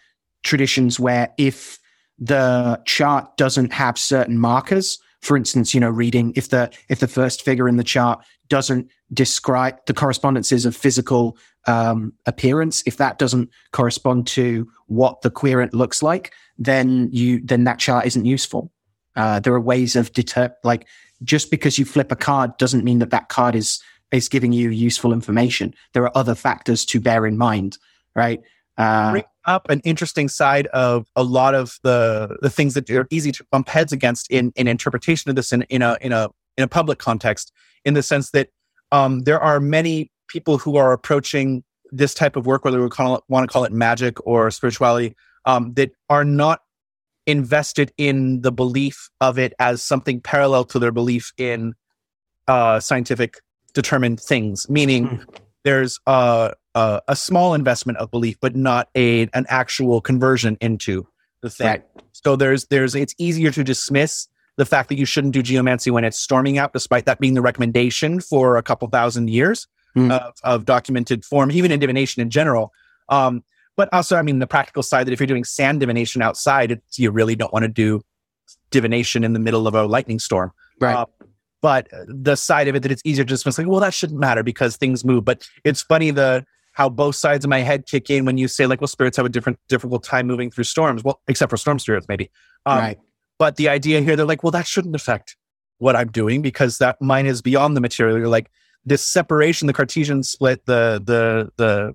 traditions 0.42 1.00
where 1.00 1.32
if 1.36 1.78
the 2.18 2.80
chart 2.84 3.36
doesn't 3.36 3.72
have 3.72 3.98
certain 3.98 4.38
markers, 4.38 4.98
for 5.20 5.36
instance, 5.36 5.74
you 5.74 5.80
know, 5.80 5.90
reading 5.90 6.32
if 6.36 6.50
the 6.50 6.70
if 6.88 7.00
the 7.00 7.08
first 7.08 7.42
figure 7.42 7.68
in 7.68 7.76
the 7.76 7.84
chart 7.84 8.24
doesn't 8.48 8.88
describe 9.12 9.76
the 9.86 9.94
correspondences 9.94 10.64
of 10.64 10.76
physical 10.76 11.36
um, 11.66 12.12
appearance, 12.26 12.82
if 12.86 12.96
that 12.96 13.18
doesn't 13.18 13.50
correspond 13.72 14.26
to 14.28 14.68
what 14.86 15.22
the 15.22 15.30
querent 15.30 15.74
looks 15.74 16.02
like, 16.02 16.32
then 16.56 17.08
you 17.12 17.40
then 17.44 17.64
that 17.64 17.78
chart 17.78 18.06
isn't 18.06 18.24
useful. 18.24 18.70
Uh, 19.16 19.40
there 19.40 19.52
are 19.52 19.60
ways 19.60 19.96
of 19.96 20.12
deter 20.12 20.54
like 20.62 20.86
just 21.24 21.50
because 21.50 21.78
you 21.78 21.84
flip 21.84 22.12
a 22.12 22.16
card 22.16 22.56
doesn't 22.58 22.84
mean 22.84 23.00
that 23.00 23.10
that 23.10 23.28
card 23.28 23.56
is 23.56 23.82
is 24.12 24.28
giving 24.28 24.52
you 24.52 24.70
useful 24.70 25.12
information. 25.12 25.74
There 25.92 26.02
are 26.04 26.16
other 26.16 26.34
factors 26.34 26.84
to 26.86 27.00
bear 27.00 27.26
in 27.26 27.36
mind, 27.36 27.78
right? 28.14 28.40
Uh, 28.76 29.12
bring 29.12 29.24
up 29.44 29.68
an 29.70 29.80
interesting 29.80 30.28
side 30.28 30.66
of 30.68 31.06
a 31.16 31.22
lot 31.22 31.54
of 31.54 31.78
the 31.82 32.36
the 32.42 32.50
things 32.50 32.74
that 32.74 32.88
are 32.90 33.08
easy 33.10 33.32
to 33.32 33.44
bump 33.50 33.68
heads 33.68 33.92
against 33.92 34.30
in 34.30 34.52
in 34.54 34.68
interpretation 34.68 35.28
of 35.30 35.36
this 35.36 35.52
in, 35.52 35.62
in 35.62 35.82
a 35.82 35.96
in 36.00 36.12
a 36.12 36.28
in 36.56 36.64
a 36.64 36.68
public 36.68 36.98
context 36.98 37.52
in 37.84 37.94
the 37.94 38.02
sense 38.02 38.30
that 38.30 38.48
um, 38.92 39.20
there 39.20 39.40
are 39.40 39.58
many 39.58 40.10
people 40.28 40.58
who 40.58 40.76
are 40.76 40.92
approaching 40.92 41.64
this 41.90 42.14
type 42.14 42.36
of 42.36 42.46
work 42.46 42.64
whether 42.64 42.80
we 42.80 42.86
it, 42.86 43.22
want 43.28 43.48
to 43.48 43.52
call 43.52 43.64
it 43.64 43.72
magic 43.72 44.24
or 44.26 44.50
spirituality 44.50 45.16
um, 45.44 45.72
that 45.74 45.90
are 46.08 46.24
not 46.24 46.60
invested 47.26 47.92
in 47.98 48.42
the 48.42 48.52
belief 48.52 49.10
of 49.20 49.38
it 49.38 49.52
as 49.58 49.82
something 49.82 50.20
parallel 50.20 50.64
to 50.64 50.78
their 50.78 50.92
belief 50.92 51.32
in 51.36 51.74
uh, 52.46 52.80
scientific 52.80 53.40
determined 53.80 54.18
things 54.20 54.68
meaning 54.68 55.02
there's 55.64 56.00
a, 56.06 56.52
a 56.74 57.00
a 57.08 57.16
small 57.16 57.54
investment 57.54 57.96
of 57.98 58.10
belief, 58.10 58.36
but 58.40 58.54
not 58.56 58.88
a 58.96 59.28
an 59.34 59.44
actual 59.48 60.00
conversion 60.00 60.56
into 60.60 61.06
the 61.42 61.50
thing. 61.50 61.66
right. 61.66 61.82
So 62.12 62.36
there's 62.36 62.66
there's 62.66 62.94
it's 62.94 63.14
easier 63.18 63.50
to 63.52 63.62
dismiss 63.62 64.28
the 64.56 64.64
fact 64.66 64.88
that 64.88 64.98
you 64.98 65.04
shouldn't 65.06 65.34
do 65.34 65.42
geomancy 65.42 65.90
when 65.92 66.04
it's 66.04 66.18
storming 66.18 66.58
out, 66.58 66.72
despite 66.72 67.04
that 67.06 67.18
being 67.20 67.34
the 67.34 67.42
recommendation 67.50 68.20
for 68.20 68.56
a 68.56 68.62
couple 68.62 68.88
thousand 68.88 69.30
years 69.30 69.66
Mm. 69.96 70.12
of, 70.12 70.34
of 70.44 70.64
documented 70.66 71.24
form, 71.24 71.50
even 71.50 71.72
in 71.72 71.80
divination 71.80 72.20
in 72.20 72.28
general. 72.28 72.72
Um, 73.08 73.42
but 73.74 73.88
also, 73.90 74.16
I 74.16 74.22
mean, 74.22 74.38
the 74.38 74.46
practical 74.46 74.82
side 74.82 75.06
that 75.06 75.12
if 75.12 75.18
you're 75.18 75.26
doing 75.34 75.44
sand 75.44 75.80
divination 75.80 76.20
outside, 76.20 76.70
it's, 76.72 76.98
you 76.98 77.10
really 77.10 77.34
don't 77.34 77.52
want 77.54 77.62
to 77.64 77.68
do 77.84 78.02
divination 78.70 79.24
in 79.24 79.32
the 79.32 79.38
middle 79.38 79.66
of 79.66 79.74
a 79.74 79.84
lightning 79.86 80.18
storm. 80.18 80.52
Right. 80.78 80.94
Uh, 80.94 81.06
but 81.60 81.88
the 82.06 82.36
side 82.36 82.68
of 82.68 82.74
it 82.76 82.82
that 82.82 82.92
it's 82.92 83.02
easier 83.04 83.24
to 83.24 83.28
dismiss, 83.28 83.58
like, 83.58 83.66
well, 83.66 83.80
that 83.80 83.94
shouldn't 83.94 84.20
matter 84.20 84.42
because 84.42 84.76
things 84.76 85.04
move. 85.04 85.24
But 85.24 85.48
it's 85.64 85.82
funny 85.82 86.10
the 86.10 86.44
how 86.72 86.88
both 86.88 87.16
sides 87.16 87.44
of 87.44 87.48
my 87.48 87.58
head 87.60 87.86
kick 87.86 88.08
in 88.08 88.24
when 88.24 88.38
you 88.38 88.46
say 88.46 88.66
like, 88.66 88.80
well, 88.80 88.86
spirits 88.88 89.16
have 89.16 89.26
a 89.26 89.28
different 89.28 89.58
difficult 89.68 90.04
time 90.04 90.26
moving 90.28 90.50
through 90.50 90.64
storms. 90.64 91.02
Well, 91.02 91.20
except 91.26 91.50
for 91.50 91.56
storm 91.56 91.78
spirits, 91.80 92.06
maybe. 92.08 92.30
Um, 92.66 92.78
right. 92.78 92.98
But 93.38 93.56
the 93.56 93.68
idea 93.68 94.00
here, 94.00 94.14
they're 94.14 94.26
like, 94.26 94.44
well, 94.44 94.52
that 94.52 94.66
shouldn't 94.66 94.94
affect 94.94 95.36
what 95.78 95.96
I'm 95.96 96.10
doing 96.10 96.42
because 96.42 96.78
that 96.78 97.00
mine 97.00 97.26
is 97.26 97.42
beyond 97.42 97.76
the 97.76 97.80
material. 97.80 98.16
You're 98.18 98.28
like 98.28 98.50
this 98.84 99.04
separation, 99.04 99.66
the 99.66 99.72
Cartesian 99.72 100.22
split, 100.22 100.66
the 100.66 101.02
the 101.04 101.50
the 101.56 101.94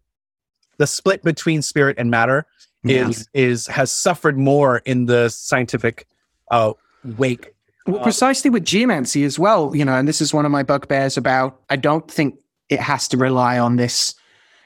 the 0.77 0.87
split 0.87 1.23
between 1.23 1.61
spirit 1.61 1.97
and 1.97 2.09
matter 2.11 2.45
Yeah. 2.83 3.07
is 3.07 3.27
is 3.33 3.67
has 3.67 3.91
suffered 3.91 4.37
more 4.37 4.77
in 4.85 5.05
the 5.05 5.29
scientific 5.29 6.07
uh, 6.51 6.73
wake. 7.17 7.52
Well, 7.85 7.99
Uh, 7.99 8.03
precisely 8.03 8.49
with 8.49 8.65
geomancy 8.65 9.23
as 9.23 9.37
well, 9.37 9.75
you 9.75 9.83
know, 9.83 9.95
and 9.95 10.07
this 10.07 10.21
is 10.21 10.33
one 10.33 10.45
of 10.45 10.51
my 10.51 10.63
bugbears 10.63 11.17
about 11.17 11.59
I 11.69 11.75
don't 11.75 12.09
think 12.09 12.35
it 12.69 12.79
has 12.79 13.07
to 13.09 13.17
rely 13.17 13.59
on 13.59 13.75
this 13.75 14.15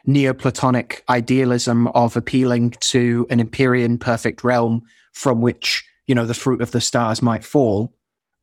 Neoplatonic 0.05 1.03
idealism 1.09 1.87
of 1.87 2.15
appealing 2.15 2.71
to 2.79 3.27
an 3.29 3.41
Empyrean 3.41 3.97
perfect 3.97 4.43
realm 4.43 4.83
from 5.11 5.41
which, 5.41 5.83
you 6.05 6.15
know, 6.15 6.25
the 6.25 6.33
fruit 6.33 6.61
of 6.61 6.71
the 6.71 6.79
stars 6.79 7.21
might 7.21 7.43
fall. 7.43 7.93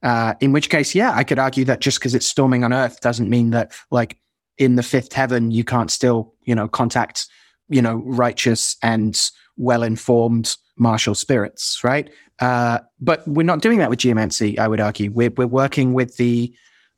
Uh, 0.02 0.34
in 0.40 0.52
which 0.52 0.68
case, 0.68 0.94
yeah, 0.94 1.12
I 1.14 1.24
could 1.24 1.38
argue 1.38 1.64
that 1.64 1.80
just 1.80 1.98
because 1.98 2.14
it's 2.14 2.26
storming 2.26 2.64
on 2.64 2.74
Earth 2.74 3.00
doesn't 3.00 3.30
mean 3.30 3.50
that, 3.50 3.72
like, 3.90 4.18
in 4.58 4.76
the 4.76 4.82
fifth 4.82 5.14
heaven, 5.14 5.50
you 5.50 5.64
can't 5.64 5.90
still, 5.90 6.34
you 6.44 6.54
know, 6.54 6.68
contact, 6.68 7.26
you 7.70 7.80
know, 7.80 8.02
righteous 8.04 8.76
and 8.82 9.18
well 9.56 9.82
informed 9.82 10.56
martial 10.76 11.14
spirits, 11.14 11.82
right? 11.82 12.10
Uh, 12.40 12.80
but 13.00 13.26
we're 13.28 13.44
not 13.44 13.62
doing 13.62 13.78
that 13.78 13.90
with 13.90 14.00
geomancy. 14.00 14.58
I 14.58 14.68
would 14.68 14.80
argue 14.80 15.10
we're 15.10 15.30
we're 15.30 15.46
working 15.46 15.92
with 15.94 16.16
the 16.16 16.52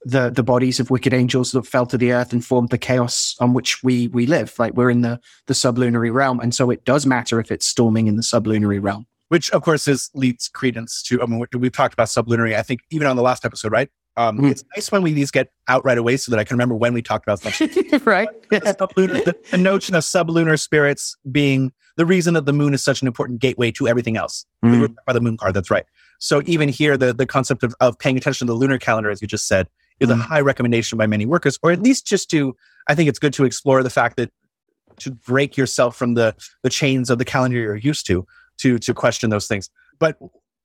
the 0.04 0.30
the 0.30 0.42
bodies 0.42 0.80
of 0.80 0.90
wicked 0.90 1.12
angels 1.12 1.52
that 1.52 1.66
fell 1.66 1.86
to 1.86 1.98
the 1.98 2.12
earth 2.12 2.32
and 2.32 2.44
formed 2.44 2.70
the 2.70 2.78
chaos 2.78 3.34
on 3.40 3.52
which 3.52 3.82
we 3.82 4.08
we 4.08 4.26
live. 4.26 4.54
Like 4.58 4.74
we're 4.74 4.90
in 4.90 5.02
the 5.02 5.20
the 5.46 5.54
sublunary 5.54 6.10
realm, 6.10 6.40
and 6.40 6.54
so 6.54 6.70
it 6.70 6.84
does 6.84 7.06
matter 7.06 7.40
if 7.40 7.50
it's 7.50 7.66
storming 7.66 8.06
in 8.06 8.16
the 8.16 8.22
sublunary 8.22 8.78
realm. 8.78 9.06
Which 9.28 9.50
of 9.50 9.62
course 9.62 9.88
is 9.88 10.10
leads 10.14 10.48
credence 10.48 11.02
to. 11.04 11.22
I 11.22 11.26
mean, 11.26 11.38
we- 11.52 11.58
we've 11.58 11.72
talked 11.72 11.94
about 11.94 12.08
sublunary. 12.08 12.56
I 12.56 12.62
think 12.62 12.80
even 12.90 13.06
on 13.06 13.16
the 13.16 13.22
last 13.22 13.44
episode, 13.44 13.72
right? 13.72 13.88
Um, 14.18 14.38
Mhm. 14.38 14.50
It's 14.50 14.64
nice 14.74 14.90
when 14.90 15.02
we 15.02 15.12
these 15.12 15.30
get 15.30 15.48
out 15.68 15.84
right 15.84 15.98
away 15.98 16.16
so 16.16 16.30
that 16.30 16.38
I 16.38 16.44
can 16.44 16.54
remember 16.54 16.74
when 16.74 16.94
we 16.94 17.02
talked 17.02 17.28
about 17.28 17.40
them. 17.42 18.00
right? 18.04 18.28
the, 18.50 18.60
sublunar, 18.60 19.24
the, 19.24 19.36
the 19.50 19.58
notion 19.58 19.94
of 19.94 20.04
sublunar 20.04 20.58
spirits 20.58 21.16
being 21.30 21.72
the 21.96 22.06
reason 22.06 22.34
that 22.34 22.46
the 22.46 22.52
moon 22.52 22.72
is 22.72 22.82
such 22.84 23.02
an 23.02 23.06
important 23.08 23.40
gateway 23.40 23.70
to 23.72 23.86
everything 23.88 24.16
else. 24.16 24.46
We 24.62 24.78
were 24.78 24.88
Mm. 24.88 24.94
by 25.06 25.12
the 25.12 25.20
moon 25.20 25.36
card. 25.36 25.54
That's 25.54 25.70
right. 25.70 25.84
So 26.18 26.40
even 26.46 26.68
here, 26.70 26.96
the, 26.96 27.12
the 27.12 27.26
concept 27.26 27.62
of, 27.62 27.74
of 27.80 27.98
paying 27.98 28.16
attention 28.16 28.46
to 28.46 28.52
the 28.52 28.56
lunar 28.58 28.78
calendar, 28.78 29.10
as 29.10 29.20
you 29.20 29.28
just 29.28 29.46
said, 29.46 29.68
is 30.00 30.08
a 30.08 30.14
Mm. 30.14 30.20
high 30.22 30.40
recommendation 30.40 30.96
by 30.98 31.06
many 31.06 31.26
workers, 31.26 31.58
or 31.62 31.70
at 31.72 31.82
least 31.82 32.06
just 32.06 32.30
to, 32.30 32.54
I 32.88 32.94
think 32.94 33.08
it's 33.10 33.18
good 33.18 33.32
to 33.34 33.44
explore 33.44 33.82
the 33.82 33.90
fact 33.90 34.16
that 34.16 34.30
to 35.00 35.10
break 35.10 35.56
yourself 35.58 35.94
from 35.96 36.14
the, 36.14 36.34
the 36.62 36.70
chains 36.70 37.10
of 37.10 37.18
the 37.18 37.24
calendar 37.26 37.58
you're 37.58 37.76
used 37.76 38.06
to, 38.06 38.26
to, 38.58 38.78
to 38.78 38.94
question 38.94 39.30
those 39.30 39.46
things. 39.46 39.70
But 39.98 40.18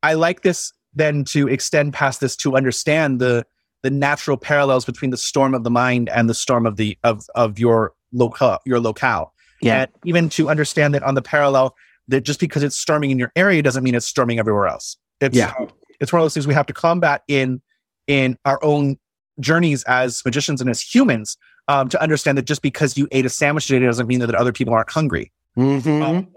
I 0.03 0.13
like 0.13 0.41
this 0.41 0.73
then 0.93 1.23
to 1.25 1.47
extend 1.47 1.93
past 1.93 2.19
this 2.19 2.35
to 2.37 2.55
understand 2.55 3.19
the, 3.19 3.45
the 3.83 3.89
natural 3.89 4.37
parallels 4.37 4.85
between 4.85 5.11
the 5.11 5.17
storm 5.17 5.53
of 5.53 5.63
the 5.63 5.71
mind 5.71 6.09
and 6.09 6.29
the 6.29 6.33
storm 6.33 6.65
of 6.65 6.75
the, 6.75 6.97
of, 7.03 7.25
of 7.35 7.57
your 7.59 7.93
local, 8.11 8.57
your 8.65 8.79
locale 8.79 9.33
Yeah. 9.61 9.81
and 9.83 9.91
even 10.05 10.29
to 10.29 10.49
understand 10.49 10.93
that 10.95 11.03
on 11.03 11.15
the 11.15 11.21
parallel 11.21 11.75
that 12.07 12.21
just 12.21 12.39
because 12.39 12.61
it's 12.63 12.75
storming 12.75 13.11
in 13.11 13.19
your 13.19 13.31
area 13.35 13.61
doesn't 13.61 13.83
mean 13.83 13.95
it's 13.95 14.05
storming 14.07 14.37
everywhere 14.39 14.67
else. 14.67 14.97
It's 15.21 15.37
Yeah. 15.37 15.53
it's 15.99 16.11
one 16.11 16.21
of 16.21 16.25
those 16.25 16.33
things 16.33 16.45
we 16.47 16.53
have 16.53 16.65
to 16.65 16.73
combat 16.73 17.21
in 17.27 17.61
in 18.07 18.37
our 18.43 18.59
own 18.63 18.97
journeys 19.39 19.83
as 19.83 20.21
magicians 20.25 20.59
and 20.59 20.69
as 20.69 20.81
humans 20.81 21.37
um, 21.67 21.87
to 21.89 22.01
understand 22.01 22.37
that 22.37 22.45
just 22.45 22.61
because 22.61 22.97
you 22.97 23.07
ate 23.11 23.25
a 23.25 23.29
sandwich 23.29 23.67
today 23.67 23.85
doesn't 23.85 24.07
mean 24.07 24.19
that 24.19 24.35
other 24.35 24.51
people 24.51 24.73
aren't 24.73 24.89
hungry. 24.91 25.31
Mhm. 25.57 26.01
Um, 26.03 26.27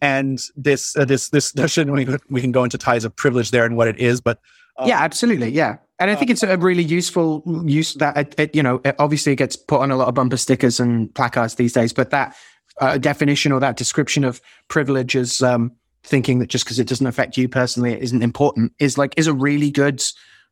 and 0.00 0.40
this 0.56 0.96
uh, 0.96 1.04
this 1.04 1.30
this 1.30 1.52
discussion 1.52 1.92
we, 1.92 2.06
we 2.30 2.40
can 2.40 2.52
go 2.52 2.64
into 2.64 2.78
ties 2.78 3.04
of 3.04 3.14
privilege 3.16 3.50
there 3.50 3.64
and 3.64 3.76
what 3.76 3.88
it 3.88 3.98
is, 3.98 4.20
but 4.20 4.38
um, 4.78 4.88
yeah, 4.88 5.00
absolutely. 5.00 5.50
Yeah. 5.50 5.76
And 5.98 6.10
I 6.10 6.14
think 6.14 6.30
it's 6.30 6.44
a 6.44 6.56
really 6.56 6.84
useful 6.84 7.42
use 7.66 7.94
that, 7.94 8.16
it, 8.16 8.34
it, 8.38 8.54
you 8.54 8.62
know, 8.62 8.80
it 8.84 8.94
obviously 9.00 9.32
it 9.32 9.36
gets 9.36 9.56
put 9.56 9.80
on 9.80 9.90
a 9.90 9.96
lot 9.96 10.06
of 10.06 10.14
bumper 10.14 10.36
stickers 10.36 10.78
and 10.78 11.12
placards 11.14 11.56
these 11.56 11.72
days, 11.72 11.92
but 11.92 12.10
that 12.10 12.36
uh, 12.80 12.96
definition 12.98 13.50
or 13.50 13.58
that 13.58 13.76
description 13.76 14.22
of 14.22 14.40
privilege 14.68 15.16
as 15.16 15.42
um, 15.42 15.72
thinking 16.04 16.38
that 16.38 16.48
just 16.48 16.64
because 16.64 16.78
it 16.78 16.86
doesn't 16.86 17.08
affect 17.08 17.36
you 17.36 17.48
personally, 17.48 17.92
it 17.92 18.02
isn't 18.02 18.22
important 18.22 18.72
is 18.78 18.96
like, 18.96 19.12
is 19.16 19.26
a 19.26 19.32
really 19.32 19.72
good 19.72 20.00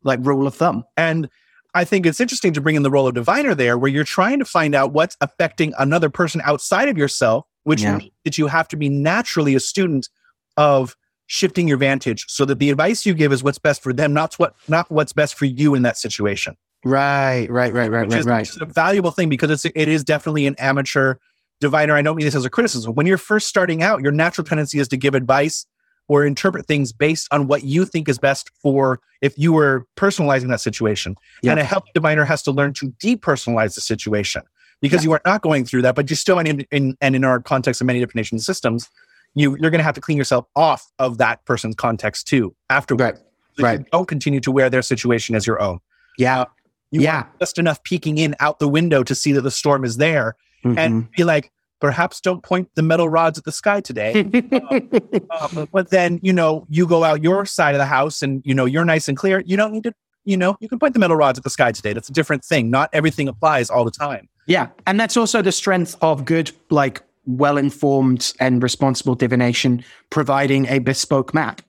like 0.03 0.19
rule 0.23 0.49
of 0.49 0.55
thumb. 0.57 0.83
And 0.97 1.29
I 1.75 1.85
think 1.85 2.07
it's 2.07 2.21
interesting 2.21 2.53
to 2.55 2.61
bring 2.61 2.75
in 2.75 2.83
the 2.83 2.91
role 2.91 3.07
of 3.07 3.15
diviner 3.15 3.55
there, 3.55 3.79
where 3.79 3.91
you're 3.91 4.03
trying 4.03 4.41
to 4.41 4.45
find 4.45 4.75
out 4.75 4.93
what's 4.93 5.17
affecting 5.21 5.73
another 5.79 6.11
person 6.11 6.41
outside 6.45 6.89
of 6.89 6.99
yourself, 6.99 7.47
which 7.67 7.83
Yeah. 7.83 7.99
means 7.99 8.13
that 8.25 8.39
you 8.39 8.47
have 8.47 8.69
to 8.69 8.77
be 8.77 8.89
naturally 8.89 9.57
a 9.57 9.61
student 9.61 10.09
of 10.57 10.97
shifting 11.27 11.67
your 11.67 11.77
vantage 11.77 12.25
so 12.29 12.45
that 12.45 12.61
the 12.61 12.71
advice 12.71 13.05
you 13.05 13.13
give 13.13 13.33
is 13.33 13.43
what's 13.43 13.59
best 13.59 13.83
for 13.83 13.93
them, 13.93 14.13
not 14.13 14.35
what 14.35 14.55
not 14.69 14.89
what's 14.89 15.13
best 15.13 15.35
for 15.35 15.47
you 15.47 15.75
in 15.75 15.83
that 15.83 15.99
situation. 15.99 16.57
Right, 16.85 17.51
right, 17.51 17.73
right, 17.73 17.91
right, 17.91 18.07
Which 18.07 18.19
right, 18.19 18.25
right. 18.25 18.49
is 18.49 18.57
a 18.61 18.67
valuable 18.67 19.11
thing 19.11 19.29
because 19.29 19.51
it's 19.51 19.65
it 19.65 19.89
is 19.89 20.05
definitely 20.05 20.47
an 20.47 20.55
amateur 20.61 21.15
diviner. 21.61 21.97
I 21.97 22.03
don't 22.03 22.15
mean 22.15 22.27
this 22.27 22.37
as 22.37 22.45
a 22.45 22.51
criticism. 22.51 22.95
When 22.95 23.05
you're 23.07 23.19
first 23.19 23.49
starting 23.49 23.83
out, 23.83 24.01
your 24.01 24.13
natural 24.13 24.45
tendency 24.45 24.79
is 24.79 24.87
to 24.89 24.97
give 24.97 25.17
advice 25.17 25.67
or 26.07 26.25
interpret 26.25 26.67
things 26.67 26.93
based 26.93 27.27
on 27.33 27.49
what 27.49 27.65
you 27.65 27.85
think 27.85 28.09
is 28.09 28.17
best 28.17 28.49
for 28.63 29.01
if 29.23 29.37
you 29.37 29.53
were 29.53 29.87
personalizing 29.97 30.51
that 30.51 30.61
situation. 30.61 31.17
And 31.43 31.59
a 31.59 31.65
healthy 31.65 31.91
diviner 31.95 32.25
has 32.25 32.45
to 32.45 32.53
learn 32.53 32.75
to 32.75 32.93
depersonalize 33.03 33.75
the 33.75 33.81
situation 33.81 34.43
because 34.81 35.05
you 35.05 35.13
are 35.13 35.21
not 35.25 35.43
going 35.43 35.65
through 35.65 35.83
that, 35.83 35.95
but 35.95 36.09
you 36.11 36.17
still, 36.17 36.39
and 36.39 36.47
in, 36.49 36.67
in, 36.71 36.97
and 37.01 37.17
in 37.17 37.25
our 37.25 37.41
context 37.41 37.81
of 37.81 37.87
many 37.87 37.99
different 38.01 38.17
nation 38.17 38.39
systems, 38.39 38.89
you, 39.35 39.51
you're 39.61 39.71
going 39.71 39.79
to 39.79 39.85
have 39.85 39.95
to 39.95 40.01
clean 40.01 40.17
yourself 40.19 40.47
off 40.57 40.91
of 40.99 41.19
that 41.19 41.45
person's 41.45 41.75
context 41.75 42.27
too 42.27 42.55
afterwards. 42.71 43.03
Right, 43.03 43.17
So 43.59 43.63
right. 43.63 43.91
Don't 43.91 44.07
continue 44.09 44.41
to 44.41 44.51
wear 44.51 44.71
their 44.71 44.83
situation 44.83 45.35
as 45.35 45.47
your 45.47 45.61
own. 45.61 45.81
Yeah. 46.19 46.45
You 46.91 47.01
yeah. 47.03 47.25
just 47.41 47.59
enough 47.59 47.83
peeking 47.83 48.17
in 48.19 48.35
out 48.41 48.59
the 48.61 48.69
window 48.69 49.03
to 49.03 49.15
see 49.15 49.33
that 49.33 49.43
the 49.43 49.51
storm 49.51 49.85
is 49.85 49.97
there 49.97 50.37
Mhm. 50.65 50.79
and 50.79 51.11
be 51.13 51.25
like, 51.25 51.53
perhaps 51.81 52.21
don't 52.21 52.43
point 52.43 52.71
the 52.75 52.83
metal 52.83 53.09
rods 53.09 53.37
at 53.39 53.45
the 53.45 53.53
sky 53.53 53.81
today. 53.81 54.25
Um, 55.31 55.69
but 55.73 55.91
then, 55.91 56.19
you 56.23 56.33
know, 56.33 56.67
you 56.71 56.87
go 56.87 57.05
out 57.05 57.23
your 57.23 57.45
side 57.45 57.75
of 57.75 57.79
the 57.79 57.87
house 57.87 58.23
and, 58.23 58.43
you 58.45 58.55
know, 58.55 58.65
you're 58.65 58.85
nice 58.85 59.09
and 59.09 59.17
clear. 59.17 59.43
You 59.45 59.57
don't 59.57 59.73
need 59.73 59.83
to, 59.85 59.93
you 60.25 60.37
know, 60.37 60.57
you 60.61 60.69
can 60.69 60.79
point 60.79 60.95
the 60.95 61.01
metal 61.01 61.17
rods 61.17 61.39
at 61.39 61.45
the 61.45 61.51
sky 61.51 61.73
today. 61.73 61.93
That's 61.93 62.09
a 62.09 62.13
different 62.13 62.45
thing. 62.45 62.71
Not 62.71 62.89
everything 62.95 63.29
applies 63.29 63.69
all 63.69 63.85
the 63.85 63.91
time. 63.91 64.29
Yeah, 64.47 64.69
and 64.87 64.99
that's 64.99 65.17
also 65.17 65.43
the 65.43 65.53
strength 65.53 65.97
of 66.03 66.25
good, 66.25 66.53
like 66.71 67.03
well-informed 67.27 68.33
and 68.39 68.63
responsible 68.63 69.17
divination, 69.17 69.85
providing 70.11 70.67
a 70.69 70.79
bespoke 70.79 71.35
map, 71.35 71.63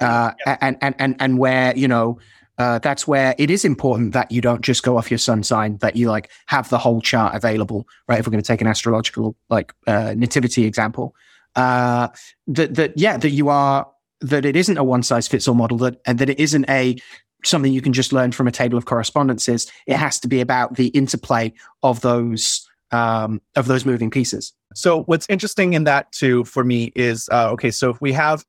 uh, 0.00 0.32
and 0.46 0.78
and 0.80 0.94
and 0.98 1.16
and 1.18 1.38
where 1.38 1.76
you 1.76 1.86
know 1.86 2.18
uh, 2.58 2.78
that's 2.78 3.06
where 3.06 3.34
it 3.38 3.50
is 3.50 3.64
important 3.64 4.14
that 4.14 4.32
you 4.32 4.40
don't 4.40 4.62
just 4.62 4.82
go 4.82 4.96
off 4.96 5.10
your 5.10 5.18
sun 5.18 5.42
sign, 5.42 5.76
that 5.78 5.96
you 5.96 6.08
like 6.08 6.30
have 6.46 6.68
the 6.70 6.78
whole 6.78 7.00
chart 7.00 7.34
available, 7.34 7.86
right? 8.08 8.18
If 8.18 8.26
we're 8.26 8.32
going 8.32 8.42
to 8.42 8.46
take 8.46 8.60
an 8.60 8.66
astrological 8.66 9.36
like 9.50 9.74
uh, 9.86 10.14
nativity 10.16 10.64
example, 10.64 11.14
uh, 11.56 12.08
that 12.48 12.74
that 12.74 12.92
yeah, 12.96 13.16
that 13.18 13.30
you 13.30 13.48
are 13.48 13.86
that 14.20 14.44
it 14.44 14.56
isn't 14.56 14.78
a 14.78 14.82
one 14.82 15.02
size 15.02 15.28
fits 15.28 15.46
all 15.46 15.54
model, 15.54 15.76
that 15.78 16.00
and 16.06 16.18
that 16.18 16.30
it 16.30 16.40
isn't 16.40 16.68
a 16.68 16.96
something 17.44 17.72
you 17.72 17.82
can 17.82 17.92
just 17.92 18.12
learn 18.12 18.32
from 18.32 18.48
a 18.48 18.52
table 18.52 18.78
of 18.78 18.84
correspondences. 18.84 19.70
It 19.86 19.96
has 19.96 20.18
to 20.20 20.28
be 20.28 20.40
about 20.40 20.76
the 20.76 20.88
interplay 20.88 21.52
of 21.82 22.00
those 22.00 22.68
um, 22.90 23.40
of 23.54 23.66
those 23.66 23.84
moving 23.84 24.10
pieces. 24.10 24.52
So 24.74 25.02
what's 25.04 25.26
interesting 25.28 25.74
in 25.74 25.84
that 25.84 26.10
too 26.12 26.44
for 26.44 26.64
me 26.64 26.92
is 26.94 27.28
uh, 27.30 27.50
okay. 27.50 27.70
So 27.70 27.90
if 27.90 28.00
we 28.00 28.12
have 28.12 28.44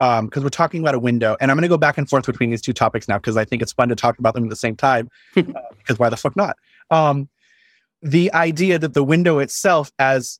um 0.00 0.26
because 0.26 0.44
we're 0.44 0.50
talking 0.50 0.80
about 0.80 0.94
a 0.94 0.98
window, 0.98 1.36
and 1.40 1.50
I'm 1.50 1.56
going 1.56 1.62
to 1.62 1.68
go 1.68 1.78
back 1.78 1.98
and 1.98 2.08
forth 2.08 2.26
between 2.26 2.50
these 2.50 2.62
two 2.62 2.72
topics 2.72 3.08
now 3.08 3.18
because 3.18 3.36
I 3.36 3.44
think 3.44 3.62
it's 3.62 3.72
fun 3.72 3.88
to 3.88 3.96
talk 3.96 4.18
about 4.18 4.34
them 4.34 4.44
at 4.44 4.50
the 4.50 4.56
same 4.56 4.76
time. 4.76 5.08
Because 5.78 5.98
why 5.98 6.10
the 6.10 6.18
fuck 6.18 6.36
not? 6.36 6.58
Um, 6.90 7.30
the 8.02 8.30
idea 8.34 8.78
that 8.78 8.92
the 8.92 9.02
window 9.02 9.38
itself 9.38 9.90
as 9.98 10.38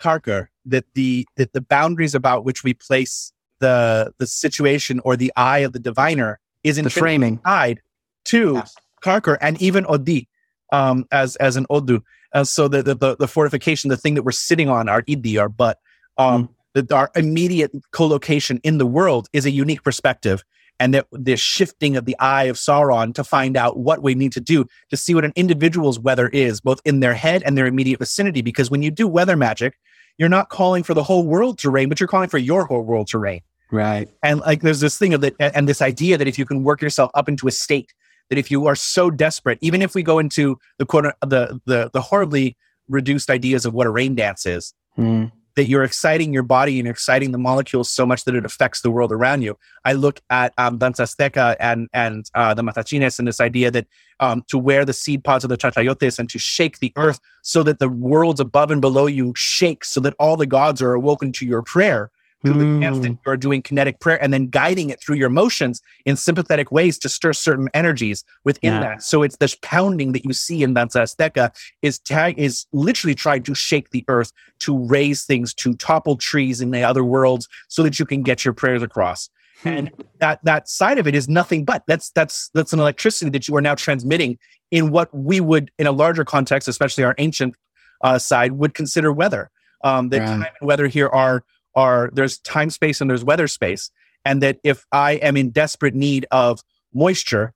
Carcer, 0.00 0.48
that 0.64 0.84
the 0.94 1.26
that 1.36 1.52
the 1.52 1.60
boundaries 1.60 2.14
about 2.14 2.44
which 2.44 2.62
we 2.62 2.74
place 2.74 3.32
the 3.58 4.12
the 4.18 4.26
situation 4.26 5.00
or 5.04 5.16
the 5.16 5.32
eye 5.36 5.58
of 5.58 5.72
the 5.72 5.78
diviner 5.78 6.38
is 6.66 6.78
in 6.78 6.84
The 6.84 6.90
framing. 6.90 7.38
tied 7.38 7.80
to 8.26 8.54
Yes. 8.54 8.74
Carcer 9.02 9.36
and 9.40 9.60
even 9.62 9.86
Odi 9.88 10.28
um, 10.72 11.04
as 11.12 11.36
as 11.36 11.56
an 11.56 11.66
Odu. 11.70 12.00
Uh, 12.32 12.44
so 12.44 12.68
the, 12.68 12.82
the 12.82 12.94
the 12.94 13.16
the 13.16 13.28
fortification, 13.28 13.88
the 13.88 13.96
thing 13.96 14.14
that 14.14 14.24
we're 14.24 14.32
sitting 14.32 14.68
on, 14.68 14.88
our 14.88 15.02
Idi, 15.02 15.38
our 15.40 15.48
butt, 15.48 15.78
um, 16.18 16.48
that 16.74 16.90
our 16.92 17.10
immediate 17.14 17.70
co-location 17.92 18.60
in 18.64 18.78
the 18.78 18.86
world 18.86 19.28
is 19.32 19.46
a 19.46 19.50
unique 19.50 19.82
perspective. 19.82 20.42
And 20.78 20.92
that 20.92 21.06
the 21.10 21.36
shifting 21.38 21.96
of 21.96 22.04
the 22.04 22.14
eye 22.18 22.44
of 22.44 22.56
Sauron 22.56 23.14
to 23.14 23.24
find 23.24 23.56
out 23.56 23.78
what 23.78 24.02
we 24.02 24.14
need 24.14 24.32
to 24.32 24.42
do 24.42 24.66
to 24.90 24.96
see 24.98 25.14
what 25.14 25.24
an 25.24 25.32
individual's 25.34 25.98
weather 25.98 26.28
is, 26.28 26.60
both 26.60 26.82
in 26.84 27.00
their 27.00 27.14
head 27.14 27.42
and 27.46 27.56
their 27.56 27.64
immediate 27.64 27.98
vicinity. 27.98 28.42
Because 28.42 28.70
when 28.70 28.82
you 28.82 28.90
do 28.90 29.08
weather 29.08 29.36
magic, 29.36 29.78
you're 30.18 30.28
not 30.28 30.50
calling 30.50 30.82
for 30.82 30.92
the 30.92 31.02
whole 31.02 31.26
world 31.26 31.58
to 31.60 31.70
rain, 31.70 31.88
but 31.88 31.98
you're 31.98 32.08
calling 32.08 32.28
for 32.28 32.36
your 32.36 32.66
whole 32.66 32.82
world 32.82 33.06
to 33.08 33.18
rain. 33.18 33.40
Right. 33.70 34.08
And 34.22 34.40
like 34.40 34.62
there's 34.62 34.80
this 34.80 34.98
thing 34.98 35.14
of 35.14 35.20
that 35.22 35.34
and 35.40 35.68
this 35.68 35.82
idea 35.82 36.16
that 36.18 36.28
if 36.28 36.38
you 36.38 36.46
can 36.46 36.62
work 36.62 36.80
yourself 36.80 37.10
up 37.14 37.28
into 37.28 37.48
a 37.48 37.50
state 37.50 37.92
that 38.30 38.38
if 38.38 38.50
you 38.50 38.66
are 38.66 38.74
so 38.74 39.10
desperate, 39.10 39.58
even 39.60 39.82
if 39.82 39.94
we 39.94 40.02
go 40.02 40.18
into 40.18 40.58
the 40.78 40.86
quote 40.86 41.04
the 41.20 41.60
the 41.64 41.90
the 41.92 42.00
horribly 42.00 42.56
reduced 42.88 43.30
ideas 43.30 43.66
of 43.66 43.74
what 43.74 43.86
a 43.86 43.90
rain 43.90 44.14
dance 44.14 44.46
is, 44.46 44.72
Mm. 44.98 45.30
that 45.56 45.68
you're 45.68 45.84
exciting 45.84 46.32
your 46.32 46.42
body 46.42 46.78
and 46.78 46.86
you're 46.86 46.92
exciting 46.92 47.30
the 47.32 47.38
molecules 47.38 47.90
so 47.90 48.06
much 48.06 48.24
that 48.24 48.34
it 48.34 48.44
affects 48.46 48.80
the 48.80 48.90
world 48.90 49.12
around 49.12 49.42
you. 49.42 49.58
I 49.84 49.92
look 49.92 50.20
at 50.30 50.54
um, 50.58 50.78
Danza 50.78 51.02
Azteca 51.02 51.56
and 51.60 51.88
and 51.92 52.30
uh, 52.34 52.54
the 52.54 52.62
Matachines 52.62 53.18
and 53.18 53.26
this 53.28 53.40
idea 53.40 53.70
that 53.72 53.86
um, 54.20 54.42
to 54.48 54.58
wear 54.58 54.84
the 54.84 54.92
seed 54.92 55.22
pods 55.24 55.44
of 55.44 55.50
the 55.50 55.56
Chachayotes 55.58 56.18
and 56.18 56.30
to 56.30 56.38
shake 56.38 56.78
the 56.78 56.92
earth 56.96 57.20
so 57.42 57.62
that 57.64 57.78
the 57.78 57.88
worlds 57.88 58.40
above 58.40 58.70
and 58.70 58.80
below 58.80 59.06
you 59.06 59.32
shake, 59.36 59.84
so 59.84 60.00
that 60.00 60.14
all 60.18 60.36
the 60.36 60.46
gods 60.46 60.80
are 60.80 60.94
awoken 60.94 61.32
to 61.32 61.44
your 61.44 61.62
prayer. 61.62 62.10
To 62.46 62.52
the 62.54 62.64
that 62.80 62.92
Mm. 62.92 63.18
you're 63.26 63.36
doing 63.36 63.62
kinetic 63.62 63.98
prayer 64.00 64.22
and 64.22 64.32
then 64.32 64.46
guiding 64.46 64.90
it 64.90 65.00
through 65.00 65.16
your 65.16 65.28
motions 65.28 65.80
in 66.04 66.16
sympathetic 66.16 66.70
ways 66.70 66.98
to 67.00 67.08
stir 67.08 67.32
certain 67.32 67.68
energies 67.74 68.24
within 68.44 68.74
Yeah. 68.74 68.80
that. 68.80 69.02
So 69.02 69.22
it's 69.22 69.36
this 69.36 69.56
pounding 69.62 70.12
that 70.12 70.24
you 70.24 70.32
see 70.32 70.62
in 70.62 70.74
Danza 70.74 71.00
Azteca 71.00 71.50
is 71.82 71.98
tag 71.98 72.38
is 72.38 72.66
literally 72.72 73.14
trying 73.14 73.42
to 73.44 73.54
shake 73.54 73.90
the 73.90 74.04
earth 74.08 74.32
to 74.60 74.78
raise 74.86 75.24
things, 75.24 75.52
to 75.54 75.74
topple 75.74 76.16
trees 76.16 76.60
in 76.60 76.70
the 76.70 76.82
other 76.82 77.02
worlds 77.04 77.48
so 77.68 77.82
that 77.82 77.98
you 77.98 78.06
can 78.06 78.22
get 78.22 78.44
your 78.44 78.54
prayers 78.54 78.82
across. 78.82 79.28
And 79.64 79.90
that 80.20 80.40
that 80.44 80.68
side 80.68 80.98
of 80.98 81.06
it 81.06 81.14
is 81.14 81.28
nothing 81.28 81.64
but 81.64 81.82
that's 81.86 82.10
that's 82.10 82.50
that's 82.54 82.72
an 82.72 82.78
electricity 82.78 83.30
that 83.30 83.48
you 83.48 83.56
are 83.56 83.62
now 83.62 83.74
transmitting 83.74 84.38
in 84.70 84.90
what 84.90 85.12
we 85.12 85.40
would, 85.40 85.70
in 85.78 85.86
a 85.86 85.92
larger 85.92 86.24
context, 86.24 86.68
especially 86.68 87.04
our 87.04 87.14
ancient 87.18 87.54
uh, 88.02 88.18
side, 88.18 88.52
would 88.52 88.74
consider 88.74 89.10
weather. 89.12 89.50
Um, 89.84 90.08
that 90.10 90.20
Right. 90.20 90.28
time 90.28 90.52
and 90.60 90.66
weather 90.66 90.86
here 90.88 91.08
are 91.08 91.44
are 91.76 92.10
there's 92.12 92.38
time 92.38 92.70
space 92.70 93.00
and 93.00 93.08
there's 93.08 93.22
weather 93.24 93.46
space, 93.46 93.90
and 94.24 94.42
that 94.42 94.58
if 94.64 94.84
I 94.90 95.12
am 95.12 95.36
in 95.36 95.50
desperate 95.50 95.94
need 95.94 96.26
of 96.30 96.60
moisture 96.92 97.52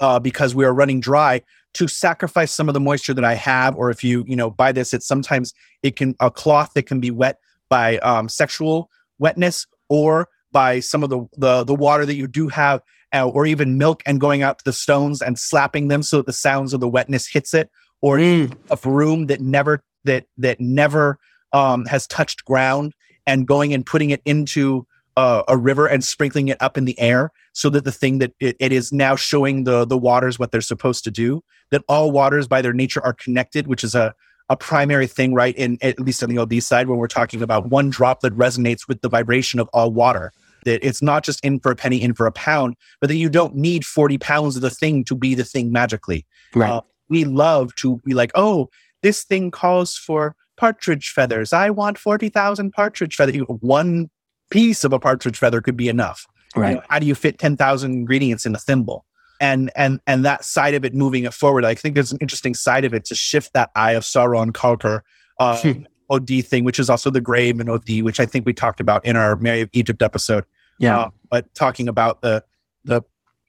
uh, 0.00 0.20
because 0.20 0.54
we 0.54 0.64
are 0.64 0.72
running 0.72 1.00
dry, 1.00 1.42
to 1.74 1.88
sacrifice 1.88 2.52
some 2.52 2.68
of 2.68 2.74
the 2.74 2.80
moisture 2.80 3.14
that 3.14 3.24
I 3.24 3.34
have, 3.34 3.76
or 3.76 3.90
if 3.90 4.04
you 4.04 4.24
you 4.26 4.36
know 4.36 4.50
buy 4.50 4.72
this, 4.72 4.94
it's 4.94 5.06
sometimes 5.06 5.52
it 5.82 5.96
can 5.96 6.14
a 6.20 6.30
cloth 6.30 6.72
that 6.74 6.84
can 6.84 7.00
be 7.00 7.10
wet 7.10 7.38
by 7.68 7.98
um, 7.98 8.28
sexual 8.28 8.88
wetness 9.18 9.66
or 9.88 10.28
by 10.52 10.80
some 10.80 11.02
of 11.02 11.10
the 11.10 11.26
the, 11.36 11.64
the 11.64 11.74
water 11.74 12.06
that 12.06 12.14
you 12.14 12.26
do 12.26 12.48
have, 12.48 12.80
uh, 13.12 13.28
or 13.28 13.46
even 13.46 13.78
milk 13.78 14.02
and 14.06 14.20
going 14.20 14.42
out 14.42 14.58
to 14.58 14.64
the 14.64 14.72
stones 14.72 15.22
and 15.22 15.38
slapping 15.38 15.88
them 15.88 16.02
so 16.02 16.18
that 16.18 16.26
the 16.26 16.32
sounds 16.32 16.72
of 16.72 16.80
the 16.80 16.88
wetness 16.88 17.26
hits 17.26 17.54
it, 17.54 17.70
or 18.00 18.18
Mm. 18.18 18.56
a 18.70 18.88
room 18.88 19.26
that 19.26 19.40
never 19.40 19.82
that 20.04 20.26
that 20.36 20.60
never 20.60 21.18
um, 21.52 21.86
has 21.86 22.06
touched 22.06 22.44
ground 22.44 22.94
and 23.26 23.46
going 23.46 23.72
and 23.74 23.84
putting 23.86 24.10
it 24.10 24.22
into 24.24 24.86
uh, 25.16 25.42
a 25.48 25.56
river 25.56 25.86
and 25.86 26.02
sprinkling 26.02 26.48
it 26.48 26.56
up 26.60 26.78
in 26.78 26.84
the 26.86 26.98
air 26.98 27.30
so 27.52 27.68
that 27.68 27.84
the 27.84 27.92
thing 27.92 28.18
that 28.18 28.32
it, 28.40 28.56
it 28.58 28.72
is 28.72 28.92
now 28.92 29.14
showing 29.14 29.64
the 29.64 29.84
the 29.84 29.98
waters 29.98 30.38
what 30.38 30.50
they're 30.52 30.60
supposed 30.60 31.04
to 31.04 31.10
do 31.10 31.42
that 31.70 31.82
all 31.88 32.10
waters 32.10 32.48
by 32.48 32.62
their 32.62 32.72
nature 32.72 33.02
are 33.04 33.12
connected 33.12 33.66
which 33.66 33.84
is 33.84 33.94
a 33.94 34.14
a 34.48 34.56
primary 34.56 35.06
thing 35.06 35.34
right 35.34 35.54
in 35.56 35.78
at 35.82 36.00
least 36.00 36.22
on 36.22 36.28
the 36.30 36.38
Odi 36.38 36.60
side 36.60 36.88
when 36.88 36.98
we're 36.98 37.08
talking 37.08 37.42
about 37.42 37.68
one 37.68 37.90
drop 37.90 38.20
that 38.20 38.36
resonates 38.36 38.88
with 38.88 39.00
the 39.02 39.08
vibration 39.08 39.60
of 39.60 39.68
all 39.74 39.92
water 39.92 40.32
that 40.64 40.86
it's 40.86 41.02
not 41.02 41.24
just 41.24 41.44
in 41.44 41.60
for 41.60 41.70
a 41.72 41.76
penny 41.76 42.00
in 42.02 42.14
for 42.14 42.26
a 42.26 42.32
pound 42.32 42.74
but 43.00 43.08
that 43.08 43.16
you 43.16 43.28
don't 43.28 43.54
need 43.54 43.84
40 43.84 44.16
pounds 44.18 44.56
of 44.56 44.62
the 44.62 44.70
thing 44.70 45.04
to 45.04 45.14
be 45.14 45.34
the 45.34 45.44
thing 45.44 45.70
magically 45.72 46.24
Right. 46.54 46.70
uh, 46.70 46.80
we 47.10 47.24
love 47.24 47.74
to 47.76 47.98
be 48.06 48.14
like, 48.14 48.30
oh, 48.34 48.70
this 49.02 49.22
thing 49.24 49.50
calls 49.50 49.96
for 49.96 50.34
partridge 50.56 51.10
feathers. 51.10 51.52
I 51.52 51.70
want 51.70 51.98
40,000 51.98 52.72
partridge 52.72 53.16
feathers. 53.16 53.42
One 53.60 54.10
piece 54.50 54.84
of 54.84 54.92
a 54.92 54.98
partridge 54.98 55.38
feather 55.38 55.60
could 55.60 55.76
be 55.76 55.88
enough. 55.88 56.26
Right. 56.54 56.70
You 56.70 56.74
know, 56.76 56.82
how 56.88 56.98
do 56.98 57.06
you 57.06 57.14
fit 57.14 57.38
10,000 57.38 57.90
ingredients 57.92 58.44
in 58.46 58.54
a 58.54 58.58
thimble? 58.58 59.04
And, 59.40 59.70
and, 59.74 60.00
and 60.06 60.24
that 60.24 60.44
side 60.44 60.74
of 60.74 60.84
it, 60.84 60.94
moving 60.94 61.24
it 61.24 61.34
forward, 61.34 61.64
I 61.64 61.74
think 61.74 61.94
there's 61.94 62.12
an 62.12 62.18
interesting 62.20 62.54
side 62.54 62.84
of 62.84 62.94
it 62.94 63.04
to 63.06 63.14
shift 63.14 63.54
that 63.54 63.70
eye 63.74 63.92
of 63.92 64.04
Sauron 64.04 64.52
Carcer, 64.52 65.00
uh, 65.40 65.58
Hmm. 65.60 65.82
Odi 66.10 66.42
thing, 66.42 66.62
which 66.64 66.78
is 66.78 66.90
also 66.90 67.08
the 67.08 67.22
grave 67.22 67.58
and 67.58 67.70
Odi, 67.70 68.02
which 68.02 68.20
I 68.20 68.26
think 68.26 68.44
we 68.44 68.52
talked 68.52 68.80
about 68.80 69.04
in 69.06 69.16
our 69.16 69.36
Mary 69.36 69.62
of 69.62 69.70
Egypt 69.72 70.02
episode. 70.02 70.44
Yeah. 70.78 70.98
Uh, 70.98 71.10
but 71.30 71.52
talking 71.54 71.88
about 71.88 72.20
the, 72.20 72.44
the, 72.84 73.02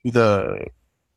the, 0.06 0.67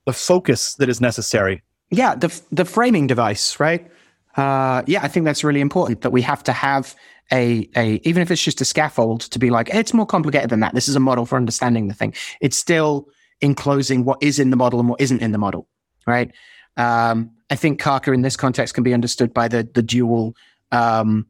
the 0.06 0.12
focus 0.12 0.74
that 0.74 0.88
is 0.88 1.00
necessary. 1.00 1.62
yeah. 1.90 2.14
The 2.16 2.40
the 2.50 2.64
framing 2.64 3.06
device, 3.06 3.60
right? 3.60 3.88
Uh, 4.36 4.82
yeah, 4.86 5.00
I 5.02 5.08
think 5.08 5.24
that's 5.24 5.42
really 5.42 5.60
important. 5.60 6.02
That 6.02 6.10
we 6.10 6.22
have 6.22 6.42
to 6.44 6.52
have 6.52 6.94
a 7.32 7.68
a 7.76 8.00
even 8.04 8.22
if 8.22 8.30
it's 8.30 8.42
just 8.42 8.60
a 8.60 8.64
scaffold 8.64 9.22
to 9.22 9.38
be 9.38 9.50
like 9.50 9.68
it's 9.74 9.94
more 9.94 10.06
complicated 10.06 10.50
than 10.50 10.60
that. 10.60 10.74
This 10.74 10.88
is 10.88 10.96
a 10.96 11.00
model 11.00 11.26
for 11.26 11.36
understanding 11.36 11.88
the 11.88 11.94
thing. 11.94 12.14
It's 12.40 12.56
still 12.56 13.08
enclosing 13.40 14.04
what 14.04 14.18
is 14.22 14.38
in 14.38 14.50
the 14.50 14.56
model 14.56 14.80
and 14.80 14.88
what 14.88 15.00
isn't 15.00 15.20
in 15.22 15.32
the 15.32 15.38
model, 15.38 15.68
right? 16.06 16.30
Um, 16.76 17.30
I 17.50 17.56
think 17.56 17.80
Carcer 17.80 18.14
in 18.14 18.22
this 18.22 18.36
context 18.36 18.74
can 18.74 18.84
be 18.84 18.94
understood 18.94 19.32
by 19.32 19.48
the 19.48 19.68
the 19.74 19.82
dual 19.82 20.36
um, 20.72 21.26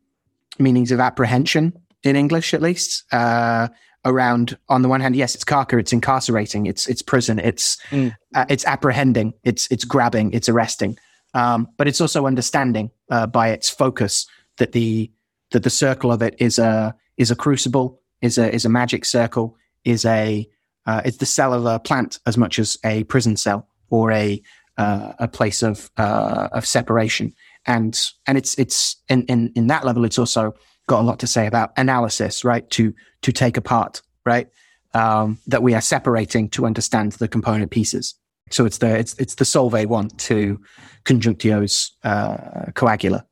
meanings 0.59 0.91
of 0.93 1.01
apprehension 1.01 1.73
in 2.03 2.17
English, 2.17 2.55
at 2.55 2.63
least. 2.63 3.05
Uh, 3.13 3.69
around 4.05 4.57
on 4.69 4.83
the 4.83 4.89
one 4.89 5.01
hand, 5.01 5.17
yes, 5.17 5.35
it's 5.35 5.45
Carcer, 5.45 5.81
it's 5.81 5.93
incarcerating, 5.93 6.67
it's 6.67 6.87
it's 6.87 7.03
prison, 7.03 7.39
it's 7.41 7.77
Mm. 7.91 8.15
uh, 8.37 8.45
it's 8.49 8.65
apprehending, 8.65 9.33
it's 9.43 9.67
it's 9.71 9.85
grabbing, 9.85 10.33
it's 10.33 10.49
arresting, 10.49 10.97
um, 11.37 11.69
but 11.77 11.87
it's 11.87 12.01
also 12.01 12.27
understanding 12.27 12.91
uh, 13.11 13.27
by 13.27 13.51
its 13.51 13.69
focus 13.69 14.27
that 14.57 14.73
the 14.73 15.13
that 15.53 15.63
the 15.63 15.71
circle 15.71 16.11
of 16.11 16.23
it 16.23 16.35
is 16.39 16.59
a 16.59 16.95
is 17.19 17.31
a 17.31 17.37
crucible, 17.37 18.01
is 18.23 18.39
a 18.39 18.53
is 18.53 18.65
a 18.65 18.71
magic 18.71 19.05
circle, 19.05 19.55
is 19.85 20.07
a 20.07 20.49
uh, 20.87 21.03
it's 21.05 21.19
the 21.19 21.27
cell 21.27 21.53
of 21.53 21.67
a 21.67 21.79
plant 21.79 22.21
as 22.25 22.39
much 22.39 22.59
as 22.59 22.79
a 22.85 23.05
prison 23.05 23.37
cell 23.37 23.69
or 23.91 24.13
a 24.13 24.41
uh, 24.79 25.13
a 25.19 25.29
place 25.29 25.63
of 25.63 25.91
uh, 25.99 26.49
of 26.53 26.67
separation, 26.67 27.35
and 27.67 28.01
and 28.27 28.39
it's 28.39 28.59
it's 28.59 28.97
in, 29.11 29.23
in 29.27 29.53
in 29.55 29.67
that 29.67 29.85
level, 29.85 30.07
it's 30.07 30.19
also 30.19 30.55
got 30.87 31.01
a 31.01 31.07
lot 31.07 31.19
to 31.19 31.27
say 31.27 31.47
about 31.47 31.71
analysis, 31.77 32.45
right? 32.45 32.69
To 32.71 32.95
to 33.21 33.31
take 33.31 33.59
apart, 33.59 34.01
right? 34.25 34.49
Um, 34.95 35.39
that 35.49 35.63
we 35.63 35.75
are 35.75 35.83
separating 35.83 36.49
to 36.51 36.65
understand 36.65 37.13
the 37.13 37.29
component 37.29 37.71
pieces. 37.71 38.15
So 38.51 38.65
it's 38.65 38.79
the 38.79 38.97
it's 38.97 39.15
it's 39.19 39.35
the 39.35 39.45
Solvay 39.45 39.87
one 39.87 40.09
to 40.09 40.61
conjunctio's 41.05 41.93
uh, 42.05 42.71
coagula. 42.73 43.25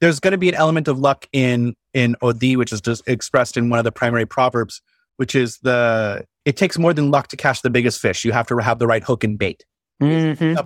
there's 0.00 0.20
going 0.20 0.32
to 0.32 0.38
be 0.38 0.48
an 0.48 0.54
element 0.54 0.88
of 0.88 0.98
luck 0.98 1.26
in 1.32 1.74
in 1.94 2.16
Odi, 2.22 2.56
which 2.56 2.72
is 2.72 2.80
just 2.80 3.06
expressed 3.08 3.56
in 3.56 3.70
one 3.70 3.78
of 3.78 3.84
the 3.84 3.92
primary 3.92 4.26
proverbs, 4.26 4.80
which 5.16 5.34
is 5.34 5.58
the 5.58 6.24
it 6.44 6.56
takes 6.56 6.78
more 6.78 6.92
than 6.92 7.10
luck 7.10 7.28
to 7.28 7.36
catch 7.36 7.62
the 7.62 7.70
biggest 7.70 8.00
fish. 8.00 8.24
You 8.24 8.32
have 8.32 8.46
to 8.48 8.56
have 8.58 8.78
the 8.78 8.86
right 8.86 9.02
hook 9.02 9.22
and 9.24 9.38
bait. 9.38 9.64
Mhm. 10.02 10.56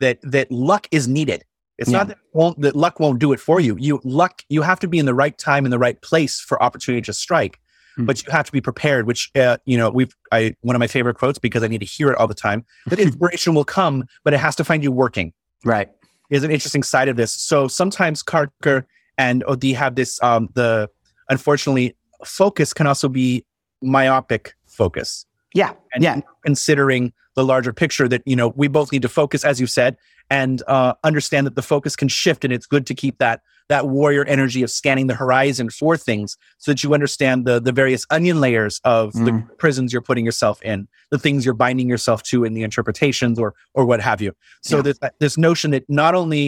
That 0.00 0.18
that 0.22 0.50
luck 0.50 0.86
is 0.90 1.08
needed. 1.08 1.44
It's 1.78 1.90
Yeah. 1.90 1.98
not 1.98 2.08
that, 2.08 2.18
won't, 2.34 2.60
that 2.60 2.76
luck 2.76 3.00
won't 3.00 3.18
do 3.18 3.32
it 3.32 3.40
for 3.40 3.58
you. 3.60 3.76
You 3.78 4.00
luck 4.04 4.42
you 4.50 4.60
have 4.62 4.78
to 4.80 4.88
be 4.88 4.98
in 4.98 5.06
the 5.06 5.14
right 5.14 5.36
time 5.38 5.64
in 5.64 5.70
the 5.70 5.78
right 5.78 6.00
place 6.02 6.38
for 6.38 6.62
opportunity 6.62 7.00
to 7.02 7.12
strike. 7.14 7.58
Mm. 7.98 8.06
But 8.06 8.24
you 8.24 8.32
have 8.32 8.46
to 8.46 8.52
be 8.52 8.60
prepared. 8.60 9.06
Which 9.06 9.30
uh, 9.34 9.58
you 9.64 9.76
know 9.76 9.90
we've 9.90 10.14
I 10.30 10.54
one 10.62 10.74
of 10.76 10.80
my 10.80 10.86
favorite 10.86 11.16
quotes 11.16 11.38
because 11.38 11.62
I 11.62 11.68
need 11.68 11.80
to 11.80 11.86
hear 11.86 12.10
it 12.10 12.16
all 12.18 12.26
the 12.26 12.34
time. 12.34 12.64
That 12.86 12.98
inspiration 13.06 13.54
will 13.54 13.64
come, 13.64 14.04
but 14.24 14.32
it 14.34 14.38
has 14.40 14.56
to 14.56 14.64
find 14.64 14.82
you 14.82 14.90
working 14.92 15.32
Right. 15.64 15.88
is 16.30 16.42
an 16.44 16.50
interesting 16.50 16.82
side 16.82 17.08
of 17.08 17.16
this. 17.16 17.32
So 17.32 17.68
sometimes 17.68 18.22
Carcer 18.22 18.84
and 19.18 19.44
Odi 19.46 19.72
have 19.74 19.94
this 19.94 20.22
um 20.22 20.48
the 20.54 20.88
unfortunately 21.28 21.96
focus 22.24 22.72
can 22.72 22.86
also 22.86 23.08
be 23.08 23.44
myopic 23.82 24.54
focus 24.66 25.26
Yeah. 25.54 25.72
and 25.92 26.02
yeah. 26.02 26.20
considering 26.44 27.12
the 27.34 27.44
larger 27.44 27.72
picture 27.72 28.08
that 28.08 28.22
you 28.26 28.36
know 28.36 28.48
we 28.56 28.68
both 28.68 28.92
need 28.92 29.02
to 29.02 29.08
focus 29.08 29.44
as 29.44 29.60
you 29.60 29.66
said 29.66 29.96
and 30.30 30.62
uh, 30.66 30.94
understand 31.04 31.46
that 31.46 31.56
the 31.56 31.62
focus 31.62 31.96
can 31.96 32.08
shift 32.08 32.44
and 32.44 32.52
it's 32.52 32.66
good 32.66 32.86
to 32.86 32.94
keep 32.94 33.18
that 33.18 33.40
that 33.72 33.88
warrior 33.88 34.24
energy 34.36 34.62
of 34.66 34.70
scanning 34.70 35.06
the 35.06 35.14
horizon 35.22 35.66
for 35.70 35.96
things 35.96 36.28
so 36.58 36.70
that 36.70 36.80
you 36.84 36.92
understand 36.98 37.36
the 37.48 37.56
the 37.68 37.72
various 37.82 38.02
onion 38.16 38.38
layers 38.46 38.74
of 38.84 39.12
the 39.26 39.32
Mm. 39.32 39.58
prisons 39.62 39.92
you're 39.92 40.06
putting 40.10 40.24
yourself 40.30 40.56
in 40.72 40.78
the 41.10 41.18
things 41.24 41.38
you're 41.44 41.60
binding 41.66 41.88
yourself 41.94 42.22
to 42.30 42.36
in 42.46 42.52
the 42.56 42.62
interpretations 42.68 43.36
or 43.42 43.54
or 43.76 43.82
what 43.90 44.00
have 44.08 44.20
you 44.24 44.32
so 44.62 44.76
Yeah. 44.76 44.82
this 44.88 44.98
this 45.24 45.36
notion 45.48 45.68
that 45.74 45.84
not 46.02 46.12
only 46.20 46.42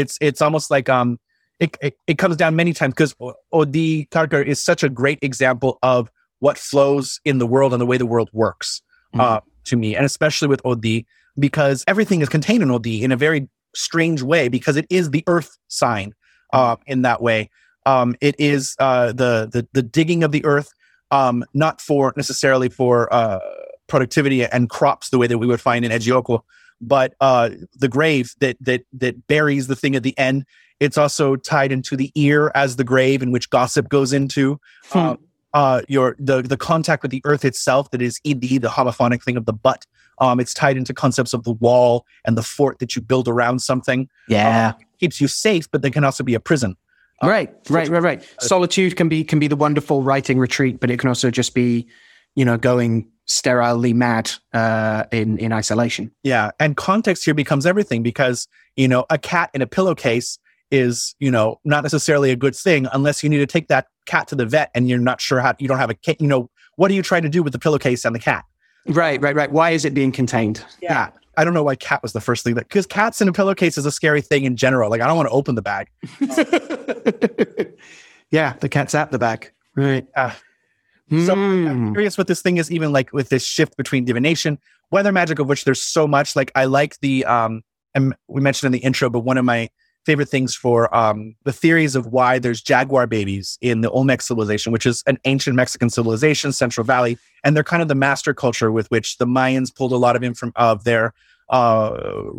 it's 0.00 0.14
it's 0.28 0.40
almost 0.46 0.70
like 0.76 0.88
um 0.98 1.08
it 1.64 1.70
it, 1.86 1.94
it 2.12 2.16
comes 2.22 2.36
down 2.42 2.52
many 2.62 2.72
times 2.72 2.94
because 2.94 3.14
Odi 3.52 4.06
Carcer 4.14 4.42
is 4.52 4.58
such 4.70 4.82
a 4.82 4.88
great 4.88 5.18
example 5.28 5.72
of 5.82 6.10
what 6.46 6.56
flows 6.70 7.20
in 7.30 7.36
the 7.42 7.46
world 7.54 7.70
and 7.74 7.80
the 7.84 7.86
way 7.92 7.98
the 8.04 8.10
world 8.14 8.30
works 8.32 8.80
uh, 9.22 9.40
to 9.68 9.74
me, 9.76 9.90
and 9.96 10.04
especially 10.06 10.48
with 10.52 10.62
Odi 10.64 11.04
because 11.46 11.78
everything 11.92 12.20
is 12.24 12.28
contained 12.36 12.62
in 12.62 12.70
Odi 12.70 12.96
in 13.04 13.12
a 13.12 13.16
very 13.26 13.40
strange 13.74 14.20
way 14.32 14.48
because 14.48 14.76
it 14.80 14.86
is 14.88 15.10
the 15.10 15.22
Earth 15.34 15.50
sign 15.68 16.08
uh, 16.52 16.76
in 16.86 17.02
that 17.02 17.22
way. 17.22 17.50
Um, 17.86 18.14
it 18.20 18.34
is 18.38 18.76
uh, 18.78 19.08
the 19.08 19.48
the 19.50 19.66
the 19.72 19.82
digging 19.82 20.22
of 20.22 20.32
the 20.32 20.44
earth, 20.44 20.72
um, 21.10 21.44
not 21.54 21.80
for 21.80 22.12
necessarily 22.16 22.68
for 22.68 23.12
uh, 23.12 23.40
productivity 23.86 24.44
and 24.44 24.68
crops 24.68 25.10
the 25.10 25.18
way 25.18 25.26
that 25.26 25.38
we 25.38 25.46
would 25.46 25.60
find 25.60 25.84
in 25.84 25.90
Ejioko, 25.90 26.42
but 26.80 27.14
uh, 27.20 27.50
the 27.74 27.88
grave 27.88 28.34
that 28.40 28.56
that 28.60 28.82
that 28.92 29.26
buries 29.26 29.66
the 29.66 29.76
thing 29.76 29.96
at 29.96 30.02
the 30.02 30.16
end. 30.18 30.44
It's 30.78 30.96
also 30.96 31.36
tied 31.36 31.72
into 31.72 31.94
the 31.94 32.10
ear 32.14 32.50
as 32.54 32.76
the 32.76 32.84
grave 32.84 33.22
in 33.22 33.32
which 33.32 33.50
gossip 33.50 33.90
goes 33.90 34.14
into. 34.14 34.58
Uh, 34.92 35.16
uh, 35.52 35.82
your 35.88 36.16
the 36.18 36.42
the 36.42 36.56
contact 36.56 37.02
with 37.02 37.10
the 37.10 37.20
earth 37.24 37.44
itself 37.44 37.90
that 37.90 38.00
is 38.00 38.20
ed 38.24 38.40
the 38.40 38.60
homophonic 38.60 39.22
thing 39.22 39.36
of 39.36 39.46
the 39.46 39.52
butt. 39.52 39.84
Um, 40.18 40.38
it's 40.38 40.54
tied 40.54 40.76
into 40.76 40.92
concepts 40.92 41.32
of 41.32 41.44
the 41.44 41.52
wall 41.52 42.04
and 42.24 42.36
the 42.36 42.42
fort 42.42 42.78
that 42.78 42.94
you 42.94 43.02
build 43.02 43.26
around 43.26 43.60
something. 43.60 44.08
Yeah. 44.28 44.74
Keeps 45.00 45.20
you 45.20 45.28
safe, 45.28 45.70
but 45.70 45.82
they 45.82 45.90
can 45.90 46.04
also 46.04 46.22
be 46.22 46.34
a 46.34 46.40
prison. 46.40 46.76
Uh, 47.22 47.28
right. 47.28 47.54
Right. 47.68 47.88
Right. 47.88 48.02
Right. 48.02 48.34
Solitude 48.40 48.96
can 48.96 49.08
be 49.08 49.24
can 49.24 49.38
be 49.38 49.48
the 49.48 49.56
wonderful 49.56 50.02
writing 50.02 50.38
retreat, 50.38 50.80
but 50.80 50.90
it 50.90 50.98
can 50.98 51.08
also 51.08 51.30
just 51.30 51.54
be, 51.54 51.88
you 52.34 52.44
know, 52.44 52.56
going 52.56 53.08
sterilely 53.26 53.92
mad 53.92 54.30
uh, 54.52 55.04
in 55.12 55.38
in 55.38 55.52
isolation. 55.52 56.10
Yeah, 56.22 56.50
and 56.58 56.76
context 56.76 57.24
here 57.24 57.34
becomes 57.34 57.66
everything 57.66 58.02
because 58.02 58.48
you 58.76 58.88
know 58.88 59.06
a 59.10 59.18
cat 59.18 59.50
in 59.54 59.62
a 59.62 59.66
pillowcase 59.66 60.38
is 60.70 61.14
you 61.18 61.30
know 61.30 61.58
not 61.64 61.82
necessarily 61.82 62.30
a 62.30 62.36
good 62.36 62.54
thing 62.54 62.86
unless 62.92 63.22
you 63.22 63.28
need 63.28 63.38
to 63.38 63.46
take 63.46 63.68
that 63.68 63.86
cat 64.06 64.28
to 64.28 64.34
the 64.34 64.46
vet 64.46 64.70
and 64.74 64.88
you're 64.88 64.98
not 64.98 65.20
sure 65.20 65.40
how 65.40 65.54
you 65.58 65.68
don't 65.68 65.78
have 65.78 65.90
a 65.90 65.94
cat. 65.94 66.20
You 66.20 66.28
know 66.28 66.50
what 66.76 66.90
are 66.90 66.94
you 66.94 67.02
trying 67.02 67.22
to 67.22 67.28
do 67.28 67.42
with 67.42 67.52
the 67.52 67.58
pillowcase 67.58 68.04
and 68.04 68.14
the 68.14 68.20
cat? 68.20 68.44
Right. 68.86 69.20
Right. 69.20 69.36
Right. 69.36 69.52
Why 69.52 69.70
is 69.70 69.84
it 69.84 69.94
being 69.94 70.12
contained? 70.12 70.64
Yeah. 70.80 71.10
I 71.40 71.44
don't 71.44 71.54
know 71.54 71.62
why 71.62 71.74
cat 71.74 72.02
was 72.02 72.12
the 72.12 72.20
first 72.20 72.44
thing 72.44 72.54
that 72.56 72.68
because 72.68 72.84
cats 72.86 73.22
in 73.22 73.28
a 73.28 73.32
pillowcase 73.32 73.78
is 73.78 73.86
a 73.86 73.90
scary 73.90 74.20
thing 74.20 74.44
in 74.44 74.56
general. 74.56 74.90
Like 74.90 75.00
I 75.00 75.06
don't 75.06 75.16
want 75.16 75.28
to 75.28 75.32
open 75.32 75.54
the 75.54 75.62
bag. 75.62 75.88
yeah. 78.30 78.54
The 78.60 78.68
cat's 78.68 78.94
at 78.94 79.10
the 79.10 79.18
back. 79.18 79.52
Right. 79.74 80.06
Ah. 80.16 80.36
So 81.10 81.32
I'm 81.32 81.88
Mm. 81.88 81.92
curious 81.92 82.16
what 82.18 82.26
this 82.28 82.40
thing 82.42 82.58
is, 82.58 82.70
even 82.70 82.92
like 82.92 83.12
with 83.12 83.30
this 83.30 83.44
shift 83.44 83.76
between 83.76 84.04
divination, 84.04 84.58
weather 84.92 85.10
magic, 85.12 85.38
of 85.40 85.48
which 85.48 85.64
there's 85.64 85.82
so 85.82 86.06
much. 86.06 86.36
Like 86.36 86.52
I 86.54 86.66
like 86.66 87.00
the 87.00 87.24
um, 87.24 87.62
and 87.94 88.14
we 88.28 88.40
mentioned 88.40 88.68
in 88.68 88.72
the 88.72 88.84
intro, 88.84 89.10
but 89.10 89.20
one 89.20 89.36
of 89.38 89.44
my 89.44 89.70
favorite 90.10 90.28
things 90.36 90.52
for 90.64 90.78
um 91.02 91.18
the 91.48 91.52
theories 91.62 91.94
of 91.98 92.04
why 92.16 92.30
there's 92.44 92.60
jaguar 92.70 93.06
babies 93.06 93.46
in 93.60 93.76
the 93.84 93.90
Olmec 93.90 94.20
civilization, 94.30 94.68
which 94.72 94.86
is 94.92 94.96
an 95.06 95.16
ancient 95.32 95.54
Mexican 95.62 95.88
civilization, 95.98 96.48
Central 96.64 96.84
Valley, 96.94 97.14
and 97.44 97.50
they're 97.54 97.70
kind 97.72 97.82
of 97.84 97.88
the 97.88 98.00
master 98.08 98.32
culture 98.44 98.70
with 98.78 98.86
which 98.94 99.08
the 99.18 99.26
Mayans 99.36 99.70
pulled 99.78 99.92
a 99.92 100.00
lot 100.06 100.14
of 100.16 100.22
inform 100.22 100.52
of 100.56 100.76
their 100.88 101.04
uh 101.58 101.90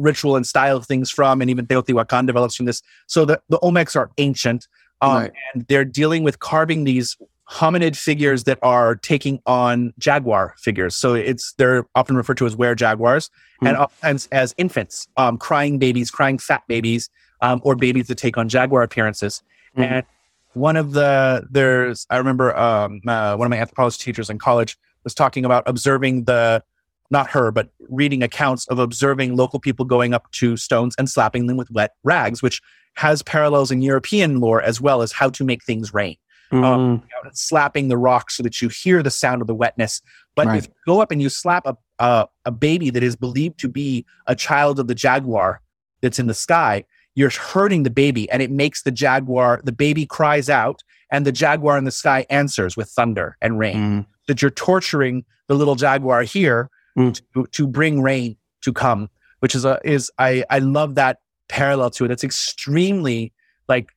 ritual 0.08 0.36
and 0.38 0.46
style 0.54 0.78
of 0.78 0.86
things 0.92 1.08
from, 1.18 1.42
and 1.42 1.50
even 1.50 1.66
Teotihuacan 1.66 2.26
develops 2.28 2.56
from 2.58 2.66
this. 2.70 2.80
So 3.08 3.20
the 3.30 3.36
the 3.54 3.60
Olmecs 3.60 3.96
are 3.96 4.10
ancient, 4.18 4.62
um, 5.02 5.14
Right. 5.14 5.32
and 5.54 5.66
they're 5.70 5.86
dealing 6.02 6.24
with 6.28 6.40
carving 6.40 6.84
these 6.92 7.18
hominid 7.60 7.96
figures 7.98 8.46
that 8.46 8.58
are 8.62 8.96
taking 9.12 9.36
on 9.46 9.94
jaguar 10.00 10.56
figures. 10.66 10.94
So 10.96 11.08
it's 11.32 11.46
they're 11.60 11.84
often 12.00 12.16
referred 12.16 12.38
to 12.42 12.46
as 12.46 12.56
were 12.62 12.76
jaguars, 12.76 13.30
and 13.68 13.76
oftentimes 13.84 14.30
as 14.32 14.56
infants, 14.58 14.96
um, 15.18 15.38
crying 15.38 15.78
babies, 15.86 16.10
crying 16.18 16.38
fat 16.38 16.64
babies, 16.74 17.10
um, 17.42 17.62
or 17.64 17.76
babies 17.76 18.08
that 18.08 18.18
take 18.18 18.38
on 18.38 18.50
jaguar 18.50 18.82
appearances. 18.84 19.42
Mhm. 19.78 19.84
And 19.92 20.06
one 20.54 20.76
of 20.76 20.94
the 20.94 21.48
there's 21.50 22.06
I 22.10 22.18
remember 22.18 22.56
um, 22.58 23.02
uh, 23.08 23.36
one 23.36 23.46
of 23.46 23.50
my 23.50 23.58
anthropology 23.58 23.98
teachers 24.04 24.30
in 24.30 24.38
college 24.38 24.78
was 25.04 25.14
talking 25.14 25.46
about 25.46 25.64
observing 25.66 26.26
the 26.26 26.64
not 27.10 27.30
her 27.32 27.52
but 27.52 27.70
reading 27.90 28.24
accounts 28.24 28.68
of 28.68 28.80
observing 28.80 29.36
local 29.36 29.60
people 29.60 29.86
going 29.86 30.14
up 30.14 30.30
to 30.32 30.56
stones 30.58 30.96
and 30.98 31.10
slapping 31.10 31.48
them 31.48 31.58
with 31.58 31.70
wet 31.72 31.92
rags, 32.04 32.42
which 32.42 32.62
has 32.96 33.22
parallels 33.24 33.72
in 33.72 33.82
European 33.82 34.40
lore 34.40 34.62
as 34.62 34.80
well 34.82 35.02
as 35.02 35.12
how 35.12 35.30
to 35.30 35.44
make 35.44 35.64
things 35.64 35.94
rain 35.94 36.16
Mm. 36.52 36.66
out 36.66 37.26
and 37.26 37.38
slapping 37.38 37.88
the 37.88 37.98
rock 37.98 38.30
so 38.30 38.44
that 38.44 38.62
you 38.62 38.68
hear 38.68 39.02
the 39.02 39.10
sound 39.10 39.40
of 39.40 39.48
the 39.48 39.56
wetness. 39.56 40.02
But 40.36 40.48
Right. 40.48 40.58
if 40.58 40.66
you 40.68 40.74
go 40.86 41.02
up 41.02 41.10
and 41.10 41.22
you 41.22 41.30
slap 41.30 41.66
a, 41.66 41.78
a 42.00 42.28
a 42.44 42.52
baby 42.52 42.90
that 42.90 43.04
is 43.04 43.16
believed 43.16 43.58
to 43.60 43.70
be 43.70 44.06
a 44.28 44.36
child 44.36 44.78
of 44.78 44.88
the 44.88 44.96
jaguar 44.96 45.62
that's 46.02 46.20
in 46.20 46.28
the 46.28 46.34
sky, 46.34 46.84
you're 47.16 47.30
hurting 47.30 47.84
the 47.84 47.90
baby 47.90 48.30
and 48.30 48.42
it 48.42 48.52
makes 48.52 48.84
the 48.84 48.92
jaguar, 48.92 49.62
the 49.64 49.72
baby 49.72 50.06
cries 50.06 50.50
out 50.50 50.84
and 51.12 51.26
the 51.26 51.32
jaguar 51.32 51.78
in 51.78 51.84
the 51.84 51.92
sky 51.92 52.26
answers 52.30 52.78
with 52.78 52.90
thunder 52.90 53.38
and 53.42 53.60
rain. 53.60 53.76
Mm. 53.76 54.06
That 54.28 54.42
you're 54.42 54.52
torturing 54.52 55.26
the 55.48 55.56
little 55.56 55.76
jaguar 55.76 56.24
here 56.24 56.70
Mm. 56.98 57.22
to, 57.34 57.46
to 57.54 57.68
bring 57.68 58.02
rain 58.02 58.36
to 58.64 58.74
come, 58.74 59.10
which 59.40 59.56
is 59.56 59.64
a, 59.64 59.80
is, 59.86 60.12
I, 60.20 60.44
I 60.50 60.60
love 60.60 60.96
that 60.96 61.20
parallel 61.48 61.90
to 61.92 62.04
it. 62.04 62.12
It's 62.12 62.26
extremely 62.26 63.32
like 63.70 63.92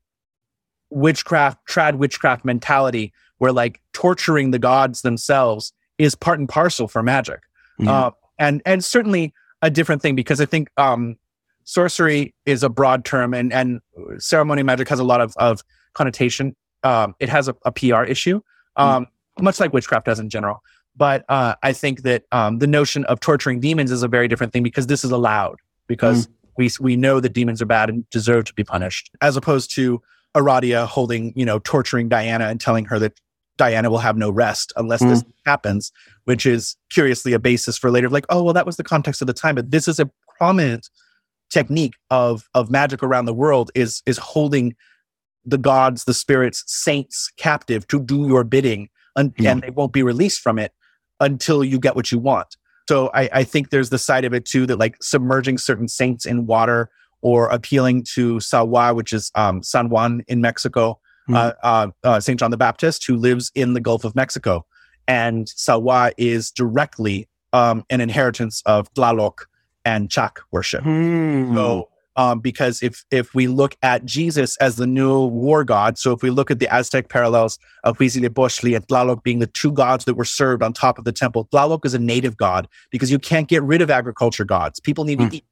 witchcraft, 0.91 1.67
trad 1.69 1.97
witchcraft 1.97 2.45
mentality 2.45 3.13
where 3.39 3.51
like 3.51 3.81
torturing 3.93 4.53
the 4.53 4.61
gods 4.61 5.03
themselves 5.03 5.73
is 5.99 6.15
part 6.15 6.39
and 6.39 6.49
parcel 6.49 6.87
for 6.87 7.03
magic. 7.03 7.41
Yeah. 7.81 7.93
Uh, 7.93 8.11
and, 8.39 8.63
and 8.65 8.85
certainly 8.85 9.35
a 9.61 9.71
different 9.71 10.01
thing 10.03 10.15
because 10.15 10.41
I 10.41 10.47
think, 10.47 10.69
um, 10.77 11.17
sorcery 11.65 12.35
is 12.47 12.63
a 12.63 12.69
broad 12.69 13.05
term 13.05 13.35
and, 13.35 13.53
and 13.53 13.81
ceremony 14.19 14.63
magic 14.63 14.89
has 14.89 14.99
a 14.99 15.05
lot 15.05 15.21
of, 15.21 15.35
of 15.37 15.63
connotation. 15.95 16.55
Um, 16.83 17.15
it 17.19 17.29
has 17.29 17.49
a, 17.49 17.57
a 17.65 17.73
PR 17.73 18.05
issue, 18.05 18.41
um, 18.77 19.07
much 19.41 19.59
like 19.61 19.73
witchcraft 19.73 20.07
does 20.07 20.21
in 20.21 20.29
general. 20.29 20.63
But 20.97 21.25
uh, 21.29 21.57
I 21.63 21.73
think 21.73 22.03
that 22.03 22.25
um, 22.31 22.59
the 22.59 22.67
notion 22.67 23.05
of 23.07 23.21
torturing 23.21 23.61
demons 23.61 23.91
is 23.91 24.03
a 24.03 24.09
very 24.09 24.29
different 24.29 24.53
thing 24.53 24.63
because 24.63 24.87
this 24.87 25.05
is 25.05 25.11
allowed 25.11 25.57
because 25.89 26.29
we 26.57 26.71
we 26.79 26.97
know 26.97 27.19
that 27.21 27.33
demons 27.33 27.61
are 27.61 27.67
bad 27.67 27.89
and 27.89 28.09
deserve 28.11 28.45
to 28.45 28.55
be 28.55 28.63
punished, 28.63 29.11
as 29.21 29.37
opposed 29.37 29.75
to 29.75 30.01
Aradia 30.37 30.87
holding 30.87 31.33
you 31.35 31.45
know 31.45 31.59
torturing 31.59 32.09
Diana 32.09 32.47
and 32.47 32.61
telling 32.61 32.85
her 32.85 32.99
that 33.01 33.19
Diana 33.57 33.91
will 33.91 33.99
have 33.99 34.17
no 34.17 34.31
rest 34.31 34.73
unless 34.77 35.01
this 35.01 35.25
happens, 35.47 35.91
which 36.25 36.47
is 36.47 36.77
curiously 36.91 37.33
a 37.33 37.41
basis 37.41 37.77
for 37.77 37.91
later 37.91 38.09
like 38.09 38.27
oh 38.29 38.43
well 38.45 38.55
that 38.55 38.67
was 38.67 38.77
the 38.77 38.85
context 38.85 39.21
of 39.21 39.27
the 39.27 39.33
time, 39.33 39.57
but 39.57 39.73
this 39.73 39.89
is 39.89 39.99
a 39.99 40.09
prominent 40.39 40.89
technique 41.51 41.95
of 42.11 42.49
of 42.55 42.71
magic 42.71 43.03
around 43.03 43.27
the 43.27 43.35
world 43.35 43.71
is 43.75 44.03
is 44.07 44.19
holding 44.19 44.75
the 45.45 45.59
gods, 45.59 46.05
the 46.05 46.15
spirits, 46.15 46.65
saints 46.67 47.31
captive 47.37 47.87
to 47.89 48.01
do 48.01 48.27
your 48.27 48.45
bidding, 48.45 48.89
un- 49.17 49.35
Yeah. 49.39 49.53
and 49.53 49.63
they 49.63 49.71
won't 49.71 49.93
be 49.93 50.03
released 50.03 50.41
from 50.41 50.59
it 50.59 50.73
until 51.21 51.63
you 51.63 51.79
get 51.79 51.95
what 51.97 52.11
you 52.11 52.19
want. 52.19 52.57
So 52.89 53.11
I, 53.15 53.29
I 53.33 53.45
think 53.45 53.71
there's 53.71 53.91
the 53.91 53.99
side 53.99 54.25
of 54.25 54.33
it 54.35 54.45
too 54.47 54.67
that 54.67 54.79
like 54.79 54.97
submerging 55.03 55.59
certain 55.59 55.89
saints 55.89 56.25
in 56.27 56.47
water 56.47 56.91
or 57.23 57.49
appealing 57.49 58.05
to 58.15 58.41
Sawa, 58.41 58.95
which 58.95 59.13
is 59.13 59.31
um, 59.35 59.63
San 59.63 59.89
Juan 59.91 60.23
in 60.29 60.41
Mexico, 60.41 60.99
Hmm. 61.27 61.35
uh, 61.37 61.53
uh, 61.63 61.87
uh, 62.03 62.21
Saint 62.21 62.39
John 62.39 62.51
the 62.51 62.59
Baptist, 62.59 63.07
who 63.07 63.17
lives 63.17 63.51
in 63.55 63.73
the 63.73 63.81
Gulf 63.81 64.05
of 64.05 64.15
Mexico, 64.15 64.67
and 65.09 65.49
Sawa 65.49 66.13
is 66.19 66.51
directly 66.51 67.27
um, 67.55 67.83
an 67.89 68.03
inheritance 68.03 68.63
of 68.67 68.93
Tlaloc 68.93 69.47
and 69.85 70.11
Chak 70.11 70.41
worship. 70.51 70.83
Hmm. 70.83 71.55
So, 71.55 71.89
um, 72.17 72.39
because 72.41 72.83
if 72.83 73.05
if 73.11 73.35
we 73.35 73.47
look 73.49 73.77
at 73.83 74.05
Jesus 74.05 74.57
as 74.59 74.77
the 74.77 74.87
new 74.87 75.25
war 75.27 75.65
god, 75.65 75.99
so 75.99 76.13
if 76.13 76.23
we 76.23 76.31
look 76.31 76.51
at 76.51 76.59
the 76.61 76.69
Aztec 76.73 77.09
parallels 77.09 77.59
of 77.83 77.99
Huitzilopochtli 77.99 78.77
and 78.77 78.87
Tlaloc 78.87 79.23
being 79.25 79.41
the 79.41 79.49
two 79.49 79.73
gods 79.73 80.05
that 80.05 80.15
were 80.15 80.25
served 80.25 80.63
on 80.63 80.73
top 80.73 80.97
of 80.99 81.05
the 81.05 81.13
temple, 81.13 81.49
Tlaloc 81.53 81.85
is 81.85 81.93
a 81.95 81.99
native 81.99 82.37
god 82.37 82.69
because 82.91 83.11
you 83.11 83.19
can't 83.19 83.49
get 83.49 83.63
rid 83.65 83.83
of 83.83 83.91
agriculture 83.91 84.45
gods. 84.45 84.79
People 84.81 85.05
need 85.05 85.21
Hmm. 85.21 85.29
to 85.29 85.37
eat. 85.39 85.45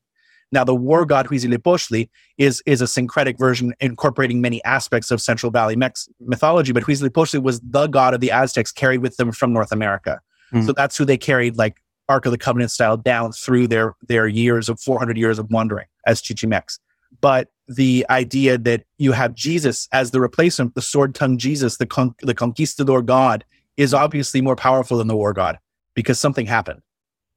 Now, 0.52 0.64
the 0.64 0.74
war 0.74 1.04
god 1.06 1.26
Huitzilopochtli 1.26 2.08
is 2.38 2.62
is 2.64 2.80
a 2.80 2.86
syncretic 2.86 3.38
version 3.38 3.74
incorporating 3.80 4.40
many 4.40 4.62
aspects 4.64 5.10
of 5.10 5.20
Central 5.20 5.50
Valley 5.50 5.74
Mex- 5.76 6.08
mythology, 6.20 6.72
but 6.72 6.84
Huitzilopochtli 6.84 7.42
was 7.42 7.58
the 7.60 7.86
god 7.88 8.14
of 8.14 8.20
the 8.20 8.30
Aztecs 8.30 8.70
carried 8.70 9.00
with 9.00 9.16
them 9.16 9.32
from 9.32 9.52
North 9.52 9.72
America. 9.72 10.20
Hmm. 10.52 10.62
So 10.62 10.72
that's 10.74 10.96
who 10.96 11.04
they 11.06 11.16
carried 11.16 11.56
like 11.56 11.81
Ark 12.08 12.26
of 12.26 12.32
the 12.32 12.38
Covenant 12.38 12.70
style 12.70 12.96
down 12.96 13.32
through 13.32 13.68
their 13.68 13.94
their 14.02 14.26
years 14.26 14.68
of 14.68 14.80
400 14.80 15.16
years 15.16 15.38
of 15.38 15.50
wandering 15.50 15.86
as 16.06 16.20
Chichimecs. 16.20 16.78
But 17.20 17.48
the 17.68 18.04
idea 18.10 18.58
that 18.58 18.84
you 18.98 19.12
have 19.12 19.34
Jesus 19.34 19.88
as 19.92 20.10
the 20.10 20.20
replacement, 20.20 20.74
the 20.74 20.82
sword 20.82 21.14
tongue 21.14 21.38
Jesus, 21.38 21.76
the 21.76 21.86
con- 21.86 22.14
the 22.20 22.34
conquistador 22.34 23.02
God, 23.02 23.44
is 23.76 23.94
obviously 23.94 24.40
more 24.40 24.56
powerful 24.56 24.98
than 24.98 25.08
the 25.08 25.16
war 25.16 25.32
god 25.32 25.58
because 25.94 26.18
something 26.18 26.46
happened. 26.46 26.82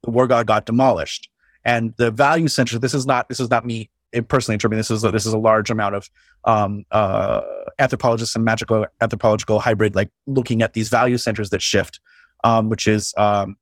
The 0.03 0.11
war 0.11 0.27
god 0.27 0.47
got 0.47 0.65
demolished, 0.65 1.29
and 1.63 1.93
the 1.97 2.11
value 2.11 2.47
center. 2.47 2.79
This 2.79 2.93
is 2.93 3.05
not 3.05 3.29
this 3.29 3.39
is 3.39 3.49
not 3.49 3.65
me 3.65 3.89
personally 4.27 4.55
interpreting. 4.55 4.79
This 4.79 4.91
is 4.91 5.03
a, 5.03 5.11
this 5.11 5.25
is 5.25 5.33
a 5.33 5.37
large 5.37 5.69
amount 5.69 5.95
of 5.95 6.09
um, 6.45 6.85
uh, 6.91 7.41
anthropologists 7.79 8.35
and 8.35 8.45
magical 8.45 8.85
anthropological 9.01 9.59
hybrid, 9.59 9.95
like 9.95 10.09
looking 10.27 10.61
at 10.61 10.73
these 10.73 10.89
value 10.89 11.17
centers 11.17 11.49
that 11.51 11.61
shift, 11.61 11.99
um, 12.43 12.69
which 12.69 12.87
is 12.87 13.13
um, 13.17 13.57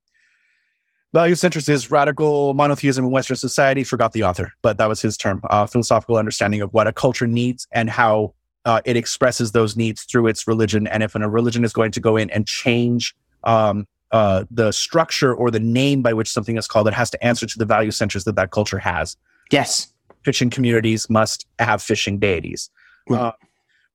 Value 1.13 1.35
centrist 1.35 1.69
is 1.69 1.91
radical 1.91 2.55
monotheism 2.55 3.05
in 3.05 3.11
Western 3.11 3.37
society. 3.37 3.83
Forgot 3.83 4.13
the 4.13 4.23
author, 4.23 4.51
but 4.63 4.77
that 4.79 4.89
was 4.89 4.99
his 4.99 5.15
term. 5.15 5.41
Uh, 5.47 5.67
philosophical 5.67 6.17
understanding 6.17 6.61
of 6.61 6.73
what 6.73 6.87
a 6.87 6.91
culture 6.91 7.27
needs 7.27 7.67
and 7.71 7.87
how 7.87 8.33
uh, 8.65 8.81
it 8.83 8.97
expresses 8.97 9.51
those 9.51 9.77
needs 9.77 10.03
through 10.03 10.25
its 10.25 10.47
religion. 10.47 10.87
And 10.87 11.03
if 11.03 11.13
a 11.13 11.29
religion 11.29 11.63
is 11.63 11.71
going 11.71 11.91
to 11.91 11.99
go 11.99 12.17
in 12.17 12.31
and 12.31 12.47
change 12.47 13.15
um, 13.43 13.85
uh, 14.11 14.45
the 14.49 14.71
structure 14.71 15.33
or 15.35 15.51
the 15.51 15.59
name 15.59 16.01
by 16.01 16.13
which 16.13 16.29
something 16.29 16.57
is 16.57 16.67
called, 16.67 16.87
it 16.87 16.95
has 16.95 17.11
to 17.11 17.23
answer 17.23 17.45
to 17.45 17.59
the 17.59 17.65
value 17.65 17.91
centers 17.91 18.23
that 18.23 18.35
that 18.35 18.51
culture 18.51 18.79
has. 18.79 19.15
yes. 19.51 19.89
Fishing 20.23 20.49
communities 20.49 21.09
must 21.09 21.45
have 21.59 21.81
fishing 21.81 22.17
deities. 22.17 22.69
Right. 23.09 23.19
Uh, 23.19 23.31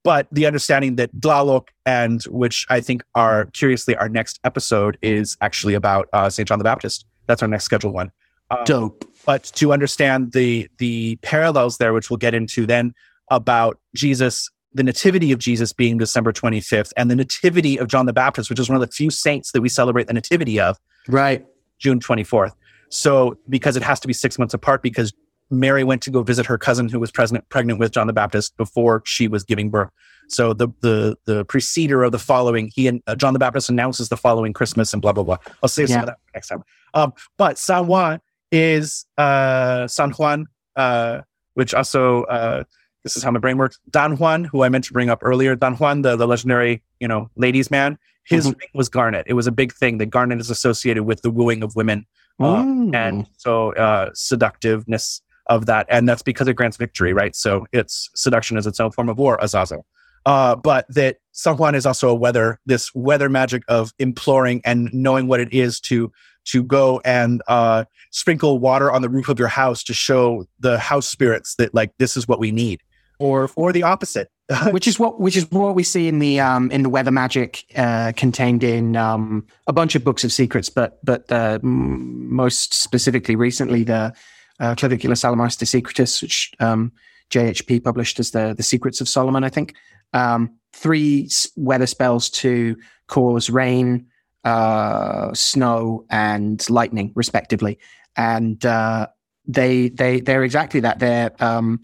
but 0.03 0.27
the 0.31 0.45
understanding 0.45 0.95
that 0.95 1.13
Tlaloc 1.19 1.67
and 1.85 2.23
which 2.25 2.65
I 2.69 2.81
think 2.81 3.03
are 3.15 3.45
curiously 3.47 3.95
our 3.95 4.09
next 4.09 4.39
episode 4.43 4.97
is 5.01 5.37
actually 5.41 5.73
about 5.73 6.07
uh, 6.13 6.29
St. 6.29 6.47
John 6.47 6.57
the 6.59 6.63
Baptist. 6.63 7.05
That's 7.27 7.41
our 7.41 7.47
next 7.47 7.65
scheduled 7.65 7.93
one. 7.93 8.11
Um, 8.51 8.63
Dope. 8.65 9.05
but 9.25 9.43
to 9.55 9.71
understand 9.73 10.31
the 10.31 10.67
the 10.77 11.17
parallels 11.21 11.77
there, 11.77 11.93
which 11.93 12.09
we'll 12.09 12.17
get 12.17 12.33
into 12.33 12.65
then 12.65 12.93
about 13.29 13.77
Jesus, 13.95 14.49
the 14.73 14.81
nativity 14.83 15.31
of 15.31 15.37
Jesus 15.39 15.71
being 15.73 15.97
December 15.99 16.31
25th, 16.33 16.91
and 16.97 17.11
the 17.11 17.15
nativity 17.15 17.77
of 17.77 17.87
John 17.87 18.07
the 18.07 18.13
Baptist, 18.13 18.49
which 18.49 18.59
is 18.59 18.67
one 18.69 18.75
of 18.75 18.81
the 18.81 18.91
few 18.91 19.11
saints 19.11 19.51
that 19.51 19.61
we 19.61 19.69
celebrate 19.69 20.07
the 20.07 20.13
nativity 20.13 20.59
of, 20.59 20.77
Right. 21.07 21.45
June 21.77 21.99
24th. 21.99 22.53
So 22.89 23.37
because 23.47 23.75
it 23.77 23.83
has 23.83 23.99
to 23.99 24.07
be 24.07 24.13
six 24.13 24.39
months 24.39 24.53
apart, 24.55 24.81
because 24.81 25.13
Mary 25.51 25.83
went 25.83 26.01
to 26.03 26.11
go 26.11 26.23
visit 26.23 26.45
her 26.45 26.57
cousin 26.57 26.89
who 26.89 26.99
was 26.99 27.11
pregnant 27.11 27.47
pregnant 27.49 27.79
with 27.79 27.91
John 27.91 28.07
the 28.07 28.13
Baptist 28.13 28.55
before 28.57 29.01
she 29.05 29.27
was 29.27 29.43
giving 29.43 29.69
birth. 29.69 29.89
So 30.27 30.53
the 30.53 30.67
the 30.81 31.17
the 31.25 31.45
preceder 31.45 32.03
of 32.03 32.11
the 32.11 32.19
following, 32.19 32.71
he 32.73 32.87
and 32.87 33.01
uh, 33.07 33.15
John 33.15 33.33
the 33.33 33.39
Baptist 33.39 33.69
announces 33.69 34.09
the 34.09 34.17
following 34.17 34.53
Christmas 34.53 34.93
and 34.93 35.01
blah 35.01 35.11
blah 35.11 35.23
blah. 35.23 35.37
I'll 35.63 35.69
save 35.69 35.89
some 35.89 36.01
of 36.01 36.05
that 36.07 36.17
next 36.33 36.47
time. 36.49 36.63
Um, 36.93 37.13
but 37.37 37.57
San 37.57 37.87
Juan 37.87 38.19
is 38.51 39.05
uh, 39.17 39.87
San 39.87 40.11
Juan, 40.11 40.47
uh, 40.75 41.21
which 41.55 41.73
also 41.73 42.23
uh, 42.25 42.63
this 43.03 43.15
is 43.17 43.23
how 43.23 43.31
my 43.31 43.39
brain 43.39 43.57
works. 43.57 43.79
Don 43.89 44.17
Juan, 44.17 44.43
who 44.43 44.63
I 44.63 44.69
meant 44.69 44.83
to 44.85 44.93
bring 44.93 45.09
up 45.09 45.19
earlier, 45.23 45.55
Don 45.55 45.75
Juan, 45.75 46.03
the, 46.03 46.15
the 46.15 46.27
legendary 46.27 46.83
you 46.99 47.07
know 47.07 47.29
ladies 47.35 47.71
man. 47.71 47.97
His 48.25 48.45
Mhm. 48.45 48.59
ring 48.59 48.69
was 48.75 48.89
garnet. 48.89 49.25
It 49.27 49.33
was 49.33 49.47
a 49.47 49.51
big 49.51 49.73
thing 49.73 49.97
that 49.97 50.07
garnet 50.07 50.39
is 50.39 50.51
associated 50.51 51.03
with 51.03 51.23
the 51.23 51.31
wooing 51.31 51.63
of 51.63 51.75
women 51.75 52.05
Mm. 52.39 52.95
and 52.95 53.27
so 53.37 53.73
uh, 53.73 54.11
seductiveness 54.13 55.21
of 55.49 55.65
that, 55.65 55.85
and 55.89 56.07
that's 56.07 56.21
because 56.21 56.47
it 56.47 56.53
grants 56.53 56.77
victory, 56.77 57.11
right? 57.13 57.35
So 57.35 57.65
it's 57.73 58.09
seduction 58.15 58.57
is 58.57 58.65
its 58.65 58.79
own 58.79 58.91
form 58.91 59.09
of 59.09 59.17
war, 59.17 59.37
Azazel. 59.41 59.85
Uh, 60.25 60.55
but 60.55 60.85
that 60.89 61.17
San 61.31 61.57
Juan 61.57 61.75
is 61.75 61.85
also 61.85 62.09
a 62.09 62.15
weather, 62.15 62.59
this 62.65 62.93
weather 62.93 63.29
magic 63.29 63.63
of 63.67 63.91
imploring 63.99 64.61
and 64.63 64.89
knowing 64.93 65.27
what 65.27 65.39
it 65.39 65.51
is 65.53 65.79
to 65.81 66.11
to 66.45 66.63
go 66.63 67.01
and 67.05 67.41
uh, 67.47 67.83
sprinkle 68.11 68.59
water 68.59 68.91
on 68.91 69.01
the 69.01 69.09
roof 69.09 69.29
of 69.29 69.37
your 69.37 69.47
house 69.47 69.83
to 69.83 69.93
show 69.93 70.45
the 70.59 70.79
house 70.79 71.07
spirits 71.07 71.55
that 71.55 71.73
like 71.73 71.91
this 71.99 72.15
is 72.15 72.27
what 72.27 72.39
we 72.39 72.51
need, 72.51 72.81
or 73.19 73.49
or 73.55 73.73
the 73.73 73.83
opposite. 73.83 74.29
which 74.71 74.87
is 74.87 74.97
what 74.97 75.19
which 75.19 75.37
is 75.37 75.49
what 75.51 75.75
we 75.75 75.83
see 75.83 76.07
in 76.07 76.17
the 76.17 76.39
um 76.39 76.71
in 76.71 76.81
the 76.81 76.89
weather 76.89 77.11
magic 77.11 77.65
uh 77.75 78.11
contained 78.15 78.63
in 78.63 78.95
um 78.95 79.45
a 79.67 79.73
bunch 79.73 79.93
of 79.93 80.03
books 80.03 80.23
of 80.23 80.31
secrets 80.31 80.69
but 80.69 80.97
but 81.05 81.31
uh, 81.31 81.59
m- 81.61 82.33
most 82.33 82.73
specifically 82.73 83.35
recently 83.35 83.83
the 83.83 84.11
uh, 84.59 84.75
Salomonis 84.75 85.57
de 85.57 85.65
Secretis, 85.65 86.21
which 86.21 86.51
um 86.59 86.91
jhp 87.29 87.83
published 87.83 88.19
as 88.19 88.31
the 88.31 88.55
the 88.57 88.63
secrets 88.63 89.01
of 89.01 89.07
solomon 89.07 89.43
i 89.43 89.49
think 89.49 89.75
um 90.13 90.49
three 90.73 91.29
weather 91.55 91.85
spells 91.85 92.27
to 92.27 92.75
cause 93.07 93.51
rain 93.51 94.03
uh 94.45 95.31
snow 95.33 96.03
and 96.09 96.67
lightning 96.71 97.11
respectively 97.13 97.77
and 98.17 98.65
uh 98.65 99.05
they 99.45 99.89
they 99.89 100.21
they're 100.21 100.43
exactly 100.43 100.79
that 100.79 100.97
they're 100.97 101.31
um 101.39 101.79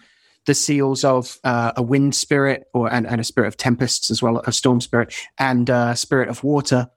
the 0.46 0.54
seals 0.54 1.04
of 1.04 1.40
uh, 1.44 1.72
a 1.76 1.82
wind 1.82 2.16
spirit 2.16 2.68
or 2.74 2.92
and, 2.92 3.08
and 3.08 3.20
a 3.20 3.24
spirit 3.24 3.48
of 3.48 3.58
tempests 3.58 4.10
as 4.12 4.22
well, 4.22 4.38
a 4.46 4.52
storm 4.52 4.80
spirit 4.80 5.14
and 5.38 5.70
uh, 5.70 5.94
spirit 5.96 6.30
of 6.30 6.44
water. 6.44 6.88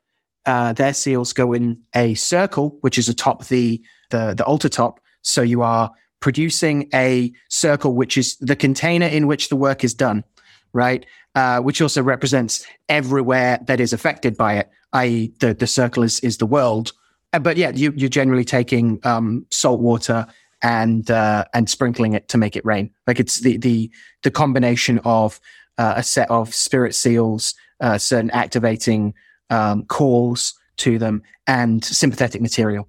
Uh, 0.47 0.73
their 0.73 0.95
seals 0.95 1.33
go 1.33 1.53
in 1.53 1.81
a 1.95 2.15
circle, 2.15 2.79
which 2.81 2.99
is 2.99 3.09
atop 3.09 3.47
the, 3.47 3.83
the 4.11 4.35
the 4.35 4.45
altar 4.45 4.69
top. 4.69 5.01
So 5.29 5.43
you 5.43 5.63
are 5.63 5.91
producing 6.21 6.89
a 6.95 7.33
circle, 7.49 7.95
which 7.95 8.17
is 8.17 8.37
the 8.37 8.57
container 8.57 9.07
in 9.07 9.27
which 9.27 9.51
the 9.51 9.57
work 9.57 9.85
is 9.85 9.95
done, 9.95 10.25
right? 10.73 11.05
Uh, 11.35 11.61
which 11.61 11.81
also 11.81 12.03
represents 12.03 12.67
everywhere 12.89 13.61
that 13.67 13.79
is 13.79 13.93
affected 13.93 14.37
by 14.37 14.55
it, 14.55 14.71
i.e., 14.95 15.33
the 15.41 15.55
the 15.55 15.67
circle 15.67 16.03
is 16.03 16.19
is 16.21 16.39
the 16.39 16.47
world. 16.47 16.93
Uh, 17.33 17.39
but 17.39 17.57
yeah, 17.57 17.71
you, 17.71 17.93
you're 17.95 18.09
generally 18.09 18.45
taking 18.45 18.99
um, 19.05 19.47
salt 19.51 19.81
water 19.81 20.27
and 20.63 21.11
uh, 21.11 21.45
and 21.55 21.69
sprinkling 21.69 22.15
it 22.15 22.29
to 22.29 22.39
make 22.39 22.57
it 22.57 22.65
rain. 22.65 22.91
Like 23.07 23.21
it's 23.21 23.41
the 23.41 23.59
the 23.59 23.91
the 24.23 24.31
combination 24.31 24.99
of 25.05 25.39
uh, 25.77 25.95
a 25.97 26.03
set 26.03 26.31
of 26.31 26.55
spirit 26.55 26.95
seals, 26.95 27.55
uh, 27.81 27.99
certain 27.99 28.31
activating 28.31 29.15
um, 29.51 29.85
calls 29.85 30.55
to 30.79 30.99
them, 30.99 31.23
and 31.47 31.85
sympathetic 31.85 32.41
material, 32.41 32.89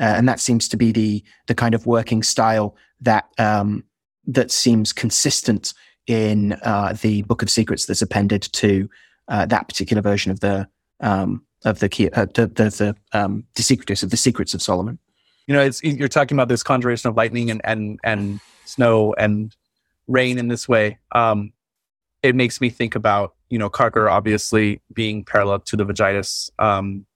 uh, 0.00 0.14
and 0.16 0.28
that 0.28 0.40
seems 0.40 0.68
to 0.68 0.76
be 0.76 0.92
the 0.92 1.22
the 1.46 1.54
kind 1.54 1.74
of 1.74 1.86
working 1.86 2.22
style 2.22 2.76
that 3.00 3.28
um, 3.38 3.84
that 4.26 4.50
seems 4.50 4.92
consistent 4.92 5.74
in 6.06 6.52
uh, 6.62 6.94
the 7.00 7.22
Book 7.22 7.42
of 7.42 7.50
Secrets 7.50 7.86
that's 7.86 8.02
appended 8.02 8.42
to 8.42 8.88
uh, 9.28 9.46
that 9.46 9.68
particular 9.68 10.02
version 10.02 10.30
of 10.30 10.40
the 10.40 10.68
um, 11.00 11.44
of 11.64 11.78
the 11.78 11.88
key, 11.88 12.10
uh, 12.10 12.26
the 12.34 12.46
the, 12.46 12.64
the 12.64 12.96
um, 13.12 13.44
Secretis 13.54 14.02
of 14.02 14.10
the 14.10 14.16
Secrets 14.16 14.54
of 14.54 14.62
Solomon. 14.62 14.98
You 15.46 15.54
know, 15.54 15.62
it's 15.62 15.82
you're 15.82 16.08
talking 16.08 16.36
about 16.36 16.48
this 16.48 16.62
conjuration 16.62 17.08
of 17.08 17.16
lightning 17.16 17.50
and 17.50 17.60
and 17.64 18.00
and 18.04 18.40
snow 18.64 19.14
and 19.14 19.54
rain 20.06 20.38
in 20.38 20.48
this 20.48 20.68
way. 20.68 20.98
Um, 21.12 21.52
it 22.22 22.34
makes 22.34 22.60
me 22.60 22.70
think 22.70 22.94
about 22.94 23.34
you 23.50 23.58
know 23.58 23.70
Carcer 23.70 24.10
obviously 24.10 24.80
being 24.92 25.24
parallel 25.24 25.60
to 25.60 25.76
the 25.76 25.84
Vagitus, 25.84 26.50
um, 26.58 27.06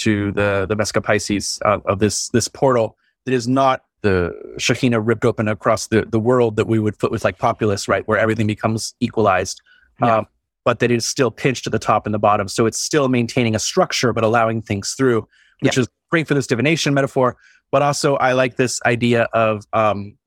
to 0.00 0.32
the 0.32 0.66
the 0.68 0.76
Vesica 0.76 1.02
Piscis 1.02 1.60
uh, 1.64 1.80
of 1.86 1.98
this 1.98 2.28
this 2.30 2.48
portal 2.48 2.96
that 3.24 3.34
is 3.34 3.46
not 3.46 3.84
the 4.02 4.32
Shekhinah 4.58 5.06
ripped 5.06 5.24
open 5.24 5.46
across 5.46 5.88
the, 5.88 6.06
the 6.06 6.18
world 6.18 6.56
that 6.56 6.66
we 6.66 6.78
would 6.78 6.98
put 6.98 7.10
with 7.10 7.24
like 7.24 7.38
Populus, 7.38 7.86
right, 7.86 8.06
where 8.08 8.18
everything 8.18 8.46
becomes 8.46 8.94
equalized. 9.00 9.60
Yeah. 10.00 10.18
Um, 10.18 10.26
but 10.64 10.78
that 10.80 10.90
it 10.90 10.96
is 10.96 11.06
still 11.06 11.30
pinched 11.30 11.66
at 11.66 11.72
the 11.72 11.78
top 11.78 12.06
and 12.06 12.14
the 12.14 12.18
bottom. 12.18 12.48
So 12.48 12.66
it's 12.66 12.78
still 12.78 13.08
maintaining 13.08 13.54
a 13.54 13.58
structure, 13.58 14.12
but 14.12 14.24
allowing 14.24 14.62
things 14.62 14.92
through, 14.92 15.26
which 15.60 15.76
yeah. 15.76 15.82
is 15.82 15.88
great 16.10 16.28
for 16.28 16.34
this 16.34 16.46
divination 16.46 16.94
metaphor. 16.94 17.36
But 17.70 17.82
also, 17.82 18.16
I 18.16 18.32
like 18.32 18.56
this 18.56 18.80
idea 18.84 19.24
of, 19.32 19.64
um, 19.72 20.18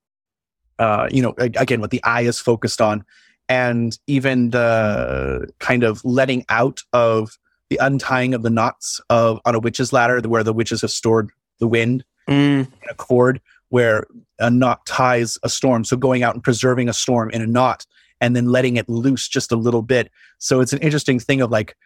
uh, 0.78 1.08
you 1.10 1.22
know, 1.22 1.34
again, 1.38 1.80
what 1.80 1.90
the 1.90 2.02
eye 2.02 2.22
is 2.22 2.40
focused 2.40 2.80
on, 2.80 3.04
and 3.48 3.96
even 4.06 4.50
the 4.50 5.48
kind 5.60 5.84
of 5.84 6.04
letting 6.04 6.44
out 6.48 6.80
of 6.92 7.38
the 7.74 7.84
untying 7.84 8.34
of 8.34 8.42
the 8.42 8.50
knots 8.50 9.00
of 9.10 9.40
on 9.44 9.54
a 9.54 9.58
witch's 9.58 9.92
ladder, 9.92 10.20
where 10.28 10.44
the 10.44 10.52
witches 10.52 10.82
have 10.82 10.90
stored 10.90 11.30
the 11.58 11.66
wind 11.66 12.04
mm. 12.28 12.60
in 12.60 12.68
a 12.88 12.94
cord, 12.94 13.40
where 13.70 14.06
a 14.38 14.50
knot 14.50 14.86
ties 14.86 15.38
a 15.42 15.48
storm. 15.48 15.84
So 15.84 15.96
going 15.96 16.22
out 16.22 16.34
and 16.34 16.42
preserving 16.42 16.88
a 16.88 16.92
storm 16.92 17.30
in 17.30 17.42
a 17.42 17.46
knot 17.46 17.84
and 18.20 18.36
then 18.36 18.46
letting 18.46 18.76
it 18.76 18.88
loose 18.88 19.26
just 19.28 19.50
a 19.50 19.56
little 19.56 19.82
bit. 19.82 20.10
So 20.38 20.60
it's 20.60 20.72
an 20.72 20.78
interesting 20.80 21.18
thing 21.18 21.40
of 21.40 21.50
like, 21.50 21.76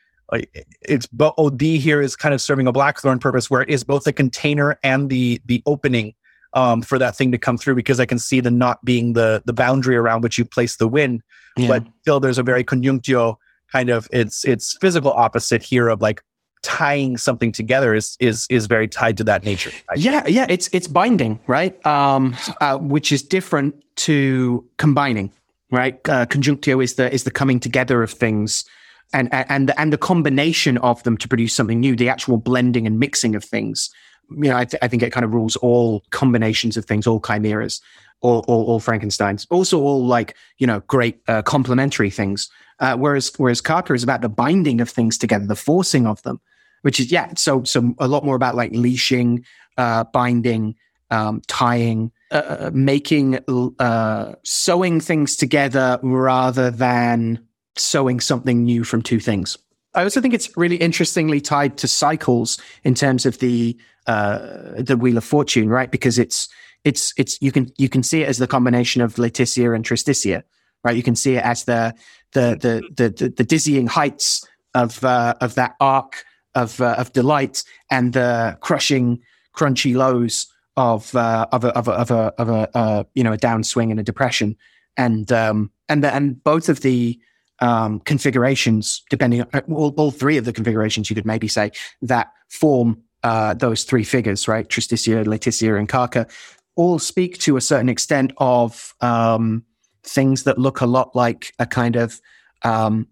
it's 0.82 1.06
but 1.06 1.32
Odi 1.38 1.78
here 1.78 2.02
is 2.02 2.14
kind 2.14 2.34
of 2.34 2.42
serving 2.42 2.66
a 2.66 2.72
blackthorn 2.72 3.18
purpose 3.18 3.48
where 3.48 3.62
it 3.62 3.70
is 3.70 3.82
both 3.82 4.04
the 4.04 4.12
container 4.12 4.78
and 4.82 5.08
the 5.08 5.40
the 5.46 5.62
opening 5.64 6.12
um, 6.52 6.82
for 6.82 6.98
that 6.98 7.16
thing 7.16 7.32
to 7.32 7.38
come 7.38 7.56
through 7.56 7.76
because 7.76 7.98
I 7.98 8.04
can 8.04 8.18
see 8.18 8.40
the 8.40 8.50
knot 8.50 8.84
being 8.84 9.14
the 9.14 9.42
the 9.46 9.54
boundary 9.54 9.96
around 9.96 10.22
which 10.22 10.36
you 10.36 10.44
place 10.44 10.76
the 10.76 10.86
wind, 10.86 11.22
yeah. 11.56 11.68
but 11.68 11.86
still 12.02 12.20
there's 12.20 12.36
a 12.36 12.42
very 12.42 12.62
conjunctio 12.62 13.36
kind 13.72 13.90
of 13.90 14.08
it's 14.12 14.44
it's 14.44 14.76
physical 14.80 15.12
opposite 15.12 15.62
here 15.62 15.88
of 15.88 16.00
like 16.00 16.22
tying 16.62 17.16
something 17.16 17.52
together 17.52 17.94
is 17.94 18.16
is 18.20 18.46
is 18.50 18.66
very 18.66 18.88
tied 18.88 19.16
to 19.16 19.24
that 19.24 19.44
nature. 19.44 19.70
Yeah, 19.96 20.26
yeah, 20.26 20.46
it's 20.48 20.68
it's 20.72 20.88
binding, 20.88 21.40
right? 21.46 21.84
Um, 21.86 22.36
uh, 22.60 22.78
which 22.78 23.12
is 23.12 23.22
different 23.22 23.74
to 23.96 24.64
combining 24.76 25.32
right? 25.70 25.96
Uh, 26.08 26.26
conjunctio 26.26 26.82
is 26.82 26.94
the 26.94 27.12
is 27.12 27.24
the 27.24 27.30
coming 27.30 27.60
together 27.60 28.02
of 28.02 28.10
things, 28.10 28.64
and 29.12 29.28
and 29.32 29.72
and 29.76 29.92
the 29.92 29.98
combination 29.98 30.78
of 30.78 31.02
them 31.02 31.16
to 31.18 31.28
produce 31.28 31.54
something 31.54 31.80
new. 31.80 31.96
The 31.96 32.08
actual 32.08 32.36
blending 32.36 32.86
and 32.86 32.98
mixing 32.98 33.34
of 33.34 33.44
things. 33.44 33.90
You 34.30 34.50
know, 34.50 34.56
I, 34.58 34.66
th- 34.66 34.78
I 34.82 34.88
think 34.88 35.02
it 35.02 35.10
kind 35.10 35.24
of 35.24 35.32
rules 35.32 35.56
all 35.56 36.02
combinations 36.10 36.76
of 36.76 36.84
things, 36.84 37.06
all 37.06 37.20
chimeras, 37.20 37.80
all 38.20 38.44
all, 38.48 38.64
all 38.66 38.80
Frankenstein's. 38.80 39.46
Also, 39.50 39.80
all 39.80 40.06
like 40.06 40.34
you 40.58 40.66
know, 40.66 40.80
great 40.80 41.20
uh, 41.28 41.42
complementary 41.42 42.10
things. 42.10 42.50
Uh, 42.80 42.96
whereas 42.96 43.32
whereas 43.36 43.60
Carcer 43.60 43.94
is 43.94 44.02
about 44.02 44.20
the 44.20 44.28
binding 44.28 44.80
of 44.80 44.88
things 44.88 45.18
together, 45.18 45.46
the 45.46 45.56
forcing 45.56 46.06
of 46.06 46.22
them, 46.22 46.40
which 46.82 47.00
is 47.00 47.10
yeah, 47.10 47.32
so 47.36 47.64
so 47.64 47.94
a 47.98 48.08
lot 48.08 48.24
more 48.24 48.36
about 48.36 48.54
like 48.54 48.72
leashing, 48.72 49.44
uh, 49.76 50.04
binding, 50.04 50.76
um, 51.10 51.42
tying, 51.46 52.12
uh, 52.30 52.70
making 52.72 53.38
uh, 53.78 54.34
sewing 54.44 55.00
things 55.00 55.36
together 55.36 55.98
rather 56.02 56.70
than 56.70 57.40
sewing 57.76 58.20
something 58.20 58.64
new 58.64 58.84
from 58.84 59.02
two 59.02 59.20
things. 59.20 59.56
I 59.94 60.04
also 60.04 60.20
think 60.20 60.34
it's 60.34 60.56
really 60.56 60.76
interestingly 60.76 61.40
tied 61.40 61.76
to 61.78 61.88
cycles 61.88 62.58
in 62.84 62.94
terms 62.94 63.26
of 63.26 63.38
the 63.38 63.76
uh, 64.06 64.82
the 64.82 64.96
Wheel 64.96 65.16
of 65.16 65.24
Fortune, 65.24 65.68
right? 65.68 65.90
Because 65.90 66.18
it's 66.18 66.48
it's 66.84 67.12
it's 67.16 67.40
you 67.40 67.52
can 67.52 67.72
you 67.78 67.88
can 67.88 68.02
see 68.02 68.22
it 68.22 68.28
as 68.28 68.38
the 68.38 68.46
combination 68.46 69.02
of 69.02 69.18
Laetitia 69.18 69.72
and 69.72 69.84
Tristitia, 69.84 70.42
right? 70.84 70.96
You 70.96 71.02
can 71.02 71.16
see 71.16 71.36
it 71.36 71.44
as 71.44 71.64
the 71.64 71.94
the 72.32 72.56
the 72.96 73.08
the, 73.08 73.28
the, 73.30 73.44
dizzying 73.44 73.86
heights 73.86 74.46
of 74.74 75.02
uh, 75.04 75.34
of 75.40 75.54
that 75.54 75.74
arc 75.80 76.24
of 76.54 76.80
uh, 76.80 76.94
of 76.98 77.12
delight 77.12 77.64
and 77.90 78.12
the 78.12 78.56
crushing 78.60 79.20
crunchy 79.56 79.94
lows 79.94 80.46
of 80.76 81.14
uh, 81.14 81.46
of 81.52 81.64
a 81.64 81.68
of 81.76 81.88
a 81.88 81.92
of 81.92 82.10
a, 82.10 82.32
of 82.38 82.48
a 82.48 82.76
uh, 82.76 83.04
you 83.14 83.24
know 83.24 83.32
a 83.32 83.38
downswing 83.38 83.90
and 83.90 83.98
a 83.98 84.02
depression, 84.02 84.56
and 84.96 85.32
um, 85.32 85.70
and 85.88 86.04
the, 86.04 86.14
and 86.14 86.42
both 86.44 86.68
of 86.68 86.80
the 86.80 87.18
um, 87.60 88.00
configurations, 88.00 89.02
depending 89.10 89.42
on 89.42 89.60
all, 89.72 89.92
all 89.96 90.10
three 90.10 90.36
of 90.36 90.44
the 90.44 90.52
configurations, 90.52 91.10
you 91.10 91.16
could 91.16 91.26
maybe 91.26 91.48
say 91.48 91.72
that 92.02 92.32
form 92.48 93.02
uh, 93.24 93.54
those 93.54 93.84
three 93.84 94.04
figures, 94.04 94.46
right? 94.46 94.68
Tristitia, 94.68 95.26
Laetitia, 95.26 95.74
and 95.76 95.88
Carcer, 95.88 96.30
all 96.76 96.98
speak 96.98 97.38
to 97.38 97.56
a 97.56 97.60
certain 97.60 97.88
extent 97.88 98.32
of 98.36 98.94
um, 99.00 99.64
things 100.08 100.44
that 100.44 100.58
look 100.58 100.80
a 100.80 100.86
lot 100.86 101.14
like 101.14 101.52
a 101.58 101.66
kind 101.66 101.96
of 101.96 102.20
um, 102.62 103.06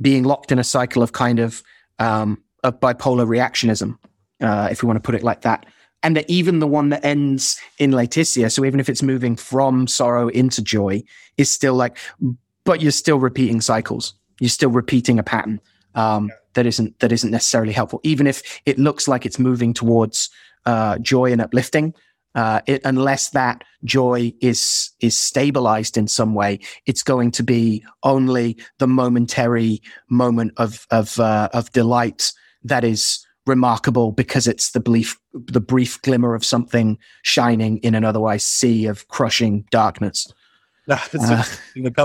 being 0.00 0.24
locked 0.24 0.52
in 0.52 0.58
a 0.58 0.64
cycle 0.64 1.02
of 1.02 1.12
kind 1.12 1.38
of 1.38 1.62
um, 1.98 2.42
bipolar 2.64 3.26
reactionism, 3.26 3.98
uh, 4.40 4.68
if 4.70 4.82
we 4.82 4.86
want 4.86 4.96
to 4.96 5.06
put 5.06 5.14
it 5.14 5.22
like 5.22 5.42
that 5.42 5.66
and 6.04 6.16
that 6.18 6.28
even 6.28 6.58
the 6.58 6.66
one 6.66 6.90
that 6.90 7.02
ends 7.02 7.58
in 7.78 7.90
Laetitia, 7.90 8.50
so 8.50 8.64
even 8.64 8.78
if 8.78 8.90
it's 8.90 9.02
moving 9.02 9.34
from 9.34 9.86
sorrow 9.86 10.28
into 10.28 10.62
joy, 10.62 11.02
is 11.38 11.50
still 11.50 11.74
like, 11.74 11.96
but 12.64 12.82
you're 12.82 12.92
still 12.92 13.18
repeating 13.18 13.62
cycles. 13.62 14.12
You're 14.38 14.50
still 14.50 14.68
repeating 14.70 15.18
a 15.18 15.22
pattern 15.22 15.60
um, 15.94 16.30
that 16.52 16.66
isn't 16.66 16.98
that 17.00 17.10
isn't 17.10 17.30
necessarily 17.30 17.72
helpful. 17.72 18.00
Even 18.04 18.26
if 18.26 18.60
it 18.66 18.78
looks 18.78 19.08
like 19.08 19.24
it's 19.24 19.38
moving 19.38 19.72
towards 19.72 20.28
uh, 20.66 20.98
joy 20.98 21.32
and 21.32 21.40
uplifting, 21.40 21.94
uh, 22.34 22.60
it, 22.66 22.82
unless 22.84 23.30
that 23.30 23.62
joy 23.84 24.32
is 24.40 24.90
is 25.00 25.16
stabilized 25.16 25.96
in 25.96 26.08
some 26.08 26.34
way, 26.34 26.58
it's 26.86 27.02
going 27.02 27.30
to 27.32 27.42
be 27.42 27.84
only 28.02 28.56
the 28.78 28.88
momentary 28.88 29.80
moment 30.10 30.52
of 30.56 30.86
of 30.90 31.18
uh, 31.20 31.48
of 31.52 31.70
delight 31.72 32.32
that 32.62 32.84
is 32.84 33.24
remarkable 33.46 34.10
because 34.10 34.46
it's 34.46 34.70
the 34.70 34.80
brief 34.80 35.18
the 35.32 35.60
brief 35.60 36.00
glimmer 36.02 36.34
of 36.34 36.44
something 36.44 36.98
shining 37.22 37.78
in 37.78 37.94
an 37.94 38.04
otherwise 38.04 38.44
sea 38.44 38.86
of 38.86 39.06
crushing 39.08 39.64
darkness. 39.70 40.26
uh, 40.88 41.44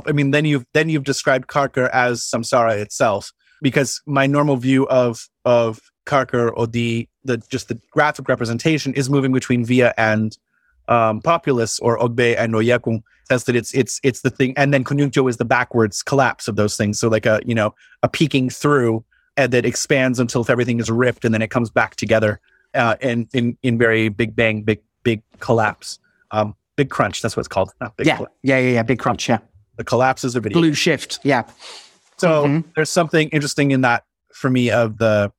I 0.08 0.11
mean, 0.11 0.32
then 0.32 0.45
you've 0.45 0.66
then 0.74 0.90
you've 0.90 1.03
described 1.03 1.48
Carcer 1.48 1.90
as 1.90 2.22
samsara 2.22 2.77
itself, 2.77 3.32
because 3.61 4.01
my 4.06 4.27
normal 4.27 4.58
view 4.58 4.88
of 4.88 5.27
of 5.43 5.80
Carcer 6.09 6.51
or 6.55 6.67
the 6.67 7.07
the 7.23 7.38
just 7.38 7.67
the 7.67 7.79
graphic 7.91 8.27
representation 8.27 8.93
is 8.95 9.09
moving 9.09 9.31
between 9.31 9.63
via 9.63 9.93
and 9.97 10.38
um, 10.88 11.21
Populus 11.21 11.79
or 11.79 11.99
ogbe 11.99 12.35
and 12.38 12.53
noyekun 12.53 13.03
says 13.29 13.43
that 13.45 13.55
it's 13.55 13.73
it's 13.73 13.99
it's 14.03 14.21
the 14.21 14.29
thing, 14.29 14.53
and 14.57 14.73
then 14.73 14.83
conjunctio 14.83 15.29
is 15.29 15.38
the 15.38 15.45
backwards 15.45 16.01
collapse 16.01 16.47
of 16.47 16.55
those 16.55 16.75
things. 16.75 16.99
So 16.99 17.07
like 17.07 17.25
a 17.25 17.39
you 17.45 17.55
know 17.55 17.73
a 18.03 18.09
peeking 18.09 18.49
through 18.49 19.05
and 19.38 19.53
that 19.53 19.65
expands 19.65 20.19
until 20.19 20.45
everything 20.49 20.79
is 20.79 20.89
ripped 20.89 21.23
and 21.23 21.33
then 21.33 21.41
it 21.41 21.49
comes 21.49 21.69
back 21.69 21.95
together 21.95 22.39
uh, 22.73 22.95
in, 23.01 23.27
in 23.33 23.57
in 23.63 23.77
very 23.77 24.09
big 24.09 24.35
bang, 24.35 24.63
big 24.63 24.81
big 25.03 25.21
collapse, 25.39 25.99
um, 26.31 26.55
big 26.75 26.89
crunch. 26.89 27.21
That's 27.21 27.38
what 27.38 27.41
it's 27.41 27.47
called. 27.47 27.71
yeah, 27.99 28.17
collapse. 28.17 28.35
yeah, 28.43 28.57
yeah, 28.57 28.73
yeah, 28.73 28.83
big 28.83 28.99
crunch. 28.99 29.29
Yeah, 29.29 29.39
the 29.77 29.83
collapse 29.83 30.23
is 30.23 30.35
a 30.35 30.39
video. 30.39 30.59
Blue 30.59 30.73
shift. 30.73 31.19
Yeah. 31.23 31.43
So 32.17 32.45
mm-hmm. 32.45 32.69
there's 32.75 32.89
something 32.89 33.29
interesting 33.29 33.71
in 33.71 33.81
that 33.81 34.03
for 34.33 34.49
me 34.49 34.71
of 34.71 34.97
the 34.97 35.31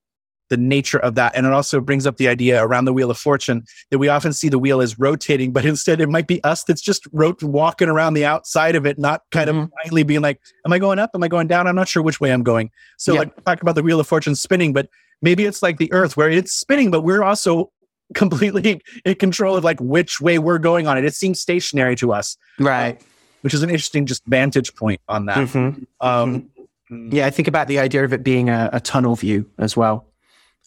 the 0.50 0.56
nature 0.56 0.98
of 0.98 1.14
that. 1.14 1.34
And 1.34 1.46
it 1.46 1.52
also 1.52 1.80
brings 1.80 2.06
up 2.06 2.18
the 2.18 2.28
idea 2.28 2.62
around 2.62 2.84
the 2.84 2.92
wheel 2.92 3.10
of 3.10 3.16
fortune 3.16 3.64
that 3.90 3.98
we 3.98 4.08
often 4.08 4.32
see 4.32 4.48
the 4.48 4.58
wheel 4.58 4.82
as 4.82 4.98
rotating, 4.98 5.52
but 5.52 5.64
instead 5.72 6.00
it 6.00 6.08
might 6.08 6.26
be 6.26 6.42
us 6.44 6.64
that's 6.64 6.82
just 6.82 7.08
rot- 7.12 7.42
walking 7.42 7.88
around 7.88 8.14
the 8.14 8.26
outside 8.26 8.76
of 8.76 8.84
it, 8.84 8.98
not 8.98 9.22
kind 9.30 9.48
mm-hmm. 9.48 9.60
of 9.60 9.70
blindly 9.82 10.02
being 10.02 10.20
like, 10.20 10.40
am 10.66 10.72
I 10.72 10.78
going 10.78 10.98
up? 10.98 11.10
Am 11.14 11.22
I 11.22 11.28
going 11.28 11.46
down? 11.46 11.66
I'm 11.66 11.76
not 11.76 11.88
sure 11.88 12.02
which 12.02 12.20
way 12.20 12.32
I'm 12.32 12.42
going. 12.42 12.70
So 12.98 13.14
yeah. 13.14 13.20
like 13.20 13.44
talk 13.44 13.62
about 13.62 13.76
the 13.76 13.82
wheel 13.82 14.00
of 14.00 14.06
fortune 14.06 14.34
spinning, 14.34 14.72
but 14.72 14.88
maybe 15.22 15.46
it's 15.46 15.62
like 15.62 15.78
the 15.78 15.90
earth 15.92 16.16
where 16.16 16.28
it's 16.28 16.52
spinning, 16.52 16.90
but 16.90 17.02
we're 17.02 17.22
also 17.22 17.70
completely 18.14 18.82
in 19.04 19.14
control 19.14 19.56
of 19.56 19.62
like 19.62 19.80
which 19.80 20.20
way 20.20 20.38
we're 20.38 20.58
going 20.58 20.88
on 20.88 20.98
it. 20.98 21.04
It 21.04 21.14
seems 21.14 21.40
stationary 21.40 21.94
to 21.96 22.12
us. 22.12 22.36
Right. 22.58 23.00
which 23.42 23.54
is 23.54 23.62
an 23.62 23.70
interesting 23.70 24.04
just 24.04 24.22
vantage 24.26 24.74
point 24.74 25.00
on 25.08 25.26
that. 25.26 25.36
Mm-hmm. 25.38 25.84
Um, 26.06 26.50
mm-hmm. 26.90 27.12
yeah, 27.12 27.26
I 27.26 27.30
think 27.30 27.46
about 27.46 27.68
the 27.68 27.78
idea 27.78 28.04
of 28.04 28.12
it 28.12 28.24
being 28.24 28.50
a, 28.50 28.68
a 28.72 28.80
tunnel 28.80 29.14
view 29.14 29.48
as 29.58 29.76
well 29.76 30.09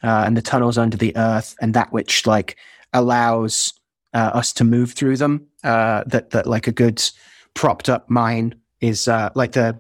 uh, 0.04 0.24
and 0.26 0.36
the 0.38 0.42
tunnels 0.42 0.78
under 0.78 0.98
the 0.98 1.16
earth 1.16 1.56
and 1.62 1.74
that 1.74 1.92
which 1.94 2.28
like 2.28 2.58
allows 2.94 3.74
uh, 4.14 4.32
us 4.34 4.54
to 4.54 4.64
move 4.64 4.92
through 4.92 5.18
them. 5.18 5.48
Uh, 5.64 6.04
that 6.08 6.32
that 6.32 6.46
like 6.46 6.68
a 6.68 6.72
good 6.72 7.02
propped 7.54 7.88
up 7.90 8.10
mine 8.10 8.54
is 8.82 9.08
uh, 9.08 9.30
like 9.36 9.54
the 9.54 9.80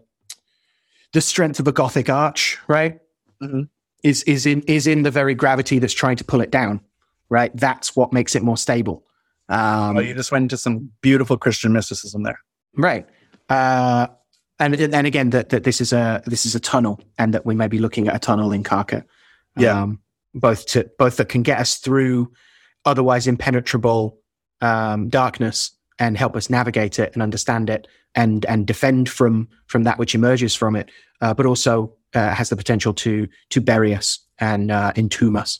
the 1.11 1.21
strength 1.21 1.59
of 1.59 1.67
a 1.67 1.71
Gothic 1.71 2.09
arch, 2.09 2.57
right? 2.67 2.99
Mhm. 3.41 3.69
Is 4.03 4.23
is 4.23 4.45
in 4.45 4.61
is 4.61 4.87
in 4.87 5.03
the 5.03 5.11
very 5.11 5.35
gravity 5.35 5.79
that's 5.79 5.93
trying 5.93 6.17
to 6.17 6.23
pull 6.23 6.41
it 6.41 6.51
down, 6.51 6.81
right? 7.29 7.55
That's 7.55 7.95
what 7.95 8.13
makes 8.13 8.35
it 8.35 8.43
more 8.43 8.57
stable. 8.57 9.05
Um, 9.49 9.97
Oh, 9.97 9.99
you 9.99 10.13
just 10.13 10.31
went 10.31 10.43
into 10.43 10.57
some 10.57 10.89
beautiful 11.01 11.37
Christian 11.37 11.73
mysticism 11.73 12.23
there. 12.23 12.39
Right. 12.75 13.07
Uh, 13.49 14.07
and 14.59 14.75
and 14.75 15.07
again 15.07 15.31
that, 15.31 15.49
that 15.49 15.63
this 15.63 15.81
is 15.81 15.91
a 15.93 16.21
this 16.25 16.45
is 16.45 16.55
a 16.55 16.59
tunnel 16.59 16.99
and 17.17 17.33
that 17.33 17.45
we 17.45 17.55
may 17.55 17.67
be 17.67 17.79
looking 17.79 18.07
at 18.07 18.15
a 18.15 18.19
tunnel 18.19 18.51
in 18.51 18.63
Carcer. 18.63 19.03
Yeah. 19.57 19.81
Um, 19.81 19.99
both 20.33 20.65
to 20.67 20.89
both 20.97 21.17
that 21.17 21.29
can 21.29 21.43
get 21.43 21.59
us 21.59 21.77
through 21.77 22.31
otherwise 22.85 23.27
impenetrable 23.27 24.17
um, 24.61 25.09
darkness 25.09 25.71
and 25.99 26.17
help 26.17 26.35
us 26.35 26.49
navigate 26.49 26.99
it 26.99 27.13
and 27.13 27.21
understand 27.21 27.69
it 27.69 27.87
and 28.15 28.45
and 28.45 28.67
defend 28.67 29.09
from 29.09 29.47
from 29.67 29.83
that 29.83 29.97
which 29.97 30.15
emerges 30.15 30.55
from 30.55 30.75
it, 30.75 30.89
uh, 31.21 31.33
but 31.33 31.45
also 31.45 31.93
uh, 32.13 32.33
has 32.33 32.49
the 32.49 32.55
potential 32.55 32.93
to 32.93 33.27
to 33.49 33.61
bury 33.61 33.95
us 33.95 34.19
and 34.39 34.71
uh, 34.71 34.91
entomb 34.95 35.35
us. 35.35 35.59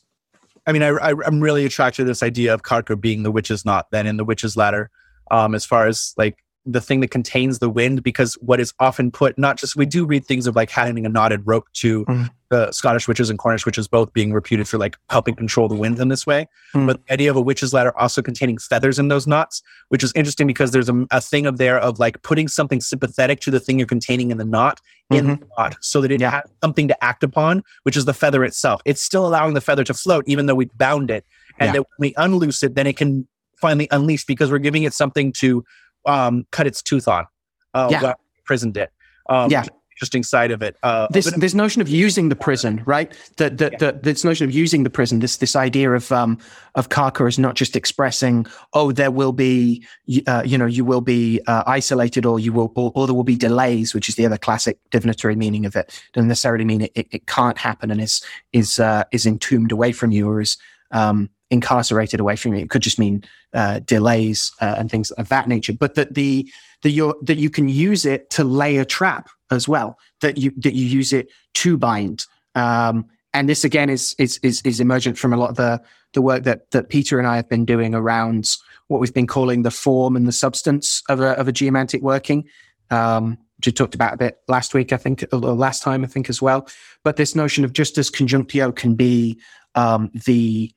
I 0.65 0.71
mean, 0.71 0.83
I, 0.83 0.89
I, 0.89 1.13
I'm 1.25 1.41
really 1.41 1.65
attracted 1.65 2.03
to 2.03 2.07
this 2.07 2.23
idea 2.23 2.53
of 2.53 2.63
Carcer 2.63 2.99
being 2.99 3.23
the 3.23 3.31
witch's 3.31 3.65
knot, 3.65 3.87
then 3.91 4.07
in 4.07 4.17
the 4.17 4.23
witch's 4.23 4.55
ladder, 4.55 4.89
um, 5.29 5.55
as 5.55 5.65
far 5.65 5.87
as 5.87 6.13
like 6.17 6.42
the 6.65 6.79
thing 6.79 7.01
that 7.01 7.11
contains 7.11 7.59
the 7.59 7.69
wind, 7.69 8.03
because 8.03 8.35
what 8.35 8.59
is 8.59 8.73
often 8.79 9.11
put, 9.11 9.37
not 9.37 9.57
just, 9.57 9.75
we 9.75 9.85
do 9.85 10.05
read 10.05 10.25
things 10.25 10.47
of 10.47 10.55
like 10.55 10.69
having 10.69 11.05
a 11.05 11.09
knotted 11.09 11.41
rope 11.45 11.67
to 11.73 12.05
Mhm. 12.05 12.29
the 12.49 12.71
Scottish 12.71 13.07
witches 13.07 13.29
and 13.29 13.37
Cornish 13.37 13.65
witches 13.65 13.87
both 13.87 14.13
being 14.13 14.31
reputed 14.31 14.67
for 14.67 14.77
like 14.77 14.95
helping 15.09 15.35
control 15.35 15.67
the 15.67 15.75
wind 15.75 15.99
in 15.99 16.07
this 16.07 16.25
way. 16.25 16.47
Mhm. 16.73 16.85
But 16.87 17.05
the 17.05 17.13
idea 17.13 17.29
of 17.31 17.35
a 17.35 17.41
witch's 17.41 17.73
ladder 17.73 17.91
also 17.99 18.21
containing 18.21 18.59
feathers 18.59 18.97
in 18.97 19.07
those 19.09 19.27
knots, 19.27 19.61
which 19.89 20.03
is 20.03 20.13
interesting 20.15 20.47
because 20.47 20.71
there's 20.71 20.87
a, 20.87 21.05
a 21.11 21.19
thing 21.19 21.45
of 21.47 21.57
there 21.57 21.79
of 21.79 21.99
like 21.99 22.21
putting 22.21 22.47
something 22.47 22.79
sympathetic 22.79 23.41
to 23.41 23.51
the 23.51 23.59
thing 23.59 23.77
you're 23.79 23.87
containing 23.87 24.31
in 24.31 24.37
the 24.37 24.45
knot 24.45 24.79
in 25.11 25.27
the 25.27 25.39
knot 25.57 25.75
so 25.81 25.99
that 26.01 26.11
it 26.11 26.21
Yeah. 26.21 26.31
has 26.31 26.43
something 26.63 26.87
to 26.87 27.03
act 27.03 27.23
upon, 27.23 27.61
which 27.83 27.97
is 27.97 28.05
the 28.05 28.13
feather 28.13 28.43
itself. 28.45 28.81
It's 28.85 29.01
still 29.01 29.27
allowing 29.27 29.53
the 29.53 29.61
feather 29.61 29.83
to 29.83 29.93
float, 29.93 30.23
even 30.27 30.45
though 30.45 30.55
we 30.55 30.65
bound 30.77 31.11
it. 31.11 31.25
And 31.59 31.67
Yeah. 31.67 31.73
that 31.73 31.79
when 31.81 32.07
we 32.07 32.13
unloose 32.17 32.63
it, 32.63 32.73
then 32.75 32.87
it 32.87 32.97
can 32.97 33.27
finally 33.61 33.87
unleash 33.91 34.25
because 34.25 34.51
we're 34.51 34.57
giving 34.57 34.83
it 34.83 34.93
something 34.93 35.31
to 35.31 35.63
um, 36.05 36.45
cut 36.51 36.67
its 36.67 36.81
tooth 36.81 37.07
on. 37.07 37.25
Uh, 37.73 37.87
Yeah. 37.91 38.01
while 38.01 38.15
we 38.17 38.39
Imprisoned 38.41 38.77
it. 38.77 38.91
Um, 39.29 39.49
Yeah. 39.51 39.63
Interesting 39.95 40.23
side 40.23 40.49
of 40.49 40.63
it. 40.63 40.75
Uh, 40.81 41.07
this 41.11 41.31
this 41.37 41.53
notion 41.53 41.79
of 41.79 41.87
using 41.87 42.29
the 42.29 42.35
prison, 42.35 42.81
right? 42.87 43.13
The 43.37 43.51
the, 43.51 43.69
Yeah. 43.71 43.77
the 43.77 43.99
this 44.01 44.23
notion 44.23 44.43
of 44.49 44.53
using 44.53 44.83
the 44.83 44.89
prison, 44.89 45.19
this 45.19 45.37
this 45.37 45.55
idea 45.55 45.91
of 45.91 46.11
um 46.11 46.39
of 46.73 46.89
Carcer 46.89 47.27
is 47.27 47.37
not 47.37 47.53
just 47.53 47.75
expressing, 47.75 48.47
oh, 48.73 48.91
there 48.91 49.11
will 49.11 49.33
be, 49.33 49.85
uh, 50.27 50.41
you 50.43 50.57
know, 50.57 50.65
you 50.65 50.83
will 50.83 50.99
be 51.01 51.39
uh, 51.45 51.63
isolated, 51.67 52.25
or 52.25 52.39
you 52.39 52.51
will, 52.51 52.71
or, 52.75 52.91
or 52.95 53.05
there 53.05 53.13
will 53.13 53.23
be 53.23 53.35
delays, 53.35 53.93
which 53.93 54.09
is 54.09 54.15
the 54.15 54.25
other 54.25 54.37
classic 54.37 54.79
divinatory 54.89 55.35
meaning 55.35 55.63
of 55.63 55.75
it. 55.75 56.01
Doesn't 56.13 56.27
necessarily 56.27 56.65
mean 56.65 56.81
it, 56.81 56.91
it, 56.95 57.07
it 57.11 57.27
can't 57.27 57.59
happen 57.59 57.91
and 57.91 58.01
is 58.01 58.23
is 58.51 58.79
uh, 58.79 59.03
is 59.11 59.27
entombed 59.27 59.71
away 59.71 59.91
from 59.91 60.11
you 60.11 60.27
or 60.27 60.41
is 60.41 60.57
um, 60.89 61.29
incarcerated 61.53 62.19
away 62.19 62.35
from 62.35 62.53
you. 62.53 62.63
It 62.63 62.69
could 62.69 62.81
just 62.81 62.99
mean 62.99 63.23
uh, 63.53 63.79
delays 63.79 64.51
uh, 64.59 64.75
and 64.77 64.89
things 64.89 65.11
of 65.11 65.29
that 65.29 65.47
nature. 65.47 65.73
But 65.73 65.95
that 65.95 66.15
the 66.15 66.51
that 66.81 66.91
you 66.91 67.15
that 67.21 67.37
you 67.37 67.49
can 67.49 67.69
use 67.69 68.05
it 68.05 68.29
to 68.31 68.43
lay 68.43 68.77
a 68.77 68.85
trap 68.85 69.29
as 69.51 69.67
well. 69.67 69.97
That 70.21 70.37
you 70.37 70.51
that 70.57 70.73
you 70.73 70.85
use 70.85 71.13
it 71.13 71.29
to 71.55 71.77
bind. 71.77 72.25
Um, 72.55 73.05
and 73.33 73.47
this 73.47 73.63
again 73.63 73.89
is 73.89 74.15
is 74.17 74.39
is 74.43 74.61
is 74.63 74.79
emergent 74.79 75.17
from 75.17 75.33
a 75.33 75.37
lot 75.37 75.51
of 75.51 75.55
the 75.55 75.81
the 76.13 76.21
work 76.21 76.43
that 76.43 76.71
that 76.71 76.89
Peter 76.89 77.19
and 77.19 77.27
I 77.27 77.37
have 77.37 77.49
been 77.49 77.65
doing 77.65 77.95
around 77.95 78.57
what 78.87 78.99
we've 78.99 79.13
been 79.13 79.27
calling 79.27 79.63
the 79.63 79.71
form 79.71 80.15
and 80.15 80.27
the 80.27 80.31
substance 80.31 81.03
of 81.07 81.21
a 81.21 81.29
of 81.39 81.47
a 81.47 81.51
geomantic 81.51 82.01
working. 82.01 82.45
Um, 82.89 83.37
which 83.57 83.67
we 83.67 83.71
talked 83.71 83.95
about 83.95 84.13
a 84.13 84.17
bit 84.17 84.39
last 84.49 84.73
week, 84.73 84.91
I 84.91 84.97
think, 84.97 85.23
or 85.31 85.37
last 85.37 85.83
time, 85.83 86.03
I 86.03 86.07
think, 86.07 86.29
as 86.29 86.41
well. 86.41 86.67
But 87.03 87.15
this 87.15 87.33
notion 87.33 87.63
of 87.63 87.71
just 87.71 87.97
as 87.97 88.11
conjunctio 88.11 88.75
can 88.75 88.95
be 88.95 89.39
um, 89.75 90.11
the 90.25 90.73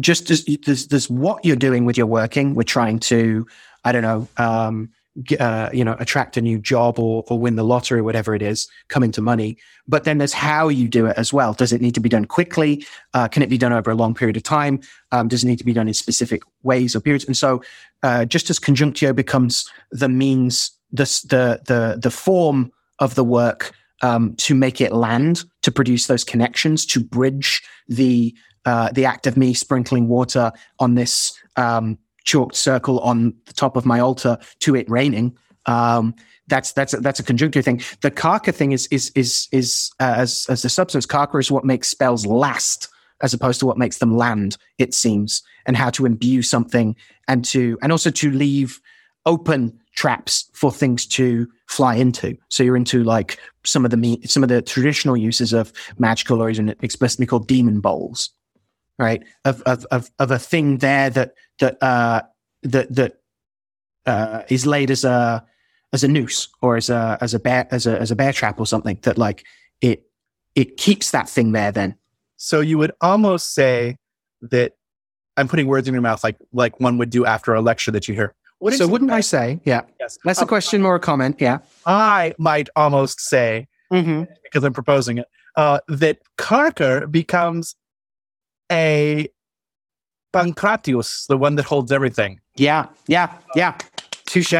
just 0.00 0.30
as 0.30 0.46
there's, 0.64 1.10
what 1.10 1.44
you're 1.44 1.56
doing 1.56 1.84
with 1.84 1.96
your 1.96 2.06
working. 2.06 2.54
We're 2.54 2.62
trying 2.62 2.98
to, 3.00 3.46
I 3.84 3.92
don't 3.92 4.02
know, 4.02 4.28
um, 4.38 4.90
uh, 5.38 5.68
you 5.72 5.84
know, 5.84 5.94
attract 5.98 6.38
a 6.38 6.40
new 6.40 6.58
job 6.58 6.98
or, 6.98 7.22
or 7.28 7.38
win 7.38 7.56
the 7.56 7.64
lottery, 7.64 8.00
or 8.00 8.04
whatever 8.04 8.34
it 8.34 8.40
is, 8.40 8.66
come 8.88 9.02
into 9.02 9.20
money. 9.20 9.58
But 9.86 10.04
then 10.04 10.16
there's 10.16 10.32
how 10.32 10.68
you 10.68 10.88
do 10.88 11.04
it 11.04 11.18
as 11.18 11.32
well. 11.32 11.52
Does 11.52 11.72
it 11.72 11.82
need 11.82 11.94
to 11.94 12.00
be 12.00 12.08
done 12.08 12.24
quickly? 12.24 12.86
Uh, 13.12 13.28
can 13.28 13.42
it 13.42 13.50
be 13.50 13.58
done 13.58 13.74
over 13.74 13.90
a 13.90 13.94
long 13.94 14.14
period 14.14 14.38
of 14.38 14.42
time? 14.42 14.80
Um, 15.10 15.28
does 15.28 15.44
it 15.44 15.48
need 15.48 15.58
to 15.58 15.64
be 15.64 15.74
done 15.74 15.88
in 15.88 15.94
specific 15.94 16.42
ways 16.62 16.96
or 16.96 17.00
periods? 17.00 17.26
And 17.26 17.36
so, 17.36 17.62
uh, 18.02 18.24
just 18.24 18.48
as 18.48 18.58
conjunctio 18.58 19.14
becomes 19.14 19.70
the 19.90 20.08
means, 20.08 20.70
the 20.90 21.04
the 21.28 21.60
the 21.66 21.98
the 22.00 22.10
form 22.10 22.72
of 22.98 23.14
the 23.14 23.24
work 23.24 23.72
um, 24.00 24.34
to 24.36 24.54
make 24.54 24.80
it 24.80 24.92
land, 24.92 25.44
to 25.62 25.70
produce 25.70 26.06
those 26.06 26.24
connections, 26.24 26.86
to 26.86 27.00
bridge 27.00 27.62
the 27.86 28.34
uh, 28.64 28.90
the 28.92 29.04
act 29.04 29.26
of 29.26 29.36
me 29.36 29.54
sprinkling 29.54 30.08
water 30.08 30.52
on 30.78 30.94
this 30.94 31.38
um, 31.56 31.98
chalked 32.24 32.56
circle 32.56 33.00
on 33.00 33.34
the 33.46 33.52
top 33.52 33.76
of 33.76 33.86
my 33.86 34.00
altar 34.00 34.38
to 34.60 34.76
it 34.76 34.88
raining. 34.88 35.36
Um, 35.66 36.14
that's 36.48 36.72
that's 36.72 36.92
a, 36.94 37.00
that's 37.00 37.20
a 37.20 37.22
conjuncture 37.22 37.62
thing. 37.62 37.80
The 38.00 38.10
Carcer 38.10 38.54
thing 38.54 38.72
is 38.72 38.86
is 38.88 39.10
is 39.14 39.48
is 39.52 39.90
uh, 40.00 40.14
as 40.16 40.46
as 40.48 40.62
the 40.62 40.68
substance. 40.68 41.06
Carcer 41.06 41.40
is 41.40 41.50
what 41.50 41.64
makes 41.64 41.88
spells 41.88 42.26
last, 42.26 42.88
as 43.22 43.32
opposed 43.32 43.60
to 43.60 43.66
what 43.66 43.78
makes 43.78 43.98
them 43.98 44.16
land. 44.16 44.56
It 44.78 44.92
seems, 44.92 45.42
and 45.66 45.76
how 45.76 45.90
to 45.90 46.06
imbue 46.06 46.42
something 46.42 46.96
and 47.28 47.44
to 47.46 47.78
and 47.82 47.92
also 47.92 48.10
to 48.10 48.30
leave 48.30 48.80
open 49.24 49.78
traps 49.94 50.50
for 50.52 50.72
things 50.72 51.06
to 51.06 51.46
fly 51.68 51.94
into. 51.94 52.36
So 52.48 52.62
you're 52.62 52.76
into 52.76 53.04
like 53.04 53.38
some 53.64 53.84
of 53.84 53.90
the 53.90 53.96
me- 53.96 54.22
some 54.24 54.42
of 54.42 54.48
the 54.48 54.62
traditional 54.62 55.16
uses 55.16 55.52
of 55.52 55.72
magical 55.98 56.42
or 56.42 56.50
even 56.50 56.74
explicitly 56.82 57.26
called 57.26 57.46
demon 57.46 57.80
bowls 57.80 58.30
right 58.98 59.22
of 59.44 59.62
of 59.62 59.84
of, 59.90 60.10
of 60.18 60.30
a 60.30 60.38
thing 60.38 60.78
there 60.78 61.10
that 61.10 61.34
that 61.60 61.82
uh 61.82 62.22
that 62.62 62.94
that 62.94 63.20
uh 64.06 64.42
is 64.48 64.66
laid 64.66 64.90
as 64.90 65.04
a 65.04 65.44
as 65.92 66.04
a 66.04 66.08
noose 66.08 66.48
or 66.60 66.76
as 66.76 66.90
a 66.90 67.18
as 67.20 67.34
a 67.34 67.38
bear 67.38 67.66
as 67.70 67.86
a 67.86 67.98
as 68.00 68.10
a 68.10 68.16
bear 68.16 68.32
trap 68.32 68.58
or 68.60 68.66
something 68.66 68.98
that 69.02 69.16
like 69.18 69.44
it 69.80 70.04
it 70.54 70.76
keeps 70.76 71.10
that 71.10 71.28
thing 71.28 71.52
there 71.52 71.72
then 71.72 71.94
So 72.36 72.60
you 72.60 72.78
would 72.78 72.92
almost 73.00 73.54
say 73.54 73.96
that 74.50 74.72
I'm 75.36 75.48
putting 75.48 75.66
words 75.66 75.88
in 75.88 75.94
your 75.94 76.02
mouth, 76.02 76.22
like 76.24 76.36
like 76.52 76.78
one 76.80 76.98
would 76.98 77.10
do 77.10 77.24
after 77.24 77.54
a 77.54 77.60
lecture 77.62 77.90
that 77.92 78.06
you 78.08 78.14
hear. 78.14 78.34
What 78.58 78.74
so 78.74 78.86
wouldn't 78.86 79.10
i 79.10 79.20
say 79.20 79.58
yeah 79.64 79.82
Yes. 79.98 80.18
less 80.24 80.38
a 80.38 80.42
Um, 80.42 80.48
question 80.48 80.82
more 80.82 80.94
a 80.94 81.00
comment 81.00 81.36
yeah 81.40 81.58
I 81.84 82.32
might 82.38 82.68
almost 82.76 83.18
say 83.20 83.66
mm-hmm. 83.92 84.24
because 84.44 84.62
I'm 84.62 84.72
proposing 84.72 85.18
it 85.18 85.26
uh, 85.56 85.80
that 85.88 86.18
Carcer 86.38 87.10
becomes 87.10 87.74
a 88.72 89.28
Pancratius, 90.32 91.26
the 91.28 91.36
one 91.36 91.56
that 91.56 91.64
holds 91.64 91.92
everything. 91.92 92.40
yeah 92.56 92.86
yeah 93.06 93.36
yeah 93.54 93.76
touche 94.26 94.52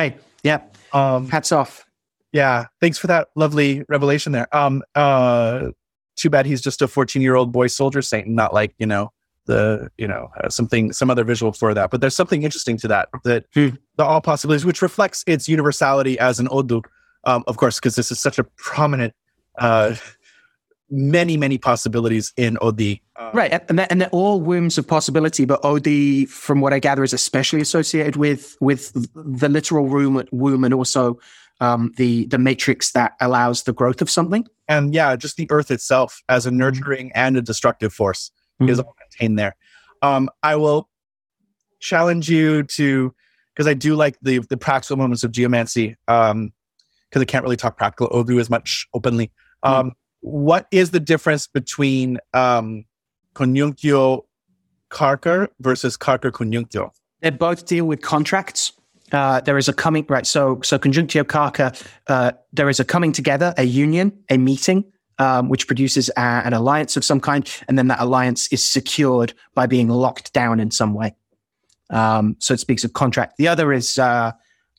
yeah 0.43 0.61
Um, 0.93 1.29
hats 1.31 1.53
off 1.53 1.85
yeah, 2.35 2.67
thanks 2.81 2.97
for 2.97 3.09
that 3.09 3.29
lovely 3.37 3.83
revelation 3.91 4.33
there. 4.33 4.49
Um, 4.57 4.83
uh, 4.95 5.69
too 6.17 6.31
bad 6.31 6.47
he's 6.47 6.63
just 6.63 6.81
a 6.81 6.89
14 6.89 7.21
year 7.21 7.35
old 7.35 7.53
boy 7.53 7.67
soldier 7.67 8.01
saint, 8.01 8.27
not 8.27 8.55
like 8.55 8.75
you 8.79 8.87
know 8.87 9.11
the 9.47 9.91
you 9.99 10.09
know 10.09 10.29
uh, 10.43 10.49
something 10.49 10.93
some 10.95 11.11
other 11.11 11.25
visual 11.25 11.53
for 11.53 11.75
that. 11.75 11.91
But 11.91 12.01
there's 12.01 12.17
something 12.17 12.43
interesting 12.43 12.79
to 12.79 12.89
that 12.89 13.09
that 13.25 13.45
Hmm. 13.55 13.69
the 13.99 14.05
all 14.05 14.23
possibilities, 14.23 14.65
which 14.65 14.81
reflects 14.81 15.23
its 15.27 15.47
universality 15.47 16.19
as 16.19 16.41
an 16.41 16.49
odu, 16.51 16.81
um, 17.25 17.45
of 17.47 17.59
course, 17.59 17.79
because 17.79 17.97
this 17.97 18.11
is 18.11 18.19
such 18.19 18.39
a 18.39 18.45
prominent. 18.57 19.13
Uh, 19.59 19.95
many 20.93 21.37
many 21.37 21.59
possibilities 21.59 22.33
in 22.37 22.59
Odi. 22.61 23.03
Uh, 23.17 23.31
Right, 23.35 23.53
and 23.69 23.79
they're, 23.79 23.87
and 23.91 24.01
they're 24.01 24.11
all 24.11 24.41
wombs 24.41 24.79
of 24.79 24.87
possibility, 24.87 25.45
but 25.45 25.65
Odi, 25.65 26.27
from 26.27 26.61
what 26.61 26.73
I 26.73 26.79
gather, 26.79 27.03
is 27.03 27.13
especially 27.13 27.61
associated 27.61 28.17
with 28.17 28.57
with 28.61 28.93
the 29.15 29.49
literal 29.49 29.87
womb, 29.87 30.23
womb 30.31 30.65
and 30.65 30.75
also 30.75 31.19
um, 31.61 31.93
the 31.97 32.27
the 32.27 32.39
matrix 32.39 32.93
that 32.93 33.13
allows 33.21 33.65
the 33.65 33.73
growth 33.73 34.03
of 34.03 34.11
something. 34.11 34.47
and 34.69 34.95
yeah, 34.95 35.17
just 35.17 35.37
the 35.37 35.49
earth 35.51 35.71
itself 35.71 36.23
as 36.29 36.47
a 36.47 36.51
nurturing 36.51 37.11
and 37.15 37.37
a 37.37 37.43
destructive 37.43 37.93
force 37.93 38.31
is 38.61 38.79
all 38.79 38.95
contained 39.01 39.39
there. 39.39 39.57
Um, 40.03 40.29
I 40.43 40.57
will 40.57 40.89
challenge 41.81 42.29
you 42.29 42.63
to 42.65 43.13
because 43.55 43.67
I 43.67 43.75
do 43.75 43.97
like 43.97 44.19
the 44.23 44.39
the 44.39 44.57
practical 44.57 44.97
moments 44.97 45.25
of 45.25 45.33
geomancy. 45.33 45.97
Um, 46.07 46.53
because 47.13 47.21
I 47.21 47.27
can't 47.27 47.43
really 47.43 47.59
talk 47.59 47.77
practical 47.77 48.09
Odu 48.11 48.41
as 48.41 48.49
much 48.49 48.89
openly. 48.95 49.31
Um, 49.63 49.93
what 50.23 50.67
is 50.71 50.91
the 50.91 51.01
difference 51.01 51.47
between 51.47 52.19
um 52.33 52.85
conjunctio 53.35 54.23
Carcer 54.91 55.49
versus 55.61 55.97
Carcer 55.97 56.31
conjunctio? 56.31 56.91
They 57.21 57.31
both 57.31 57.67
deal 57.67 57.85
with 57.87 58.03
contracts. 58.03 58.73
Uh, 59.13 59.41
there 59.41 59.59
is 59.59 59.69
a 59.69 59.73
coming 59.73 60.07
right. 60.09 60.27
So 60.27 60.61
so 60.63 60.79
conjunctio 60.79 61.25
Carcer. 61.25 61.73
Uh, 62.07 62.33
there 62.53 62.69
is 62.69 62.81
a 62.81 62.85
coming 62.85 63.13
together, 63.13 63.55
a 63.57 63.65
union, 63.65 64.13
a 64.31 64.39
meeting, 64.39 64.85
um, 65.19 65.49
which 65.49 65.67
produces 65.67 66.09
a, 66.17 66.21
an 66.21 66.53
alliance 66.53 66.97
of 66.97 67.05
some 67.05 67.21
kind, 67.21 67.49
and 67.69 67.79
then 67.79 67.89
that 67.89 68.01
alliance 68.01 68.49
is 68.53 68.65
secured 68.65 69.35
by 69.55 69.67
being 69.67 69.89
locked 69.89 70.33
down 70.33 70.61
in 70.61 70.71
some 70.71 70.95
way. 70.95 71.15
Um, 71.91 72.37
so 72.39 72.55
it 72.55 72.61
speaks 72.61 72.85
of 72.85 72.93
contract. 72.95 73.37
The 73.37 73.49
other 73.49 73.73
is 73.73 73.99
uh, 73.99 74.33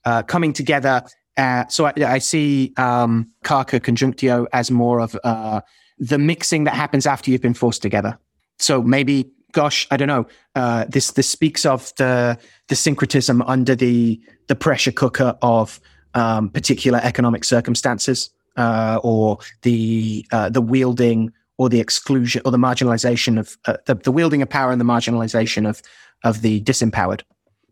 uh, 0.05 0.23
coming 0.23 0.53
together. 0.53 1.03
Uh, 1.37 1.65
so 1.67 1.85
I, 1.85 1.93
I 2.05 2.17
see 2.19 2.73
um, 2.77 3.29
Carcer 3.43 3.79
conjunctio 3.79 4.45
as 4.53 4.69
more 4.69 4.99
of 4.99 5.17
uh, 5.23 5.61
the 5.97 6.17
mixing 6.17 6.65
that 6.65 6.75
happens 6.75 7.05
after 7.05 7.31
you've 7.31 7.41
been 7.41 7.53
forced 7.53 7.81
together. 7.81 8.17
So 8.59 8.81
maybe, 8.81 9.31
gosh, 9.51 9.87
I 9.89 9.97
don't 9.97 10.07
know. 10.07 10.27
Uh, 10.55 10.85
this 10.87 11.11
this 11.11 11.29
speaks 11.29 11.65
of 11.65 11.91
the 11.97 12.37
the 12.67 12.75
syncretism 12.75 13.41
under 13.43 13.75
the 13.75 14.21
the 14.47 14.55
pressure 14.55 14.91
cooker 14.91 15.37
of 15.41 15.79
um, 16.13 16.49
particular 16.49 16.99
economic 17.03 17.43
circumstances, 17.43 18.29
uh, 18.57 18.99
or 19.03 19.39
the 19.63 20.25
uh, 20.31 20.49
the 20.49 20.61
wielding 20.61 21.31
or 21.57 21.69
the 21.69 21.79
exclusion 21.79 22.41
or 22.45 22.51
the 22.51 22.57
marginalization 22.57 23.39
of 23.39 23.57
the, 23.85 23.95
the 23.95 24.11
wielding 24.11 24.41
of 24.41 24.49
power 24.49 24.71
and 24.71 24.81
the 24.81 24.85
marginalization 24.85 25.67
of 25.67 25.81
of 26.23 26.41
the 26.41 26.61
disempowered. 26.61 27.21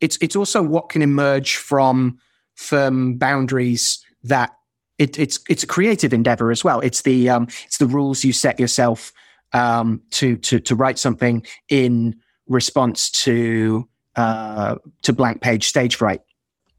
It's 0.02 0.18
it's 0.22 0.36
also 0.36 0.64
what 0.64 0.90
can 0.90 1.02
emerge 1.02 1.56
from 1.56 2.18
firm 2.56 3.18
boundaries 3.18 4.04
that 4.24 4.52
it, 4.98 5.18
it's 5.18 5.40
it's 5.50 5.64
a 5.64 5.68
creative 5.68 6.14
endeavor 6.14 6.52
as 6.52 6.64
well. 6.64 6.80
It's 6.80 7.02
the 7.02 7.30
um, 7.30 7.48
it's 7.66 7.78
the 7.78 7.88
rules 7.88 8.24
you 8.24 8.34
set 8.34 8.60
yourself 8.60 9.12
um, 9.54 10.02
to 10.12 10.38
to 10.38 10.60
to 10.60 10.76
write 10.76 11.00
something 11.00 11.46
in 11.70 12.16
response 12.48 13.10
to 13.10 13.88
uh, 14.16 14.76
to 15.02 15.14
blank 15.14 15.42
page 15.42 15.68
stage 15.68 15.96
fright. 15.96 16.22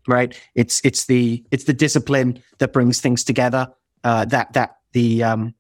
Right? 0.07 0.39
It's 0.55 0.81
it's 0.84 1.07
the 1.07 1.44
it's 1.51 1.65
the 1.65 1.73
discipline 1.73 2.42
that 2.59 2.73
brings 2.73 3.01
things 3.01 3.25
together. 3.25 3.68
Uh, 4.05 4.25
that 4.26 4.52
that 4.52 4.76
the 4.92 5.25
um, 5.25 5.55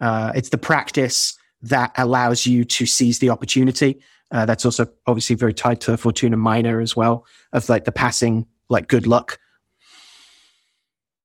uh, 0.00 0.32
it's 0.34 0.50
the 0.50 0.58
practice 0.58 1.36
that 1.62 1.92
allows 1.96 2.46
you 2.46 2.64
to 2.64 2.86
seize 2.86 3.18
the 3.18 3.30
opportunity. 3.30 4.00
Uh, 4.30 4.44
that's 4.46 4.64
also 4.64 4.86
obviously 5.06 5.36
very 5.36 5.54
tied 5.54 5.80
to 5.80 5.96
Fortuna 5.96 6.36
Minor 6.36 6.80
as 6.80 6.96
well, 6.96 7.24
of 7.52 7.68
like 7.68 7.84
the 7.84 7.92
passing, 7.92 8.46
like 8.68 8.88
good 8.88 9.06
luck. 9.06 9.38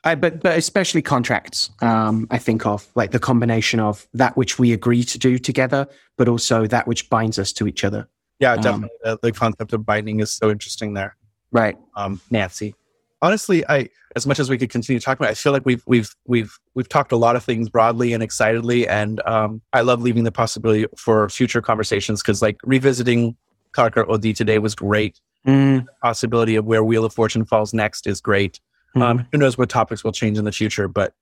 I, 0.04 0.16
but 0.16 0.42
but 0.42 0.58
especially 0.58 1.02
contracts. 1.02 1.70
Um, 1.82 2.28
I 2.32 2.38
think 2.38 2.66
of 2.66 2.88
like 2.96 3.12
the 3.12 3.20
combination 3.20 3.80
of 3.80 4.08
that 4.14 4.38
which 4.38 4.58
we 4.58 4.72
agree 4.72 5.04
to 5.04 5.18
do 5.18 5.38
together, 5.38 5.88
but 6.18 6.30
also 6.30 6.68
that 6.68 6.88
which 6.88 7.10
binds 7.10 7.38
us 7.38 7.52
to 7.54 7.68
each 7.68 7.84
other. 7.84 8.08
Yeah, 8.40 8.56
definitely. 8.56 8.90
Um, 9.04 9.18
the, 9.22 9.28
the, 9.28 9.32
concept 9.34 9.74
of 9.74 9.86
binding 9.86 10.22
is 10.22 10.32
so 10.32 10.50
interesting 10.50 10.94
there. 10.94 11.18
Right, 11.52 11.78
um, 11.96 12.22
Nancy. 12.32 12.76
Honestly, 13.22 13.68
I 13.68 13.90
as 14.16 14.26
much 14.26 14.40
as 14.40 14.50
we 14.50 14.58
could 14.58 14.70
continue 14.70 15.02
talking 15.02 15.24
about, 15.24 15.32
I 15.32 15.34
feel 15.34 15.52
like 15.52 15.66
we've 15.66 15.84
we've 15.86 16.16
we've 16.26 16.58
we've 16.74 16.88
talked 16.88 17.12
a 17.12 17.18
lot 17.18 17.36
of 17.36 17.44
things 17.44 17.68
broadly 17.68 18.14
and 18.14 18.24
excitedly, 18.24 18.88
and 18.88 19.22
um, 19.28 19.62
I 19.74 19.82
love 19.82 20.02
leaving 20.02 20.24
the 20.24 20.32
possibility 20.32 20.86
for 20.96 21.28
future 21.28 21.62
conversations 21.62 22.22
because 22.22 22.42
like 22.42 22.58
revisiting 22.64 23.36
Carcer 23.74 24.08
Odi 24.08 24.32
today 24.32 24.60
was 24.60 24.76
great. 24.76 25.20
Mm. 25.46 25.86
The 25.86 25.92
possibility 26.02 26.56
of 26.56 26.66
where 26.66 26.84
Wheel 26.84 27.04
of 27.04 27.14
Fortune 27.14 27.44
falls 27.44 27.74
next 27.74 28.08
is 28.08 28.22
great. 28.22 28.62
Mm-hmm. 28.96 29.02
Um, 29.02 29.28
who 29.32 29.38
knows 29.38 29.58
what 29.58 29.70
topics 29.70 30.04
will 30.04 30.12
change 30.12 30.38
in 30.38 30.46
the 30.46 30.52
future, 30.52 30.88
but 30.88 31.14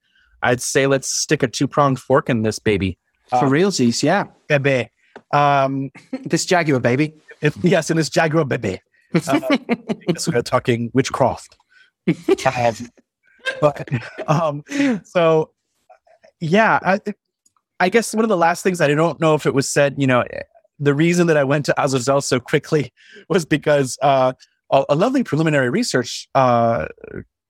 I'd 0.42 0.62
say 0.62 0.88
let's 0.88 1.10
stick 1.10 1.44
a 1.44 1.48
two 1.48 1.68
pronged 1.68 2.00
fork 2.00 2.30
in 2.30 2.44
this 2.44 2.60
baby. 2.60 2.98
For 3.30 3.46
uh, 3.46 3.50
realsies, 3.50 4.04
yeah. 4.04 4.26
Bebe. 4.48 4.90
Um, 5.34 5.92
this 6.24 6.46
Jaguar 6.46 6.80
baby. 6.80 7.14
Yes, 7.62 7.90
in 7.90 7.98
this 7.98 8.10
Jaguar 8.10 8.46
baby. 8.46 8.82
Uh, 9.28 9.40
we're 10.28 10.42
talking 10.42 10.92
witchcraft. 10.94 11.58
but, 13.62 13.90
um, 14.28 14.64
so, 15.04 15.52
yeah, 16.40 16.80
I, 16.82 17.00
I 17.80 17.90
guess 17.90 18.14
one 18.14 18.24
of 18.24 18.30
the 18.30 18.38
last 18.38 18.64
things 18.64 18.82
I 18.82 18.88
don't 18.88 19.20
know 19.20 19.36
if 19.36 19.46
it 19.46 19.54
was 19.54 19.70
said, 19.70 19.96
you 19.98 20.08
know, 20.08 20.24
the 20.80 20.94
reason 20.94 21.28
that 21.28 21.38
I 21.38 21.44
went 21.44 21.66
to 21.66 21.82
Azazel 21.82 22.22
so 22.22 22.40
quickly 22.40 22.94
was 23.30 23.46
because 23.46 23.98
uh, 24.02 24.34
a, 24.72 24.86
a, 24.90 24.96
lovely 24.96 25.24
preliminary 25.24 25.70
research 25.70 26.30
uh, 26.36 26.86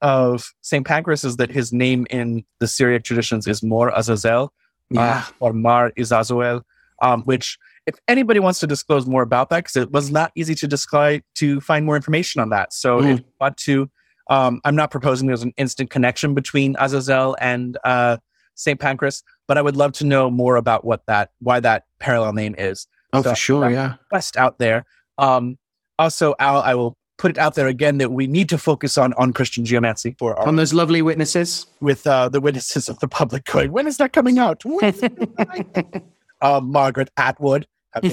of 0.01 0.53
St. 0.61 0.85
Pancras 0.85 1.23
is 1.23 1.37
that 1.37 1.51
his 1.51 1.73
name 1.73 2.05
in 2.09 2.45
the 2.59 2.67
Syriac 2.67 3.03
traditions 3.03 3.47
is 3.47 3.63
Mor 3.63 3.91
Azazel 3.95 4.43
uh, 4.43 4.49
yeah. 4.91 5.17
uh, 5.17 5.31
or 5.39 5.53
Mar 5.53 5.91
Izazuel, 5.97 6.61
um, 7.01 7.23
which 7.23 7.57
if 7.85 7.95
anybody 8.07 8.39
wants 8.39 8.59
to 8.59 8.67
disclose 8.67 9.07
more 9.07 9.21
about 9.21 9.49
that, 9.49 9.63
because 9.63 9.75
it 9.75 9.91
was 9.91 10.11
not 10.11 10.31
easy 10.35 10.53
to 10.55 10.67
disclose 10.67 11.21
to 11.35 11.61
find 11.61 11.85
more 11.85 11.95
information 11.95 12.41
on 12.41 12.49
that. 12.49 12.73
So 12.73 12.99
mm. 12.99 13.13
if 13.13 13.19
you 13.19 13.25
want 13.39 13.57
to, 13.57 13.89
um, 14.29 14.59
I'm 14.65 14.75
not 14.75 14.91
proposing 14.91 15.27
there's 15.27 15.43
an 15.43 15.53
instant 15.57 15.89
connection 15.89 16.33
between 16.33 16.75
Azazel 16.79 17.37
and 17.39 17.77
uh, 17.85 18.17
St. 18.55 18.79
Pancras, 18.79 19.23
but 19.47 19.57
I 19.57 19.61
would 19.61 19.77
love 19.77 19.93
to 19.93 20.05
know 20.05 20.29
more 20.29 20.57
about 20.57 20.83
what 20.83 21.05
that, 21.07 21.31
why 21.39 21.61
that 21.61 21.85
parallel 21.99 22.33
name 22.33 22.55
is. 22.57 22.87
Oh, 23.13 23.21
so, 23.21 23.29
for 23.29 23.35
sure, 23.35 23.69
yeah. 23.69 23.95
Quest 24.09 24.35
out 24.35 24.59
there. 24.59 24.85
Um, 25.17 25.57
also, 25.97 26.35
Al, 26.39 26.61
I 26.61 26.75
will 26.75 26.97
put 27.17 27.31
it 27.31 27.37
out 27.37 27.55
there 27.55 27.67
again 27.67 27.97
that 27.97 28.11
we 28.11 28.27
need 28.27 28.49
to 28.49 28.57
focus 28.57 28.97
on 28.97 29.13
on 29.13 29.33
Christian 29.33 29.65
geomancy 29.65 30.15
for 30.17 30.37
our, 30.37 30.47
on 30.47 30.55
those 30.55 30.73
lovely 30.73 31.01
witnesses 31.01 31.65
with 31.81 32.05
uh, 32.07 32.29
the 32.29 32.39
witnesses 32.39 32.89
of 32.89 32.99
the 32.99 33.07
public 33.07 33.45
going. 33.45 33.71
When 33.71 33.87
is 33.87 33.97
that 33.97 34.13
coming 34.13 34.39
out? 34.39 34.63
uh, 36.41 36.61
Margaret 36.61 37.09
Atwood. 37.17 37.67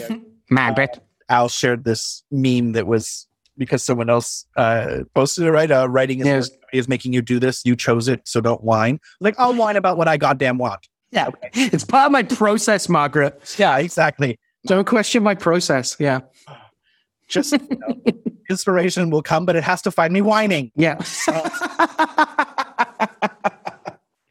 Margaret. 0.50 0.90
Uh, 0.96 1.00
Al 1.30 1.48
shared 1.48 1.84
this 1.84 2.22
meme 2.30 2.72
that 2.72 2.86
was 2.86 3.26
because 3.56 3.82
someone 3.82 4.10
else 4.10 4.46
uh, 4.56 5.00
posted 5.14 5.44
it. 5.44 5.50
Right, 5.50 5.70
uh, 5.70 5.88
writing 5.88 6.20
is, 6.20 6.26
yes. 6.26 6.50
is 6.72 6.88
making 6.88 7.12
you 7.12 7.22
do 7.22 7.38
this. 7.38 7.62
You 7.64 7.76
chose 7.76 8.08
it, 8.08 8.20
so 8.24 8.40
don't 8.40 8.62
whine. 8.62 9.00
Like 9.20 9.34
I'll 9.38 9.54
whine 9.54 9.76
about 9.76 9.96
what 9.96 10.08
I 10.08 10.16
goddamn 10.16 10.58
want. 10.58 10.88
Yeah, 11.10 11.28
okay. 11.28 11.50
it's 11.54 11.84
part 11.84 12.06
of 12.06 12.12
my 12.12 12.24
process, 12.24 12.88
Margaret. 12.88 13.54
Yeah, 13.56 13.78
exactly. 13.78 14.38
Don't 14.66 14.86
question 14.86 15.22
my 15.22 15.34
process. 15.34 15.96
Yeah. 15.98 16.20
Just 17.28 17.52
you 17.52 17.68
know, 17.70 18.12
inspiration 18.50 19.10
will 19.10 19.22
come, 19.22 19.46
but 19.46 19.56
it 19.56 19.64
has 19.64 19.82
to 19.82 19.90
find 19.90 20.12
me 20.12 20.20
whining. 20.20 20.70
Yeah. 20.76 21.02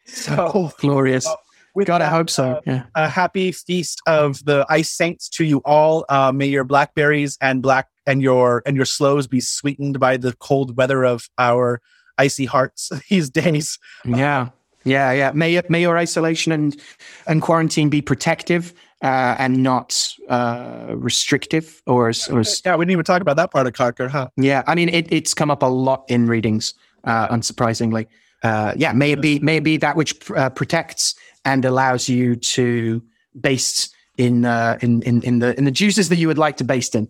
so 0.05 0.71
glorious. 0.77 1.27
Uh, 1.27 1.35
God, 1.75 2.01
that, 2.01 2.01
I 2.01 2.09
hope 2.09 2.29
so. 2.29 2.51
Uh, 2.51 2.61
yeah. 2.65 2.83
A 2.95 3.09
happy 3.09 3.51
feast 3.51 4.01
of 4.05 4.45
the 4.45 4.65
ice 4.69 4.91
saints 4.91 5.27
to 5.29 5.43
you 5.43 5.61
all. 5.65 6.05
Uh, 6.07 6.31
may 6.31 6.45
your 6.45 6.63
blackberries 6.63 7.35
and 7.41 7.63
black 7.63 7.87
and 8.05 8.21
your 8.21 8.61
and 8.65 8.75
your 8.75 8.85
sloes 8.85 9.27
be 9.27 9.39
sweetened 9.39 9.99
by 9.99 10.17
the 10.17 10.33
cold 10.33 10.77
weather 10.77 11.03
of 11.03 11.29
our 11.37 11.81
icy 12.17 12.45
hearts 12.45 12.91
these 13.09 13.29
days. 13.29 13.79
Yeah. 14.05 14.49
Yeah, 14.85 15.13
yeah. 15.13 15.31
May 15.33 15.61
may 15.69 15.81
your 15.81 15.97
isolation 15.97 16.51
and 16.51 16.79
and 17.25 17.41
quarantine 17.41 17.89
be 17.89 18.01
protective 18.01 18.73
uh, 19.03 19.35
and 19.37 19.61
not 19.61 20.15
uh, 20.29 20.87
restrictive 20.89 21.81
or, 21.85 22.09
or 22.31 22.43
yeah 22.65 22.75
we 22.75 22.85
didn't 22.85 22.91
even 22.91 23.03
talk 23.03 23.21
about 23.21 23.35
that 23.35 23.51
part 23.51 23.67
of 23.67 23.73
Carcer 23.73 24.09
huh? 24.09 24.29
Yeah 24.37 24.63
i 24.65 24.75
mean 24.75 24.89
it, 24.89 25.11
it's 25.11 25.33
come 25.33 25.51
up 25.51 25.61
a 25.61 25.67
lot 25.67 26.05
in 26.07 26.27
readings 26.27 26.73
uh, 27.03 27.27
unsurprisingly. 27.27 28.07
Uh, 28.43 28.73
yeah 28.75 28.93
may 28.93 29.11
it 29.11 29.21
be 29.21 29.39
may 29.39 29.57
it 29.57 29.63
be 29.63 29.77
that 29.77 29.95
which 29.95 30.29
uh, 30.31 30.49
protects 30.49 31.15
and 31.45 31.65
allows 31.65 32.07
you 32.07 32.35
to 32.35 33.03
base 33.39 33.89
in, 34.17 34.45
uh, 34.45 34.77
in 34.81 35.01
in 35.01 35.21
in 35.23 35.39
the 35.39 35.57
in 35.57 35.65
the 35.65 35.71
juices 35.71 36.09
that 36.09 36.17
you 36.17 36.27
would 36.27 36.37
like 36.37 36.57
to 36.57 36.63
baste 36.63 36.95
in. 36.95 37.09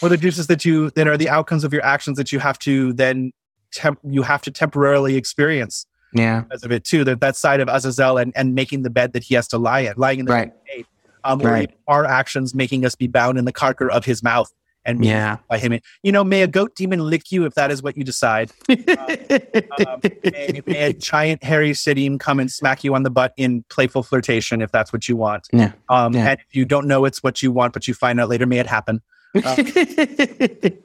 Or 0.00 0.08
the 0.08 0.16
juices 0.16 0.46
that 0.46 0.64
you 0.64 0.90
that 0.90 1.08
are 1.08 1.16
the 1.16 1.28
outcomes 1.28 1.64
of 1.64 1.72
your 1.72 1.84
actions 1.84 2.16
that 2.18 2.32
you 2.32 2.38
have 2.38 2.58
to 2.60 2.92
then 2.92 3.32
temp- 3.72 3.98
you 4.04 4.22
have 4.22 4.42
to 4.42 4.50
temporarily 4.50 5.16
experience 5.16 5.86
yeah. 6.12 6.40
because 6.40 6.62
of 6.62 6.72
it 6.72 6.84
too 6.84 7.04
that 7.04 7.20
that 7.20 7.36
side 7.36 7.60
of 7.60 7.68
azazel 7.68 8.18
and 8.18 8.32
and 8.36 8.54
making 8.54 8.82
the 8.82 8.90
bed 8.90 9.12
that 9.12 9.24
he 9.24 9.34
has 9.34 9.48
to 9.48 9.58
lie 9.58 9.80
in 9.80 9.94
lying 9.96 10.20
in 10.20 10.26
the 10.26 10.32
right. 10.32 10.52
bed 10.66 10.84
um, 11.26 11.38
right. 11.40 11.70
our 11.86 12.04
actions 12.04 12.54
making 12.54 12.84
us 12.84 12.94
be 12.94 13.06
bound 13.06 13.38
in 13.38 13.44
the 13.44 13.52
Carcer 13.52 13.90
of 13.90 14.04
his 14.04 14.22
mouth 14.22 14.52
and 14.86 15.04
yeah. 15.04 15.38
by 15.48 15.58
him. 15.58 15.78
You 16.02 16.12
know, 16.12 16.24
may 16.24 16.42
a 16.42 16.46
goat 16.46 16.74
demon 16.74 17.00
lick 17.00 17.30
you 17.30 17.44
if 17.44 17.54
that 17.54 17.70
is 17.70 17.82
what 17.82 17.96
you 17.96 18.04
decide. 18.04 18.52
um, 18.68 18.76
um, 19.86 20.00
may, 20.02 20.62
may, 20.64 20.82
a 20.82 20.92
giant 20.92 21.42
hairy 21.42 21.72
Sidium 21.72 22.18
come 22.18 22.40
and 22.40 22.50
smack 22.50 22.84
you 22.84 22.94
on 22.94 23.02
the 23.02 23.10
butt 23.10 23.34
in 23.36 23.64
playful 23.68 24.02
flirtation 24.02 24.62
if 24.62 24.72
that's 24.72 24.92
what 24.92 25.08
you 25.08 25.16
want. 25.16 25.48
Yeah. 25.52 25.72
Um, 25.88 26.14
yeah. 26.14 26.30
And 26.30 26.40
if 26.40 26.56
you 26.56 26.64
don't 26.64 26.86
know 26.86 27.04
it's 27.04 27.22
what 27.22 27.42
you 27.42 27.52
want, 27.52 27.74
but 27.74 27.86
you 27.86 27.94
find 27.94 28.20
out 28.20 28.28
later, 28.28 28.46
may 28.46 28.58
it 28.58 28.66
happen. 28.66 29.02
Uh, 29.44 29.54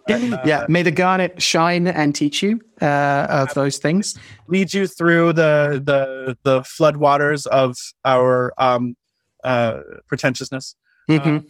and, 0.09 0.33
uh, 0.33 0.41
yeah, 0.43 0.65
may 0.67 0.83
the 0.83 0.91
garnet 0.91 1.41
shine 1.41 1.87
and 1.87 2.13
teach 2.13 2.43
you 2.43 2.59
uh, 2.81 3.27
of 3.29 3.53
those 3.53 3.77
things. 3.77 4.19
Lead 4.47 4.73
you 4.73 4.87
through 4.87 5.31
the 5.31 5.81
the 5.81 6.37
the 6.43 6.61
flood 6.63 6.97
waters 6.97 7.45
of 7.45 7.77
our 8.03 8.53
um, 8.57 8.97
uh, 9.43 9.81
pretentiousness. 10.07 10.75
Mm-hmm. 11.09 11.47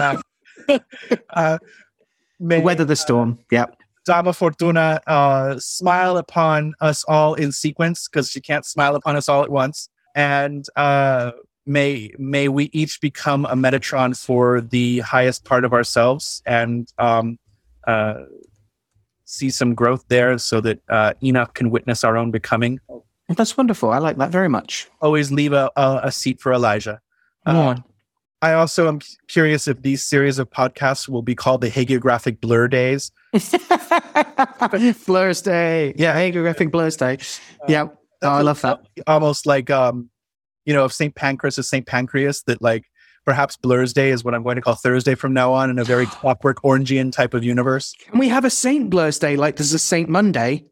Uh, 0.00 0.78
uh, 1.30 1.58
may, 2.40 2.60
Weather 2.60 2.84
the 2.84 2.96
storm. 2.96 3.38
Yeah. 3.50 3.66
Dama 4.04 4.32
Fortuna 4.32 5.00
uh, 5.06 5.58
smile 5.58 6.16
upon 6.16 6.74
us 6.80 7.04
all 7.04 7.34
in 7.34 7.52
sequence 7.52 8.08
because 8.08 8.30
she 8.30 8.40
can't 8.40 8.64
smile 8.64 8.96
upon 8.96 9.16
us 9.16 9.28
all 9.28 9.42
at 9.42 9.50
once. 9.50 9.88
And 10.14 10.66
uh, 10.76 11.32
may 11.66 12.10
may 12.18 12.48
we 12.48 12.64
each 12.72 13.00
become 13.00 13.44
a 13.46 13.54
Metatron 13.54 14.18
for 14.18 14.60
the 14.60 15.00
highest 15.00 15.44
part 15.44 15.64
of 15.64 15.72
ourselves 15.72 16.42
and 16.44 16.88
um, 16.98 17.38
uh, 17.86 18.24
see 19.24 19.50
some 19.50 19.74
growth 19.74 20.04
there 20.08 20.36
so 20.38 20.60
that 20.60 20.80
uh, 20.88 21.14
Enoch 21.22 21.54
can 21.54 21.70
witness 21.70 22.04
our 22.04 22.16
own 22.16 22.30
becoming. 22.30 22.80
That's 23.28 23.56
wonderful. 23.56 23.90
I 23.90 23.98
like 23.98 24.18
that 24.18 24.30
very 24.30 24.48
much. 24.48 24.88
Always 25.00 25.30
leave 25.32 25.52
a, 25.52 25.70
a, 25.76 26.00
a 26.04 26.12
seat 26.12 26.40
for 26.40 26.52
Elijah. 26.52 27.00
Uh, 27.44 27.76
I 28.40 28.54
also 28.54 28.88
am 28.88 29.00
curious 29.28 29.68
if 29.68 29.82
these 29.82 30.04
series 30.04 30.38
of 30.38 30.50
podcasts 30.50 31.08
will 31.08 31.22
be 31.22 31.34
called 31.34 31.60
the 31.60 31.70
hagiographic 31.70 32.40
blur 32.40 32.66
days. 32.66 33.12
Blur's 35.06 35.42
Day. 35.42 35.94
Yeah, 35.96 36.14
hagiographic 36.14 36.72
Blur's 36.72 36.96
Day. 36.96 37.18
Yeah. 37.68 37.86
Oh, 38.20 38.28
I 38.28 38.42
love 38.42 38.60
that. 38.62 38.80
Almost 39.06 39.46
like 39.46 39.70
um, 39.70 40.10
you 40.64 40.74
know, 40.74 40.84
if 40.84 40.92
St. 40.92 41.14
Pancras 41.14 41.58
is 41.58 41.68
St. 41.68 41.86
Pancreas, 41.86 42.42
that 42.42 42.60
like 42.60 42.84
perhaps 43.24 43.56
Blur's 43.56 43.92
Day 43.92 44.10
is 44.10 44.24
what 44.24 44.34
I'm 44.34 44.42
going 44.42 44.56
to 44.56 44.62
call 44.62 44.74
Thursday 44.74 45.14
from 45.14 45.32
now 45.32 45.52
on 45.52 45.70
in 45.70 45.78
a 45.78 45.84
very 45.84 46.06
clockwork 46.06 46.62
Orangian 46.62 47.12
type 47.12 47.34
of 47.34 47.44
universe. 47.44 47.94
Can 48.00 48.18
we 48.18 48.28
have 48.28 48.44
a 48.44 48.50
Saint 48.50 48.90
Blur's 48.90 49.18
Day 49.18 49.36
like 49.36 49.56
there's 49.56 49.72
a 49.72 49.78
Saint 49.78 50.08
Monday? 50.08 50.66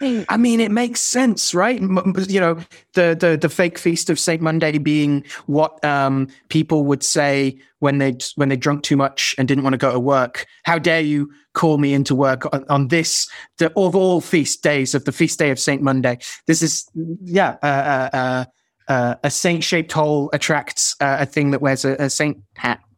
I 0.00 0.36
mean, 0.36 0.60
it 0.60 0.70
makes 0.70 1.00
sense, 1.00 1.54
right? 1.54 1.80
You 1.80 2.40
know, 2.40 2.54
the 2.94 3.16
the 3.18 3.38
the 3.40 3.48
fake 3.48 3.78
feast 3.78 4.10
of 4.10 4.18
Saint 4.18 4.42
Monday 4.42 4.78
being 4.78 5.24
what 5.46 5.82
um, 5.84 6.28
people 6.48 6.84
would 6.84 7.02
say 7.02 7.58
when 7.78 7.98
they 7.98 8.16
when 8.36 8.48
they 8.48 8.56
drunk 8.56 8.82
too 8.82 8.96
much 8.96 9.34
and 9.38 9.46
didn't 9.46 9.64
want 9.64 9.74
to 9.74 9.78
go 9.78 9.92
to 9.92 10.00
work. 10.00 10.46
How 10.64 10.78
dare 10.78 11.00
you 11.00 11.32
call 11.54 11.78
me 11.78 11.94
into 11.94 12.14
work 12.14 12.52
on, 12.52 12.64
on 12.68 12.88
this 12.88 13.28
the, 13.58 13.72
of 13.76 13.94
all 13.96 14.20
feast 14.20 14.62
days 14.62 14.94
of 14.94 15.04
the 15.04 15.12
feast 15.12 15.38
day 15.38 15.50
of 15.50 15.58
Saint 15.58 15.82
Monday? 15.82 16.18
This 16.46 16.62
is 16.62 16.88
yeah, 17.24 17.56
uh, 17.62 17.66
uh, 17.66 18.16
uh, 18.16 18.44
uh, 18.88 19.14
a 19.22 19.30
saint 19.30 19.64
shaped 19.64 19.92
hole 19.92 20.30
attracts 20.32 20.96
uh, 21.00 21.18
a 21.20 21.26
thing 21.26 21.50
that 21.52 21.62
wears 21.62 21.84
a, 21.84 21.94
a 21.94 22.10
saint 22.10 22.38
hat. 22.56 22.80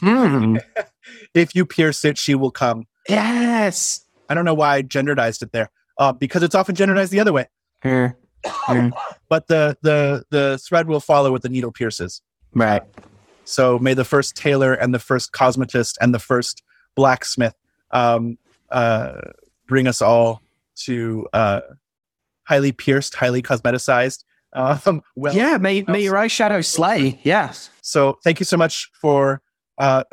Hmm. 0.00 0.58
If 1.34 1.56
you 1.56 1.66
pierce 1.66 2.04
it, 2.04 2.16
she 2.18 2.36
will 2.36 2.52
come. 2.52 2.84
Yes. 3.08 4.03
I 4.28 4.34
don't 4.34 4.44
know 4.44 4.54
why 4.54 4.76
I 4.76 4.82
genderized 4.82 5.42
it 5.42 5.52
there. 5.52 5.70
Uh, 5.98 6.12
because 6.12 6.42
it's 6.42 6.54
often 6.54 6.74
genderized 6.74 7.10
the 7.10 7.20
other 7.20 7.32
way. 7.32 7.46
Yeah. 7.84 8.12
Yeah. 8.68 8.90
But 9.28 9.46
the 9.46 9.76
the 9.82 10.24
the 10.30 10.58
thread 10.58 10.86
will 10.88 11.00
follow 11.00 11.30
what 11.32 11.42
the 11.42 11.48
needle 11.48 11.72
pierces. 11.72 12.20
Right. 12.52 12.82
So 13.44 13.78
may 13.78 13.94
the 13.94 14.04
first 14.04 14.36
tailor 14.36 14.74
and 14.74 14.92
the 14.94 14.98
first 14.98 15.32
cosmetist 15.32 15.94
and 16.00 16.12
the 16.14 16.18
first 16.18 16.62
blacksmith 16.96 17.54
um, 17.90 18.38
uh, 18.70 19.20
bring 19.66 19.86
us 19.86 20.02
all 20.02 20.40
to 20.84 21.26
uh, 21.32 21.60
highly 22.44 22.72
pierced, 22.72 23.14
highly 23.14 23.40
cosmeticized. 23.42 24.24
Um, 24.52 25.02
well, 25.16 25.34
yeah. 25.34 25.56
May 25.58 25.82
may 25.82 26.02
your 26.02 26.14
eyeshadow 26.14 26.64
slay. 26.64 27.20
Yes. 27.22 27.70
So 27.82 28.18
thank 28.24 28.40
you 28.40 28.44
so 28.44 28.56
much 28.56 28.90
for 29.00 29.42
uh, 29.78 30.04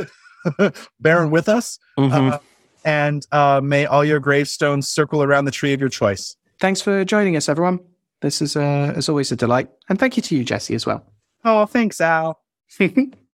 bearing 1.00 1.32
with 1.32 1.50
us, 1.50 1.80
Mhm. 1.98 2.34
uh, 2.34 2.40
and 2.84 3.26
uh, 3.32 3.62
may 3.64 3.86
all 3.86 4.04
your 4.04 4.20
gravestones 4.20 4.90
circle 4.90 5.24
around 5.24 5.46
the 5.46 5.52
tree 5.52 5.74
of 5.74 5.80
your 5.80 5.90
choice. 5.90 6.36
Thanks 6.60 6.82
for 6.82 7.04
joining 7.06 7.36
us, 7.36 7.50
everyone. 7.50 7.80
This 8.22 8.42
is 8.42 8.56
uh, 8.56 8.94
as 8.96 9.10
always 9.10 9.32
a 9.32 9.36
delight, 9.36 9.70
and 9.90 10.00
thank 10.00 10.16
you 10.16 10.24
to 10.24 10.36
you, 10.36 10.44
Jesse, 10.44 10.76
as 10.76 10.86
well. 10.86 11.06
Oh, 11.44 11.66
thanks, 11.66 12.00
Al. 12.00 12.40